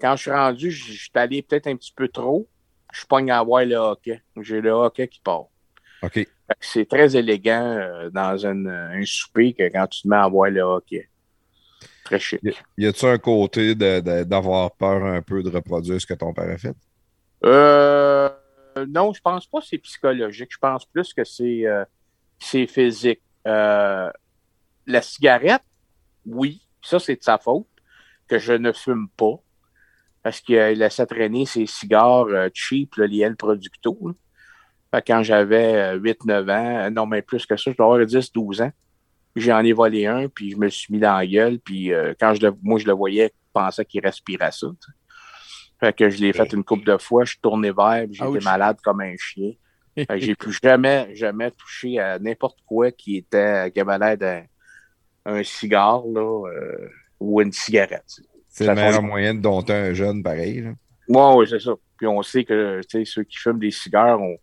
quand 0.00 0.16
je 0.16 0.22
suis 0.22 0.30
rendu, 0.30 0.70
je 0.70 0.92
suis 0.92 1.10
allé 1.14 1.42
peut-être 1.42 1.66
un 1.66 1.76
petit 1.76 1.92
peu 1.94 2.08
trop. 2.08 2.48
Je 2.92 3.04
pogne 3.04 3.30
à 3.30 3.42
voir 3.42 3.64
le 3.64 3.76
hockey. 3.76 4.22
J'ai 4.40 4.60
le 4.60 4.70
hockey 4.70 5.08
qui 5.08 5.20
part. 5.20 5.44
OK. 6.02 6.26
C'est 6.60 6.88
très 6.88 7.16
élégant 7.16 7.76
euh, 7.78 8.10
dans 8.10 8.46
un, 8.46 8.66
un 8.66 9.04
souper 9.04 9.52
que 9.52 9.64
quand 9.64 9.86
tu 9.88 10.02
te 10.02 10.08
mets 10.08 10.16
à 10.16 10.28
voir 10.28 10.50
le 10.50 10.60
hockey. 10.62 11.08
Très 12.12 12.20
chic. 12.20 12.40
Y 12.76 12.86
a-tu 12.86 13.06
un 13.06 13.16
côté 13.16 13.74
d'avoir 13.74 14.72
peur 14.72 15.02
un 15.02 15.22
peu 15.22 15.42
de 15.42 15.48
reproduire 15.48 15.98
ce 15.98 16.06
que 16.06 16.12
ton 16.12 16.34
père 16.34 16.50
a 16.50 16.58
fait? 16.58 16.76
Euh, 17.44 18.28
non, 18.86 19.14
je 19.14 19.20
pense 19.22 19.46
pas 19.46 19.60
que 19.60 19.66
c'est 19.66 19.78
psychologique. 19.78 20.50
Je 20.52 20.58
pense 20.58 20.84
plus 20.84 21.14
que 21.14 21.24
c'est 21.24 21.66
euh, 21.66 21.86
c'est 22.38 22.66
physique. 22.66 23.22
Euh, 23.46 24.10
la 24.86 25.00
cigarette, 25.00 25.62
oui, 26.26 26.60
ça 26.82 26.98
c'est 26.98 27.16
de 27.16 27.22
sa 27.22 27.38
faute 27.38 27.66
que 28.28 28.38
je 28.38 28.52
ne 28.52 28.72
fume 28.72 29.08
pas 29.16 29.40
parce 30.22 30.42
qu'il 30.42 30.56
laissait 30.56 31.06
traîner 31.06 31.46
ses 31.46 31.64
cigares 31.66 32.26
euh, 32.26 32.48
cheap, 32.52 32.94
là, 32.96 33.06
les 33.06 33.34
Producto. 33.34 33.98
là. 34.92 35.00
Quand 35.00 35.22
j'avais 35.22 35.96
8-9 35.96 36.50
ans, 36.50 36.84
euh, 36.84 36.90
non, 36.90 37.06
mais 37.06 37.22
plus 37.22 37.46
que 37.46 37.56
ça, 37.56 37.70
je 37.70 37.76
dois 37.76 37.86
avoir 37.86 38.00
10-12 38.00 38.62
ans. 38.62 38.72
J'en 39.34 39.60
ai 39.64 39.72
volé 39.72 40.06
un, 40.06 40.28
puis 40.28 40.50
je 40.50 40.56
me 40.56 40.68
suis 40.68 40.92
mis 40.92 41.00
dans 41.00 41.16
la 41.16 41.26
gueule, 41.26 41.58
puis 41.58 41.92
euh, 41.92 42.12
quand 42.20 42.34
je 42.34 42.42
le, 42.46 42.54
moi 42.62 42.78
je 42.78 42.86
le 42.86 42.92
voyais, 42.92 43.32
je 43.32 43.50
pensais 43.52 43.84
qu'il 43.84 44.00
respirait 44.04 44.52
ça. 44.52 44.66
tu 44.68 44.76
sais. 44.80 44.92
Fait 45.80 45.92
que 45.96 46.10
je 46.10 46.18
l'ai 46.20 46.32
fait 46.32 46.52
une 46.52 46.62
couple 46.62 46.84
de 46.84 46.96
fois, 46.98 47.24
je 47.24 47.30
suis 47.30 47.40
tourné 47.40 47.72
vers, 47.72 48.04
puis 48.06 48.14
j'étais 48.14 48.44
malade 48.44 48.76
comme 48.84 49.00
un 49.00 49.14
chien. 49.18 49.52
Fait 49.96 50.06
que 50.06 50.18
j'ai 50.18 50.34
plus 50.34 50.56
jamais, 50.62 51.14
jamais 51.14 51.50
touché 51.50 51.98
à 51.98 52.18
n'importe 52.18 52.58
quoi 52.66 52.90
qui 52.92 53.16
était, 53.16 53.70
qui 53.72 53.80
avait 53.80 53.98
l'air 53.98 54.16
d'un 54.16 54.42
un 55.24 55.42
cigare, 55.44 56.02
là, 56.12 56.48
euh, 56.48 56.88
ou 57.20 57.40
une 57.40 57.52
cigarette. 57.52 58.04
tu 58.08 58.22
sais. 58.22 58.28
C'est 58.48 58.64
Ça 58.66 58.74
le 58.74 58.80
meilleur 58.80 59.00
fait- 59.00 59.06
moyen 59.06 59.34
de 59.34 59.40
dompter 59.40 59.72
un 59.72 59.94
jeune 59.94 60.22
pareil. 60.22 60.60
là. 60.60 60.70
Ouais, 61.08 61.36
oui, 61.38 61.46
c'est 61.48 61.60
ça. 61.60 61.72
Puis 61.96 62.06
on 62.06 62.22
sait 62.22 62.44
que 62.44 62.80
tu 62.88 62.98
sais, 62.98 63.04
ceux 63.04 63.22
qui 63.24 63.36
fument 63.38 63.58
des 63.58 63.70
cigares, 63.70 64.20
on, 64.20 64.36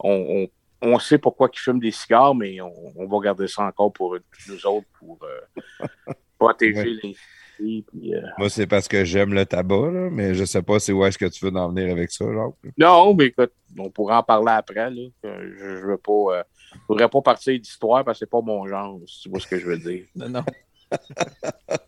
on, 0.00 0.12
on, 0.44 0.48
on 0.82 0.98
sait 0.98 1.18
pourquoi 1.18 1.50
ils 1.52 1.58
fument 1.58 1.80
des 1.80 1.90
cigares, 1.90 2.34
mais 2.34 2.60
on, 2.60 2.72
on 2.96 3.06
va 3.06 3.18
garder 3.24 3.48
ça 3.48 3.64
encore 3.64 3.92
pour 3.92 4.16
nous 4.48 4.66
autres 4.66 4.86
pour 4.98 5.18
euh, 5.22 5.86
protéger 6.38 6.80
Ouais. 6.80 6.84
les 7.02 7.14
filles. 7.58 7.82
puis, 7.82 8.14
euh, 8.14 8.20
Moi, 8.38 8.48
c'est 8.48 8.66
parce 8.66 8.88
que 8.88 9.04
j'aime 9.04 9.34
le 9.34 9.44
tabac, 9.44 9.90
là, 9.90 10.08
mais 10.10 10.32
je 10.34 10.44
sais 10.44 10.62
pas 10.62 10.78
c'est 10.80 10.92
où 10.92 11.04
est-ce 11.04 11.18
que 11.18 11.26
tu 11.26 11.44
veux 11.44 11.54
en 11.54 11.68
venir 11.70 11.92
avec 11.92 12.10
ça, 12.10 12.24
Jacques. 12.24 12.72
Non, 12.78 13.12
mais 13.14 13.26
écoute, 13.26 13.52
on 13.78 13.90
pourra 13.90 14.20
en 14.20 14.22
parler 14.22 14.52
après. 14.52 14.90
Là. 14.90 15.02
Euh, 15.26 15.52
Je, 15.58 15.76
je 15.80 15.86
veux 15.86 15.98
pas. 15.98 16.38
euh, 16.38 16.42
je 16.72 16.78
voudrais 16.88 17.08
pas 17.10 17.20
partir 17.20 17.58
d'histoire 17.58 18.04
parce 18.04 18.18
que 18.18 18.24
c'est 18.24 18.30
pas 18.30 18.40
mon 18.40 18.66
genre, 18.66 18.98
si 19.06 19.22
tu 19.22 19.28
vois 19.28 19.40
ce 19.40 19.46
que 19.48 19.58
je 19.58 19.66
veux 19.66 19.78
dire. 19.78 20.04
Non, 20.16 20.28
non. 20.30 20.44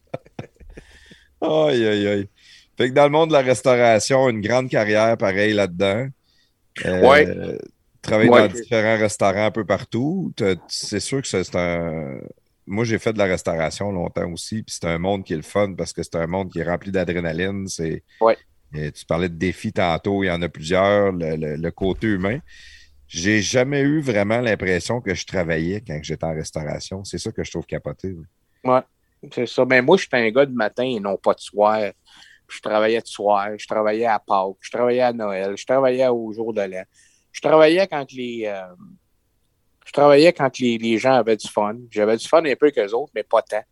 Aïe, 1.41 1.87
aïe, 1.87 2.07
aïe. 2.07 2.29
Fait 2.77 2.89
que 2.89 2.95
dans 2.95 3.05
le 3.05 3.11
monde 3.11 3.29
de 3.31 3.35
la 3.35 3.41
restauration, 3.41 4.29
une 4.29 4.41
grande 4.41 4.69
carrière 4.69 5.17
pareil 5.17 5.53
là-dedans. 5.53 6.07
Euh, 6.87 7.09
Ouais. 7.09 7.27
Travailler 8.03 8.31
Ouais. 8.31 8.49
dans 8.49 8.55
différents 8.55 8.99
restaurants 8.99 9.47
un 9.47 9.51
peu 9.51 9.65
partout. 9.65 10.33
C'est 10.69 11.01
sûr 11.01 11.23
que 11.23 11.29
c'est 11.29 11.55
un. 11.57 12.19
Moi, 12.67 12.85
j'ai 12.85 12.99
fait 12.99 13.13
de 13.13 13.19
la 13.19 13.25
restauration 13.25 13.91
longtemps 13.93 14.31
aussi, 14.33 14.63
puis 14.63 14.75
c'est 14.81 14.87
un 14.89 14.99
monde 14.99 15.25
qui 15.25 15.33
est 15.33 15.37
le 15.37 15.43
fun 15.43 15.75
parce 15.75 15.93
que 15.93 16.03
c'est 16.03 16.17
un 16.17 16.27
monde 16.27 16.51
qui 16.51 16.61
est 16.61 16.65
rempli 16.65 16.91
d'adrénaline. 16.93 17.67
C'est. 17.69 18.03
Ouais. 18.21 18.37
Et 18.75 18.91
tu 18.93 19.05
parlais 19.05 19.29
de 19.29 19.35
défis 19.35 19.73
tantôt, 19.73 20.23
il 20.25 20.29
y 20.29 20.31
en 20.31 20.41
a 20.43 20.49
plusieurs, 20.49 21.13
le, 21.13 21.37
le- 21.37 21.57
le 21.57 21.71
côté 21.71 22.07
humain. 22.07 22.39
J'ai 23.07 23.43
jamais 23.43 23.83
eu 23.83 24.01
vraiment 24.01 24.41
l'impression 24.41 25.01
que 25.03 25.15
je 25.15 25.27
travaillais 25.27 25.83
quand 25.87 25.99
j'étais 26.03 26.25
en 26.25 26.33
restauration. 26.35 27.05
C'est 27.05 27.19
ça 27.19 27.31
que 27.31 27.45
je 27.45 27.51
trouve 27.51 27.67
capoté. 27.67 28.15
là. 28.65 28.87
C'est 29.33 29.47
ça. 29.47 29.65
Mais 29.67 29.83
moi, 29.83 29.97
j'étais 29.99 30.17
un 30.17 30.31
gars 30.31 30.47
de 30.47 30.55
matin 30.55 30.85
et 30.85 30.99
non 30.99 31.17
pas 31.19 31.35
de 31.35 31.41
soir. 31.41 31.79
Je 32.49 32.61
travaillais 32.61 33.01
de 33.01 33.07
soir, 33.07 33.49
je 33.57 33.67
travaillais 33.67 34.07
à 34.07 34.19
Pâques, 34.19 34.57
je 34.61 34.71
travaillais 34.71 35.01
à 35.01 35.13
Noël, 35.13 35.55
je 35.57 35.65
travaillais 35.65 36.09
au 36.09 36.33
jour 36.33 36.53
de 36.53 36.61
l'an. 36.63 36.83
Je 37.33 37.41
travaillais 37.41 37.87
quand 37.87 38.11
les. 38.13 38.45
euh, 38.47 38.75
je 39.85 39.93
travaillais 39.93 40.33
quand 40.33 40.59
les, 40.59 40.79
les 40.79 40.99
gens 40.99 41.15
avaient 41.15 41.37
du 41.37 41.49
fun. 41.49 41.77
J'avais 41.91 42.17
du 42.17 42.27
fun 42.27 42.45
un 42.45 42.55
peu 42.55 42.71
qu'eux 42.71 42.93
autres, 42.93 43.13
mais 43.15 43.25
pas 43.25 43.43
tant. 43.43 43.63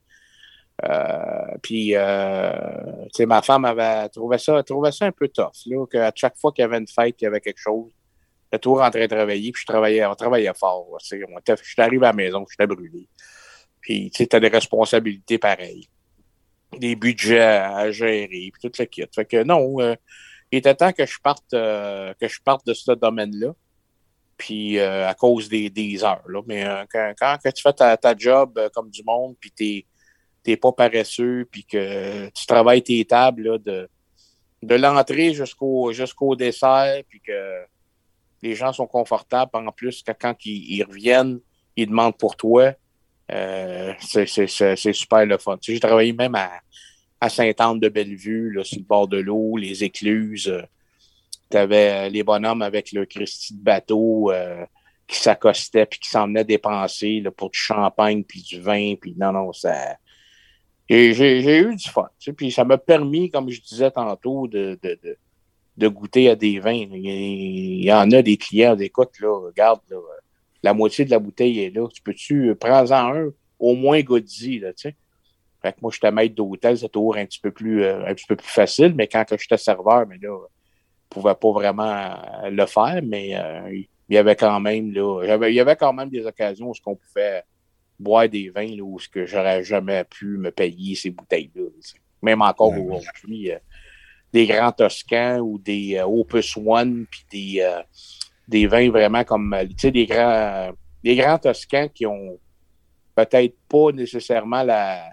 Euh, 0.84 1.56
puis, 1.62 1.94
euh, 1.94 2.52
tu 3.04 3.08
sais, 3.16 3.26
ma 3.26 3.42
femme 3.42 3.64
avait 3.64 4.08
trouvé 4.08 4.38
ça, 4.38 4.62
trouvait 4.62 4.92
ça 4.92 5.06
un 5.06 5.12
peu 5.12 5.28
tough, 5.28 5.52
là, 5.66 5.86
qu'à 5.86 6.12
chaque 6.14 6.36
fois 6.38 6.52
qu'il 6.52 6.62
y 6.62 6.64
avait 6.64 6.78
une 6.78 6.88
fête, 6.88 7.16
il 7.20 7.24
y 7.24 7.26
avait 7.26 7.40
quelque 7.40 7.60
chose. 7.60 7.90
En 8.52 8.58
train 8.58 8.90
de 8.90 9.06
travailler, 9.06 9.52
puis 9.52 9.60
je 9.60 9.66
travaillais, 9.66 10.04
on 10.04 10.14
travaillait 10.16 10.52
fort. 10.54 10.98
Je 11.00 11.16
suis 11.62 11.82
arrivé 11.82 12.04
à 12.04 12.08
la 12.08 12.12
maison, 12.12 12.44
j'étais 12.50 12.66
brûlé. 12.66 13.06
Puis, 13.80 14.10
tu 14.10 14.18
sais, 14.18 14.26
t'as 14.26 14.40
des 14.40 14.48
responsabilités 14.48 15.38
pareilles. 15.38 15.88
Des 16.76 16.96
budgets 16.96 17.40
à 17.40 17.90
gérer, 17.92 18.50
puis 18.52 18.60
tout 18.60 18.72
le 18.76 18.84
kit. 18.86 19.04
Fait 19.14 19.24
que 19.24 19.44
non, 19.44 19.80
euh, 19.80 19.94
il 20.52 20.58
était 20.58 20.74
temps 20.74 20.92
que 20.92 21.06
je 21.06 21.18
parte, 21.22 21.54
euh, 21.54 22.12
que 22.20 22.28
je 22.28 22.40
parte 22.42 22.66
de 22.66 22.74
ce 22.74 22.92
domaine-là. 22.92 23.54
Puis, 24.36 24.78
euh, 24.78 25.06
à 25.06 25.14
cause 25.14 25.48
des, 25.48 25.68
des 25.68 26.02
heures, 26.02 26.24
là. 26.26 26.40
Mais 26.46 26.64
euh, 26.64 26.84
quand, 26.90 27.12
quand 27.20 27.52
tu 27.52 27.62
fais 27.62 27.72
ta, 27.74 27.96
ta 27.96 28.16
job 28.16 28.58
comme 28.74 28.90
du 28.90 29.02
monde, 29.04 29.36
puis 29.38 29.50
t'es 29.50 29.86
t'es 30.42 30.56
pas 30.56 30.72
paresseux, 30.72 31.46
puis 31.50 31.64
que 31.64 32.30
tu 32.30 32.46
travailles 32.46 32.82
tes 32.82 33.04
tables, 33.04 33.42
là, 33.42 33.58
de, 33.58 33.90
de 34.62 34.74
l'entrée 34.74 35.34
jusqu'au 35.34 35.92
jusqu'au 35.92 36.34
dessert, 36.34 37.02
puis 37.06 37.20
que 37.20 37.58
les 38.40 38.54
gens 38.54 38.72
sont 38.72 38.86
confortables. 38.86 39.50
En 39.54 39.70
plus, 39.70 40.02
que 40.02 40.12
quand 40.12 40.34
ils, 40.46 40.82
reviennent, 40.82 41.40
ils 41.76 41.86
demandent 41.86 42.16
pour 42.16 42.36
toi. 42.36 42.72
C'est 43.28 44.24
super 44.94 45.26
le 45.26 45.36
fun. 45.36 45.58
J'ai 45.60 45.78
travaillé 45.78 46.14
même 46.14 46.34
à, 46.34 46.50
à 47.20 47.28
Sainte-Anne-de-Bellevue, 47.28 48.52
là, 48.52 48.64
sur 48.64 48.78
le 48.78 48.84
bord 48.84 49.08
de 49.08 49.18
l'eau, 49.18 49.56
les 49.56 49.84
écluses. 49.84 50.52
tu 51.50 51.56
avais 51.56 52.08
les 52.10 52.22
bonhommes 52.22 52.62
avec 52.62 52.92
le 52.92 53.04
Christy 53.06 53.54
de 53.56 53.62
bateau 53.62 54.30
euh, 54.30 54.64
qui 55.08 55.18
s'accostaient 55.18 55.86
puis 55.86 55.98
qui 55.98 56.08
s'emmenaient 56.08 56.44
dépenser 56.44 57.20
là, 57.20 57.30
pour 57.32 57.50
du 57.50 57.58
champagne 57.58 58.22
puis 58.24 58.42
du 58.42 58.60
vin. 58.60 58.94
Puis 59.00 59.14
non, 59.18 59.32
non, 59.32 59.52
ça. 59.52 59.96
J'ai 60.88 61.12
j'ai- 61.14 61.40
j'ai 61.42 61.58
eu 61.58 61.74
du 61.76 61.88
fun. 61.88 62.08
tu 62.18 62.26
sais, 62.26 62.32
Puis 62.32 62.50
ça 62.52 62.64
m'a 62.64 62.78
permis, 62.78 63.30
comme 63.30 63.48
je 63.50 63.60
disais 63.60 63.90
tantôt, 63.90 64.46
de, 64.48 64.78
de, 64.82 64.98
de, 65.02 65.16
de 65.76 65.88
goûter 65.88 66.28
à 66.30 66.36
des 66.36 66.58
vins. 66.60 66.72
Il 66.92 67.84
y, 67.84 67.92
en 67.92 68.10
a 68.12 68.22
des 68.22 68.36
clients, 68.36 68.76
écoute, 68.78 69.18
là, 69.20 69.28
regarde, 69.46 69.80
là, 69.90 69.98
la 70.62 70.72
moitié 70.74 71.04
de 71.04 71.10
la 71.10 71.18
bouteille 71.18 71.60
est 71.60 71.70
là. 71.70 71.88
Tu 71.92 72.02
peux-tu, 72.02 72.54
prends-en 72.58 73.14
un, 73.14 73.30
au 73.58 73.74
moins 73.74 74.00
goûte-y, 74.02 74.58
là, 74.60 74.72
tu 74.72 74.82
sais. 74.90 74.96
Fait 75.62 75.72
que 75.72 75.78
moi, 75.82 75.90
j'étais 75.92 76.10
maître 76.10 76.34
d'hôtel, 76.34 76.78
c'est 76.78 76.88
toujours 76.88 77.16
un 77.16 77.26
petit 77.26 77.40
peu 77.40 77.50
plus, 77.50 77.84
euh, 77.84 78.06
un 78.06 78.14
petit 78.14 78.26
peu 78.26 78.36
plus 78.36 78.48
facile, 78.48 78.94
mais 78.94 79.06
quand 79.06 79.24
j'étais 79.38 79.58
serveur, 79.58 80.06
mais 80.06 80.18
là, 80.20 80.36
je 80.38 81.08
pouvais 81.10 81.34
pas 81.34 81.52
vraiment 81.52 82.14
euh, 82.44 82.50
le 82.50 82.66
faire, 82.66 83.00
mais 83.02 83.36
euh, 83.36 83.70
il 84.10 84.14
y 84.14 84.18
avait 84.18 84.36
quand 84.36 84.58
même, 84.58 84.92
là, 84.92 85.36
il 85.48 85.54
y 85.54 85.60
avait 85.60 85.76
quand 85.76 85.92
même 85.92 86.08
des 86.08 86.26
occasions 86.26 86.70
où 86.70 86.74
on 86.86 86.96
pouvait 86.96 87.44
boire 88.00 88.28
des 88.28 88.48
vins, 88.48 88.74
là, 88.74 88.82
où 88.82 88.98
ce 88.98 89.08
que 89.08 89.26
j'aurais 89.26 89.62
jamais 89.62 90.04
pu 90.04 90.38
me 90.38 90.50
payer 90.50 90.94
ces 90.94 91.10
bouteilles-là. 91.10 91.62
Même 92.22 92.42
encore 92.42 92.72
aujourd'hui, 92.76 93.52
euh, 93.52 93.58
des 94.32 94.46
grands 94.46 94.72
Toscans 94.72 95.38
ou 95.38 95.58
des 95.58 95.96
euh, 95.96 96.06
Opus 96.06 96.56
One, 96.56 97.06
puis 97.10 97.24
des, 97.30 97.60
euh, 97.60 97.82
des 98.48 98.66
vins 98.66 98.90
vraiment 98.90 99.24
comme, 99.24 99.54
tu 99.70 99.74
sais, 99.76 99.90
des 99.90 100.06
grands, 100.06 100.72
des 101.04 101.16
grands 101.16 101.38
Toscans 101.38 101.88
qui 101.88 102.06
ont 102.06 102.38
peut-être 103.14 103.56
pas 103.68 103.92
nécessairement 103.92 104.62
la, 104.62 105.10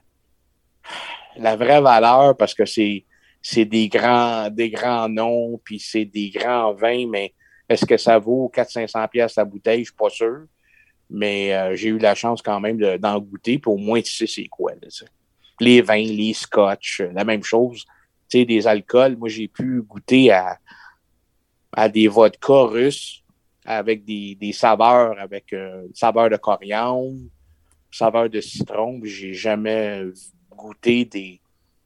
la 1.37 1.55
vraie 1.55 1.81
valeur 1.81 2.35
parce 2.35 2.53
que 2.53 2.65
c'est, 2.65 3.05
c'est 3.41 3.65
des 3.65 3.87
grands, 3.87 4.49
des 4.49 4.69
grands 4.69 5.09
noms, 5.09 5.59
puis 5.63 5.79
c'est 5.79 6.05
des 6.05 6.29
grands 6.29 6.73
vins, 6.73 7.07
mais 7.07 7.33
est-ce 7.69 7.85
que 7.85 7.97
ça 7.97 8.17
vaut 8.17 8.51
400-500 8.53 9.07
pièces 9.09 9.35
la 9.35 9.45
bouteille? 9.45 9.79
Je 9.79 9.85
suis 9.89 9.95
pas 9.95 10.09
sûr. 10.09 10.45
Mais 11.09 11.53
euh, 11.53 11.75
j'ai 11.75 11.89
eu 11.89 11.97
la 11.97 12.15
chance 12.15 12.41
quand 12.41 12.59
même 12.59 12.77
de- 12.77 12.97
d'en 12.97 13.17
goûter, 13.19 13.59
puis 13.59 13.71
au 13.71 13.77
moins 13.77 14.01
tu 14.01 14.11
sais 14.11 14.27
c'est 14.27 14.47
quoi. 14.47 14.73
Là, 14.73 14.87
les 15.59 15.81
vins, 15.81 15.95
les 15.95 16.33
scotch, 16.33 17.01
la 17.13 17.23
même 17.23 17.43
chose. 17.43 17.85
Tu 18.29 18.39
sais, 18.39 18.45
des 18.45 18.67
alcools, 18.67 19.15
moi 19.15 19.29
j'ai 19.29 19.47
pu 19.47 19.81
goûter 19.83 20.31
à, 20.31 20.57
à 21.71 21.87
des 21.87 22.07
vodkas 22.09 22.65
russes 22.65 23.23
avec 23.65 24.03
des, 24.03 24.35
des 24.35 24.51
saveurs, 24.51 25.17
avec 25.19 25.53
euh, 25.53 25.87
saveur 25.93 26.29
de 26.29 26.35
coriandre, 26.37 27.19
saveur 27.91 28.29
de 28.29 28.41
citron. 28.41 28.99
J'ai 29.03 29.33
jamais 29.33 30.03
goûté 30.57 31.05
des 31.05 31.39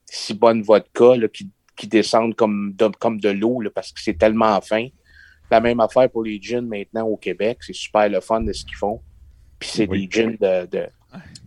si 0.05 0.33
bonnes 0.33 0.61
vodkas 0.63 1.15
là, 1.17 1.27
qui, 1.27 1.49
qui 1.75 1.87
descendent 1.87 2.35
comme 2.35 2.73
de, 2.73 2.87
comme 2.99 3.19
de 3.19 3.29
l'eau 3.29 3.61
parce 3.75 3.91
que 3.91 4.01
c'est 4.01 4.17
tellement 4.17 4.59
fin. 4.61 4.87
La 5.49 5.59
même 5.59 5.79
affaire 5.81 6.09
pour 6.09 6.23
les 6.23 6.41
gins 6.41 6.61
maintenant 6.61 7.05
au 7.07 7.17
Québec. 7.17 7.57
C'est 7.61 7.73
super 7.75 8.07
le 8.09 8.21
fun 8.21 8.41
de 8.41 8.53
ce 8.53 8.63
qu'ils 8.65 8.77
font. 8.77 9.01
Puis 9.59 9.69
c'est 9.73 9.87
Oui. 9.89 10.07
des 10.07 10.11
gins 10.21 10.35
de, 10.39 10.65
de, 10.67 10.85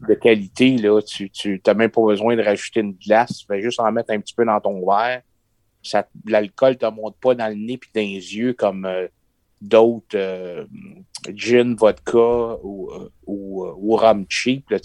de 0.09 0.15
qualité. 0.15 0.77
Là. 0.77 1.01
Tu 1.03 1.31
n'as 1.67 1.75
même 1.75 1.91
pas 1.91 2.03
besoin 2.03 2.37
de 2.37 2.43
rajouter 2.43 2.81
une 2.81 2.93
glace. 2.93 3.39
Tu 3.39 3.47
fais 3.47 3.63
juste 3.63 3.81
en 3.81 3.91
mettre 3.93 4.13
un 4.13 4.21
petit 4.21 4.35
peu 4.35 4.45
dans 4.45 4.61
ton 4.61 4.79
verre. 4.87 5.23
Ça- 5.83 6.07
L'alcool 6.27 6.73
ne 6.73 6.75
te 6.77 6.87
monte 6.87 7.17
pas 7.21 7.35
dans 7.35 7.49
le 7.49 7.55
nez 7.55 7.79
puis 7.79 7.91
dans 7.95 8.01
les 8.03 8.37
yeux 8.37 8.53
comme 8.53 8.85
euh, 8.87 9.07
d'autres 9.61 10.17
euh, 10.17 10.65
gin, 11.35 11.75
vodka 11.75 12.57
ou, 12.63 12.91
euh, 12.93 13.09
ou, 13.27 13.65
euh, 13.65 13.73
ou 13.79 13.97
rhum 13.97 14.25
cheap. 14.29 14.69
Là, 14.71 14.79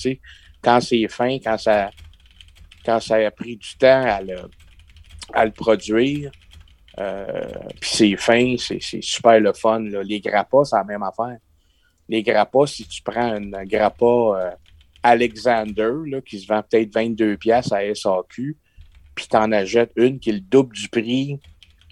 quand 0.62 0.80
c'est 0.82 1.08
fin, 1.10 1.38
quand 1.40 1.58
ça, 1.58 1.90
quand 2.86 3.00
ça 3.00 3.16
a 3.16 3.32
pris 3.32 3.58
du 3.58 3.76
temps 3.78 4.04
à 4.06 4.22
le, 4.22 4.38
à 5.34 5.46
le 5.46 5.52
produire, 5.52 6.32
euh, 7.00 7.50
puis 7.80 7.90
c'est 7.92 8.16
fin, 8.18 8.56
c'est 8.58 8.80
super 9.02 9.40
le 9.40 9.54
fun. 9.54 9.80
là. 9.80 10.04
Les 10.04 10.20
grappas, 10.20 10.66
c'est 10.66 10.76
la 10.76 10.84
même 10.84 11.04
affaire. 11.04 11.38
Les 12.08 12.24
grappas, 12.24 12.66
si 12.68 12.88
tu 12.88 13.02
prends 13.04 13.36
une 13.38 13.56
grappa 13.66 14.06
euh, 14.06 14.52
Alexander, 15.04 15.92
là, 16.08 16.22
qui 16.22 16.40
se 16.40 16.48
vend 16.48 16.62
peut-être 16.64 16.92
22$ 16.94 17.38
piastres 17.38 17.74
à 17.74 17.94
SAQ, 17.94 18.58
puis 19.16 19.28
tu 19.30 19.38
en 19.38 19.52
achètes 19.52 19.92
une 19.96 20.20
qui 20.20 20.30
est 20.30 20.34
le 20.34 20.40
double 20.40 20.76
du 20.76 20.90
prix. 20.90 21.40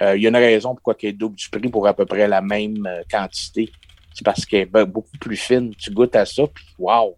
Euh, 0.01 0.15
Il 0.17 0.23
y 0.23 0.25
a 0.25 0.29
une 0.29 0.35
raison 0.35 0.73
pourquoi 0.75 0.95
elle 1.01 1.09
est 1.09 1.11
le 1.13 1.17
double 1.17 1.35
du 1.35 1.49
prix 1.49 1.69
pour 1.69 1.87
à 1.87 1.93
peu 1.93 2.05
près 2.05 2.27
la 2.27 2.41
même 2.41 2.85
euh, 2.85 3.01
quantité. 3.09 3.69
C'est 4.13 4.25
parce 4.25 4.45
qu'elle 4.45 4.61
est 4.61 4.65
be- 4.71 4.85
beaucoup 4.85 5.17
plus 5.19 5.37
fine. 5.37 5.73
Tu 5.75 5.91
goûtes 5.91 6.15
à 6.15 6.25
ça, 6.25 6.43
puis 6.47 6.65
wow! 6.79 7.15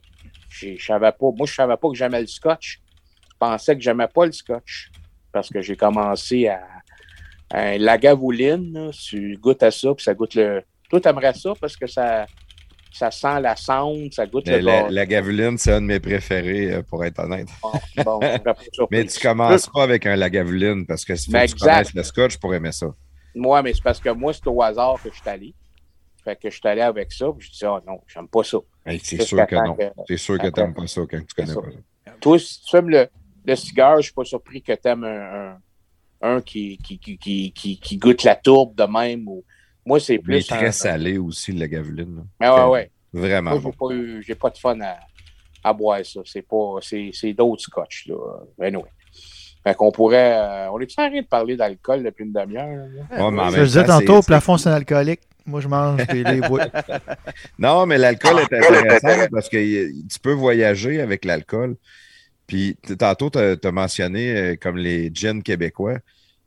pas. 1.12 1.32
Moi, 1.32 1.46
je 1.48 1.54
savais 1.54 1.78
pas 1.78 1.90
que 1.90 1.96
j'aimais 1.96 2.22
le 2.22 2.28
scotch. 2.28 2.80
Je 3.42 3.48
pensais 3.48 3.76
que 3.76 3.82
j'aimais 3.82 4.08
pas 4.08 4.26
le 4.26 4.32
scotch. 4.32 4.92
Parce 5.32 5.50
que 5.50 5.62
j'ai 5.62 5.76
commencé 5.76 6.48
à, 6.48 6.62
à 7.52 7.78
la 7.78 7.98
gavouline. 7.98 8.74
là, 8.74 8.90
tu 8.92 9.38
goûtes 9.38 9.64
à 9.64 9.72
ça, 9.72 9.94
puis 9.94 10.04
ça 10.04 10.14
goûte 10.14 10.36
le. 10.36 10.64
Toi, 10.90 11.00
t'aimerais 11.00 11.34
ça 11.36 11.54
parce 11.60 11.78
que 11.78 11.86
ça, 11.86 12.26
ça 12.92 13.12
sent 13.12 13.40
la 13.42 13.56
sonde, 13.56 14.12
ça 14.12 14.26
goûte 14.26 14.48
le 14.48 14.58
la, 14.58 14.90
la 14.90 15.06
gavuline, 15.06 15.58
c'est 15.58 15.74
un 15.74 15.82
de 15.82 15.86
mes 15.86 16.00
préférés, 16.00 16.74
euh, 16.74 16.82
pour 16.82 17.06
être 17.06 17.20
honnête. 17.20 17.48
Bon, 17.62 17.72
bon. 18.04 18.20
Mais 18.90 19.06
tu 19.06 19.20
commences 19.20 19.68
pas 19.68 19.84
avec 19.84 20.06
un 20.08 20.16
lagavuline 20.16 20.86
parce 20.88 21.06
que 21.06 21.16
si 21.16 21.32
tu 21.32 21.56
connaisses 21.56 21.94
le 21.94 22.04
scotch 22.04 22.38
pour 22.38 22.54
aimer 22.56 22.72
ça. 22.72 22.88
Moi, 23.36 23.62
mais 23.62 23.74
c'est 23.74 23.84
parce 23.84 24.00
que 24.00 24.10
moi, 24.10 24.34
c'est 24.34 24.48
au 24.48 24.62
hasard 24.64 24.96
que 25.02 25.10
je 25.12 25.20
suis 25.20 25.30
allé. 25.30 25.54
Fait 26.24 26.36
que 26.36 26.50
je 26.50 26.56
suis 26.58 26.68
allé 26.68 26.82
avec 26.82 27.14
ça, 27.14 27.28
puis 27.38 27.48
je 27.48 27.52
dis, 27.52 27.66
ah 27.66 27.80
non, 27.88 28.02
j'aime 28.08 28.28
pas 28.28 28.44
ça. 28.44 28.58
C'est 29.04 29.22
sûr 29.22 29.46
que 29.46 29.56
non. 29.56 29.78
C'est 30.08 30.18
sûr 30.18 30.38
que 30.38 30.48
Attends. 30.48 30.64
t'aimes 30.64 30.74
pas 30.74 30.88
ça 30.88 31.02
quand 31.10 31.20
tu 31.20 31.36
connais 31.36 31.54
pas 31.54 31.62
ça. 31.62 32.14
Toi, 32.20 32.40
si 32.40 32.62
tu 32.64 32.76
aimes 32.76 32.90
le, 32.90 33.08
le 33.46 33.56
cigare, 33.56 33.98
je 33.98 34.04
suis 34.04 34.14
pas 34.14 34.24
surpris 34.26 34.62
que 34.62 34.74
tu 34.74 34.88
aimes 34.88 35.04
un, 35.04 35.54
un, 36.22 36.36
un 36.36 36.42
qui, 36.42 36.78
qui, 36.78 36.98
qui, 37.00 37.18
qui, 37.18 37.52
qui, 37.52 37.80
qui 37.80 37.98
goûte 37.98 38.24
la 38.24 38.36
tourbe 38.36 38.76
de 38.76 38.84
même. 38.84 39.28
Ou... 39.28 39.44
Moi, 39.86 40.00
c'est 40.00 40.14
Mais 40.14 40.18
il 40.18 40.24
plus. 40.24 40.36
est 40.38 40.54
un- 40.54 40.58
très 40.58 40.72
salé 40.72 41.18
aussi, 41.18 41.52
le 41.52 41.60
lagavuline. 41.60 42.16
là. 42.18 42.22
Mais 42.40 42.50
ouais, 42.50 42.66
ouais. 42.70 42.92
Vraiment 43.12 43.52
Moi, 43.52 43.60
bon. 43.60 43.92
j'ai 44.22 44.36
pas, 44.36 44.50
de 44.52 44.58
fun 44.58 44.80
à, 44.82 44.98
à 45.64 45.74
boire 45.74 46.06
ça. 46.06 46.20
C'est 46.26 46.44
pas. 46.48 46.76
C'est, 46.82 47.10
c'est 47.14 47.34
d'autres 47.34 47.62
scotch, 47.64 48.08
là. 48.08 48.16
Anyway. 48.62 48.84
Fait 49.64 49.76
qu'on 49.76 49.92
pourrait. 49.92 50.34
euh, 50.38 50.72
on 50.72 50.80
est 50.80 50.84
en 51.00 51.10
train 51.10 51.10
de 51.22 51.26
parler 51.28 51.58
d'alcool 51.58 52.04
depuis 52.04 52.24
une 52.26 52.32
demi-heure? 52.32 52.86
Ouais, 53.12 53.20
en 53.22 53.50
Je 53.50 53.64
disais 53.64 53.84
tantôt, 53.84 54.18
au 54.18 54.22
plafond, 54.22 54.58
c'est 54.58 54.70
un 54.70 54.74
alcoolique. 54.74 55.22
Moi, 55.46 55.60
je 55.62 55.68
mange. 55.68 56.02
Non, 57.58 57.86
mais 57.86 57.98
l'alcool 57.98 58.40
est 58.40 58.54
intéressant 58.54 59.28
parce 59.32 59.50
que 59.50 59.58
tu 60.08 60.20
peux 60.22 60.32
voyager 60.34 61.02
avec 61.02 61.26
l'alcool. 61.26 61.76
Puis 62.50 62.76
tantôt, 62.98 63.30
tu 63.30 63.38
as, 63.38 63.72
mentionné 63.72 64.36
euh, 64.36 64.56
comme 64.60 64.76
les 64.76 65.12
gins 65.14 65.40
québécois. 65.42 66.00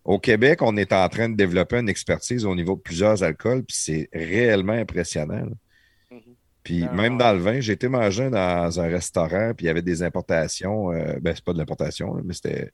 Au 0.05 0.19
Québec, 0.19 0.61
on 0.61 0.77
est 0.77 0.93
en 0.93 1.09
train 1.09 1.29
de 1.29 1.37
développer 1.37 1.79
une 1.79 1.89
expertise 1.89 2.45
au 2.45 2.57
niveau 2.57 2.74
de 2.74 2.81
plusieurs 2.81 3.23
alcools, 3.23 3.62
puis 3.62 3.77
c'est 3.79 4.09
réellement 4.12 4.73
impressionnant. 4.73 5.47
Mhm. 6.11 6.20
Puis 6.65 6.85
Ah, 6.91 6.93
même 6.93 7.19
dans 7.19 7.33
le 7.33 7.39
vin, 7.39 7.61
j'ai 7.61 7.74
été 7.74 7.87
manger 7.87 8.31
dans 8.31 8.81
un 8.81 8.89
restaurant, 8.89 9.53
puis 9.57 9.66
il 9.66 9.69
y 9.69 9.70
avait 9.70 9.81
des 9.83 10.03
importations. 10.03 10.91
euh, 10.91 11.15
ben, 11.20 11.35
c'est 11.37 11.45
pas 11.45 11.53
de 11.53 11.59
l'importation, 11.59 12.20
mais 12.24 12.35
c'était. 12.35 12.73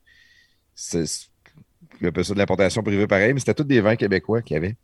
c'est- 0.74 1.06
c'est- 1.06 1.28
On 2.02 2.06
appelle 2.06 2.24
ça 2.24 2.34
de 2.34 2.38
l'importation 2.38 2.82
privée 2.82 3.06
pareil, 3.06 3.34
mais 3.34 3.40
c'était 3.40 3.54
tous 3.54 3.64
des 3.64 3.80
vins 3.80 3.96
québécois 3.96 4.42
qu'il 4.42 4.54
y 4.54 4.56
avait. 4.58 4.76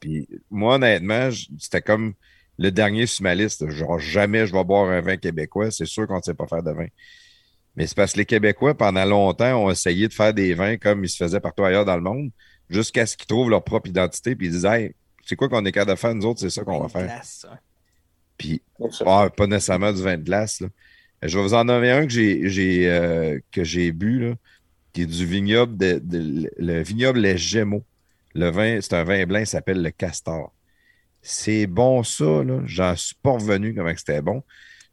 Puis 0.00 0.28
moi, 0.50 0.76
honnêtement, 0.76 1.28
c'était 1.58 1.82
comme 1.82 2.14
le 2.58 2.70
dernier 2.70 3.06
sur 3.06 3.22
ma 3.24 3.34
liste. 3.34 3.68
Genre, 3.70 3.98
jamais 3.98 4.46
je 4.46 4.52
vais 4.52 4.64
boire 4.64 4.88
un 4.90 5.00
vin 5.00 5.16
québécois. 5.16 5.70
C'est 5.70 5.86
sûr 5.86 6.06
qu'on 6.06 6.18
ne 6.18 6.22
sait 6.22 6.34
pas 6.34 6.46
faire 6.46 6.62
de 6.62 6.72
vin. 6.72 6.86
Mais 7.76 7.86
c'est 7.86 7.96
parce 7.96 8.12
que 8.12 8.18
les 8.18 8.24
Québécois, 8.26 8.76
pendant 8.76 9.04
longtemps, 9.04 9.64
ont 9.64 9.70
essayé 9.70 10.08
de 10.08 10.12
faire 10.12 10.34
des 10.34 10.54
vins 10.54 10.76
comme 10.76 11.04
ils 11.04 11.08
se 11.08 11.16
faisaient 11.16 11.40
partout 11.40 11.64
ailleurs 11.64 11.84
dans 11.84 11.96
le 11.96 12.02
monde, 12.02 12.30
jusqu'à 12.68 13.06
ce 13.06 13.16
qu'ils 13.16 13.26
trouvent 13.26 13.50
leur 13.50 13.62
propre 13.62 13.88
identité, 13.88 14.34
puis 14.34 14.48
ils 14.48 14.52
disent 14.52 14.64
Hey, 14.64 14.92
c'est 15.24 15.36
quoi 15.36 15.48
qu'on 15.48 15.64
est 15.64 15.72
capable 15.72 15.92
de 15.92 15.96
faire, 15.96 16.14
nous 16.14 16.26
autres, 16.26 16.40
c'est 16.40 16.50
ça 16.50 16.64
qu'on 16.64 16.80
va 16.80 16.88
faire. 16.88 17.04
Glace, 17.04 17.46
hein. 17.50 17.56
Puis, 18.36 18.62
ah, 19.06 19.28
pas 19.36 19.46
nécessairement 19.46 19.92
du 19.92 20.02
vin 20.02 20.16
de 20.16 20.22
glace. 20.22 20.60
là. 20.60 20.68
Je 21.22 21.36
vais 21.36 21.42
vous 21.42 21.54
en 21.54 21.64
nommer 21.64 21.90
un 21.90 22.06
que 22.06 22.12
j'ai, 22.12 22.48
j'ai, 22.48 22.88
euh, 22.88 23.38
que 23.50 23.64
j'ai 23.64 23.90
bu, 23.92 24.20
là, 24.20 24.34
qui 24.92 25.02
est 25.02 25.06
du 25.06 25.26
vignoble, 25.26 25.76
de, 25.76 26.00
de- 26.02 26.48
le 26.56 26.82
vignoble 26.82 27.18
Les 27.20 27.36
Gémeaux. 27.36 27.84
Le 28.34 28.50
vin, 28.50 28.80
c'est 28.80 28.94
un 28.94 29.02
vin 29.04 29.26
blanc, 29.26 29.40
il 29.40 29.46
s'appelle 29.46 29.82
le 29.82 29.90
Castor. 29.90 30.52
C'est 31.20 31.66
bon, 31.66 32.04
ça, 32.04 32.44
là. 32.44 32.60
J'en 32.66 32.94
suis 32.94 33.16
pas 33.22 33.32
revenu 33.32 33.74
comment 33.74 33.92
c'était 33.96 34.22
bon. 34.22 34.44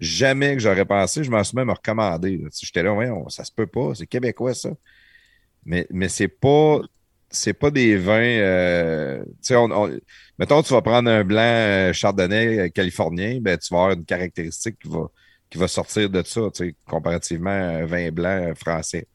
Jamais 0.06 0.54
que 0.56 0.60
j'aurais 0.62 0.86
pensé, 0.86 1.24
je 1.24 1.32
m'en 1.32 1.44
suis 1.44 1.56
même 1.56 1.70
recommandé. 1.70 2.44
J'étais 2.62 2.84
là, 2.84 2.94
ouais, 2.94 3.10
ça 3.30 3.44
se 3.44 3.52
peut 3.52 3.68
pas, 3.68 3.94
c'est 3.96 4.08
québécois, 4.08 4.54
ça. 4.54 4.70
Mais, 5.66 5.88
mais 5.92 6.10
c'est 6.10 6.28
pas. 6.28 6.82
C'est 7.32 7.54
pas 7.54 7.72
des 7.72 7.98
vins. 7.98 8.14
euh, 8.22 9.26
mettons, 10.38 10.62
tu 10.64 10.74
vas 10.74 10.82
prendre 10.82 11.10
un 11.10 11.24
blanc 11.24 11.42
euh, 11.42 11.92
chardonnay 11.92 12.60
euh, 12.60 12.70
californien, 12.70 13.40
ben, 13.42 13.58
tu 13.58 13.74
vas 13.74 13.80
avoir 13.84 13.98
une 13.98 14.06
caractéristique 14.06 14.78
qui 14.80 14.88
va, 14.88 15.10
qui 15.50 15.58
va 15.58 15.68
sortir 15.68 16.10
de 16.10 16.24
ça, 16.24 16.42
comparativement 16.88 17.50
à 17.50 17.82
un 17.82 17.86
vin 17.86 18.12
blanc 18.12 18.54
français. 18.56 19.08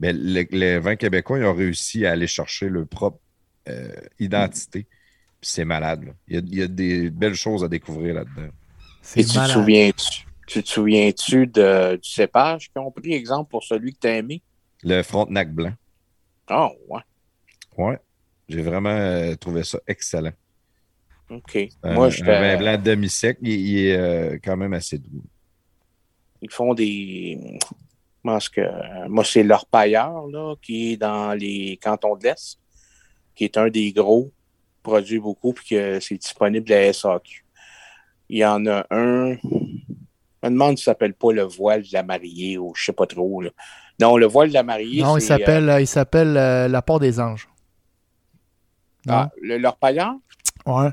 Mais 0.00 0.12
le- 0.12 0.46
les 0.50 0.78
vins 0.78 0.96
québécois, 0.96 1.38
ils 1.38 1.44
ont 1.44 1.54
réussi 1.54 2.06
à 2.06 2.12
aller 2.12 2.26
chercher 2.26 2.68
leur 2.68 2.86
propre 2.88 3.20
identité. 4.18 4.86
Puis 5.40 5.50
c'est 5.50 5.64
malade. 5.64 6.14
Il, 6.28 6.34
y 6.36 6.38
a, 6.38 6.42
il 6.46 6.58
y 6.58 6.62
a 6.62 6.68
des 6.68 7.10
belles 7.10 7.34
choses 7.34 7.64
à 7.64 7.68
découvrir 7.68 8.14
là-dedans. 8.14 8.48
C'est 9.04 9.20
Et 9.20 9.24
tu 9.24 9.34
te 9.34 9.46
souviens-tu, 9.46 10.26
tu 10.46 10.62
te 10.62 10.68
souviens-tu 10.68 11.46
de, 11.46 11.96
du 11.96 12.08
cépage 12.08 12.70
qu'ils 12.70 12.80
ont 12.80 12.90
pris, 12.90 13.12
exemple, 13.12 13.50
pour 13.50 13.62
celui 13.62 13.92
que 13.92 13.98
tu 14.00 14.06
as 14.08 14.16
aimé? 14.16 14.42
Le 14.82 15.02
Frontenac 15.02 15.52
blanc. 15.52 15.74
Oh, 16.50 16.70
ouais. 16.88 17.02
Ouais. 17.76 17.98
J'ai 18.48 18.62
vraiment 18.62 18.88
euh, 18.90 19.34
trouvé 19.36 19.62
ça 19.62 19.78
excellent. 19.86 20.32
OK. 21.30 21.68
Un, 21.82 21.94
Moi, 21.94 22.06
un 22.06 22.10
je 22.10 22.24
vin 22.24 22.56
blanc 22.56 22.78
demi-sec, 22.82 23.38
il, 23.42 23.50
il 23.52 23.86
est 23.86 23.96
euh, 23.96 24.38
quand 24.42 24.56
même 24.56 24.72
assez 24.72 24.98
doux. 24.98 25.22
ils 26.40 26.50
font 26.50 26.74
des. 26.74 27.58
Moi, 28.22 28.40
ce 28.40 28.48
que, 28.48 29.08
moi 29.08 29.22
c'est 29.24 29.42
leur 29.42 29.66
pailleur, 29.66 30.26
là, 30.28 30.54
qui 30.62 30.92
est 30.92 30.96
dans 30.96 31.34
les 31.34 31.78
cantons 31.82 32.16
de 32.16 32.24
l'Est, 32.24 32.58
qui 33.34 33.44
est 33.44 33.56
un 33.58 33.68
des 33.68 33.92
gros, 33.92 34.32
produit 34.82 35.18
beaucoup, 35.18 35.52
puis 35.52 35.66
que 35.70 36.00
c'est 36.00 36.16
disponible 36.16 36.72
à 36.72 36.90
SAQ. 36.90 37.43
Il 38.28 38.38
y 38.38 38.44
en 38.44 38.64
a 38.66 38.86
un. 38.90 39.34
Je 39.34 40.48
me 40.48 40.50
demande 40.50 40.76
si 40.78 40.84
ça 40.84 40.92
s'appelle 40.92 41.14
pas 41.14 41.32
le 41.32 41.42
voile 41.42 41.82
de 41.82 41.88
la 41.92 42.02
mariée 42.02 42.58
ou 42.58 42.72
je 42.74 42.84
sais 42.84 42.92
pas 42.92 43.06
trop. 43.06 43.40
Là. 43.42 43.50
Non, 44.00 44.16
le 44.16 44.26
voile 44.26 44.48
de 44.48 44.54
la 44.54 44.62
mariée, 44.62 45.02
Non, 45.02 45.16
il 45.16 45.22
s'appelle 45.22 45.68
euh, 45.68 45.80
il 45.80 45.86
s'appelle 45.86 46.36
euh, 46.36 46.68
La 46.68 46.82
Porte 46.82 47.02
des 47.02 47.20
Anges. 47.20 47.48
Ah, 49.08 49.30
le- 49.40 49.58
leur 49.58 49.76
pailleur? 49.76 50.14
Ouais. 50.66 50.90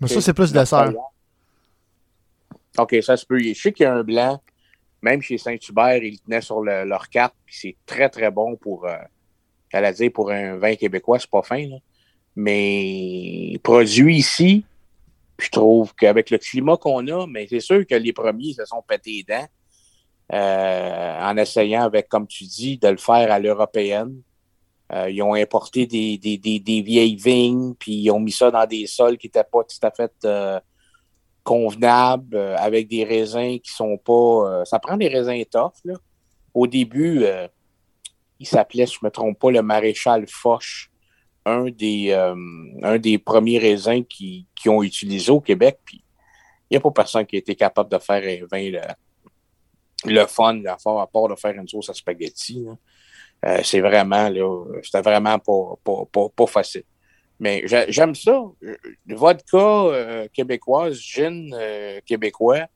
Mais 0.00 0.08
ça, 0.08 0.20
c'est 0.20 0.32
plus 0.34 0.52
Leur 0.54 0.62
dessert. 0.62 0.84
pailleur. 0.86 1.02
OK, 2.78 2.96
ça 3.02 3.16
se 3.16 3.26
peut. 3.26 3.38
Je 3.38 3.52
sais 3.54 3.72
qu'il 3.72 3.84
y 3.84 3.86
a 3.86 3.94
un 3.94 4.02
blanc, 4.02 4.40
même 5.02 5.20
chez 5.20 5.36
Saint-Hubert, 5.38 5.96
ils 6.02 6.12
le 6.12 6.18
tenaient 6.18 6.40
sur 6.40 6.62
le- 6.62 6.84
leur 6.84 7.08
carte, 7.10 7.34
puis 7.44 7.56
c'est 7.58 7.76
très, 7.86 8.08
très 8.08 8.30
bon 8.30 8.56
pour, 8.56 8.86
euh, 8.86 8.96
j'allais 9.72 9.92
dire, 9.92 10.10
pour 10.12 10.30
un 10.30 10.56
vin 10.56 10.74
québécois, 10.76 11.18
c'est 11.18 11.30
pas 11.30 11.42
fin, 11.42 11.66
là. 11.66 11.76
Mais 12.36 13.58
produit 13.62 14.16
ici, 14.16 14.64
je 15.40 15.50
trouve 15.50 15.94
qu'avec 15.94 16.30
le 16.30 16.38
climat 16.38 16.76
qu'on 16.76 17.06
a, 17.08 17.26
mais 17.26 17.46
c'est 17.48 17.60
sûr 17.60 17.86
que 17.86 17.94
les 17.94 18.12
premiers 18.12 18.54
se 18.54 18.64
sont 18.64 18.82
pétés 18.86 19.24
les 19.28 19.34
dents 19.34 19.46
euh, 20.32 21.20
en 21.20 21.36
essayant 21.36 21.82
avec, 21.82 22.08
comme 22.08 22.26
tu 22.26 22.44
dis, 22.44 22.78
de 22.78 22.88
le 22.88 22.96
faire 22.96 23.32
à 23.32 23.38
l'européenne. 23.38 24.22
Euh, 24.92 25.10
ils 25.10 25.22
ont 25.22 25.34
importé 25.34 25.86
des, 25.86 26.82
vieilles 26.82 27.16
vignes, 27.16 27.74
puis 27.74 27.94
ils 27.94 28.10
ont 28.10 28.20
mis 28.20 28.32
ça 28.32 28.50
dans 28.50 28.66
des 28.66 28.86
sols 28.86 29.18
qui 29.18 29.26
n'étaient 29.26 29.44
pas 29.44 29.62
tout 29.64 29.86
à 29.86 29.90
fait 29.90 30.12
euh, 30.24 30.60
convenables, 31.42 32.36
avec 32.36 32.88
des 32.88 33.04
raisins 33.04 33.58
qui 33.58 33.72
sont 33.72 33.96
pas. 33.98 34.64
ça 34.64 34.78
prend 34.78 34.96
des 34.96 35.08
raisins 35.08 35.42
tough. 35.50 35.72
Là. 35.84 35.94
Au 36.54 36.66
début, 36.66 37.24
il 38.38 38.46
s'appelait, 38.46 38.86
si 38.86 38.94
je 38.94 38.98
ne 39.02 39.06
me 39.06 39.10
trompe 39.10 39.38
pas, 39.38 39.50
le 39.50 39.62
maréchal 39.62 40.26
Foch, 40.28 40.89
un 41.50 41.70
des, 41.70 42.10
euh, 42.10 42.34
un 42.82 42.98
des 42.98 43.18
premiers 43.18 43.58
raisins 43.58 44.04
qui, 44.04 44.46
qui 44.54 44.68
ont 44.68 44.82
utilisé 44.82 45.30
au 45.30 45.40
Québec. 45.40 45.78
Puis 45.84 46.02
il 46.68 46.74
n'y 46.74 46.76
a 46.76 46.80
pas 46.80 46.90
personne 46.90 47.26
qui 47.26 47.36
a 47.36 47.38
été 47.40 47.54
capable 47.54 47.90
de 47.90 47.98
faire 47.98 48.22
un 48.22 48.46
vin 48.46 48.70
le, 48.70 48.80
le 50.06 50.26
fun, 50.26 50.64
à 50.66 50.76
part- 50.82 51.00
à 51.00 51.06
part 51.06 51.28
de 51.28 51.34
faire 51.34 51.54
une 51.54 51.68
sauce 51.68 51.90
à 51.90 51.94
spaghetti. 51.94 52.64
Euh, 53.44 53.60
c'est 53.64 53.80
vraiment, 53.80 54.28
là, 54.28 54.64
c'était 54.82 55.02
vraiment 55.02 55.38
pas, 55.38 56.04
pas, 56.12 56.28
pas, 56.28 56.46
facile. 56.46 56.84
Mais 57.38 57.62
j'a- 57.66 57.90
j'aime 57.90 58.14
ça. 58.14 58.42
Vodka 59.08 59.56
euh, 59.56 60.28
québécoise, 60.32 60.98
gin 60.98 61.54
québécois. 62.06 62.66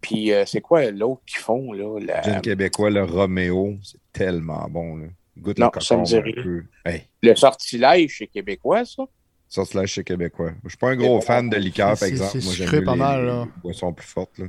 Puis 0.00 0.32
c'est 0.46 0.60
quoi 0.60 0.90
l'autre 0.90 1.22
qu'ils 1.24 1.38
font, 1.38 1.72
là? 1.72 2.00
La... 2.00 2.22
Gin 2.22 2.40
québécois, 2.40 2.90
le 2.90 3.04
Roméo, 3.04 3.76
c'est 3.84 4.00
tellement 4.12 4.66
bon. 4.68 4.96
Là. 4.96 5.06
Goûte 5.38 5.58
Non, 5.58 5.70
le 5.74 5.80
ça 5.80 5.96
me. 5.96 6.66
Hey, 6.84 7.08
Le 7.22 7.34
sortilège, 7.34 8.16
c'est 8.18 8.26
québécois, 8.26 8.84
ça? 8.84 9.04
Slash 9.48 9.92
chez 9.92 10.04
québécois. 10.04 10.52
Je 10.64 10.70
suis 10.70 10.78
pas 10.78 10.90
un 10.90 10.96
gros 10.96 11.20
fan 11.20 11.48
de 11.50 11.56
liqueur, 11.56 11.98
par 11.98 12.08
exemple. 12.08 12.40
c'est 12.40 12.44
Moi, 12.44 12.54
j'aime 12.54 12.84
pas 12.84 12.92
les, 12.92 12.98
mal, 12.98 13.26
là. 13.26 13.44
les 13.44 13.60
boissons 13.62 13.92
plus 13.92 14.06
fortes. 14.06 14.38
Là. 14.38 14.46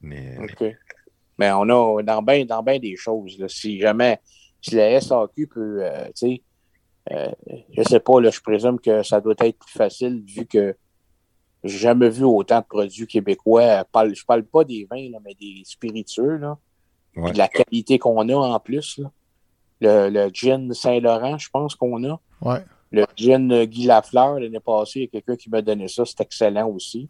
Mais 0.00 0.38
OK. 0.38 0.64
Mais 1.38 1.52
on 1.52 1.62
a 1.62 2.02
dans 2.02 2.22
bien 2.22 2.44
dans 2.44 2.62
ben 2.62 2.78
des 2.80 2.96
choses. 2.96 3.38
Là, 3.38 3.48
si 3.48 3.78
jamais 3.78 4.18
si 4.60 4.74
la 4.74 5.00
SAQ 5.00 5.46
peut, 5.46 5.78
euh, 5.84 6.06
tu 6.08 6.12
sais, 6.14 6.42
euh, 7.12 7.30
je 7.76 7.82
sais 7.82 8.00
pas, 8.00 8.20
là, 8.20 8.30
je 8.30 8.40
présume 8.40 8.78
que 8.78 9.02
ça 9.02 9.20
doit 9.20 9.34
être 9.38 9.58
plus 9.58 9.72
facile 9.72 10.22
vu 10.26 10.46
que 10.46 10.76
j'ai 11.64 11.78
jamais 11.78 12.08
vu 12.10 12.24
autant 12.24 12.60
de 12.60 12.66
produits 12.66 13.06
québécois. 13.06 13.62
Euh, 13.62 13.84
parle- 13.90 14.14
Je 14.14 14.24
parle 14.24 14.44
pas 14.44 14.64
des 14.64 14.86
vins, 14.90 15.10
là, 15.10 15.18
mais 15.24 15.34
des 15.34 15.62
spiritueux, 15.64 16.36
là. 16.36 16.58
Ouais. 17.16 17.32
De 17.32 17.38
la 17.38 17.48
qualité 17.48 17.98
qu'on 17.98 18.28
a 18.28 18.34
en 18.36 18.60
plus. 18.60 18.98
Là. 18.98 19.10
Le, 19.80 20.10
le 20.10 20.30
gin 20.32 20.72
Saint-Laurent, 20.72 21.38
je 21.38 21.48
pense 21.50 21.74
qu'on 21.74 22.04
a. 22.04 22.20
Ouais. 22.42 22.64
Le 22.92 23.06
gin 23.16 23.64
Guy 23.64 23.86
Lafleur, 23.86 24.40
l'année 24.40 24.60
passée, 24.60 25.00
il 25.00 25.02
y 25.02 25.06
a 25.06 25.08
quelqu'un 25.08 25.36
qui 25.36 25.50
m'a 25.50 25.62
donné 25.62 25.88
ça. 25.88 26.04
C'est 26.04 26.20
excellent 26.20 26.68
aussi. 26.68 27.08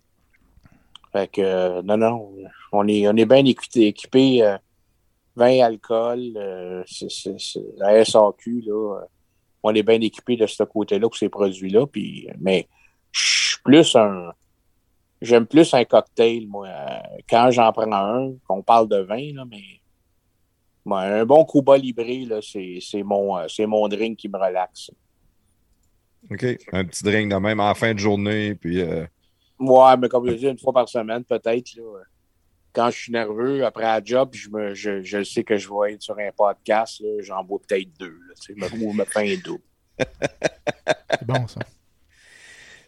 Fait 1.12 1.28
que, 1.30 1.40
euh, 1.40 1.82
non, 1.82 1.96
non, 1.96 2.32
on 2.72 2.86
est, 2.86 3.08
on 3.08 3.16
est 3.16 3.24
bien 3.26 3.44
équipé. 3.44 3.86
équipé 3.86 4.42
euh, 4.44 4.56
vin, 5.34 5.60
alcool, 5.64 6.32
euh, 6.36 6.84
la 7.78 8.04
SAQ, 8.04 8.62
là, 8.66 8.98
euh, 8.98 9.04
on 9.62 9.74
est 9.74 9.82
bien 9.82 10.00
équipé 10.00 10.36
de 10.36 10.46
ce 10.46 10.62
côté-là 10.62 11.08
pour 11.08 11.16
ces 11.16 11.28
produits-là. 11.28 11.86
Puis, 11.86 12.28
mais 12.38 12.68
je 13.12 13.48
suis 13.50 13.62
plus 13.62 13.96
un. 13.96 14.32
J'aime 15.20 15.46
plus 15.46 15.74
un 15.74 15.84
cocktail, 15.84 16.46
moi. 16.46 16.66
euh, 16.68 16.98
quand 17.28 17.50
j'en 17.50 17.72
prends 17.72 17.92
un, 17.92 18.32
qu'on 18.46 18.62
parle 18.62 18.88
de 18.88 18.98
vin, 18.98 19.34
là, 19.34 19.44
mais 19.50 19.62
un 20.86 21.24
bon 21.24 21.44
Cuba 21.44 21.76
Libre, 21.76 22.02
là, 22.28 22.40
c'est 22.42 22.78
c'est 22.80 23.02
mon, 23.02 23.36
euh, 23.38 23.46
c'est 23.48 23.66
mon 23.66 23.86
drink 23.88 24.18
qui 24.18 24.28
me 24.28 24.38
relaxe. 24.38 24.90
OK. 26.30 26.44
Un 26.72 26.84
petit 26.84 27.02
drink 27.04 27.30
de 27.30 27.36
même 27.36 27.60
en 27.60 27.74
fin 27.74 27.94
de 27.94 27.98
journée. 27.98 28.54
Puis, 28.54 28.80
euh, 28.80 29.04
Ouais, 29.58 29.96
mais 29.98 30.08
comme 30.08 30.26
je 30.28 30.34
dis, 30.34 30.46
une 30.46 30.58
fois 30.58 30.72
par 30.72 30.88
semaine, 30.88 31.22
peut-être. 31.24 31.74
là, 31.76 31.98
Quand 32.72 32.90
je 32.90 32.96
suis 32.98 33.12
nerveux, 33.12 33.64
après 33.64 33.82
la 33.84 34.00
job, 34.02 34.30
je, 34.32 34.48
me, 34.48 34.74
je, 34.74 35.02
je 35.02 35.22
sais 35.22 35.44
que 35.44 35.56
je 35.56 35.68
vais 35.68 35.94
être 35.94 36.02
sur 36.02 36.18
un 36.18 36.30
podcast, 36.34 37.00
là, 37.00 37.08
j'en 37.20 37.44
bois 37.44 37.58
peut-être 37.66 37.90
deux. 37.98 38.18
Là, 38.28 38.34
tu 38.40 38.54
sais, 38.54 38.60
me, 38.60 39.42
dos. 39.42 39.60
C'est 41.10 41.26
bon, 41.26 41.46
ça. 41.46 41.60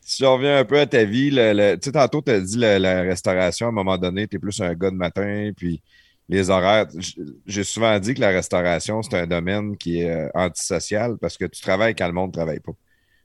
si 0.00 0.22
je 0.22 0.26
reviens 0.26 0.58
un 0.58 0.64
peu 0.64 0.78
à 0.78 0.86
ta 0.86 1.04
vie, 1.04 1.30
le- 1.30 1.52
le- 1.52 1.74
tu 1.78 1.86
sais, 1.86 1.92
tantôt, 1.92 2.22
tu 2.22 2.30
as 2.30 2.40
dit 2.40 2.56
la, 2.56 2.78
la 2.78 3.02
restauration, 3.02 3.66
à 3.66 3.68
un 3.68 3.72
moment 3.72 3.98
donné, 3.98 4.26
tu 4.28 4.36
es 4.36 4.38
plus 4.38 4.60
un 4.60 4.72
gars 4.74 4.90
de 4.90 4.96
matin, 4.96 5.50
puis 5.56 5.82
les 6.28 6.50
horaires. 6.50 6.86
J'ai 7.46 7.64
souvent 7.64 7.98
dit 8.00 8.14
que 8.14 8.20
la 8.20 8.30
restauration, 8.30 9.02
c'est 9.02 9.18
un 9.18 9.26
domaine 9.26 9.76
qui 9.76 10.00
est 10.02 10.10
euh, 10.10 10.28
antisocial 10.34 11.18
parce 11.18 11.36
que 11.36 11.44
tu 11.46 11.60
travailles 11.60 11.94
quand 11.94 12.06
le 12.06 12.12
monde 12.14 12.28
ne 12.30 12.32
travaille 12.34 12.60
pas. 12.60 12.72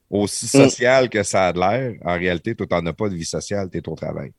Aussi 0.10 0.48
Mm. 0.53 0.69
social 0.69 1.10
que 1.10 1.24
ça 1.24 1.48
a 1.48 1.53
de 1.53 1.60
l'air, 1.60 1.95
en 2.06 2.15
réalité, 2.18 2.56
toi, 2.56 2.68
tu 2.68 2.76
n'en 2.76 2.86
as 2.88 2.94
pas 2.94 3.10
de 3.10 3.15
vie 3.15 3.26
sociale, 3.26 3.69
tu 3.72 3.78
es 3.80 3.90
au 3.90 3.95
travail. 3.95 4.34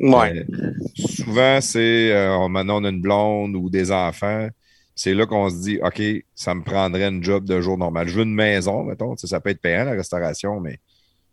Ouais. 0.00 0.34
Euh, 0.34 0.72
souvent, 0.94 1.60
c'est 1.60 2.12
euh, 2.12 2.48
maintenant 2.48 2.80
on 2.82 2.84
a 2.84 2.90
une 2.90 3.00
blonde 3.00 3.56
ou 3.56 3.70
des 3.70 3.90
enfants. 3.92 4.48
C'est 4.94 5.14
là 5.14 5.26
qu'on 5.26 5.50
se 5.50 5.56
dit, 5.62 5.78
OK, 5.82 6.02
ça 6.34 6.54
me 6.54 6.62
prendrait 6.64 7.08
une 7.08 7.22
job 7.22 7.44
de 7.46 7.60
jour 7.60 7.76
normal. 7.78 8.08
Je 8.08 8.14
veux 8.16 8.22
une 8.24 8.34
maison, 8.34 8.84
mettons. 8.84 9.14
Tu 9.14 9.22
sais, 9.22 9.26
ça 9.28 9.40
peut 9.40 9.50
être 9.50 9.60
payant, 9.60 9.84
la 9.84 9.92
restauration, 9.92 10.60
mais 10.60 10.80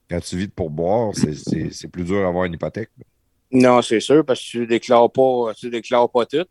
quand 0.09 0.19
tu 0.21 0.37
vis 0.37 0.47
de 0.47 0.53
pourboire, 0.53 1.13
c'est 1.15 1.87
plus 1.89 2.03
dur 2.05 2.21
d'avoir 2.23 2.45
une 2.45 2.53
hypothèque. 2.53 2.91
Non, 3.53 3.81
c'est 3.83 3.99
sûr, 3.99 4.25
parce 4.25 4.39
que 4.41 4.45
tu 4.45 4.67
déclares 4.67 5.11
pas, 5.11 5.53
tu 5.55 5.69
déclares 5.69 6.09
pas 6.09 6.25
tout. 6.25 6.45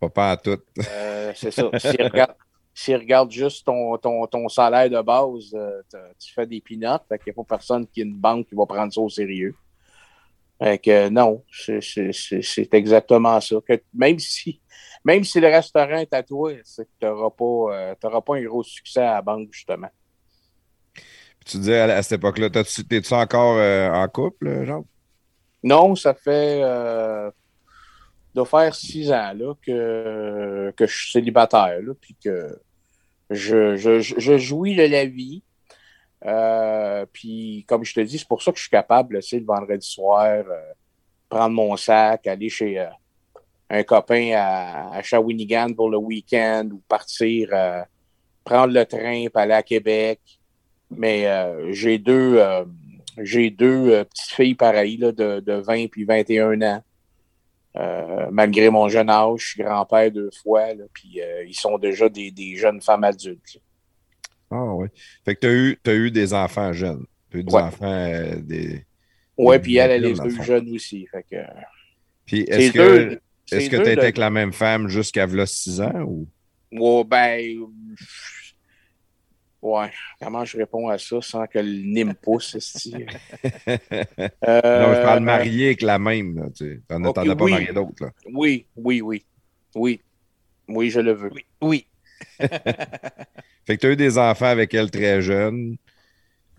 Pas, 0.00 0.08
pas 0.08 0.30
à 0.32 0.36
tout. 0.38 0.58
Euh, 0.90 1.32
c'est 1.34 1.50
ça. 1.50 1.70
S'ils 1.78 2.02
regardent, 2.02 2.34
s'ils 2.74 2.96
regardent 2.96 3.30
juste 3.30 3.66
ton, 3.66 3.96
ton, 3.98 4.26
ton 4.26 4.48
salaire 4.48 4.88
de 4.88 5.00
base, 5.02 5.54
euh, 5.54 5.82
tu 6.18 6.32
fais 6.32 6.46
des 6.46 6.60
peanuts. 6.62 7.02
Fait 7.08 7.18
qu'il 7.18 7.32
n'y 7.32 7.38
a 7.38 7.44
pas 7.44 7.56
personne 7.56 7.86
qui 7.86 8.00
a 8.00 8.04
une 8.04 8.16
banque 8.16 8.48
qui 8.48 8.54
va 8.54 8.64
prendre 8.66 8.92
ça 8.92 9.00
au 9.00 9.08
sérieux. 9.10 9.54
Fait 10.58 10.78
que 10.78 10.90
euh, 10.90 11.10
non, 11.10 11.44
c'est- 11.50 12.72
exactement 12.72 13.38
ça. 13.40 13.56
Que 13.68 13.82
même 13.92 14.18
si 14.18 14.60
même 15.04 15.24
si 15.24 15.38
le 15.40 15.48
restaurant 15.48 15.98
est 15.98 16.12
à 16.14 16.22
toi, 16.22 16.52
c'est 16.64 16.84
que 16.84 16.90
tu 16.98 17.06
n'auras 17.06 17.30
pas, 17.30 17.76
euh, 17.76 17.94
pas 17.94 18.36
un 18.36 18.42
gros 18.42 18.62
succès 18.62 19.00
à 19.02 19.14
la 19.14 19.22
banque, 19.22 19.48
justement. 19.52 19.90
Puis 20.94 21.44
tu 21.44 21.58
disais 21.58 21.80
à, 21.80 21.96
à 21.96 22.02
cette 22.02 22.18
époque-là, 22.18 22.48
t'es-tu 22.50 23.14
encore 23.14 23.58
en 23.58 24.08
couple, 24.08 24.64
genre? 24.64 24.84
Non, 25.66 25.96
ça 25.96 26.14
fait 26.14 26.60
euh, 26.62 27.28
doit 28.32 28.46
faire 28.46 28.72
six 28.72 29.10
ans 29.10 29.32
là, 29.34 29.52
que, 29.60 30.72
je 30.78 30.86
suis 30.86 31.10
célibataire, 31.10 31.82
là, 31.82 31.92
puis 32.00 32.14
que 32.22 32.56
je, 33.30 33.74
je, 33.74 33.98
je- 33.98 34.38
jouis 34.38 34.76
de 34.76 34.84
la 34.84 35.06
vie. 35.06 35.42
Euh, 36.24 37.04
puis, 37.12 37.64
comme 37.66 37.84
je 37.84 37.94
te 37.94 38.00
dis, 38.00 38.16
c'est 38.16 38.28
pour 38.28 38.42
ça 38.42 38.52
que 38.52 38.58
je 38.58 38.62
suis 38.62 38.70
capable, 38.70 39.20
tu 39.20 39.28
sais, 39.28 39.40
le 39.40 39.44
vendredi 39.44 39.84
soir, 39.84 40.44
euh, 40.48 40.72
prendre 41.28 41.56
mon 41.56 41.76
sac, 41.76 42.28
aller 42.28 42.48
chez 42.48 42.86
un 43.68 43.82
copain 43.82 44.34
à, 44.36 44.94
à 44.94 45.02
Shawinigan 45.02 45.74
pour 45.74 45.90
le 45.90 45.98
week-end 45.98 46.68
ou 46.72 46.80
partir, 46.86 47.48
prendre 48.44 48.72
le 48.72 48.84
train 48.84 49.26
pour 49.32 49.40
aller 49.40 49.54
à 49.54 49.64
Québec. 49.64 50.20
Mais 50.90 51.26
j'ai 51.72 51.98
deux, 51.98 52.40
j'ai 53.22 53.50
deux 53.50 53.90
euh, 53.90 54.04
petites 54.04 54.30
filles 54.34 54.54
pareilles, 54.54 54.96
là, 54.98 55.12
de, 55.12 55.40
de 55.40 55.52
20 55.54 55.88
puis 55.90 56.04
21 56.04 56.60
ans. 56.62 56.82
Euh, 57.76 58.26
malgré 58.30 58.70
mon 58.70 58.88
jeune 58.88 59.10
âge, 59.10 59.40
je 59.40 59.46
suis 59.48 59.62
grand-père 59.62 60.10
deux 60.10 60.30
fois, 60.42 60.72
là, 60.72 60.84
puis 60.94 61.20
euh, 61.20 61.44
ils 61.46 61.54
sont 61.54 61.76
déjà 61.76 62.08
des, 62.08 62.30
des 62.30 62.56
jeunes 62.56 62.80
femmes 62.80 63.04
adultes. 63.04 63.58
Ah 64.50 64.64
oui. 64.74 64.88
Fait 65.24 65.34
que 65.34 65.40
t'as 65.40 65.52
eu, 65.52 65.78
t'as 65.82 65.94
eu 65.94 66.10
des 66.10 66.32
enfants 66.32 66.72
jeunes. 66.72 67.04
T'as 67.30 67.38
eu 67.38 67.44
des 67.44 67.52
Ouais. 67.52 67.62
enfants 67.62 68.20
des. 68.38 68.84
Ouais, 69.36 69.58
Des 69.58 69.62
puis 69.62 69.76
elle, 69.76 69.90
elle 69.90 70.04
est 70.06 70.14
fond. 70.14 70.42
jeunes 70.42 70.70
aussi. 70.74 71.06
Fait 71.12 71.24
que, 71.30 71.36
Puis 72.24 72.42
est-ce 72.48 72.72
que 72.72 73.18
tu 73.44 73.60
étais 73.82 73.94
de- 73.96 74.00
avec 74.00 74.16
la 74.16 74.30
même 74.30 74.52
femme 74.54 74.88
jusqu'à 74.88 75.26
v'là 75.26 75.44
6 75.44 75.80
ans 75.82 76.00
ou? 76.06 76.26
Ouais, 76.72 77.04
ben. 77.04 77.66
Ouais, 79.66 79.90
comment 80.20 80.44
je 80.44 80.56
réponds 80.58 80.88
à 80.88 80.96
ça 80.96 81.20
sans 81.20 81.46
que 81.48 81.58
le 81.58 81.82
nez 81.82 82.04
me 82.04 82.14
pousse? 82.14 82.56
Euh, 84.46 84.86
non, 84.86 84.94
je 84.94 85.02
parle 85.02 85.20
marié 85.20 85.66
avec 85.66 85.82
la 85.82 85.98
même, 85.98 86.36
là, 86.36 86.44
tu 86.54 86.64
sais. 86.64 86.80
T'en 86.88 87.02
as, 87.04 87.12
pas 87.12 87.22
oui. 87.22 87.50
marié 87.50 87.72
d'autres, 87.72 88.04
là. 88.04 88.10
Oui, 88.32 88.66
oui, 88.76 89.00
oui. 89.00 89.24
Oui. 89.74 90.00
Oui, 90.68 90.90
je 90.90 91.00
le 91.00 91.12
veux. 91.12 91.30
Oui. 91.32 91.44
Oui. 91.60 91.86
Fait 92.38 93.76
que 93.76 93.80
tu 93.80 93.86
as 93.86 93.90
eu 93.90 93.96
des 93.96 94.18
enfants 94.18 94.46
avec 94.46 94.72
elle 94.74 94.90
très 94.90 95.20
jeunes. 95.20 95.76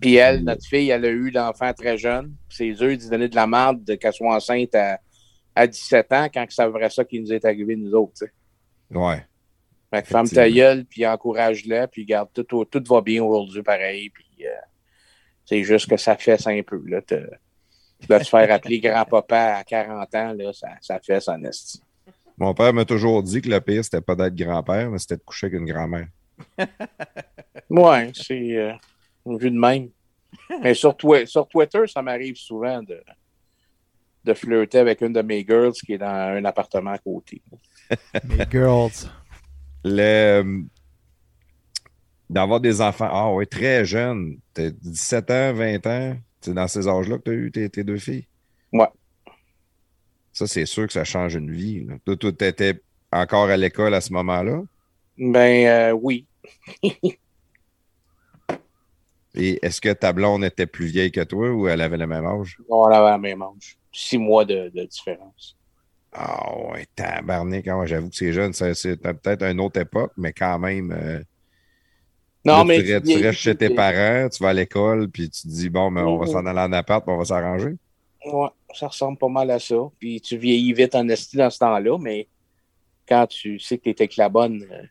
Puis 0.02 0.16
elle, 0.16 0.44
notre 0.44 0.66
fille, 0.66 0.90
elle 0.90 1.06
a 1.06 1.10
eu 1.10 1.30
l'enfant 1.30 1.74
très 1.74 1.98
jeune. 1.98 2.36
C'est 2.50 2.72
dur 2.72 2.96
d'y 2.98 3.10
donner 3.10 3.30
de 3.30 3.36
la 3.36 3.48
merde 3.48 3.84
de 3.84 3.96
qu'elle 3.96 4.14
soit 4.14 4.36
enceinte 4.36 4.76
à, 4.76 5.00
à 5.56 5.66
17 5.66 6.14
ans 6.14 6.28
quand 6.34 6.46
c'est 6.50 6.68
vrai 6.68 6.90
ça 6.90 7.06
qui 7.06 7.20
nous 7.22 7.32
est 7.32 7.46
arrivé, 7.46 7.76
nous 7.76 7.94
autres. 7.94 8.14
tu 8.20 8.26
sais. 8.26 8.98
Ouais. 8.98 9.26
Fait 9.90 10.02
que 10.02 10.08
ferme 10.10 10.28
ta 10.28 10.50
gueule, 10.50 10.86
puis 10.86 11.06
encourage-la, 11.08 11.88
puis 11.88 12.06
garde, 12.06 12.30
tout, 12.34 12.66
tout 12.66 12.84
va 12.90 13.02
bien 13.02 13.24
aujourd'hui, 13.24 13.64
pareil. 13.64 14.10
Puis 14.10 14.46
euh, 14.46 14.50
c'est 15.46 15.64
juste 15.64 15.90
que 15.90 15.96
ça 15.98 16.18
fesse 16.18 16.46
un 16.48 16.62
peu. 16.62 16.82
Là, 16.88 17.02
te, 17.02 17.16
de 17.16 18.18
te 18.18 18.24
faire 18.26 18.52
appeler 18.52 18.80
grand-papa 18.82 19.56
à 19.56 19.64
40 19.64 20.16
ans, 20.16 20.34
là, 20.34 20.52
ça, 20.54 20.68
ça 20.82 21.00
fesse 21.00 21.28
en 21.30 21.42
esti. 21.44 21.82
Mon 22.38 22.54
père 22.54 22.72
m'a 22.74 22.86
toujours 22.86 23.24
dit 23.24 23.42
que 23.42 23.50
le 23.50 23.60
pire, 23.62 23.84
c'était 23.84 24.02
pas 24.02 24.16
d'être 24.16 24.36
grand-père, 24.36 24.92
mais 24.92 25.00
c'était 25.00 25.18
de 25.18 25.24
coucher 25.24 25.48
avec 25.48 25.60
une 25.60 25.66
grand-mère. 25.66 26.08
Ouais, 27.70 28.12
c'est 28.14 28.56
euh, 28.56 28.74
vu 29.26 29.52
de 29.52 29.58
même. 29.60 29.90
Mais 30.62 30.74
sur, 30.74 30.96
Twi- 30.96 31.26
sur 31.26 31.48
Twitter, 31.48 31.82
ça 31.88 32.02
m'arrive 32.02 32.36
souvent 32.36 32.82
de, 32.84 33.02
de 34.24 34.34
flirter 34.34 34.80
avec 34.80 35.02
une 35.02 35.14
de 35.14 35.22
mes 35.22 35.44
girls 35.46 35.74
qui 35.74 35.94
est 35.94 35.98
dans 35.98 36.08
un 36.08 36.46
appartement 36.46 36.92
à 36.92 36.98
côté. 36.98 37.42
Les 38.24 38.46
girls. 38.50 38.92
Le... 39.88 40.02
euh, 40.44 40.62
D'avoir 42.30 42.60
des 42.60 42.82
enfants, 42.82 43.08
ah 43.10 43.32
oui, 43.34 43.48
très 43.48 43.86
jeunes. 43.86 44.38
T'as 44.54 44.70
17 44.70 45.32
ans, 45.32 45.54
20 45.54 45.88
ans. 45.88 46.18
C'est 46.42 46.54
dans 46.54 46.68
ces 46.68 46.88
âges-là 46.88 47.18
que 47.20 47.24
tu 47.24 47.32
as 47.32 47.34
eu 47.34 47.52
tes, 47.52 47.70
tes 47.70 47.84
deux 47.86 47.98
filles? 47.98 48.28
Ouais. 48.74 48.88
Ça, 50.34 50.46
c'est 50.46 50.66
sûr 50.66 50.86
que 50.88 50.94
ça 50.94 51.04
change 51.06 51.36
une 51.36 51.52
vie. 51.52 51.86
Là. 51.86 51.96
Toi, 52.06 52.16
tu 52.18 52.46
étais 52.46 52.82
encore 53.12 53.50
à 53.50 53.58
l'école 53.58 53.94
à 53.94 54.02
ce 54.02 54.12
moment-là? 54.14 54.62
Ben 55.18 55.68
euh, 55.68 55.92
oui. 55.94 56.26
Et 59.36 59.60
est-ce 59.66 59.82
que 59.82 59.94
ta 59.94 60.14
blonde 60.14 60.44
était 60.44 60.66
plus 60.68 60.86
vieille 60.88 61.12
que 61.12 61.24
toi 61.24 61.52
ou 61.52 61.68
elle 61.68 61.82
avait 61.82 61.98
le 61.98 62.08
même 62.08 62.26
âge? 62.26 62.58
On 62.70 62.84
avait 62.86 63.10
la 63.12 63.18
même 63.18 63.42
âge. 63.42 63.78
Six 63.92 64.18
mois 64.18 64.46
de, 64.46 64.70
de 64.74 64.84
différence. 64.86 65.57
Ah 66.20 66.52
ouais, 66.72 66.86
tabarnak. 66.96 67.68
Ah 67.68 67.86
J'avoue 67.86 68.10
que 68.10 68.16
c'est 68.16 68.34
jeune. 68.34 68.52
ça- 68.54 68.74
C'est 68.74 68.98
peut-être 68.98 69.44
une 69.44 69.60
autre 69.60 69.80
époque, 69.80 70.14
mais 70.18 70.34
quand 70.34 70.58
même. 70.58 70.92
euh, 70.92 71.22
Non, 72.44 72.58
là, 72.60 72.64
mais. 72.64 72.82
tu, 72.84 72.92
restes- 72.94 73.06
tu 73.06 73.18
restes 73.24 73.40
chez 73.40 73.56
tes 73.56 73.70
parents, 73.70 74.28
tu 74.30 74.42
vas 74.42 74.50
à 74.50 74.54
l'école, 74.54 75.10
puis 75.10 75.30
tu 75.30 75.42
te 75.44 75.48
dis, 75.48 75.70
bon, 75.70 75.92
mais 75.92 76.02
on 76.02 76.18
va 76.18 76.26
Mhm. 76.26 76.32
s'en 76.32 76.46
aller 76.46 76.60
en 76.60 76.72
appart, 76.74 77.04
puis 77.06 77.14
on 77.14 77.18
va 77.18 77.26
s'arranger. 77.26 77.74
Ouais, 78.26 78.48
ça 78.74 78.88
ressemble 78.88 79.18
pas 79.18 79.28
mal 79.28 79.52
à 79.52 79.60
ça. 79.60 79.76
Puis 80.00 80.20
tu 80.22 80.38
vieillis 80.38 80.74
vite 80.74 80.96
en 80.96 81.08
esti 81.10 81.38
dans 81.38 81.50
ce 81.50 81.60
temps-là, 81.60 81.98
mais 82.00 82.28
quand 83.08 83.28
tu 83.28 83.60
sais 83.60 83.78
que 83.78 83.90
tu 83.92 84.02
avec 84.02 84.16
la 84.18 84.28
bonne, 84.30 84.66
euh, 84.72 84.84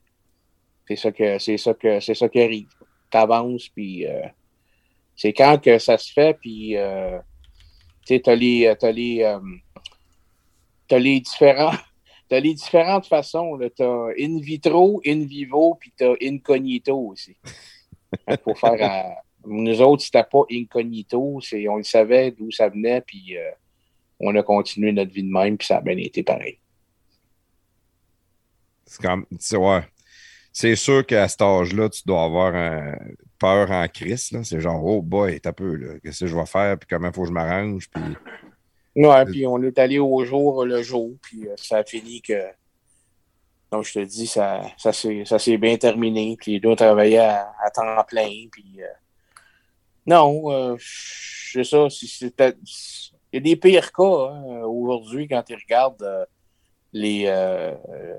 c'est 0.87 0.97
ça 0.97 1.11
que 1.13 1.39
c'est 1.39 1.59
ça 1.59 1.75
que 1.75 1.99
c'est 2.01 2.15
ça 2.15 2.29
qui 2.29 2.41
arrive. 2.41 2.69
t'avances, 3.11 3.69
puis 3.69 4.07
euh, 4.07 4.21
c'est 5.17 5.33
quand 5.33 5.59
que 5.63 5.79
ça 5.79 5.97
se 5.97 6.13
fait, 6.13 6.37
puis 6.39 6.77
euh, 6.77 7.19
tu 8.05 8.15
sais, 8.15 8.21
t'as 8.21 8.35
les, 8.35 8.75
t'as 8.79 8.91
les, 8.91 9.23
t'as 10.89 10.99
les 10.99 11.21
différents, 11.21 11.75
t'as 12.29 12.41
les 12.41 12.55
différentes 12.55 13.07
façons, 13.07 13.57
là. 13.57 13.69
T'as 13.71 14.09
in 14.19 14.39
vitro, 14.41 15.01
in 15.07 15.25
vivo, 15.25 15.77
puis 15.79 15.93
t'as 15.97 16.15
incognito 16.23 16.97
aussi. 16.97 17.37
Il 18.29 18.39
faut 18.43 18.55
faire, 18.55 18.73
euh, 18.81 19.11
nous 19.47 19.81
autres, 19.81 20.03
c'était 20.03 20.25
pas 20.25 20.43
incognito, 20.51 21.41
on 21.69 21.77
le 21.77 21.83
savait 21.83 22.31
d'où 22.31 22.51
ça 22.51 22.69
venait, 22.69 23.01
puis 23.01 23.37
euh, 23.37 23.51
on 24.21 24.35
a 24.35 24.43
continué 24.43 24.93
notre 24.93 25.13
vie 25.13 25.25
de 25.25 25.33
même, 25.33 25.59
puis 25.59 25.67
ça 25.67 25.79
a 25.79 25.81
bien 25.81 25.97
été 25.97 26.23
pareil. 26.23 26.59
C'est 28.87 29.03
comme, 29.03 29.27
tu 29.39 29.57
ouais. 29.57 29.83
C'est 30.53 30.77
sûr 30.77 31.05
qu'à 31.05 31.29
cet 31.29 31.43
âge-là, 31.43 31.91
tu 31.91 32.03
dois 32.07 32.25
avoir 32.25 32.55
peur 33.39 33.71
en 33.71 33.87
crise. 33.89 34.33
C'est 34.43 34.61
genre, 34.61 34.83
oh 34.83 35.03
boy, 35.03 35.39
t'as 35.41 35.53
peu. 35.53 35.99
Qu'est-ce 36.03 36.21
que 36.21 36.27
je 36.29 36.37
vais 36.37 36.47
faire, 36.47 36.79
puis 36.79 36.89
comment 36.89 37.09
il 37.09 37.15
faut 37.15 37.23
que 37.23 37.29
je 37.29 37.33
m'arrange, 37.33 37.91
Ouais, 38.97 39.25
puis 39.27 39.47
on 39.47 39.63
est 39.63 39.79
allé 39.79 39.99
au 39.99 40.25
jour 40.25 40.65
le 40.65 40.83
jour, 40.83 41.11
puis 41.21 41.47
euh, 41.47 41.55
ça 41.57 41.79
a 41.79 41.85
fini 41.85 42.23
que, 42.23 42.47
comme 43.71 43.85
je 43.85 43.93
te 43.93 43.99
dis, 44.05 44.27
ça, 44.27 44.63
ça 44.79 44.93
s'est 44.93 45.59
bien 45.59 45.77
terminé, 45.77 46.35
puis 46.41 46.53
les 46.53 46.61
deux 46.61 46.75
travaillaient 46.75 47.19
à, 47.19 47.53
à 47.63 47.71
temps 47.71 48.03
plein, 48.09 48.31
puis 48.51 48.65
euh, 48.79 48.87
non, 50.07 50.51
euh, 50.51 50.77
c'est 50.81 51.65
ça, 51.65 51.89
c'était- 51.91 52.57
il 53.33 53.35
y 53.35 53.37
a 53.37 53.41
des 53.41 53.57
pires 53.57 53.93
cas 53.93 54.03
hein, 54.31 54.63
aujourd'hui 54.65 55.29
quand 55.29 55.45
ils 55.51 55.57
regardent 55.57 56.03
euh, 56.03 56.25
les, 56.95 57.25
euh, 57.27 57.75
euh, 57.91 58.19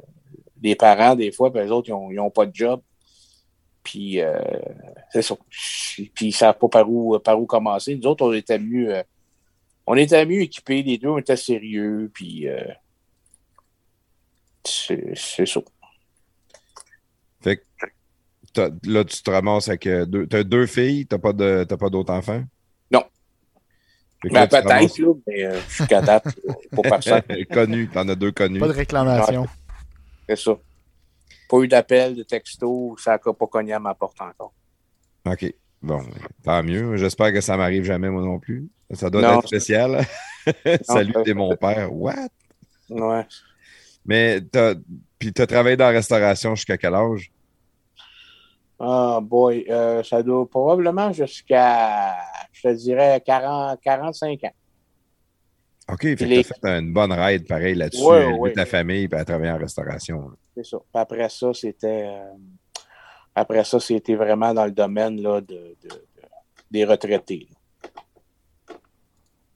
les 0.61 0.75
parents, 0.75 1.15
des 1.15 1.31
fois, 1.31 1.51
puis 1.51 1.63
les 1.63 1.71
autres, 1.71 1.89
ils 1.89 2.15
n'ont 2.15 2.29
pas 2.29 2.45
de 2.45 2.53
job, 2.53 2.81
puis 3.81 4.21
euh, 4.21 4.39
c'est 5.11 5.23
ça, 5.23 5.35
puis 5.49 6.11
ils 6.21 6.31
savent 6.33 6.57
pas 6.59 6.67
par 6.67 6.87
où, 6.87 7.17
par 7.17 7.41
où 7.41 7.47
commencer. 7.47 7.95
Nous 7.95 8.05
autres, 8.05 8.27
on 8.27 8.33
était 8.33 8.59
mieux... 8.59 9.01
on 9.87 9.95
était 9.95 10.25
mieux 10.25 10.41
équipés, 10.41 10.83
les 10.83 10.97
deux, 10.97 11.07
on 11.07 11.17
était 11.17 11.37
sérieux, 11.37 12.11
puis 12.13 12.47
euh, 12.47 12.61
c'est 14.65 15.45
ça. 15.45 15.61
Fait 17.41 17.57
que 17.57 18.71
là, 18.83 19.05
tu 19.05 19.23
te 19.23 19.31
ramasses 19.31 19.69
avec 19.69 19.87
euh, 19.87 20.05
deux. 20.05 20.27
T'as 20.27 20.43
deux 20.43 20.65
filles, 20.65 21.07
t'as 21.07 21.17
pas 21.17 21.31
de 21.31 21.63
pas 21.63 21.89
d'autres 21.89 22.13
enfants? 22.13 22.43
Non. 22.91 23.03
Ben, 24.25 24.47
peut-être, 24.47 24.97
là, 24.99 25.13
mais 25.25 25.45
euh, 25.45 25.59
jusqu'à 25.69 26.01
date, 26.01 26.25
là, 26.25 26.53
pour 26.71 26.83
personne, 26.83 27.21
Connu, 27.51 27.87
t'en 27.87 28.09
as 28.09 28.15
deux 28.15 28.31
connus. 28.31 28.59
Pas 28.59 28.67
de 28.67 28.73
réclamation. 28.73 29.47
c'est 30.27 30.37
ça. 30.37 30.59
Pas 31.49 31.59
eu 31.59 31.67
d'appel, 31.69 32.15
de 32.15 32.23
texto, 32.23 32.97
ça 32.99 33.11
n'a 33.11 33.33
pas 33.33 33.47
cogné 33.47 33.71
à 33.71 33.79
ma 33.79 33.93
porte 33.93 34.19
encore. 34.19 34.53
OK. 35.25 35.53
Bon, 35.81 36.01
tant 36.43 36.61
mieux. 36.61 36.97
J'espère 36.97 37.31
que 37.31 37.39
ça 37.39 37.55
m'arrive 37.55 37.85
jamais, 37.85 38.09
moi 38.09 38.21
non 38.21 38.39
plus. 38.39 38.67
Ça 38.93 39.09
doit 39.09 39.21
Non, 39.21 39.39
être 39.39 39.47
spécial. 39.47 40.05
Salut, 40.83 41.13
t'es 41.25 41.33
mon 41.33 41.55
père. 41.55 41.93
What? 41.93 42.29
Ouais. 42.89 43.25
Mais 44.05 44.41
t'as. 44.41 44.75
Puis 45.19 45.33
t'as 45.33 45.45
travaillé 45.47 45.75
dans 45.75 45.85
la 45.85 45.91
restauration 45.91 46.55
jusqu'à 46.55 46.77
quel 46.77 46.93
âge? 46.93 47.31
Ah, 48.79 49.19
boy, 49.21 49.65
euh, 49.69 50.03
ça 50.03 50.21
doit 50.21 50.47
probablement 50.47 51.11
jusqu'à, 51.11 52.15
je 52.53 52.61
te 52.61 52.73
dirais, 52.75 53.21
40, 53.25 53.81
45 53.81 54.43
ans. 54.43 54.51
OK, 55.91 56.01
fait 56.01 56.15
que 56.15 56.23
Les- 56.25 56.43
t'as 56.43 56.53
fait 56.69 56.79
une 56.79 56.93
bonne 56.93 57.11
ride 57.11 57.47
pareil 57.47 57.73
là-dessus. 57.73 58.03
Ouais, 58.03 58.23
élever 58.23 58.33
ouais. 58.39 58.53
ta 58.53 58.65
famille 58.65 59.07
puis 59.07 59.19
à 59.19 59.25
travailler 59.25 59.51
en 59.51 59.57
restauration. 59.57 60.31
C'est 60.55 60.65
ça. 60.65 60.77
Puis 60.77 61.01
après 61.01 61.29
ça, 61.29 61.53
c'était. 61.53 62.05
euh, 62.07 62.33
après 63.33 63.63
ça, 63.63 63.79
c'était 63.79 64.15
vraiment 64.15 64.53
dans 64.53 64.65
le 64.65 64.71
domaine 64.71 65.19
là, 65.21 65.41
de, 65.41 65.47
de- 65.55 65.89
de- 65.89 66.01
des 66.69 66.85
retraités. 66.85 67.47
là. 67.49 67.56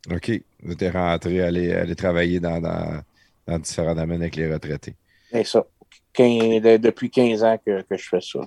OK. 0.10 0.32
T'es 0.78 0.90
rentré 0.90 1.42
aller, 1.42 1.74
aller 1.74 1.96
travailler 1.96 2.40
dans, 2.40 2.60
dans, 2.62 3.02
dans 3.48 3.60
différents 3.60 3.96
domaines 3.96 4.22
avec 4.22 4.36
les 4.36 4.52
retraités. 4.52 4.96
C'est 5.32 5.44
ça. 5.46 5.66
Quin- 6.14 6.60
de- 6.60 6.78
depuis 6.78 7.10
15 7.10 7.44
ans 7.44 7.58
que, 7.66 7.82
que 7.84 7.98
je 7.98 8.08
fais 8.10 8.22
ça. 8.22 8.40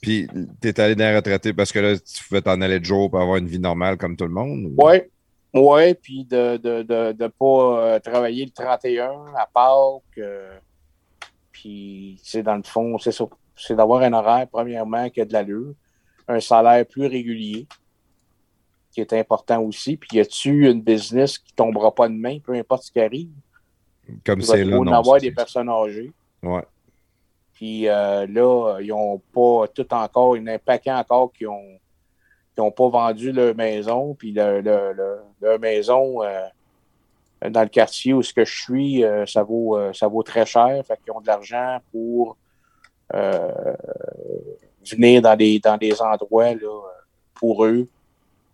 Puis 0.00 0.28
t'es 0.60 0.78
allé 0.80 0.94
dans 0.94 1.04
les 1.04 1.16
retraités 1.16 1.52
parce 1.52 1.70
que 1.72 1.78
là, 1.78 1.96
tu 1.98 2.24
pouvais 2.24 2.42
t'en 2.42 2.60
aller 2.60 2.80
de 2.80 2.84
jour 2.84 3.10
pour 3.10 3.20
avoir 3.20 3.36
une 3.38 3.46
vie 3.46 3.58
normale 3.58 3.96
comme 3.96 4.16
tout 4.16 4.24
le 4.26 4.30
monde? 4.32 4.66
ou- 4.66 4.74
Oui. 4.78 5.00
Oui, 5.54 5.92
puis 5.94 6.24
de 6.24 6.52
ne 6.52 6.56
de, 6.56 6.82
de, 6.82 7.12
de 7.12 7.26
pas 7.26 7.94
euh, 7.94 7.98
travailler 8.00 8.46
le 8.46 8.50
31 8.52 9.26
à 9.36 9.46
Pâques. 9.52 10.00
euh, 10.18 10.56
puis, 11.50 12.18
c'est 12.22 12.42
dans 12.42 12.56
le 12.56 12.62
fond, 12.62 12.96
c'est 12.98 13.12
ça. 13.12 13.26
C'est 13.54 13.76
d'avoir 13.76 14.02
un 14.02 14.12
horaire, 14.14 14.46
premièrement, 14.50 15.10
qui 15.10 15.20
a 15.20 15.24
de 15.26 15.32
l'allure, 15.34 15.74
un 16.26 16.40
salaire 16.40 16.86
plus 16.86 17.06
régulier, 17.06 17.66
qui 18.92 19.00
est 19.00 19.12
important 19.14 19.60
aussi. 19.62 19.96
Puis, 19.96 20.18
y 20.18 20.20
a-tu 20.20 20.70
une 20.70 20.82
business 20.82 21.38
qui 21.38 21.52
tombera 21.54 21.94
pas 21.94 22.08
de 22.08 22.14
main, 22.14 22.38
peu 22.38 22.52
importe 22.54 22.84
ce 22.84 22.92
qui 22.92 23.00
arrive? 23.00 23.30
Comme 24.24 24.42
c'est 24.42 24.64
là, 24.64 24.76
non. 24.78 24.92
avoir 24.92 25.18
des 25.20 25.30
personnes 25.32 25.68
âgées. 25.68 26.12
Ouais. 26.42 26.62
Puis 27.54 27.88
euh, 27.88 28.26
là, 28.26 28.78
ils 28.80 28.88
n'ont 28.88 29.18
pas 29.32 29.68
tout 29.68 29.86
encore, 29.94 30.36
il 30.36 30.40
y 30.40 30.42
en 30.42 30.48
a 30.48 30.54
un 30.54 30.58
paquet 30.58 30.90
encore 30.92 31.32
qui 31.32 31.46
ont 31.46 31.78
qui 32.54 32.60
n'ont 32.60 32.72
pas 32.72 32.88
vendu 32.88 33.32
leur 33.32 33.54
maison. 33.54 34.14
Puis 34.14 34.32
le- 34.32 34.60
le- 34.60 34.92
le- 34.92 35.20
leur 35.40 35.58
maison 35.60 36.22
euh, 36.22 36.42
dans 37.48 37.62
le 37.62 37.68
quartier 37.68 38.12
où 38.12 38.22
ce 38.22 38.34
que 38.34 38.44
je 38.44 38.60
suis, 38.62 39.04
euh, 39.04 39.24
ça 39.26 39.42
vaut 39.44 39.78
ça 39.94 40.08
vaut 40.08 40.24
très 40.24 40.44
cher. 40.44 40.82
Fait 40.84 40.98
qu'ils 41.02 41.12
ont 41.12 41.20
de 41.20 41.26
l'argent 41.28 41.78
pour 41.92 42.36
venir 44.90 45.22
dans 45.22 45.36
des 45.36 45.60
dans 45.60 45.76
des 45.76 46.02
endroits 46.02 46.54
là, 46.54 46.80
pour 47.34 47.64
eux. 47.64 47.86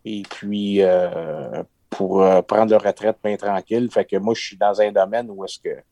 Et 0.05 0.23
puis 0.31 0.83
euh, 0.83 1.63
pour 1.91 2.23
euh, 2.23 2.43
prendre 2.43 2.71
leur 2.71 2.83
retraite 2.83 3.17
bien 3.25 3.37
tranquille. 3.37 3.91
Fait 3.91 4.05
que 4.05 4.17
moi, 4.17 4.35
je 4.35 4.43
suis 4.43 4.57
dans 4.57 4.81
un 4.81 4.93
domaine 4.93 5.31
où 5.31 5.45
est-ce 5.45 5.59
que 5.59 5.83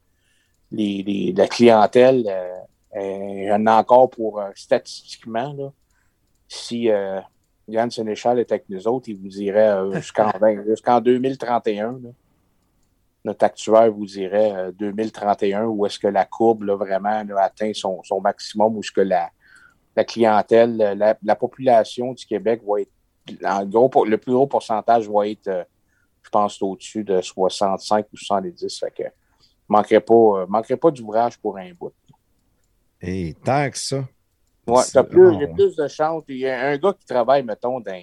les, 0.72 1.02
les- 1.02 1.32
la 1.32 1.46
clientèle, 1.48 2.24
euh, 2.96 3.52
en 3.54 3.66
a 3.66 3.76
encore 3.80 4.10
pour 4.10 4.40
euh, 4.40 4.50
statistiquement, 4.54 5.52
là, 5.52 5.70
si 6.48 6.88
Yann 7.68 7.90
Sénéchal 7.90 8.38
était 8.38 8.54
avec 8.54 8.68
nous 8.68 8.86
autres, 8.86 9.08
il 9.08 9.16
vous 9.18 9.28
dirait 9.28 9.76
jusqu'en 9.94 10.30
20 10.38 10.64
jusqu'en 10.66 11.00
2031, 11.00 11.92
là, 12.02 12.10
notre 13.24 13.44
actuaire 13.44 13.90
vous 13.90 14.06
dirait 14.06 14.52
euh, 14.54 14.72
2031, 14.72 15.64
où 15.64 15.84
est-ce 15.84 15.98
que 15.98 16.06
la 16.06 16.24
courbe 16.24 16.62
là, 16.62 16.76
vraiment 16.76 17.22
là, 17.24 17.42
atteint 17.42 17.72
son, 17.74 18.00
son 18.04 18.20
maximum, 18.20 18.76
où 18.76 18.80
est-ce 18.80 18.92
que 18.92 19.00
la, 19.00 19.30
la 19.96 20.04
clientèle, 20.04 20.76
la, 20.76 21.16
la 21.22 21.36
population 21.36 22.12
du 22.12 22.24
Québec 22.24 22.62
va 22.66 22.80
être, 22.82 22.90
en 23.44 23.64
gros, 23.66 23.88
pour- 23.88 24.06
le 24.06 24.18
plus 24.18 24.32
gros 24.32 24.46
pourcentage 24.46 25.08
va 25.08 25.26
être, 25.28 25.48
euh, 25.48 25.64
je 26.22 26.30
pense, 26.30 26.60
au-dessus 26.62 27.04
de 27.04 27.20
65 27.20 28.06
ou 28.12 28.16
70. 28.16 28.78
Fait 28.78 28.90
que 28.90 29.02
manquerait 29.68 30.00
pas, 30.00 30.14
euh, 30.14 30.46
manquerait 30.48 30.76
pas 30.76 30.90
d'ouvrage 30.90 31.38
pour 31.38 31.56
un 31.58 31.72
bout. 31.74 31.92
Et 33.00 33.34
tant 33.44 33.70
que 33.70 33.78
ça. 33.78 34.04
Ouais, 34.66 34.82
t'as 34.92 35.04
plus, 35.04 35.34
il 35.34 35.40
y 35.40 35.44
a 35.44 35.48
plus 35.54 35.76
de 35.76 35.86
chances. 35.88 36.24
Il 36.28 36.38
y 36.38 36.48
a 36.48 36.68
un 36.68 36.76
gars 36.76 36.92
qui 36.92 37.06
travaille, 37.06 37.44
mettons, 37.44 37.78
dans, 37.80 38.02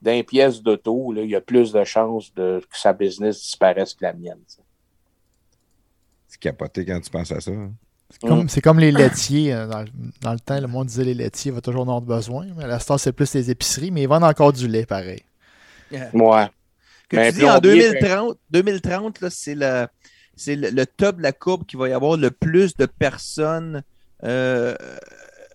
dans 0.00 0.12
une 0.12 0.24
pièce 0.24 0.62
d'auto, 0.62 1.12
il 1.14 1.30
y 1.30 1.34
a 1.36 1.40
plus 1.40 1.72
de 1.72 1.84
chances 1.84 2.32
de, 2.34 2.60
que 2.70 2.78
sa 2.78 2.92
business 2.92 3.38
disparaisse 3.40 3.92
que 3.94 4.04
la 4.04 4.12
mienne. 4.14 4.40
C'est 6.26 6.40
capoté 6.40 6.84
quand 6.84 7.00
tu 7.00 7.10
penses 7.10 7.32
à 7.32 7.40
ça. 7.40 7.50
hein. 7.50 7.72
C'est 8.48 8.60
comme, 8.60 8.78
les 8.78 8.92
laitiers. 8.92 9.52
euh, 9.52 9.66
Dans, 9.66 9.80
le- 9.82 9.88
dans 10.20 10.32
le 10.32 10.38
temps, 10.40 10.60
le 10.60 10.66
monde 10.66 10.86
disait 10.86 11.04
les 11.04 11.14
laitiers 11.14 11.50
va 11.50 11.60
toujours 11.60 11.80
en 11.82 11.84
avoir 11.84 12.00
besoin. 12.02 12.46
Mais 12.56 12.64
à 12.64 12.66
la 12.68 12.78
star, 12.78 12.98
c'est 13.00 13.12
plus 13.12 13.32
les 13.34 13.50
épiceries, 13.50 13.90
mais 13.90 14.02
ils 14.02 14.08
vendent 14.08 14.24
encore 14.24 14.52
du 14.52 14.68
lait, 14.68 14.86
pareil. 14.86 15.22
Ouais. 16.12 16.46
Que 17.08 17.16
Mais 17.16 17.32
tu 17.32 17.38
dis 17.38 17.44
en 17.44 17.60
plombier, 17.60 17.92
2030, 18.00 18.38
2030 18.50 19.20
là, 19.20 19.30
c'est 19.30 19.54
le, 19.54 19.86
c'est 20.36 20.56
le, 20.56 20.70
le 20.70 20.86
top 20.86 21.16
de 21.18 21.22
la 21.22 21.32
courbe 21.32 21.66
qui 21.66 21.76
va 21.76 21.88
y 21.88 21.92
avoir 21.92 22.16
le 22.16 22.30
plus 22.30 22.76
de 22.76 22.86
personnes 22.86 23.82
euh, 24.24 24.74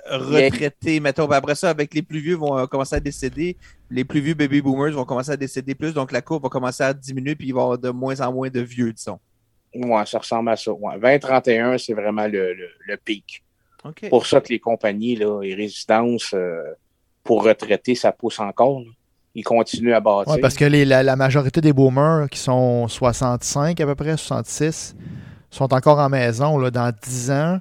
retraitées. 0.09 0.99
Mettons, 0.99 1.27
Puis 1.27 1.35
après 1.35 1.55
ça, 1.55 1.69
avec 1.69 1.93
les 1.93 2.01
plus 2.01 2.19
vieux 2.19 2.35
vont 2.35 2.57
euh, 2.57 2.65
commencer 2.67 2.95
à 2.95 2.99
décéder. 2.99 3.57
Les 3.89 4.03
plus 4.05 4.19
vieux 4.21 4.33
baby 4.35 4.61
boomers 4.61 4.91
vont 4.93 5.05
commencer 5.05 5.31
à 5.31 5.37
décéder 5.37 5.75
plus. 5.75 5.93
Donc 5.93 6.11
la 6.11 6.21
courbe 6.21 6.43
va 6.43 6.49
commencer 6.49 6.83
à 6.83 6.93
diminuer 6.93 7.35
puis 7.35 7.47
il 7.47 7.53
va 7.53 7.61
y 7.61 7.63
avoir 7.63 7.77
de 7.79 7.89
moins 7.89 8.19
en 8.21 8.31
moins 8.33 8.49
de 8.49 8.59
vieux, 8.61 8.93
disons. 8.93 9.19
Ouais, 9.75 10.05
ça 10.05 10.19
ressemble 10.19 10.49
à 10.49 10.55
ça. 10.55 10.71
Ouais. 10.71 10.95
2031, 10.99 11.77
c'est 11.77 11.93
vraiment 11.93 12.25
le, 12.27 12.53
le, 12.53 12.69
le 12.87 12.97
pic. 12.97 13.43
OK. 13.85 14.09
Pour 14.09 14.25
ça 14.25 14.41
que 14.41 14.49
les 14.49 14.59
compagnies, 14.59 15.15
là, 15.15 15.41
les 15.41 15.55
résidences 15.55 16.31
euh, 16.33 16.63
pour 17.23 17.43
retraités, 17.43 17.95
ça 17.95 18.11
pousse 18.11 18.39
encore. 18.39 18.79
là. 18.79 18.87
Ils 19.35 19.43
continuent 19.43 19.93
à 19.93 19.99
bâtir. 19.99 20.33
Ouais, 20.33 20.41
parce 20.41 20.55
que 20.55 20.65
les- 20.65 20.85
la, 20.85 21.03
la 21.03 21.15
majorité 21.15 21.61
des 21.61 21.71
boomers 21.71 22.27
qui 22.29 22.39
sont 22.39 22.87
65 22.87 23.79
à 23.79 23.85
peu 23.85 23.95
près, 23.95 24.17
66, 24.17 24.95
sont 25.51 25.71
encore 25.73 25.99
en 25.99 26.09
maison. 26.09 26.57
Là, 26.57 26.71
dans 26.71 26.91
10 27.03 27.31
ans, 27.31 27.59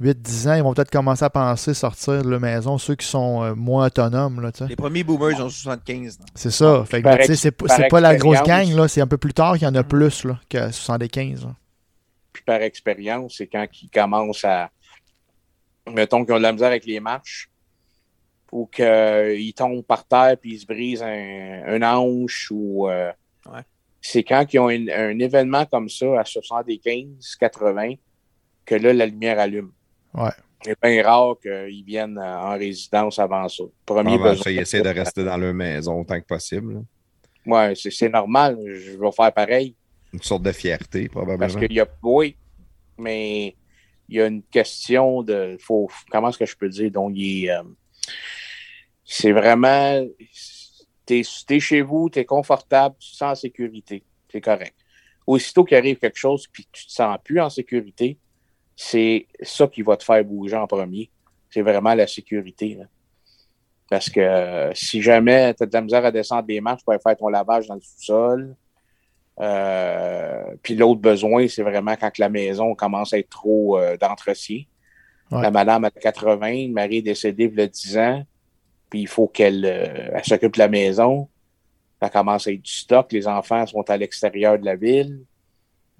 8-10 0.00 0.48
ans, 0.48 0.54
ils 0.54 0.62
vont 0.62 0.72
peut-être 0.72 0.90
commencer 0.90 1.24
à 1.24 1.30
penser 1.30 1.74
sortir 1.74 2.22
de 2.22 2.30
la 2.30 2.38
maison, 2.38 2.78
ceux 2.78 2.94
qui 2.94 3.06
sont 3.06 3.42
euh, 3.42 3.54
moins 3.54 3.86
autonomes. 3.86 4.40
Là. 4.40 4.50
Les 4.68 4.76
premiers 4.76 5.04
boomers, 5.04 5.32
ils 5.32 5.42
ont 5.42 5.50
75. 5.50 6.18
là. 6.20 6.24
c'est 6.34 6.50
ça. 6.50 6.84
Fait 6.86 7.02
que, 7.02 7.34
c'est, 7.34 7.50
pas- 7.50 7.66
par 7.66 7.76
c'est 7.76 7.88
pas 7.88 8.00
la 8.00 8.16
grosse 8.16 8.42
gang, 8.42 8.68
là, 8.74 8.88
c'est 8.88 9.00
un 9.02 9.06
peu 9.06 9.18
plus 9.18 9.34
tard 9.34 9.54
qu'il 9.54 9.64
y 9.64 9.66
en 9.66 9.74
a 9.74 9.82
plus 9.84 10.24
là, 10.24 10.40
que 10.48 10.70
75. 10.70 11.44
là. 11.44 11.54
Puis 12.32 12.42
par 12.44 12.62
expérience, 12.62 13.34
c'est 13.38 13.46
quand 13.46 13.66
ils 13.82 13.90
commencent 13.90 14.44
à. 14.44 14.70
Mettons 15.92 16.24
qu'ils 16.24 16.34
ont 16.34 16.38
de 16.38 16.42
la 16.42 16.52
misère 16.52 16.68
avec 16.68 16.86
les 16.86 17.00
marches. 17.00 17.50
ou 18.52 18.66
qu'il 18.66 19.52
tombe 19.54 19.82
par 19.84 20.04
terre 20.06 20.36
puis 20.40 20.54
il 20.54 20.58
se 20.58 20.66
brise 20.66 21.02
un, 21.02 21.62
un 21.66 21.82
hanche 21.82 22.48
ou 22.50 22.88
euh, 22.88 23.12
Ouais. 23.46 23.60
c'est 24.00 24.22
quand 24.24 24.44
ils 24.52 24.58
ont 24.58 24.68
un, 24.68 24.88
un 24.88 25.18
événement 25.18 25.64
comme 25.66 25.88
ça 25.88 26.20
à 26.20 26.24
75, 26.24 27.36
80 27.38 27.94
que 28.64 28.74
là 28.74 28.92
la 28.92 29.06
lumière 29.06 29.38
allume. 29.38 29.70
Ouais. 30.14 30.30
C'est 30.62 30.76
bien 30.82 31.02
rare 31.02 31.36
qu'ils 31.40 31.84
viennent 31.84 32.18
euh, 32.18 32.38
en 32.38 32.58
résidence 32.58 33.18
avant 33.18 33.48
ça. 33.48 33.64
Premier 33.86 34.14
Avant 34.14 34.24
besoin. 34.30 34.44
ça, 34.44 34.50
ils 34.50 34.58
essaient 34.58 34.82
de 34.82 34.88
rester 34.90 35.24
dans 35.24 35.36
leur 35.38 35.54
maison 35.54 36.00
autant 36.00 36.20
que 36.20 36.26
possible. 36.26 36.82
Ouais, 37.46 37.72
c'est 37.74 38.08
normal. 38.10 38.58
Je 38.66 38.98
vais 38.98 39.12
faire 39.12 39.32
pareil. 39.32 39.74
Une 40.12 40.20
sorte 40.22 40.42
de 40.42 40.52
fierté, 40.52 41.08
Parce 41.08 41.12
probablement. 41.26 41.60
qu'il 41.60 41.72
y 41.72 41.80
a. 41.80 41.88
Oui, 42.02 42.36
mais 42.98 43.56
il 44.08 44.16
y 44.16 44.20
a 44.20 44.26
une 44.26 44.42
question 44.42 45.22
de. 45.22 45.56
Faut, 45.60 45.88
comment 46.10 46.28
est-ce 46.28 46.38
que 46.38 46.46
je 46.46 46.56
peux 46.56 46.68
dire? 46.68 46.90
Donc, 46.90 47.16
euh, 47.16 47.62
c'est 49.04 49.32
vraiment. 49.32 50.04
T'es 51.06 51.22
es 51.48 51.60
chez 51.60 51.80
vous, 51.80 52.08
t'es 52.10 52.24
confortable, 52.24 52.94
tu 52.98 53.10
te 53.10 53.16
sens 53.16 53.38
en 53.38 53.40
sécurité. 53.40 54.04
C'est 54.30 54.40
correct. 54.40 54.74
Aussitôt 55.26 55.64
qu'il 55.64 55.76
arrive 55.76 55.98
quelque 55.98 56.18
chose 56.18 56.46
puis 56.52 56.64
que 56.64 56.70
tu 56.72 56.86
te 56.86 56.92
sens 56.92 57.18
plus 57.24 57.40
en 57.40 57.50
sécurité, 57.50 58.18
c'est 58.82 59.26
ça 59.42 59.66
qui 59.66 59.82
va 59.82 59.94
te 59.94 60.02
faire 60.02 60.24
bouger 60.24 60.56
en 60.56 60.66
premier. 60.66 61.10
C'est 61.50 61.60
vraiment 61.60 61.92
la 61.92 62.06
sécurité. 62.06 62.76
là. 62.76 62.86
Parce 63.90 64.08
que 64.08 64.20
euh, 64.20 64.72
si 64.72 65.02
jamais 65.02 65.52
tu 65.52 65.64
as 65.64 65.66
de 65.66 65.72
la 65.74 65.82
misère 65.82 66.02
à 66.02 66.10
descendre 66.10 66.44
des 66.44 66.62
marches 66.62 66.82
pour 66.82 66.94
aller 66.94 67.02
faire 67.02 67.14
ton 67.14 67.28
lavage 67.28 67.66
dans 67.66 67.74
le 67.74 67.82
sous-sol, 67.82 68.56
euh, 69.38 70.44
puis 70.62 70.76
l'autre 70.76 71.02
besoin, 71.02 71.46
c'est 71.46 71.62
vraiment 71.62 71.94
quand 71.94 72.16
la 72.16 72.30
maison 72.30 72.74
commence 72.74 73.12
à 73.12 73.18
être 73.18 73.28
trop 73.28 73.78
euh, 73.78 73.98
d'entretien. 73.98 74.62
Ouais. 75.30 75.42
La 75.42 75.50
madame 75.50 75.84
a 75.84 75.90
80, 75.90 76.68
le 76.68 76.72
mari 76.72 76.96
est 76.96 77.02
décédé 77.02 77.50
il 77.52 77.58
y 77.58 77.62
a 77.62 77.66
10 77.66 77.98
ans, 77.98 78.24
puis 78.88 79.02
il 79.02 79.08
faut 79.08 79.28
qu'elle 79.28 79.66
euh, 79.66 80.10
elle 80.14 80.24
s'occupe 80.24 80.54
de 80.54 80.58
la 80.58 80.68
maison. 80.68 81.28
Ça 82.00 82.08
commence 82.08 82.46
à 82.46 82.52
être 82.52 82.62
du 82.62 82.72
stock, 82.72 83.12
les 83.12 83.28
enfants 83.28 83.66
sont 83.66 83.90
à 83.90 83.98
l'extérieur 83.98 84.58
de 84.58 84.64
la 84.64 84.76
ville. 84.76 85.20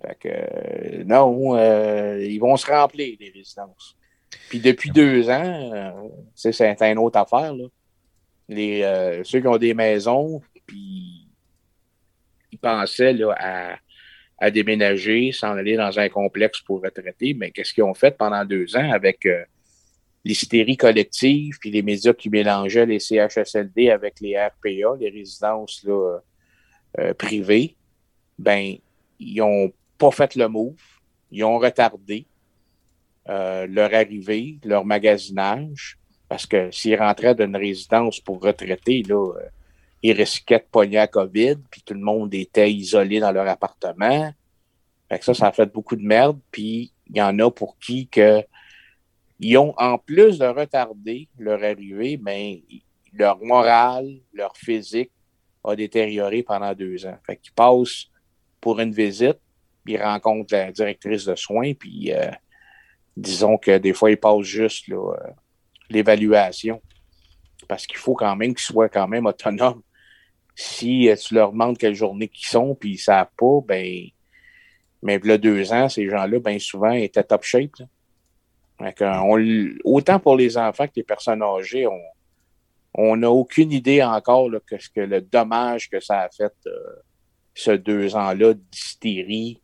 Fait 0.02 0.18
que 0.18 0.28
euh, 0.28 1.04
non, 1.04 1.56
euh, 1.56 2.22
ils 2.22 2.38
vont 2.38 2.56
se 2.56 2.66
remplir, 2.66 3.16
les 3.20 3.30
résidences. 3.30 3.96
Puis 4.48 4.60
depuis 4.60 4.90
deux 4.90 5.28
ans, 5.28 5.72
euh, 5.74 6.08
c'est 6.34 6.82
une 6.82 6.98
autre 6.98 7.18
affaire. 7.18 7.54
Là. 7.54 7.66
Les, 8.48 9.20
ceux 9.24 9.40
qui 9.40 9.46
ont 9.46 9.58
des 9.58 9.74
maisons, 9.74 10.40
puis 10.66 11.28
ils 12.50 12.58
pensaient 12.58 13.12
là, 13.12 13.34
à, 13.38 13.76
à 14.38 14.50
déménager, 14.50 15.30
s'en 15.30 15.56
aller 15.56 15.76
dans 15.76 15.98
un 15.98 16.08
complexe 16.08 16.60
pour 16.60 16.82
retraiter, 16.82 17.34
mais 17.34 17.52
qu'est-ce 17.52 17.72
qu'ils 17.72 17.84
ont 17.84 17.94
fait 17.94 18.16
pendant 18.16 18.44
deux 18.44 18.76
ans 18.76 18.90
avec 18.90 19.28
l'hystérie 20.24 20.76
collective, 20.76 21.58
puis 21.60 21.70
les 21.70 21.82
médias 21.82 22.12
qui 22.12 22.28
mélangeaient 22.28 22.86
les 22.86 22.98
CHSLD 22.98 23.90
avec 23.90 24.20
les 24.20 24.36
RPA, 24.36 24.96
les 24.98 25.10
résidences 25.10 25.84
là, 25.84 26.18
privées, 27.16 27.76
ben, 28.36 28.74
ils 29.20 29.42
ont 29.42 29.72
pas 30.00 30.10
fait 30.10 30.34
le 30.34 30.48
move, 30.48 30.80
ils 31.30 31.44
ont 31.44 31.58
retardé 31.58 32.26
euh, 33.28 33.66
leur 33.66 33.92
arrivée, 33.94 34.58
leur 34.64 34.84
magasinage, 34.84 35.98
parce 36.26 36.46
que 36.46 36.70
s'ils 36.70 36.98
rentraient 36.98 37.34
d'une 37.34 37.54
résidence 37.54 38.18
pour 38.18 38.40
retraiter, 38.42 39.02
là, 39.02 39.34
euh, 39.36 39.48
ils 40.02 40.12
risquaient 40.12 40.58
de 40.58 40.66
pogner 40.70 40.98
à 40.98 41.06
COVID, 41.06 41.56
puis 41.70 41.82
tout 41.84 41.92
le 41.92 42.00
monde 42.00 42.32
était 42.32 42.72
isolé 42.72 43.20
dans 43.20 43.30
leur 43.30 43.46
appartement. 43.46 44.32
Fait 45.10 45.18
que 45.18 45.24
ça, 45.24 45.34
ça 45.34 45.48
a 45.48 45.52
fait 45.52 45.70
beaucoup 45.70 45.96
de 45.96 46.02
merde, 46.02 46.40
puis 46.50 46.92
il 47.08 47.18
y 47.18 47.22
en 47.22 47.38
a 47.38 47.50
pour 47.50 47.78
qui 47.78 48.08
que 48.08 48.42
ils 49.38 49.56
ont, 49.58 49.74
en 49.76 49.98
plus 49.98 50.38
de 50.38 50.46
retarder 50.46 51.28
leur 51.38 51.62
arrivée, 51.62 52.16
ben, 52.16 52.56
leur 53.12 53.38
morale, 53.42 54.20
leur 54.32 54.56
physique 54.56 55.10
a 55.64 55.76
détérioré 55.76 56.42
pendant 56.42 56.74
deux 56.74 57.04
ans. 57.06 57.18
Fait 57.26 57.36
qu'ils 57.36 57.52
passent 57.52 58.06
pour 58.60 58.80
une 58.80 58.92
visite, 58.92 59.38
puis 59.90 59.98
ils 59.98 60.02
rencontrent 60.02 60.54
la 60.54 60.70
directrice 60.70 61.24
de 61.24 61.34
soins, 61.34 61.74
puis 61.74 62.12
euh, 62.12 62.30
disons 63.16 63.58
que 63.58 63.78
des 63.78 63.92
fois, 63.92 64.10
ils 64.10 64.16
passent 64.16 64.42
juste 64.42 64.88
euh, 64.90 65.16
l'évaluation. 65.88 66.80
Parce 67.68 67.86
qu'il 67.86 67.98
faut 67.98 68.14
quand 68.14 68.36
même 68.36 68.54
qu'ils 68.54 68.64
soient 68.64 68.88
quand 68.88 69.08
même 69.08 69.26
autonomes. 69.26 69.82
Si 70.54 71.08
euh, 71.08 71.16
tu 71.16 71.34
leur 71.34 71.52
demandes 71.52 71.78
quelle 71.78 71.94
journée 71.94 72.28
qu'ils 72.28 72.46
sont, 72.46 72.74
puis 72.74 72.90
ils 72.90 72.94
ne 72.94 72.98
savent 72.98 73.30
pas, 73.36 73.60
ben, 73.66 74.06
mais 75.02 75.18
deux 75.18 75.72
ans, 75.72 75.88
ces 75.88 76.08
gens-là, 76.08 76.38
bien 76.38 76.58
souvent, 76.58 76.92
étaient 76.92 77.24
top 77.24 77.42
shape. 77.42 77.70
autant 79.84 80.20
pour 80.20 80.36
les 80.36 80.56
enfants 80.56 80.86
que 80.86 80.92
les 80.96 81.02
personnes 81.02 81.42
âgées, 81.42 81.86
on 82.94 83.16
n'a 83.16 83.30
aucune 83.30 83.72
idée 83.72 84.02
encore 84.02 84.50
que 84.66 84.76
que 84.94 85.00
le 85.00 85.20
dommage 85.20 85.88
que 85.88 86.00
ça 86.00 86.20
a 86.20 86.28
fait 86.28 86.52
ce 87.54 87.70
deux 87.72 88.16
ans-là 88.16 88.54
d'hystérie. 88.54 89.60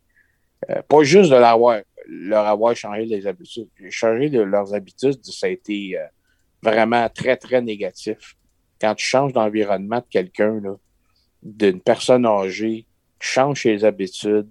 Euh, 0.71 0.83
pas 0.89 1.03
juste 1.03 1.31
de 1.31 1.37
l'avoir, 1.37 1.81
leur 2.09 2.47
avoir 2.47 2.75
changé 2.75 3.05
les 3.05 3.27
habitudes. 3.27 3.69
Changer 3.91 4.29
leurs 4.29 4.75
habitudes, 4.75 5.23
ça 5.25 5.47
a 5.47 5.51
été 5.51 5.99
euh, 5.99 6.05
vraiment 6.63 7.09
très, 7.09 7.37
très 7.37 7.63
négatif. 7.63 8.37
Quand 8.81 8.95
tu 8.95 9.07
changes 9.07 9.33
d'environnement 9.33 9.99
de 9.99 10.07
quelqu'un, 10.11 10.61
d'une 11.43 11.81
personne 11.81 12.27
âgée, 12.27 12.87
tu 13.19 13.29
changes 13.29 13.63
ses 13.63 13.85
habitudes, 13.85 14.51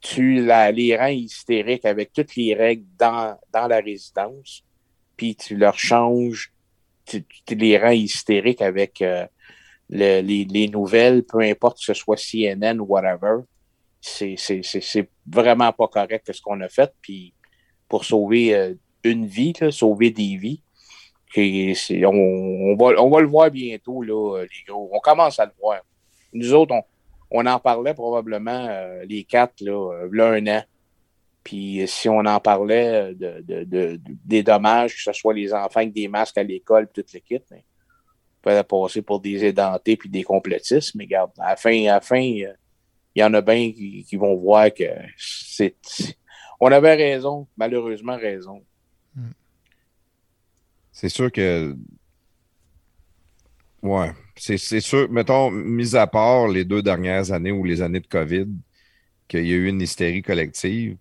tu 0.00 0.44
la, 0.44 0.70
les 0.72 0.96
rends 0.96 1.06
hystériques 1.06 1.84
avec 1.84 2.12
toutes 2.12 2.36
les 2.36 2.54
règles 2.54 2.84
dans, 2.98 3.38
dans 3.52 3.66
la 3.66 3.80
résidence, 3.80 4.62
puis 5.16 5.34
tu 5.34 5.56
leur 5.56 5.78
changes, 5.78 6.52
tu, 7.06 7.24
les 7.54 7.78
rends 7.78 7.90
hystériques 7.90 8.62
avec 8.62 9.00
euh, 9.00 9.26
le- 9.88 10.20
les, 10.20 10.44
les 10.44 10.68
nouvelles, 10.68 11.22
peu 11.24 11.40
importe 11.40 11.78
que 11.78 11.84
ce 11.84 11.94
soit 11.94 12.16
CNN 12.16 12.78
ou 12.80 12.84
whatever. 12.84 13.42
C'est 14.08 15.08
vraiment 15.26 15.72
pas 15.72 15.88
correct 15.88 16.32
ce 16.32 16.40
qu'on 16.40 16.60
a 16.60 16.68
fait. 16.68 16.92
Puis 17.02 17.34
pour 17.88 18.04
sauver 18.04 18.54
euh, 18.54 18.74
une 19.02 19.26
vie, 19.26 19.52
sauver 19.70 20.10
des 20.10 20.36
vies, 20.36 20.62
on, 21.36 22.06
on 22.06 22.76
va, 22.76 23.00
on 23.02 23.10
va 23.10 23.20
le 23.20 23.26
voir 23.26 23.50
bientôt, 23.50 24.02
là, 24.02 24.42
les 24.42 24.64
gros. 24.72 24.88
On 24.92 25.00
commence 25.00 25.38
à 25.38 25.46
le 25.46 25.52
voir. 25.60 25.80
Nous 26.32 26.54
autres, 26.54 26.74
on, 26.74 26.82
on 27.30 27.46
en 27.46 27.58
parlait 27.58 27.94
probablement 27.94 28.66
euh, 28.70 29.04
les 29.06 29.24
quatre, 29.24 29.60
là, 29.60 29.92
euh, 29.92 30.08
là, 30.12 30.30
un 30.30 30.46
an. 30.46 30.62
Puis 31.42 31.82
euh, 31.82 31.86
si 31.86 32.08
on 32.08 32.20
en 32.20 32.40
parlait 32.40 33.12
de, 33.14 33.40
de- 33.40 33.64
de- 33.64 33.96
de- 33.96 34.00
des 34.24 34.42
dommages, 34.42 34.94
que 34.94 35.02
ce 35.02 35.12
soit 35.12 35.34
les 35.34 35.52
enfants 35.52 35.80
avec 35.80 35.92
des 35.92 36.08
masques 36.08 36.38
à 36.38 36.42
l'école, 36.42 36.88
toute 36.92 37.12
l'équipe, 37.12 37.44
on 37.52 37.56
peut 38.42 38.62
passer 38.62 39.02
pour 39.02 39.20
des 39.20 39.44
édentés 39.44 39.96
puis 39.96 40.08
des 40.08 40.22
complotistes. 40.22 40.94
Mais 40.94 41.04
regarde, 41.04 41.32
à 41.38 41.56
fin, 41.56 41.86
à 41.88 42.00
fin, 42.00 42.22
euh, 42.22 42.52
il 43.16 43.20
y 43.20 43.24
en 43.24 43.32
a 43.32 43.40
bien 43.40 43.72
qui, 43.72 44.04
qui 44.04 44.16
vont 44.16 44.36
voir 44.36 44.72
que 44.72 44.84
c'est. 45.16 45.74
On 46.60 46.70
avait 46.70 46.94
raison, 46.94 47.46
malheureusement 47.56 48.16
raison. 48.16 48.62
C'est 50.92 51.08
sûr 51.08 51.32
que. 51.32 51.74
Ouais. 53.82 54.12
C'est 54.36 54.58
c'est 54.58 54.80
sûr, 54.80 55.10
mettons, 55.10 55.50
mis 55.50 55.96
à 55.96 56.06
part 56.06 56.48
les 56.48 56.64
deux 56.64 56.82
dernières 56.82 57.32
années 57.32 57.52
ou 57.52 57.64
les 57.64 57.80
années 57.80 58.00
de 58.00 58.06
COVID, 58.06 58.46
qu'il 59.28 59.46
y 59.46 59.52
a 59.52 59.56
eu 59.56 59.68
une 59.68 59.80
hystérie 59.80 60.22
collective, 60.22 60.96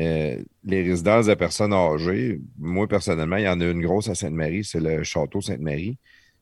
euh, 0.00 0.42
les 0.64 0.82
résidences 0.82 1.26
de 1.26 1.34
personnes 1.34 1.72
âgées, 1.72 2.40
moi 2.58 2.86
personnellement, 2.86 3.36
il 3.36 3.44
y 3.44 3.48
en 3.48 3.60
a 3.60 3.64
une 3.64 3.80
grosse 3.80 4.08
à 4.08 4.14
Sainte-Marie, 4.14 4.64
c'est 4.64 4.80
le 4.80 5.02
château 5.02 5.40
Sainte-Marie. 5.40 5.96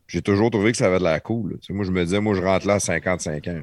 J'ai 0.08 0.22
toujours 0.22 0.50
trouvé 0.50 0.72
que 0.72 0.78
ça 0.78 0.86
avait 0.86 0.98
de 0.98 1.04
la 1.04 1.20
cool. 1.20 1.58
moi, 1.70 1.84
je 1.84 1.90
me 1.90 2.04
disais, 2.04 2.20
moi, 2.20 2.34
je 2.34 2.42
rentre 2.42 2.66
là 2.66 2.74
à 2.74 2.80
55 2.80 3.48
ans. 3.48 3.62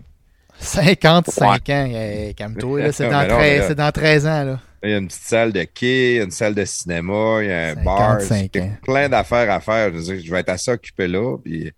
55 0.62 1.70
ans, 1.70 1.90
eh, 1.94 2.34
calme-toi, 2.36 2.80
là, 2.82 2.92
c'est 2.92 3.10
dans, 3.10 3.22
Mais 3.22 3.28
non, 3.28 3.36
13 3.36 3.40
mais 3.40 3.58
là- 3.58 3.68
c'est 3.68 3.76
dans 3.76 3.92
13 3.92 4.28
ans. 4.28 4.44
Là. 4.44 4.60
Il 4.84 4.90
y 4.90 4.94
a 4.94 4.98
une 4.98 5.08
petite 5.08 5.22
salle 5.24 5.52
de 5.54 5.64
quai, 5.64 6.12
il 6.14 6.18
y 6.18 6.20
a 6.20 6.24
une 6.24 6.32
salle 6.32 6.56
de 6.56 6.66
cinéma, 6.66 7.40
il 7.44 7.48
y 7.50 7.52
a 7.52 7.68
un 7.70 7.84
bar. 7.84 8.22
55 8.22 8.52
Il 8.56 8.58
y 8.58 8.64
a 8.64 8.66
ans. 8.66 8.78
plein 8.84 9.10
d'affaires 9.10 9.52
à 9.52 9.60
faire. 9.60 9.92
Je, 9.92 9.98
veux 9.98 10.04
dire, 10.04 10.26
je 10.26 10.32
vais 10.32 10.40
être 10.40 10.50
assez 10.50 10.72
occupé 10.72 11.08
là. 11.08 11.38
Puis 11.38 11.72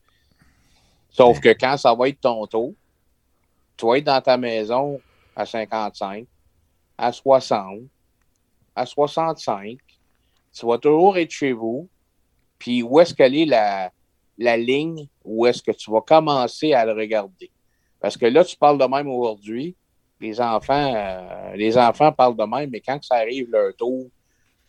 Sauf 1.09 1.39
que 1.39 1.49
quand 1.49 1.77
ça 1.77 1.93
va 1.93 2.07
être 2.09 2.21
ton 2.21 2.45
tour, 2.47 2.73
tu 3.77 3.85
vas 3.85 3.97
être 3.97 4.05
dans 4.05 4.21
ta 4.21 4.37
maison 4.37 4.99
à 5.35 5.45
55, 5.45 6.25
à 6.97 7.11
60, 7.11 7.79
à 8.75 8.85
65. 8.85 9.77
Tu 10.57 10.65
vas 10.65 10.77
toujours 10.77 11.17
être 11.17 11.31
chez 11.31 11.51
vous. 11.51 11.87
Puis 12.57 12.81
où 12.83 12.99
est-ce 12.99 13.13
qu'elle 13.13 13.35
est 13.35 13.45
la, 13.45 13.91
la 14.37 14.55
ligne 14.57 15.07
où 15.25 15.45
est-ce 15.45 15.61
que 15.61 15.71
tu 15.71 15.91
vas 15.91 16.01
commencer 16.01 16.73
à 16.73 16.85
le 16.85 16.93
regarder? 16.93 17.51
Parce 18.03 18.17
que 18.17 18.25
là, 18.25 18.43
tu 18.43 18.57
parles 18.57 18.77
de 18.77 18.83
même 18.83 19.07
aujourd'hui. 19.07 19.77
Les 20.19 20.41
enfants, 20.41 20.93
euh, 20.93 21.55
les 21.55 21.77
enfants 21.77 22.11
parlent 22.11 22.35
de 22.35 22.43
même, 22.43 22.69
mais 22.69 22.81
quand 22.81 23.01
ça 23.01 23.15
arrive 23.15 23.49
leur 23.49 23.73
tour, 23.77 24.09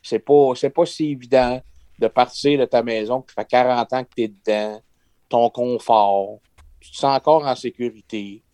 c'est 0.01 0.21
pas, 0.21 0.53
c'est 0.55 0.71
pas 0.71 0.87
si 0.87 1.11
évident 1.11 1.61
de 1.99 2.07
partir 2.07 2.61
de 2.61 2.65
ta 2.65 2.85
maison 2.85 3.25
ça 3.27 3.43
fait 3.43 3.49
40 3.49 3.93
ans 3.93 4.05
que 4.05 4.11
tu 4.17 4.23
es 4.23 4.29
dedans, 4.29 4.81
ton 5.29 5.51
confort, 5.51 6.39
tu 6.79 6.93
te 6.93 6.97
sens 6.97 7.17
encore 7.17 7.45
en 7.45 7.57
sécurité. 7.57 8.45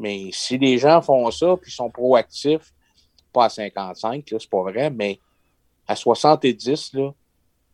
Mais 0.00 0.30
si 0.32 0.58
les 0.58 0.78
gens 0.78 1.00
font 1.00 1.30
ça 1.30 1.56
puis 1.56 1.70
sont 1.70 1.88
proactifs, 1.90 2.74
pas 3.32 3.44
à 3.44 3.48
55, 3.48 4.28
là, 4.32 4.38
c'est 4.40 4.50
pas 4.50 4.62
vrai, 4.62 4.90
mais 4.90 5.20
à 5.86 5.94
70, 5.94 6.94
là, 6.94 7.14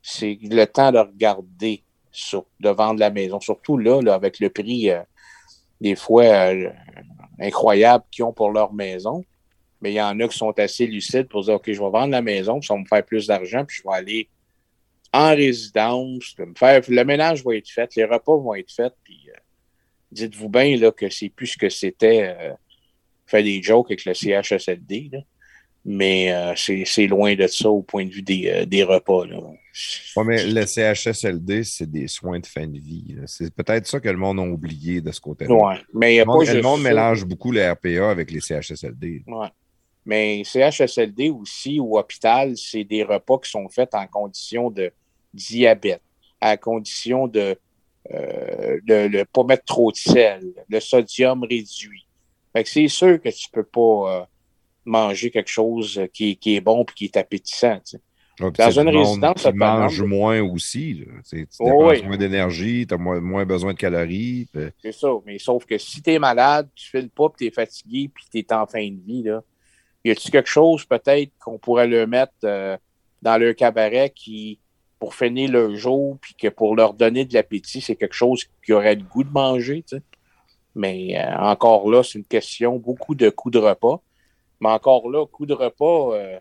c'est 0.02 0.38
le 0.42 0.66
temps 0.66 0.92
de 0.92 0.98
regarder 0.98 1.82
sur, 2.12 2.44
de 2.60 2.68
vendre 2.68 3.00
la 3.00 3.08
maison. 3.08 3.40
Surtout 3.40 3.78
là, 3.78 4.02
là 4.02 4.12
avec 4.12 4.40
le 4.40 4.50
prix 4.50 4.90
euh, 4.90 5.00
des 5.80 5.96
fois 5.96 6.24
euh, 6.24 6.70
incroyable 7.40 8.04
qu'ils 8.10 8.24
ont 8.24 8.32
pour 8.32 8.50
leur 8.50 8.72
maison. 8.72 9.24
Mais 9.80 9.92
il 9.92 9.96
y 9.96 10.02
en 10.02 10.18
a 10.20 10.28
qui 10.28 10.38
sont 10.38 10.58
assez 10.58 10.86
lucides 10.86 11.28
pour 11.28 11.42
dire 11.42 11.54
OK, 11.54 11.64
je 11.66 11.72
vais 11.72 11.90
vendre 11.90 12.08
la 12.08 12.22
maison, 12.22 12.58
puis 12.58 12.66
ça 12.66 12.74
va 12.74 12.80
me 12.80 12.86
faire 12.86 13.04
plus 13.04 13.26
d'argent, 13.26 13.64
puis 13.64 13.78
je 13.78 13.88
vais 13.88 13.94
aller 13.94 14.28
en 15.12 15.34
résidence, 15.34 16.34
me 16.38 16.54
faire, 16.56 16.80
le 16.88 17.04
ménage 17.04 17.44
va 17.44 17.54
être 17.54 17.68
fait, 17.68 17.94
les 17.94 18.04
repas 18.04 18.36
vont 18.36 18.54
être 18.54 18.72
faits, 18.72 18.94
puis 19.04 19.28
euh, 19.28 19.38
dites-vous 20.14 20.48
bien 20.48 20.76
là, 20.76 20.90
que 20.90 21.10
c'est 21.10 21.28
plus 21.28 21.48
ce 21.48 21.58
que 21.58 21.68
c'était 21.68 22.34
euh, 22.38 22.52
faire 23.26 23.42
des 23.42 23.62
jokes 23.62 23.88
avec 23.90 24.04
le 24.04 24.14
CHSLD. 24.14 25.10
Là. 25.12 25.18
Mais 25.84 26.32
euh, 26.32 26.54
c'est 26.56 27.06
loin 27.06 27.34
de 27.34 27.46
ça 27.46 27.68
au 27.68 27.82
point 27.82 28.06
de 28.06 28.10
vue 28.10 28.22
des, 28.22 28.48
euh, 28.48 28.64
des 28.64 28.84
repas. 28.84 29.26
Là. 29.26 29.38
Ouais, 30.16 30.24
mais 30.24 30.46
le 30.46 30.66
CHSLD, 30.66 31.64
c'est 31.64 31.90
des 31.90 32.06
soins 32.06 32.38
de 32.38 32.46
fin 32.46 32.66
de 32.66 32.78
vie. 32.78 33.16
C'est 33.26 33.52
peut-être 33.52 33.86
ça 33.86 33.98
que 33.98 34.08
le 34.08 34.16
monde 34.16 34.38
a 34.38 34.42
oublié 34.42 35.00
de 35.00 35.10
ce 35.10 35.20
côté-là. 35.20 35.52
Ouais, 35.52 35.76
mais 35.92 36.14
il 36.14 36.20
a 36.20 36.24
Le 36.24 36.26
monde, 36.26 36.38
pas 36.38 36.44
juste 36.44 36.56
le 36.56 36.62
monde 36.62 36.82
ça. 36.82 36.88
mélange 36.88 37.24
beaucoup 37.24 37.50
les 37.50 37.68
RPA 37.68 38.10
avec 38.10 38.30
les 38.30 38.40
CHSLD. 38.40 39.24
Ouais. 39.26 39.48
Mais 40.06 40.42
CHSLD 40.44 41.30
aussi 41.30 41.80
ou 41.80 41.98
hôpital, 41.98 42.56
c'est 42.56 42.84
des 42.84 43.02
repas 43.02 43.38
qui 43.38 43.50
sont 43.50 43.68
faits 43.68 43.94
en 43.94 44.06
condition 44.06 44.70
de 44.70 44.92
diabète, 45.32 46.02
à 46.40 46.56
condition 46.56 47.26
de 47.26 47.56
ne 48.10 49.08
de, 49.08 49.24
pas 49.24 49.44
mettre 49.44 49.64
trop 49.64 49.90
de 49.90 49.96
sel, 49.96 50.52
le 50.68 50.78
sodium 50.78 51.42
réduit. 51.42 52.06
Fait 52.52 52.62
que 52.62 52.68
c'est 52.68 52.88
sûr 52.88 53.20
que 53.20 53.30
tu 53.30 53.48
peux 53.50 53.64
pas 53.64 53.80
euh, 54.20 54.24
manger 54.84 55.30
quelque 55.30 55.50
chose 55.50 56.00
qui, 56.12 56.36
qui 56.36 56.56
est 56.56 56.60
bon 56.60 56.82
et 56.82 56.92
qui 56.94 57.04
est 57.06 57.16
appétissant. 57.16 57.80
Puis 58.36 58.50
Dans 58.58 58.70
une 58.80 58.88
résidence 58.88 59.42
qui 59.42 59.48
autonome, 59.48 59.58
mange 59.80 60.00
là. 60.00 60.06
moins 60.06 60.40
aussi. 60.42 60.94
là. 60.94 61.04
Tu 61.28 61.46
tu 61.46 61.56
Oh, 61.60 61.64
dépenses 61.88 62.00
oui. 62.00 62.06
moins 62.06 62.16
d'énergie, 62.16 62.86
tu 62.86 62.94
as 62.94 62.96
moins, 62.98 63.20
moins 63.20 63.44
besoin 63.44 63.72
de 63.72 63.78
calories. 63.78 64.48
C'est 64.82 64.92
ça. 64.92 65.08
Mais 65.24 65.38
sauf 65.38 65.64
que 65.66 65.78
si 65.78 66.02
tu 66.02 66.10
es 66.12 66.18
malade, 66.18 66.68
tu 66.74 66.90
files 66.90 67.10
pas, 67.10 67.28
tu 67.36 67.46
es 67.46 67.50
fatigué, 67.50 68.10
puis 68.12 68.24
tu 68.30 68.38
es 68.38 68.52
en 68.52 68.66
fin 68.66 68.88
de 68.88 69.00
vie, 69.06 69.22
là, 69.22 69.42
y 70.04 70.10
a-tu 70.10 70.30
quelque 70.30 70.48
chose 70.48 70.84
peut-être 70.84 71.30
qu'on 71.38 71.58
pourrait 71.58 71.86
leur 71.86 72.06
mettre 72.08 72.32
euh, 72.44 72.76
dans 73.22 73.38
leur 73.38 73.54
cabaret 73.54 74.10
qui, 74.14 74.58
pour 74.98 75.14
finir 75.14 75.50
leur 75.50 75.74
jour, 75.76 76.18
puis 76.20 76.34
que 76.34 76.48
pour 76.48 76.76
leur 76.76 76.92
donner 76.94 77.24
de 77.24 77.32
l'appétit, 77.34 77.80
c'est 77.80 77.96
quelque 77.96 78.14
chose 78.14 78.44
qui 78.64 78.72
aurait 78.72 78.96
le 78.96 79.02
goût 79.02 79.24
de 79.24 79.30
manger, 79.30 79.82
tu 79.88 79.96
sais? 79.96 80.02
Mais 80.74 81.16
euh, 81.16 81.36
encore 81.38 81.88
là, 81.88 82.02
c'est 82.02 82.18
une 82.18 82.24
question, 82.24 82.76
beaucoup 82.78 83.14
de 83.14 83.30
coups 83.30 83.52
de 83.52 83.58
repas. 83.60 84.00
Mais 84.60 84.68
encore 84.70 85.08
là, 85.08 85.24
coups 85.26 85.48
de 85.48 85.54
repas, 85.54 86.14
euh, 86.14 86.38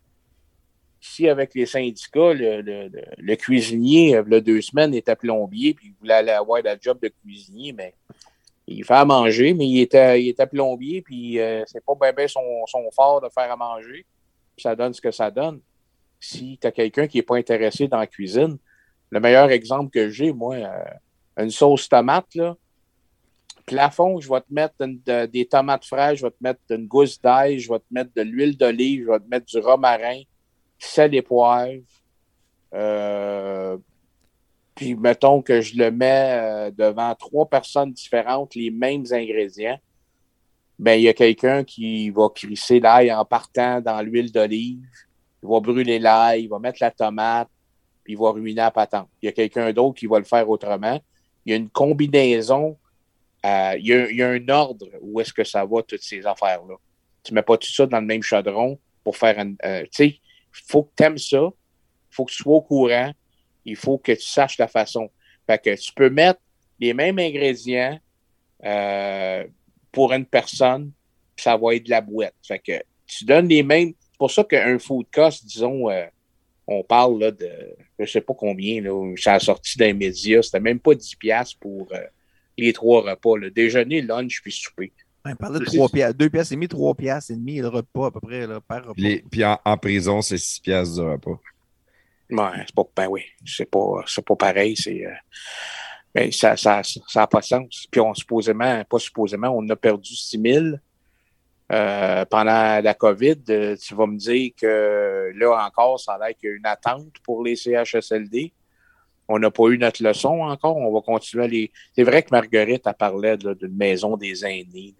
ici 1.04 1.28
avec 1.28 1.54
les 1.54 1.66
syndicats, 1.66 2.34
le, 2.34 2.62
le, 2.62 2.90
le- 3.18 3.36
cuisinier, 3.36 4.16
euh, 4.16 4.24
il 4.26 4.34
a 4.34 4.42
deux 4.42 4.62
semaines, 4.62 4.94
était 4.94 5.16
plombier, 5.16 5.74
puis 5.74 5.88
il 5.88 5.94
voulait 6.00 6.14
aller 6.14 6.32
avoir 6.32 6.62
la 6.64 6.78
job 6.80 6.98
de 7.02 7.10
cuisinier, 7.10 7.74
mais 7.74 7.94
il 8.68 8.86
fait 8.86 8.94
à 8.94 9.04
manger, 9.06 9.54
mais 9.54 9.68
il 9.68 9.82
était, 9.82 10.24
il 10.24 10.34
plombier, 10.34 11.02
puis 11.02 11.40
euh, 11.40 11.64
c'est 11.68 11.84
pas 11.84 12.12
bien 12.14 12.28
son, 12.28 12.66
son 12.68 12.90
fort 12.92 13.20
de 13.22 13.28
faire 13.30 13.52
à 13.52 13.58
manger. 13.58 14.06
Puis 14.56 14.64
ça 14.64 14.76
donne 14.76 14.94
ce 14.94 15.02
que 15.02 15.12
ça 15.12 15.30
donne. 15.30 15.60
Si 16.20 16.58
tu 16.62 16.68
as 16.68 16.72
quelqu'un 16.72 17.08
qui 17.08 17.18
n'est 17.18 17.24
pas 17.24 17.36
intéressé 17.36 17.88
dans 17.88 17.98
la 17.98 18.08
cuisine, 18.08 18.58
le 19.10 19.20
meilleur 19.20 19.52
exemple 19.52 19.90
que 19.90 20.10
j'ai, 20.10 20.32
moi, 20.32 20.56
euh, 20.56 21.44
une 21.44 21.50
sauce 21.50 21.90
tomate, 21.90 22.34
là, 22.36 22.56
plafond, 23.66 24.20
je 24.22 24.30
vais 24.30 24.42
te 24.42 24.54
mettre 24.54 24.76
des 25.28 25.46
tomates 25.46 25.86
fraîches, 25.86 26.20
je 26.20 26.26
vais 26.26 26.32
te 26.32 26.42
mettre 26.42 26.62
une 26.70 26.88
gousse 26.88 27.20
d'ail, 27.20 27.60
je 27.60 27.70
vais 27.72 27.80
te 27.80 27.86
mettre 27.92 28.12
de 28.16 28.22
l'huile 28.22 28.58
d'olive, 28.58 29.06
je 29.08 29.12
vais 29.12 29.20
te 29.20 29.28
mettre 29.28 29.46
du 29.46 29.60
romarin, 29.60 30.22
sel 30.84 31.16
et 31.16 31.22
poivre. 31.22 31.82
Puis 34.76 34.96
mettons 34.96 35.42
que 35.42 35.62
je 35.62 35.78
le 35.78 35.92
mets 35.92 36.32
euh, 36.32 36.72
devant 36.72 37.14
trois 37.16 37.48
personnes 37.48 37.92
différentes, 37.92 38.56
les 38.56 38.72
mêmes 38.72 39.06
ingrédients. 39.12 39.80
Ben, 40.80 40.94
il 40.96 41.04
y 41.04 41.10
a 41.10 41.14
quelqu'un 41.14 41.64
qui 41.64 42.10
va 42.10 42.30
crisser 42.34 42.80
l'ail 42.80 43.14
en 43.14 43.24
partant 43.24 43.80
dans 43.80 44.02
l'huile 44.02 44.32
d'olive. 44.32 44.84
Il 45.44 45.50
va 45.50 45.60
brûler 45.60 46.00
l'ail, 46.00 46.44
il 46.44 46.48
va 46.48 46.58
mettre 46.58 46.80
la 46.82 46.90
tomate, 46.90 47.50
puis 48.04 48.14
il 48.14 48.20
va 48.20 48.32
ruiner 48.32 48.62
la 48.62 48.72
patente. 48.72 49.10
Il 49.22 49.28
y 49.28 49.30
a 49.30 49.32
quelqu'un 49.32 49.72
d'autre 49.72 50.00
qui 50.00 50.08
va 50.08 50.18
le 50.18 50.26
faire 50.26 50.50
autrement. 50.50 51.00
Il 51.46 51.52
y 51.52 51.54
a 51.54 51.58
une 51.58 51.70
combinaison, 51.70 52.78
euh, 53.46 53.76
il, 53.78 53.86
y 53.86 54.24
a, 54.24 54.30
un 54.30 54.50
ordre 54.50 54.88
où 55.02 55.20
est-ce 55.20 55.34
que 55.34 55.44
ça 55.44 55.66
va, 55.66 55.84
toutes 55.84 56.02
ces 56.02 56.26
affaires-là. 56.26 56.76
Tu 57.24 57.34
mets 57.34 57.44
pas 57.44 57.58
tout 57.58 57.72
ça 57.72 57.86
dans 57.86 58.00
le 58.00 58.06
même 58.06 58.24
chaudron 58.24 58.80
pour 59.04 59.16
faire 59.16 59.38
un. 59.38 59.54
euh, 59.66 59.86
faut 60.68 60.84
que 60.84 60.92
tu 60.96 61.04
aimes 61.04 61.18
ça, 61.18 61.50
faut 62.10 62.26
que 62.26 62.32
tu 62.32 62.44
sois 62.44 62.56
au 62.56 62.62
courant, 62.62 63.12
il 63.66 63.76
faut 63.76 63.98
que 63.98 64.12
tu 64.12 64.26
saches 64.26 64.58
la 64.58 64.68
façon. 64.68 65.10
Fait 65.48 65.62
que 65.62 65.76
tu 65.76 65.92
peux 65.94 66.10
mettre 66.10 66.40
les 66.80 66.94
mêmes 66.94 67.20
ingrédients 67.20 68.00
euh, 68.64 69.46
pour 69.92 70.14
une 70.14 70.26
personne, 70.26 70.92
ça 71.38 71.58
va 71.58 71.76
être 71.76 71.86
de 71.86 71.90
la 71.90 72.02
boîte. 72.02 72.36
Fait 72.44 72.60
que 72.60 72.82
tu 73.06 73.26
donnes 73.26 73.48
les 73.48 73.64
mêmes. 73.64 73.94
C'est 74.00 74.18
pour 74.18 74.32
ça 74.32 74.44
qu'un 74.44 74.80
food 74.80 75.08
cost, 75.12 75.46
disons, 75.46 75.90
euh, 75.90 76.06
on 76.68 76.84
parle 76.84 77.20
là, 77.20 77.32
de 77.32 77.50
je 78.00 78.06
sais 78.06 78.22
pas 78.22 78.34
combien, 78.34 78.82
là, 78.82 79.16
ça 79.18 79.34
a 79.34 79.40
sorti 79.40 79.78
d'un 79.78 79.94
média, 79.94 80.42
c'était 80.42 80.60
même 80.60 80.80
pas 80.80 80.92
10$ 80.92 81.18
piastres 81.18 81.60
pour 81.60 81.88
euh, 81.94 82.02
les 82.58 82.74
trois 82.74 83.02
repas. 83.02 83.38
Là. 83.38 83.50
Déjeuner, 83.50 84.02
lunch, 84.02 84.42
puis 84.42 84.52
souper. 84.52 84.94
On 85.26 85.36
parlait 85.36 85.60
de 85.60 85.66
3 85.66 85.88
piastres, 85.90 86.18
2 86.18 86.30
piastres 86.30 86.52
et 86.54 86.56
demi, 86.56 86.68
3 86.68 86.96
piastres 86.96 87.32
et 87.32 87.36
demi 87.36 87.60
le 87.60 87.70
repas 87.70 88.08
à 88.08 88.12
peu 88.12 88.20
près, 88.20 88.46
là, 88.46 88.60
par 88.60 88.82
repas. 88.82 88.94
Puis, 88.94 89.04
les- 89.04 89.24
puis 89.32 89.46
en, 89.46 89.58
en 89.64 89.78
prison, 89.78 90.22
c'est 90.22 90.38
6 90.38 90.60
piastres 90.60 90.96
du 90.96 91.02
repas. 91.02 91.40
Ouais, 92.30 92.64
c'est 92.66 92.76
pas, 92.76 92.84
ben 92.96 93.08
oui, 93.08 93.22
c'est 93.46 93.70
pas, 93.70 94.04
c'est 94.08 94.26
pas 94.26 94.36
pareil, 94.36 94.76
c'est, 94.76 95.06
euh, 95.06 95.12
ben, 96.16 96.32
ça, 96.32 96.58
ça, 96.58 96.82
ça 96.84 97.22
a 97.24 97.28
pas 97.28 97.40
de 97.40 97.46
sens. 97.46 97.88
Puis 97.90 98.02
on 98.02 98.14
supposément, 98.14 98.84
pas 98.86 99.00
supposément, 99.00 99.50
on 99.50 99.68
a 99.70 99.76
perdu 99.76 100.16
6 100.16 100.42
000 100.42 100.66
euh, 101.72 102.26
pendant 102.26 102.82
la 102.84 102.94
COVID. 102.94 103.38
Euh, 103.50 103.76
tu 103.78 103.96
vas 103.96 104.08
me 104.08 104.18
dire 104.18 104.52
que 104.60 105.32
là 105.36 105.66
encore, 105.66 106.00
ça 106.00 106.14
a 106.14 106.18
l'air 106.28 106.38
qu'il 106.38 106.50
y 106.50 106.54
a 106.54 106.56
une 106.56 106.66
attente 106.66 107.14
pour 107.24 107.44
les 107.44 107.56
CHSLD. 107.56 108.52
On 109.28 109.40
n'a 109.40 109.50
pas 109.52 109.68
eu 109.70 109.78
notre 109.78 110.04
leçon 110.04 110.42
encore. 110.42 110.76
On 110.78 110.94
va 110.94 111.02
continuer 111.02 111.44
à 111.46 111.48
les. 111.48 111.72
C'est 111.96 112.04
vrai 112.04 112.24
que 112.24 112.30
Marguerite 112.32 112.86
a 112.88 112.94
parlé 112.94 113.38
d'une 113.38 113.76
maison 113.76 114.18
des 114.18 114.44
aînés. 114.46 114.96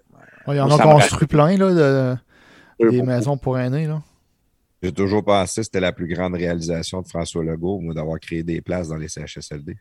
Ouais, 0.48 0.60
en 0.60 0.66
Moi, 0.68 0.76
ont 0.76 0.78
ça 0.78 0.86
me 0.86 0.92
construit 0.94 1.28
plein, 1.28 1.58
là, 1.58 1.74
de- 1.74 2.16
des 2.80 2.98
beaucoup. 2.98 3.06
maisons 3.10 3.38
pour 3.38 3.58
aînés, 3.60 3.88
là. 3.88 4.02
J'ai 4.82 4.92
toujours 4.92 5.24
pensé 5.24 5.62
que 5.62 5.66
c'était 5.66 5.80
la 5.80 5.94
plus 5.94 6.08
grande 6.14 6.34
réalisation 6.36 7.02
de 7.02 7.08
François 7.08 7.44
Legault, 7.44 7.80
moi, 7.80 7.94
d'avoir 7.94 8.20
créé 8.20 8.44
des 8.44 8.60
places 8.62 8.90
dans 8.90 8.98
les 8.98 9.08
CHSLD. 9.08 9.78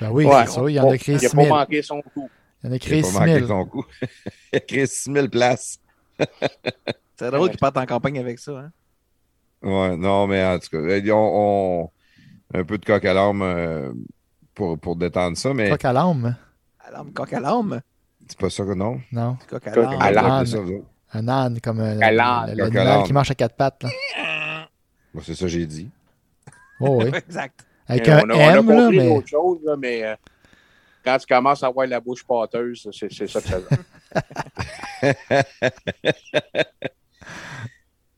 Ben 0.00 0.10
oui, 0.10 0.24
Ouais, 0.24 0.46
c'est 0.46 0.52
ça. 0.52 0.62
Il 0.68 0.74
y 0.74 0.80
en 0.80 0.88
a 0.90 0.96
créé 0.96 1.16
Il 1.16 1.22
n'a 1.22 1.28
6 1.28 1.36
pas 1.36 1.42
000. 1.42 1.54
manqué 1.56 1.82
son 1.82 2.00
coup. 2.02 2.30
Il 2.62 2.66
y 2.66 2.68
en 2.68 2.72
a 2.72 2.76
Il 2.76 2.80
créé 2.80 2.98
a 3.00 3.02
pas 3.02 3.08
6 3.08 3.18
manqué 3.18 3.34
000. 3.34 3.46
son 3.48 3.64
coup. 3.66 3.84
Il 4.52 4.56
a 4.56 4.60
créé 4.60 4.86
6 4.86 5.12
000 5.12 5.28
places. 5.28 5.78
C'est 7.16 7.30
drôle 7.30 7.50
qu'ils 7.50 7.58
partent 7.58 7.76
en 7.76 7.86
campagne 7.86 8.18
avec 8.18 8.38
ça. 8.38 8.52
Hein? 8.58 8.72
Ouais, 9.62 9.96
non, 9.96 10.26
mais 10.26 10.42
en 10.44 10.58
tout 10.58 10.68
cas, 10.70 10.78
on, 10.78 11.82
on- 11.84 11.90
un 12.54 12.64
peu 12.64 12.78
de 12.78 12.84
coq 12.84 13.04
à 13.04 13.14
l'âme 13.14 13.42
euh, 13.42 13.92
pour, 14.54 14.78
pour 14.78 14.96
détendre 14.96 15.36
ça, 15.36 15.52
mais 15.54 15.70
Coq 15.70 15.84
à 15.84 15.92
l'âme. 15.92 16.36
À 16.80 16.90
l'âme, 16.90 17.12
coq 17.12 17.32
à 17.32 17.40
l'âme? 17.40 17.80
c'est 18.28 18.38
pas 18.38 18.50
ça 18.50 18.64
que 18.64 18.74
non. 18.74 19.00
Non. 19.12 19.36
Coq 19.48 19.66
à 19.66 19.74
l'âme. 19.76 19.96
à 20.00 20.10
l'âme. 20.12 20.46
c'est 20.46 20.56
ça. 20.56 20.62
Un 21.12 21.28
âne, 21.28 21.60
comme 21.60 21.80
euh, 21.80 21.98
À 22.00 22.06
à 22.06 22.12
l'animal 22.12 22.72
l'âne. 22.72 23.02
qui 23.04 23.12
marche 23.12 23.30
à 23.30 23.34
quatre 23.34 23.56
pattes. 23.56 23.82
Là. 23.82 23.90
Bon, 25.12 25.20
c'est 25.24 25.34
ça 25.34 25.40
que 25.46 25.48
j'ai 25.48 25.66
dit. 25.66 25.90
Oh, 26.80 27.02
oui. 27.02 27.10
exact. 27.26 27.66
Avec 27.88 28.08
Euh, 28.08 28.18
un 28.18 28.22
on 28.24 28.30
a, 28.30 28.34
on 28.34 28.38
a 28.38 28.42
M, 28.42 28.54
là, 28.68 28.82
compris 28.84 28.96
mais. 28.98 29.08
d'autres 29.14 29.28
choses, 29.28 29.58
là, 29.64 29.76
mais 29.76 30.04
euh, 30.04 30.14
quand 31.04 31.18
tu 31.18 31.26
commences 31.26 31.62
à 31.64 31.66
avoir 31.66 31.86
la 31.88 31.98
bouche 32.00 32.24
pâteuse, 32.24 32.88
c'est 32.92 33.12
c'est 33.12 33.26
ça 33.26 33.40
que 33.40 33.48
ça 33.48 33.58
donne. 33.60 33.78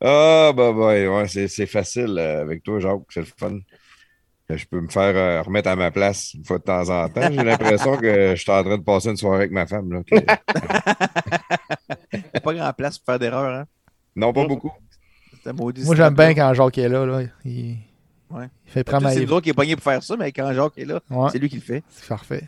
Ah, 0.05 0.51
bah, 0.53 0.73
bah, 0.73 0.87
ouais, 0.87 1.27
c'est, 1.29 1.47
c'est 1.47 1.65
facile 1.65 2.17
euh, 2.19 2.41
avec 2.41 2.61
toi, 2.61 2.77
Jacques, 2.79 2.99
c'est 3.09 3.21
le 3.21 3.25
fun. 3.25 3.57
Euh, 4.53 4.57
Je 4.57 4.65
peux 4.67 4.79
me 4.81 4.87
faire 4.87 5.15
euh, 5.15 5.41
remettre 5.41 5.69
à 5.69 5.75
ma 5.75 5.91
place 5.91 6.33
une 6.33 6.43
fois 6.45 6.57
de 6.59 6.63
temps 6.63 6.89
en 6.89 7.09
temps. 7.09 7.29
J'ai 7.31 7.43
l'impression 7.43 7.97
que 7.97 8.35
je 8.35 8.41
suis 8.41 8.51
en 8.51 8.63
train 8.63 8.77
de 8.77 8.83
passer 8.83 9.09
une 9.09 9.17
soirée 9.17 9.37
avec 9.37 9.51
ma 9.51 9.65
femme. 9.65 9.91
Là, 9.91 10.01
que- 10.03 10.15
Il 12.13 12.19
n'y 12.19 12.23
a 12.35 12.39
pas 12.41 12.53
grand 12.53 12.73
place 12.73 12.97
pour 12.99 13.05
faire 13.05 13.19
d'erreur. 13.19 13.53
Hein? 13.53 13.65
Non, 14.15 14.31
pas 14.33 14.45
beaucoup. 14.45 14.71
Maudit 15.45 15.83
Moi, 15.83 15.95
j'aime 15.95 16.13
bien 16.15 16.33
quand 16.33 16.53
Jacques 16.53 16.77
est 16.77 16.87
là. 16.89 17.05
là. 17.05 17.21
Il... 17.43 17.77
Ouais. 18.29 18.47
il 18.65 18.71
fait 18.71 18.83
prendre 18.83 19.09
C'est 19.09 19.29
autres 19.29 19.41
qui 19.41 19.49
est 19.49 19.53
pogné 19.53 19.75
pour 19.75 19.83
faire 19.83 20.01
ça, 20.01 20.15
mais 20.17 20.31
quand 20.31 20.53
Jacques 20.53 20.77
est 20.77 20.85
là, 20.85 21.01
Ouais, 21.09 21.29
c'est 21.31 21.37
lui 21.39 21.49
qui 21.49 21.55
le 21.57 21.61
fait. 21.61 21.83
c'est 21.89 22.07
parfait. 22.07 22.47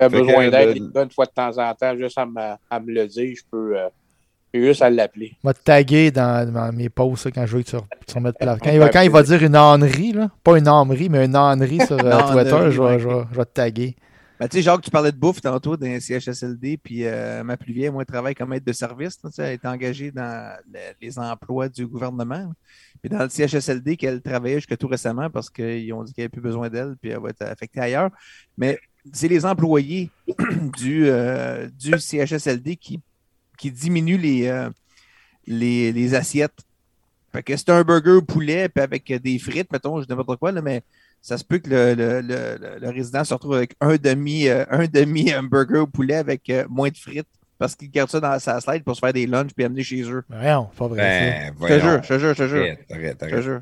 Fait 0.00 0.08
besoin 0.08 0.48
d'aide 0.48 0.78
de- 0.78 0.90
gars, 0.92 1.02
une 1.04 1.10
fois 1.10 1.26
de 1.26 1.30
temps 1.32 1.58
en 1.58 1.74
temps, 1.74 1.96
juste 1.96 2.16
à 2.18 2.24
me, 2.24 2.54
à 2.70 2.80
me 2.80 2.92
le 2.92 3.06
dire, 3.06 3.34
je 3.36 3.42
peux 3.50 3.76
euh, 3.78 3.88
j'ai 3.88 4.07
juste 4.54 4.82
à 4.82 4.90
l'appeler. 4.90 5.36
Je 5.42 5.48
vais 5.48 5.54
te 5.54 5.62
taguer 5.62 6.10
dans, 6.10 6.50
dans 6.52 6.72
mes 6.72 6.88
posts 6.88 7.26
là, 7.26 7.30
quand 7.32 7.46
je 7.46 7.56
veux 7.56 7.62
que 7.62 7.70
tu, 7.70 7.76
tu 8.06 8.14
remettes 8.14 8.38
plat. 8.38 8.56
Quand, 8.62 8.70
il 8.70 8.78
va, 8.78 8.88
quand 8.88 9.02
il 9.02 9.10
va 9.10 9.22
dire 9.22 9.42
une 9.42 9.56
ânerie, 9.56 10.12
là, 10.12 10.30
pas 10.42 10.58
une 10.58 10.68
ânerie, 10.68 11.08
mais 11.08 11.24
une 11.26 11.36
ânerie 11.36 11.80
sur 11.86 11.98
euh, 12.04 12.32
Twitter, 12.32 12.70
je 12.70 12.82
vais, 12.82 12.98
je, 12.98 13.08
vais, 13.08 13.24
je 13.30 13.36
vais 13.36 13.44
te 13.44 13.52
taguer. 13.52 13.96
Ben, 14.40 14.46
tu 14.46 14.58
sais, 14.58 14.62
Jacques, 14.62 14.82
tu 14.82 14.90
parlais 14.90 15.10
de 15.10 15.16
bouffe 15.16 15.40
tantôt 15.40 15.76
dans 15.76 15.84
les 15.86 15.98
CHSLD, 15.98 16.76
puis 16.76 17.04
euh, 17.04 17.42
ma 17.42 17.56
plus 17.56 17.72
vieille, 17.72 17.90
moi, 17.90 18.04
travaille 18.04 18.36
comme 18.36 18.52
aide 18.52 18.62
de 18.62 18.72
service. 18.72 19.18
tu 19.20 19.28
sais, 19.32 19.42
Elle 19.42 19.52
est 19.54 19.66
engagée 19.66 20.12
dans 20.12 20.56
le- 20.72 20.78
les 21.02 21.18
emplois 21.18 21.68
du 21.68 21.84
gouvernement. 21.88 22.52
Puis 23.02 23.10
dans 23.10 23.24
le 23.24 23.28
CHSLD, 23.28 23.96
qu'elle 23.96 24.22
travaillait 24.22 24.58
jusqu'à 24.58 24.76
tout 24.76 24.86
récemment 24.86 25.28
parce 25.28 25.50
qu'ils 25.50 25.92
ont 25.92 26.04
dit 26.04 26.12
qu'il 26.12 26.22
n'y 26.22 26.26
avait 26.26 26.28
plus 26.30 26.40
besoin 26.40 26.68
d'elle, 26.68 26.94
puis 27.02 27.10
elle 27.10 27.18
va 27.18 27.30
être 27.30 27.42
affectée 27.42 27.80
ailleurs. 27.80 28.10
Mais 28.56 28.78
c'est 29.12 29.26
les 29.26 29.44
employés 29.44 30.10
du, 30.78 31.06
euh, 31.08 31.68
du 31.76 31.98
CHSLD 31.98 32.76
qui, 32.76 33.00
qui 33.58 33.70
diminuent 33.70 34.16
les, 34.18 34.46
euh, 34.46 34.70
les, 35.46 35.92
les 35.92 36.14
assiettes. 36.14 36.58
Fait 37.32 37.42
que 37.42 37.54
c'est 37.56 37.68
un 37.70 37.82
burger 37.82 38.20
poulet, 38.26 38.68
puis 38.70 38.82
avec 38.82 39.12
des 39.12 39.38
frites, 39.38 39.70
mettons, 39.70 40.00
je 40.00 40.06
n'importe 40.08 40.38
quoi, 40.38 40.50
là, 40.52 40.62
mais 40.62 40.82
ça 41.20 41.36
se 41.36 41.44
peut 41.44 41.58
que 41.58 41.68
le, 41.68 41.94
le- 41.94 42.20
le- 42.22 42.56
le- 42.58 42.78
le 42.80 42.88
résident 42.90 43.24
se 43.24 43.34
retrouve 43.34 43.54
avec 43.56 43.74
un 43.80 43.96
demi, 43.96 44.48
euh, 44.48 44.64
un 44.70 44.86
demi 44.86 45.34
hamburger 45.34 45.82
au 45.82 45.86
poulet 45.86 46.14
avec 46.14 46.48
euh, 46.48 46.64
moins 46.70 46.88
de 46.88 46.96
frites 46.96 47.26
parce 47.58 47.74
qu'il 47.74 47.90
garde 47.90 48.08
ça 48.08 48.20
dans 48.20 48.38
sa 48.38 48.60
slide 48.60 48.84
pour 48.84 48.94
se 48.94 49.00
faire 49.00 49.12
des 49.12 49.26
lunchs 49.26 49.50
puis 49.54 49.64
amener 49.64 49.82
chez 49.82 50.02
eux. 50.02 50.22
Ben, 50.30 50.38
Voyons, 50.40 50.64
pas 50.76 50.86
vrai. 50.88 51.52
Ben, 51.58 51.68
Je 51.68 51.74
te 51.74 51.80
jure, 51.80 52.02
je 52.04 52.08
te 52.08 52.18
jure, 52.18 52.34
je 52.34 52.42
te 52.44 52.48
jure. 52.48 52.58
Arrête, 52.62 52.86
arrête, 52.90 53.16
Je 53.20 53.26
te 53.26 53.32
arrête. 53.34 53.42
jure. 53.44 53.60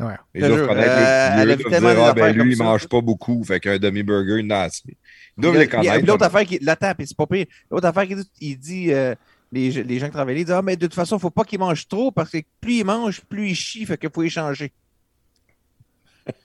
Ouais. 0.00 0.14
Les 0.34 0.48
autres 0.48 0.66
connaissent 0.66 0.88
euh, 0.88 1.44
le- 1.44 1.56
dire, 1.56 2.04
ah, 2.04 2.12
ben 2.14 2.32
lui, 2.36 2.52
il 2.52 2.56
ça. 2.56 2.64
mange 2.64 2.88
pas 2.88 3.00
beaucoup, 3.00 3.44
fait 3.44 3.60
qu'un 3.60 3.78
demi-burger, 3.78 4.40
il 4.40 4.46
en 4.52 4.56
a 4.56 4.60
assez. 4.62 4.96
Puis, 5.40 5.50
les 5.52 5.58
puis, 5.66 5.68
connaître. 5.68 6.06
L'autre 6.06 6.24
affaire 6.24 6.44
qui 6.44 6.58
la 6.60 6.76
tape, 6.76 7.00
et 7.00 7.06
c'est 7.06 7.16
pas 7.16 7.26
pire. 7.26 7.46
L'autre 7.70 7.86
affaire 7.86 8.06
qu'il 8.06 8.16
dit, 8.18 8.30
il 8.40 8.58
dit 8.58 8.92
euh, 8.92 9.14
les, 9.50 9.70
les 9.70 9.98
gens 9.98 10.06
qui 10.06 10.12
travaillent, 10.12 10.36
ils 10.40 10.44
disent 10.44 10.54
Ah, 10.54 10.62
mais 10.62 10.76
de 10.76 10.86
toute 10.86 10.94
façon, 10.94 11.16
il 11.16 11.20
faut 11.20 11.30
pas 11.30 11.44
qu'ils 11.44 11.58
mangent 11.58 11.88
trop 11.88 12.10
parce 12.10 12.30
que 12.30 12.38
plus 12.60 12.78
ils 12.80 12.84
mangent, 12.84 13.22
plus 13.22 13.48
ils 13.50 13.54
chient, 13.54 13.86
fait 13.86 13.96
qu'il 13.98 14.10
faut 14.10 14.22
échanger. 14.22 14.72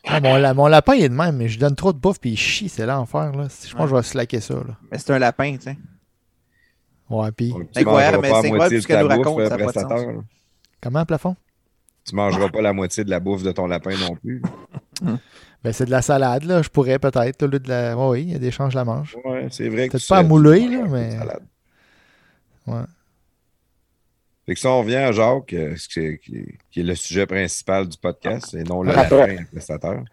Ah, 0.05 0.19
mon, 0.21 0.37
la- 0.37 0.53
mon 0.55 0.67
lapin 0.67 0.95
il 0.95 1.03
est 1.03 1.09
de 1.09 1.13
même, 1.13 1.37
mais 1.37 1.47
je 1.49 1.59
donne 1.59 1.75
trop 1.75 1.93
de 1.93 1.99
bouffe 1.99 2.19
puis 2.19 2.31
il 2.31 2.37
chie, 2.37 2.67
c'est 2.69 2.85
l'enfer. 2.85 3.31
Là. 3.33 3.47
Je 3.47 3.73
pense 3.75 3.83
que 3.83 3.89
je 3.89 3.95
vais 3.95 4.01
slacker 4.03 4.39
ça. 4.41 4.55
Là. 4.55 4.75
Mais 4.91 4.97
c'est 4.97 5.11
un 5.13 5.19
lapin, 5.19 5.55
tu 5.57 5.63
sais. 5.65 5.77
Ouais, 7.09 7.31
puis 7.31 7.53
C'est 7.73 7.81
incroyable, 7.81 8.19
mais 8.21 8.29
c'est 8.29 8.47
incroyable 8.47 8.81
ce 8.81 8.87
qu'elle 8.87 9.01
nous 9.01 9.07
raconte, 9.07 9.39
euh, 9.39 9.47
ça 9.47 9.53
a 9.53 9.57
pas 9.57 9.63
de 9.65 9.71
prestataire, 9.71 9.97
sens. 9.99 10.07
là. 10.07 10.21
comment, 10.81 11.05
plafond? 11.05 11.35
Tu 12.05 12.15
mangeras 12.15 12.49
pas 12.53 12.61
la 12.61 12.73
moitié 12.73 13.03
de 13.03 13.09
la 13.09 13.19
bouffe 13.19 13.43
de 13.43 13.51
ton 13.51 13.67
lapin 13.67 13.95
non 13.97 14.15
plus. 14.15 14.41
Ben, 15.67 15.73
c'est 15.73 15.83
de 15.85 15.91
la 15.91 16.01
salade, 16.01 16.45
là. 16.45 16.61
Je 16.61 16.69
pourrais 16.69 16.97
peut-être, 16.97 17.43
au 17.43 17.47
lieu 17.47 17.59
de 17.59 17.67
la. 17.67 17.97
Ouais, 17.97 18.07
oui, 18.07 18.21
il 18.21 18.31
y 18.31 18.35
a 18.35 18.39
des 18.39 18.51
chances, 18.51 18.71
je 18.71 18.77
la 18.77 18.85
mange. 18.85 19.17
Ouais, 19.25 19.47
c'est 19.51 19.67
vrai 19.67 19.87
que 19.87 19.91
Peut-être 19.91 20.01
tu 20.03 20.07
pas 20.07 20.19
à 20.19 20.23
mouler, 20.23 20.65
là, 20.65 20.83
mais- 20.89 21.11
salade. 21.11 21.43
Ouais. 22.67 22.83
Fait 24.45 24.53
que 24.53 24.59
si 24.61 24.65
on 24.65 24.79
revient 24.79 24.95
à 24.95 25.11
Jacques, 25.11 25.51
euh, 25.51 25.75
ce 25.75 25.89
qui 25.89 25.99
est, 25.99 26.21
qui 26.71 26.83
le 26.83 26.95
sujet 26.95 27.25
principal 27.25 27.85
du 27.85 27.97
podcast, 27.97 28.53
et 28.53 28.63
non 28.63 28.81
le 28.81 28.97
Après. 28.97 29.45
prestataire. 29.51 30.05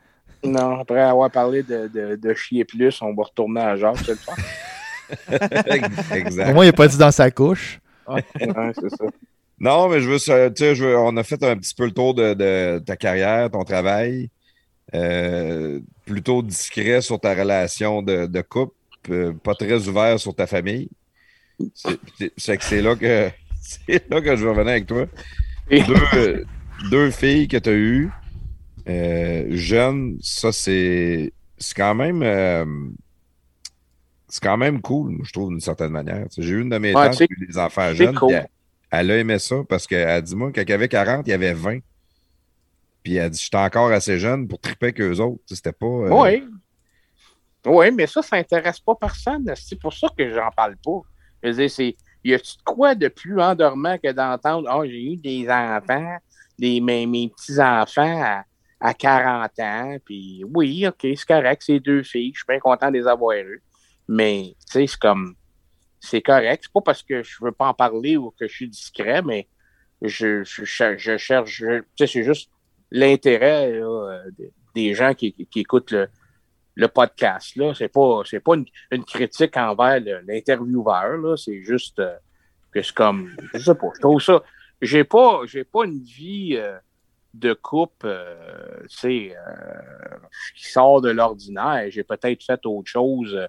Non, 0.43 0.81
après 0.81 1.01
avoir 1.03 1.31
parlé 1.31 1.63
de, 1.63 1.87
de, 1.87 2.17
de 2.17 2.35
chier 2.35 2.65
plus, 2.65 3.01
on 3.01 3.15
va 3.15 3.23
retourner 3.23 3.61
à 3.61 3.77
Jacques, 3.77 3.99
c'est 4.05 4.09
le 4.09 4.17
fun. 4.17 4.33
Au 6.11 6.15
exact. 6.17 6.53
moins, 6.53 6.65
il 6.65 6.69
n'est 6.69 6.73
pas 6.73 6.89
dit 6.89 6.99
dans 6.99 7.13
sa 7.13 7.31
couche. 7.31 7.79
Ouais, 8.09 8.25
c'est 8.35 8.91
ça. 8.91 9.05
Non, 9.61 9.89
mais 9.89 10.01
je 10.01 10.11
veux, 10.11 10.19
ça- 10.19 10.51
tu 10.51 10.65
sais, 10.65 10.75
je 10.75 10.85
veux- 10.85 10.99
on 10.99 11.17
a 11.17 11.23
fait 11.23 11.41
un 11.45 11.57
petit 11.57 11.77
peu 11.77 11.85
le 11.85 11.93
tour 11.93 12.13
de, 12.13 12.35
de 12.35 12.81
ta 12.85 12.97
carrière, 12.97 13.49
ton 13.53 13.63
travail, 13.63 14.31
euh, 14.95 15.81
plutôt 16.07 16.43
discret 16.43 17.01
sur 17.03 17.21
ta 17.21 17.35
relation 17.35 18.03
de, 18.03 18.27
de 18.27 18.43
couple, 18.43 18.75
euh, 19.11 19.33
pas 19.35 19.55
très 19.55 19.89
ouvert 19.89 20.19
sur 20.21 20.35
ta 20.35 20.47
famille. 20.47 20.91
C'est 22.37 22.57
que 22.59 22.65
c'est 22.65 22.83
là 22.83 22.97
que 22.97 23.31
c'est 23.61 24.09
là 24.11 24.21
que 24.21 24.37
je 24.37 24.45
vais 24.45 24.51
revenir 24.51 24.71
avec 24.73 24.87
toi. 24.87 25.07
Et- 25.71 25.83
Deux, 25.83 26.45
deux 26.91 27.11
filles 27.11 27.49
que 27.49 27.57
tu 27.59 27.69
as 27.71 27.73
eues, 27.75 28.11
euh, 28.89 29.47
jeunes, 29.51 30.19
ça 30.23 30.53
c'est 30.53 31.33
c'est 31.59 31.77
quand 31.77 31.95
même 31.95 32.23
euh, 32.23 32.65
c'est 34.29 34.43
quand 34.43 34.57
même 34.57 34.81
cool, 34.81 35.19
je 35.25 35.33
trouve, 35.33 35.51
d'une 35.51 35.61
certaine 35.61 35.93
manière. 35.93 36.27
J'ai 36.37 36.51
eu 36.51 36.63
une 36.63 36.71
de 36.71 36.79
mes 36.79 36.95
Ouais, 36.95 37.11
tantes 37.11 37.17
qui 37.17 37.23
a 37.25 37.27
eu 37.43 37.47
des 37.47 37.59
enfants 37.59 37.93
jeunes. 37.95 38.15
cool. 38.19 38.33
Elle, 38.33 38.49
elle 38.91 39.11
a 39.11 39.19
aimé 39.19 39.39
ça 39.39 39.57
parce 39.69 39.87
qu'elle 39.87 40.23
dit 40.23 40.35
moi, 40.37 40.51
quand 40.55 40.63
il 40.63 40.71
y 40.71 40.73
avait 40.73 40.89
40, 40.89 41.27
il 41.27 41.31
y 41.31 41.33
avait 41.35 41.53
20. 41.55 41.79
Puis 43.05 43.17
elle 43.17 43.31
dit 43.31 43.41
J'étais 43.41 43.57
encore 43.59 43.93
assez 43.93 44.19
jeune 44.19 44.49
pour 44.49 44.59
triper 44.59 44.93
qu'eux 44.93 45.21
autres. 45.21 45.43
C'était 45.47 45.73
pas. 45.73 45.87
euh, 45.87 46.09
Oui. 46.11 46.45
Oui, 47.67 47.91
mais 47.93 48.07
ça, 48.07 48.21
ça 48.23 48.37
n'intéresse 48.37 48.81
pas 48.81 48.95
personne. 48.97 49.51
C'est 49.55 49.79
pour 49.79 49.93
ça 49.93 50.09
que 50.17 50.29
j'en 50.35 50.51
parle 50.51 50.77
pas. 50.77 51.01
Je 51.43 51.51
veux 51.51 51.67
dire. 51.69 51.95
Y 52.27 52.33
a-tu 52.35 52.57
de 52.57 52.63
quoi 52.65 52.95
de 52.95 53.09
plus 53.09 53.39
endormant 53.41 53.99
que 53.99 54.11
d'entendre 54.11 54.67
Ah, 54.71 54.81
j'ai 54.87 55.13
eu 55.13 55.17
des 55.17 55.47
enfants, 55.49 56.17
des, 56.59 56.81
mes, 56.81 57.07
mes 57.07 57.29
petits-enfants 57.29 58.23
à, 58.23 58.45
à 58.81 58.95
40 58.95 59.51
ans, 59.61 59.97
puis 60.03 60.43
oui, 60.55 60.87
OK, 60.87 60.97
c'est 61.03 61.27
correct, 61.27 61.63
c'est 61.67 61.81
deux 61.81 62.03
filles, 62.03 62.33
je 62.33 62.39
suis 62.39 62.47
bien 62.49 62.59
content 62.61 62.91
de 62.91 62.97
les 62.97 63.07
avoir 63.07 63.37
eues. 63.37 63.63
Mais, 64.09 64.55
tu 64.67 64.73
sais, 64.73 64.87
c'est 64.87 64.99
comme. 64.99 65.35
C'est 66.01 66.23
correct. 66.23 66.65
C'est 66.65 66.73
pas 66.73 66.81
parce 66.81 67.03
que 67.03 67.23
je 67.23 67.37
veux 67.43 67.53
pas 67.53 67.69
en 67.69 67.75
parler 67.75 68.17
ou 68.17 68.31
que 68.31 68.47
je 68.47 68.53
suis 68.55 68.69
discret, 68.69 69.21
mais 69.23 69.47
je, 70.03 70.45
je, 70.45 70.65
je 70.97 71.17
cherche. 71.19 71.57
Tu 71.63 71.83
sais, 71.99 72.07
c'est 72.07 72.25
juste 72.25 72.51
l'intérêt 72.91 73.73
euh, 73.73 74.31
de- 74.39 74.51
des 74.75 74.95
gens 74.95 75.15
qui, 75.15 75.33
qui 75.33 75.61
écoutent 75.61 75.93
le, 75.93 76.09
le 76.75 76.89
podcast. 76.89 77.57
Là, 77.57 77.73
c'est 77.75 77.89
pas, 77.89 78.23
c'est 78.25 78.41
pas 78.41 78.55
une, 78.55 79.05
critique 79.05 79.57
envers 79.57 80.01
l'intervieweur. 80.27 81.17
Là, 81.19 81.37
c'est 81.37 81.63
juste 81.63 81.99
euh, 82.01 82.17
que 82.73 82.83
c'est 82.83 82.95
comme, 82.95 83.31
je 83.55 83.59
sais 83.59 83.75
pas. 83.75 83.89
Je 83.95 84.01
trouve 84.01 84.21
ça. 84.21 84.43
J'ai 84.83 85.05
pas, 85.05 85.43
j'ai 85.47 85.65
pas 85.65 85.85
une 85.85 86.03
vie 86.03 86.57
euh, 86.57 86.77
de 87.35 87.53
couple, 87.53 88.07
euh, 88.07 88.81
tu 89.01 89.33
euh, 89.33 89.35
qui 90.57 90.71
sort 90.71 91.01
de 91.01 91.11
l'ordinaire. 91.11 91.87
J'ai 91.91 92.05
peut-être 92.05 92.43
fait 92.43 92.65
autre 92.65 92.91
chose, 92.91 93.35
euh, 93.35 93.47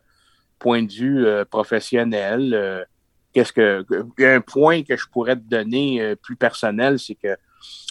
point 0.60 0.84
de 0.84 0.92
vue 0.92 1.26
professionnel. 1.50 2.88
Qu'est-ce 3.34 3.52
que, 3.52 3.86
un 4.24 4.42
point 4.42 4.84
que 4.84 4.96
je 4.96 5.06
pourrais 5.10 5.36
te 5.36 5.42
donner 5.42 6.16
plus 6.16 6.38
personnel, 6.38 6.98
c'est 6.98 7.16
que 7.16 7.36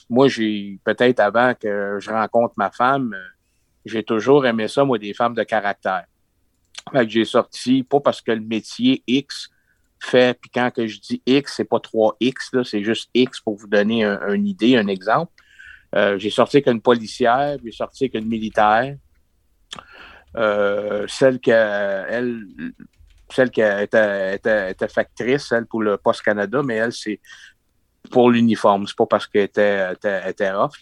moi, 0.08 0.28
j'ai 0.28 0.78
peut-être 0.84 1.20
avant 1.20 1.54
que 1.54 1.98
je 2.00 2.10
rencontre 2.10 2.54
ma 2.56 2.70
femme, 2.70 3.14
j'ai 3.84 4.02
toujours 4.02 4.46
aimé 4.46 4.68
ça, 4.68 4.84
moi, 4.84 4.98
des 4.98 5.14
femmes 5.14 5.34
de 5.34 5.42
caractère. 5.42 6.04
Fait 6.92 7.06
que 7.06 7.10
j'ai 7.12 7.24
sorti, 7.24 7.82
pas 7.82 8.00
parce 8.00 8.20
que 8.20 8.32
le 8.32 8.40
métier 8.40 9.02
X 9.06 9.48
fait, 10.00 10.38
puis 10.38 10.50
quand 10.52 10.70
que 10.70 10.86
je 10.86 11.00
dis 11.00 11.22
X, 11.24 11.54
c'est 11.56 11.64
pas 11.64 11.78
3X, 11.78 12.50
là, 12.52 12.64
c'est 12.64 12.82
juste 12.84 13.08
X 13.14 13.40
pour 13.40 13.56
vous 13.56 13.66
donner 13.66 14.04
un- 14.04 14.32
une 14.34 14.46
idée, 14.46 14.76
un 14.76 14.86
exemple. 14.88 15.32
Euh, 15.94 16.18
j'ai 16.18 16.30
sorti 16.30 16.58
avec 16.58 16.66
une 16.66 16.82
policière, 16.82 17.56
j'ai 17.64 17.72
sorti 17.72 18.04
avec 18.04 18.14
une 18.14 18.28
militaire. 18.28 18.96
Euh, 20.36 21.06
celle 21.08 21.38
qui, 21.38 21.50
elle, 21.50 22.42
celle 23.30 23.50
qui 23.50 23.60
était, 23.60 24.34
était, 24.34 24.72
était 24.72 24.88
factrice, 24.88 25.52
elle, 25.52 25.66
pour 25.66 25.82
le 25.82 25.96
Poste 25.96 26.22
Canada, 26.22 26.62
mais 26.64 26.74
elle, 26.76 26.92
c'est 26.92 27.20
pour 28.10 28.30
l'uniforme. 28.30 28.86
C'est 28.86 28.96
pas 28.96 29.06
parce 29.06 29.26
qu'elle 29.26 29.44
était, 29.44 29.92
était, 29.92 30.30
était 30.30 30.50
off. 30.50 30.76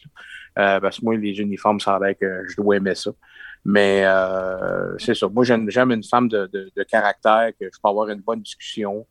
Euh, 0.58 0.80
parce 0.80 0.98
que 0.98 1.04
moi, 1.04 1.16
les 1.16 1.38
uniformes, 1.40 1.80
ça 1.80 1.98
que 2.20 2.44
je 2.48 2.56
dois 2.56 2.76
aimer 2.76 2.94
ça. 2.94 3.10
Mais 3.64 4.02
euh, 4.04 4.96
c'est 4.98 5.14
ça. 5.14 5.28
Moi, 5.28 5.44
j'aime 5.44 5.92
une 5.92 6.02
femme 6.02 6.28
de, 6.28 6.46
de, 6.52 6.70
de 6.74 6.82
caractère, 6.82 7.50
que 7.58 7.66
je 7.66 7.80
peux 7.82 7.88
avoir 7.88 8.08
une 8.08 8.20
bonne 8.20 8.42
discussion 8.42 9.06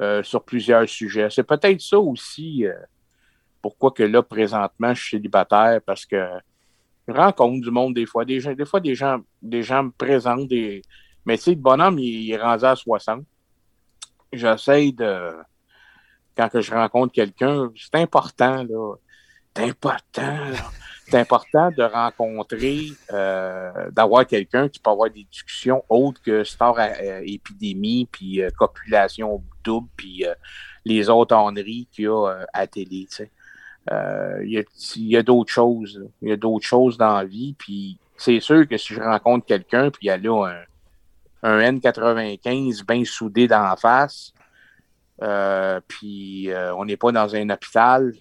euh, 0.00 0.22
sur 0.22 0.42
plusieurs 0.42 0.88
sujets. 0.88 1.28
C'est 1.30 1.44
peut-être 1.44 1.80
ça 1.80 1.98
aussi 1.98 2.66
euh, 2.66 2.74
pourquoi 3.60 3.90
que 3.90 4.02
là, 4.02 4.22
présentement, 4.22 4.94
je 4.94 5.02
suis 5.02 5.16
célibataire, 5.18 5.80
parce 5.84 6.06
que 6.06 6.26
je 7.06 7.12
rencontre 7.12 7.62
du 7.62 7.70
monde 7.70 7.94
des 7.94 8.06
fois. 8.06 8.24
Des, 8.24 8.40
des 8.40 8.64
fois, 8.64 8.80
des 8.80 8.94
gens, 8.94 9.20
des 9.42 9.62
gens 9.62 9.84
me 9.84 9.90
présentent 9.90 10.48
des. 10.48 10.82
Mais 11.26 11.36
tu 11.36 11.44
sais, 11.44 11.50
le 11.50 11.56
bonhomme, 11.56 11.98
il, 11.98 12.24
il 12.24 12.32
est 12.32 12.42
rendu 12.42 12.64
à 12.64 12.74
60. 12.74 13.24
J'essaie 14.32 14.92
de. 14.92 15.30
Quand 16.36 16.48
que 16.48 16.60
je 16.60 16.72
rencontre 16.72 17.12
quelqu'un, 17.12 17.70
c'est 17.76 18.00
important, 18.00 18.64
là. 18.64 18.94
C'est 19.56 19.64
important. 19.64 20.38
C'est 21.06 21.20
important 21.20 21.70
de 21.70 21.82
rencontrer, 21.82 22.86
euh, 23.12 23.90
d'avoir 23.90 24.26
quelqu'un 24.26 24.68
qui 24.68 24.80
peut 24.80 24.90
avoir 24.90 25.10
des 25.10 25.26
discussions 25.30 25.84
autres 25.88 26.20
que 26.22 26.44
Star 26.44 26.78
à, 26.78 26.84
à 26.84 27.20
épidémie, 27.20 28.08
puis 28.10 28.42
euh, 28.42 28.48
copulation 28.56 29.42
double, 29.62 29.88
puis 29.96 30.24
euh, 30.24 30.34
les 30.84 31.08
autres 31.08 31.36
honneries 31.36 31.88
qu'il 31.92 32.04
y 32.04 32.08
a 32.08 32.28
euh, 32.28 32.44
à 32.52 32.66
télé, 32.66 33.06
tu 33.10 33.16
sais. 33.16 33.30
Euh, 33.90 34.42
Il 34.44 34.64
y 34.96 35.16
a, 35.16 35.22
d'autres 35.22 35.52
choses. 35.52 36.08
Il 36.22 36.28
y 36.30 36.32
a 36.32 36.36
d'autres 36.36 36.66
choses 36.66 36.96
dans 36.96 37.16
la 37.18 37.24
vie. 37.24 37.54
Puis 37.58 37.98
c'est 38.16 38.40
sûr 38.40 38.66
que 38.66 38.78
si 38.78 38.94
je 38.94 39.00
rencontre 39.00 39.44
quelqu'un, 39.44 39.90
puis 39.90 40.00
il 40.02 40.06
y 40.06 40.10
a 40.10 40.16
là 40.16 40.64
un, 41.42 41.58
un 41.58 41.72
N95 41.72 42.86
bien 42.86 43.04
soudé 43.04 43.46
dans 43.46 43.62
la 43.62 43.76
face, 43.76 44.32
euh, 45.22 45.80
puis 45.86 46.50
euh, 46.50 46.74
on 46.76 46.84
n'est 46.84 46.96
pas 46.96 47.12
dans 47.12 47.34
un 47.34 47.48
hôpital, 47.50 48.12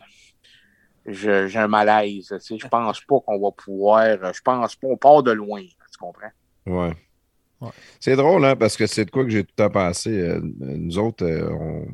je- 1.06 1.48
j'ai 1.48 1.60
un 1.60 1.68
malaise. 1.68 2.28
Tu 2.28 2.40
sais, 2.40 2.58
je 2.58 2.68
pense 2.68 3.02
pas 3.02 3.20
qu'on 3.20 3.40
va 3.40 3.52
pouvoir. 3.52 4.34
Je 4.34 4.42
pense 4.42 4.76
pas. 4.76 4.88
On 4.88 4.98
part 4.98 5.24
de 5.24 5.32
loin. 5.32 5.62
Tu 5.62 5.98
comprends? 6.00 6.32
Ouais. 6.66 6.94
Ouais. 7.62 7.70
C'est 8.00 8.16
drôle, 8.16 8.44
hein, 8.46 8.56
parce 8.56 8.76
que 8.78 8.88
c'est 8.88 9.06
de 9.06 9.12
quoi 9.12 9.24
que 9.24 9.30
j'ai 9.30 9.44
tout 9.44 9.54
le 9.58 9.64
temps 9.64 9.70
pensé. 9.72 10.10
Euh, 10.12 10.40
nous 10.60 10.98
autres, 10.98 11.26
euh, 11.26 11.50
on- 11.52 11.88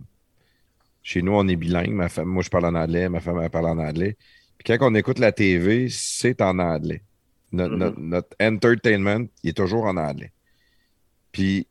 chez 1.03 1.21
nous, 1.21 1.33
on 1.33 1.47
est 1.47 1.55
bilingue. 1.55 1.91
Ma 1.91 2.09
femme, 2.09 2.27
moi, 2.27 2.43
je 2.43 2.49
parle 2.49 2.65
en 2.65 2.75
anglais, 2.75 3.07
ma 3.09 3.19
femme, 3.19 3.39
elle 3.41 3.49
parle 3.49 3.67
en 3.67 3.77
anglais. 3.79 4.17
Puis 4.57 4.65
quand 4.77 4.91
on 4.91 4.95
écoute 4.95 5.19
la 5.19 5.31
TV, 5.31 5.87
c'est 5.89 6.41
en 6.41 6.59
anglais. 6.59 7.03
Notre, 7.51 7.73
Mhm. 7.73 7.79
notre- 7.79 7.99
notre 7.99 8.35
entertainment, 8.41 9.25
il 9.43 9.51
est 9.51 9.57
toujours 9.57 9.85
en 9.85 9.97
anglais. 9.97 10.31
Puis, 11.31 11.67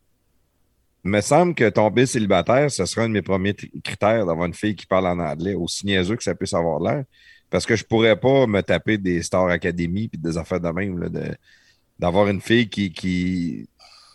me 1.08 1.20
semble 1.20 1.54
que 1.54 1.68
tomber 1.70 2.06
célibataire, 2.06 2.70
ce 2.70 2.84
sera 2.86 3.02
un 3.04 3.08
de 3.08 3.14
mes 3.14 3.22
premiers 3.22 3.54
critères 3.84 4.26
d'avoir 4.26 4.46
une 4.46 4.54
fille 4.54 4.76
qui 4.76 4.86
parle 4.86 5.06
en 5.08 5.18
anglais, 5.18 5.54
aussi 5.54 5.86
niaiseux 5.86 6.16
que 6.16 6.22
ça 6.24 6.34
puisse 6.34 6.54
avoir 6.54 6.80
l'air. 6.80 7.04
Parce 7.50 7.66
que 7.66 7.76
je 7.76 7.84
pourrais 7.84 8.18
pas 8.18 8.46
me 8.46 8.60
taper 8.62 8.98
des 8.98 9.22
Star 9.22 9.46
Academy 9.48 10.08
puis 10.08 10.18
des 10.20 10.36
affaires 10.38 10.60
de 10.60 10.68
même, 10.70 11.08
de- 11.08 11.36
d'avoir 11.98 12.28
une 12.28 12.40
fille 12.40 12.68
qui, 12.68 12.92
qui, 12.92 13.68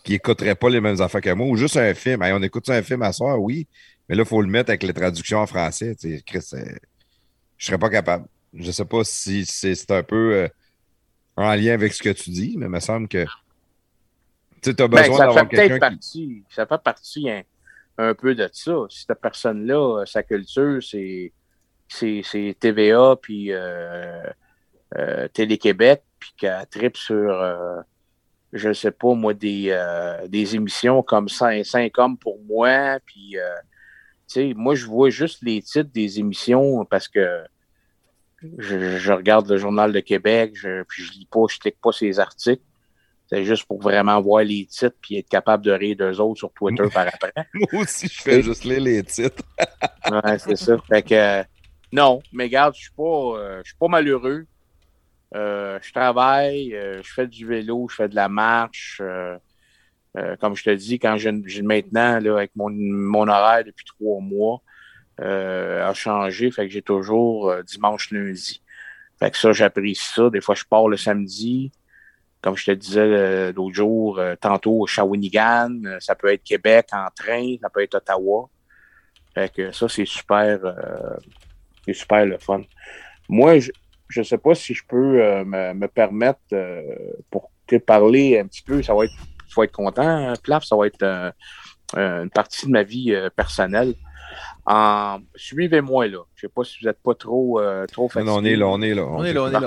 qui 0.03 0.14
écouterait 0.15 0.56
pas 0.56 0.70
les 0.70 0.82
mêmes 0.82 1.02
affaires 1.02 1.22
que 1.22 1.32
moi, 1.34 1.48
ou 1.48 1.56
juste 1.57 1.78
un 1.78 1.94
film. 1.94 2.22
On 2.24 2.44
écoute 2.44 2.70
un 2.70 2.84
film 2.84 3.02
à 3.03 3.14
soir, 3.14 3.40
oui, 3.41 3.68
mais 4.10 4.15
là, 4.15 4.24
il 4.24 4.28
faut 4.30 4.41
le 4.41 4.48
mettre 4.49 4.70
avec 4.72 4.84
les 4.84 4.94
traductions 4.94 5.40
en 5.40 5.48
français. 5.48 5.95
Chris, 6.26 6.41
c'est- 6.41 6.80
je 7.57 7.65
serais 7.68 7.78
pas 7.80 7.90
capable. 7.90 8.28
Je 8.53 8.72
sais 8.72 8.86
pas 8.86 9.03
si 9.03 9.45
c'est 9.45 9.76
c'est 9.76 9.91
un 9.91 10.03
peu 10.03 10.34
euh, 10.36 10.48
en 11.38 11.53
lien 11.56 11.74
avec 11.74 11.94
ce 11.94 12.03
que 12.03 12.10
tu 12.10 12.30
dis, 12.32 12.56
mais 12.57 12.65
il 12.68 12.70
me 12.72 12.80
semble 12.80 13.07
que 13.07 13.26
tu 14.72 14.84
as 14.84 14.88
Ben, 14.88 15.02
besoin 15.02 15.18
ça 15.18 15.26
d'avoir 15.26 15.44
fait 15.44 15.49
peut-être 15.49 15.68
quelqu'un 15.69 15.76
qui. 15.76 15.80
partie, 15.80 16.44
ça 16.49 16.65
fait 16.65 16.81
partie 16.81 17.30
un, 17.30 17.44
un 17.98 18.14
peu 18.14 18.35
de 18.35 18.49
ça. 18.52 18.73
Cette 18.90 19.19
personne-là, 19.19 20.02
euh, 20.02 20.06
sa 20.06 20.23
culture, 20.23 20.81
c'est 20.81 21.31
TVA 22.60 23.15
puis 23.22 23.52
euh, 23.52 24.23
euh, 24.98 25.27
Télé-Québec, 25.27 26.03
puis 26.19 26.34
qu'elle 26.38 26.65
tripe 26.69 26.98
sur, 26.98 27.31
euh, 27.31 27.81
je 28.52 28.73
sais 28.73 28.91
pas 28.91 29.14
moi, 29.14 29.34
des, 29.34 29.76
des 30.27 30.56
émissions 30.56 31.02
comme 31.03 31.30
5, 31.30 31.98
hommes 31.98 32.18
pour 32.18 32.40
moi, 32.44 32.99
puis 33.06 33.38
euh, 33.38 33.56
tu 34.27 34.34
sais, 34.34 34.53
moi 34.56 34.76
je 34.76 34.85
vois 34.85 35.10
juste 35.10 35.41
les 35.41 35.61
titres 35.61 35.90
des 35.91 36.19
émissions 36.19 36.85
parce 36.85 37.07
que 37.07 37.44
je, 38.57 38.98
je 38.98 39.11
regarde 39.14 39.49
le 39.49 39.57
Journal 39.57 39.91
de 39.91 39.99
Québec, 39.99 40.52
je, 40.56 40.84
puis 40.84 41.03
je 41.03 41.14
lis 41.14 41.27
pas, 41.31 41.45
je 41.49 41.57
clique 41.57 41.80
pas 41.81 41.91
ces 41.91 42.19
articles. 42.19 42.64
C'est 43.28 43.45
juste 43.45 43.66
pour 43.66 43.82
vraiment 43.82 44.22
voir 44.22 44.44
les 44.44 44.66
titres 44.66 44.95
puis 45.02 45.18
être 45.18 45.30
capable 45.30 45.64
de 45.66 45.72
rire 45.72 45.95
d'eux 45.95 46.20
autres 46.20 46.40
sur 46.40 46.52
Twitter 46.54 46.84
par 46.94 47.08
après. 47.08 47.34
Moi 47.54 47.68
aussi, 47.82 48.08
je 48.08 48.22
fais 48.22 48.44
juste 48.44 48.64
lire 48.64 48.82
les 48.82 49.04
titres. 49.04 49.44
Ouais, 50.12 50.38
c'est 50.38 50.58
ça. 50.58 50.78
Fait 50.90 51.02
que 51.02 51.14
euh, 51.16 51.44
non, 51.91 52.22
mais 52.34 52.44
regarde, 52.44 52.76
je 52.76 52.82
suis 52.82 52.91
pas 52.91 53.04
euh, 53.38 53.62
je 53.64 53.70
suis 53.70 53.78
pas 53.78 53.88
malheureux. 53.88 54.45
Euh, 55.34 55.80
je 55.82 55.91
travaille, 55.94 56.72
je 57.02 57.10
fais 57.12 57.26
du 57.26 57.48
vélo, 57.48 57.88
je 57.90 57.95
fais 57.95 58.10
de 58.10 58.16
la 58.16 58.28
marche. 58.30 59.02
comme 60.40 60.56
je 60.56 60.64
te 60.64 60.70
dis, 60.70 61.00
quand 61.00 61.18
je, 61.18 61.30
je- 61.45 61.62
maintenant, 61.62 62.20
là, 62.20 62.34
avec 62.38 62.52
mon, 62.56 62.70
mon 62.70 63.28
horaire 63.28 63.64
depuis 63.66 63.86
trois 63.86 64.20
mois, 64.22 64.62
a 65.20 65.94
changé. 65.94 66.52
Fait 66.52 66.68
que 66.68 66.74
j'ai 66.74 66.82
toujours 66.84 67.52
dimanche, 67.64 68.12
lundi. 68.12 68.62
Fait 69.20 69.32
que 69.32 69.38
ça, 69.38 69.54
j'apprécie 69.54 70.04
ça. 70.14 70.30
Des 70.30 70.41
fois, 70.41 70.54
je 70.56 70.66
pars 70.70 70.88
le 70.88 70.98
samedi. 70.98 71.72
Comme 72.44 72.57
je 72.57 72.65
te 72.65 72.72
disais 72.72 72.99
euh, 72.99 73.53
l'autre 73.56 73.74
jour, 73.74 74.20
euh, 74.20 74.36
tantôt 74.40 74.86
Shawinigan, 74.86 75.72
euh, 75.86 75.98
ça 75.99 76.14
peut 76.14 76.32
être 76.32 76.44
Québec 76.44 76.90
en 76.91 77.07
train, 77.15 77.56
ça 77.61 77.70
peut 77.70 77.82
être 77.82 77.95
Ottawa. 77.95 78.49
Fait 79.34 79.52
que 79.52 79.72
ça, 79.72 79.88
c'est 79.88 80.06
super, 80.06 80.60
euh, 80.64 81.15
c'est 81.86 81.94
super 81.94 82.26
le 82.26 82.38
fun. 82.38 82.61
Moi, 83.30 83.60
je, 83.60 83.72
je 84.10 84.22
sais 84.22 84.38
pas 84.38 84.53
si 84.53 84.74
je 84.74 84.84
peux 84.86 85.22
euh, 85.24 85.44
me, 85.45 85.74
me 85.74 85.88
permettre 85.88 86.41
euh, 86.52 86.82
pour 87.32 87.49
te 87.65 87.78
parler 87.78 88.38
un 88.40 88.45
petit 88.45 88.61
peu, 88.61 88.84
ça 88.84 88.94
va 88.94 89.06
être, 89.06 89.14
tu 89.48 89.56
vas 89.56 89.64
être 89.64 89.72
content, 89.72 90.03
hein, 90.06 90.34
Plaf, 90.44 90.65
ça 90.65 90.76
va 90.76 90.86
être 90.88 91.34
une 91.95 92.30
partie 92.30 92.65
de 92.65 92.72
ma 92.72 92.84
vie 92.84 93.14
euh, 93.14 93.30
personnelle. 93.30 93.95
Suivez-moi 95.36 96.07
là. 96.07 96.20
Je 96.36 96.41
sais 96.41 96.52
pas 96.53 96.64
si 96.64 96.78
vous 96.82 96.90
êtes 96.90 97.02
pas 97.02 97.15
trop, 97.15 97.60
euh, 97.60 97.86
trop 97.88 98.03
Non, 98.03 98.10
fatigué. 98.10 98.26
non, 98.32 98.36
on 98.38 98.44
est 98.45 98.56
là, 98.56 98.68
on 98.68 98.82
est 98.82 98.94
là. 98.94 99.06
On 99.06 99.24
est 99.24 99.34
là, 99.34 99.44
on 99.44 99.48
est 99.48 99.60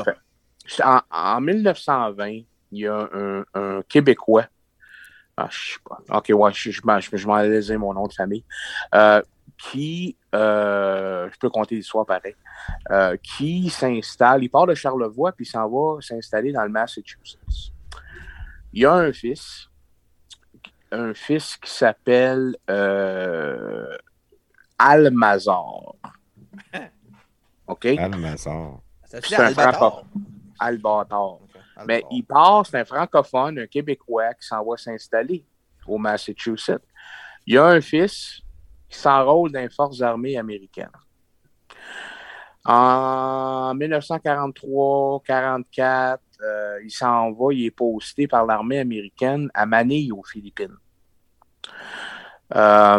là. 0.81 1.05
En 1.11 1.41
1920, 1.41 2.41
il 2.73 2.81
y 2.81 2.87
a 2.87 3.09
un, 3.13 3.45
un 3.55 3.83
Québécois. 3.89 4.47
Ah, 5.37 5.49
je 5.51 5.75
sais 5.75 5.79
pas. 5.89 6.19
OK, 6.19 6.31
ouais, 6.35 6.53
je, 6.53 6.71
je, 6.71 6.81
m'en- 6.85 6.99
je, 7.01 7.15
je 7.17 7.27
m'en 7.27 7.35
allais 7.35 7.61
dire 7.61 7.79
mon 7.79 7.93
nom 7.95 8.07
de 8.07 8.13
famille. 8.13 8.45
Euh, 8.95 9.21
qui, 9.59 10.17
euh, 10.35 11.29
je 11.33 11.39
peux 11.39 11.49
compter 11.49 11.77
l'histoire 11.77 12.05
pareil, 12.05 12.35
euh, 12.91 13.17
qui 13.23 13.71
s'installe, 13.71 14.43
il 14.45 14.51
part 14.51 14.67
de 14.67 14.75
Charlevoix 14.75 15.33
puis 15.33 15.47
il 15.47 15.49
s'en 15.49 15.67
va 15.69 16.01
s'installer 16.03 16.53
dans 16.53 16.63
le 16.65 16.69
Massachusetts. 16.69 17.39
Il 18.75 18.83
y 18.83 18.85
a 18.85 18.93
un 18.93 19.13
fils, 19.13 19.69
un 20.93 21.15
fils 21.15 21.57
qui 21.57 21.71
s'appelle 21.71 22.55
euh, 22.69 23.97
Almazar. 24.79 25.95
OK? 27.67 27.87
Almazar. 27.87 28.81
Ça 29.05 29.21
C'est 29.23 29.37
un 29.37 29.51
francophone. 29.51 30.05
Albator. 30.59 31.41
Mais 31.85 32.03
il 32.11 32.25
part, 32.25 32.65
c'est 32.67 32.79
un 32.79 32.85
francophone, 32.85 33.59
un 33.59 33.67
Québécois 33.67 34.35
qui 34.35 34.47
s'en 34.47 34.63
va 34.65 34.77
s'installer 34.77 35.45
au 35.87 35.99
Massachusetts. 35.99 36.85
Il 37.47 37.59
a 37.59 37.67
un 37.67 37.81
fils 37.81 38.41
qui 38.89 38.99
s'enrôle 38.99 39.51
dans 39.53 39.61
les 39.61 39.69
forces 39.69 40.01
armées 40.01 40.39
américaines. 40.39 40.89
En 42.65 43.75
1943-44, 43.77 46.19
euh, 46.43 46.81
il 46.85 46.91
s'en 46.91 47.33
va, 47.33 47.53
il 47.53 47.67
est 47.67 47.71
posté 47.71 48.27
par 48.27 48.45
l'armée 48.45 48.81
américaine 48.81 49.49
à 49.55 49.65
Manille, 49.67 50.13
aux 50.13 50.25
Philippines. 50.25 50.77
Euh, 52.55 52.99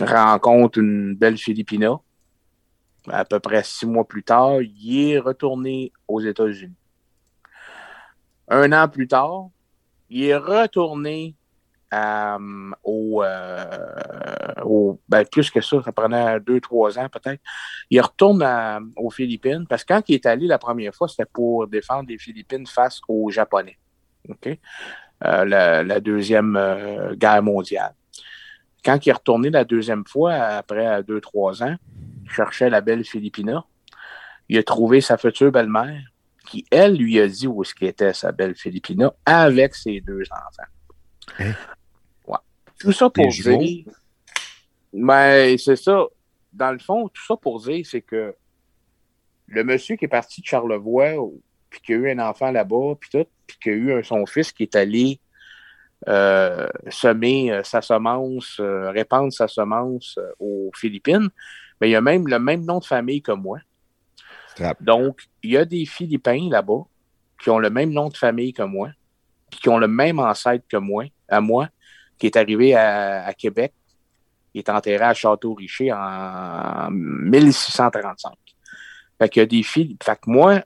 rencontre 0.00 0.78
une 0.78 1.14
belle 1.14 1.36
Philippina. 1.36 2.00
À 3.08 3.24
peu 3.24 3.40
près 3.40 3.62
six 3.62 3.86
mois 3.86 4.08
plus 4.08 4.22
tard, 4.22 4.62
il 4.62 5.10
est 5.10 5.18
retourné 5.18 5.92
aux 6.08 6.20
États-Unis. 6.20 6.74
Un 8.48 8.72
an 8.72 8.88
plus 8.88 9.08
tard, 9.08 9.48
il 10.10 10.24
est 10.24 10.36
retourné 10.36 11.34
euh, 11.92 12.70
au, 12.82 13.22
euh, 13.22 13.64
au- 14.64 15.00
ben, 15.08 15.24
plus 15.24 15.50
que 15.50 15.60
ça, 15.60 15.82
ça 15.82 15.92
prenait 15.92 16.40
deux, 16.40 16.60
trois 16.60 16.98
ans 16.98 17.08
peut-être. 17.08 17.40
Il 17.90 18.00
retourne 18.00 18.44
aux 18.96 19.10
Philippines 19.10 19.64
parce 19.68 19.84
que 19.84 19.94
quand 19.94 20.02
il 20.08 20.14
est 20.16 20.26
allé 20.26 20.46
la 20.46 20.58
première 20.58 20.94
fois, 20.94 21.08
c'était 21.08 21.24
pour 21.24 21.66
défendre 21.68 22.08
les 22.08 22.18
Philippines 22.18 22.66
face 22.66 23.00
aux 23.08 23.30
Japonais. 23.30 23.78
Euh, 25.24 25.44
la, 25.44 25.82
la 25.82 26.00
deuxième 26.00 26.58
guerre 27.14 27.42
mondiale. 27.42 27.94
Quand 28.84 29.06
il 29.06 29.08
est 29.08 29.12
retourné 29.12 29.50
la 29.50 29.64
deuxième 29.64 30.04
fois, 30.04 30.32
après 30.34 31.02
deux, 31.04 31.20
trois 31.20 31.62
ans, 31.62 31.76
il 32.24 32.30
cherchait 32.30 32.68
la 32.68 32.80
belle 32.80 33.04
Philippina. 33.04 33.64
Il 34.48 34.58
a 34.58 34.62
trouvé 34.62 35.00
sa 35.00 35.16
future 35.16 35.50
belle-mère, 35.50 36.02
qui, 36.54 36.64
elle, 36.70 36.96
lui 36.96 37.18
a 37.18 37.26
dit 37.26 37.48
où 37.48 37.62
est-ce 37.62 37.74
qu'était 37.74 38.14
sa 38.14 38.30
belle 38.30 38.54
Philippina 38.54 39.12
avec 39.26 39.74
ses 39.74 40.00
deux 40.00 40.22
enfants. 40.30 40.70
Hein? 41.40 41.52
Ouais. 42.26 42.38
Tout 42.78 42.92
ça 42.92 43.10
pour 43.10 43.26
dire. 43.28 43.84
Mais 44.92 45.56
c'est 45.58 45.76
ça. 45.76 46.04
Dans 46.52 46.70
le 46.70 46.78
fond, 46.78 47.08
tout 47.08 47.24
ça 47.26 47.36
pour 47.36 47.60
dire, 47.60 47.84
c'est 47.84 48.02
que 48.02 48.34
le 49.48 49.64
monsieur 49.64 49.96
qui 49.96 50.04
est 50.04 50.08
parti 50.08 50.40
de 50.40 50.46
Charlevoix, 50.46 51.10
puis 51.68 51.80
qui 51.80 51.92
a 51.92 51.96
eu 51.96 52.10
un 52.10 52.20
enfant 52.20 52.52
là-bas, 52.52 52.94
puis 53.00 53.10
tout, 53.10 53.26
puis 53.46 53.56
qui 53.60 53.70
a 53.70 53.72
eu 53.72 53.92
un- 53.92 54.02
son 54.04 54.24
fils 54.26 54.52
qui 54.52 54.62
est 54.62 54.76
allé 54.76 55.18
euh, 56.06 56.68
semer 56.88 57.50
euh, 57.50 57.62
sa 57.64 57.80
semence, 57.82 58.58
euh, 58.60 58.90
répandre 58.90 59.32
sa 59.32 59.48
semence 59.48 60.18
aux 60.38 60.70
Philippines, 60.76 61.30
mais 61.80 61.88
il 61.88 61.92
y 61.92 61.96
a 61.96 62.00
même 62.00 62.28
le 62.28 62.38
même 62.38 62.64
nom 62.64 62.78
de 62.78 62.84
famille 62.84 63.22
que 63.22 63.32
moi. 63.32 63.58
Donc, 64.80 65.22
il 65.42 65.52
y 65.52 65.56
a 65.56 65.64
des 65.64 65.84
Philippins 65.86 66.48
là-bas 66.50 66.82
qui 67.40 67.50
ont 67.50 67.58
le 67.58 67.70
même 67.70 67.90
nom 67.90 68.08
de 68.08 68.16
famille 68.16 68.52
que 68.52 68.62
moi, 68.62 68.90
puis 69.50 69.60
qui 69.60 69.68
ont 69.68 69.78
le 69.78 69.88
même 69.88 70.18
ancêtre 70.18 70.64
que 70.68 70.76
moi, 70.76 71.04
à 71.28 71.40
moi, 71.40 71.68
qui 72.18 72.26
est 72.26 72.36
arrivé 72.36 72.74
à, 72.74 73.32
Québec. 73.36 73.72
Il 74.54 74.60
est 74.60 74.68
enterré 74.68 75.04
à 75.04 75.14
Château-Richer 75.14 75.92
en 75.92 76.90
1635. 76.90 78.32
Fait 79.18 79.28
qu'il 79.28 79.40
y 79.40 79.42
a 79.42 79.46
des 79.46 79.62
filles. 79.62 79.96
Fait 80.02 80.16
que 80.16 80.30
moi, 80.30 80.62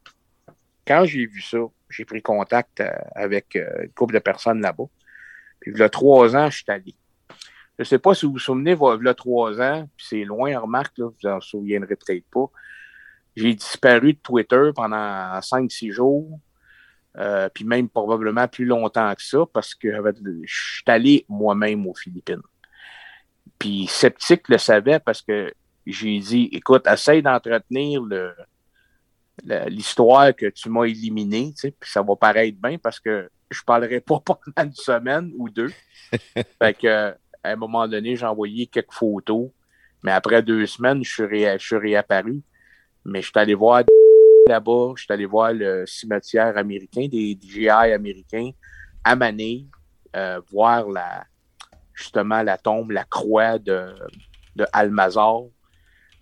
quand 0.87 1.05
j'ai 1.05 1.27
vu 1.27 1.41
ça, 1.41 1.59
j'ai 1.89 2.05
pris 2.05 2.21
contact 2.21 2.81
euh, 2.81 2.91
avec 3.15 3.57
euh, 3.57 3.85
une 3.85 3.91
couple 3.91 4.15
de 4.15 4.19
personnes 4.19 4.61
là-bas. 4.61 4.85
Puis 5.61 5.73
il 5.75 5.79
y 5.79 5.83
a 5.83 5.89
trois 5.89 6.37
ans, 6.37 6.51
je 6.51 6.57
suis 6.59 6.71
allé. 6.71 6.95
Je 7.79 7.83
ne 7.83 7.85
sais 7.85 7.99
pas 7.99 8.15
si 8.15 8.27
vous 8.27 8.33
vous 8.33 8.39
souvenez, 8.39 8.73
il 8.73 9.05
y 9.05 9.09
a 9.09 9.15
trois 9.15 9.61
ans, 9.61 9.89
puis 9.97 10.07
c'est 10.09 10.25
loin, 10.25 10.59
remarque, 10.59 10.99
là, 10.99 11.09
vous 11.09 11.29
en 11.29 11.41
souviendrez 11.41 11.97
peut-être 11.97 12.25
pas. 12.31 12.51
J'ai 13.37 13.55
disparu 13.55 14.15
de 14.15 14.19
Twitter 14.19 14.71
pendant 14.75 15.41
5-6 15.41 15.93
jours, 15.93 16.41
euh, 17.19 17.49
puis 17.55 17.65
même 17.65 17.89
probablement 17.89 18.49
plus 18.49 18.65
longtemps 18.67 19.15
que 19.15 19.23
ça, 19.23 19.41
parce 19.53 19.75
que 19.75 19.89
je 20.45 20.55
suis 20.77 20.85
allé 20.87 21.27
moi-même 21.29 21.87
aux 21.87 21.95
Philippines. 21.95 22.43
Puis 23.59 23.87
Sceptique 23.89 24.49
le 24.49 24.59
savait 24.59 24.99
parce 25.01 25.23
que 25.23 25.53
j'ai 25.87 26.19
dit, 26.21 26.49
écoute, 26.53 26.87
essaye 26.87 27.23
d'entretenir 27.23 28.03
le, 28.03 28.35
le- 29.45 29.69
l'histoire 29.69 30.35
que 30.35 30.47
tu 30.47 30.69
m'as 30.69 30.85
éliminée, 30.85 31.53
tu 31.55 31.61
sais, 31.63 31.71
puis 31.71 31.91
ça 31.91 32.03
va 32.03 32.17
paraître 32.17 32.59
bien 32.61 32.79
parce 32.79 33.01
que 33.01 33.31
je 33.51 33.63
parlerai 33.63 34.01
pas 34.01 34.21
pendant 34.25 34.69
une 34.69 34.75
semaine 34.75 35.33
ou 35.37 35.49
deux. 35.49 35.73
fait 36.63 36.75
que, 36.75 37.11
à 37.43 37.53
un 37.53 37.57
moment 37.57 37.87
donné, 37.89 38.17
j'ai 38.17 38.27
envoyé 38.27 38.67
quelques 38.67 38.93
photos, 38.93 39.51
mais 40.03 40.13
après 40.13 40.43
deux 40.43 40.67
semaines, 40.67 41.03
je 41.05 41.13
suis, 41.13 41.25
ré- 41.25 41.59
je 41.59 41.65
suis 41.67 41.77
réapparu. 41.77 42.43
Mais 43.05 43.23
je 43.23 43.27
suis 43.27 43.39
allé 43.39 43.55
voir 43.55 43.85
là-bas. 44.49 44.93
Je 44.97 45.05
suis 45.05 45.13
allé 45.13 45.27
voir 45.27 45.53
le 45.53 45.85
cimetière 45.87 46.57
américain, 46.57 47.07
des, 47.09 47.39
GI 47.41 47.69
américains 47.69 48.51
à 49.05 49.17
Manille, 49.17 49.67
euh, 50.17 50.41
voir 50.51 50.89
la, 50.89 51.25
justement 51.95 52.43
la 52.43 52.59
tombe, 52.59 52.91
la 52.91 53.05
croix 53.05 53.59
de, 53.59 53.95
de 54.57 54.67
Almazar, 54.73 55.43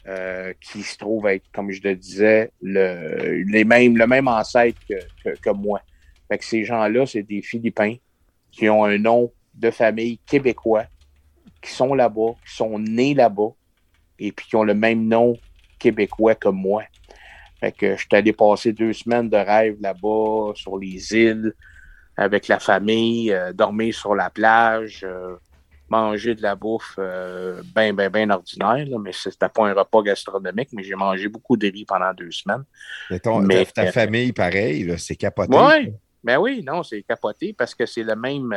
euh, 0.08 0.52
qui 0.60 0.82
se 0.82 0.96
trouve 0.96 1.26
être, 1.26 1.44
comme 1.52 1.70
je 1.70 1.82
le 1.82 1.96
disais, 1.96 2.52
le, 2.62 3.42
les 3.50 3.64
mêmes, 3.64 3.96
le 3.96 4.06
même 4.06 4.28
ancêtre 4.28 4.78
que, 4.88 4.94
que, 5.24 5.36
que 5.40 5.50
moi. 5.50 5.80
Fait 6.28 6.38
que 6.38 6.44
ces 6.44 6.64
gens-là, 6.64 7.06
c'est 7.06 7.22
des 7.22 7.42
Philippins 7.42 7.96
qui 8.52 8.68
ont 8.68 8.84
un 8.84 8.98
nom 8.98 9.32
de 9.54 9.70
famille 9.70 10.18
québécois, 10.18 10.84
qui 11.60 11.70
sont 11.70 11.94
là-bas, 11.94 12.34
qui 12.46 12.54
sont 12.54 12.78
nés 12.78 13.14
là-bas, 13.14 13.50
et 14.18 14.32
puis 14.32 14.46
qui 14.46 14.56
ont 14.56 14.64
le 14.64 14.74
même 14.74 15.06
nom 15.06 15.36
québécois 15.78 16.34
que 16.34 16.48
moi. 16.48 16.84
Fait 17.60 17.72
que 17.72 17.96
je 17.96 18.00
suis 18.00 18.08
allé 18.12 18.32
passer 18.32 18.72
deux 18.72 18.92
semaines 18.92 19.30
de 19.30 19.36
rêve 19.36 19.76
là-bas, 19.80 20.52
sur 20.54 20.78
les 20.78 21.12
îles, 21.12 21.54
avec 22.16 22.48
la 22.48 22.58
famille, 22.58 23.32
euh, 23.32 23.52
dormir 23.52 23.94
sur 23.94 24.14
la 24.14 24.30
plage, 24.30 25.00
euh, 25.04 25.36
manger 25.88 26.34
de 26.34 26.42
la 26.42 26.54
bouffe 26.54 26.96
euh, 26.98 27.62
bien, 27.74 27.92
bien, 27.94 28.10
bien 28.10 28.28
ordinaire, 28.30 28.86
là, 28.86 28.98
mais 28.98 29.12
c'était 29.12 29.48
pas 29.48 29.68
un 29.68 29.72
repas 29.72 30.02
gastronomique, 30.02 30.68
mais 30.72 30.82
j'ai 30.82 30.94
mangé 30.94 31.28
beaucoup 31.28 31.56
de 31.56 31.66
riz 31.68 31.84
pendant 31.84 32.12
deux 32.12 32.30
semaines. 32.30 32.64
Mais 33.10 33.20
ton- 33.20 33.40
Mais- 33.40 33.64
ta, 33.66 33.90
famille, 33.92 34.32
pareil, 34.32 34.94
c'est 34.98 35.16
capoté. 35.16 35.56
Oui, 35.56 35.92
ben 36.24 36.38
oui, 36.38 36.62
non, 36.62 36.82
c'est 36.82 37.02
capoté 37.02 37.54
parce 37.56 37.74
que 37.74 37.86
c'est 37.86 38.02
le 38.02 38.16
même, 38.16 38.54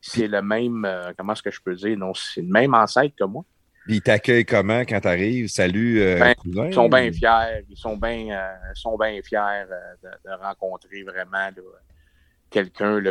c'est 0.00 0.26
le 0.26 0.42
même, 0.42 0.86
comment 1.16 1.34
est-ce 1.34 1.42
que 1.42 1.50
je 1.50 1.60
peux 1.62 1.74
dire, 1.74 1.96
non, 1.96 2.12
c'est 2.14 2.42
le 2.42 2.48
même 2.48 2.74
ancêtre 2.74 3.14
que 3.16 3.24
moi. 3.24 3.44
Ils 3.90 4.02
t'accueillent 4.02 4.44
comment 4.44 4.82
quand 4.82 5.00
t'arrives? 5.00 5.48
Salut, 5.48 6.00
euh, 6.00 6.20
Ben, 6.20 6.34
cousin? 6.36 6.66
Ils 6.68 6.74
sont 6.74 6.88
bien 6.88 7.10
fiers, 7.10 7.64
ils 7.68 7.76
sont 7.76 7.96
bien, 7.96 8.28
euh, 8.30 8.54
sont 8.74 8.96
bien 8.96 9.20
fiers 9.20 9.38
euh, 9.38 9.94
de, 10.04 10.08
de 10.30 10.34
rencontrer 10.40 11.02
vraiment 11.02 11.50
quelqu'un 12.50 13.02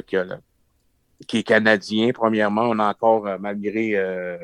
qui, 1.28 1.40
est 1.40 1.44
canadien. 1.44 2.12
Premièrement, 2.14 2.70
on 2.70 2.80
a 2.80 2.90
encore, 2.90 3.28
malgré, 3.42 3.98
euh, 3.98 4.38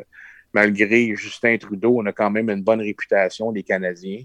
malgré 0.54 1.16
Justin 1.16 1.58
Trudeau, 1.58 2.02
on 2.02 2.06
a 2.06 2.12
quand 2.12 2.30
même 2.30 2.50
une 2.50 2.64
bonne 2.64 2.82
réputation 2.82 3.54
des 3.54 3.64
Canadiens. 3.64 4.24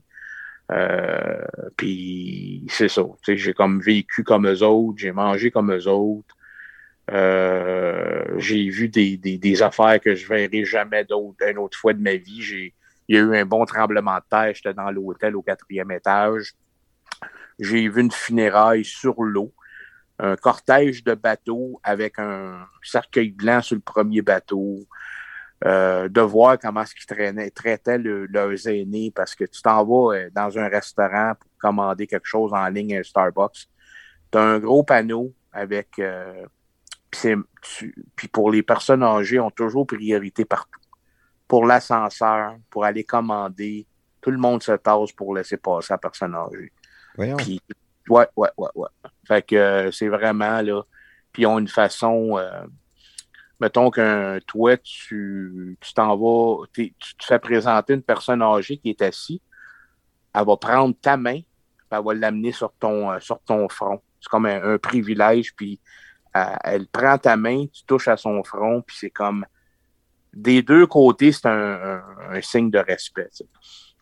Euh, 0.73 1.45
puis 1.77 2.67
c'est 2.69 2.89
ça. 2.89 3.03
tu 3.23 3.39
J'ai 3.39 3.55
comme 3.55 3.81
vécu 3.81 4.25
comme 4.25 4.49
eux 4.49 4.63
autres, 4.65 4.99
j'ai 4.99 5.13
mangé 5.13 5.53
comme 5.53 5.73
eux 5.73 5.87
autres. 5.87 6.37
Euh, 7.11 8.25
j'ai 8.37 8.69
vu 8.69 8.89
des, 8.89 9.17
des, 9.17 9.63
affaires 9.63 10.01
que 10.01 10.15
je 10.15 10.27
verrai 10.29 10.65
jamais 10.65 11.05
d'autre, 11.05 11.37
une 11.49 11.59
autre 11.59 11.77
fois 11.77 11.93
de 11.93 12.01
ma 12.01 12.15
vie. 12.15 12.43
J'ai, 12.43 12.75
il 13.09 13.17
y 13.17 13.19
a 13.19 13.23
eu 13.23 13.37
un 13.37 13.45
bon 13.45 13.65
tremblement 13.65 14.17
de 14.17 14.25
terre. 14.31 14.55
J'étais 14.55 14.75
dans 14.75 14.91
l'hôtel 14.91 15.35
au 15.35 15.43
quatrième 15.43 15.91
étage. 15.91 16.55
J'ai 17.59 17.89
vu 17.89 18.01
une 18.01 18.13
funéraille 18.13 18.85
sur 18.85 19.23
l'eau, 19.23 19.53
un 20.19 20.37
cortège 20.37 21.03
de 21.05 21.15
bateaux 21.15 21.81
avec 21.83 22.19
un 22.19 22.67
cercueil 22.83 23.31
blanc 23.31 23.61
sur 23.61 23.77
le 23.77 23.83
premier 23.83 24.23
bateau. 24.23 24.79
Euh, 25.67 26.09
de 26.09 26.23
voir 26.23 26.59
comment 26.59 26.81
est-ce 26.83 26.95
qu'ils 26.95 27.05
traînaient, 27.05 27.51
traitaient 27.51 27.99
le- 27.99 28.25
leurs 28.25 28.67
aînés 28.67 29.13
parce 29.15 29.35
que 29.35 29.45
tu 29.45 29.61
t'en 29.61 29.85
vas 29.85 30.17
euh, 30.17 30.31
dans 30.35 30.57
un 30.59 30.69
restaurant 30.69 31.35
pour 31.39 31.51
commander 31.59 32.07
quelque 32.07 32.27
chose 32.27 32.55
en 32.55 32.67
ligne, 32.69 32.97
un 32.97 33.03
Starbucks. 33.03 33.69
Tu 34.33 34.39
as 34.39 34.41
un 34.41 34.59
gros 34.59 34.85
panneau 34.85 35.35
avec. 35.53 36.01
Puis 37.11 37.21
c'est- 37.21 37.37
tu- 37.63 37.95
puis 38.17 38.29
pour 38.29 38.51
les 38.51 38.63
personnes 38.63 39.03
âgées, 39.03 39.41
ont 39.41 39.51
toujours 39.51 39.87
priorité 39.87 40.45
partout. 40.45 40.81
Pour 41.49 41.67
l'ascenseur, 41.67 42.57
pour 42.71 42.85
aller 42.85 43.05
commander, 43.05 43.87
tout 44.21 44.31
le 44.31 44.39
monde 44.39 44.63
se 44.63 44.73
tasse 44.73 45.13
pour 45.13 45.35
laisser 45.35 45.57
passer 45.57 45.93
la 45.93 45.99
personne 45.99 46.35
âgée. 46.35 46.73
Voyons. 47.17 47.37
Puis, 47.37 47.61
ouais, 48.09 48.29
ouais, 48.37 48.51
ouais, 48.57 48.69
ouais. 48.75 48.89
Fait 49.27 49.43
que 49.43 49.57
euh, 49.57 49.91
c'est 49.91 50.09
vraiment 50.09 50.61
là. 50.63 50.83
Puis 51.33 51.43
ils 51.43 51.47
ont 51.47 51.59
une 51.59 51.69
façon. 51.69 52.39
euh, 52.39 52.67
mettons 53.59 53.91
qu'un 53.91 54.39
toi, 54.47 54.77
tu 54.77 55.77
tu 55.81 55.95
t'en 55.95 56.17
vas, 56.17 56.67
tu 56.73 56.93
te 57.19 57.25
fais 57.25 57.39
présenter 57.39 57.95
une 57.95 58.03
personne 58.03 58.43
âgée 58.43 58.79
qui 58.79 58.91
est 58.91 59.03
assise. 59.03 59.41
Elle 60.33 60.47
va 60.47 60.57
prendre 60.57 60.95
ta 61.01 61.17
main, 61.17 61.41
puis 61.41 61.87
elle 61.91 62.05
va 62.05 62.15
l'amener 62.15 62.53
sur 62.53 62.73
ton, 62.79 63.11
euh, 63.11 63.19
sur 63.19 63.41
ton 63.41 63.69
front. 63.69 64.01
C'est 64.21 64.29
comme 64.29 64.47
un, 64.47 64.75
un 64.75 64.79
privilège, 64.79 65.55
puis 65.57 65.81
euh, 66.37 66.45
elle 66.65 66.87
prend 66.89 67.19
ta 67.19 67.37
main, 67.37 67.67
tu 67.73 67.85
touches 67.85 68.09
à 68.09 68.17
son 68.17 68.43
front, 68.45 68.83
puis 68.83 68.97
c'est 68.99 69.11
comme 69.11 69.45
des 70.33 70.63
deux 70.63 70.87
côtés, 70.87 71.33
c'est 71.33 71.47
un, 71.47 71.53
un- 71.53 72.03
un 72.31 72.41
signe 72.43 72.71
de 72.71 72.79
respect. 72.79 73.29
tu 73.31 73.39
sais. 73.39 73.49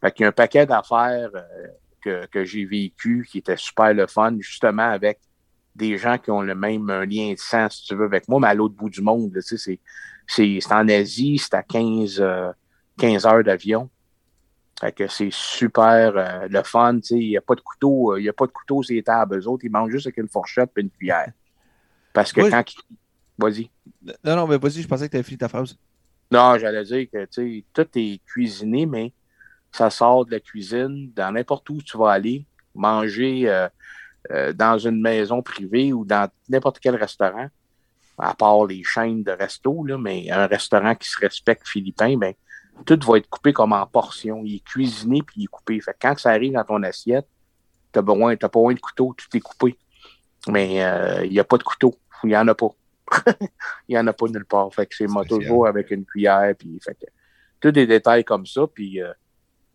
Fait 0.00 0.12
qu'il 0.12 0.22
y 0.24 0.26
a 0.26 0.28
un 0.28 0.32
paquet 0.32 0.66
d'affaires 0.66 1.30
euh, 1.34 1.66
que, 2.00 2.26
que 2.26 2.44
j'ai 2.44 2.64
vécu 2.66 3.26
qui 3.30 3.38
était 3.38 3.56
super 3.56 3.94
le 3.94 4.06
fun, 4.06 4.36
justement 4.38 4.90
avec 4.90 5.18
des 5.74 5.96
gens 5.96 6.18
qui 6.18 6.30
ont 6.30 6.42
le 6.42 6.55
même 6.55 6.90
un 6.90 7.05
lien 7.06 7.32
de 7.32 7.38
sang, 7.38 7.68
si 7.70 7.84
tu 7.84 7.94
veux, 7.94 8.05
avec 8.06 8.28
moi, 8.28 8.40
mais 8.40 8.48
à 8.48 8.55
l'autre 8.55 8.74
bout 8.74 8.90
du 8.90 9.00
monde. 9.00 9.32
tu 9.34 9.42
sais, 9.42 9.56
c'est, 9.59 9.80
c'est, 10.60 10.72
en 10.72 10.88
Asie, 10.88 11.38
c'est 11.38 11.55
à 11.55 11.62
15, 11.62 12.20
euh, 12.20 12.52
15 12.98 13.26
heures 13.26 13.44
d'avion. 13.44 13.88
Fait 14.80 14.92
que 14.92 15.09
c'est 15.09 15.30
super 15.32 16.12
euh, 16.16 16.46
le 16.48 16.62
fun. 16.62 16.96
tu 17.00 17.02
sais, 17.09 17.14
Il 17.18 17.28
n'y 17.30 17.36
a 17.36 17.40
pas 17.40 17.55
de 17.55 17.60
couteau, 17.60 18.12
euh, 18.14 18.20
il 18.20 18.24
y 18.24 18.28
a 18.28 18.32
pas 18.32 18.46
de 18.46 18.52
couteau 18.52 18.82
sur 18.82 18.94
les 18.94 19.02
tables. 19.02 19.38
Eux 19.38 19.48
autres, 19.48 19.64
ils 19.64 19.70
mangent 19.70 19.90
juste 19.92 20.06
avec 20.06 20.18
une 20.18 20.28
fourchette 20.28 20.70
et 20.76 20.80
une 20.82 20.90
cuillère. 20.90 21.32
Parce 22.18 22.32
que 22.32 22.40
Oui. 22.40 22.50
quand. 22.50 22.64
Vas-y. 23.38 23.70
Non, 24.24 24.34
non, 24.34 24.48
mais 24.48 24.58
vas-y, 24.58 24.82
je 24.82 24.88
pensais 24.88 25.06
que 25.06 25.12
tu 25.12 25.16
avais 25.18 25.22
fini 25.22 25.38
ta 25.38 25.48
phrase. 25.48 25.78
Non, 26.32 26.58
j'allais 26.58 26.82
dire 26.82 27.06
que 27.12 27.24
tu 27.26 27.30
sais, 27.30 27.64
tout 27.72 27.86
est 27.94 28.20
cuisiné, 28.26 28.86
mais 28.86 29.12
ça 29.70 29.88
sort 29.88 30.26
de 30.26 30.32
la 30.32 30.40
cuisine, 30.40 31.12
dans 31.14 31.30
n'importe 31.30 31.70
où 31.70 31.80
tu 31.80 31.96
vas 31.96 32.10
aller, 32.10 32.44
manger 32.74 33.48
euh, 33.48 33.68
euh, 34.32 34.52
dans 34.52 34.78
une 34.78 35.00
maison 35.00 35.42
privée 35.42 35.92
ou 35.92 36.04
dans 36.04 36.28
n'importe 36.48 36.80
quel 36.80 36.96
restaurant, 36.96 37.46
à 38.18 38.34
part 38.34 38.66
les 38.66 38.82
chaînes 38.82 39.22
de 39.22 39.30
resto, 39.30 39.84
là, 39.84 39.96
mais 39.96 40.28
un 40.28 40.48
restaurant 40.48 40.96
qui 40.96 41.08
se 41.08 41.20
respecte 41.20 41.68
philippin, 41.68 42.16
ben, 42.16 42.34
tout 42.84 42.98
va 43.06 43.18
être 43.18 43.30
coupé 43.30 43.52
comme 43.52 43.72
en 43.72 43.86
portions. 43.86 44.42
Il 44.44 44.56
est 44.56 44.64
cuisiné 44.64 45.22
puis 45.22 45.42
il 45.42 45.44
est 45.44 45.46
coupé. 45.46 45.80
Fait 45.80 45.92
que 45.92 45.98
quand 46.02 46.18
ça 46.18 46.30
arrive 46.30 46.54
dans 46.54 46.64
ton 46.64 46.82
assiette, 46.82 47.28
t'as 47.92 48.02
besoin, 48.02 48.34
t'as 48.34 48.48
pas 48.48 48.58
besoin 48.58 48.74
de 48.74 48.80
couteau, 48.80 49.14
tout 49.16 49.36
est 49.36 49.40
coupé. 49.40 49.78
Mais 50.48 50.84
euh, 50.84 51.24
il 51.24 51.30
n'y 51.32 51.40
a 51.40 51.44
pas 51.44 51.58
de 51.58 51.62
couteau. 51.62 51.94
Il 52.24 52.28
n'y 52.28 52.36
en 52.36 52.46
a 52.48 52.54
pas. 52.54 52.68
il 53.88 53.94
n'y 53.94 53.98
en 53.98 54.06
a 54.06 54.12
pas 54.12 54.26
nulle 54.26 54.44
part. 54.44 54.72
Fait 54.74 54.86
que 54.86 54.94
c'est 54.94 55.06
moi 55.06 55.24
toujours 55.24 55.66
avec 55.66 55.90
une 55.90 56.04
cuillère. 56.04 56.54
Puis, 56.58 56.78
fait 56.84 56.94
que, 56.94 57.06
tous 57.60 57.70
des 57.72 57.86
détails 57.86 58.24
comme 58.24 58.46
ça. 58.46 58.66
Puis 58.72 59.00
euh, 59.02 59.12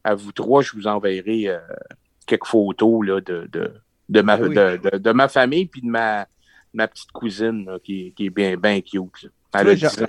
à 0.03 0.15
vous 0.15 0.31
trois, 0.31 0.61
je 0.61 0.73
vous 0.73 0.87
enverrai 0.87 1.47
euh, 1.47 1.59
quelques 2.25 2.45
photos 2.45 3.05
là, 3.05 3.21
de, 3.21 3.47
de, 3.51 3.73
de, 4.09 4.21
ma, 4.21 4.37
Oui. 4.37 4.53
de, 4.55 4.97
de, 4.97 5.11
ma 5.11 5.27
famille 5.27 5.65
puis 5.65 5.81
de 5.81 5.87
ma, 5.87 6.27
ma 6.73 6.87
petite 6.87 7.11
cousine 7.11 7.65
là, 7.65 7.79
qui, 7.83 8.07
est- 8.07 8.11
qui 8.11 8.25
est 8.27 8.29
bien, 8.29 8.55
bien 8.57 8.79
cute. 8.81 9.23
là. 9.23 9.29
Elle 9.55 9.69
a 9.69 9.75
vois, 9.75 9.89
10 9.89 10.03
ans. 10.03 10.07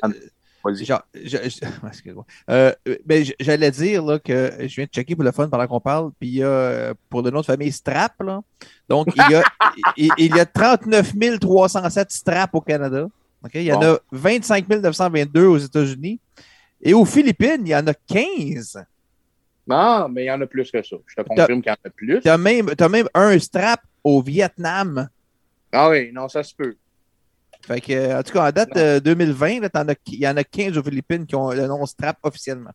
Euh, 2.51 2.73
ben, 3.05 3.25
j'allais 3.41 3.71
dire 3.71 4.05
là, 4.05 4.19
que 4.19 4.53
je 4.61 4.75
viens 4.75 4.85
de 4.85 4.91
checker 4.91 5.15
pour 5.15 5.25
le 5.25 5.33
fun 5.33 5.49
pendant 5.49 5.67
qu'on 5.67 5.81
parle, 5.81 6.11
puis 6.19 6.29
il 6.29 6.35
y 6.37 6.43
a 6.43 6.95
pour 7.09 7.23
le 7.23 7.31
nom 7.31 7.41
de 7.41 7.47
famille 7.47 7.73
Strap, 7.73 8.23
là. 8.23 8.41
donc 8.89 9.09
il 9.15 9.31
y 9.31 9.35
a, 9.35 9.43
il, 9.97 10.11
il 10.19 10.37
y 10.37 10.41
a 10.41 10.47
39 10.47 11.15
307 11.41 12.11
Strap 12.11 12.55
au 12.55 12.61
Canada. 12.61 13.09
Il 13.53 13.63
y 13.63 13.73
en 13.73 13.83
a 13.83 13.99
25 14.11 14.69
922 14.69 15.47
aux 15.47 15.59
États-Unis. 15.59 16.19
Et 16.83 16.95
aux 16.95 17.05
Philippines, 17.05 17.61
il 17.61 17.69
y 17.69 17.77
en 17.77 17.87
a 17.87 17.95
15. 17.95 18.85
Non, 19.67 20.09
mais 20.09 20.25
il 20.25 20.27
y 20.27 20.31
en 20.31 20.41
a 20.41 20.47
plus 20.47 20.71
que 20.71 20.83
ça. 20.83 20.97
Je 21.07 21.15
te 21.15 21.23
confirme 21.23 21.63
qu'il 21.63 21.71
y 21.71 21.73
en 21.73 21.89
a 21.89 21.91
plus. 21.91 22.21
Tu 22.21 22.29
as 22.29 22.89
même 22.89 23.09
un 23.15 23.39
strap 23.39 23.81
au 24.03 24.23
Vietnam. 24.23 25.09
Ah 25.73 25.89
oui, 25.91 26.11
non, 26.13 26.29
ça 26.29 26.43
se 26.43 26.55
peut. 26.55 26.77
Fait 27.67 27.81
que, 27.81 27.93
euh, 27.93 28.19
en 28.19 28.23
tout 28.23 28.33
cas, 28.33 28.49
en 28.49 28.53
date 28.53 28.77
euh, 28.77 29.01
2020, 29.01 29.61
là, 29.61 29.69
t'en 29.71 29.89
as- 29.89 29.95
il 30.09 30.19
y 30.19 30.29
en 30.29 30.37
a 30.37 30.45
15 30.45 30.77
aux 30.77 30.83
Philippines 30.83 31.27
qui 31.27 31.35
ont 31.35 31.51
le 31.51 31.67
nom 31.67 31.85
strap 31.87 32.19
officiellement. 32.23 32.73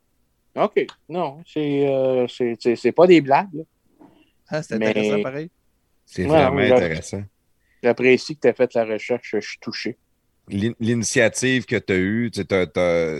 OK. 0.55 0.85
Non, 1.07 1.41
c'est 1.45 1.87
euh, 1.87 2.27
c'est- 2.27 2.55
c'est- 2.59 2.75
c'est 2.75 2.91
pas 2.91 3.05
des 3.07 3.21
blagues. 3.21 3.53
là. 3.53 3.63
Ah, 4.49 4.63
c'est 4.63 4.79
Mais- 4.79 4.87
intéressant, 4.89 5.21
pareil. 5.21 5.51
C'est 6.05 6.23
Ouais, 6.23 6.29
vraiment 6.29 6.55
ouais, 6.55 6.71
intéressant. 6.71 7.21
J'apprécie 7.83 8.35
que 8.35 8.41
tu 8.41 8.47
aies 8.47 8.53
fait 8.53 8.73
la 8.73 8.83
recherche. 8.85 9.29
Je 9.35 9.39
suis 9.47 9.59
touché. 9.59 9.97
L'in- 10.47 10.73
L'initiative 10.79 11.65
que 11.67 11.75
tu 11.75 11.93
as 11.93 11.97
eue, 11.97 12.31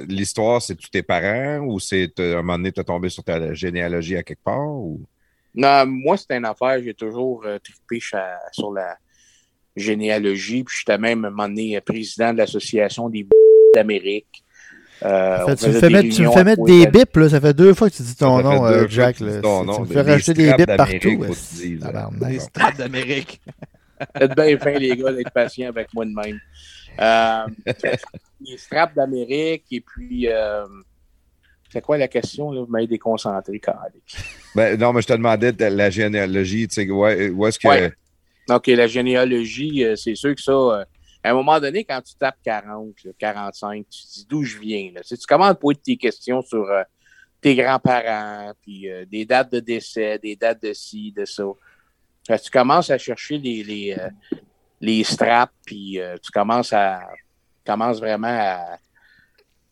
l'histoire, 0.07 0.59
c'est 0.63 0.75
tous 0.75 0.89
tes 0.89 1.03
parents 1.03 1.59
ou 1.59 1.79
c'est 1.79 2.19
à 2.19 2.23
un 2.23 2.35
moment 2.37 2.57
donné, 2.57 2.71
tu 2.71 2.81
es 2.81 2.83
tombé 2.83 3.09
sur 3.09 3.23
ta 3.23 3.53
généalogie 3.53 4.17
à 4.17 4.23
quelque 4.23 4.43
part? 4.43 4.67
Ou... 4.67 4.99
Non, 5.53 5.85
moi, 5.85 6.17
c'était 6.17 6.37
une 6.37 6.45
affaire. 6.45 6.81
J'ai 6.83 6.95
toujours 6.95 7.43
euh, 7.45 7.59
trippé 7.59 7.99
sur 8.51 8.71
la 8.73 8.97
généalogie. 9.79 10.63
Puis 10.63 10.77
j'étais 10.79 10.97
même 10.97 11.25
à 11.25 11.27
un 11.27 11.31
moment 11.31 11.47
donné 11.49 11.77
euh, 11.77 11.81
président 11.81 12.33
de 12.33 12.37
l'Association 12.37 13.09
des 13.09 13.25
d'Amérique. 13.73 14.43
Euh, 15.03 15.45
Fait, 15.45 15.55
tu, 15.55 15.67
me 15.67 15.71
fais 15.73 15.87
des 15.87 15.93
mettre, 15.93 16.09
tu 16.09 16.21
me 16.23 16.27
réunions 16.27 16.31
fais 16.33 16.39
à 16.39 16.43
mettre 16.43 16.61
tous 16.61 16.65
des 16.67 16.87
bips, 16.87 17.15
là. 17.17 17.29
Ça 17.29 17.39
fait 17.39 17.53
deux 17.53 17.73
fois 17.73 17.89
que 17.89 17.95
tu 17.95 18.03
dis 18.03 18.15
ton 18.15 18.41
nom, 18.41 18.65
euh, 18.65 18.85
Jack. 18.89 19.15
tu 19.17 19.23
dis 19.23 19.29
là. 19.29 19.41
ton 19.41 19.61
Tu- 19.61 19.67
nom. 19.67 19.75
tu 19.75 19.81
me 19.81 19.87
Des 19.87 19.93
fais 19.93 20.01
rajouter 20.01 20.33
des 20.33 20.53
bips 20.53 20.75
partout. 20.75 21.25
Les 22.27 22.39
straps 22.39 22.77
d'Amérique. 22.77 23.41
Faites 24.17 24.33
bien 24.35 24.57
fin, 24.57 24.71
les 24.71 24.95
gars, 24.95 25.11
d'être 25.11 25.31
patients 25.31 25.67
avec 25.69 25.93
moi 25.93 26.05
de 26.05 26.11
même. 26.13 26.39
Euh, 27.01 27.45
les 28.45 28.57
straps 28.57 28.95
d'Amérique, 28.95 29.65
et 29.71 29.81
puis 29.81 30.27
euh, 30.27 30.65
C'est 31.71 31.81
quoi 31.81 31.97
la 31.97 32.07
question, 32.07 32.51
là? 32.51 32.61
Vous 32.61 32.67
m'avez 32.71 32.87
déconcentré, 32.87 33.59
Carly. 33.59 34.01
Ben, 34.55 34.77
non, 34.79 34.91
mais 34.93 35.01
je 35.01 35.07
te 35.07 35.13
demandais 35.13 35.51
de 35.51 35.65
la 35.65 35.89
généalogie, 35.89 36.67
tu 36.67 36.75
sais, 36.75 36.89
ouais, 36.89 37.29
où 37.29 37.45
est-ce 37.45 37.59
que. 37.59 37.67
Ouais. 37.67 37.93
OK, 38.49 38.67
la 38.67 38.87
généalogie, 38.87 39.83
euh, 39.83 39.95
c'est 39.95 40.15
sûr 40.15 40.35
que 40.35 40.41
ça, 40.41 40.51
euh, 40.51 40.83
à 41.23 41.31
un 41.31 41.33
moment 41.33 41.59
donné, 41.59 41.83
quand 41.83 42.01
tu 42.01 42.15
tapes 42.15 42.37
40, 42.43 43.03
là, 43.03 43.11
45, 43.17 43.85
tu 43.89 44.01
te 44.01 44.13
dis 44.13 44.25
d'où 44.29 44.43
je 44.43 44.57
viens. 44.57 44.91
Là? 44.93 45.01
Tu, 45.01 45.09
sais, 45.09 45.17
tu 45.17 45.27
commences 45.27 45.51
à 45.51 45.55
poser 45.55 45.79
tes 45.83 45.97
questions 45.97 46.41
sur 46.41 46.69
euh, 46.69 46.83
tes 47.41 47.55
grands-parents, 47.55 48.53
puis 48.61 48.89
euh, 48.89 49.05
des 49.05 49.25
dates 49.25 49.51
de 49.51 49.59
décès, 49.59 50.19
des 50.19 50.35
dates 50.35 50.61
de 50.61 50.73
ci, 50.73 51.11
de 51.11 51.25
ça. 51.25 51.43
Tu 52.27 52.51
commences 52.51 52.89
à 52.89 52.97
chercher 52.97 53.37
les, 53.37 53.63
les, 53.63 53.95
euh, 53.97 54.09
les 54.79 55.03
straps, 55.03 55.53
puis 55.65 55.99
euh, 55.99 56.17
tu 56.21 56.31
commences 56.31 56.73
à 56.73 57.01
commences 57.65 57.99
vraiment 57.99 58.27
à, 58.27 58.77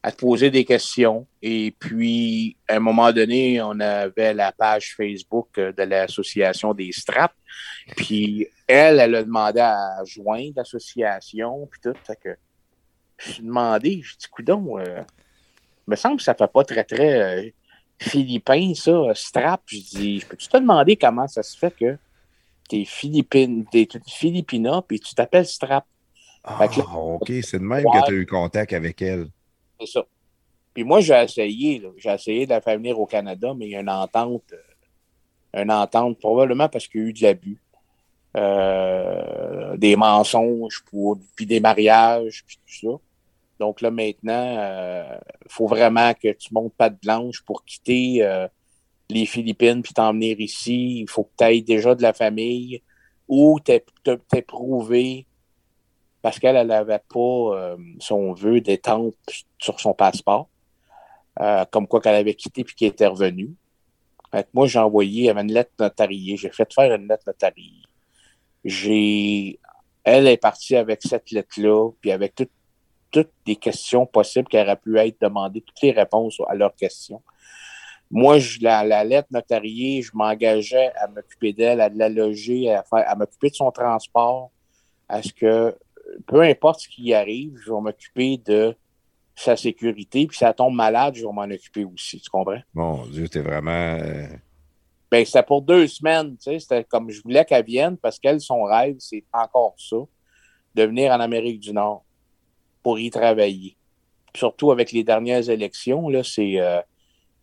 à 0.03 0.11
te 0.11 0.18
poser 0.18 0.49
des 0.52 0.64
questions. 0.64 1.28
Et 1.41 1.76
puis, 1.80 2.56
à 2.68 2.76
un 2.76 2.80
moment 2.80 3.11
donné, 3.11 3.61
on 3.61 3.80
avait 3.80 4.34
la 4.34 4.52
page 4.52 4.94
Facebook 4.95 5.49
euh, 5.57 5.72
de 5.74 5.84
l'association 5.84 6.74
des 6.74 6.91
straps. 6.91 7.36
Puis, 7.95 8.48
elle, 8.68 8.99
elle 8.99 9.15
a 9.15 9.24
demandé 9.24 9.60
à 9.60 10.03
joindre 10.06 10.53
l'association, 10.57 11.68
puis 11.72 11.80
tout. 11.84 11.98
Fait 12.06 12.18
que, 12.22 12.38
j'ai 13.18 13.41
demandé, 13.41 14.02
j'ai 14.03 14.15
dit, 14.18 14.28
coudon, 14.32 14.78
euh, 14.80 15.02
me 15.88 15.95
semble 15.95 16.18
que 16.18 16.24
ça 16.24 16.36
fait 16.36 16.52
pas 16.52 16.64
très, 16.64 16.84
très 16.84 17.22
euh, 17.45 17.49
philippin, 17.99 18.74
ça, 18.76 18.91
euh, 18.91 19.14
strap. 19.15 19.61
Je 19.65 19.78
dis, 19.80 20.26
peux-tu 20.30 20.48
te 20.48 20.57
demander 20.57 20.95
comment 20.95 21.28
ça 21.28 21.41
se 21.44 21.57
fait 21.57 21.76
que 21.76 21.98
t'es 22.69 22.86
Philippine, 22.86 23.65
t'es 23.72 23.88
Philippina, 24.07 24.84
puis 24.88 24.99
tu 24.99 25.15
t'appelles 25.15 25.48
strap? 25.48 25.86
Ah, 26.44 26.60
là- 26.65 26.84
OK, 26.95 27.32
c'est 27.41 27.60
de 27.60 27.64
même 27.64 27.86
Ouais. 27.86 27.99
que 28.02 28.06
tu 28.06 28.14
as 28.14 28.15
eu 28.15 28.26
contact 28.26 28.74
avec 28.74 29.02
elle. 29.02 29.28
C'est 29.80 29.88
ça. 29.88 30.06
Puis 30.74 30.84
moi, 30.84 30.99
j'ai 30.99 31.16
essayé, 31.16 31.84
j'ai 31.98 32.10
essayé 32.10 32.45
de 32.45 32.52
la 32.52 32.62
faire 32.62 32.78
venir 32.78 32.99
au 32.99 33.06
Canada, 33.06 33.54
mais 33.56 33.66
il 33.66 33.72
y 33.72 33.76
a 33.76 33.80
une 33.80 33.90
entente, 33.90 34.54
euh, 34.54 35.64
une 35.64 35.72
entente, 35.72 36.20
probablement 36.20 36.70
parce 36.70 36.88
qu'il 36.88 37.02
y 37.02 37.04
a 37.04 37.08
eu 37.08 37.14
de 37.14 37.22
l'abus. 37.24 37.62
Euh, 38.36 39.76
des 39.78 39.95
mensonges, 39.95 40.84
pour, 40.86 41.18
puis 41.36 41.45
des 41.45 41.60
mariages, 41.60 42.44
puis 42.45 42.58
tout 42.58 42.91
ça. 42.91 43.02
Donc 43.60 43.82
là, 43.82 43.90
maintenant, 43.90 44.54
il 45.45 45.52
faut 45.52 45.68
vraiment 45.68 46.14
que 46.14 46.32
tu 46.34 46.54
montes 46.54 46.74
pas 46.76 46.90
de 46.90 46.98
blanche 47.02 47.41
pour 47.41 47.66
quitter 47.66 48.24
euh, 48.24 48.48
les 49.10 49.26
Philippines 49.26 49.82
puis 49.82 49.94
t'en 49.94 50.14
venir 50.14 50.40
ici. 50.40 50.99
Il 51.02 51.10
faut 51.10 51.24
que 51.24 51.32
tu 51.38 51.44
aies 51.45 51.62
déjà 51.62 51.95
de 51.95 52.02
la 52.02 52.14
famille 52.14 52.84
ou 53.28 53.60
t'es 53.60 53.84
prouvé 54.45 55.27
parce 56.22 56.39
qu'elle 56.39 56.65
n'avait 56.68 57.02
pas 57.14 57.19
euh, 57.19 57.77
son 57.99 58.34
vœu 58.34 58.61
détente 58.61 59.14
sur 59.60 59.80
son 59.80 59.94
passeport, 59.94 60.49
euh, 61.39 61.65
comme 61.72 61.88
quoi 61.88 62.02
qu'elle 62.02 62.15
avait 62.15 62.34
quitté 62.34 62.64
puis 62.64 62.76
qu'elle 62.76 62.89
était 62.89 63.07
revenue. 63.07 63.53
Fait 64.31 64.48
moi, 64.53 64.68
j'ai 64.68 64.80
envoyé, 64.80 65.23
y 65.26 65.30
avait 65.30 65.41
une 65.41 65.53
lettre 65.53 65.72
notariée. 65.80 66.35
J'ai 66.35 66.49
fait 66.52 66.72
faire 66.73 66.94
une 66.94 67.07
lettre 67.07 67.23
notariée. 67.27 67.84
J'ai. 68.65 69.60
Elle 70.03 70.27
est 70.27 70.38
partie 70.38 70.76
avec 70.76 71.02
cette 71.02 71.31
lettre-là, 71.31 71.91
puis 72.02 72.11
avec 72.11 72.34
tout- 72.35 72.49
toutes 73.11 73.31
les 73.45 73.56
questions 73.56 74.06
possibles 74.06 74.48
qui 74.48 74.57
auraient 74.57 74.77
pu 74.77 74.98
être 74.98 75.19
demandées, 75.22 75.61
toutes 75.61 75.81
les 75.81 75.91
réponses 75.91 76.41
à 76.48 76.56
leurs 76.56 76.76
questions. 76.76 77.22
Moi, 78.10 78.39
je, 78.39 78.60
la, 78.61 78.85
la 78.85 79.03
lettre 79.03 79.27
notariée, 79.31 80.02
je 80.02 80.11
m'engageais 80.14 80.94
à 80.95 81.07
m'occuper 81.07 81.52
d'elle, 81.52 81.81
à 81.81 81.89
la 81.89 82.07
loger, 82.10 82.73
à, 82.73 82.84
à 82.91 83.15
m'occuper 83.15 83.49
de 83.49 83.56
son 83.56 83.69
transport, 83.72 84.49
à 85.10 85.22
ce 85.22 85.34
que 85.34 85.76
peu 86.26 86.41
importe 86.41 86.81
ce 86.81 86.88
qui 86.89 87.14
arrive, 87.14 87.57
je 87.64 87.72
vais 87.72 87.81
m'occuper 87.81 88.38
de 88.38 88.76
sa 89.35 89.56
sécurité. 89.56 90.26
Puis 90.27 90.38
si 90.38 90.44
elle 90.44 90.53
tombe 90.56 90.73
malade, 90.73 91.15
je 91.15 91.26
vais 91.26 91.31
m'en 91.31 91.44
occuper 91.44 91.85
aussi. 91.85 92.19
Tu 92.19 92.30
comprends? 92.30 92.61
Mon 92.73 93.06
Dieu, 93.06 93.27
t'es 93.30 93.41
vraiment. 93.41 93.72
euh, 94.02 94.27
Ben, 95.11 95.23
c'était 95.26 95.44
pour 95.44 95.61
deux 95.61 95.88
semaines, 95.88 96.35
tu 96.38 96.44
sais. 96.44 96.60
C'était 96.60 96.84
comme 96.84 97.10
je 97.10 97.22
voulais 97.22 97.45
qu'elle 97.45 97.64
vienne 97.65 97.98
parce 97.98 98.19
qu'elle, 98.19 98.41
son 98.41 98.64
rêve, 98.64 98.95
c'est 98.99 99.23
encore 99.31 99.76
ça, 99.77 99.98
de 100.76 100.84
venir 100.84 101.11
en 101.11 101.19
Amérique 101.19 101.60
du 101.60 101.72
Nord 101.72 102.03
pour 102.84 102.99
y 102.99 103.10
travailler. 103.10 103.77
Surtout 104.35 104.72
avec 104.72 104.91
les 104.91 105.03
dernières 105.03 105.49
élections, 105.49 106.10
là, 106.10 106.23
c'est 106.23 106.60
euh, 106.60 106.81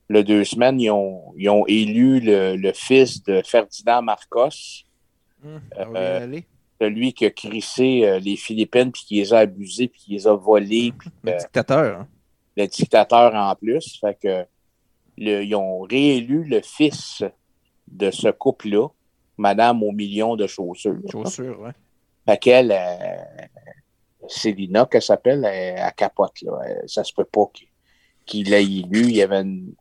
le 0.08 0.22
deux 0.22 0.44
semaines, 0.44 0.80
ils 0.80 0.90
ont, 0.90 1.32
ils 1.36 1.48
ont 1.48 1.64
élu 1.66 2.20
le, 2.20 2.56
le 2.56 2.72
fils 2.72 3.22
de 3.22 3.40
Ferdinand 3.44 4.02
Marcos, 4.02 4.84
Euh, 5.44 6.40
celui 6.84 7.12
qui 7.12 7.24
a 7.26 7.30
crissé 7.30 8.04
euh, 8.04 8.18
les 8.18 8.36
Philippines, 8.36 8.92
puis 8.92 9.02
qui 9.06 9.14
les 9.16 9.32
a 9.32 9.38
abusés, 9.40 9.88
puis 9.88 10.00
qui 10.00 10.10
les 10.12 10.26
a 10.26 10.34
volés, 10.34 10.92
puis 10.98 11.10
Le 11.22 11.32
euh, 11.32 11.38
dictateur. 11.38 12.00
hein. 12.00 12.08
le 12.56 12.66
dictateur 12.66 13.34
en 13.34 13.54
plus. 13.54 13.98
Fait 14.00 14.18
que 14.20 14.44
le- 15.18 15.42
ils 15.44 15.54
ont 15.54 15.80
réélu 15.82 16.44
le 16.44 16.60
fils 16.62 17.22
de 17.88 18.10
ce 18.10 18.28
couple-là, 18.28 18.88
Madame 19.36 19.82
aux 19.82 19.92
millions 19.92 20.36
de 20.36 20.46
chaussures. 20.46 20.98
Chaussures, 21.10 21.60
ouais. 21.60 21.72
Fait 22.26 22.38
qu'elle, 22.38 22.72
euh, 22.72 23.46
Célina, 24.28 24.86
qu'elle 24.86 25.02
s'appelle, 25.02 25.44
elle, 25.44 25.74
elle 25.78 25.92
capote. 25.94 26.40
Là. 26.42 26.52
Elle- 26.66 26.88
ça 26.88 27.04
se 27.04 27.12
peut 27.12 27.24
pas 27.24 27.46
qu'il 27.52 27.68
qu'il 28.26 28.48
l'ait 28.48 28.64
élu. 28.64 29.02
Il 29.02 29.16
y 29.16 29.20
avait, 29.22 29.42
une- 29.42 29.74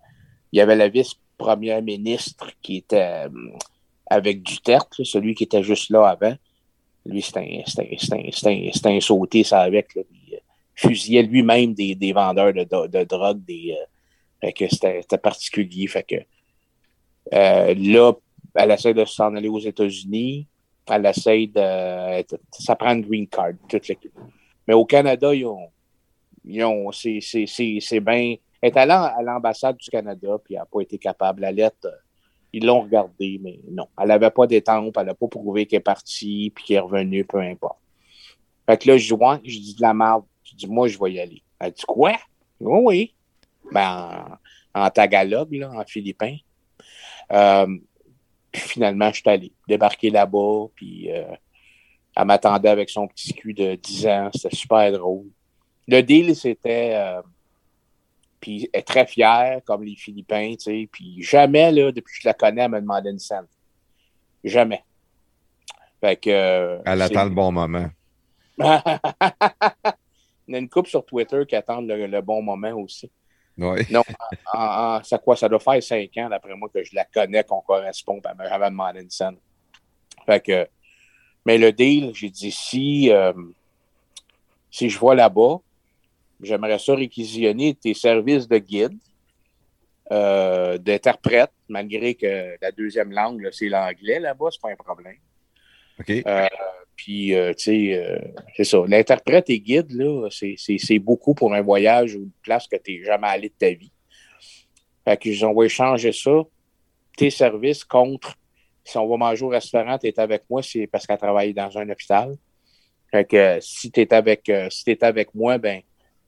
il 0.52 0.58
y 0.58 0.62
avait 0.62 0.76
la 0.76 0.90
vice-première 0.90 1.82
ministre 1.82 2.50
qui 2.62 2.76
était 2.78 3.26
euh, 3.26 3.30
avec 4.08 4.44
Duterte, 4.44 5.02
celui 5.06 5.34
qui 5.34 5.46
était 5.46 5.64
juste 5.64 5.90
là 5.90 6.10
avant. 6.10 6.36
Lui, 7.06 7.22
c'était 7.22 7.64
un, 8.86 9.00
sauté, 9.02 9.44
ça, 9.44 9.62
avec. 9.62 9.96
Là. 9.96 10.04
Il 10.12 10.36
euh, 10.36 10.40
fusillait 10.76 11.24
lui-même 11.24 11.74
des, 11.74 11.96
des 11.96 12.14
vendeurs 12.14 12.54
de, 12.54 12.64
de, 12.64 13.04
drogue. 13.04 13.44
Des, 13.44 13.76
euh, 13.78 13.86
fait 14.42 14.54
que 14.54 14.68
c'était 14.70 15.18
particulier. 15.18 15.88
Fait 15.88 16.04
que 16.04 16.16
euh, 17.34 17.74
là, 17.78 18.14
elle 18.56 18.72
essaie 18.72 18.94
de 18.94 19.06
s'en 19.06 19.36
aller 19.36 19.50
aux 19.50 19.60
États-Unis. 19.60 20.48
Elle 20.90 21.06
essaie 21.06 21.48
de. 21.48 22.26
Ça 22.52 22.76
prend 22.76 22.94
une 22.94 23.02
green 23.02 23.28
card, 23.28 23.54
toute 23.70 23.88
l'équipe. 23.88 24.14
Mais 24.68 24.74
au 24.74 24.86
Canada, 24.86 25.34
ils 25.34 25.46
ont. 25.46 25.70
Ils 26.46 26.64
ont 26.64 26.92
c'est 26.92 27.20
c'est- 27.22 27.48
c'est- 27.48 27.80
c'est 27.80 28.00
bien. 28.02 28.36
Elle 28.62 28.70
est 28.70 28.78
allée 28.78 28.92
à 28.92 29.22
l'ambassade 29.22 29.78
du 29.78 29.90
Canada, 29.90 30.38
puis 30.44 30.56
elle 30.56 30.60
n'a 30.62 30.66
pas 30.66 30.82
été 30.82 30.98
capable. 30.98 31.42
La 31.42 31.52
lettre, 31.52 31.86
euh, 31.86 31.92
ils 32.54 32.66
l'ont 32.66 32.82
regardée, 32.82 33.40
mais 33.42 33.60
non. 33.70 33.88
Elle 34.00 34.10
n'avait 34.10 34.30
pas 34.30 34.46
d'étampe, 34.46 34.96
elle 34.98 35.08
n'a 35.08 35.16
pas 35.16 35.28
prouvé 35.28 35.66
qu'elle 35.66 35.78
est 35.78 35.82
partie, 35.82 36.52
puis 36.56 36.64
qu'elle 36.64 36.78
est 36.78 36.80
revenue, 36.80 37.26
peu 37.26 37.40
importe. 37.40 37.80
Fait 38.68 38.78
que 38.78 38.88
là, 38.88 38.98
je 38.98 39.14
dis, 39.14 39.52
je 39.52 39.60
dis 39.60 39.76
de 39.76 39.82
la 39.82 39.94
merde. 39.94 40.24
Je 40.44 40.56
dis, 40.56 40.68
moi, 40.68 40.88
je 40.88 40.98
vais 41.00 41.14
y 41.14 41.20
aller. 41.20 41.42
Elle 41.60 41.72
dit, 41.72 41.84
quoi? 41.88 42.14
Oui, 42.60 42.80
oui. 42.84 43.14
Ben, 43.72 44.40
en, 44.74 44.86
en 44.86 44.90
tagalog, 44.92 45.52
là, 45.54 45.72
en 45.72 45.84
philippin. 45.84 46.38
Euh, 47.32 47.68
puis 48.52 48.62
finalement, 48.62 49.10
je 49.10 49.22
suis 49.22 49.30
allé 49.30 49.52
débarquer 49.68 50.12
là-bas, 50.12 50.68
puis 50.76 51.12
euh, 51.12 51.24
elle 52.16 52.26
m'attendait 52.26 52.70
avec 52.70 52.90
son 52.90 53.08
petit 53.08 53.34
cul 53.34 53.56
de 53.56 53.76
10 53.76 54.08
ans. 54.08 54.30
C'était 54.34 54.56
super 54.56 54.92
drôle. 54.92 55.26
Le 55.88 56.02
deal, 56.02 56.36
c'était... 56.36 56.92
euh, 56.94 57.22
puis 58.44 58.70
elle 58.74 58.82
est 58.82 58.84
très 58.84 59.06
fière, 59.08 59.62
comme 59.64 59.84
les 59.86 59.96
Philippins, 59.96 60.52
tu 60.58 60.64
sais. 60.66 60.90
Puis 60.92 61.22
jamais, 61.24 61.72
là, 61.72 61.94
depuis 61.94 62.14
que 62.16 62.22
je 62.24 62.28
la 62.28 62.34
connais, 62.34 62.64
elle 62.64 62.72
me 62.72 62.82
demandait 62.82 63.10
une 63.12 63.20
scène. 63.20 63.48
Jamais. 64.44 64.84
Fait 66.02 66.18
que... 66.18 66.30
euh, 66.30 66.80
Elle 66.86 67.02
attend 67.02 67.24
le 67.24 67.30
bon 67.30 67.54
moment. 67.54 67.88
Il 70.46 70.52
y 70.52 70.56
a 70.56 70.60
une 70.60 70.70
couple 70.70 70.90
sur 70.90 71.06
Twitter 71.06 71.46
qui 71.48 71.56
attendent 71.56 71.88
le, 71.88 72.06
le 72.06 72.22
bon 72.22 72.42
moment 72.42 72.72
aussi. 72.74 73.10
Oui. 73.58 73.80
Non, 73.90 74.04
en- 74.54 74.60
en- 74.98 75.04
ça 75.04 75.18
quoi? 75.18 75.38
Ça 75.38 75.48
doit 75.48 75.60
faire 75.60 75.82
cinq 75.82 76.10
ans, 76.18 76.28
d'après 76.28 76.54
moi, 76.56 76.68
que 76.74 76.84
je 76.84 76.94
la 76.94 77.06
connais, 77.06 77.44
qu'on 77.46 77.62
correspond, 77.62 78.20
puis 78.20 78.30
elle 78.30 78.38
m'a 78.38 78.50
jamais 78.50 78.70
demandé 78.70 79.02
une 79.02 79.10
scène. 79.10 79.38
Fait 80.26 80.42
que, 80.42 80.68
mais 81.46 81.58
le 81.58 81.72
deal, 81.72 82.12
j'ai 82.14 82.30
dit, 82.30 82.52
si, 82.52 83.10
euh, 83.12 83.32
si 84.70 84.90
je 84.90 85.00
vais 85.00 85.16
là-bas, 85.16 85.58
j'aimerais 86.44 86.80
ça 86.80 86.96
réquisitionner 86.96 87.74
tes 87.76 87.94
services 87.94 88.48
de 88.48 88.58
guide, 88.58 88.98
euh, 90.12 90.78
d'interprète, 90.78 91.52
malgré 91.68 92.14
que 92.16 92.56
la 92.62 92.72
deuxième 92.72 93.12
langue, 93.12 93.42
là, 93.42 93.50
c'est 93.52 93.70
l'anglais 93.70 94.20
là-bas, 94.20 94.50
c'est 94.52 94.62
pas 94.62 94.72
un 94.72 94.76
problème. 94.76 95.16
OK. 96.00 96.10
Euh, 96.26 96.48
puis, 96.96 97.34
euh, 97.34 97.54
tu 97.54 97.64
sais, 97.64 98.22
c'est 98.56 98.64
ça. 98.66 98.84
L'interprète 98.88 99.50
et 99.50 99.60
guide, 99.60 99.92
là, 99.92 100.28
c'est- 100.30 100.56
c'est 100.58 100.78
c'est 100.78 101.00
beaucoup 101.00 101.34
pour 101.34 101.54
un 101.54 101.62
voyage 101.62 102.16
ou 102.16 102.20
une 102.20 102.32
place 102.44 102.68
que 102.68 102.76
tu 102.78 103.00
n'es 103.00 103.04
jamais 103.04 103.28
allé 103.28 103.50
de 103.50 103.56
ta 103.58 103.72
vie. 103.72 103.92
Fait 105.06 105.18
que 105.18 105.46
on 105.46 105.54
va 105.54 105.66
échanger 105.66 106.12
ça, 106.12 106.42
tes 107.18 107.30
services 107.30 107.84
contre 107.84 108.36
si 108.84 108.98
on 108.98 109.08
va 109.08 109.18
manger 109.18 109.46
au 109.46 109.50
restaurant, 109.50 109.98
tu 109.98 110.08
es 110.08 110.20
avec 110.20 110.44
moi, 110.50 110.62
c'est 110.62 110.88
parce 110.88 111.08
qu'elle 111.08 111.18
travaille 111.18 111.54
dans 111.54 111.78
un 111.78 111.90
hôpital. 111.90 112.36
Fait 113.10 113.26
que 113.26 113.36
euh, 113.38 113.58
si 113.62 113.92
tu 113.92 114.02
es 114.02 114.14
avec 114.14 114.50
euh, 114.50 114.70
si 114.70 114.84
t'es 114.84 115.04
avec 115.04 115.34
moi, 115.34 115.58
ben 115.58 115.82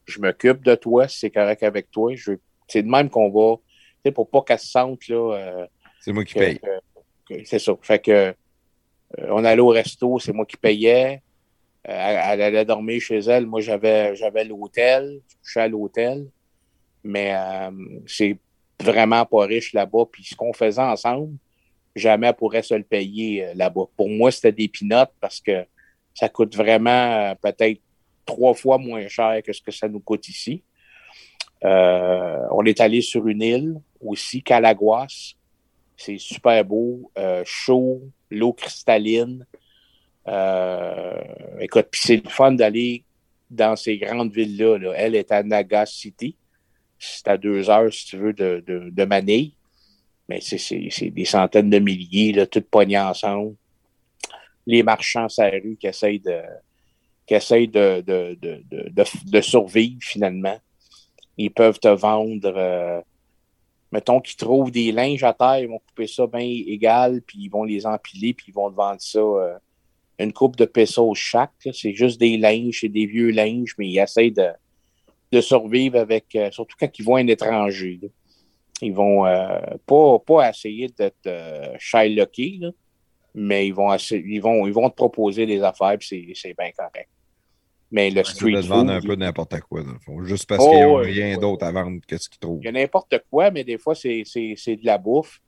je 0.06 0.19
m'occupe 0.19 0.64
de 0.64 0.76
toi, 0.76 1.07
si 1.07 1.19
c'est 1.19 1.30
correct 1.32 1.64
avec 1.64 1.91
toi. 1.91 2.14
Je 2.15 2.34
c'est 2.68 2.82
de 2.84 2.90
même 2.90 3.10
qu'on 3.10 3.30
va, 3.30 3.57
tu 3.57 3.64
sais, 4.06 4.11
pour 4.11 4.30
pas 4.30 4.41
qu'elle 4.41 4.60
se 4.60 4.68
sente 4.68 5.07
là. 5.07 5.34
euh, 5.38 5.68
C'est 5.99 6.11
moi 6.11 6.23
qui 6.26 6.34
que- 6.34 6.40
paye. 6.40 6.60
c'est 7.45 7.60
ça. 7.60 7.73
Fait 7.82 7.99
que 7.99 8.11
euh, 8.11 8.34
on 9.30 9.44
allait 9.45 9.61
au 9.61 9.68
resto, 9.69 10.18
c'est 10.19 10.34
moi 10.34 10.45
qui 10.45 10.57
payais. 10.57 11.22
Euh, 11.88 11.91
elle, 11.91 12.40
elle 12.40 12.41
allait 12.41 12.65
dormir 12.65 12.99
chez 12.99 13.19
elle. 13.19 13.45
Moi, 13.45 13.61
j'avais 13.61 14.15
j'avais 14.15 14.44
l'hôtel. 14.44 15.22
Je 15.30 15.36
couchais 15.44 15.60
à 15.61 15.68
l'hôtel. 15.68 16.27
Mais 17.03 17.36
euh, 17.36 17.69
c'est 18.07 18.38
vraiment 18.82 19.23
pas 19.26 19.45
riche 19.45 19.73
là-bas. 19.73 20.06
Puis 20.11 20.23
ce 20.23 20.36
qu'on 20.36 20.53
faisait 20.53 20.82
ensemble, 20.82 21.38
jamais 21.95 22.27
elle 22.27 22.34
pourrait 22.36 22.64
se 22.64 22.73
le 22.73 22.84
payer 22.84 23.45
euh, 23.45 23.53
là-bas. 23.53 23.86
Pour 23.95 24.10
moi, 24.10 24.32
c'était 24.32 24.52
des 24.52 24.68
pinottes 24.68 25.14
parce 25.22 25.40
que 25.40 25.65
ça 26.15 26.30
coûte 26.30 26.56
vraiment 26.56 27.36
peut-être 27.44 27.80
trois 28.26 28.53
fois 28.53 28.77
moins 28.77 29.07
cher 29.07 29.41
que 29.43 29.53
ce 29.53 29.61
que 29.61 29.72
ça 29.72 29.88
nous 29.88 29.99
coûte 29.99 30.27
ici. 30.27 30.64
Euh, 31.64 32.39
on 32.52 32.64
est 32.65 32.80
allé 32.81 33.02
sur 33.02 33.27
une 33.27 33.41
île 33.41 33.76
aussi, 34.02 34.43
Calaguas. 34.43 35.34
C'est 35.97 36.18
super 36.18 36.64
beau, 36.65 37.11
euh, 37.18 37.43
chaud, 37.45 38.02
l'eau 38.30 38.53
cristalline. 38.53 39.45
Euh, 40.27 41.22
écoute, 41.60 41.88
puis 41.91 42.02
c'est 42.03 42.23
le 42.23 42.30
fun 42.30 42.52
d'aller 42.52 43.03
dans 43.49 43.76
ces 43.76 43.97
grandes 43.97 44.34
villes-là. 44.34 44.77
là. 44.77 44.93
Elle 44.95 45.15
est 45.15 45.31
à 45.31 45.43
Nagas 45.43 45.85
City. 45.88 46.35
C'est 46.97 47.27
à 47.27 47.38
deux 47.38 47.69
heures, 47.69 47.93
si 47.93 48.06
tu 48.07 48.18
veux, 48.18 48.34
de, 48.34 48.64
de, 48.65 48.89
de 48.89 49.06
Manille. 49.06 49.53
Mais 50.27 50.41
c'est- 50.41 50.57
c'est 50.57 50.88
c'est 50.89 51.11
des 51.11 51.26
centaines 51.26 51.69
de 51.69 51.77
milliers, 51.80 52.34
là, 52.34 52.47
toutes 52.47 52.68
pognées 52.69 52.97
ensemble. 52.99 53.56
Les 54.65 54.81
marchands 54.81 55.30
sur 55.30 55.43
la 55.43 55.52
rue 55.52 55.77
qui 55.80 55.85
essayent 55.88 56.19
de, 56.19 56.41
qui 57.26 57.34
essayent 57.34 57.68
de, 57.68 58.02
de, 58.02 58.38
de, 58.41 59.03
de, 59.26 59.41
survivre 59.41 59.99
finalement. 60.02 60.57
Ils 61.38 61.52
peuvent 61.52 61.80
te 61.80 61.88
vendre, 61.88 62.53
euh, 62.56 63.02
mettons 63.91 64.22
qu'ils 64.22 64.38
trouvent 64.38 64.72
des 64.72 64.91
linges 64.91 65.23
à 65.23 65.34
terre, 65.34 65.60
ils 65.60 65.68
vont 65.68 65.80
couper 65.80 66.07
ça 66.07 66.27
bien 66.27 66.41
égal, 66.41 67.22
puis 67.26 67.39
ils 67.41 67.49
vont 67.49 67.64
les 67.64 67.85
empiler, 67.85 68.34
puis 68.34 68.47
ils 68.49 68.53
vont 68.53 68.69
te 68.69 68.76
vendre 68.76 69.02
ça 69.02 69.19
euh, 69.19 69.57
une 70.19 70.34
coupe 70.34 70.56
de 70.56 70.65
pesos 70.65 71.15
chaque. 71.15 71.52
C'est 71.73 71.93
juste 71.93 72.19
des 72.19 72.38
linges, 72.38 72.80
c'est 72.81 72.89
des 72.89 73.06
vieux 73.06 73.31
linges, 73.31 73.73
mais 73.77 73.89
ils 73.89 73.99
essayent 73.99 74.31
de, 74.31 74.49
de 75.31 75.41
survivre 75.41 75.97
avec, 75.97 76.35
euh, 76.35 76.52
surtout 76.52 76.76
quand 76.80 76.97
ils 76.97 77.03
voient 77.03 77.19
un 77.19 77.27
étranger. 77.27 77.99
Ils 78.81 78.93
vont 78.93 79.23
pas, 79.85 80.19
pas 80.19 80.49
essayer 80.49 80.89
d'être 80.89 81.27
euh, 81.27 81.77
mais 83.34 83.68
ils 83.68 83.73
vont, 83.73 83.95
ils, 83.95 84.41
vont, 84.41 84.68
ils 84.68 84.73
vont 84.73 84.89
te 84.89 84.95
proposer 84.95 85.45
des 85.45 85.61
affaires, 85.61 85.97
puis 85.97 86.34
c'est 86.35 86.56
bien 86.57 86.72
correct. 86.72 87.10
Mais 87.95 88.09
le 88.09 88.23
street 88.26 88.51
te 88.61 88.67
vendre 88.67 88.91
un 88.91 88.99
food, 88.99 89.07
peu 89.09 89.15
n'importe 89.15 89.59
quoi, 89.61 89.81
dans 89.84 89.93
le 89.93 89.99
fond. 89.99 90.22
Juste 90.26 90.47
parce 90.49 90.61
Oh, 90.63 90.69
qu'ils 90.69 90.81
n'ont 90.81 90.95
ouais, 90.97 91.05
rien 91.05 91.30
ouais. 91.35 91.38
d'autre 91.41 91.65
à 91.65 91.72
vendre 91.72 92.01
que 92.05 92.17
ce 92.17 92.27
qu'ils 92.27 92.39
trouvent. 92.39 92.59
Il 92.61 92.65
y 92.65 92.67
a 92.67 92.72
n'importe 92.73 93.15
quoi, 93.31 93.51
mais 93.51 93.63
des 93.63 93.77
fois, 93.77 93.95
c'est, 93.95 94.23
c'est, 94.26 94.55
c'est 94.57 94.76
de 94.76 94.85
la 94.85 94.97
bouffe. 94.97 95.41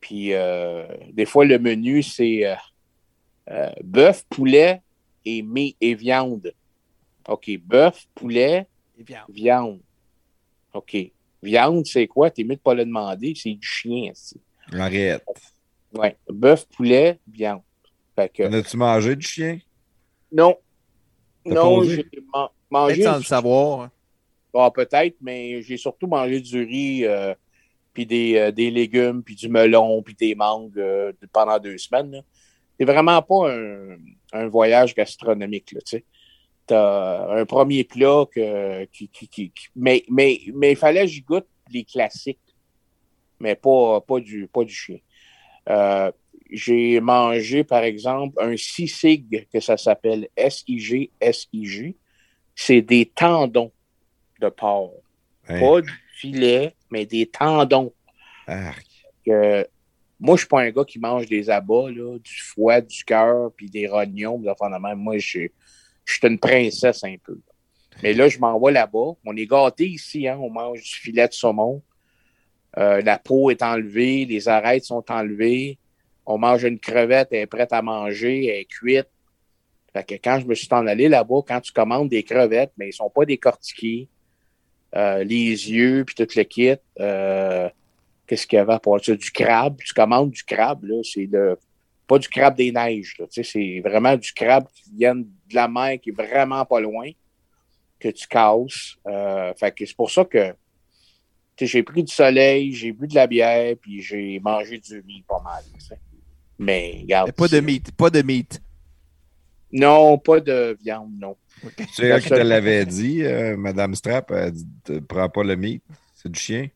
Puis, 0.00 0.32
euh, 0.32 0.86
des 1.12 1.24
fois, 1.26 1.44
le 1.44 1.58
menu, 1.58 2.02
c'est 2.04 2.46
euh, 2.46 2.54
euh, 3.50 3.70
bœuf, 3.82 4.24
poulet 4.30 4.80
et, 5.24 5.42
mi- 5.42 5.76
et 5.80 5.94
viande. 5.94 6.52
OK, 7.28 7.50
bœuf, 7.62 8.06
poulet, 8.14 8.66
Et 8.98 9.02
viande. 9.02 9.24
viande. 9.28 9.80
OK. 10.72 10.96
Viande, 11.42 11.84
c'est 11.86 12.06
quoi? 12.06 12.30
T'es 12.30 12.44
mieux 12.44 12.56
de 12.56 12.60
pas 12.60 12.74
le 12.74 12.84
demander, 12.84 13.34
c'est 13.34 13.54
du 13.54 13.66
chien. 13.66 14.12
c'est- 14.14 14.38
Arrête. 14.72 15.24
Ouais. 15.92 16.16
Bœuf, 16.28 16.66
poulet, 16.68 17.18
viande. 17.26 17.62
Fait 18.14 18.28
que, 18.32 18.44
En 18.44 18.52
as-tu 18.52 18.76
mangé 18.76 19.16
du 19.16 19.26
chien? 19.26 19.58
non. 20.30 20.56
Non, 21.46 21.82
j'ai 21.84 22.04
man- 22.34 22.48
mangé. 22.70 22.94
Peut-être 22.94 23.12
sans 23.12 23.16
le 23.18 23.24
savoir. 23.24 23.90
Ah, 24.54 24.70
peut-être, 24.70 25.16
mais 25.20 25.62
j'ai 25.62 25.76
surtout 25.76 26.06
mangé 26.06 26.40
du 26.40 26.64
riz, 26.64 27.04
euh, 27.04 27.34
puis 27.92 28.04
des, 28.04 28.36
euh, 28.36 28.50
des 28.50 28.70
légumes, 28.70 29.22
puis 29.22 29.34
du 29.36 29.48
melon, 29.48 30.02
puis 30.02 30.14
des 30.14 30.34
mangues 30.34 30.78
euh, 30.78 31.12
pendant 31.32 31.58
deux 31.58 31.78
semaines. 31.78 32.22
C'est 32.78 32.84
vraiment 32.84 33.20
pas 33.22 33.52
un, 33.52 33.96
un 34.32 34.48
voyage 34.48 34.94
gastronomique, 34.94 35.66
tu 35.66 35.76
sais. 35.84 36.04
T'as 36.66 37.28
un 37.40 37.44
premier 37.46 37.84
plat 37.84 38.24
que, 38.32 38.84
qui, 38.86 39.08
qui, 39.08 39.28
qui- 39.28 39.50
qui- 39.50 39.68
mais, 39.76 40.04
mais, 40.08 40.40
mais 40.54 40.72
il 40.72 40.76
fallait 40.76 41.02
que 41.02 41.08
j'y 41.08 41.20
goûte 41.22 41.46
les 41.70 41.84
classiques, 41.84 42.38
mais 43.38 43.54
pas, 43.54 44.00
pas, 44.00 44.20
du, 44.20 44.48
pas 44.48 44.64
du 44.64 44.72
chien. 44.74 44.98
J'ai 46.52 47.00
mangé, 47.00 47.64
par 47.64 47.84
exemple, 47.84 48.36
un 48.42 48.56
sisig, 48.56 49.46
que 49.52 49.60
ça 49.60 49.76
s'appelle 49.76 50.28
S-I-G, 50.36 51.10
S-I-G. 51.20 51.96
C'est 52.54 52.82
des 52.82 53.06
tendons 53.06 53.72
de 54.40 54.48
porc. 54.48 54.94
Hein? 55.48 55.60
Pas 55.60 55.80
du 55.80 55.92
filet, 56.14 56.74
mais 56.90 57.06
des 57.06 57.26
tendons. 57.26 57.92
Moi, 60.20 60.36
je 60.36 60.40
suis 60.40 60.48
pas 60.48 60.60
un 60.60 60.70
gars 60.70 60.84
qui 60.84 60.98
mange 60.98 61.26
des 61.26 61.48
abats, 61.48 61.90
là, 61.90 62.18
du 62.18 62.40
foie, 62.42 62.82
du 62.82 63.04
cœur, 63.04 63.52
puis 63.56 63.70
des 63.70 63.86
rognons, 63.86 64.38
de 64.38 64.88
même. 64.88 64.98
Moi, 64.98 65.18
je 65.18 65.48
suis 66.04 66.20
une 66.22 66.38
princesse 66.38 67.02
un 67.04 67.16
peu. 67.22 67.38
Mais 68.02 68.12
là, 68.12 68.28
je 68.28 68.38
m'en 68.38 68.58
vais 68.60 68.72
là-bas. 68.72 69.12
On 69.24 69.36
est 69.36 69.46
gâtés 69.46 69.88
ici, 69.88 70.28
hein? 70.28 70.38
on 70.40 70.50
mange 70.50 70.82
du 70.82 70.94
filet 70.94 71.26
de 71.26 71.32
saumon. 71.32 71.82
Euh, 72.78 73.00
la 73.00 73.18
peau 73.18 73.50
est 73.50 73.62
enlevée, 73.62 74.24
les 74.26 74.48
arêtes 74.48 74.84
sont 74.84 75.04
enlevées. 75.10 75.78
On 76.30 76.38
mange 76.38 76.64
une 76.64 76.78
crevette, 76.78 77.28
elle 77.32 77.40
est 77.40 77.46
prête 77.46 77.72
à 77.72 77.82
manger, 77.82 78.46
elle 78.46 78.60
est 78.60 78.64
cuite. 78.64 79.08
Fait 79.92 80.04
que 80.04 80.14
quand 80.14 80.38
je 80.40 80.46
me 80.46 80.54
suis 80.54 80.68
en 80.70 80.86
allé 80.86 81.08
là-bas, 81.08 81.40
quand 81.46 81.60
tu 81.60 81.72
commandes 81.72 82.08
des 82.08 82.22
crevettes, 82.22 82.72
mais 82.76 82.88
ils 82.90 82.92
sont 82.92 83.10
pas 83.10 83.24
décortiqués. 83.24 84.08
Euh, 84.96 85.22
les 85.22 85.70
yeux, 85.70 86.04
puis 86.04 86.14
tout 86.14 86.26
le 86.36 86.42
kit. 86.42 86.74
Euh, 86.98 87.68
Qu'est-ce 88.26 88.46
qu'il 88.46 88.58
y 88.58 88.60
avait 88.60 88.78
pour 88.78 89.04
ça? 89.04 89.14
Du 89.14 89.30
crabe. 89.32 89.76
Tu 89.84 89.92
commandes 89.92 90.30
du 90.30 90.44
crabe, 90.44 90.84
là. 90.84 91.00
C'est 91.02 91.28
le, 91.30 91.58
pas 92.10 92.18
du 92.18 92.28
crabe 92.28 92.56
des 92.56 92.72
neiges, 92.72 93.16
c'est 93.30 93.80
vraiment 93.84 94.16
du 94.16 94.32
crabe 94.32 94.66
qui 94.74 94.90
vient 94.92 95.14
de 95.14 95.28
la 95.52 95.68
mer 95.68 96.00
qui 96.00 96.10
est 96.10 96.12
vraiment 96.12 96.64
pas 96.64 96.80
loin, 96.80 97.08
que 98.00 98.08
tu 98.08 98.26
casses. 98.26 98.96
Euh, 99.06 99.52
que 99.52 99.86
c'est 99.86 99.96
pour 99.96 100.10
ça 100.10 100.24
que, 100.24 100.52
j'ai 101.60 101.84
pris 101.84 102.02
du 102.02 102.12
soleil, 102.12 102.72
j'ai 102.72 102.90
bu 102.90 103.06
de 103.06 103.14
la 103.14 103.28
bière, 103.28 103.76
puis 103.80 104.02
j'ai 104.02 104.40
mangé 104.40 104.78
du 104.78 104.98
riz 105.06 105.22
pas 105.28 105.40
mal. 105.40 105.62
Mais, 106.60 106.98
regarde. 107.02 107.28
Mais 107.28 107.32
pas 107.32 107.48
de 107.48 107.60
meat. 107.60 107.92
Pas 107.92 108.10
de 108.10 108.22
meat. 108.22 108.62
Non, 109.72 110.18
pas 110.18 110.40
de 110.40 110.76
viande, 110.82 111.10
non. 111.18 111.36
C'est 111.92 112.06
elle 112.06 112.22
qui 112.22 112.28
te 112.28 112.34
l'avait 112.34 112.84
dit, 112.84 113.24
euh, 113.24 113.56
Madame 113.56 113.94
Strap, 113.94 114.30
elle 114.30 114.52
dit 114.52 115.00
prends 115.08 115.28
pas 115.28 115.42
le 115.42 115.56
meat, 115.56 115.82
c'est 116.14 116.30
du 116.30 116.38
chien. 116.38 116.68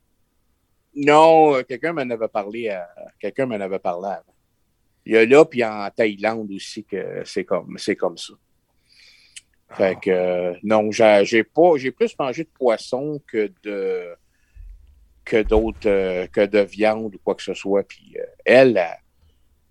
Non, 0.96 1.56
euh, 1.56 1.62
quelqu'un 1.62 1.92
m'en 1.92 2.08
avait 2.08 2.28
parlé 2.28 2.70
à, 2.70 2.88
quelqu'un 3.20 3.46
m'en 3.46 3.60
avait 3.60 3.78
parlé 3.78 4.08
avant. 4.08 4.34
Il 5.04 5.12
y 5.12 5.16
a 5.16 5.26
là, 5.26 5.44
puis 5.44 5.62
en 5.62 5.88
Thaïlande 5.94 6.50
aussi, 6.52 6.84
que 6.84 7.22
c'est 7.24 7.44
comme, 7.44 7.76
c'est 7.78 7.96
comme 7.96 8.16
ça. 8.16 8.32
Fait 9.70 9.98
que, 10.00 10.10
euh, 10.10 10.54
non, 10.62 10.90
j'ai 10.92 11.22
j'ai 11.24 11.44
pas, 11.44 11.76
j'ai 11.76 11.90
plus 11.90 12.16
mangé 12.18 12.44
de 12.44 12.48
poisson 12.48 13.20
que 13.26 13.50
de, 13.64 14.14
que 15.24 15.42
d'autres, 15.42 15.88
euh, 15.88 16.26
que 16.28 16.46
de 16.46 16.60
viande 16.60 17.14
ou 17.16 17.18
quoi 17.18 17.34
que 17.34 17.42
ce 17.42 17.54
soit. 17.54 17.82
Puis 17.82 18.16
euh, 18.18 18.24
elle, 18.44 18.76
elle, 18.76 18.98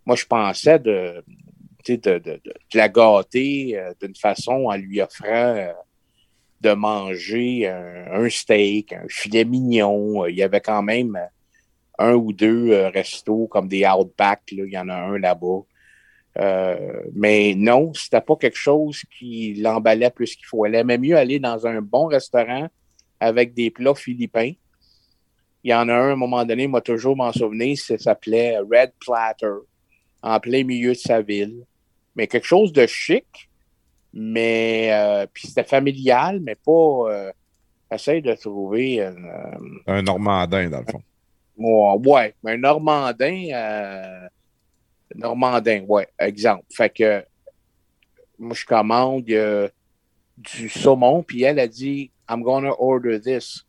moi, 0.06 0.16
je 0.16 0.26
pensais 0.26 0.80
de, 0.80 1.24
de, 1.88 2.42
la 2.74 2.90
gâter 2.90 3.78
euh, 3.78 3.94
d'une 4.02 4.16
façon 4.16 4.66
en 4.68 4.76
lui 4.76 5.02
offrant 5.02 5.28
euh, 5.28 5.72
de 6.62 6.74
manger 6.74 7.68
un, 7.68 8.30
steak, 8.30 8.94
un 8.94 9.06
filet 9.10 9.46
mignon. 9.46 10.24
Euh, 10.24 10.30
Il 10.30 10.38
y 10.38 10.44
avait 10.44 10.62
quand 10.62 10.82
même 10.82 11.20
un 12.00 12.14
ou 12.14 12.34
deux 12.34 12.88
restos 12.88 13.48
comme 13.48 13.68
des 13.68 13.86
Outback. 13.86 14.42
Là. 14.52 14.64
Il 14.66 14.74
y 14.74 14.78
en 14.78 14.90
a 14.90 14.96
un 14.96 15.18
là-bas. 15.18 15.62
Mais 17.14 17.54
non, 17.56 17.94
c'était 17.94 18.22
pas 18.22 18.36
quelque 18.36 18.58
chose 18.58 19.02
qui 19.18 19.54
l'emballait 19.56 20.10
plus 20.10 20.36
qu'il 20.36 20.46
faut. 20.46 20.66
Elle 20.66 20.76
aimait 20.76 20.98
mieux 20.98 21.18
aller 21.18 21.40
dans 21.40 21.68
un 21.68 21.82
bon 21.82 22.06
restaurant 22.06 22.68
avec 23.20 23.54
des 23.54 23.70
plats 23.70 23.96
philippins. 23.96 24.54
Il 25.64 25.72
y 25.72 25.74
en 25.74 25.88
a 25.88 25.94
un, 25.94 26.10
à 26.10 26.12
un 26.14 26.16
moment 26.16 26.44
donné, 26.44 26.68
moi 26.68 26.82
toujours 26.82 27.16
m'en 27.16 27.32
souvenir, 27.32 27.78
ça 27.78 27.98
s'appelait 27.98 28.58
Red 28.58 28.94
Platter, 29.00 29.54
en 30.24 30.40
plein 30.40 30.64
milieu 30.64 30.94
de 30.94 30.98
sa 30.98 31.22
ville. 31.22 31.64
Mais 32.16 32.26
quelque 32.28 32.48
chose 32.48 32.74
de 32.74 32.86
chic, 32.88 33.50
mais 34.14 34.90
euh, 34.92 35.26
puis 35.32 35.48
c'était 35.48 35.64
familial, 35.64 36.40
mais 36.40 36.56
pas. 36.56 36.72
Euh, 37.12 37.32
essaye 37.92 38.24
de 38.24 38.34
trouver 38.34 39.02
euh, 39.02 39.12
Un 39.86 40.02
Normandin, 40.02 40.68
dans 40.70 40.80
le 40.80 40.86
fond. 40.92 41.04
Ouais, 41.56 42.10
ouais, 42.12 42.36
un 42.46 42.58
Normandin, 42.58 43.50
euh, 43.54 44.28
Normandin, 45.14 45.82
ouais, 45.88 46.08
exemple. 46.18 46.66
Fait 46.72 46.90
que 46.90 47.24
moi, 48.40 48.56
je 48.56 48.66
commande 48.66 49.30
a 49.32 49.70
du 50.38 50.70
saumon, 50.70 51.22
puis 51.22 51.44
elle 51.44 51.60
a 51.60 51.68
dit 51.68 52.10
I'm 52.28 52.42
gonna 52.42 52.72
order 52.80 53.20
this. 53.22 53.64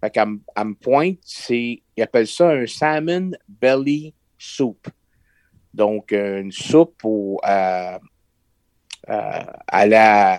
Fait 0.00 0.10
qu'elle 0.10 0.28
me- 0.28 0.40
elle 0.56 0.64
me 0.68 0.74
pointe, 0.74 1.18
c'est, 1.22 1.82
ils 1.96 2.02
appellent 2.02 2.26
ça 2.26 2.50
un 2.50 2.66
salmon 2.66 3.32
belly 3.46 4.14
soup. 4.38 4.88
Donc, 5.76 6.12
euh, 6.14 6.40
une 6.40 6.52
soupe 6.52 7.04
au, 7.04 7.38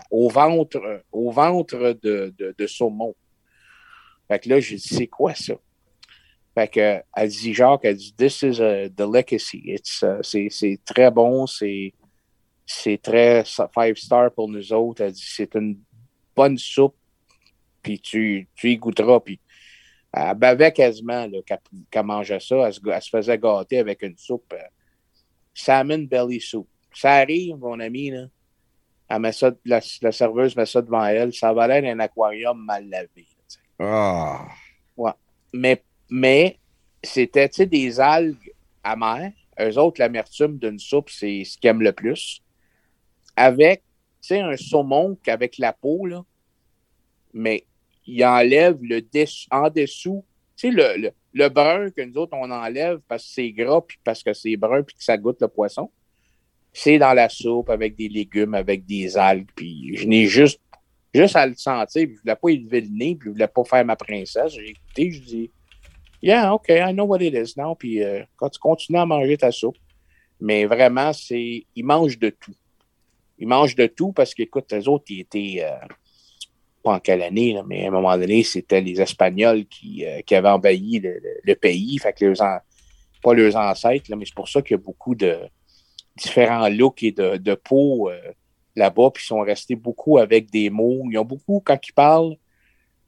au 0.09 0.29
ventre, 0.29 1.03
au 1.11 1.31
ventre 1.31 1.99
de, 2.01 2.33
de, 2.57 2.67
saumon. 2.67 3.15
Fait 4.27 4.39
que 4.39 4.49
là, 4.49 4.59
j'ai 4.59 4.77
dit, 4.77 4.87
c'est 4.87 5.07
quoi 5.07 5.35
ça? 5.35 5.53
Fait 6.55 6.67
que, 6.67 7.03
elle 7.15 7.29
dit, 7.29 7.53
Jacques, 7.53 7.81
elle 7.83 7.97
dit, 7.97 8.15
this 8.17 8.41
is 8.41 8.59
a 8.59 8.89
delicacy. 8.89 9.61
It's, 9.65 10.01
uh, 10.01 10.23
c'est, 10.23 10.79
très 10.83 11.11
bon, 11.11 11.45
c'est, 11.45 11.93
très 13.03 13.43
five 13.45 13.95
star 13.95 14.31
pour 14.31 14.49
nous 14.49 14.73
autres. 14.73 15.03
Elle 15.03 15.11
dit, 15.11 15.23
c'est 15.23 15.53
une 15.53 15.79
bonne 16.35 16.57
soupe, 16.57 16.97
puis 17.83 17.99
tu, 17.99 18.49
tu 18.55 18.71
y 18.71 18.77
goûteras. 18.77 19.19
Puis 19.19 19.39
Elle 20.11 20.33
bavait 20.33 20.73
quasiment 20.73 21.27
là, 21.27 21.37
quand 21.47 21.59
elle 21.91 22.03
mangeait 22.03 22.39
ça. 22.39 22.55
Elle 22.67 22.73
se, 22.73 22.79
elle 22.91 23.01
se 23.03 23.09
faisait 23.09 23.37
gâter 23.37 23.77
avec 23.77 24.01
une 24.01 24.17
soupe. 24.17 24.51
Salmon 25.57 26.07
belly 26.07 26.39
soup. 26.39 26.67
Ça 26.93 27.15
arrive, 27.15 27.57
mon 27.57 27.79
ami, 27.79 28.11
là. 28.11 28.25
Elle 29.09 29.19
met 29.19 29.31
ça, 29.31 29.51
la, 29.63 29.79
la 30.01 30.11
serveuse 30.11 30.55
met 30.55 30.65
ça 30.65 30.81
devant 30.81 31.05
elle. 31.05 31.33
Ça 31.33 31.53
va 31.53 31.67
l'air 31.67 31.81
d'un 31.81 31.99
aquarium 31.99 32.63
mal 32.63 32.89
lavé. 32.89 33.25
Ah. 33.79 34.47
Mais, 35.53 35.81
mais 36.09 36.59
c'était, 37.01 37.47
des 37.65 37.99
algues 37.99 38.53
amères. 38.83 39.31
Eux 39.59 39.77
autres, 39.77 39.99
l'amertume 39.99 40.57
d'une 40.57 40.77
soupe, 40.77 41.09
c'est 41.09 41.43
ce 41.45 41.57
qu'ils 41.57 41.69
aiment 41.69 41.81
le 41.81 41.93
plus. 41.93 42.41
Avec, 43.35 43.83
un 44.29 44.57
saumon 44.57 45.17
qu'avec 45.23 45.57
la 45.57 45.71
peau, 45.71 46.05
là, 46.05 46.23
mais 47.33 47.65
il 48.05 48.23
enlève 48.25 48.77
le 48.81 49.01
en 49.51 49.69
dessous, 49.69 50.25
sais, 50.57 50.71
le, 50.71 51.11
le, 51.33 51.49
brun 51.49 51.89
que 51.91 52.01
nous 52.01 52.17
autres, 52.17 52.35
on 52.35 52.49
enlève 52.49 52.99
parce 53.07 53.23
que 53.23 53.29
c'est 53.29 53.51
gras, 53.51 53.81
puis 53.81 53.97
parce 54.03 54.23
que 54.23 54.33
c'est 54.33 54.55
brun, 54.57 54.83
puis 54.83 54.95
que 54.95 55.03
ça 55.03 55.17
goûte 55.17 55.41
le 55.41 55.47
poisson. 55.47 55.91
C'est 56.73 56.99
dans 56.99 57.13
la 57.13 57.29
soupe 57.29 57.69
avec 57.69 57.95
des 57.95 58.09
légumes, 58.09 58.53
avec 58.53 58.85
des 58.85 59.17
algues, 59.17 59.49
puis 59.55 59.95
je 59.95 60.07
n'ai 60.07 60.25
juste, 60.25 60.61
juste 61.13 61.35
à 61.35 61.47
le 61.47 61.55
sentir, 61.55 62.05
puis 62.07 62.15
je 62.15 62.21
voulais 62.21 62.35
pas 62.35 62.49
élever 62.49 62.81
le 62.81 62.89
nez, 62.89 63.15
puis 63.15 63.29
je 63.29 63.31
voulais 63.31 63.47
pas 63.47 63.63
faire 63.63 63.85
ma 63.85 63.95
princesse. 63.95 64.53
J'ai 64.53 64.69
écouté, 64.69 65.11
je 65.11 65.21
dis, 65.21 65.51
yeah, 66.21 66.53
OK, 66.53 66.69
I 66.69 66.93
know 66.93 67.05
what 67.05 67.21
it 67.21 67.33
is 67.33 67.53
now, 67.57 67.75
puis 67.75 68.03
euh, 68.03 68.23
quand 68.35 68.49
tu 68.49 68.59
continues 68.59 68.99
à 68.99 69.05
manger 69.05 69.37
ta 69.37 69.51
soupe, 69.51 69.77
mais 70.39 70.65
vraiment, 70.65 71.13
c'est, 71.13 71.65
ils 71.75 71.85
mangent 71.85 72.19
de 72.19 72.29
tout. 72.29 72.53
Ils 73.39 73.47
mangent 73.47 73.75
de 73.75 73.87
tout 73.87 74.11
parce 74.11 74.33
qu'écoute, 74.33 74.71
les 74.71 74.87
autres, 74.87 75.05
ils 75.09 75.21
étaient, 75.21 75.63
euh, 75.63 75.85
en 76.87 76.99
quelle 76.99 77.21
année, 77.21 77.53
là, 77.53 77.63
mais 77.65 77.85
à 77.85 77.87
un 77.87 77.91
moment 77.91 78.17
donné, 78.17 78.43
c'était 78.43 78.81
les 78.81 78.99
Espagnols 79.01 79.65
qui, 79.65 80.05
euh, 80.05 80.21
qui 80.21 80.35
avaient 80.35 80.49
envahi 80.49 80.99
le, 80.99 81.55
pays. 81.55 81.97
Fait 81.99 82.13
que 82.13 82.39
an- 82.41 82.59
pas 83.21 83.33
leurs 83.33 83.55
ancêtres, 83.55 84.09
là, 84.09 84.15
mais 84.15 84.25
c'est 84.25 84.35
pour 84.35 84.47
ça 84.47 84.61
qu'il 84.61 84.75
y 84.75 84.79
a 84.79 84.83
beaucoup 84.83 85.15
de 85.15 85.37
différents 86.15 86.69
looks 86.69 87.03
et 87.03 87.11
de, 87.11 87.37
de 87.37 87.55
peau 87.55 88.09
euh, 88.09 88.19
là-bas. 88.75 89.11
Puis 89.13 89.23
ils 89.23 89.27
sont 89.27 89.39
restés 89.39 89.75
beaucoup 89.75 90.17
avec 90.17 90.49
des 90.49 90.69
mots. 90.69 91.03
Ils 91.11 91.17
ont 91.17 91.25
beaucoup, 91.25 91.61
quand 91.63 91.79
ils 91.87 91.93
parlent, 91.93 92.35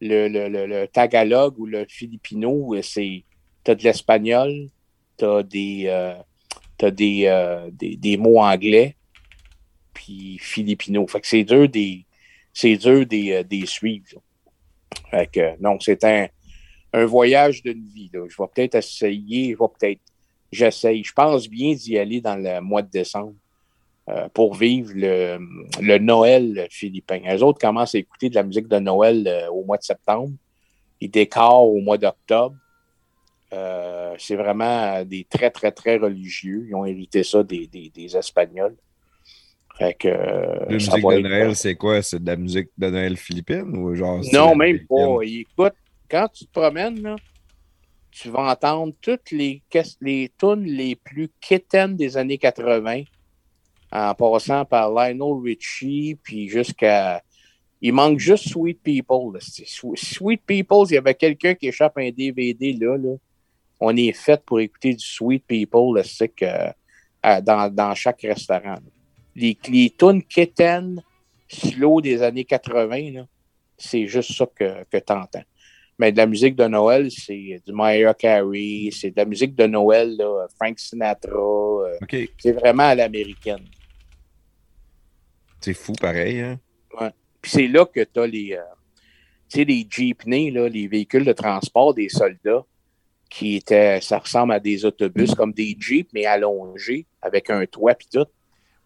le, 0.02 0.28
le, 0.28 0.86
tagalog 0.88 1.60
ou 1.60 1.66
le 1.66 1.86
filipino, 1.88 2.74
euh, 2.76 2.82
c'est 2.82 3.24
t'as 3.64 3.76
de 3.76 3.84
l'espagnol, 3.84 4.70
t'as 5.18 5.44
des, 5.44 6.14
t'as 6.78 6.92
des, 6.92 7.70
des, 7.74 7.98
des 7.98 8.18
mots 8.18 8.40
anglais, 8.40 8.96
puis 9.94 10.38
filipino. 10.40 11.06
Fait 11.08 11.20
que 11.20 11.28
c'est 11.28 11.44
dur 11.44 11.68
des, 11.68 12.06
c'est 12.60 12.76
dur 12.76 13.06
des, 13.06 13.32
euh, 13.32 13.44
des 13.44 13.66
suivre. 13.66 14.22
que, 15.34 15.62
non, 15.62 15.80
c'est 15.80 16.04
un, 16.04 16.28
un 16.92 17.06
voyage 17.06 17.64
d'une 17.64 17.86
vie. 17.88 18.10
Je 18.14 18.20
vais 18.20 18.48
peut-être 18.54 18.76
essayer, 18.76 19.54
je 19.54 19.58
vais 19.58 19.70
peut-être, 19.80 20.02
j'essaye. 20.52 21.04
Je 21.04 21.14
pense 21.14 21.48
bien 21.48 21.74
d'y 21.74 21.98
aller 21.98 22.20
dans 22.20 22.36
le 22.36 22.60
mois 22.60 22.82
de 22.82 22.90
décembre 22.90 23.36
euh, 24.10 24.28
pour 24.34 24.56
vivre 24.56 24.92
le, 24.94 25.40
le 25.82 25.98
Noël 26.00 26.68
philippin. 26.70 27.22
Les 27.24 27.42
autres 27.42 27.60
commencent 27.60 27.96
à 27.96 28.00
écouter 28.00 28.30
de 28.30 28.36
la 28.36 28.44
musique 28.44 28.68
de 28.68 28.80
Noël 28.80 29.26
euh, 29.26 29.50
au 29.50 29.64
mois 29.64 29.78
de 29.78 29.84
septembre. 29.84 30.34
Ils 31.00 31.12
décorent 31.12 31.70
au 31.70 31.80
mois 31.80 31.98
d'octobre. 31.98 32.58
Euh, 33.54 34.16
c'est 34.18 34.36
vraiment 34.36 35.04
des 35.06 35.26
très, 35.30 35.50
très, 35.50 35.72
très 35.72 35.96
religieux. 35.96 36.66
Ils 36.68 36.76
ont 36.76 36.86
hérité 36.86 37.24
ça 37.24 37.42
des, 37.42 37.68
des 37.68 38.18
Espagnols. 38.18 38.76
Fait 39.80 39.94
que, 39.94 40.10
La 40.10 40.74
musique 40.74 40.94
de 40.94 41.20
Noël, 41.20 41.56
c'est 41.56 41.76
quoi? 41.76 42.02
C'est 42.02 42.22
de 42.22 42.28
la 42.28 42.36
musique 42.36 42.68
de 42.78 42.90
Noël 42.90 43.16
philippine 43.16 43.78
ou 43.78 43.96
genre. 43.96 44.20
Non, 44.34 44.54
même 44.54 44.86
pas. 44.86 45.20
Écoute, 45.24 45.74
quand 46.12 46.28
tu 46.34 46.46
te 46.46 46.52
promènes, 46.52 47.02
là, 47.02 47.16
tu 48.12 48.30
vas 48.30 48.52
entendre 48.52 48.94
toutes 49.02 49.32
les, 49.32 49.62
les 50.02 50.32
tunes 50.38 50.66
les 50.66 50.98
plus 50.98 51.30
quétaines 51.40 51.96
des 51.96 52.18
années 52.18 52.38
80, 52.38 53.04
en 53.94 54.14
passant 54.16 54.66
par 54.66 54.92
Lionel 54.92 55.42
Richie, 55.42 56.18
puis 56.22 56.50
jusqu'à. 56.50 57.24
Il 57.82 57.94
manque 57.94 58.20
juste 58.20 58.50
Sweet 58.50 58.84
People. 58.84 59.34
là. 59.34 59.40
Sweet 59.40 60.42
People, 60.46 60.86
il 60.90 60.96
y 60.96 60.98
avait 60.98 61.16
quelqu'un 61.16 61.54
qui 61.56 61.70
échappe 61.70 61.98
un 61.98 62.10
DVD 62.12 62.74
là. 62.74 62.98
là. 62.98 63.16
On 63.80 63.96
est 63.96 64.12
fait 64.12 64.44
pour 64.44 64.60
écouter 64.60 64.94
du 64.94 65.06
Sweet 65.06 65.46
People, 65.48 65.96
là, 65.96 66.04
c'est 66.04 66.28
que, 66.28 66.44
euh, 66.46 67.42
dans, 67.42 67.74
dans 67.74 67.96
chaque 67.96 68.20
restaurant. 68.24 68.72
là. 68.74 68.82
Les, 69.40 69.58
les 69.70 69.90
tunes 69.92 70.24
quétaines, 70.24 71.02
slow 71.48 72.02
des 72.02 72.22
années 72.22 72.44
80, 72.44 73.12
là, 73.14 73.28
c'est 73.78 74.06
juste 74.08 74.34
ça 74.34 74.46
que, 74.46 74.84
que 74.92 74.98
tu 74.98 75.14
entends. 75.14 75.44
Mais 75.98 76.12
de 76.12 76.18
la 76.18 76.26
musique 76.26 76.56
de 76.56 76.66
Noël, 76.66 77.10
c'est 77.12 77.62
du 77.66 77.74
Mariah 77.74 78.14
Carey, 78.14 78.90
c'est 78.92 79.12
de 79.12 79.18
la 79.18 79.26
musique 79.26 79.56
de 79.56 79.66
Noël, 79.66 80.16
là, 80.18 80.48
Frank 80.56 80.80
Sinatra. 80.80 81.30
euh, 81.32 82.26
c'est 82.38 82.54
vraiment 82.54 82.84
à 82.84 82.96
l'américaine. 82.96 83.66
C'est 85.60 85.74
fou 85.74 85.94
pareil, 85.94 86.40
hein? 86.40 86.60
Puis 87.42 87.52
c'est 87.52 87.68
là 87.68 87.86
que 87.86 88.02
tu 88.02 88.20
as 88.20 88.28
les, 88.28 88.54
euh, 88.54 89.64
les 89.64 89.88
jeepneys, 89.90 90.52
là, 90.52 90.68
les 90.68 90.88
véhicules 90.88 91.26
de 91.26 91.34
transport 91.34 91.94
des 91.94 92.10
soldats, 92.10 92.66
qui 93.30 93.58
étaient, 93.58 94.02
ça 94.02 94.20
ressemble 94.20 94.54
à 94.54 94.60
des 94.60 94.86
autobus, 94.86 95.36
comme 95.36 95.54
des 95.54 95.76
jeeps, 95.80 96.10
mais 96.14 96.26
allongés, 96.26 97.06
avec 97.22 97.50
un 97.50 97.66
toit 97.66 97.94
puis 97.94 98.08
tout. 98.12 98.26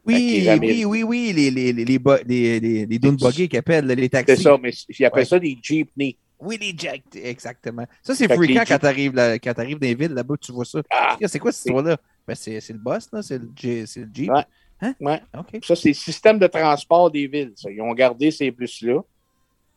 Oui, 0.06 0.48
oui, 0.62 0.84
oui, 0.86 1.04
oui, 1.04 1.34
les, 1.34 1.50
les, 1.52 1.72
les, 1.74 1.86
les, 1.86 2.60
les, 2.86 3.00
qu'ils 3.48 3.58
appellent, 3.58 3.86
les 3.88 4.10
taxis. 4.10 4.36
C'est 4.36 4.42
ça, 4.44 4.58
mais 4.62 4.72
ils 4.90 5.06
appellent 5.06 5.20
Ouais. 5.20 5.26
ça 5.26 5.40
des 5.40 5.58
jeepneys. 5.62 6.18
Oui, 6.40 6.58
les 6.60 6.74
jack, 6.78 7.02
exactement. 7.16 7.86
Ça, 8.02 8.14
c'est 8.14 8.28
fréquent 8.28 8.64
quand 8.68 8.78
t'arrives 8.80 9.14
quand 9.42 9.54
t'arrives 9.54 9.80
dans 9.80 9.88
les 9.88 9.96
villes, 9.96 10.12
là-bas, 10.14 10.36
tu 10.42 10.52
vois 10.52 10.66
ça. 10.66 10.82
Ah, 10.90 11.16
C'est 11.26 11.40
quoi 11.40 11.54
cette 11.54 11.66
histoire-là? 11.68 11.98
Ben, 12.28 12.36
c'est 12.36 12.60
le 12.70 12.78
boss, 12.80 13.08
là? 13.14 13.22
C'est 13.22 13.38
le, 13.40 13.50
le 13.64 13.86
Jeep? 14.14 14.30
Ouais. 14.30 14.44
Hein? 14.82 14.94
Ouais. 15.00 15.22
Ça, 15.64 15.76
c'est 15.78 15.90
le 15.90 15.94
système 15.94 16.38
de 16.40 16.48
transport 16.48 17.10
des 17.10 17.28
villes. 17.28 17.54
ça. 17.56 17.72
Ils 17.72 17.82
ont 17.82 17.94
gardé 17.94 18.30
ces 18.32 18.52
bus-là. 18.52 19.00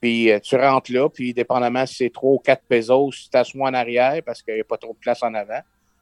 Puis 0.01 0.31
euh, 0.31 0.41
tu 0.41 0.57
rentres 0.57 0.93
là, 0.93 1.09
puis 1.09 1.33
dépendamment 1.33 1.87
si 1.87 1.95
c'est 1.97 2.11
3 2.13 2.33
ou 2.33 2.39
4 2.39 2.63
pesos, 2.69 3.11
tu 3.11 3.29
t'assois 3.31 3.71
en 3.71 3.75
arrière 3.75 4.21
parce 4.25 4.43
qu'il 4.43 4.55
n'y 4.55 4.61
a 4.61 4.65
pas 4.65 4.77
trop 4.77 4.93
de 4.93 4.99
place 4.99 5.23
en 5.23 5.33
avant. 5.35 5.61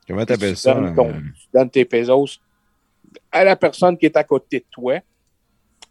Comment 0.08 0.24
t'appelles 0.26 0.56
ça? 0.56 0.74
donnes 0.74 0.94
ton- 0.94 1.10
euh, 1.10 1.12
tu 1.12 1.46
donnes 1.52 1.70
tes 1.70 1.84
pesos 1.84 2.40
à 3.34 3.44
la 3.44 3.56
personne 3.56 3.98
qui 3.98 4.06
est 4.06 4.16
à 4.16 4.24
côté 4.24 4.60
de 4.60 4.64
toi. 4.70 5.00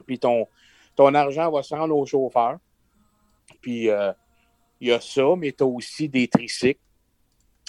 Puis 0.08 0.18
ton, 0.18 0.48
ton 0.96 1.14
argent 1.14 1.52
va 1.52 1.62
se 1.62 1.76
rendre 1.76 1.96
au 1.96 2.06
chauffeur. 2.06 2.58
Puis 3.62 3.90
euh, 3.90 4.12
il 4.80 4.88
y 4.88 4.92
a 4.92 5.00
ça, 5.00 5.36
mais 5.38 5.52
tu 5.52 5.64
as 5.64 5.68
aussi 5.68 6.10
des 6.10 6.28
tricycles. 6.28 6.80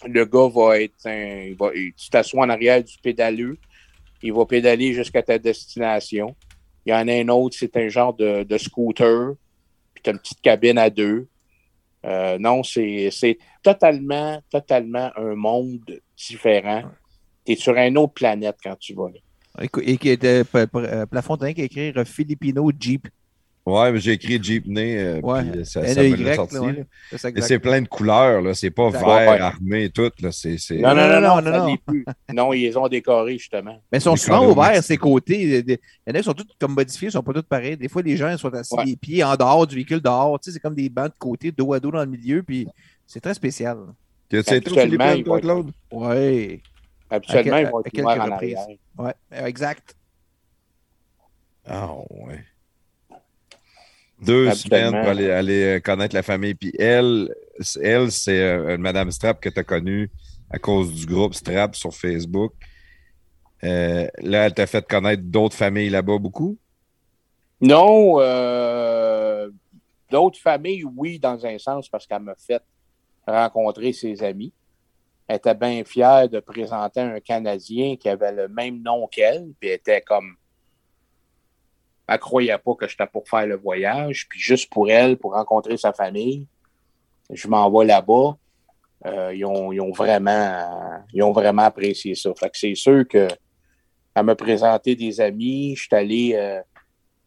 Le 0.07 0.25
gars 0.25 0.49
va 0.49 0.81
être 0.81 1.07
un. 1.07 1.43
il 1.43 1.57
va- 1.57 1.73
tu 1.73 2.11
t'assois 2.11 2.45
en 2.45 2.51
arrière 2.51 2.83
du 2.83 2.97
pédaleux. 2.99 3.59
Il 4.23 4.33
va 4.33 4.47
pédaler 4.47 4.93
jusqu'à 4.95 5.23
ta 5.23 5.39
destination. 5.39 6.35
Il 6.87 6.91
y 6.91 6.95
en 6.95 7.09
a 7.09 7.13
un 7.13 7.29
autre, 7.29 7.57
c'est 7.59 7.77
un 7.77 7.89
genre 7.89 8.15
de, 8.15 8.43
de 8.43 8.59
scooter. 8.59 9.35
Puis 9.93 10.03
tu 10.03 10.11
as 10.11 10.13
une 10.13 10.19
petite 10.19 10.41
cabine 10.41 10.79
à 10.79 10.91
deux. 10.91 11.27
Euh, 12.05 12.39
non, 12.39 12.63
c'est 12.63 13.11
c'est 13.11 13.39
totalement, 13.63 14.41
totalement 14.51 15.11
un 15.17 15.35
monde 15.35 16.01
différent. 16.17 16.83
Tu 17.47 17.53
es 17.53 17.57
sur 17.57 17.75
une 17.77 17.97
autre 17.99 18.13
planète 18.15 18.57
quand 18.63 18.77
tu 18.79 18.95
vas 18.95 19.09
là. 19.09 19.21
Et 19.61 19.97
qui 19.99 20.09
était 20.09 20.43
euh, 20.55 21.07
Plafond 21.07 21.37
qui 21.37 21.61
a 21.61 21.65
écrit 21.65 21.93
euh, 21.97 22.05
Filipino 22.05 22.71
Jeep. 22.79 23.09
Ouais, 23.67 23.91
mais 23.93 23.99
j'ai 23.99 24.13
écrit 24.13 24.43
Jeepney, 24.43 24.99
euh, 24.99 25.21
Ouais. 25.23 25.43
puis 25.43 25.65
ça, 25.65 25.87
ça 25.87 26.03
me 26.03 26.09
N-E-Y, 26.09 26.23
l'a 26.25 26.35
sorti. 26.35 26.59
ouais. 26.59 26.85
C'est 27.17 27.39
Et 27.39 27.41
c'est 27.41 27.59
plein 27.59 27.81
de 27.81 27.89
couleurs, 27.89 28.43
là. 28.43 28.53
C'est 28.53 28.71
pas 28.71 28.89
Exact. 28.89 29.07
vert, 29.07 29.31
Ouais. 29.31 29.41
armé, 29.41 29.89
tout, 29.89 30.11
là. 30.21 30.33
C'est. 30.33 30.59
c'est- 30.59 30.77
Non, 30.81 30.95
non, 30.95 31.09
non, 31.09 31.21
non, 31.21 31.41
non, 31.41 31.67
non. 31.69 31.77
plus. 31.87 32.05
Non, 32.35 32.53
ils 32.53 32.61
les 32.63 32.77
ont 32.77 32.89
décorés, 32.89 33.39
justement. 33.39 33.81
Mais 33.91 33.99
ils 33.99 34.03
sont 34.03 34.17
souvent 34.17 34.47
ouverts, 34.51 34.85
ces 34.85 34.99
côtés. 34.99 35.41
Il 35.67 35.71
y 35.71 36.11
en 36.11 36.15
a 36.15 36.19
qui 36.19 36.25
sont 36.25 36.35
tous 36.35 36.45
comme 36.61 36.75
modifiés, 36.75 37.09
ils 37.09 37.13
sont 37.13 37.23
pas 37.23 37.33
tous 37.33 37.43
pareils. 37.43 37.79
Des 37.79 37.89
fois, 37.89 38.03
les 38.03 38.19
gens 38.19 38.29
ils 38.31 38.39
sont 38.39 38.53
assis 38.53 38.75
Ouais. 38.75 38.85
les 38.85 38.97
pieds 38.97 39.25
en 39.25 39.35
dehors 39.35 39.67
du 39.67 39.77
véhicule 39.77 40.01
dehors. 40.03 40.39
Tu 40.41 40.51
sais, 40.51 40.55
c'est 40.55 40.61
comme 40.61 40.75
des 40.75 40.91
bancs 40.91 41.07
de 41.15 41.19
côté, 41.19 41.51
dos 41.51 41.73
à 41.73 41.81
dos 41.81 41.91
dans 41.91 42.01
le 42.05 42.11
milieu. 42.11 42.43
Puis 42.43 42.67
c'est 43.07 43.21
très 43.21 43.33
spécial. 43.33 43.79
Tu 44.29 44.37
as 44.37 44.41
été 44.41 44.51
aux 44.53 44.57
Habituellement, 44.57 44.83
Philippines, 45.07 45.19
ils 45.21 45.25
toi, 45.25 45.41
Claude? 45.41 45.71
Oui. 45.91 46.61
Habituellement, 47.15 47.57
À 47.57 47.61
ils 47.61 47.67
vont 47.69 47.83
que- 47.83 47.89
être 47.89 47.99
ouverts 48.03 48.15
quelques 48.15 48.21
en 48.31 48.33
reprises. 48.35 48.57
arrière. 48.57 48.79
Ouais, 48.99 49.15
exact. 49.49 49.95
Ah, 51.67 51.95
ouais. 52.11 52.45
Deux 54.21 54.51
semaines 54.53 54.91
pour 54.91 55.09
aller, 55.11 55.31
aller 55.31 55.63
euh, 55.77 55.81
connaître 55.81 56.15
la 56.15 56.23
famille. 56.23 56.55
Puis 56.55 56.73
elle, 56.79 57.35
c'est- 57.61 57.81
elle 57.83 58.11
c'est 58.13 58.41
euh, 58.41 58.79
Madame 58.79 59.11
Strap 59.11 59.41
que 59.41 59.49
tu 59.49 59.59
as 59.61 59.65
connue 59.65 60.11
à 60.51 60.59
cause 60.59 60.95
du 60.95 61.05
groupe 61.07 61.35
Strap 61.35 61.75
sur 61.75 61.93
Facebook. 61.95 62.53
Euh, 63.65 64.07
là, 64.19 64.47
elle 64.47 64.55
t'a 64.55 64.67
fait 64.67 64.87
connaître 64.87 65.23
d'autres 65.25 65.57
familles 65.57 65.91
là-bas 65.91 66.19
beaucoup? 66.19 66.57
Non, 67.61 68.17
euh, 68.21 69.51
d'autres 70.11 70.39
familles, 70.39 70.85
oui, 70.85 71.19
dans 71.19 71.45
un 71.47 71.59
sens, 71.59 71.89
parce 71.89 72.07
qu'elle 72.07 72.21
m'a 72.23 72.35
fait 72.37 72.63
rencontrer 73.27 73.93
ses 73.93 74.23
amis. 74.23 74.53
Était 75.29 75.55
bien 75.55 75.83
fière 75.85 76.29
de 76.29 76.39
présenter 76.41 77.01
un 77.01 77.19
Canadien 77.19 77.97
qui 77.97 78.09
avait 78.09 78.33
le 78.33 78.49
même 78.49 78.83
nom 78.83 79.07
qu'elle, 79.07 79.53
puis 79.59 79.71
était 79.71 80.03
comme. 80.03 80.37
Elle 82.07 82.19
croyait 82.19 82.59
pas 82.59 82.75
que 82.75 82.87
j'étais 82.87 83.07
pour 83.07 83.27
faire 83.27 83.47
le 83.47 83.57
voyage, 83.57 84.29
puis 84.29 84.39
juste 84.39 84.71
pour 84.71 84.91
elle, 84.91 85.17
pour 85.17 85.33
rencontrer 85.33 85.79
sa 85.79 85.95
famille, 85.95 86.47
je 87.31 87.49
m'en 87.49 87.71
vais 87.71 87.87
là-bas. 87.87 88.37
euh, 89.07 89.35
ils, 89.35 89.47
ont, 89.47 89.73
ils 89.73 89.81
ont 89.81 89.93
vraiment, 89.93 91.03
ils 91.15 91.23
ont 91.23 91.33
vraiment 91.33 91.63
apprécié 91.63 92.15
ça. 92.15 92.31
Fait 92.35 92.51
que 92.51 92.59
c'est 92.59 92.75
sûr 92.75 93.09
que 93.09 93.27
à 94.15 94.23
me 94.23 94.35
présenter 94.35 94.95
des 94.95 95.21
amis, 95.21 95.75
je 95.77 95.83
suis 95.85 95.95
allé 95.95 96.33
euh, 96.35 96.61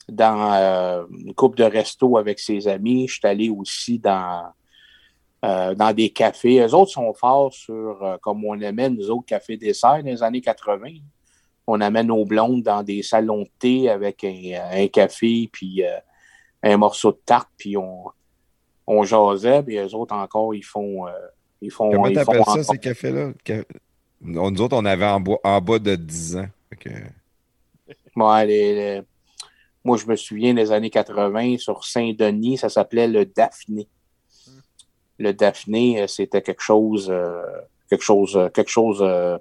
dans 0.08 0.54
euh, 0.54 1.06
une 1.10 1.34
coupe 1.34 1.56
de 1.56 1.64
resto 1.64 2.18
avec 2.18 2.40
ses 2.40 2.68
amis, 2.68 3.08
je 3.08 3.16
suis 3.16 3.28
allé 3.28 3.50
aussi 3.50 4.00
dans, 4.00 4.44
euh, 5.46 5.76
dans 5.76 5.94
des 5.94 6.10
cafés. 6.10 6.60
Eux 6.60 6.74
autres 6.74 6.92
sont 6.92 7.14
forts 7.14 7.54
sur, 7.54 8.04
euh, 8.04 8.18
comme 8.22 8.44
on 8.46 8.60
aimait, 8.60 8.90
nous 8.90 9.10
autres, 9.12 9.26
cafés 9.26 9.58
dessert 9.58 10.04
dans 10.04 10.10
les 10.10 10.24
années 10.24 10.42
80. 10.42 10.88
On 11.68 11.82
amène 11.82 12.08
nos 12.08 12.26
blondes 12.26 12.64
dans 12.64 12.82
des 12.84 13.04
salons 13.04 13.44
de 13.44 13.50
thé 13.60 13.90
avec 13.90 14.24
un, 14.24 14.34
un 14.72 14.88
café, 14.88 15.50
puis 15.52 15.84
euh, 15.84 15.98
un 16.64 16.78
morceau 16.78 17.12
de 17.12 17.20
tarte, 17.26 17.50
puis 17.58 17.78
on, 17.78 18.06
on 18.88 19.04
jasait, 19.04 19.62
puis 19.64 19.78
eux 19.78 19.94
autres 19.94 20.16
encore, 20.16 20.56
ils 20.56 20.64
font. 20.64 21.08
euh, 21.08 21.12
ils 21.62 21.72
font, 21.72 21.92
Comment 21.92 22.08
ils 22.08 22.16
t'appelles 22.16 22.38
font 22.38 22.44
ça, 22.46 22.52
encore- 22.52 22.64
ces 22.74 22.78
cafés-là? 22.80 23.32
Nous 24.22 24.62
autres, 24.62 24.76
on 24.78 24.86
avait 24.86 25.06
en, 25.06 25.20
bas 25.62 25.80
de 25.80 25.96
10 25.96 26.38
ans. 26.38 26.48
Que- 26.80 26.90
Ouais, 28.16 28.46
les- 28.48 28.74
les- 28.76 29.02
Moi, 29.84 29.98
je 29.98 30.06
me 30.08 30.16
souviens 30.16 30.54
des 30.54 30.72
années 30.72 30.90
80, 30.90 31.58
sur 31.58 31.84
Saint-Denis, 31.86 32.58
ça 32.58 32.68
s'appelait 32.70 33.08
le 33.08 33.26
Daphné. 33.26 33.88
Le 35.18 35.34
Daphné, 35.34 36.02
euh, 36.02 36.08
c'était 36.08 36.42
quelque 36.42 36.62
chose, 36.62 37.08
euh, 37.10 37.42
quelque 37.90 38.04
chose, 38.04 38.36
euh, 38.36 38.50
quelque 38.50 38.70
chose, 38.70 39.00
euh, 39.02 39.38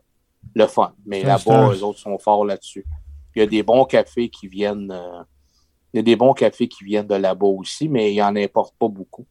le 0.55 0.67
fun. 0.67 0.95
Mais 1.05 1.23
là-bas, 1.29 1.39
les 1.75 1.83
autres 1.83 1.99
sont 1.99 2.19
forts 2.19 2.45
là-dessus. 2.45 2.85
Il 3.35 3.41
y 3.41 3.43
a 3.43 3.47
des 3.47 3.63
bons 3.63 3.85
cafés 3.85 4.29
qui 4.31 4.49
viennent, 4.49 4.91
euh, 4.91 5.23
il 5.93 5.99
y 5.99 6.01
a 6.01 6.03
des 6.03 6.17
bons 6.17 6.33
cafés 6.33 6.69
qui 6.69 6.85
viennent 6.85 7.07
de 7.07 7.15
là-bas 7.15 7.47
aussi, 7.47 7.89
mais 7.89 8.15
il 8.15 8.23
en 8.23 8.35
importe 8.37 8.75
pas 8.79 8.89
beaucoup. 8.89 9.27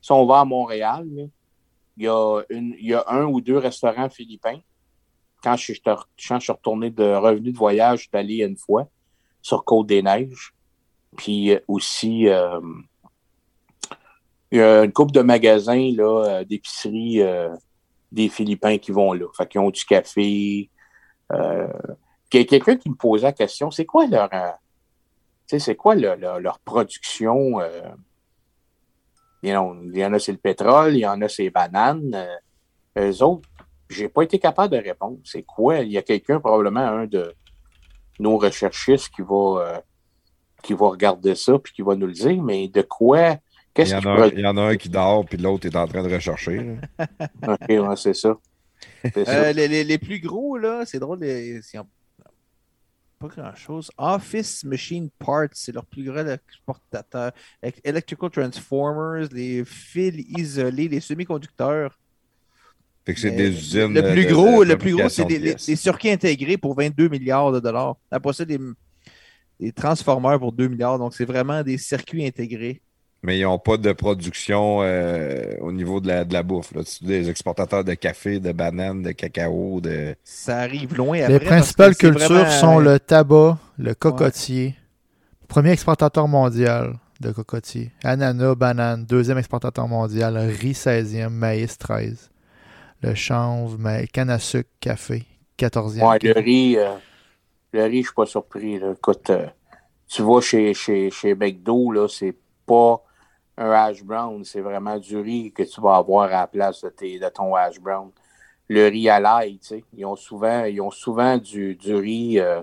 Si 0.00 0.10
on 0.12 0.24
va 0.24 0.40
à 0.40 0.44
Montréal, 0.44 1.06
là, 1.14 1.24
il 1.96 2.04
y 2.04 2.08
a 2.08 2.40
une, 2.48 2.74
il 2.78 2.86
y 2.86 2.94
a 2.94 3.04
un 3.08 3.24
ou 3.26 3.40
deux 3.42 3.58
restaurants 3.58 4.08
philippins. 4.08 4.58
Quand 5.42 5.56
je, 5.56 5.72
suis- 5.72 5.80
quand 5.82 5.96
je 6.16 6.38
suis 6.38 6.52
retourné 6.52 6.90
de 6.90 7.04
revenu 7.14 7.52
de 7.52 7.58
voyage, 7.58 7.98
je 7.98 8.02
suis 8.08 8.10
allé 8.16 8.36
une 8.44 8.56
fois 8.56 8.88
sur 9.42 9.64
Côte-des-Neiges. 9.64 10.54
Puis 11.16 11.50
euh, 11.50 11.58
aussi, 11.68 12.28
euh, 12.28 12.60
il 14.50 14.58
y 14.58 14.62
a 14.62 14.84
une 14.84 14.92
couple 14.92 15.12
de 15.12 15.22
magasins, 15.22 15.90
là, 15.94 16.24
euh, 16.40 16.44
d'épicerie 16.44 17.22
euh, 17.22 17.54
des 18.10 18.28
Philippins 18.28 18.78
qui 18.78 18.90
vont 18.90 19.12
là. 19.12 19.26
Fait 19.36 19.46
qu'ils 19.46 19.60
ont 19.60 19.70
du 19.70 19.84
café. 19.84 20.70
Euh, 21.32 21.68
quelqu'un 22.28 22.76
qui 22.76 22.90
me 22.90 22.96
posait 22.96 23.26
la 23.26 23.32
question, 23.32 23.70
c'est 23.70 23.86
quoi 23.86 24.06
leur, 24.06 24.28
euh, 24.32 24.50
c'est 25.46 25.76
quoi 25.76 25.94
leur, 25.94 26.16
leur- 26.16 26.40
leur 26.40 26.58
production? 26.60 27.60
euh, 27.60 27.82
il 29.42 29.50
y 29.50 30.04
en 30.04 30.12
a- 30.12 30.18
c'est 30.18 30.32
le 30.32 30.38
pétrole, 30.38 30.94
il 30.94 31.00
y 31.00 31.06
en 31.06 31.20
a, 31.22 31.28
c'est 31.28 31.44
les 31.44 31.50
bananes. 31.50 32.12
Euh, 32.14 33.10
eux 33.10 33.22
autres, 33.22 33.48
j'ai 33.88 34.08
pas 34.08 34.22
été 34.22 34.38
capable 34.38 34.76
de 34.76 34.82
répondre. 34.82 35.18
C'est 35.24 35.42
quoi? 35.42 35.78
Il 35.78 35.92
y 35.92 35.98
a 35.98 36.02
quelqu'un, 36.02 36.40
probablement 36.40 36.80
un 36.80 37.06
de 37.06 37.32
nos 38.18 38.36
recherchistes 38.36 39.08
qui 39.14 39.22
va, 39.22 39.82
qui 40.62 40.74
va 40.74 40.88
regarder 40.88 41.34
ça 41.34 41.58
puis 41.58 41.72
qui 41.72 41.82
va 41.82 41.94
nous 41.94 42.06
le 42.06 42.12
dire, 42.12 42.42
mais 42.42 42.68
de 42.68 42.82
quoi? 42.82 43.36
Il 43.78 43.88
y, 43.88 43.94
en 43.94 43.98
a 43.98 44.10
un, 44.10 44.16
produit? 44.16 44.38
il 44.38 44.42
y 44.42 44.46
en 44.46 44.56
a 44.56 44.62
un 44.62 44.76
qui 44.76 44.88
dort, 44.88 45.24
puis 45.26 45.38
l'autre 45.38 45.66
est 45.66 45.76
en 45.76 45.86
train 45.86 46.02
de 46.02 46.12
rechercher. 46.12 46.76
OK, 47.46 47.58
ouais, 47.68 47.96
c'est 47.96 48.14
ça. 48.14 48.36
Euh, 49.16 49.52
les, 49.52 49.68
les- 49.68 49.84
les 49.84 49.98
plus 49.98 50.20
gros, 50.20 50.58
là, 50.58 50.84
c'est 50.84 50.98
drôle, 50.98 51.20
les- 51.20 51.60
pas 53.18 53.28
grand-chose. 53.28 53.90
Office 53.98 54.64
Machine 54.64 55.10
Parts, 55.18 55.48
c'est 55.52 55.72
leur 55.72 55.84
plus 55.84 56.04
gros 56.04 56.16
exportateur. 56.26 57.32
Elec- 57.62 57.80
Electrical 57.84 58.30
Transformers, 58.30 59.28
les 59.32 59.62
fils 59.66 60.24
isolés, 60.38 60.88
les 60.88 61.00
semi-conducteurs. 61.00 61.98
Fait 63.04 63.14
que 63.14 63.20
c'est 63.20 63.30
des 63.30 63.50
usines. 63.50 63.92
Le 63.92 64.12
plus 64.12 64.24
de- 64.24 64.32
gros, 64.32 64.64
de 64.64 64.70
le 64.70 64.78
plus 64.78 64.94
gros, 64.96 65.08
c'est 65.10 65.24
des, 65.26 65.38
les- 65.38 65.58
circuits 65.76 66.10
intégrés 66.10 66.56
pour 66.56 66.74
22 66.74 67.08
milliards 67.08 67.52
de 67.52 67.60
dollars. 67.60 67.96
Après 68.10 68.32
ça, 68.32 68.44
des, 68.46 68.58
des 69.58 69.72
transformers 69.72 70.38
pour 70.38 70.52
2 70.52 70.68
milliards. 70.68 70.98
Donc, 70.98 71.14
c'est 71.14 71.24
vraiment 71.26 71.62
des 71.62 71.76
circuits 71.76 72.26
intégrés. 72.26 72.80
Mais 73.22 73.38
ils 73.38 73.42
n'ont 73.42 73.58
pas 73.58 73.76
de 73.76 73.92
production 73.92 74.78
euh, 74.80 75.54
au 75.60 75.72
niveau 75.72 76.00
de 76.00 76.08
la, 76.08 76.24
de 76.24 76.32
la 76.32 76.42
bouffe. 76.42 76.72
Là. 76.72 76.80
C'est 76.86 77.04
des 77.04 77.28
exportateurs 77.28 77.84
de 77.84 77.92
café, 77.92 78.40
de 78.40 78.50
bananes, 78.52 79.02
de 79.02 79.12
cacao, 79.12 79.80
de. 79.82 80.14
Ça 80.24 80.60
arrive 80.60 80.94
loin 80.96 81.18
après. 81.20 81.32
Les 81.34 81.38
parce 81.40 81.50
principales 81.50 81.96
cultures 81.96 82.28
vraiment- 82.28 82.50
sont 82.50 82.78
le 82.78 82.98
tabac, 82.98 83.58
le 83.78 83.92
cocotier, 83.94 84.74
premier 85.48 85.70
exportateur 85.72 86.28
mondial 86.28 86.94
de 87.20 87.30
cocotier, 87.32 87.90
ananas, 88.02 88.54
banane, 88.54 89.04
deuxième 89.04 89.36
exportateur 89.36 89.86
mondial, 89.86 90.38
riz 90.38 90.72
16e, 90.72 91.28
maïs 91.28 91.76
13, 91.76 92.30
le 93.02 93.14
chanvre, 93.14 93.76
ma- 93.78 94.06
canne 94.06 94.30
à 94.30 94.38
sucre, 94.38 94.70
café, 94.80 95.24
14e. 95.58 96.08
Ouais, 96.08 96.18
le 96.22 96.32
riz, 96.40 96.78
euh, 96.78 96.94
le 97.74 97.82
riz, 97.84 98.00
je 98.00 98.06
suis 98.06 98.14
pas 98.14 98.24
surpris. 98.24 98.78
Là. 98.78 98.92
Écoute, 98.96 99.28
euh, 99.28 99.44
tu 100.08 100.22
vas 100.22 100.40
chez, 100.40 100.72
chez, 100.72 101.10
chez 101.10 101.34
McDo, 101.34 101.92
là, 101.92 102.08
c'est 102.08 102.34
pas 102.64 103.02
un 103.60 103.70
hash 103.70 104.02
brown, 104.02 104.42
c'est 104.44 104.60
vraiment 104.62 104.98
du 104.98 105.16
riz 105.18 105.52
que 105.52 105.62
tu 105.62 105.80
vas 105.80 105.96
avoir 105.96 106.24
à 106.24 106.40
la 106.40 106.46
place 106.46 106.82
de, 106.82 106.88
tes, 106.88 107.18
de 107.18 107.28
ton 107.28 107.54
hash 107.54 107.78
brown. 107.78 108.10
Le 108.68 108.88
riz 108.88 109.08
à 109.08 109.20
l'ail, 109.20 109.58
tu 109.58 109.66
sais, 109.68 109.84
ils 109.96 110.04
ont 110.06 110.16
souvent, 110.16 110.64
ils 110.64 110.80
ont 110.80 110.90
souvent 110.90 111.36
du, 111.36 111.74
du 111.76 111.94
riz 111.94 112.38
euh, 112.40 112.62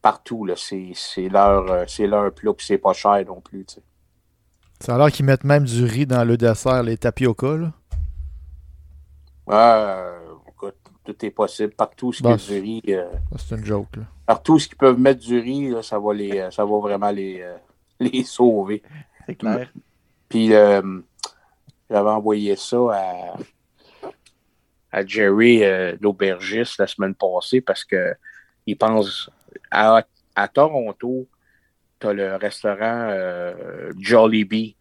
partout. 0.00 0.44
Là. 0.46 0.54
C'est, 0.56 0.92
c'est 0.94 1.28
leur, 1.28 1.70
euh, 1.70 1.84
c'est 1.86 2.06
leur 2.06 2.32
plat, 2.32 2.52
puis 2.54 2.64
c'est 2.66 2.78
pas 2.78 2.92
cher 2.92 3.22
non 3.26 3.40
plus. 3.40 3.64
Tu 3.66 3.74
sais. 3.74 3.82
Ça 4.80 4.94
a 4.94 4.98
l'air 4.98 5.12
qu'ils 5.12 5.26
mettent 5.26 5.44
même 5.44 5.64
du 5.64 5.84
riz 5.84 6.06
dans 6.06 6.24
le 6.24 6.36
dessert, 6.36 6.82
les 6.82 6.96
tapioca. 6.96 7.56
Là. 7.56 7.72
Euh, 9.50 10.18
écoute, 10.48 10.76
tout 11.04 11.26
est 11.26 11.30
possible. 11.30 11.72
Partout 11.74 12.12
ce 12.12 12.22
Bon, 12.22 12.36
qu'il 12.36 12.54
y 12.54 12.56
a 12.56 12.60
du 12.60 12.64
riz, 12.64 12.82
euh, 12.94 13.10
C'est 13.36 13.56
une 13.56 13.64
joke. 13.64 13.96
Là. 13.96 14.04
partout 14.26 14.58
ce 14.58 14.68
qu'ils 14.68 14.78
peuvent 14.78 14.98
mettre 14.98 15.20
du 15.20 15.38
riz, 15.38 15.68
là, 15.70 15.82
ça 15.82 15.98
va 15.98 16.14
les, 16.14 16.48
ça 16.50 16.64
va 16.64 16.78
vraiment 16.78 17.10
les, 17.10 17.40
euh, 17.42 17.56
les 18.00 18.24
sauver. 18.24 18.82
C'est 19.26 19.34
clair. 19.34 19.70
Puis 20.30 20.54
euh, 20.54 20.80
j'avais 21.90 22.08
envoyé 22.08 22.56
ça 22.56 22.78
à, 22.92 23.34
à 24.92 25.04
Jerry, 25.04 25.64
euh, 25.64 25.96
l'aubergiste, 26.00 26.78
la 26.78 26.86
semaine 26.86 27.14
passée 27.14 27.60
parce 27.60 27.84
que 27.84 28.14
il 28.64 28.76
pense 28.76 29.28
à, 29.70 30.06
à 30.36 30.48
Toronto, 30.48 31.26
tu 31.98 32.06
as 32.06 32.12
le 32.12 32.36
restaurant 32.36 33.08
euh, 33.10 33.90
Jollibee 33.98 34.76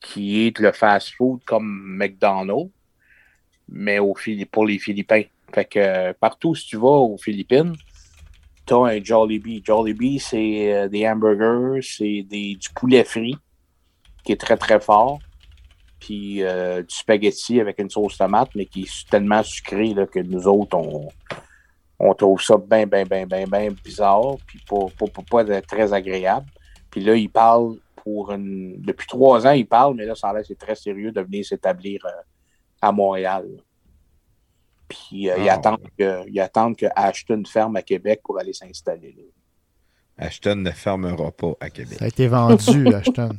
qui 0.00 0.46
est 0.46 0.58
le 0.58 0.72
fast-food 0.72 1.40
comme 1.44 1.96
McDonald's, 1.98 2.70
mais 3.68 3.98
pour 4.50 4.64
les 4.64 4.78
Philippins. 4.78 5.24
Fait 5.52 5.64
que 5.66 6.12
partout, 6.12 6.54
si 6.54 6.66
tu 6.66 6.76
vas 6.76 6.88
aux 6.88 7.18
Philippines, 7.18 7.74
tu 8.64 8.72
as 8.72 8.78
un 8.78 9.04
Jollibee. 9.04 9.62
Jollibee, 9.62 10.18
c'est 10.18 10.72
euh, 10.72 10.88
des 10.88 11.06
hamburgers, 11.06 11.80
c'est 11.82 12.22
du 12.22 12.68
poulet 12.74 13.04
frit 13.04 13.36
qui 14.24 14.32
est 14.32 14.40
très 14.40 14.56
très 14.56 14.80
fort. 14.80 15.18
Puis 16.00 16.42
euh, 16.44 16.82
du 16.82 16.94
spaghetti 16.94 17.60
avec 17.60 17.78
une 17.80 17.90
sauce 17.90 18.16
tomate, 18.18 18.50
mais 18.54 18.66
qui 18.66 18.82
est 18.82 19.10
tellement 19.10 19.42
sucré 19.42 19.94
là, 19.94 20.06
que 20.06 20.20
nous 20.20 20.46
autres, 20.46 20.76
on, 20.76 21.08
on 21.98 22.14
trouve 22.14 22.40
ça 22.40 22.56
bien, 22.56 22.86
bien, 22.86 23.04
bien, 23.04 23.26
bien, 23.26 23.44
bien 23.46 23.70
bizarre, 23.70 24.36
puis 24.46 24.60
pas, 24.68 24.86
pas, 24.96 25.06
pas, 25.06 25.44
pas 25.44 25.60
très 25.62 25.92
agréable. 25.92 26.46
Puis 26.90 27.02
là, 27.02 27.14
il 27.14 27.28
parle 27.28 27.76
pour 27.96 28.32
une. 28.32 28.80
Depuis 28.80 29.06
trois 29.06 29.46
ans, 29.46 29.52
il 29.52 29.66
parle, 29.66 29.94
mais 29.96 30.06
là, 30.06 30.14
ça 30.14 30.30
a 30.30 30.44
c'est 30.44 30.58
très 30.58 30.76
sérieux 30.76 31.12
de 31.12 31.20
venir 31.20 31.44
s'établir 31.44 32.04
euh, 32.06 32.10
à 32.80 32.92
Montréal. 32.92 33.46
Puis 34.88 35.28
euh, 35.28 35.36
ils, 35.38 35.48
Ah, 35.48 35.54
attendent 35.54 35.88
que, 35.98 36.28
ils 36.28 36.40
attendent 36.40 36.76
que 36.76 36.86
Ashton 36.94 37.42
ferme 37.46 37.76
à 37.76 37.82
Québec 37.82 38.20
pour 38.24 38.38
aller 38.38 38.52
s'installer 38.52 39.14
là. 39.16 39.24
Ashton 40.26 40.56
ne 40.56 40.70
fermera 40.70 41.30
pas 41.30 41.52
à 41.60 41.70
Québec. 41.70 41.98
Ça 41.98 42.06
a 42.06 42.08
été 42.08 42.26
vendu, 42.26 42.88
Ashton. 42.94 43.30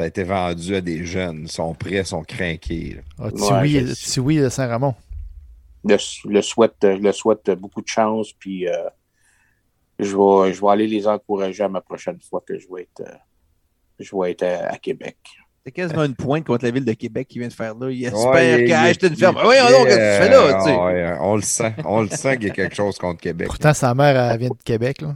Ça 0.00 0.04
a 0.04 0.06
été 0.06 0.22
vendu 0.22 0.74
à 0.76 0.80
des 0.80 1.04
jeunes. 1.04 1.40
Ils 1.42 1.50
sont 1.50 1.74
prêts, 1.74 1.96
ils 1.98 2.06
sont 2.06 2.22
craqués. 2.22 3.02
Ah, 3.18 3.24
Ouais, 3.26 3.68
je 3.68 3.92
sais. 3.92 4.12
Tiwi 4.12 4.38
de 4.38 4.48
Saint-Ramon. 4.48 4.94
le, 5.84 5.96
le 6.24 6.40
souhaite, 6.40 6.82
le 6.84 7.12
souhaite 7.12 7.50
beaucoup 7.50 7.82
de 7.82 7.86
chance, 7.88 8.32
puis 8.32 8.66
euh, 8.66 8.72
je, 9.98 10.16
vais, 10.16 10.54
je 10.54 10.60
vais 10.62 10.68
aller 10.68 10.86
les 10.86 11.06
encourager 11.06 11.64
à 11.64 11.68
ma 11.68 11.82
prochaine 11.82 12.18
fois 12.18 12.42
que 12.46 12.58
je 12.58 12.66
vais 12.72 12.84
être, 12.84 13.02
euh, 13.06 13.14
je 13.98 14.16
vais 14.16 14.30
être 14.30 14.42
à, 14.42 14.72
à 14.72 14.78
Québec. 14.78 15.18
C'est 15.66 15.72
quasiment 15.72 16.04
une 16.04 16.14
pointe 16.14 16.46
contre 16.46 16.64
la 16.64 16.70
ville 16.70 16.86
de 16.86 16.94
Québec 16.94 17.28
qui 17.28 17.38
vient 17.38 17.48
de 17.48 17.52
faire 17.52 17.74
là. 17.74 17.90
Il 17.90 18.00
Ouais, 18.00 18.06
espère 18.08 18.58
il- 18.60 18.68
qu'Ashton 18.68 19.08
il- 19.12 19.16
ferme. 19.18 19.36
Oui, 19.36 19.54
non, 19.70 19.84
qu'est-ce 19.84 19.96
que 19.96 20.16
tu 20.16 20.22
fais 20.22 20.30
là? 20.30 20.54
tu 20.54 20.64
sais? 20.64 20.76
Ouais, 20.76 21.16
on 21.20 21.36
le 21.36 21.42
sent. 21.42 21.74
On 21.84 22.00
le 22.00 22.08
sent 22.08 22.38
qu'il 22.38 22.48
y 22.48 22.50
a 22.50 22.54
quelque 22.54 22.74
chose 22.74 22.96
contre 22.96 23.20
Québec. 23.20 23.48
Pourtant, 23.48 23.74
sa 23.74 23.94
mère, 23.94 24.16
elle 24.32 24.38
vient 24.38 24.48
de 24.48 24.62
Québec. 24.64 25.02
là. 25.02 25.14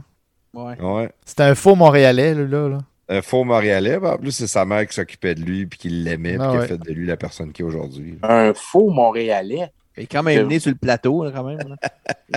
Ouais. 0.53 0.79
Ouais. 0.79 1.09
C'était 1.25 1.41
un 1.41 1.55
faux 1.55 1.73
Montréalais, 1.73 2.35
là. 2.35 2.43
là, 2.43 2.69
là. 2.69 2.77
Un 3.07 3.21
faux 3.21 3.43
Montréalais. 3.43 3.97
en 3.97 4.17
plus, 4.17 4.31
c'est 4.31 4.47
sa 4.47 4.65
mère 4.65 4.87
qui 4.87 4.95
s'occupait 4.95 5.35
de 5.35 5.41
lui, 5.41 5.65
puis 5.67 5.77
qui 5.77 5.89
l'aimait, 5.89 6.37
puis 6.37 6.41
Ah 6.41 6.51
qui 6.51 6.57
a 6.57 6.67
fait 6.67 6.77
de 6.77 6.91
lui 6.91 7.05
la 7.05 7.17
personne 7.17 7.51
qu'il 7.51 7.63
est 7.65 7.67
aujourd'hui. 7.67 8.17
Un 8.23 8.53
faux 8.53 8.89
Montréalais. 8.89 9.69
Il 9.95 10.03
est 10.03 10.07
quand 10.07 10.23
même 10.23 10.47
né 10.47 10.59
sur 10.59 10.71
le 10.71 10.77
plateau, 10.77 11.23
là, 11.23 11.31
quand 11.31 11.43
même. 11.43 11.59
là. 11.67 11.75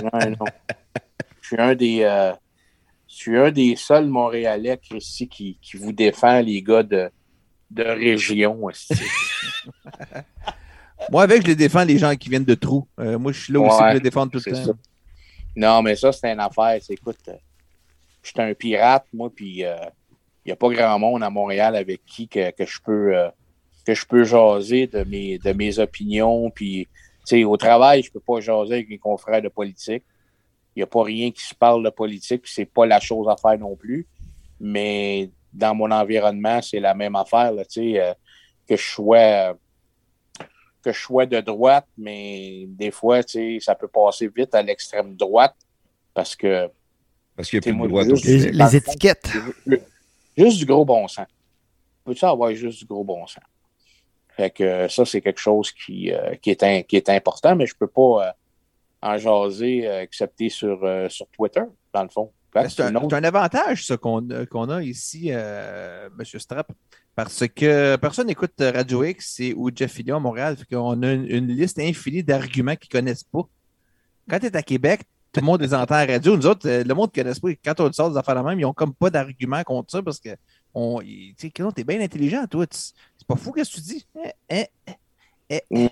Non, 0.03 0.29
non. 0.39 0.45
Je 1.41 1.47
suis 1.47 1.57
un 1.57 1.73
des, 1.75 2.03
euh, 2.03 2.31
je 3.07 3.15
suis 3.15 3.37
un 3.37 3.51
des 3.51 3.75
seuls 3.75 4.07
Montréalais, 4.07 4.77
Christy, 4.77 5.27
qui, 5.27 5.57
qui 5.61 5.77
vous 5.77 5.91
défend 5.91 6.39
les 6.41 6.61
gars 6.61 6.83
de, 6.83 7.09
de 7.71 7.83
région. 7.83 8.63
hostie. 8.63 8.93
Moi, 11.11 11.23
avec, 11.23 11.41
je 11.41 11.47
les 11.47 11.55
défends 11.55 11.83
les 11.83 11.97
gens 11.97 12.15
qui 12.15 12.29
viennent 12.29 12.45
de 12.45 12.55
trous. 12.55 12.87
Euh, 12.99 13.17
moi, 13.17 13.31
je 13.31 13.41
suis 13.41 13.53
là 13.53 13.61
aussi 13.61 13.77
pour 13.77 13.87
les 13.87 13.99
défendre 13.99 14.31
tout 14.31 14.41
le 14.45 14.51
temps. 14.51 14.65
ça. 14.65 14.71
Non, 15.55 15.81
mais 15.81 15.95
ça, 15.95 16.11
c'est 16.11 16.31
une 16.31 16.39
affaire. 16.39 16.77
Écoute, 16.89 17.17
euh, 17.29 17.33
je 18.21 18.29
suis 18.29 18.41
un 18.41 18.53
pirate, 18.53 19.05
moi, 19.13 19.31
puis 19.33 19.59
il 19.59 19.75
n'y 20.49 20.53
a 20.53 20.55
pas 20.55 20.69
grand 20.69 20.99
monde 20.99 21.23
à 21.23 21.29
Montréal 21.29 21.75
avec 21.75 22.05
qui 22.05 22.27
que, 22.27 22.51
que 22.51 22.65
je 22.65 22.79
peux 22.83 23.15
euh, 23.15 23.29
que 23.85 23.95
je 23.95 24.05
peux 24.05 24.23
jaser 24.23 24.87
de 24.87 25.03
mes, 25.03 25.39
de 25.39 25.51
mes 25.51 25.79
opinions. 25.79 26.49
Puis, 26.51 26.87
tu 27.25 27.37
sais, 27.37 27.43
au 27.43 27.57
travail, 27.57 28.03
je 28.03 28.11
peux 28.11 28.19
pas 28.19 28.39
jaser 28.39 28.73
avec 28.75 28.89
mes 28.89 28.97
confrères 28.97 29.41
de 29.41 29.49
politique. 29.49 30.03
Il 30.75 30.79
n'y 30.79 30.83
a 30.83 30.87
pas 30.87 31.03
rien 31.03 31.31
qui 31.31 31.41
se 31.41 31.55
parle 31.55 31.83
de 31.83 31.89
politique, 31.89 32.43
puis 32.43 32.51
c'est 32.53 32.65
pas 32.65 32.85
la 32.85 32.99
chose 32.99 33.27
à 33.27 33.35
faire 33.35 33.57
non 33.57 33.75
plus. 33.75 34.07
Mais 34.59 35.31
dans 35.53 35.73
mon 35.73 35.89
environnement, 35.89 36.61
c'est 36.61 36.79
la 36.79 36.93
même 36.93 37.15
affaire, 37.15 37.51
là, 37.51 37.65
tu 37.65 37.93
sais, 37.93 37.99
euh, 37.99 38.13
que 38.67 38.75
je 38.75 38.87
sois 38.87 39.17
euh, 39.17 39.53
que 40.83 40.93
je 40.93 40.99
sois 40.99 41.25
de 41.25 41.41
droite, 41.41 41.87
mais 41.97 42.65
des 42.67 42.91
fois, 42.91 43.23
tu 43.23 43.31
sais, 43.31 43.57
ça 43.59 43.75
peut 43.75 43.87
passer 43.87 44.29
vite 44.33 44.55
à 44.55 44.61
l'extrême 44.61 45.15
droite 45.15 45.55
parce 46.13 46.35
que 46.35 46.69
Parce 47.35 47.49
qu'il 47.49 47.59
n'y 47.59 47.69
a 47.69 47.73
plus 47.73 47.81
de 47.81 47.87
droite. 47.87 48.07
Les, 48.23 48.37
les 48.37 48.51
le 48.51 48.75
étiquettes. 48.75 49.29
Juste 50.37 50.57
du 50.59 50.65
gros 50.65 50.85
bon 50.85 51.07
sens. 51.07 51.27
Peux-tu 52.05 52.25
avoir 52.25 52.53
juste 52.53 52.79
du 52.79 52.85
gros 52.85 53.03
bon 53.03 53.25
sens? 53.27 53.43
Fait 54.35 54.49
que 54.49 54.63
euh, 54.63 54.89
ça, 54.89 55.05
c'est 55.05 55.21
quelque 55.21 55.39
chose 55.39 55.71
qui, 55.71 56.11
euh, 56.11 56.35
qui, 56.35 56.51
est, 56.51 56.83
qui 56.87 56.95
est 56.95 57.09
important, 57.09 57.55
mais 57.55 57.65
je 57.65 57.75
peux 57.75 57.87
pas 57.87 58.27
euh, 58.27 58.31
en 59.01 59.17
jaser, 59.17 59.87
euh, 59.87 60.01
excepté 60.01 60.49
sur, 60.49 60.83
euh, 60.83 61.09
sur 61.09 61.27
Twitter, 61.27 61.63
dans 61.93 62.03
le 62.03 62.09
fond. 62.09 62.31
C'est 62.67 62.81
un, 62.81 62.95
autre- 62.95 63.15
avantage, 63.15 63.85
ça, 63.85 63.95
qu'on 63.97 64.27
a- 64.29 64.81
ici, 64.83 65.27
M. 65.29 66.09
Strapp, 66.25 66.71
parce 67.15 67.47
que 67.47 67.95
personne 67.97 68.25
n'écoute 68.25 68.53
Radio 68.59 69.03
X 69.03 69.39
et, 69.41 69.53
ou 69.53 69.69
Jeff 69.75 69.91
Fillion 69.91 70.15
à 70.15 70.19
Montréal. 70.19 70.57
Fait 70.57 70.75
qu'on 70.75 71.03
a 71.03 71.11
une, 71.11 71.27
une 71.27 71.47
liste 71.47 71.77
infinie 71.77 72.23
d'arguments 72.23 72.75
qu'ils 72.75 72.89
ne 72.95 73.01
connaissent 73.01 73.23
pas. 73.23 73.43
Quand 74.27 74.39
tu 74.39 74.47
es 74.47 74.55
à 74.57 74.63
Québec, 74.63 75.01
tout 75.31 75.39
le 75.41 75.45
monde 75.45 75.61
les 75.61 75.73
entend 75.73 75.95
à 75.95 76.05
la 76.05 76.13
radio. 76.13 76.35
Nous 76.37 76.47
autres, 76.47 76.67
euh, 76.67 76.83
le 76.83 76.93
monde 76.93 77.09
ne 77.15 77.21
connaît 77.23 77.35
pas. 77.39 77.49
Quand 77.73 77.79
on 77.83 77.91
sort 77.91 78.11
des 78.11 78.17
affaires 78.17 78.35
de 78.35 78.41
même, 78.47 78.59
ils 78.59 78.63
n'ont 78.63 78.73
comme 78.73 78.93
pas 78.93 79.09
d'arguments 79.09 79.63
contre 79.63 79.91
ça 79.91 80.01
parce 80.01 80.19
que 80.19 80.29
on, 80.73 80.99
tu 81.01 81.33
sais, 81.37 81.51
t'es 81.75 81.83
bien 81.83 81.99
intelligent, 82.01 82.45
toi. 82.47 82.65
C'est 82.69 82.93
pas 83.27 83.35
fou, 83.35 83.51
qu'est-ce 83.51 83.71
que 83.71 83.75
tu 83.75 83.81
dis? 83.81 84.07
Eh, 84.49 84.65
eh, 85.49 85.89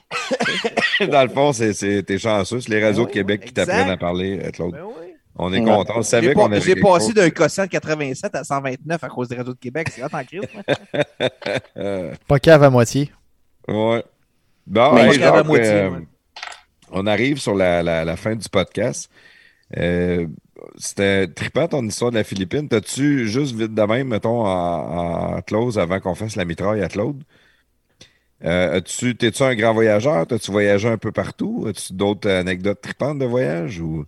Dans 1.07 1.23
le 1.23 1.29
fond, 1.29 1.51
c'est, 1.53 1.73
c'est, 1.73 2.03
t'es 2.03 2.17
chanceux. 2.19 2.61
C'est 2.61 2.69
les 2.71 2.83
radios 2.83 3.03
Oui, 3.03 3.07
de 3.09 3.13
Québec 3.13 3.45
qui 3.45 3.53
t'apprennent 3.53 3.89
à 3.89 3.97
parler, 3.97 4.39
euh, 4.43 4.51
Claude. 4.51 4.73
ben 4.73 4.83
oui. 4.85 5.13
On 5.39 5.53
est 5.53 5.59
Ouais. 5.59 5.65
content. 5.65 5.93
On 5.97 6.01
J'ai 6.01 6.07
savait 6.07 6.33
qu'on 6.33 6.45
avait 6.51 6.61
J'ai 6.61 6.75
passé 6.75 7.13
d'un 7.13 7.29
quotient 7.29 7.65
de 7.65 7.69
87 7.69 8.35
à 8.35 8.43
129 8.43 9.03
à 9.03 9.07
cause 9.07 9.27
des 9.29 9.35
réseaux 9.35 9.53
de 9.53 9.59
Québec. 9.59 9.87
C'est 9.91 10.01
là 10.01 10.09
en 10.11 10.23
crise. 10.23 10.41
Euh, 11.77 12.13
Pas 12.27 12.39
cave 12.39 12.63
à 12.63 12.69
moitié. 12.71 13.11
ouais. 13.67 14.03
Bon, 14.65 14.93
Mais 14.95 15.05
hey, 15.07 15.13
je 15.13 15.19
garde 15.19 15.37
à 15.37 15.43
moitié, 15.43 15.69
euh, 15.71 15.89
ouais. 15.91 16.07
On 16.91 17.07
arrive 17.07 17.39
sur 17.39 17.55
la, 17.55 17.83
la, 17.83 18.05
la 18.05 18.15
fin 18.15 18.35
du 18.35 18.47
podcast. 18.49 19.09
Euh, 19.77 20.27
c'était 20.77 21.27
trippant 21.27 21.67
ton 21.67 21.85
histoire 21.85 22.11
de 22.11 22.17
la 22.17 22.23
Philippine. 22.23 22.67
T'as-tu 22.67 23.27
juste 23.27 23.55
vite 23.55 23.73
de 23.73 23.81
même, 23.81 24.07
mettons, 24.07 24.45
en, 24.45 25.35
en 25.37 25.41
close 25.41 25.77
avant 25.77 25.99
qu'on 25.99 26.15
fasse 26.15 26.35
la 26.35 26.45
mitraille 26.45 26.81
à 26.81 26.87
Claude? 26.87 27.21
Euh, 28.43 28.77
as-tu, 28.77 29.15
t'es-tu 29.15 29.43
un 29.43 29.55
grand 29.55 29.73
voyageur? 29.73 30.27
T'as-tu 30.27 30.51
voyagé 30.51 30.87
un 30.87 30.97
peu 30.97 31.11
partout? 31.11 31.65
As-tu 31.67 31.93
d'autres 31.93 32.29
anecdotes 32.29 32.81
trippantes 32.81 33.19
de 33.19 33.25
voyage 33.25 33.79
ou 33.79 34.05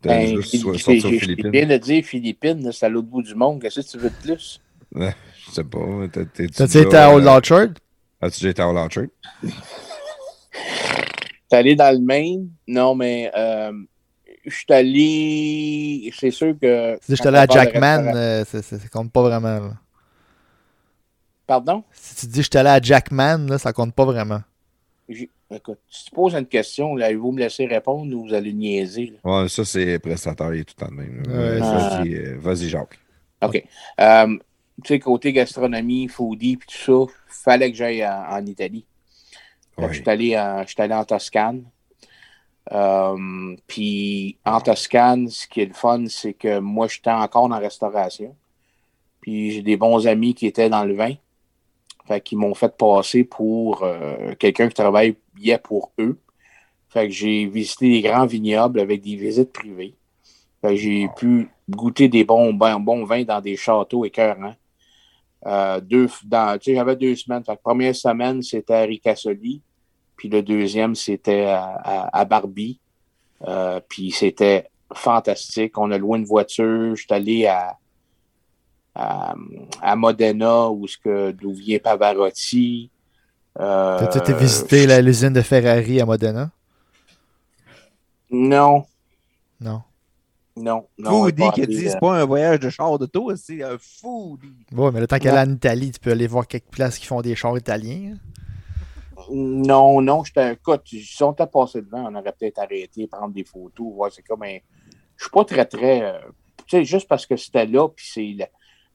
t'as 0.00 0.16
Ben, 0.16 0.40
juste 0.40 0.56
sorti 0.56 1.04
aux 1.04 1.18
Philippines? 1.18 1.50
Viens 1.50 1.66
de 1.66 1.76
dire 1.76 2.04
Philippines, 2.04 2.70
c'est 2.72 2.86
à 2.86 2.88
l'autre 2.88 3.08
bout 3.08 3.22
du 3.22 3.34
monde. 3.34 3.60
Qu'est-ce 3.60 3.80
que 3.80 3.90
tu 3.90 3.98
veux 3.98 4.10
de 4.10 4.14
plus? 4.14 4.60
Je 4.94 5.50
sais 5.52 5.64
pas. 5.64 5.78
T'as-tu 6.12 6.46
déjà, 6.46 6.80
été 6.80 6.96
à 6.96 7.14
Old 7.14 7.26
euh, 7.26 7.30
Orchard? 7.30 7.68
As-tu 8.20 8.40
déjà 8.40 8.50
été 8.50 8.62
à 8.62 8.68
Old 8.68 8.78
Orchard? 8.78 9.06
T'es 11.48 11.56
allé 11.56 11.76
dans 11.76 11.94
le 11.94 12.04
Maine? 12.04 12.48
Non, 12.66 12.94
mais 12.94 13.30
euh, 13.36 13.72
je 14.44 14.54
suis 14.54 14.66
allé. 14.70 16.12
C'est 16.18 16.30
sûr 16.30 16.54
que. 16.60 16.98
Si 17.02 17.12
je 17.12 17.16
suis 17.16 17.28
allé 17.28 17.38
à 17.38 17.46
Jackman, 17.46 18.12
euh, 18.14 18.44
ça, 18.44 18.62
ça- 18.62 18.78
ça 18.78 18.88
compte 18.88 19.12
pas 19.12 19.22
vraiment. 19.22 19.60
là. 19.60 19.72
Pardon? 21.46 21.84
Si 21.92 22.16
tu 22.16 22.26
dis 22.26 22.42
je 22.42 22.48
suis 22.50 22.58
allé 22.58 22.70
à 22.70 22.80
Jackman, 22.80 23.46
là, 23.48 23.58
ça 23.58 23.72
compte 23.72 23.94
pas 23.94 24.04
vraiment. 24.04 24.40
Écoute, 25.48 25.78
si 25.88 26.06
tu 26.06 26.10
poses 26.10 26.34
une 26.34 26.46
question, 26.46 26.96
là, 26.96 27.06
allez-vous 27.06 27.30
me 27.30 27.38
laisser 27.38 27.66
répondre 27.66 28.12
ou 28.16 28.26
vous 28.26 28.34
allez 28.34 28.52
niaiser? 28.52 29.12
là? 29.24 29.42
Ouais, 29.42 29.48
ça, 29.48 29.64
c'est 29.64 30.00
prestataire, 30.00 30.52
il 30.52 30.60
est 30.60 30.64
tout 30.64 30.74
le 30.80 30.86
temps 30.86 30.92
de 30.92 30.96
même. 31.00 31.22
Ouais, 31.24 31.32
Euh, 31.32 31.60
vas-y, 31.60 32.14
euh, 32.14 32.36
vas-y, 32.40 32.68
Jacques. 32.68 32.98
OK. 33.42 33.62
Euh, 34.00 34.36
tu 34.82 34.88
sais, 34.88 34.98
côté 34.98 35.32
gastronomie, 35.32 36.08
foodie, 36.08 36.56
puis 36.56 36.68
tout 36.68 37.06
ça, 37.06 37.12
fallait 37.28 37.70
que 37.70 37.76
j'aille 37.76 38.04
en, 38.04 38.24
en 38.28 38.44
Italie. 38.46 38.84
Ouais. 39.78 39.92
J'étais 39.92 40.10
allé, 40.10 40.38
en- 40.38 40.64
j'étais 40.66 40.82
allé 40.82 40.94
en 40.94 41.04
Toscane. 41.04 41.64
Euh, 42.72 43.56
puis 43.66 44.38
en 44.44 44.60
Toscane, 44.60 45.28
ce 45.28 45.46
qui 45.46 45.60
est 45.60 45.66
le 45.66 45.74
fun, 45.74 46.04
c'est 46.08 46.32
que 46.34 46.58
moi, 46.58 46.88
j'étais 46.88 47.10
encore 47.10 47.44
en 47.44 47.58
restauration. 47.58 48.34
Puis 49.20 49.52
j'ai 49.52 49.62
des 49.62 49.76
bons 49.76 50.06
amis 50.06 50.34
qui 50.34 50.46
étaient 50.46 50.68
dans 50.70 50.84
le 50.84 50.94
vin. 50.94 51.14
Fait 52.06 52.20
qu'ils 52.20 52.38
m'ont 52.38 52.54
fait 52.54 52.76
passer 52.76 53.24
pour 53.24 53.82
euh, 53.82 54.34
quelqu'un 54.36 54.68
qui 54.68 54.74
travaillait 54.74 55.58
pour 55.62 55.92
eux. 55.98 56.18
Fait 56.88 57.08
que 57.08 57.12
j'ai 57.12 57.46
visité 57.46 57.90
des 57.90 58.02
grands 58.02 58.26
vignobles 58.26 58.80
avec 58.80 59.02
des 59.02 59.16
visites 59.16 59.52
privées. 59.52 59.94
Fait 60.60 60.70
que 60.70 60.76
j'ai 60.76 61.08
pu 61.16 61.48
goûter 61.68 62.08
des 62.08 62.24
bons, 62.24 62.52
bons, 62.52 62.80
bons 62.80 63.04
vins 63.04 63.24
dans 63.24 63.40
des 63.40 63.56
châteaux 63.56 64.04
écœurants. 64.04 64.54
Euh, 65.44 65.80
deux, 65.80 66.08
dans, 66.24 66.58
tu 66.58 66.70
sais, 66.70 66.76
j'avais 66.76 66.96
deux 66.96 67.14
semaines. 67.14 67.44
Fait 67.44 67.56
que 67.56 67.62
première 67.62 67.94
semaine, 67.94 68.42
c'était 68.42 68.74
à 68.74 68.82
Ricasoli. 68.82 69.62
Puis 70.16 70.28
le 70.28 70.42
deuxième, 70.42 70.94
c'était 70.94 71.44
à, 71.46 71.64
à, 71.82 72.18
à 72.20 72.24
Barbie. 72.24 72.78
Euh, 73.46 73.80
puis 73.88 74.10
c'était 74.12 74.68
fantastique. 74.94 75.76
On 75.78 75.90
a 75.90 75.98
loué 75.98 76.18
une 76.18 76.24
voiture. 76.24 76.94
Je 76.96 77.02
suis 77.02 77.12
allé 77.12 77.46
à, 77.46 77.76
à, 78.94 79.34
à 79.82 79.96
Modena, 79.96 80.70
où 80.70 80.86
ce 80.86 80.96
que, 80.96 81.32
d'où 81.32 81.52
vient 81.52 81.78
Pavarotti. 81.78 82.90
Euh, 83.60 83.98
T'as-tu 83.98 84.18
été 84.18 84.32
visiter 84.34 84.86
la- 84.86 85.00
l'usine 85.02 85.32
de 85.32 85.42
Ferrari 85.42 86.00
à 86.00 86.06
Modena? 86.06 86.50
Non, 88.30 88.84
Non. 89.60 89.82
non, 90.56 90.86
non. 90.98 91.10
Foodie 91.10 91.50
qui 91.54 91.66
dit 91.66 91.86
euh, 91.86 91.90
c'est 91.90 92.00
pas 92.00 92.20
un 92.20 92.24
voyage 92.24 92.58
de 92.60 92.70
char 92.70 92.98
d'auto, 92.98 93.34
c'est 93.36 93.62
un 93.62 93.76
foodie. 93.78 94.52
Ouais, 94.72 94.90
mais 94.90 95.00
le 95.00 95.06
temps 95.06 95.18
qu'elle 95.18 95.34
est 95.34 95.38
en 95.40 95.50
Italie, 95.52 95.92
tu 95.92 96.00
peux 96.00 96.10
aller 96.10 96.26
voir 96.26 96.46
quelques 96.46 96.64
places 96.70 96.98
qui 96.98 97.06
font 97.06 97.20
des 97.20 97.34
chars 97.36 97.56
italiens. 97.56 98.14
hein. 98.14 98.18
Non, 99.30 100.00
non, 100.02 100.22
j'étais 100.24 100.52
écoute, 100.54 100.82
si 100.86 101.22
on 101.22 101.32
était 101.32 101.46
passé 101.46 101.82
devant, 101.82 102.06
on 102.10 102.14
aurait 102.14 102.32
peut-être 102.38 102.58
arrêté, 102.60 103.06
prendre 103.08 103.34
des 103.34 103.44
photos, 103.44 103.92
voir 103.94 104.12
c'est 104.12 104.22
comme 104.22 104.42
un. 104.44 104.58
Je 105.16 105.24
suis 105.24 105.30
pas 105.30 105.44
très 105.44 105.64
très. 105.66 106.02
euh, 106.02 106.18
tu 106.66 106.76
sais, 106.78 106.84
juste 106.84 107.08
parce 107.08 107.26
que 107.26 107.36
c'était 107.36 107.66
là, 107.66 107.88
puis 107.88 108.06
c'est 108.08 108.34
la- 108.38 108.48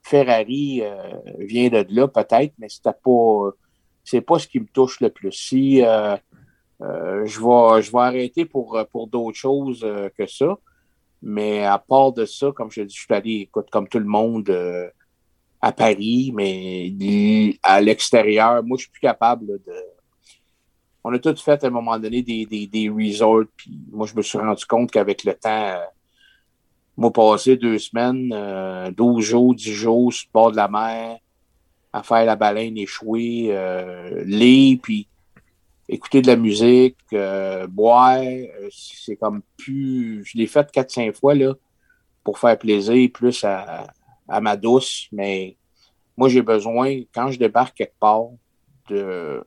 Ferrari 0.03 0.82
euh, 0.82 1.14
vient 1.40 1.69
de 1.69 1.85
là, 1.90 2.08
peut-être, 2.08 2.53
mais 2.58 2.69
c'était 2.69 2.93
pas. 3.03 3.50
C'est 4.03 4.22
pas 4.22 4.40
ce 4.40 4.48
qui 4.48 4.60
me 4.60 4.68
touche 4.68 5.00
le 5.01 5.10
plus. 5.10 5.32
Si 5.32 5.84
euh, 5.84 6.16
euh, 6.82 7.26
je 7.26 7.40
vais 7.40 7.82
je 7.82 7.92
vais 7.92 8.00
arrêter 8.00 8.45
pour, 8.45 8.80
pour 8.92 9.08
d'autres 9.08 9.38
choses 9.38 9.85
que 10.18 10.26
ça. 10.27 10.58
Mais 11.22 11.64
à 11.66 11.77
part 11.77 12.14
de 12.14 12.26
ça, 12.26 12.51
comme 12.51 12.72
je 12.72 12.82
dis, 12.82 12.95
je 12.95 13.01
suis 13.03 13.14
allé, 13.14 13.32
écoute, 13.42 13.68
comme 13.72 13.88
tout 13.88 14.00
le 14.00 14.06
monde 14.06 14.50
à 15.61 15.72
Paris, 15.72 16.32
mais 16.34 16.92
à 17.61 17.80
l'extérieur, 17.82 18.64
moi, 18.64 18.77
je 18.77 18.84
suis 18.84 18.92
plus 18.92 19.01
capable 19.01 19.45
de 19.48 19.74
on 21.03 21.13
a 21.13 21.19
tous 21.19 21.41
fait 21.41 21.63
à 21.63 21.67
un 21.67 21.71
moment 21.71 21.97
donné 21.97 22.21
des, 22.21 22.45
des, 22.45 22.67
des 22.67 22.89
resorts, 22.89 23.45
puis 23.55 23.71
moi, 23.91 24.05
je 24.07 24.15
me 24.15 24.21
suis 24.21 24.38
rendu 24.38 24.65
compte 24.65 24.91
qu'avec 24.91 25.23
le 25.23 25.33
temps, 25.33 25.49
euh, 25.49 25.80
moi, 26.97 27.11
passer 27.11 27.57
deux 27.57 27.80
semaines, 27.80 28.31
euh, 28.33 28.91
12 28.91 29.23
jours, 29.23 29.55
10 29.55 29.73
jours 29.73 30.13
sur 30.13 30.27
le 30.27 30.33
bord 30.33 30.51
de 30.51 30.57
la 30.57 30.67
mer, 30.67 31.17
à 31.93 32.03
faire 32.03 32.25
la 32.25 32.35
baleine 32.35 32.77
échouée, 32.77 33.47
euh, 33.49 34.23
lire, 34.25 34.77
puis 34.81 35.07
écouter 35.89 36.21
de 36.21 36.27
la 36.27 36.35
musique, 36.35 36.97
euh, 37.13 37.67
boire, 37.67 38.21
euh, 38.21 38.69
c'est 38.71 39.15
comme 39.15 39.41
plus... 39.57 40.23
Je 40.25 40.38
l'ai 40.38 40.47
fait 40.47 40.71
4-5 40.71 41.13
fois, 41.13 41.33
là, 41.35 41.53
pour 42.23 42.39
faire 42.39 42.57
plaisir, 42.57 43.09
plus 43.11 43.43
à, 43.43 43.88
à 44.27 44.39
ma 44.39 44.55
douce, 44.55 45.07
mais 45.11 45.57
moi, 46.15 46.30
j'ai 46.30 46.41
besoin, 46.41 47.01
quand 47.13 47.31
je 47.31 47.39
débarque 47.39 47.75
quelque 47.75 47.99
part, 47.99 48.27
de 48.89 49.43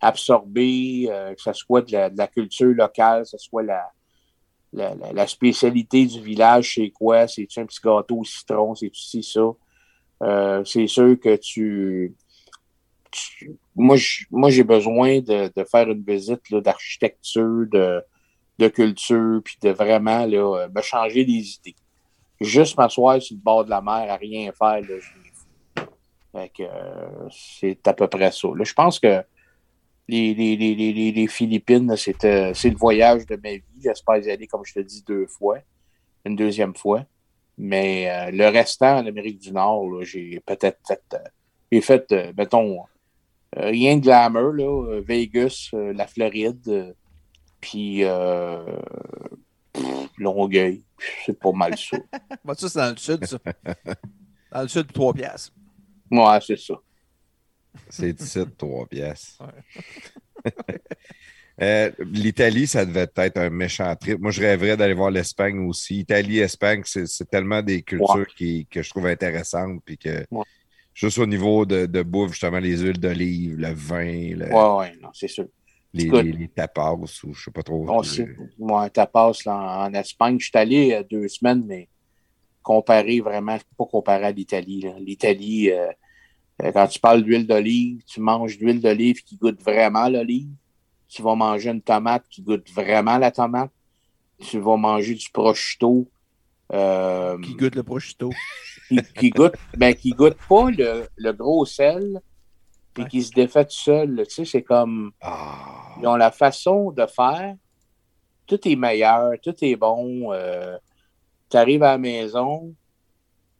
absorber, 0.00 1.06
euh, 1.10 1.34
que 1.34 1.42
ce 1.42 1.52
soit 1.52 1.82
de 1.82 1.92
la, 1.92 2.26
culture 2.26 2.74
locale, 2.74 3.22
que 3.22 3.28
ce 3.30 3.38
soit 3.38 3.62
la, 3.62 3.90
la, 4.72 5.26
spécialité 5.26 6.06
du 6.06 6.20
village, 6.20 6.74
c'est 6.74 6.90
quoi? 6.90 7.26
C'est-tu 7.26 7.60
un 7.60 7.66
petit 7.66 7.80
gâteau 7.82 8.18
au 8.18 8.24
citron? 8.24 8.74
C'est-tu 8.74 9.00
ci, 9.00 9.22
ça? 9.22 9.52
Euh, 10.22 10.64
c'est 10.64 10.86
sûr 10.86 11.18
que 11.20 11.36
tu... 11.36 12.14
moi, 13.74 13.96
j'ai 13.96 14.64
besoin 14.64 15.20
de, 15.20 15.50
de 15.54 15.64
faire 15.64 15.88
une 15.90 16.02
visite 16.02 16.40
d'architecture, 16.52 17.66
de, 17.70 18.02
de 18.58 18.68
culture, 18.68 19.40
puis 19.44 19.56
de 19.62 19.70
vraiment 19.70 20.26
là, 20.26 20.64
euh, 20.64 20.68
me 20.74 20.82
changer 20.82 21.24
des 21.24 21.54
idées. 21.54 21.76
Juste 22.40 22.76
m'asseoir 22.76 23.20
sur 23.20 23.34
le 23.34 23.42
bord 23.42 23.64
de 23.64 23.70
la 23.70 23.80
mer 23.80 24.10
à 24.10 24.16
rien 24.16 24.52
faire, 24.52 24.80
là. 24.80 24.96
Fait 26.32 26.50
que, 26.50 26.64
c'est 27.30 27.88
à 27.88 27.94
peu 27.94 28.08
près 28.08 28.30
ça. 28.30 28.48
Là, 28.54 28.62
je 28.62 28.74
pense 28.74 29.00
que 29.00 29.24
les, 30.08 30.34
les, 30.34 30.56
les, 30.56 30.74
les, 30.74 31.12
les 31.12 31.26
Philippines, 31.26 31.96
c'était, 31.96 32.52
c'est 32.54 32.70
le 32.70 32.76
voyage 32.76 33.26
de 33.26 33.36
ma 33.36 33.52
vie. 33.52 33.62
J'espère 33.82 34.18
y 34.18 34.30
aller, 34.30 34.46
comme 34.46 34.64
je 34.64 34.74
te 34.74 34.80
dis, 34.80 35.02
deux 35.02 35.26
fois, 35.26 35.58
une 36.24 36.36
deuxième 36.36 36.74
fois. 36.74 37.04
Mais 37.58 38.10
euh, 38.10 38.30
le 38.30 38.48
restant, 38.48 38.98
en 38.98 39.06
Amérique 39.06 39.38
du 39.38 39.52
Nord, 39.52 39.90
là, 39.90 40.04
j'ai 40.04 40.40
peut-être 40.44 40.78
fait, 40.86 41.02
euh, 41.14 41.18
j'ai 41.72 41.80
fait, 41.80 42.12
euh, 42.12 42.32
mettons, 42.36 42.80
euh, 43.56 43.70
rien 43.70 43.96
de 43.96 44.02
glamour, 44.02 44.52
là, 44.52 44.64
euh, 44.64 45.02
Vegas, 45.06 45.70
euh, 45.72 45.92
la 45.94 46.06
Floride, 46.06 46.68
euh, 46.68 46.92
puis 47.60 48.04
euh, 48.04 48.62
pff, 49.72 50.10
Longueuil, 50.18 50.84
c'est 51.24 51.38
pas 51.38 51.52
mal 51.52 51.76
ça. 51.78 51.96
Ça, 52.54 52.68
c'est 52.68 52.78
dans 52.78 52.90
le 52.90 52.96
sud, 52.96 53.24
ça? 53.24 53.38
Dans 54.52 54.62
le 54.62 54.68
sud, 54.68 54.92
3 54.92 55.14
piastres. 55.14 55.52
Ouais, 56.10 56.38
c'est 56.46 56.58
ça. 56.58 56.74
C'est 57.88 58.12
17, 58.12 58.56
3 58.56 58.86
pièces. 58.86 59.38
Euh, 61.62 61.90
L'Italie, 62.12 62.66
ça 62.66 62.84
devait 62.84 63.08
être 63.16 63.38
un 63.38 63.48
méchant 63.48 63.96
trip. 63.96 64.18
Moi, 64.20 64.30
je 64.30 64.42
rêverais 64.42 64.76
d'aller 64.76 64.92
voir 64.92 65.10
l'Espagne 65.10 65.58
aussi. 65.66 66.00
Italie, 66.00 66.40
Espagne, 66.40 66.82
c'est 66.84 67.06
c'est 67.06 67.24
tellement 67.30 67.62
des 67.62 67.80
cultures 67.80 68.14
Ouais. 68.14 68.26
qui, 68.36 68.66
que 68.66 68.82
je 68.82 68.90
trouve 68.90 69.06
intéressantes. 69.06 69.80
Puis 69.82 69.96
que, 69.96 70.26
Ouais. 70.30 70.44
juste 70.92 71.16
au 71.18 71.24
niveau 71.26 71.64
de, 71.64 71.86
de 71.86 72.02
bouffe, 72.02 72.32
justement, 72.32 72.58
les 72.58 72.76
huiles 72.80 73.00
d'olive, 73.00 73.56
le 73.56 73.72
vin, 73.72 74.34
le- 74.36 74.52
Ouais, 74.52 74.76
ouais, 74.90 74.96
non, 75.00 75.08
c'est 75.14 75.28
sûr. 75.28 75.46
les, 75.94 76.04
écoute. 76.04 76.24
les, 76.24 76.32
les 76.32 76.48
tapas, 76.48 76.92
ou 76.92 77.06
je 77.32 77.42
sais 77.44 77.50
pas 77.50 77.62
trop. 77.62 77.86
Moi, 78.58 78.90
tapas 78.90 79.32
là, 79.46 79.86
en, 79.86 79.94
Espagne, 79.94 80.38
je 80.38 80.44
suis 80.48 80.58
allé 80.58 80.92
euh, 80.92 81.04
deux 81.10 81.26
semaines, 81.28 81.64
mais 81.66 81.88
comparé 82.62 83.20
vraiment, 83.20 83.56
je 83.56 83.62
peux 83.62 83.76
pas 83.78 83.90
comparer 83.90 84.26
à 84.26 84.30
l'Italie. 84.30 84.84
L'Italie, 84.98 85.70
euh, 85.70 85.86
quand 86.58 86.86
tu 86.86 86.98
parles 87.00 87.22
d'huile 87.22 87.46
d'olive, 87.46 88.02
tu 88.06 88.20
manges 88.20 88.58
de 88.58 88.64
l'huile 88.64 88.80
d'olive 88.80 89.22
qui 89.22 89.36
goûte 89.36 89.60
vraiment 89.62 90.08
l'olive. 90.08 90.48
Tu 91.08 91.22
vas 91.22 91.34
manger 91.34 91.70
une 91.70 91.82
tomate 91.82 92.24
qui 92.28 92.42
goûte 92.42 92.68
vraiment 92.70 93.18
la 93.18 93.30
tomate. 93.30 93.70
Tu 94.40 94.58
vas 94.58 94.76
manger 94.76 95.14
du 95.14 95.28
prosciutto. 95.30 96.08
euh, 96.72 97.38
Qui 97.40 97.54
goûte 97.54 97.74
le 97.74 97.82
prosciutto. 97.82 98.30
qui, 98.88 98.98
qui 99.18 99.30
goûte, 99.30 99.54
ben, 99.76 99.94
qui 99.94 100.10
goûte 100.10 100.36
pas 100.48 100.70
le, 100.70 101.08
le 101.16 101.32
gros 101.32 101.64
sel, 101.64 102.20
puis 102.94 103.02
Ouais. 103.04 103.08
qui 103.10 103.22
se 103.22 103.30
défait 103.32 103.64
tout 103.64 103.70
seul. 103.76 104.24
Tu 104.28 104.34
sais, 104.36 104.44
c'est 104.44 104.62
comme. 104.62 105.12
Ah, 105.20 105.94
Ils 106.00 106.06
ont 106.06 106.16
la 106.16 106.30
façon 106.30 106.90
de 106.92 107.04
faire. 107.06 107.54
Tout 108.46 108.66
est 108.68 108.76
meilleur, 108.76 109.32
tout 109.42 109.54
est 109.62 109.76
bon. 109.76 110.32
tu 111.50 111.56
arrives 111.56 111.82
à 111.82 111.92
la 111.92 111.98
maison, 111.98 112.74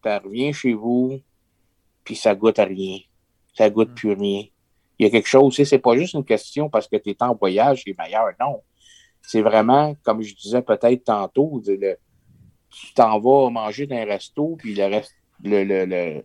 tu 0.02 0.08
reviens 0.08 0.52
chez 0.52 0.72
vous, 0.74 1.20
puis 2.06 2.16
ça 2.16 2.34
goûte 2.34 2.58
à 2.58 2.64
rien. 2.64 2.98
Ça 3.54 3.68
goûte 3.68 3.94
plus 3.94 4.12
rien. 4.12 4.44
Il 4.98 5.04
y 5.04 5.06
a 5.06 5.10
quelque 5.10 5.28
chose, 5.28 5.54
c'est 5.62 5.78
pas 5.78 5.94
juste 5.96 6.14
une 6.14 6.24
question 6.24 6.70
parce 6.70 6.88
que 6.88 6.96
tu 6.96 7.10
es 7.10 7.22
en 7.22 7.34
voyage, 7.34 7.82
c'est 7.84 7.98
meilleur. 7.98 8.28
Non. 8.40 8.62
C'est 9.20 9.42
vraiment, 9.42 9.94
comme 10.04 10.22
je 10.22 10.34
disais 10.34 10.62
peut-être 10.62 11.04
tantôt, 11.04 11.60
le- 11.66 11.98
tu 12.70 12.94
t'en 12.94 13.18
vas 13.18 13.50
manger 13.50 13.86
dans 13.86 13.96
un 13.96 14.04
resto, 14.04 14.56
puis 14.58 14.74
le 14.74 14.84
reste, 14.84 15.14
le, 15.42 15.64
le, 15.64 15.84
le- 15.84 16.24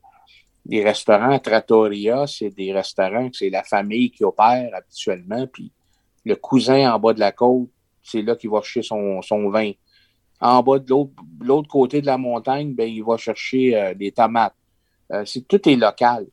les 0.68 0.84
restaurants 0.84 1.40
Trattoria, 1.40 2.27
c'est 2.27 2.51
des 2.51 2.72
restaurants 2.72 3.30
que 3.30 3.38
c'est 3.38 3.50
la 3.50 3.64
famille 3.64 4.11
qui 4.11 4.24
opère 4.24 4.69
habituellement, 4.74 5.48
puis 5.48 5.72
le 6.24 6.35
cousin 6.35 6.93
en 6.93 7.00
bas 7.00 7.14
de 7.14 7.19
la 7.19 7.32
côte, 7.32 7.69
c'est 8.03 8.22
là 8.22 8.35
qu'il 8.35 8.51
va 8.51 8.61
chercher 8.61 8.84
son, 8.84 9.22
son 9.24 9.50
vin. 9.50 9.72
En 10.40 10.61
bas 10.61 10.77
de 10.80 10.90
l'autre, 10.90 11.11
l'autre 11.40 11.68
côté 11.68 12.01
de 12.01 12.06
la 12.06 12.18
montagne, 12.18 12.74
ben, 12.74 12.88
il 12.90 13.03
va 13.03 13.18
chercher 13.18 13.76
euh, 13.76 13.93
des 13.95 14.11
tomates. 14.11 14.56
Euh, 15.11 15.25
tout 15.48 15.69
est 15.69 15.75
local. 15.75 16.27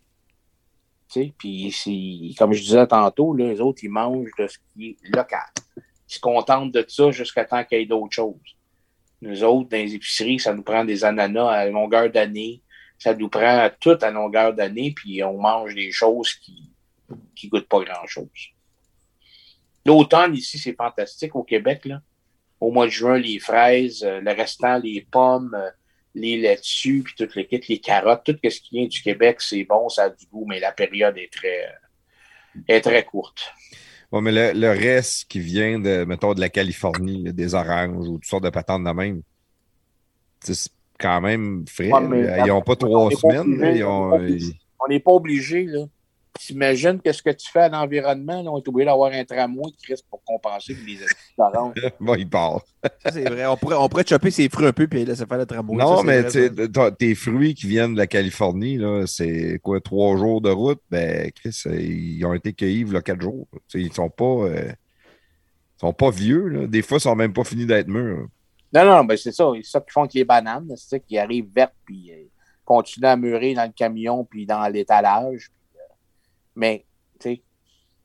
Puis, 1.38 2.34
comme 2.38 2.52
je 2.52 2.62
disais 2.62 2.86
tantôt, 2.86 3.34
là, 3.34 3.48
les 3.48 3.60
autres, 3.60 3.80
ils 3.82 3.90
mangent 3.90 4.30
de 4.38 4.46
ce 4.46 4.58
qui 4.72 4.90
est 4.90 5.16
local. 5.16 5.48
Ils 5.76 6.14
se 6.14 6.20
contentent 6.20 6.72
de 6.72 6.84
ça 6.86 7.10
jusqu'à 7.10 7.44
temps 7.44 7.64
qu'il 7.64 7.78
y 7.78 7.82
ait 7.82 7.86
d'autres 7.86 8.14
choses. 8.14 8.56
Nous 9.22 9.42
autres, 9.42 9.70
dans 9.70 9.76
les 9.76 9.94
épiceries, 9.94 10.38
ça 10.38 10.54
nous 10.54 10.62
prend 10.62 10.84
des 10.84 11.04
ananas 11.04 11.48
à 11.48 11.66
longueur 11.66 12.10
d'année. 12.10 12.62
Ça 12.98 13.14
nous 13.14 13.28
prend 13.28 13.68
tout 13.80 13.96
à 14.00 14.10
longueur 14.10 14.54
d'année, 14.54 14.92
puis 14.94 15.22
on 15.24 15.38
mange 15.38 15.74
des 15.74 15.90
choses 15.90 16.34
qui 16.34 16.70
qui 17.34 17.48
goûtent 17.48 17.68
pas 17.68 17.82
grand-chose. 17.84 18.28
L'automne, 19.84 20.34
ici, 20.34 20.58
c'est 20.58 20.74
fantastique 20.74 21.34
au 21.34 21.42
Québec. 21.42 21.84
Là. 21.86 22.00
Au 22.60 22.70
mois 22.70 22.86
de 22.86 22.90
juin, 22.90 23.18
les 23.18 23.38
fraises, 23.38 24.02
euh, 24.04 24.20
le 24.20 24.32
restant, 24.32 24.78
les 24.78 25.06
pommes, 25.10 25.54
euh, 25.54 25.70
les 26.20 26.36
laitues, 26.36 27.02
puis 27.04 27.14
tout 27.16 27.28
le 27.34 27.42
kit, 27.42 27.60
les 27.68 27.78
carottes, 27.78 28.24
tout 28.24 28.36
ce 28.42 28.60
qui 28.60 28.78
vient 28.78 28.86
du 28.86 29.00
Québec, 29.00 29.40
c'est 29.40 29.64
bon, 29.64 29.88
ça 29.88 30.04
a 30.04 30.10
du 30.10 30.26
goût, 30.26 30.46
mais 30.46 30.60
la 30.60 30.72
période 30.72 31.16
est 31.16 31.32
très, 31.32 31.66
est 32.66 32.80
très 32.80 33.04
courte. 33.04 33.52
Ouais, 34.10 34.20
mais 34.20 34.32
le, 34.32 34.58
le 34.58 34.70
reste 34.70 35.28
qui 35.28 35.40
vient 35.40 35.78
de, 35.78 36.04
mettons, 36.04 36.34
de 36.34 36.40
la 36.40 36.48
Californie, 36.48 37.32
des 37.32 37.54
oranges 37.54 38.08
ou 38.08 38.14
toutes 38.14 38.24
sortes 38.24 38.44
de 38.44 38.50
patentes 38.50 38.84
de 38.84 38.90
même, 38.90 39.22
c'est 40.40 40.70
quand 40.98 41.20
même 41.20 41.64
frais. 41.68 41.92
Ouais, 41.92 42.40
ils 42.44 42.48
n'ont 42.48 42.62
pas 42.62 42.76
trois 42.76 43.10
semaines. 43.10 43.84
On 44.80 44.88
n'est 44.88 45.00
pas 45.00 45.12
obligé, 45.12 45.64
là. 45.64 45.84
T'imagines 46.38 47.00
qu'est-ce 47.00 47.22
que 47.22 47.30
tu 47.30 47.50
fais 47.50 47.60
à 47.62 47.68
l'environnement, 47.68 48.42
là? 48.42 48.50
On 48.50 48.58
est 48.58 48.68
obligé 48.68 48.86
d'avoir 48.86 49.12
un 49.12 49.24
tramway 49.24 49.70
qui 49.76 49.86
reste 49.92 50.06
pour 50.08 50.22
compenser 50.24 50.74
pour 50.74 50.84
les 50.86 50.98
oranges. 51.38 51.74
bon, 52.00 52.14
ils 52.14 52.28
partent. 52.28 52.66
Ça, 53.04 53.10
c'est 53.12 53.28
vrai. 53.28 53.46
On 53.46 53.56
pourrait, 53.56 53.76
on 53.76 53.88
pourrait 53.88 54.06
chopper 54.06 54.30
ses 54.30 54.48
fruits 54.48 54.66
un 54.66 54.72
peu 54.72 54.86
puis 54.86 55.04
laisser 55.04 55.26
faire 55.26 55.38
le 55.38 55.46
tramway. 55.46 55.76
Non, 55.76 55.98
Ça, 55.98 56.02
mais 56.04 56.20
vrai, 56.22 56.92
tes 56.98 57.14
fruits 57.14 57.54
qui 57.54 57.66
viennent 57.66 57.94
de 57.94 57.98
la 57.98 58.06
Californie, 58.06 58.76
là, 58.78 59.04
c'est 59.06 59.58
quoi, 59.62 59.80
trois 59.80 60.16
jours 60.16 60.40
de 60.40 60.50
route? 60.50 60.80
Ben, 60.90 61.30
Chris, 61.32 61.62
euh, 61.66 61.80
ils 61.80 62.24
ont 62.24 62.34
été 62.34 62.52
cueillis 62.52 62.80
il 62.82 62.92
y 62.92 62.96
a 62.96 63.02
quatre 63.02 63.20
jours. 63.22 63.46
Ils 63.74 63.92
sont 63.92 64.10
pas. 64.10 64.24
euh, 64.24 64.70
ils 64.70 65.80
sont 65.80 65.92
pas 65.92 66.10
vieux, 66.10 66.48
là. 66.48 66.66
Des 66.66 66.82
fois, 66.82 66.98
ils 66.98 67.02
sont 67.02 67.14
même 67.16 67.32
pas 67.32 67.44
finis 67.44 67.66
d'être 67.66 67.88
mûrs. 67.88 68.26
Non, 68.72 68.84
non, 68.84 69.04
ben 69.04 69.16
c'est 69.16 69.32
ça. 69.32 69.50
C'est 69.56 69.64
ça 69.70 69.80
qu'ils 69.80 69.92
font 69.92 70.00
avec 70.02 70.14
les 70.14 70.24
bananes. 70.24 70.66
C'est 70.76 70.88
ça 70.90 70.98
qui 70.98 71.16
arrivent 71.18 71.48
vertes, 71.54 71.74
puis 71.84 72.10
euh, 72.12 72.24
continuent 72.64 73.06
à 73.06 73.16
mûrir 73.16 73.56
dans 73.56 73.64
le 73.64 73.72
camion, 73.72 74.24
puis 74.24 74.44
dans 74.44 74.66
l'étalage. 74.68 75.48
Mais, 76.58 76.84
tu 77.20 77.30
sais, 77.30 77.42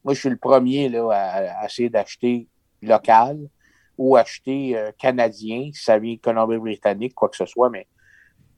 moi, 0.04 0.14
je 0.14 0.20
suis 0.20 0.30
le 0.30 0.38
premier 0.38 0.90
là, 0.90 1.10
à, 1.12 1.62
à 1.62 1.66
essayer 1.66 1.90
d'acheter 1.90 2.48
local 2.82 3.50
ou 3.98 4.16
acheter 4.16 4.78
euh, 4.78 4.92
canadien, 4.98 5.72
si 5.74 5.84
ça 5.84 5.98
vient 5.98 6.14
de 6.14 6.20
Colombie-Britannique, 6.20 7.16
quoi 7.16 7.30
que 7.30 7.36
ce 7.36 7.46
soit. 7.46 7.70
Mais 7.70 7.88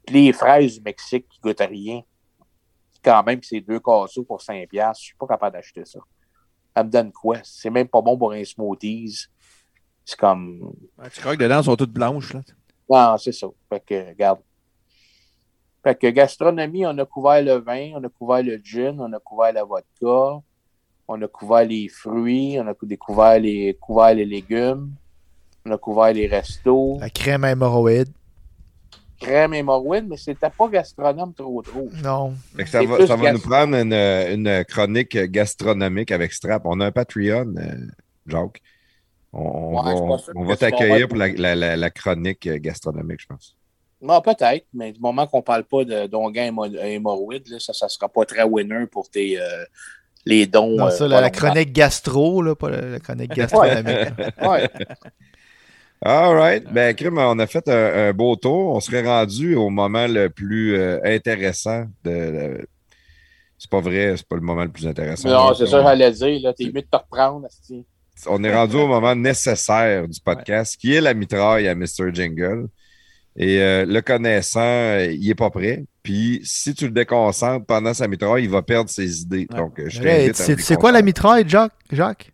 les 0.10 0.34
fraises 0.34 0.76
du 0.76 0.82
Mexique 0.82 1.28
qui 1.30 1.40
goûtent 1.40 1.62
à 1.62 1.66
rien, 1.66 2.02
quand 3.04 3.24
même, 3.24 3.42
c'est 3.42 3.62
deux 3.62 3.80
casseaux 3.80 4.24
pour 4.24 4.42
5$. 4.42 4.68
piastres, 4.68 5.02
Je 5.02 5.06
suis 5.08 5.16
pas 5.16 5.28
capable 5.28 5.56
d'acheter 5.56 5.86
ça. 5.86 6.00
Ça 6.76 6.84
me 6.84 6.90
donne 6.90 7.12
quoi? 7.14 7.38
C'est 7.44 7.70
même 7.70 7.88
pas 7.88 8.02
bon 8.02 8.18
pour 8.18 8.34
un 8.34 8.44
smoothies. 8.44 9.28
C'est 10.04 10.20
comme. 10.20 10.74
Ouais, 10.98 11.10
Tu 11.10 11.22
crois 11.22 11.38
que 11.38 11.42
dedans, 11.42 11.60
elles 11.60 11.64
sont 11.64 11.76
toutes 11.78 11.94
blanches. 11.94 12.34
Là? 12.34 12.42
Non, 12.90 13.18
c'est 13.18 13.32
ça. 13.32 13.48
Fait 13.70 13.80
que, 13.80 14.10
regarde. 14.10 14.40
Fait 15.86 15.94
que 16.00 16.08
gastronomie, 16.08 16.84
on 16.88 16.98
a 16.98 17.06
couvert 17.06 17.44
le 17.44 17.56
vin, 17.62 17.92
on 17.94 18.04
a 18.04 18.10
couvert 18.10 18.42
le 18.42 18.58
gin, 18.64 19.00
on 19.00 19.14
a 19.14 19.20
couvert 19.20 19.54
la 19.54 19.64
vodka, 19.64 20.42
on 21.08 21.22
a 21.22 21.28
couvert 21.28 21.64
les 21.66 21.88
fruits, 21.90 22.58
on 22.60 22.66
a 22.68 22.74
découvert 22.82 23.40
les, 23.40 23.78
couvert 23.80 24.16
les 24.16 24.26
légumes, 24.26 24.90
on 25.64 25.72
a 25.72 25.78
couvert 25.78 26.12
les 26.12 26.26
restos, 26.26 26.98
La 27.00 27.12
crème 27.12 27.46
hémorroïde. 27.46 28.10
crème 29.20 29.54
et 29.54 29.62
morwin, 29.62 30.08
mais 30.10 30.18
c'était 30.18 30.50
pas 30.50 30.68
gastronome 30.70 31.34
trop 31.36 31.62
trop. 31.62 31.88
Non. 32.04 32.34
Fait 32.56 32.64
que 32.64 32.70
ça 32.70 32.84
va, 32.84 33.06
ça 33.06 33.32
nous 33.32 33.40
prendre 33.40 33.76
une, 33.76 33.94
une 33.94 34.66
chronique 34.66 35.18
gastronomique 35.18 36.12
avec 36.12 36.34
Strap. 36.34 36.64
On 36.66 36.80
a 36.80 36.88
un 36.88 36.92
Patreon, 36.92 37.54
euh, 37.58 37.88
Jacques. 38.26 38.62
On, 39.34 39.76
Ouais, 39.76 39.94
va, 39.94 40.18
on 40.36 40.56
t'accueillir 40.56 41.08
pour 41.08 41.18
la, 41.18 41.28
la- 41.28 41.56
la- 41.56 41.76
la 41.78 41.90
chronique 41.92 42.48
gastronomique, 42.48 43.22
je 43.22 43.28
pense. 43.28 43.56
Non, 44.06 44.22
peut-être, 44.22 44.66
mais 44.74 44.92
du 44.92 45.00
moment 45.00 45.28
qu'on 45.28 45.42
parle 45.42 45.64
pas 45.64 45.84
de 45.84 46.08
d'onguin 46.08 46.52
hémo- 46.52 46.66
hémorroïde, 46.84 47.48
là, 47.50 47.60
ça, 47.60 47.74
ça 47.74 47.90
sera 47.90 48.08
pas 48.08 48.26
très 48.26 48.44
winner 48.44 48.86
pour 48.92 49.10
tes, 49.10 49.40
euh, 49.40 49.64
les 50.26 50.46
dons. 50.48 50.76
Non, 50.78 50.90
euh, 50.90 51.08
la, 51.08 51.30
chronique 51.30 51.72
gastro, 51.74 52.42
là, 52.42 52.56
pas 52.56 52.70
la, 52.70 52.82
la 52.82 53.00
chronique 53.00 53.32
gastronomique. 53.34 54.10
Ouais. 54.42 54.70
All 56.02 56.36
right. 56.36 56.72
Ben, 56.72 56.94
Crime, 56.94 57.18
on 57.18 57.40
a 57.40 57.48
fait 57.48 57.68
un, 57.68 58.10
un 58.10 58.14
beau 58.14 58.36
tour. 58.36 58.76
On 58.76 58.80
serait 58.80 59.02
rendu 59.04 59.56
au 59.56 59.70
moment 59.70 60.08
le 60.08 60.30
plus 60.30 60.76
euh, 60.78 61.00
intéressant 61.04 61.86
de. 62.04 62.12
de- 62.12 62.68
C'est 63.58 63.70
pas 63.72 63.80
vrai, 63.80 64.14
c'est 64.18 64.28
pas 64.28 64.36
le 64.36 64.42
moment 64.42 64.64
le 64.64 64.72
plus 64.72 64.86
intéressant. 64.88 65.30
Non, 65.30 65.54
c'est 65.56 65.66
ça 65.66 65.82
j'allais 65.82 66.12
dire. 66.12 66.40
là. 66.44 66.54
T'es 66.54 66.66
mieux 66.66 66.82
de 66.82 66.88
te 66.92 66.98
reprendre. 66.98 67.48
On 68.28 68.44
est 68.44 68.54
rendu 68.54 68.76
au 68.76 68.88
moment 68.88 69.16
nécessaire 69.16 70.08
du 70.08 70.20
podcast, 70.22 70.78
qui 70.78 70.94
est 70.94 71.02
la 71.02 71.14
mitraille 71.14 71.68
à 71.68 71.76
Mr. 71.76 72.14
Jingle. 72.14 72.68
Et 73.38 73.60
euh, 73.62 73.86
le 73.86 74.02
connaissant, 74.02 74.60
euh, 74.62 75.08
il 75.12 75.30
est 75.30 75.36
pas 75.36 75.50
prêt. 75.50 75.84
Puis 76.04 76.40
si 76.44 76.74
tu 76.74 76.86
le 76.86 76.92
déconcentres 76.92 77.66
pendant 77.66 77.94
sa 77.94 78.08
mitraille, 78.08 78.44
il 78.46 78.50
va 78.50 78.62
perdre 78.62 78.90
ses 78.90 79.22
idées. 79.22 79.48
Ouais. 79.52 79.58
Donc, 79.58 79.80
euh, 79.80 79.86
je 79.90 80.00
à 80.02 80.34
c'est 80.34 80.76
quoi 80.78 80.92
la 80.92 81.02
mitraille, 81.02 81.44
Jacques? 81.48 81.74
Jacques? 81.92 82.32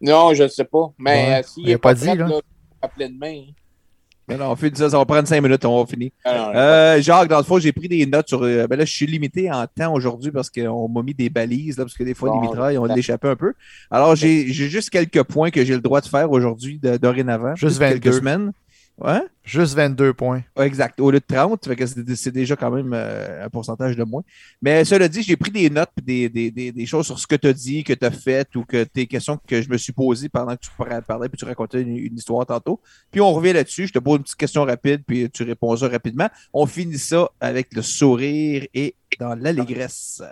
Non, 0.00 0.34
je 0.34 0.42
ne 0.42 0.48
sais 0.48 0.64
pas. 0.64 0.92
Mais 0.98 1.10
Ouais, 1.28 1.38
euh, 1.38 1.42
s'il 1.42 1.62
il 1.62 1.66
a 1.66 1.72
n'est 1.72 1.78
pas 1.78 1.88
pas, 1.90 1.94
dit, 1.94 2.04
prêt, 2.06 2.14
là. 2.16 2.28
là, 2.28 2.40
à 2.82 2.88
pleine 2.88 3.16
main. 3.16 3.42
hein. 3.48 4.36
Non, 4.36 4.50
on 4.50 4.56
fait 4.56 4.76
ça, 4.76 4.90
ça 4.90 4.98
va 4.98 5.04
prendre 5.06 5.26
cinq 5.28 5.40
minutes, 5.40 5.64
on 5.64 5.80
va 5.82 5.86
finir. 5.86 6.10
Ah, 6.24 6.50
Euh, 6.54 7.00
Jacques, 7.00 7.28
dans 7.28 7.38
le 7.38 7.44
fond, 7.44 7.58
j'ai 7.60 7.72
pris 7.72 7.88
des 7.88 8.04
notes 8.06 8.28
sur. 8.28 8.42
euh, 8.42 8.66
ben 8.66 8.76
là, 8.76 8.84
je 8.84 8.92
suis 8.92 9.06
limité 9.06 9.50
en 9.50 9.64
temps 9.68 9.94
aujourd'hui 9.94 10.32
parce 10.32 10.50
qu'on 10.50 10.88
m'a 10.88 11.02
mis 11.02 11.14
des 11.14 11.30
balises, 11.30 11.78
là, 11.78 11.84
parce 11.84 11.94
que 11.96 12.02
des 12.04 12.12
fois, 12.12 12.30
Bon, 12.30 12.40
les 12.42 12.48
mitrailles, 12.48 12.76
on 12.76 12.86
ben. 12.86 12.94
l'échappé 12.96 13.28
un 13.28 13.36
peu. 13.36 13.54
Alors, 13.90 14.16
j'ai 14.16 14.46
juste 14.48 14.90
quelques 14.90 15.22
points 15.22 15.50
que 15.50 15.64
j'ai 15.64 15.74
le 15.74 15.80
droit 15.80 16.00
de 16.00 16.08
faire 16.08 16.30
aujourd'hui, 16.32 16.78
dorénavant. 17.00 17.54
Juste 17.54 17.78
depuis 17.80 17.92
quelques 18.00 18.06
22. 18.06 18.18
semaines. 18.18 18.52
Ouais, 18.98 19.20
Juste 19.44 19.74
22 19.74 20.14
points. 20.14 20.42
Ouais, 20.56 20.66
exact. 20.66 20.98
Au 21.00 21.10
lieu 21.10 21.20
de 21.20 21.24
30, 21.26 21.66
fait 21.66 21.76
que 21.76 21.84
c'est 21.84 22.30
déjà 22.32 22.56
quand 22.56 22.70
même 22.70 22.92
euh, 22.94 23.44
un 23.44 23.50
pourcentage 23.50 23.94
de 23.94 24.04
moins. 24.04 24.22
Mais 24.62 24.86
cela 24.86 25.06
dit, 25.06 25.22
j'ai 25.22 25.36
pris 25.36 25.50
des 25.50 25.68
notes 25.68 25.90
des, 26.02 26.30
des, 26.30 26.50
des, 26.50 26.72
des 26.72 26.86
choses 26.86 27.04
sur 27.04 27.18
ce 27.18 27.26
que 27.26 27.36
tu 27.36 27.46
as 27.46 27.52
dit, 27.52 27.84
que 27.84 27.92
tu 27.92 28.04
as 28.06 28.10
fait 28.10 28.56
ou 28.56 28.64
que 28.64 28.84
tes 28.84 29.06
questions 29.06 29.38
que 29.46 29.60
je 29.60 29.68
me 29.68 29.76
suis 29.76 29.92
posées 29.92 30.30
pendant 30.30 30.56
que 30.56 30.62
tu 30.62 30.70
par- 30.78 31.02
parlais 31.02 31.28
puis 31.28 31.36
tu 31.36 31.44
racontais 31.44 31.82
une, 31.82 31.94
une 31.94 32.16
histoire 32.16 32.46
tantôt. 32.46 32.80
Puis 33.10 33.20
on 33.20 33.34
revient 33.34 33.52
là-dessus. 33.52 33.86
Je 33.88 33.92
te 33.92 33.98
pose 33.98 34.16
une 34.16 34.22
petite 34.22 34.38
question 34.38 34.64
rapide 34.64 35.02
puis 35.06 35.28
tu 35.30 35.42
réponds 35.42 35.76
ça 35.76 35.88
rapidement. 35.88 36.30
On 36.54 36.64
finit 36.64 36.98
ça 36.98 37.28
avec 37.38 37.74
le 37.74 37.82
sourire 37.82 38.66
et 38.72 38.94
dans 39.20 39.34
l'allégresse. 39.34 40.22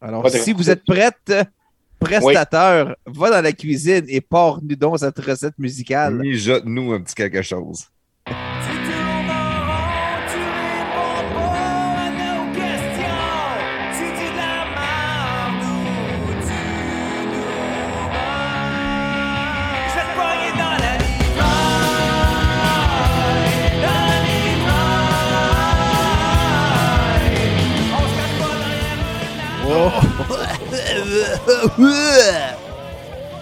Alors, 0.00 0.28
si 0.30 0.52
vous 0.54 0.70
êtes 0.70 0.84
prête, 0.84 1.32
prestateur, 2.06 2.96
va 3.06 3.30
dans 3.30 3.42
la 3.42 3.52
cuisine 3.52 4.04
et 4.08 4.20
porte-nous 4.20 4.76
donc 4.76 4.98
cette 4.98 5.18
recette 5.18 5.58
musicale. 5.58 6.14
Mijote-nous 6.14 6.92
un 6.92 7.00
petit 7.00 7.14
quelque 7.14 7.42
chose. 7.42 7.86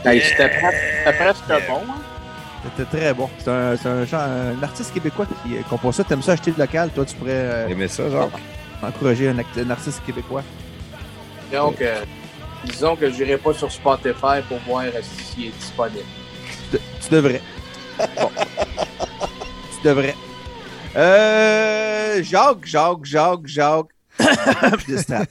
Hey, 0.04 0.20
C'était 0.20 0.48
presque 0.48 1.66
bon. 1.68 1.80
hein. 1.88 2.00
C'était 2.76 2.96
très 2.98 3.14
bon. 3.14 3.30
C'est 3.38 3.48
un, 3.50 3.72
un, 3.72 4.52
un 4.58 4.62
artiste 4.62 4.92
québécois 4.92 5.26
qui 5.26 5.56
compose 5.68 5.96
ça. 5.96 6.04
T'aimes 6.04 6.22
ça 6.22 6.32
acheter 6.32 6.50
le 6.56 6.58
local? 6.62 6.90
Toi, 6.94 7.04
tu 7.04 7.14
pourrais 7.16 7.32
euh, 7.32 7.88
ça, 7.88 8.08
genre? 8.10 8.30
encourager 8.82 9.28
un, 9.30 9.70
artiste 9.70 10.02
québécois. 10.04 10.42
Donc, 11.52 11.80
euh, 11.80 12.02
disons 12.64 12.96
que 12.96 13.10
je 13.10 13.22
n'irai 13.22 13.36
pas 13.38 13.54
sur 13.54 13.70
Spotify 13.70 14.42
pour 14.48 14.58
voir 14.66 14.84
euh, 14.84 15.00
s'il 15.02 15.46
est 15.46 15.50
disponible. 15.58 16.04
Tu, 16.70 16.78
tu 17.02 17.10
devrais. 17.14 17.40
Bon. 18.20 18.30
tu 19.80 19.88
devrais. 19.88 20.14
Euh, 20.96 22.22
Jacques, 22.22 22.64
Jacques, 22.64 23.04
Jacques, 23.04 23.46
Jacques. 23.46 23.86
Je. 24.88 25.24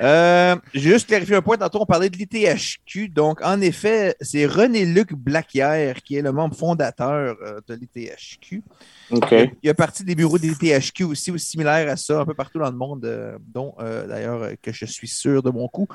Euh, 0.00 0.56
juste 0.74 1.08
clarifié 1.08 1.36
un 1.36 1.42
point. 1.42 1.56
Tantôt, 1.56 1.80
on 1.82 1.86
parlait 1.86 2.08
de 2.08 2.16
l'ITHQ. 2.16 3.08
Donc, 3.08 3.40
en 3.42 3.60
effet, 3.60 4.16
c'est 4.20 4.46
René-Luc 4.46 5.12
Blaquière 5.12 6.02
qui 6.02 6.16
est 6.16 6.22
le 6.22 6.32
membre 6.32 6.56
fondateur 6.56 7.36
euh, 7.42 7.60
de 7.68 7.74
l'ITHQ. 7.74 8.62
OK. 9.10 9.32
Il 9.32 9.66
y 9.66 9.68
a 9.68 9.74
partie 9.74 10.04
des 10.04 10.14
bureaux 10.14 10.38
des 10.38 10.54
THQ 10.54 11.04
aussi, 11.04 11.30
ou 11.30 11.38
similaires 11.38 11.88
à 11.90 11.96
ça, 11.96 12.20
un 12.20 12.24
peu 12.24 12.34
partout 12.34 12.58
dans 12.58 12.70
le 12.70 12.76
monde, 12.76 13.04
euh, 13.04 13.38
dont 13.52 13.74
euh, 13.80 14.06
d'ailleurs 14.06 14.50
que 14.62 14.72
je 14.72 14.86
suis 14.86 15.08
sûr 15.08 15.42
de 15.42 15.50
mon 15.50 15.68
coup. 15.68 15.88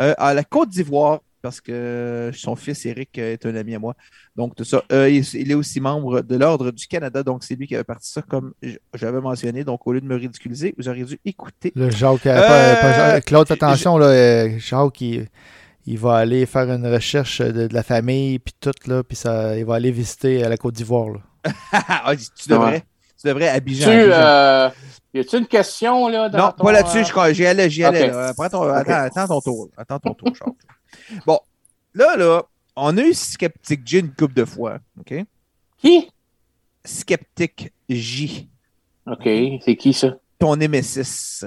Euh, 0.00 0.14
à 0.18 0.34
la 0.34 0.44
Côte 0.44 0.70
d'Ivoire, 0.70 1.20
parce 1.42 1.60
que 1.60 2.30
son 2.34 2.56
fils 2.56 2.86
Eric 2.86 3.18
est 3.18 3.44
un 3.46 3.54
ami 3.56 3.74
à 3.74 3.78
moi. 3.78 3.94
Donc, 4.34 4.54
tout 4.54 4.64
ça. 4.64 4.82
Euh, 4.92 5.10
il, 5.10 5.22
il 5.34 5.50
est 5.50 5.54
aussi 5.54 5.78
membre 5.80 6.22
de 6.22 6.36
l'Ordre 6.36 6.70
du 6.70 6.86
Canada, 6.86 7.22
donc 7.22 7.44
c'est 7.44 7.54
lui 7.54 7.66
qui 7.66 7.74
avait 7.74 7.84
parti 7.84 8.10
ça, 8.10 8.22
comme 8.22 8.54
j'avais 8.94 9.20
mentionné. 9.20 9.62
Donc, 9.62 9.86
au 9.86 9.92
lieu 9.92 10.00
de 10.00 10.06
me 10.06 10.16
ridiculiser, 10.16 10.74
vous 10.78 10.88
auriez 10.88 11.04
dû 11.04 11.18
écouter. 11.24 11.70
Le 11.74 11.90
Jacques, 11.90 12.24
euh, 12.26 12.36
Euh, 12.36 12.74
pas- 12.74 12.80
pas 12.80 12.92
Jacques- 12.94 13.24
Claude, 13.26 13.46
fais 13.46 13.54
j'ai- 13.54 13.64
attention, 13.64 13.98
là, 13.98 14.06
euh, 14.06 14.58
Jacques, 14.58 15.00
il, 15.02 15.28
il 15.84 15.98
va 15.98 16.16
aller 16.16 16.46
faire 16.46 16.70
une 16.70 16.86
recherche 16.86 17.42
de, 17.42 17.66
de 17.66 17.74
la 17.74 17.82
famille, 17.82 18.38
puis 18.38 18.54
tout, 18.58 18.72
là, 18.86 19.02
puis 19.02 19.16
ça, 19.16 19.58
il 19.58 19.66
va 19.66 19.74
aller 19.74 19.90
visiter 19.90 20.42
à 20.44 20.48
la 20.48 20.56
Côte 20.56 20.74
d'Ivoire, 20.74 21.10
là. 21.10 21.20
Ah, 21.72 22.14
tu 22.16 22.48
devrais. 22.48 22.70
Ouais. 22.72 22.82
Tu 23.20 23.28
devrais 23.28 23.48
Abidjan. 23.48 23.84
Tu, 23.90 23.90
euh, 23.98 24.68
y 25.14 25.20
a-tu 25.20 25.36
une 25.36 25.46
question, 25.46 26.08
là? 26.08 26.28
Dans 26.30 26.38
Non, 26.38 26.52
ton, 26.56 26.64
pas 26.64 26.72
là-dessus. 26.72 26.98
euh, 26.98 27.04
je 27.04 27.10
crois- 27.12 27.32
J'y 27.34 27.44
allais, 27.46 27.68
j'y 27.68 27.84
allais. 27.84 28.08
Ok. 28.08 28.14
là. 28.14 28.32
Prends 28.34 28.48
ton- 28.48 28.62
Ok. 28.64 28.76
attends, 28.88 29.20
attends 29.20 29.28
ton 29.28 29.40
tour. 29.42 29.68
Attends 29.76 29.98
ton 29.98 30.14
tour, 30.14 30.28
Charles. 30.34 30.52
Bon, 31.26 31.38
là, 31.94 32.16
là, 32.16 32.42
on 32.76 32.96
a 32.96 33.02
eu 33.02 33.14
Skeptic 33.14 33.86
J 33.86 33.98
une 33.98 34.12
couple 34.14 34.34
de 34.34 34.44
fois. 34.44 34.78
OK? 34.98 35.14
Qui? 35.78 36.10
Skeptic 36.84 37.72
J, 37.88 38.48
OK. 39.06 39.28
C'est 39.64 39.76
qui, 39.76 39.92
ça? 39.92 40.16
ton 40.38 40.56
Nemesis. 40.56 41.44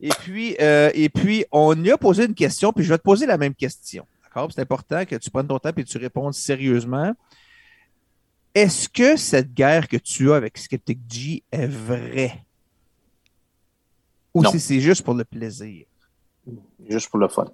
Et 0.00 0.08
puis, 0.20 0.56
euh, 0.60 0.90
et 0.94 1.08
puis, 1.08 1.44
on 1.52 1.72
lui 1.72 1.90
a 1.90 1.98
posé 1.98 2.24
une 2.26 2.34
question, 2.34 2.72
puis 2.72 2.84
je 2.84 2.90
vais 2.90 2.98
te 2.98 3.02
poser 3.02 3.26
la 3.26 3.38
même 3.38 3.54
question. 3.54 4.06
D'accord? 4.22 4.50
C'est 4.52 4.60
important 4.60 5.04
que 5.04 5.16
tu 5.16 5.30
prennes 5.30 5.46
ton 5.48 5.58
temps 5.58 5.70
et 5.70 5.72
que 5.72 5.88
tu 5.88 5.98
répondes 5.98 6.34
sérieusement. 6.34 7.12
Est-ce 8.54 8.88
que 8.88 9.16
cette 9.16 9.52
guerre 9.52 9.88
que 9.88 9.96
tu 9.98 10.32
as 10.32 10.36
avec 10.36 10.56
Skeptic 10.58 10.98
J 11.08 11.42
est 11.50 11.66
vraie? 11.66 12.42
Ou 14.34 14.42
Non. 14.42 14.50
si 14.50 14.60
c'est 14.60 14.80
juste 14.80 15.02
pour 15.02 15.14
le 15.14 15.24
plaisir? 15.24 15.86
Juste 16.88 17.08
pour 17.08 17.18
le 17.18 17.28
fun. 17.28 17.46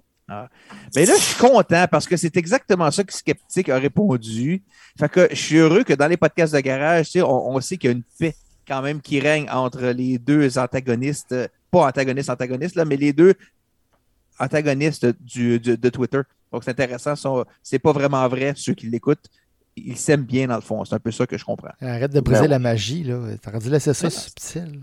Mais 0.95 1.05
là, 1.05 1.13
je 1.17 1.21
suis 1.21 1.39
content 1.39 1.85
parce 1.91 2.07
que 2.07 2.15
c'est 2.17 2.35
exactement 2.37 2.89
ça 2.91 3.03
que 3.03 3.13
Skeptic 3.13 3.69
a 3.69 3.77
répondu. 3.77 4.63
Fait 4.97 5.09
que 5.09 5.27
je 5.31 5.35
suis 5.35 5.57
heureux 5.57 5.83
que 5.83 5.93
dans 5.93 6.07
les 6.07 6.17
podcasts 6.17 6.53
de 6.53 6.59
garage, 6.59 7.07
tu 7.07 7.11
sais, 7.13 7.21
on, 7.21 7.49
on 7.49 7.59
sait 7.61 7.77
qu'il 7.77 7.89
y 7.89 7.93
a 7.93 7.95
une 7.95 8.03
paix 8.19 8.35
quand 8.67 8.81
même 8.81 9.01
qui 9.01 9.19
règne 9.19 9.49
entre 9.49 9.81
les 9.87 10.17
deux 10.17 10.57
antagonistes, 10.57 11.35
pas 11.69 11.87
antagonistes, 11.87 12.29
antagonistes, 12.29 12.75
là, 12.75 12.85
mais 12.85 12.95
les 12.95 13.11
deux 13.11 13.33
antagonistes 14.39 15.05
du, 15.21 15.59
du- 15.59 15.77
de 15.77 15.89
Twitter. 15.89 16.21
Donc, 16.51 16.63
c'est 16.63 16.71
intéressant. 16.71 17.15
sont- 17.15 17.45
C'est 17.61 17.79
pas 17.79 17.91
vraiment 17.91 18.27
vrai, 18.27 18.53
ceux 18.55 18.73
qui 18.73 18.87
l'écoutent. 18.89 19.25
Ils 19.75 19.97
s'aiment 19.97 20.23
bien, 20.23 20.47
dans 20.47 20.55
le 20.55 20.61
fond. 20.61 20.85
C'est 20.85 20.93
un 20.93 20.99
peu 20.99 21.11
ça 21.11 21.25
que 21.25 21.35
je 21.37 21.43
comprends. 21.43 21.71
Arrête 21.81 22.11
de 22.11 22.19
briser 22.19 22.41
Ben 22.43 22.47
la 22.51 22.59
magie, 22.59 23.03
là. 23.03 23.19
T'aurais 23.41 23.57
dû 23.59 23.69
laisser 23.69 23.93
ça 23.93 24.07
Ben, 24.07 24.11
subtil. 24.11 24.81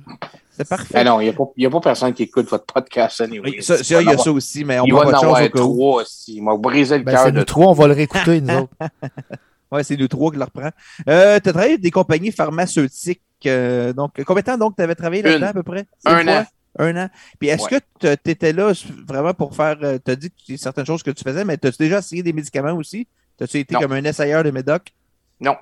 C'est 0.61 0.69
parfait. 0.69 0.95
Ah 0.95 1.05
non, 1.05 1.21
il 1.23 1.35
n'y 1.57 1.67
a, 1.67 1.71
pas 1.71 1.81
personne 1.81 2.13
qui 2.13 2.25
écoute 2.25 2.47
votre 2.51 2.67
podcast, 2.67 3.23
anyway. 3.23 3.51
Oui, 3.57 3.63
ça, 3.63 3.77
il 3.79 4.07
y 4.07 4.11
a 4.11 4.19
ça 4.19 4.31
aussi, 4.31 4.63
mais 4.63 4.79
on 4.79 4.85
va 4.85 5.07
en 5.07 5.09
avoir 5.09 5.51
trois 5.51 6.03
aussi. 6.03 6.35
Il 6.37 6.43
m'a 6.43 6.55
brisé 6.55 6.99
le 6.99 7.05
Ben, 7.05 7.13
cœur 7.13 7.25
c'est 7.25 7.33
de 7.33 7.39
nous 7.39 7.45
trois, 7.45 7.69
on 7.69 7.73
va 7.73 7.87
le 7.87 7.95
réécouter, 7.95 8.41
nous 8.43 8.55
autres. 8.55 8.75
Ouais, 9.73 9.85
c'est 9.85 9.97
nous 9.97 10.09
trois 10.09 10.33
qui 10.33 10.37
le 10.37 10.43
reprend. 10.45 10.71
Euh, 11.09 11.39
tu 11.41 11.49
as 11.49 11.53
travaillé 11.53 11.75
avec 11.75 11.81
des 11.81 11.93
compagnies 11.93 12.33
pharmaceutiques. 12.33 13.23
euh, 13.47 13.93
donc, 13.93 14.21
combien 14.27 14.41
de 14.43 14.47
temps 14.47 14.59
donc 14.59 14.75
tu 14.77 14.83
avais 14.83 14.97
travaillé 14.97 15.23
là-dedans 15.23 15.47
à 15.47 15.53
peu 15.53 15.63
près? 15.63 15.87
Un 16.05 16.25
fois? 16.25 16.33
an. 16.33 16.45
Un 16.81 16.97
an. 17.05 17.09
Puis 17.39 17.49
est-ce 17.51 17.73
Ouais. 17.73 17.81
que 18.01 18.17
tu 18.17 18.31
étais 18.31 18.53
là 18.53 18.73
vraiment 19.07 19.33
pour 19.33 19.55
faire. 19.55 19.79
tu 19.79 20.11
as 20.11 20.17
dit 20.17 20.31
que 20.31 20.35
tu- 20.45 20.59
certaines 20.59 20.87
choses 20.87 21.05
que 21.05 21.13
tu 21.13 21.23
faisais, 21.23 21.45
mais 21.45 21.55
as-tu 21.55 21.79
déjà 21.79 21.99
essayé 22.01 22.23
des 22.23 22.33
médicaments 22.33 22.73
aussi? 22.73 23.07
As-tu 23.41 23.59
été 23.59 23.75
Non. 23.75 23.81
comme 23.81 23.93
un 23.93 24.05
essayeur 24.05 24.43
de 24.43 24.51
médoc? 24.51 24.93
Non. 25.41 25.55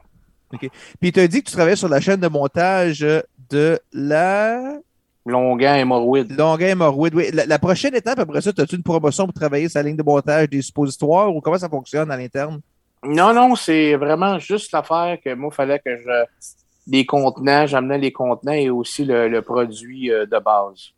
OK. 0.54 0.70
Puis 1.00 1.12
tu 1.12 1.20
as 1.20 1.28
dit 1.28 1.42
que 1.42 1.50
tu 1.50 1.52
travaillais 1.52 1.76
sur 1.76 1.88
la 1.88 2.00
chaîne 2.00 2.20
de 2.20 2.28
montage 2.28 3.06
de 3.50 3.78
la 3.92 4.78
Longuin 5.28 5.76
hémorroïde. 5.76 6.36
Longueuil 6.36 6.74
Morwood. 6.74 7.14
Oui. 7.14 7.30
La, 7.32 7.44
la 7.44 7.58
prochaine 7.58 7.94
étape, 7.94 8.18
après 8.18 8.40
ça, 8.40 8.50
as-tu 8.56 8.76
une 8.76 8.82
promotion 8.82 9.26
pour 9.26 9.34
travailler 9.34 9.68
la 9.74 9.82
ligne 9.82 9.96
de 9.96 10.02
montage 10.02 10.48
des 10.48 10.62
suppositoires 10.62 11.34
ou 11.34 11.40
comment 11.40 11.58
ça 11.58 11.68
fonctionne 11.68 12.10
à 12.10 12.16
l'interne? 12.16 12.60
Non, 13.04 13.32
non, 13.34 13.54
c'est 13.54 13.94
vraiment 13.94 14.38
juste 14.38 14.72
l'affaire 14.72 15.18
que 15.22 15.34
moi, 15.34 15.50
il 15.52 15.54
fallait 15.54 15.78
que 15.78 15.96
je. 15.96 16.24
Les 16.90 17.04
contenants, 17.04 17.66
j'amenais 17.66 17.98
les 17.98 18.12
contenants 18.12 18.52
et 18.52 18.70
aussi 18.70 19.04
le, 19.04 19.28
le 19.28 19.42
produit 19.42 20.10
euh, 20.10 20.24
de 20.24 20.38
base. 20.38 20.92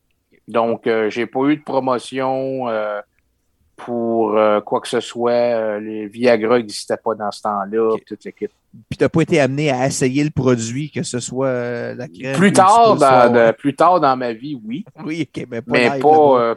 Donc, 0.46 0.86
euh, 0.86 1.10
j'ai 1.10 1.26
pas 1.26 1.40
eu 1.46 1.56
de 1.56 1.64
promotion 1.64 2.68
euh, 2.68 3.00
pour 3.84 4.36
euh, 4.36 4.60
quoi 4.60 4.80
que 4.80 4.88
ce 4.88 5.00
soit. 5.00 5.32
Euh, 5.32 5.80
les 5.80 6.06
Viagra 6.06 6.58
n'existaient 6.58 6.96
pas 6.96 7.14
dans 7.14 7.30
ce 7.30 7.42
temps-là, 7.42 7.96
toute 8.06 8.24
l'équipe. 8.24 8.50
Puis 8.88 8.96
tu 8.98 9.04
n'as 9.04 9.08
pas 9.08 9.22
été 9.22 9.40
amené 9.40 9.70
à 9.70 9.86
essayer 9.86 10.22
le 10.22 10.30
produit, 10.30 10.90
que 10.90 11.02
ce 11.02 11.18
soit 11.18 11.46
euh, 11.48 11.94
la 11.94 12.08
crème. 12.08 12.36
Plus 12.36 12.52
tard, 12.52 12.96
dans, 12.96 13.32
de- 13.32 13.52
plus 13.52 13.74
tard 13.74 14.00
dans 14.00 14.16
ma 14.16 14.32
vie, 14.32 14.58
oui. 14.64 14.84
Oui, 15.04 15.28
mais 15.50 15.60
pas 15.62 15.72
mais 15.72 15.98
pas. 16.00 16.40
euh, 16.40 16.54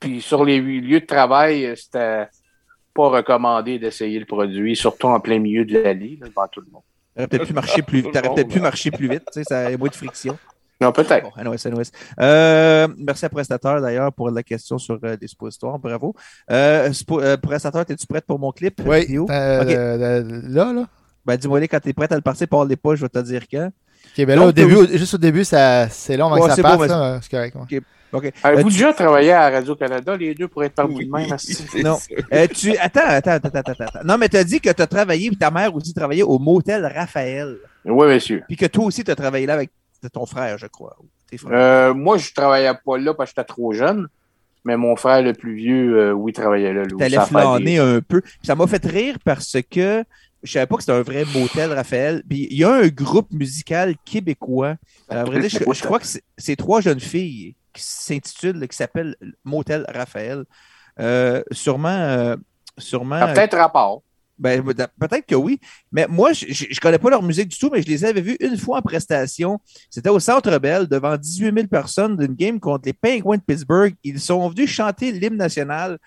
puis 0.00 0.20
sur 0.20 0.44
les 0.44 0.60
lieux 0.60 1.00
de 1.00 1.06
travail, 1.06 1.72
c'était 1.76 2.26
pas 2.94 3.08
recommandé 3.08 3.78
d'essayer 3.78 4.18
le 4.18 4.26
produit, 4.26 4.76
surtout 4.76 5.08
en 5.08 5.20
plein 5.20 5.38
milieu 5.38 5.64
de 5.64 5.78
l'allée, 5.78 6.18
là, 6.20 6.28
devant 6.28 6.46
tout 6.48 6.60
le 6.60 6.70
monde. 6.72 6.82
T'aurais 7.14 7.28
peut-être 7.28 7.46
pu 7.46 7.52
marcher 7.52 7.82
plus, 7.82 8.02
peut-être 8.02 8.48
pu 8.48 8.60
marcher 8.60 8.90
plus 8.90 9.08
vite, 9.08 9.22
tu 9.32 9.40
sais, 9.40 9.44
ça 9.44 9.66
a 9.66 9.76
moins 9.76 9.88
de 9.88 9.94
friction. 9.94 10.36
Non, 10.80 10.90
peut-être. 10.92 11.22
Bon, 11.22 11.30
anyways, 11.36 11.66
anyways. 11.66 11.90
Euh, 12.20 12.88
merci 12.98 13.24
à 13.24 13.28
Prestateur 13.28 13.80
d'ailleurs 13.80 14.12
pour 14.12 14.30
la 14.30 14.42
question 14.42 14.76
sur 14.78 14.98
euh, 15.04 15.16
les 15.20 15.28
suppositoires, 15.28 15.78
bravo. 15.78 16.14
Euh, 16.50 16.88
spo- 16.90 17.22
euh, 17.22 17.36
Prestateur, 17.36 17.84
es-tu 17.88 18.06
prête 18.06 18.26
pour 18.26 18.38
mon 18.38 18.50
clip 18.52 18.80
Oui, 18.84 19.00
vidéo? 19.02 19.26
euh, 19.30 19.62
euh, 19.64 20.40
là, 20.48 20.72
là. 20.72 20.86
Ben, 21.24 21.36
dis-moi 21.36 21.60
les 21.60 21.68
quand 21.68 21.80
t'es 21.80 21.92
prête 21.92 22.12
à 22.12 22.16
le 22.16 22.22
passer, 22.22 22.46
parle-les 22.46 22.76
pas, 22.76 22.96
je 22.96 23.02
vais 23.02 23.08
te 23.08 23.18
dire 23.20 23.42
quand. 23.50 23.68
Ok, 23.68 24.26
ben 24.26 24.28
là, 24.28 24.36
Donc, 24.36 24.48
au 24.48 24.52
début, 24.52 24.74
au- 24.74 24.86
juste 24.86 25.14
au 25.14 25.18
début, 25.18 25.44
ça, 25.44 25.88
c'est 25.88 26.16
long 26.16 26.26
avant 26.26 26.42
Ouais, 26.42 26.48
que 26.50 26.54
ça 26.56 26.62
bon, 26.62 26.76
passe, 26.76 26.90
mais- 26.90 27.18
c'est 27.22 27.30
correct. 27.30 27.56
ouais. 27.56 27.80
OK. 28.12 28.32
Avez-vous 28.44 28.60
Euh, 28.68 28.70
tu- 28.70 28.76
déjà 28.76 28.92
travaillé 28.92 29.32
à 29.32 29.50
Radio-Canada, 29.50 30.16
les 30.16 30.34
deux, 30.34 30.46
pour 30.48 30.62
être 30.62 30.74
parmi 30.74 31.04
de 31.06 31.10
même? 31.10 31.26
Non. 31.84 31.98
Euh, 32.32 32.46
tu... 32.52 32.76
Attends, 32.78 33.00
attends, 33.06 33.30
attends, 33.32 33.48
attends, 33.54 33.72
attends. 33.84 34.00
Non, 34.04 34.18
mais 34.18 34.28
tu 34.28 34.36
as 34.36 34.44
dit 34.44 34.60
que 34.60 34.70
tu 34.70 34.82
as 34.82 34.86
travaillé, 34.86 35.30
ta 35.34 35.50
mère 35.50 35.74
aussi 35.74 35.92
travaillait 35.94 36.22
au 36.22 36.38
motel 36.38 36.84
Raphaël. 36.94 37.56
Oui, 37.84 38.06
monsieur. 38.06 38.42
Puis 38.46 38.56
que 38.56 38.66
toi 38.66 38.84
aussi, 38.84 39.02
tu 39.02 39.10
as 39.10 39.16
travaillé 39.16 39.46
là 39.46 39.54
avec 39.54 39.70
ton 40.08 40.26
frère, 40.26 40.58
je 40.58 40.66
crois. 40.66 40.96
Tes. 41.30 41.38
Euh, 41.50 41.94
moi, 41.94 42.18
je 42.18 42.32
travaillais 42.32 42.72
pas 42.84 42.98
là 42.98 43.14
parce 43.14 43.30
que 43.30 43.34
j'étais 43.40 43.46
trop 43.46 43.72
jeune. 43.72 44.08
Mais 44.66 44.76
mon 44.78 44.96
frère 44.96 45.20
le 45.22 45.34
plus 45.34 45.54
vieux, 45.54 45.98
euh, 45.98 46.12
oui, 46.12 46.32
travaillait 46.32 46.72
là. 46.72 46.84
Ça 46.98 47.04
fait 47.26 47.28
flâner 47.28 47.64
des- 47.64 47.78
un 47.78 48.00
peu. 48.00 48.22
Puis 48.22 48.32
ça 48.44 48.54
m'a 48.54 48.66
fait 48.66 48.84
rire 48.86 49.16
parce 49.22 49.58
que 49.70 50.04
je 50.42 50.52
savais 50.52 50.66
pas 50.66 50.76
que 50.76 50.82
c'était 50.82 50.96
un 50.96 51.02
vrai 51.02 51.24
motel, 51.34 51.72
Raphaël. 51.72 52.22
Puis 52.26 52.48
il 52.50 52.56
y 52.56 52.64
a 52.64 52.72
un 52.72 52.88
groupe 52.88 53.30
musical 53.32 53.94
québécois. 54.06 54.76
À 55.10 55.24
vrai 55.24 55.40
dire, 55.40 55.50
je, 55.50 55.58
je 55.78 55.82
crois 55.82 55.98
que 55.98 56.06
c'est- 56.38 56.56
trois 56.56 56.80
jeunes 56.80 57.00
filles 57.00 57.54
qui 57.74 57.82
s'intitulent, 57.82 58.66
qui 58.66 58.76
s'appellent 58.76 59.16
Motel 59.44 59.84
Raphaël. 59.92 60.44
Euh, 60.98 61.42
sûrement. 61.50 61.88
euh, 61.88 62.36
sûrement 62.78 63.20
peut-être 63.34 63.56
rapport. 63.58 64.02
Ben, 64.38 64.62
peut-être 64.62 65.26
que 65.26 65.34
oui. 65.34 65.60
Mais 65.92 66.06
moi, 66.08 66.32
je 66.32 66.46
ne 66.46 66.80
connais 66.80 66.98
pas 66.98 67.10
leur 67.10 67.22
musique 67.22 67.48
du 67.48 67.58
tout, 67.58 67.70
mais 67.72 67.82
je 67.82 67.86
les 67.86 68.04
avais 68.04 68.20
vus 68.20 68.36
une 68.40 68.56
fois 68.56 68.78
en 68.78 68.82
prestation. 68.82 69.60
C'était 69.90 70.08
au 70.08 70.18
Centre 70.18 70.58
Bell, 70.58 70.88
devant 70.88 71.16
18 71.16 71.54
000 71.54 71.66
personnes 71.68 72.16
d'une 72.16 72.34
game 72.34 72.58
contre 72.58 72.86
les 72.86 72.92
Penguins 72.92 73.36
de 73.36 73.42
Pittsburgh. 73.42 73.94
Ils 74.02 74.20
sont 74.20 74.48
venus 74.48 74.70
chanter 74.70 75.12
l'hymne 75.12 75.36
national. 75.36 75.98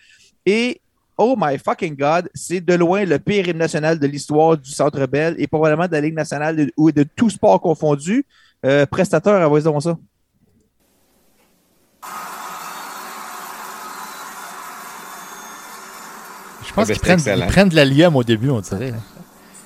Et, 0.45 0.81
oh 1.17 1.35
my 1.37 1.57
fucking 1.57 1.95
God, 1.95 2.29
c'est 2.33 2.61
de 2.61 2.73
loin 2.73 3.05
le 3.05 3.17
pire 3.17 3.47
hymne 3.47 3.57
national 3.57 3.97
de 3.97 4.07
l'histoire 4.07 4.57
du 4.57 4.71
Centre 4.71 5.05
Bell 5.07 5.35
et 5.37 5.47
probablement 5.47 5.87
de 5.87 5.93
la 5.93 6.01
Ligue 6.01 6.15
nationale 6.15 6.69
ou 6.75 6.91
de 6.91 7.03
tout 7.03 7.29
sport 7.29 7.61
confondu. 7.61 8.25
Euh, 8.65 8.85
prestateur, 8.85 9.41
envoyez 9.45 9.63
donc 9.63 9.81
ça. 9.81 9.97
Pense 16.77 16.85
Ah, 16.89 16.93
ben, 16.93 16.93
qu'ils 16.93 16.95
c'est 16.95 16.99
prennent, 17.33 17.39
ils 17.39 17.45
prennent 17.47 17.69
de 17.69 17.75
la 17.75 17.85
lium 17.85 18.15
au 18.15 18.23
début, 18.23 18.49
on 18.49 18.61
dirait. 18.61 18.93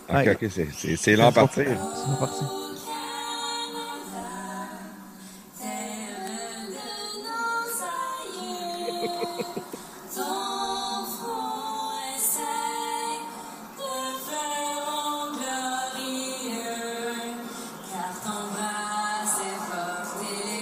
Ok, 0.09 0.15
Ouais. 0.15 0.29
ok, 0.31 0.49
c'est- 0.53 0.67
c'est 0.77 0.95
c'est 0.95 1.15
lent 1.15 1.31
partir. 1.31 1.65
C'est 1.65 2.19
parti. 2.19 2.43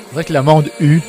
On 0.08 0.12
dirait 0.12 0.24
que 0.26 0.34
le 0.34 0.42
monde 0.42 0.70
U. 0.80 1.00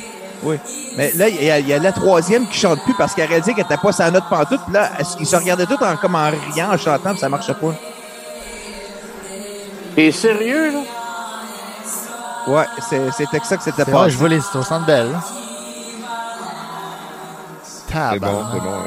Oui. 0.42 0.58
Mais 0.96 1.12
là, 1.12 1.28
il 1.28 1.42
y, 1.44 1.50
a- 1.50 1.58
il 1.58 1.68
y 1.68 1.72
a 1.74 1.78
la 1.78 1.92
troisième 1.92 2.46
qui 2.48 2.58
chante 2.58 2.82
plus 2.84 2.94
parce 2.94 3.14
qu'elle 3.14 3.32
a 3.32 3.40
dit 3.40 3.54
qu'elle 3.54 3.64
n'était 3.64 3.76
pas 3.76 3.92
sa 3.92 4.10
note 4.10 4.24
pantoute. 4.30 4.60
Puis 4.64 4.72
là, 4.72 4.90
ils 5.18 5.26
se 5.26 5.36
regardaient 5.36 5.66
tous 5.66 5.82
en, 5.84 5.96
comme 5.96 6.14
en 6.14 6.30
riant, 6.30 6.72
en 6.72 6.78
chantant, 6.78 7.10
puis 7.10 7.18
ça 7.20 7.28
marchait 7.28 7.54
pas? 7.54 7.74
T'es 9.94 10.10
sérieux, 10.12 10.72
là? 10.72 10.80
Ouais, 12.46 12.64
c'est- 12.88 13.10
c'était 13.12 13.40
ça 13.44 13.56
que 13.56 13.62
c'était 13.62 13.84
pas. 13.84 14.08
je 14.08 14.16
vois 14.16 14.28
les 14.28 14.40
c'est 14.40 14.56
au 14.58 14.62
centre 14.62 14.86
belle. 14.86 15.14
C'est 18.12 18.18
bon, 18.18 18.44
c'est 18.52 18.60
bon. 18.60 18.82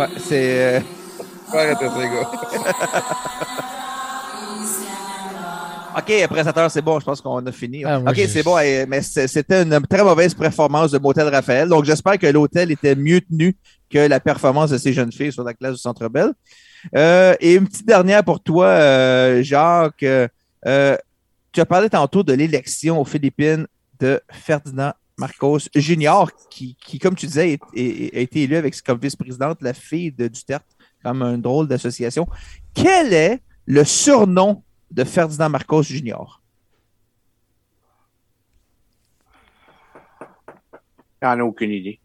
Ouais, 0.00 0.08
c'est. 0.28 0.76
euh, 0.76 0.80
Faut 1.50 1.58
arrêter 1.58 1.88
ça, 1.88 1.94
les 1.98 2.08
gars. 2.08 2.28
OK, 5.96 6.26
prestataire, 6.28 6.70
c'est 6.70 6.82
bon, 6.82 6.98
je 6.98 7.04
pense 7.04 7.20
qu'on 7.20 7.44
a 7.46 7.52
fini. 7.52 7.84
Ah, 7.84 8.00
OK, 8.00 8.20
c'est 8.28 8.42
bon, 8.42 8.58
eh, 8.58 8.84
mais 8.86 9.00
c'était 9.02 9.62
une 9.62 9.80
très 9.86 10.02
mauvaise 10.02 10.34
performance 10.34 10.90
de 10.90 10.98
Motel 10.98 11.28
Raphaël. 11.28 11.68
Donc, 11.68 11.84
j'espère 11.84 12.18
que 12.18 12.26
l'hôtel 12.26 12.70
était 12.72 12.96
mieux 12.96 13.20
tenu 13.20 13.56
que 13.88 13.98
la 13.98 14.18
performance 14.18 14.70
de 14.70 14.78
ces 14.78 14.92
jeunes 14.92 15.12
filles 15.12 15.32
sur 15.32 15.44
la 15.44 15.54
classe 15.54 15.74
du 15.74 15.80
Centre 15.80 16.08
Bell. 16.08 16.32
Euh, 16.96 17.34
et 17.40 17.54
une 17.54 17.68
petite 17.68 17.86
dernière 17.86 18.24
pour 18.24 18.42
toi, 18.42 18.66
euh, 18.66 19.42
Jacques. 19.42 20.02
Euh, 20.02 20.26
euh, 20.66 20.96
tu 21.52 21.60
as 21.60 21.66
parlé 21.66 21.88
tantôt 21.88 22.24
de 22.24 22.32
l'élection 22.32 23.00
aux 23.00 23.04
Philippines 23.04 23.66
de 24.00 24.20
Ferdinand 24.30 24.92
Marcos 25.16 25.60
Junior, 25.76 26.28
qui, 26.50 26.76
qui, 26.84 26.98
comme 26.98 27.14
tu 27.14 27.26
disais, 27.26 27.60
a 27.76 28.18
été 28.18 28.42
élu 28.42 28.56
avec 28.56 28.80
comme 28.82 28.98
vice-présidente 28.98 29.58
la 29.60 29.72
fille 29.72 30.10
de 30.10 30.26
Duterte, 30.26 30.66
comme 31.04 31.22
un 31.22 31.38
drôle 31.38 31.68
d'association. 31.68 32.26
Quel 32.74 33.12
est 33.12 33.40
le 33.66 33.84
surnom 33.84 34.63
de 34.94 35.04
Ferdinand 35.04 35.50
Marcos 35.50 35.82
Junior? 35.82 36.40
J'en 41.22 41.38
ai 41.38 41.42
aucune 41.42 41.70
idée. 41.70 42.00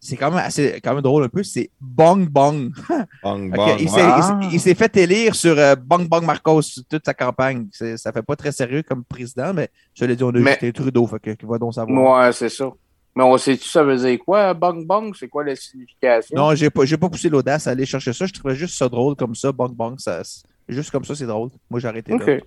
C'est 0.00 0.16
quand 0.16 0.30
même 0.30 0.40
assez 0.40 0.80
quand 0.82 0.94
même 0.94 1.02
drôle 1.02 1.22
un 1.24 1.28
peu, 1.28 1.44
c'est 1.44 1.70
Bong 1.80 2.28
Bong. 2.28 2.72
Bang, 3.22 3.50
Ok, 3.50 3.56
bang. 3.56 3.76
il 3.78 3.84
ouais. 3.84 3.88
s'est- 3.88 4.00
il 4.00 4.04
Ah. 4.04 4.22
s'est- 4.42 4.48
il 4.54 4.60
s'est 4.60 4.74
fait 4.74 4.96
élire 4.96 5.34
sur 5.36 5.56
euh, 5.56 5.76
Bong 5.76 6.08
Bong 6.08 6.24
Marcos 6.24 6.60
toute 6.90 7.04
sa 7.04 7.14
campagne. 7.14 7.68
C'est- 7.70 7.96
Ça 7.96 8.10
fait 8.12 8.22
pas 8.22 8.34
très 8.34 8.50
sérieux 8.50 8.82
comme 8.82 9.04
président, 9.04 9.54
mais 9.54 9.68
je 9.94 10.04
l'ai 10.04 10.16
dit, 10.16 10.24
on 10.24 10.30
a 10.30 10.32
Mais- 10.40 10.58
juste 10.60 10.74
Trudeau, 10.74 11.06
fait 11.06 11.20
que, 11.20 11.30
qu'il 11.32 11.48
va 11.48 11.58
donc 11.58 11.74
savoir. 11.74 11.94
Moi, 11.96 12.32
c'est 12.32 12.48
ça. 12.48 12.68
Mais 13.14 13.22
on 13.22 13.36
sait-tu 13.38 13.68
ça 13.68 13.84
veut 13.84 13.96
dire 13.96 14.18
quoi, 14.24 14.54
bang 14.54 14.84
bang? 14.86 15.14
C'est 15.16 15.28
quoi 15.28 15.44
la 15.44 15.54
signification? 15.54 16.34
Non, 16.36 16.54
j'ai 16.56 16.70
pas, 16.70 16.84
j'ai 16.84 16.96
pas 16.96 17.10
poussé 17.10 17.28
l'audace 17.28 17.66
à 17.68 17.70
aller 17.72 17.86
chercher 17.86 18.12
ça. 18.14 18.26
Je 18.26 18.32
trouvais 18.32 18.56
juste 18.56 18.76
ça 18.76 18.88
drôle 18.88 19.14
comme 19.14 19.34
ça, 19.36 19.52
Bong 19.52 19.72
Bong. 19.72 19.98
Ça, 20.00 20.22
juste 20.68 20.90
comme 20.90 21.04
ça, 21.04 21.14
c'est 21.14 21.26
drôle. 21.26 21.50
Moi, 21.70 21.80
j'ai 21.80 21.88
arrêté 21.88 22.12
là. 22.16 22.38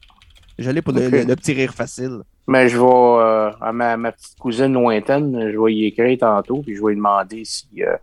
J'allais 0.58 0.82
pour 0.82 0.94
le, 0.94 1.06
Ok. 1.08 1.12
le- 1.12 1.24
le 1.24 1.36
petit 1.36 1.52
rire 1.54 1.74
facile. 1.74 2.20
Mais 2.48 2.70
je 2.70 2.78
vais, 2.78 2.86
euh, 2.86 3.52
à 3.60 3.74
ma, 3.74 3.98
ma 3.98 4.12
petite 4.14 4.38
cousine 4.40 4.72
lointaine, 4.72 5.52
je 5.52 5.58
vais 5.60 5.74
y 5.74 5.86
écrire 5.86 6.18
tantôt, 6.20 6.62
puis 6.62 6.76
je 6.76 6.82
vais 6.82 6.90
lui 6.92 6.96
demander 6.96 7.44
si, 7.44 7.68
euh, 7.84 7.98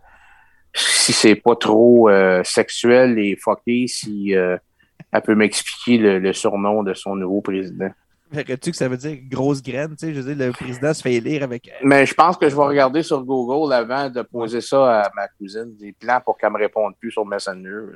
si 0.73 1.13
c'est 1.13 1.35
pas 1.35 1.55
trop 1.55 2.09
euh, 2.09 2.43
sexuel 2.43 3.17
et 3.17 3.35
fucké, 3.35 3.87
si 3.87 4.31
elle 4.31 5.21
peut 5.23 5.35
m'expliquer 5.35 5.97
le, 5.97 6.19
le 6.19 6.33
surnom 6.33 6.83
de 6.83 6.93
son 6.93 7.15
nouveau 7.15 7.41
président. 7.41 7.89
Fait 8.31 8.43
que 8.43 8.53
tu 8.53 8.59
sais 8.65 8.71
que 8.71 8.77
ça 8.77 8.87
veut 8.87 8.97
dire 8.97 9.17
grosse 9.29 9.61
graine, 9.61 9.91
tu 9.91 10.07
sais? 10.07 10.13
Je 10.13 10.19
veux 10.19 10.33
dire, 10.35 10.47
le 10.47 10.51
président 10.53 10.91
se 10.93 11.03
fait 11.03 11.13
élire 11.13 11.43
avec. 11.43 11.69
Mais 11.83 12.05
je 12.07 12.15
pense 12.15 12.35
que 12.35 12.49
je 12.49 12.55
vais 12.55 12.63
regarder 12.63 13.03
sur 13.03 13.23
Google 13.23 13.71
avant 13.73 14.09
de 14.09 14.23
poser 14.23 14.59
ça 14.61 15.01
à 15.01 15.11
ma 15.15 15.27
cousine, 15.37 15.75
des 15.79 15.91
plans 15.93 16.19
pour 16.25 16.35
qu'elle 16.37 16.51
me 16.51 16.57
réponde 16.57 16.93
plus 16.99 17.11
sur 17.11 17.25
Messenger. 17.27 17.91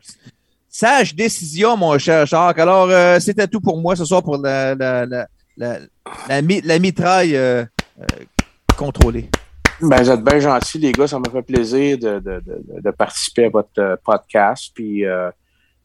Sage 0.79 1.15
décision, 1.15 1.75
mon 1.75 1.97
cher 1.97 2.27
Jacques. 2.27 2.59
Alors, 2.59 2.87
euh, 2.91 3.19
c'était 3.19 3.47
tout 3.47 3.59
pour 3.59 3.81
moi 3.81 3.95
ce 3.95 4.05
soir 4.05 4.21
pour 4.21 4.37
la, 4.37 4.75
la, 4.75 5.07
la, 5.07 5.27
la, 5.57 5.79
la, 6.29 6.41
mi- 6.43 6.61
la 6.61 6.77
mitraille 6.77 7.35
euh, 7.35 7.65
euh, 7.99 8.05
contrôlée. 8.77 9.27
Ben, 9.81 10.03
vous 10.03 10.11
êtes 10.11 10.23
bien 10.23 10.37
gentils, 10.39 10.77
les 10.77 10.91
gars. 10.91 11.07
Ça 11.07 11.17
m'a 11.17 11.31
fait 11.31 11.41
plaisir 11.41 11.97
de, 11.97 12.19
de, 12.19 12.43
de, 12.45 12.79
de 12.79 12.91
participer 12.91 13.45
à 13.45 13.49
votre 13.49 13.99
podcast. 14.05 14.71
Puis 14.75 15.01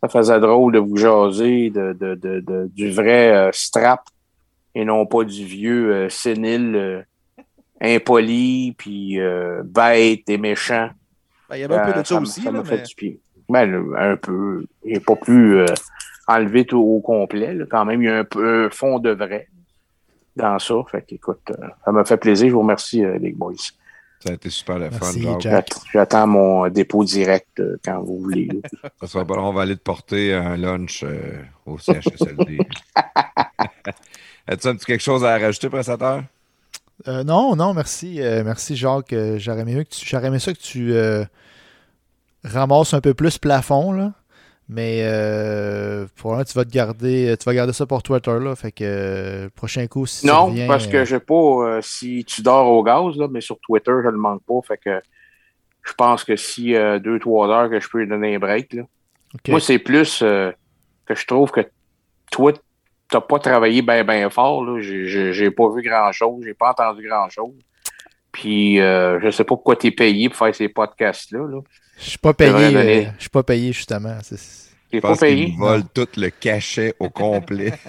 ça 0.03 0.09
faisait 0.11 0.39
drôle 0.41 0.75
de 0.75 0.79
vous 0.81 0.99
jaser 0.99 1.71
de, 1.71 1.95
de, 1.99 2.15
de, 2.15 2.41
de- 2.41 2.71
du 2.75 2.91
vrai 2.91 3.49
strap 3.55 4.03
et 4.75 4.85
non 4.85 5.07
pas 5.07 5.25
du 5.25 5.47
vieux 5.47 6.07
sénile, 6.11 7.07
impoli, 7.81 8.75
puis 8.77 9.19
bête 9.65 10.29
et 10.29 10.37
méchant. 10.37 10.91
Ben, 11.49 11.57
il 11.57 11.61
y 11.61 11.65
avait 11.65 11.77
un 11.77 11.93
peu 11.93 11.99
de 11.99 12.07
ça, 12.07 12.21
aussi. 12.21 12.43
Ça 12.43 12.51
m'a 12.51 12.63
fait 12.63 12.77
mais- 12.77 12.83
du 12.83 12.95
pied. 12.95 13.21
Ben, 13.53 13.95
un 13.99 14.17
peu. 14.17 14.65
Il 14.85 14.95
n'est 14.95 15.01
pas 15.01 15.17
plus 15.17 15.59
euh, 15.59 15.67
enlevé 16.27 16.65
tout 16.65 16.79
au 16.81 17.01
complet. 17.01 17.55
là. 17.55 17.65
Quand 17.71 17.85
même, 17.85 18.03
il 18.03 18.07
y 18.07 18.09
a 18.09 18.19
un 18.19 18.25
peu 18.25 18.65
un 18.67 18.71
fond 18.71 18.99
de 18.99 19.11
vrai 19.11 19.49
dans 20.37 20.59
ça. 20.59 20.75
Fait 20.91 21.03
qu'écoute, 21.03 21.43
euh, 21.51 21.67
ça 21.85 21.93
m'a 21.93 22.05
fait 22.05 22.17
plaisir. 22.17 22.49
Je 22.49 22.55
vous 22.55 22.61
remercie, 22.61 23.05
euh, 23.05 23.19
les 23.19 23.33
boys. 23.33 23.53
Ça 24.25 24.31
a 24.31 24.35
été 24.35 24.51
super 24.51 24.79
le 24.79 24.89
fun. 24.91 25.11
J'attends 25.93 26.27
mon 26.29 26.69
dépôt 26.69 27.03
direct 27.05 27.59
euh, 27.59 27.77
quand 27.85 28.01
vous 28.03 28.21
voulez. 28.21 28.49
Ça 29.01 29.09
sera 29.09 29.25
pas 29.25 29.35
long, 29.35 29.49
on 29.49 29.53
va 29.53 29.63
aller 29.63 29.77
te 29.77 29.83
porter 29.83 30.33
un 30.33 30.57
lunch 30.57 31.03
euh, 31.03 31.43
au 31.67 31.77
CHSLD. 31.77 32.59
As-tu 34.47 34.69
un 34.69 34.77
petit 34.77 34.87
quelque 34.87 35.03
chose 35.03 35.25
à 35.25 35.37
rajouter, 35.39 35.69
prestataire? 35.69 36.23
Euh, 37.09 37.25
non, 37.25 37.57
non, 37.57 37.75
merci. 37.75 38.23
euh, 38.23 38.45
merci, 38.45 38.77
Jacques. 38.77 39.15
J'aurais 39.39 39.63
aimé, 39.63 39.85
aimé 40.13 40.39
ça 40.39 40.53
que 40.53 40.59
tu 40.59 40.95
euh, 42.45 42.49
ramasses 42.49 42.95
un 42.95 43.01
peu 43.01 43.15
plus 43.15 43.39
plafond, 43.39 43.93
là. 43.93 44.13
Mais 44.69 45.03
euh, 45.05 46.07
pour 46.17 46.33
l'instant, 46.33 46.53
tu 46.53 46.59
vas 46.59 46.65
te 46.65 46.71
garder. 46.71 47.37
Tu 47.39 47.45
vas 47.45 47.55
garder 47.55 47.73
ça 47.73 47.85
pour 47.85 48.03
Twitter, 48.03 48.39
là. 48.41 48.55
Fait 48.55 48.73
que 48.73 48.85
euh, 48.85 49.49
prochain 49.55 49.87
coup, 49.87 50.07
si 50.07 50.23
tu 50.23 50.27
non, 50.29 50.47
reviens, 50.47 50.67
parce 50.67 50.87
que 50.87 50.99
euh, 50.99 51.05
je 51.05 51.17
sais 51.17 51.21
pas 51.21 51.35
euh, 51.35 51.81
si 51.83 52.25
tu 52.25 52.43
dors 52.43 52.67
au 52.69 52.83
gaz, 52.83 53.17
là, 53.17 53.29
mais 53.31 53.41
sur 53.41 53.59
Twitter, 53.59 53.93
je 54.03 54.07
ne 54.07 54.13
le 54.13 54.19
manque 54.19 54.43
pas. 54.47 54.61
Fait 54.67 54.79
que 54.79 55.03
je 55.83 55.93
pense 55.95 56.25
que 56.25 56.37
si 56.37 56.75
euh, 56.75 56.99
deux, 56.99 57.19
trois 57.19 57.49
heures 57.49 57.69
que 57.69 57.81
je 57.81 57.89
peux 57.89 57.99
lui 57.99 58.09
donner 58.09 58.37
un 58.37 58.39
break. 58.39 58.73
Là. 58.73 58.83
Moi, 59.49 59.61
c'est 59.61 59.79
plus 59.79 60.21
euh, 60.23 60.53
que 61.07 61.15
je 61.15 61.27
trouve 61.27 61.51
que 61.51 61.61
toi, 62.31 62.53
t'as 63.11 63.21
pas 63.21 63.41
travaillé 63.41 63.83
bien, 63.83 64.05
bien 64.05 64.31
fort. 64.31 64.65
Là. 64.65 64.81
J'ai- 64.81 65.51
pas 65.51 65.69
vu 65.75 65.83
grand-chose. 65.83 66.45
J'ai 66.45 66.55
pas 66.55 66.71
entendu 66.71 67.07
grand-chose. 67.07 67.55
Puis, 68.31 68.81
euh, 68.81 69.21
je 69.21 69.31
sais 69.31 69.45
pas 69.45 69.49
pourquoi 69.49 69.77
tu 69.77 69.89
es 69.89 69.91
payé 69.91 70.29
pour 70.29 70.39
faire 70.39 70.55
ces 70.55 70.69
podcasts-là. 70.69 71.47
Là. 71.47 71.59
Je 72.03 72.09
suis 72.11 72.19
pas 72.19 72.35
payé. 72.35 72.53
euh, 72.77 73.05
Je 73.17 73.21
suis 73.21 73.31
pas 73.31 73.43
payé, 73.43 73.73
justement. 73.73 74.17
Je 74.93 74.99
pas 75.01 75.09
pense 75.09 75.21
payé? 75.21 75.55
volent 75.59 75.85
tout 75.95 76.09
le 76.17 76.29
cachet 76.31 76.95
au 76.99 77.09
complet. 77.11 77.73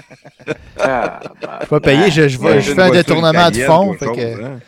Ah, 0.80 1.20
Je 1.24 1.58
suis 1.60 1.68
pas 1.70 1.80
payé. 1.80 2.12
Je, 2.12 2.28
je, 2.28 2.38
Ouais, 2.40 2.56
je 2.56 2.60
j'ai 2.62 2.70
une 2.72 2.76
fais 2.76 2.82
un 2.84 2.90
détournement 2.92 3.50
de 3.52 3.60
fond. 3.60 3.94
que, 3.96 4.44
hein. 4.44 4.60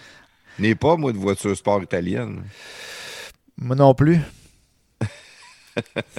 N'ai 0.60 0.74
pas, 0.76 0.96
moi, 0.96 1.12
de 1.12 1.18
voiture 1.18 1.56
sport 1.56 1.84
italienne. 1.84 2.44
moi 3.58 3.76
non 3.76 3.94
plus. 3.94 4.20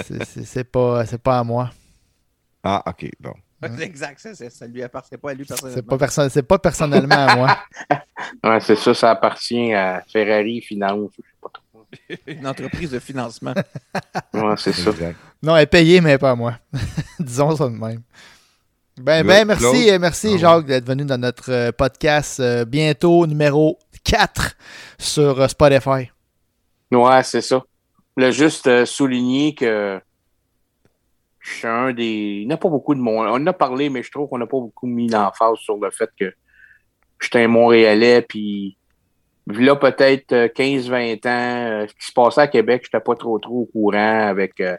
C'est- 0.02 0.24
c'est 0.24 0.44
c'est 0.44 0.64
pas, 0.64 1.06
c'est 1.06 1.20
pas 1.22 1.38
à 1.38 1.44
moi. 1.44 1.70
Ah, 2.62 2.82
OK, 2.86 3.08
bon. 3.20 3.32
Exact, 3.80 4.18
ça, 4.20 4.34
ça, 4.34 4.50
ça 4.50 4.66
lui 4.66 4.82
appartient 4.82 5.16
pas 5.16 5.30
à 5.30 5.34
lui 5.34 5.44
C'est 5.46 5.54
personnellement. 5.54 5.82
pas, 5.88 5.98
perso- 5.98 6.28
c'est 6.28 6.42
pas 6.42 6.58
personnellement 6.58 7.14
à 7.26 7.36
moi. 7.36 7.58
Ouais, 8.44 8.60
c'est 8.60 8.76
ça, 8.76 8.92
ça 8.94 9.10
appartient 9.12 9.72
à 9.72 10.02
Ferrari 10.12 10.60
Finance. 10.60 11.10
Je 11.16 11.22
sais 11.22 11.28
pas 11.40 11.48
trop. 11.52 11.62
Une 12.26 12.46
entreprise 12.46 12.90
de 12.90 12.98
financement. 12.98 13.54
Ouais, 14.34 14.54
c'est 14.58 14.72
ça. 14.72 14.90
Exact. 14.90 15.16
Non, 15.42 15.56
elle 15.56 15.62
est 15.62 15.66
payée, 15.66 16.00
mais 16.00 16.18
pas 16.18 16.30
à 16.32 16.34
moi. 16.34 16.58
Disons 17.18 17.56
ça 17.56 17.64
de 17.64 17.70
même. 17.70 18.02
Ben, 18.98 19.26
ben, 19.26 19.46
merci, 19.46 19.62
Claude? 19.62 19.88
euh, 19.88 19.98
merci 19.98 20.30
Ah 20.34 20.36
Jacques 20.38 20.66
d'être 20.66 20.86
venu 20.86 21.04
dans 21.04 21.18
notre 21.18 21.50
euh, 21.52 21.72
podcast 21.72 22.40
euh, 22.40 22.64
bientôt 22.64 23.26
numéro 23.26 23.78
4 24.04 24.56
sur 24.98 25.40
euh, 25.40 25.48
Spotify. 25.48 26.10
Ouais, 26.90 27.22
c'est 27.22 27.40
ça. 27.40 27.62
Là, 28.16 28.30
juste 28.30 28.66
euh, 28.66 28.84
souligner 28.86 29.54
que 29.54 30.00
je 31.40 31.52
suis 31.52 31.66
un 31.66 31.92
des. 31.92 32.40
Il 32.42 32.48
n'y 32.48 32.52
a 32.52 32.56
pas 32.56 32.68
beaucoup 32.68 32.94
de 32.94 33.00
monde. 33.00 33.26
On 33.28 33.34
en 33.34 33.46
a 33.46 33.52
parlé, 33.52 33.88
mais 33.90 34.02
je 34.02 34.10
trouve 34.10 34.28
qu'on 34.28 34.38
n'a 34.38 34.46
pas 34.46 34.58
beaucoup 34.58 34.86
mis 34.86 35.08
l'emphase 35.08 35.58
sur 35.58 35.76
le 35.76 35.90
fait 35.90 36.10
que 36.18 36.32
j'étais 37.20 37.44
un 37.44 37.48
Montréalais, 37.48 38.22
puis 38.22 38.76
là, 39.46 39.76
peut-être 39.76 40.32
euh, 40.32 40.48
15-20 40.48 41.26
ans, 41.26 41.82
euh, 41.82 41.86
ce 41.88 41.94
qui 41.94 42.06
se 42.06 42.12
passait 42.12 42.40
à 42.42 42.48
Québec, 42.48 42.82
je 42.84 42.88
n'étais 42.96 43.04
pas 43.04 43.14
trop 43.14 43.38
trop 43.38 43.60
au 43.62 43.66
courant 43.66 44.28
avec. 44.28 44.60
euh, 44.60 44.76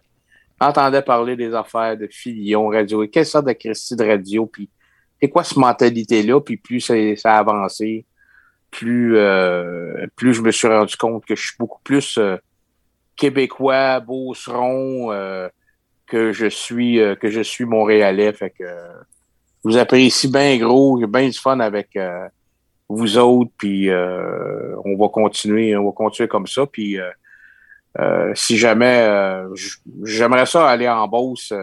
J'entendais 0.60 1.04
parler 1.04 1.36
des 1.36 1.54
affaires 1.54 1.96
de 1.96 2.08
Filion, 2.12 2.68
radio. 2.70 3.06
Quelle 3.08 3.28
sorte 3.28 3.46
de 3.46 3.54
Christie 3.54 3.96
de 3.96 4.04
radio, 4.04 4.48
puis 4.48 4.70
c'est 5.22 5.30
quoi 5.30 5.44
cette 5.44 5.58
mentalité-là, 5.58 6.42
puis 6.42 6.58
plus 6.58 6.80
ça 6.82 6.96
a 7.36 7.38
avancé, 7.38 8.06
plus, 8.72 9.18
euh, 9.18 10.08
plus 10.16 10.34
je 10.34 10.42
me 10.42 10.52
suis 10.52 10.68
rendu 10.68 10.96
compte 10.98 11.26
que 11.26 11.36
je 11.36 11.42
suis 11.48 11.56
beaucoup 11.60 11.80
plus 11.84 12.18
euh, 12.18 12.38
québécois, 13.16 14.00
beauceron, 14.00 15.12
euh, 15.12 15.48
que 16.08 16.32
je 16.32 16.48
suis 16.48 17.00
euh, 17.02 17.16
que 17.16 17.30
je 17.30 17.42
suis 17.42 17.66
montréalais. 17.66 18.34
Fait 18.34 18.50
que 18.50 18.64
euh, 18.64 18.94
je 19.64 19.70
vous 19.70 19.78
apprécie 19.78 20.28
bien 20.32 20.58
gros, 20.58 21.00
j'ai 21.00 21.08
bien 21.08 21.28
du 21.30 21.38
fun 21.38 21.60
avec 21.60 21.96
euh, 21.96 22.28
vous 22.90 23.18
autres, 23.18 23.52
puis 23.58 23.90
euh, 23.90 24.76
on 24.86 24.98
va 24.98 25.10
continuer, 25.10 25.76
on 25.76 25.86
va 25.86 25.92
continuer 25.92 26.28
comme 26.28 26.48
ça. 26.48 26.66
Puis 26.66 27.00
euh, 27.00 27.10
euh, 28.00 28.32
si 28.36 28.58
jamais 28.58 29.02
euh, 29.02 29.54
j'aimerais 30.04 30.46
ça 30.46 30.70
aller 30.70 30.88
en 30.88 31.08
Beauce 31.08 31.54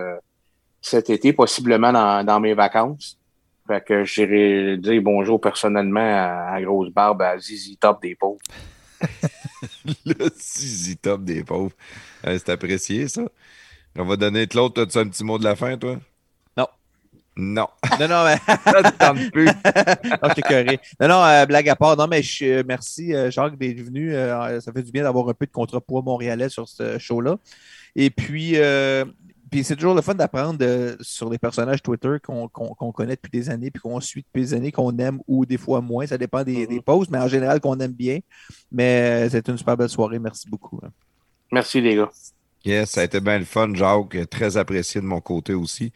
cet 0.81 1.09
été, 1.09 1.33
possiblement 1.33 1.93
dans, 1.93 2.25
dans 2.25 2.41
mes 2.41 2.55
vacances. 2.55 3.19
Fait 3.67 3.83
que 3.83 4.05
j'irai 4.05 4.77
dire 4.77 5.01
bonjour 5.01 5.41
personnellement 5.41 6.51
à, 6.53 6.61
Grosse 6.61 6.91
Barbe, 6.91 7.23
à 7.23 7.39
Zizi 7.39 7.79
Top 7.79 8.03
des 8.03 8.15
pauvres. 8.15 8.43
Le 10.05 10.29
zizi 10.39 10.97
top 10.97 11.25
des 11.25 11.43
pauvres. 11.43 11.73
C'est 12.23 12.49
apprécié, 12.51 13.09
ça. 13.09 13.23
On 13.97 14.05
va 14.05 14.17
donner 14.17 14.47
Claude, 14.47 14.79
as-tu 14.79 14.99
un 14.99 15.09
petit 15.09 15.25
mot 15.25 15.39
de 15.39 15.45
la 15.45 15.57
fin, 15.57 15.77
toi? 15.79 15.97
Non. 17.37 17.67
Non. 17.99 18.09
Non, 18.09 18.25
mais. 18.25 18.39
Ça 18.65 18.93
tente 18.93 19.31
plus. 19.33 19.47
non. 20.23 20.29
Non, 21.01 21.09
non, 21.09 21.25
euh, 21.25 21.47
blague 21.47 21.69
à 21.69 21.77
part. 21.77 21.97
Non, 21.97 22.07
mais 22.07 22.23
je, 22.23 22.45
euh, 22.45 22.63
merci, 22.67 23.15
euh, 23.15 23.31
Jacques, 23.31 23.59
d'être 23.59 23.81
venu. 23.81 24.15
Euh, 24.15 24.61
ça 24.61 24.73
fait 24.73 24.83
du 24.83 24.93
bien 24.93 25.03
d'avoir 25.03 25.29
un 25.29 25.35
peu 25.35 25.47
de 25.47 25.51
contrepoids 25.53 26.03
montréalais 26.03 26.49
sur 26.49 26.69
ce 26.69 26.99
show-là. 26.99 27.37
Et 27.97 28.11
puis, 28.11 28.53
euh, 28.57 29.05
puis 29.51 29.63
c'est 29.65 29.77
toujours 29.77 29.95
le 29.95 30.03
fun 30.03 30.15
d'apprendre 30.15 30.59
euh, 30.63 30.97
sur 31.01 31.29
les 31.31 31.39
personnages 31.39 31.83
Twitter 31.83 32.17
qu'on 32.23 32.49
connaît 32.93 33.17
depuis 33.17 33.31
des 33.31 33.51
années, 33.51 33.71
puis 33.71 33.81
qu'on 33.81 34.01
suit 34.01 34.23
depuis 34.23 34.43
des 34.43 34.55
années, 34.55 34.73
qu'on 34.73 34.97
aime 34.99 35.21
ou 35.29 35.45
des 35.47 35.59
fois 35.59 35.81
moins. 35.81 36.07
Ça 36.07 36.19
dépend 36.19 36.43
des, 36.45 36.67
des 36.67 36.81
posts, 36.81 37.11
mais 37.11 37.19
en 37.19 37.29
général, 37.29 37.61
qu'on 37.61 37.79
aime 37.81 37.93
bien. 37.93 38.19
Mais 38.73 39.27
euh, 39.27 39.29
c'est 39.31 39.49
une 39.49 39.59
super 39.59 39.77
belle 39.77 39.89
soirée. 39.89 40.19
Merci 40.19 40.49
beaucoup. 40.49 40.81
hein. 40.85 40.91
Merci 41.53 41.81
les 41.81 41.97
gars. 41.97 42.11
Yes, 42.65 42.91
ça 42.93 43.03
a 43.03 43.05
été 43.05 43.21
bien 43.21 43.39
le 43.39 43.45
fun, 43.45 43.75
Jacques. 43.75 44.17
Très 44.31 44.57
apprécié 44.57 45.01
de 45.01 45.07
mon 45.07 45.21
côté 45.21 45.53
aussi. 45.53 45.93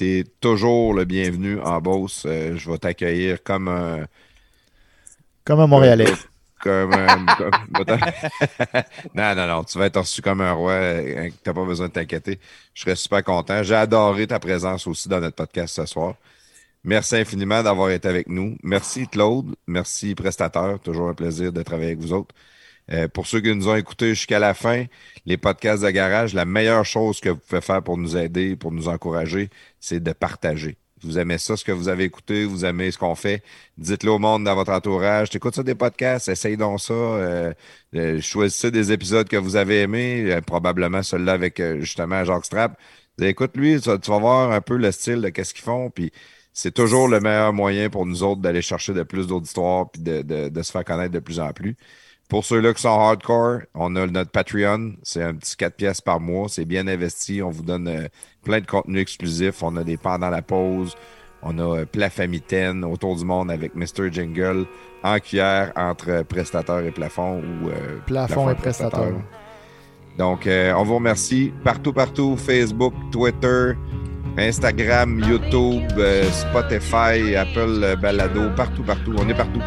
Tu 0.00 0.20
es 0.20 0.24
toujours 0.40 0.94
le 0.94 1.04
bienvenu 1.04 1.60
en 1.60 1.78
Beauce. 1.82 2.22
Euh, 2.24 2.56
je 2.56 2.70
vais 2.70 2.78
t'accueillir 2.78 3.42
comme 3.42 3.68
un. 3.68 4.06
Comme 5.44 5.60
un 5.60 5.66
Montréalais. 5.66 6.06
Comme 6.62 6.92
un. 6.94 7.26
comme- 7.36 7.50
non, 9.14 9.34
non, 9.34 9.46
non. 9.46 9.64
Tu 9.64 9.78
vas 9.78 9.86
être 9.86 9.98
reçu 10.00 10.20
comme 10.22 10.40
un 10.42 10.52
roi. 10.52 10.72
euh, 10.72 11.28
Tu 11.28 11.34
n'as 11.48 11.52
pas 11.54 11.64
besoin 11.64 11.88
de 11.88 11.92
t'inquiéter. 11.92 12.38
Je 12.74 12.82
serais 12.82 12.96
super 12.96 13.24
content. 13.24 13.62
J'ai 13.62 13.74
adoré 13.74 14.26
ta 14.26 14.38
présence 14.38 14.86
aussi 14.86 15.08
dans 15.08 15.20
notre 15.20 15.36
podcast 15.36 15.74
ce 15.76 15.86
soir. 15.86 16.14
Merci 16.84 17.16
infiniment 17.16 17.62
d'avoir 17.62 17.90
été 17.90 18.08
avec 18.08 18.28
nous. 18.28 18.56
Merci 18.62 19.06
Claude. 19.08 19.54
Merci 19.66 20.14
prestateur. 20.14 20.78
Toujours 20.80 21.08
un 21.10 21.14
plaisir 21.14 21.50
de 21.52 21.62
travailler 21.62 21.88
avec 21.92 22.00
vous 22.00 22.12
autres. 22.14 22.34
Euh, 22.92 23.08
pour 23.08 23.26
ceux 23.26 23.40
qui 23.40 23.54
nous 23.54 23.68
ont 23.68 23.76
écoutés 23.76 24.10
jusqu'à 24.10 24.38
la 24.38 24.54
fin, 24.54 24.84
les 25.26 25.36
podcasts 25.36 25.82
de 25.84 25.90
garage, 25.90 26.34
la 26.34 26.44
meilleure 26.44 26.84
chose 26.84 27.20
que 27.20 27.28
vous 27.30 27.38
pouvez 27.38 27.60
faire 27.60 27.82
pour 27.82 27.96
nous 27.98 28.16
aider, 28.16 28.56
pour 28.56 28.72
nous 28.72 28.88
encourager, 28.88 29.48
c'est 29.78 30.00
de 30.02 30.12
partager. 30.12 30.76
Vous 31.02 31.18
aimez 31.18 31.38
ça, 31.38 31.56
ce 31.56 31.64
que 31.64 31.72
vous 31.72 31.88
avez 31.88 32.04
écouté, 32.04 32.44
vous 32.44 32.64
aimez 32.66 32.90
ce 32.90 32.98
qu'on 32.98 33.14
fait, 33.14 33.42
dites-le 33.78 34.10
au 34.10 34.18
monde 34.18 34.44
dans 34.44 34.54
votre 34.54 34.72
entourage. 34.72 35.30
T'écoutes 35.30 35.54
ça 35.54 35.62
des 35.62 35.74
podcasts, 35.74 36.28
essaye 36.28 36.56
donc 36.58 36.80
ça. 36.80 36.92
Euh, 36.92 37.54
euh, 37.94 38.20
choisissez 38.20 38.70
des 38.70 38.92
épisodes 38.92 39.26
que 39.28 39.36
vous 39.36 39.56
avez 39.56 39.80
aimés, 39.82 40.38
probablement 40.46 41.02
celui-là 41.02 41.32
avec 41.32 41.62
justement 41.78 42.24
Jacques 42.24 42.44
Strap. 42.44 42.78
Écoute 43.20 43.56
lui, 43.56 43.80
tu, 43.80 43.88
vas- 43.88 43.98
tu 43.98 44.10
vas 44.10 44.18
voir 44.18 44.52
un 44.52 44.60
peu 44.60 44.76
le 44.76 44.90
style 44.92 45.20
de 45.22 45.28
qu'est-ce 45.28 45.54
qu'ils 45.54 45.62
font, 45.64 45.90
puis 45.90 46.10
c'est 46.52 46.72
toujours 46.74 47.08
le 47.08 47.20
meilleur 47.20 47.52
moyen 47.52 47.88
pour 47.90 48.06
nous 48.06 48.22
autres 48.22 48.40
d'aller 48.40 48.62
chercher 48.62 48.92
de 48.94 49.02
plus 49.02 49.26
d'auditoires 49.26 49.90
puis 49.90 50.02
de, 50.02 50.22
de, 50.22 50.48
de 50.48 50.62
se 50.62 50.72
faire 50.72 50.84
connaître 50.84 51.12
de 51.12 51.18
plus 51.20 51.38
en 51.40 51.52
plus. 51.52 51.76
Pour 52.30 52.44
ceux-là 52.44 52.72
qui 52.72 52.80
sont 52.80 52.88
hardcore, 52.88 53.58
on 53.74 53.94
a 53.96 54.06
notre 54.06 54.30
Patreon. 54.30 54.92
C'est 55.02 55.22
un 55.22 55.34
petit 55.34 55.56
4 55.56 55.74
pièces 55.74 56.00
par 56.00 56.20
mois. 56.20 56.48
C'est 56.48 56.64
bien 56.64 56.86
investi. 56.86 57.42
On 57.42 57.50
vous 57.50 57.62
donne 57.62 57.88
euh, 57.88 58.08
plein 58.44 58.60
de 58.60 58.66
contenus 58.66 59.02
exclusifs. 59.02 59.62
On 59.62 59.76
a 59.76 59.84
des 59.84 59.96
pendant 59.98 60.30
la 60.30 60.40
pause. 60.40 60.94
On 61.42 61.58
a 61.58 61.80
euh, 61.80 61.84
plat 61.84 62.08
famitaine 62.08 62.84
autour 62.84 63.16
du 63.16 63.24
monde 63.24 63.50
avec 63.50 63.74
Mr. 63.74 64.12
Jingle 64.12 64.66
en 65.02 65.18
cuillère 65.18 65.72
entre 65.76 66.22
prestateur 66.22 66.80
et 66.80 66.92
plafond 66.92 67.42
ou 67.42 67.68
euh, 67.68 67.98
Plafond 68.06 68.48
et 68.48 68.54
prestateur. 68.54 69.12
Donc, 70.18 70.46
euh, 70.46 70.72
on 70.74 70.84
vous 70.84 70.96
remercie 70.96 71.52
partout, 71.64 71.92
partout. 71.92 72.36
Facebook, 72.36 72.92
Twitter, 73.10 73.72
Instagram, 74.38 75.18
YouTube, 75.18 75.90
euh, 75.98 76.30
Spotify, 76.30 77.36
Apple 77.36 77.82
euh, 77.82 77.96
Balado, 77.96 78.50
partout, 78.56 78.82
partout. 78.82 79.14
On 79.18 79.28
est 79.28 79.34
partout. 79.34 79.60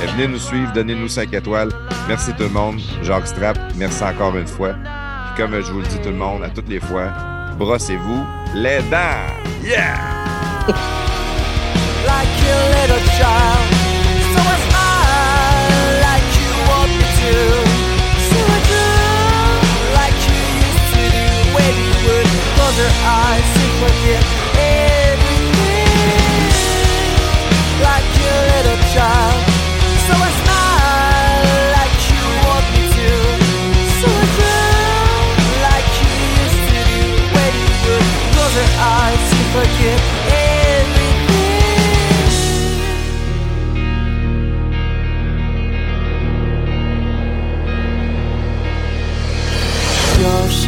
Euh, 0.00 0.06
venez 0.12 0.28
nous 0.28 0.38
suivre, 0.38 0.72
donnez-nous 0.72 1.08
5 1.08 1.32
étoiles. 1.34 1.70
Merci 2.06 2.32
tout 2.34 2.44
le 2.44 2.48
monde. 2.50 2.80
Jacques 3.02 3.26
Strap, 3.26 3.58
merci 3.76 4.02
encore 4.02 4.36
une 4.36 4.46
fois. 4.46 4.74
Comme 5.36 5.60
je 5.60 5.72
vous 5.72 5.80
le 5.80 5.86
dis 5.86 5.98
tout 5.98 6.10
le 6.10 6.16
monde, 6.16 6.42
à 6.44 6.48
toutes 6.48 6.68
les 6.68 6.80
fois, 6.80 7.12
brossez-vous 7.58 8.24
les 8.54 8.78
dents. 8.90 9.34
Yeah! 9.62 9.98
like 12.06 12.28
your 12.42 12.62
little 12.74 13.04
child. 13.18 13.77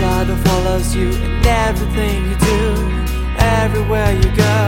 Shadow 0.00 0.36
follows 0.36 0.94
you 0.94 1.10
in 1.10 1.46
everything 1.46 2.30
you 2.30 2.36
do, 2.36 2.60
everywhere 3.38 4.12
you 4.12 4.30
go. 4.36 4.60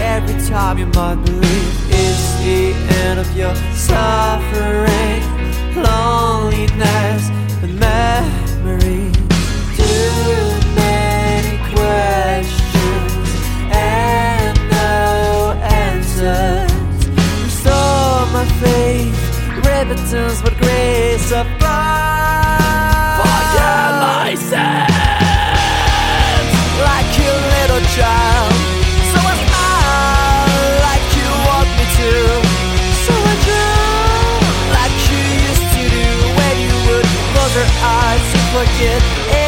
Every 0.00 0.38
time 0.48 0.78
you 0.78 0.86
might 0.86 1.16
believe 1.24 1.74
it's 1.90 2.34
the 2.42 2.72
end 3.04 3.20
of 3.20 3.36
your 3.36 3.54
suffering, 3.74 5.22
loneliness, 5.82 7.28
and 7.62 7.78
memories. 7.78 9.27
Forget 38.58 39.47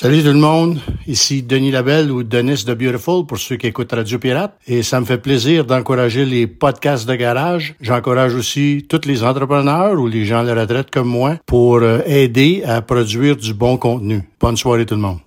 Salut 0.00 0.22
tout 0.22 0.28
le 0.28 0.34
monde, 0.34 0.78
ici 1.08 1.42
Denis 1.42 1.72
Labelle 1.72 2.12
ou 2.12 2.22
Denis 2.22 2.62
de 2.64 2.72
Beautiful 2.72 3.26
pour 3.26 3.36
ceux 3.36 3.56
qui 3.56 3.66
écoutent 3.66 3.90
Radio 3.90 4.20
Pirate 4.20 4.56
et 4.68 4.84
ça 4.84 5.00
me 5.00 5.04
fait 5.04 5.18
plaisir 5.18 5.64
d'encourager 5.64 6.24
les 6.24 6.46
podcasts 6.46 7.08
de 7.08 7.16
garage. 7.16 7.74
J'encourage 7.80 8.36
aussi 8.36 8.86
tous 8.88 9.08
les 9.08 9.24
entrepreneurs 9.24 9.98
ou 9.98 10.06
les 10.06 10.24
gens 10.24 10.46
à 10.46 10.54
la 10.54 10.54
retraite 10.54 10.92
comme 10.92 11.08
moi 11.08 11.38
pour 11.46 11.78
euh, 11.78 11.98
aider 12.06 12.62
à 12.64 12.80
produire 12.80 13.34
du 13.34 13.54
bon 13.54 13.76
contenu. 13.76 14.22
Bonne 14.38 14.56
soirée 14.56 14.86
tout 14.86 14.94
le 14.94 15.00
monde. 15.00 15.16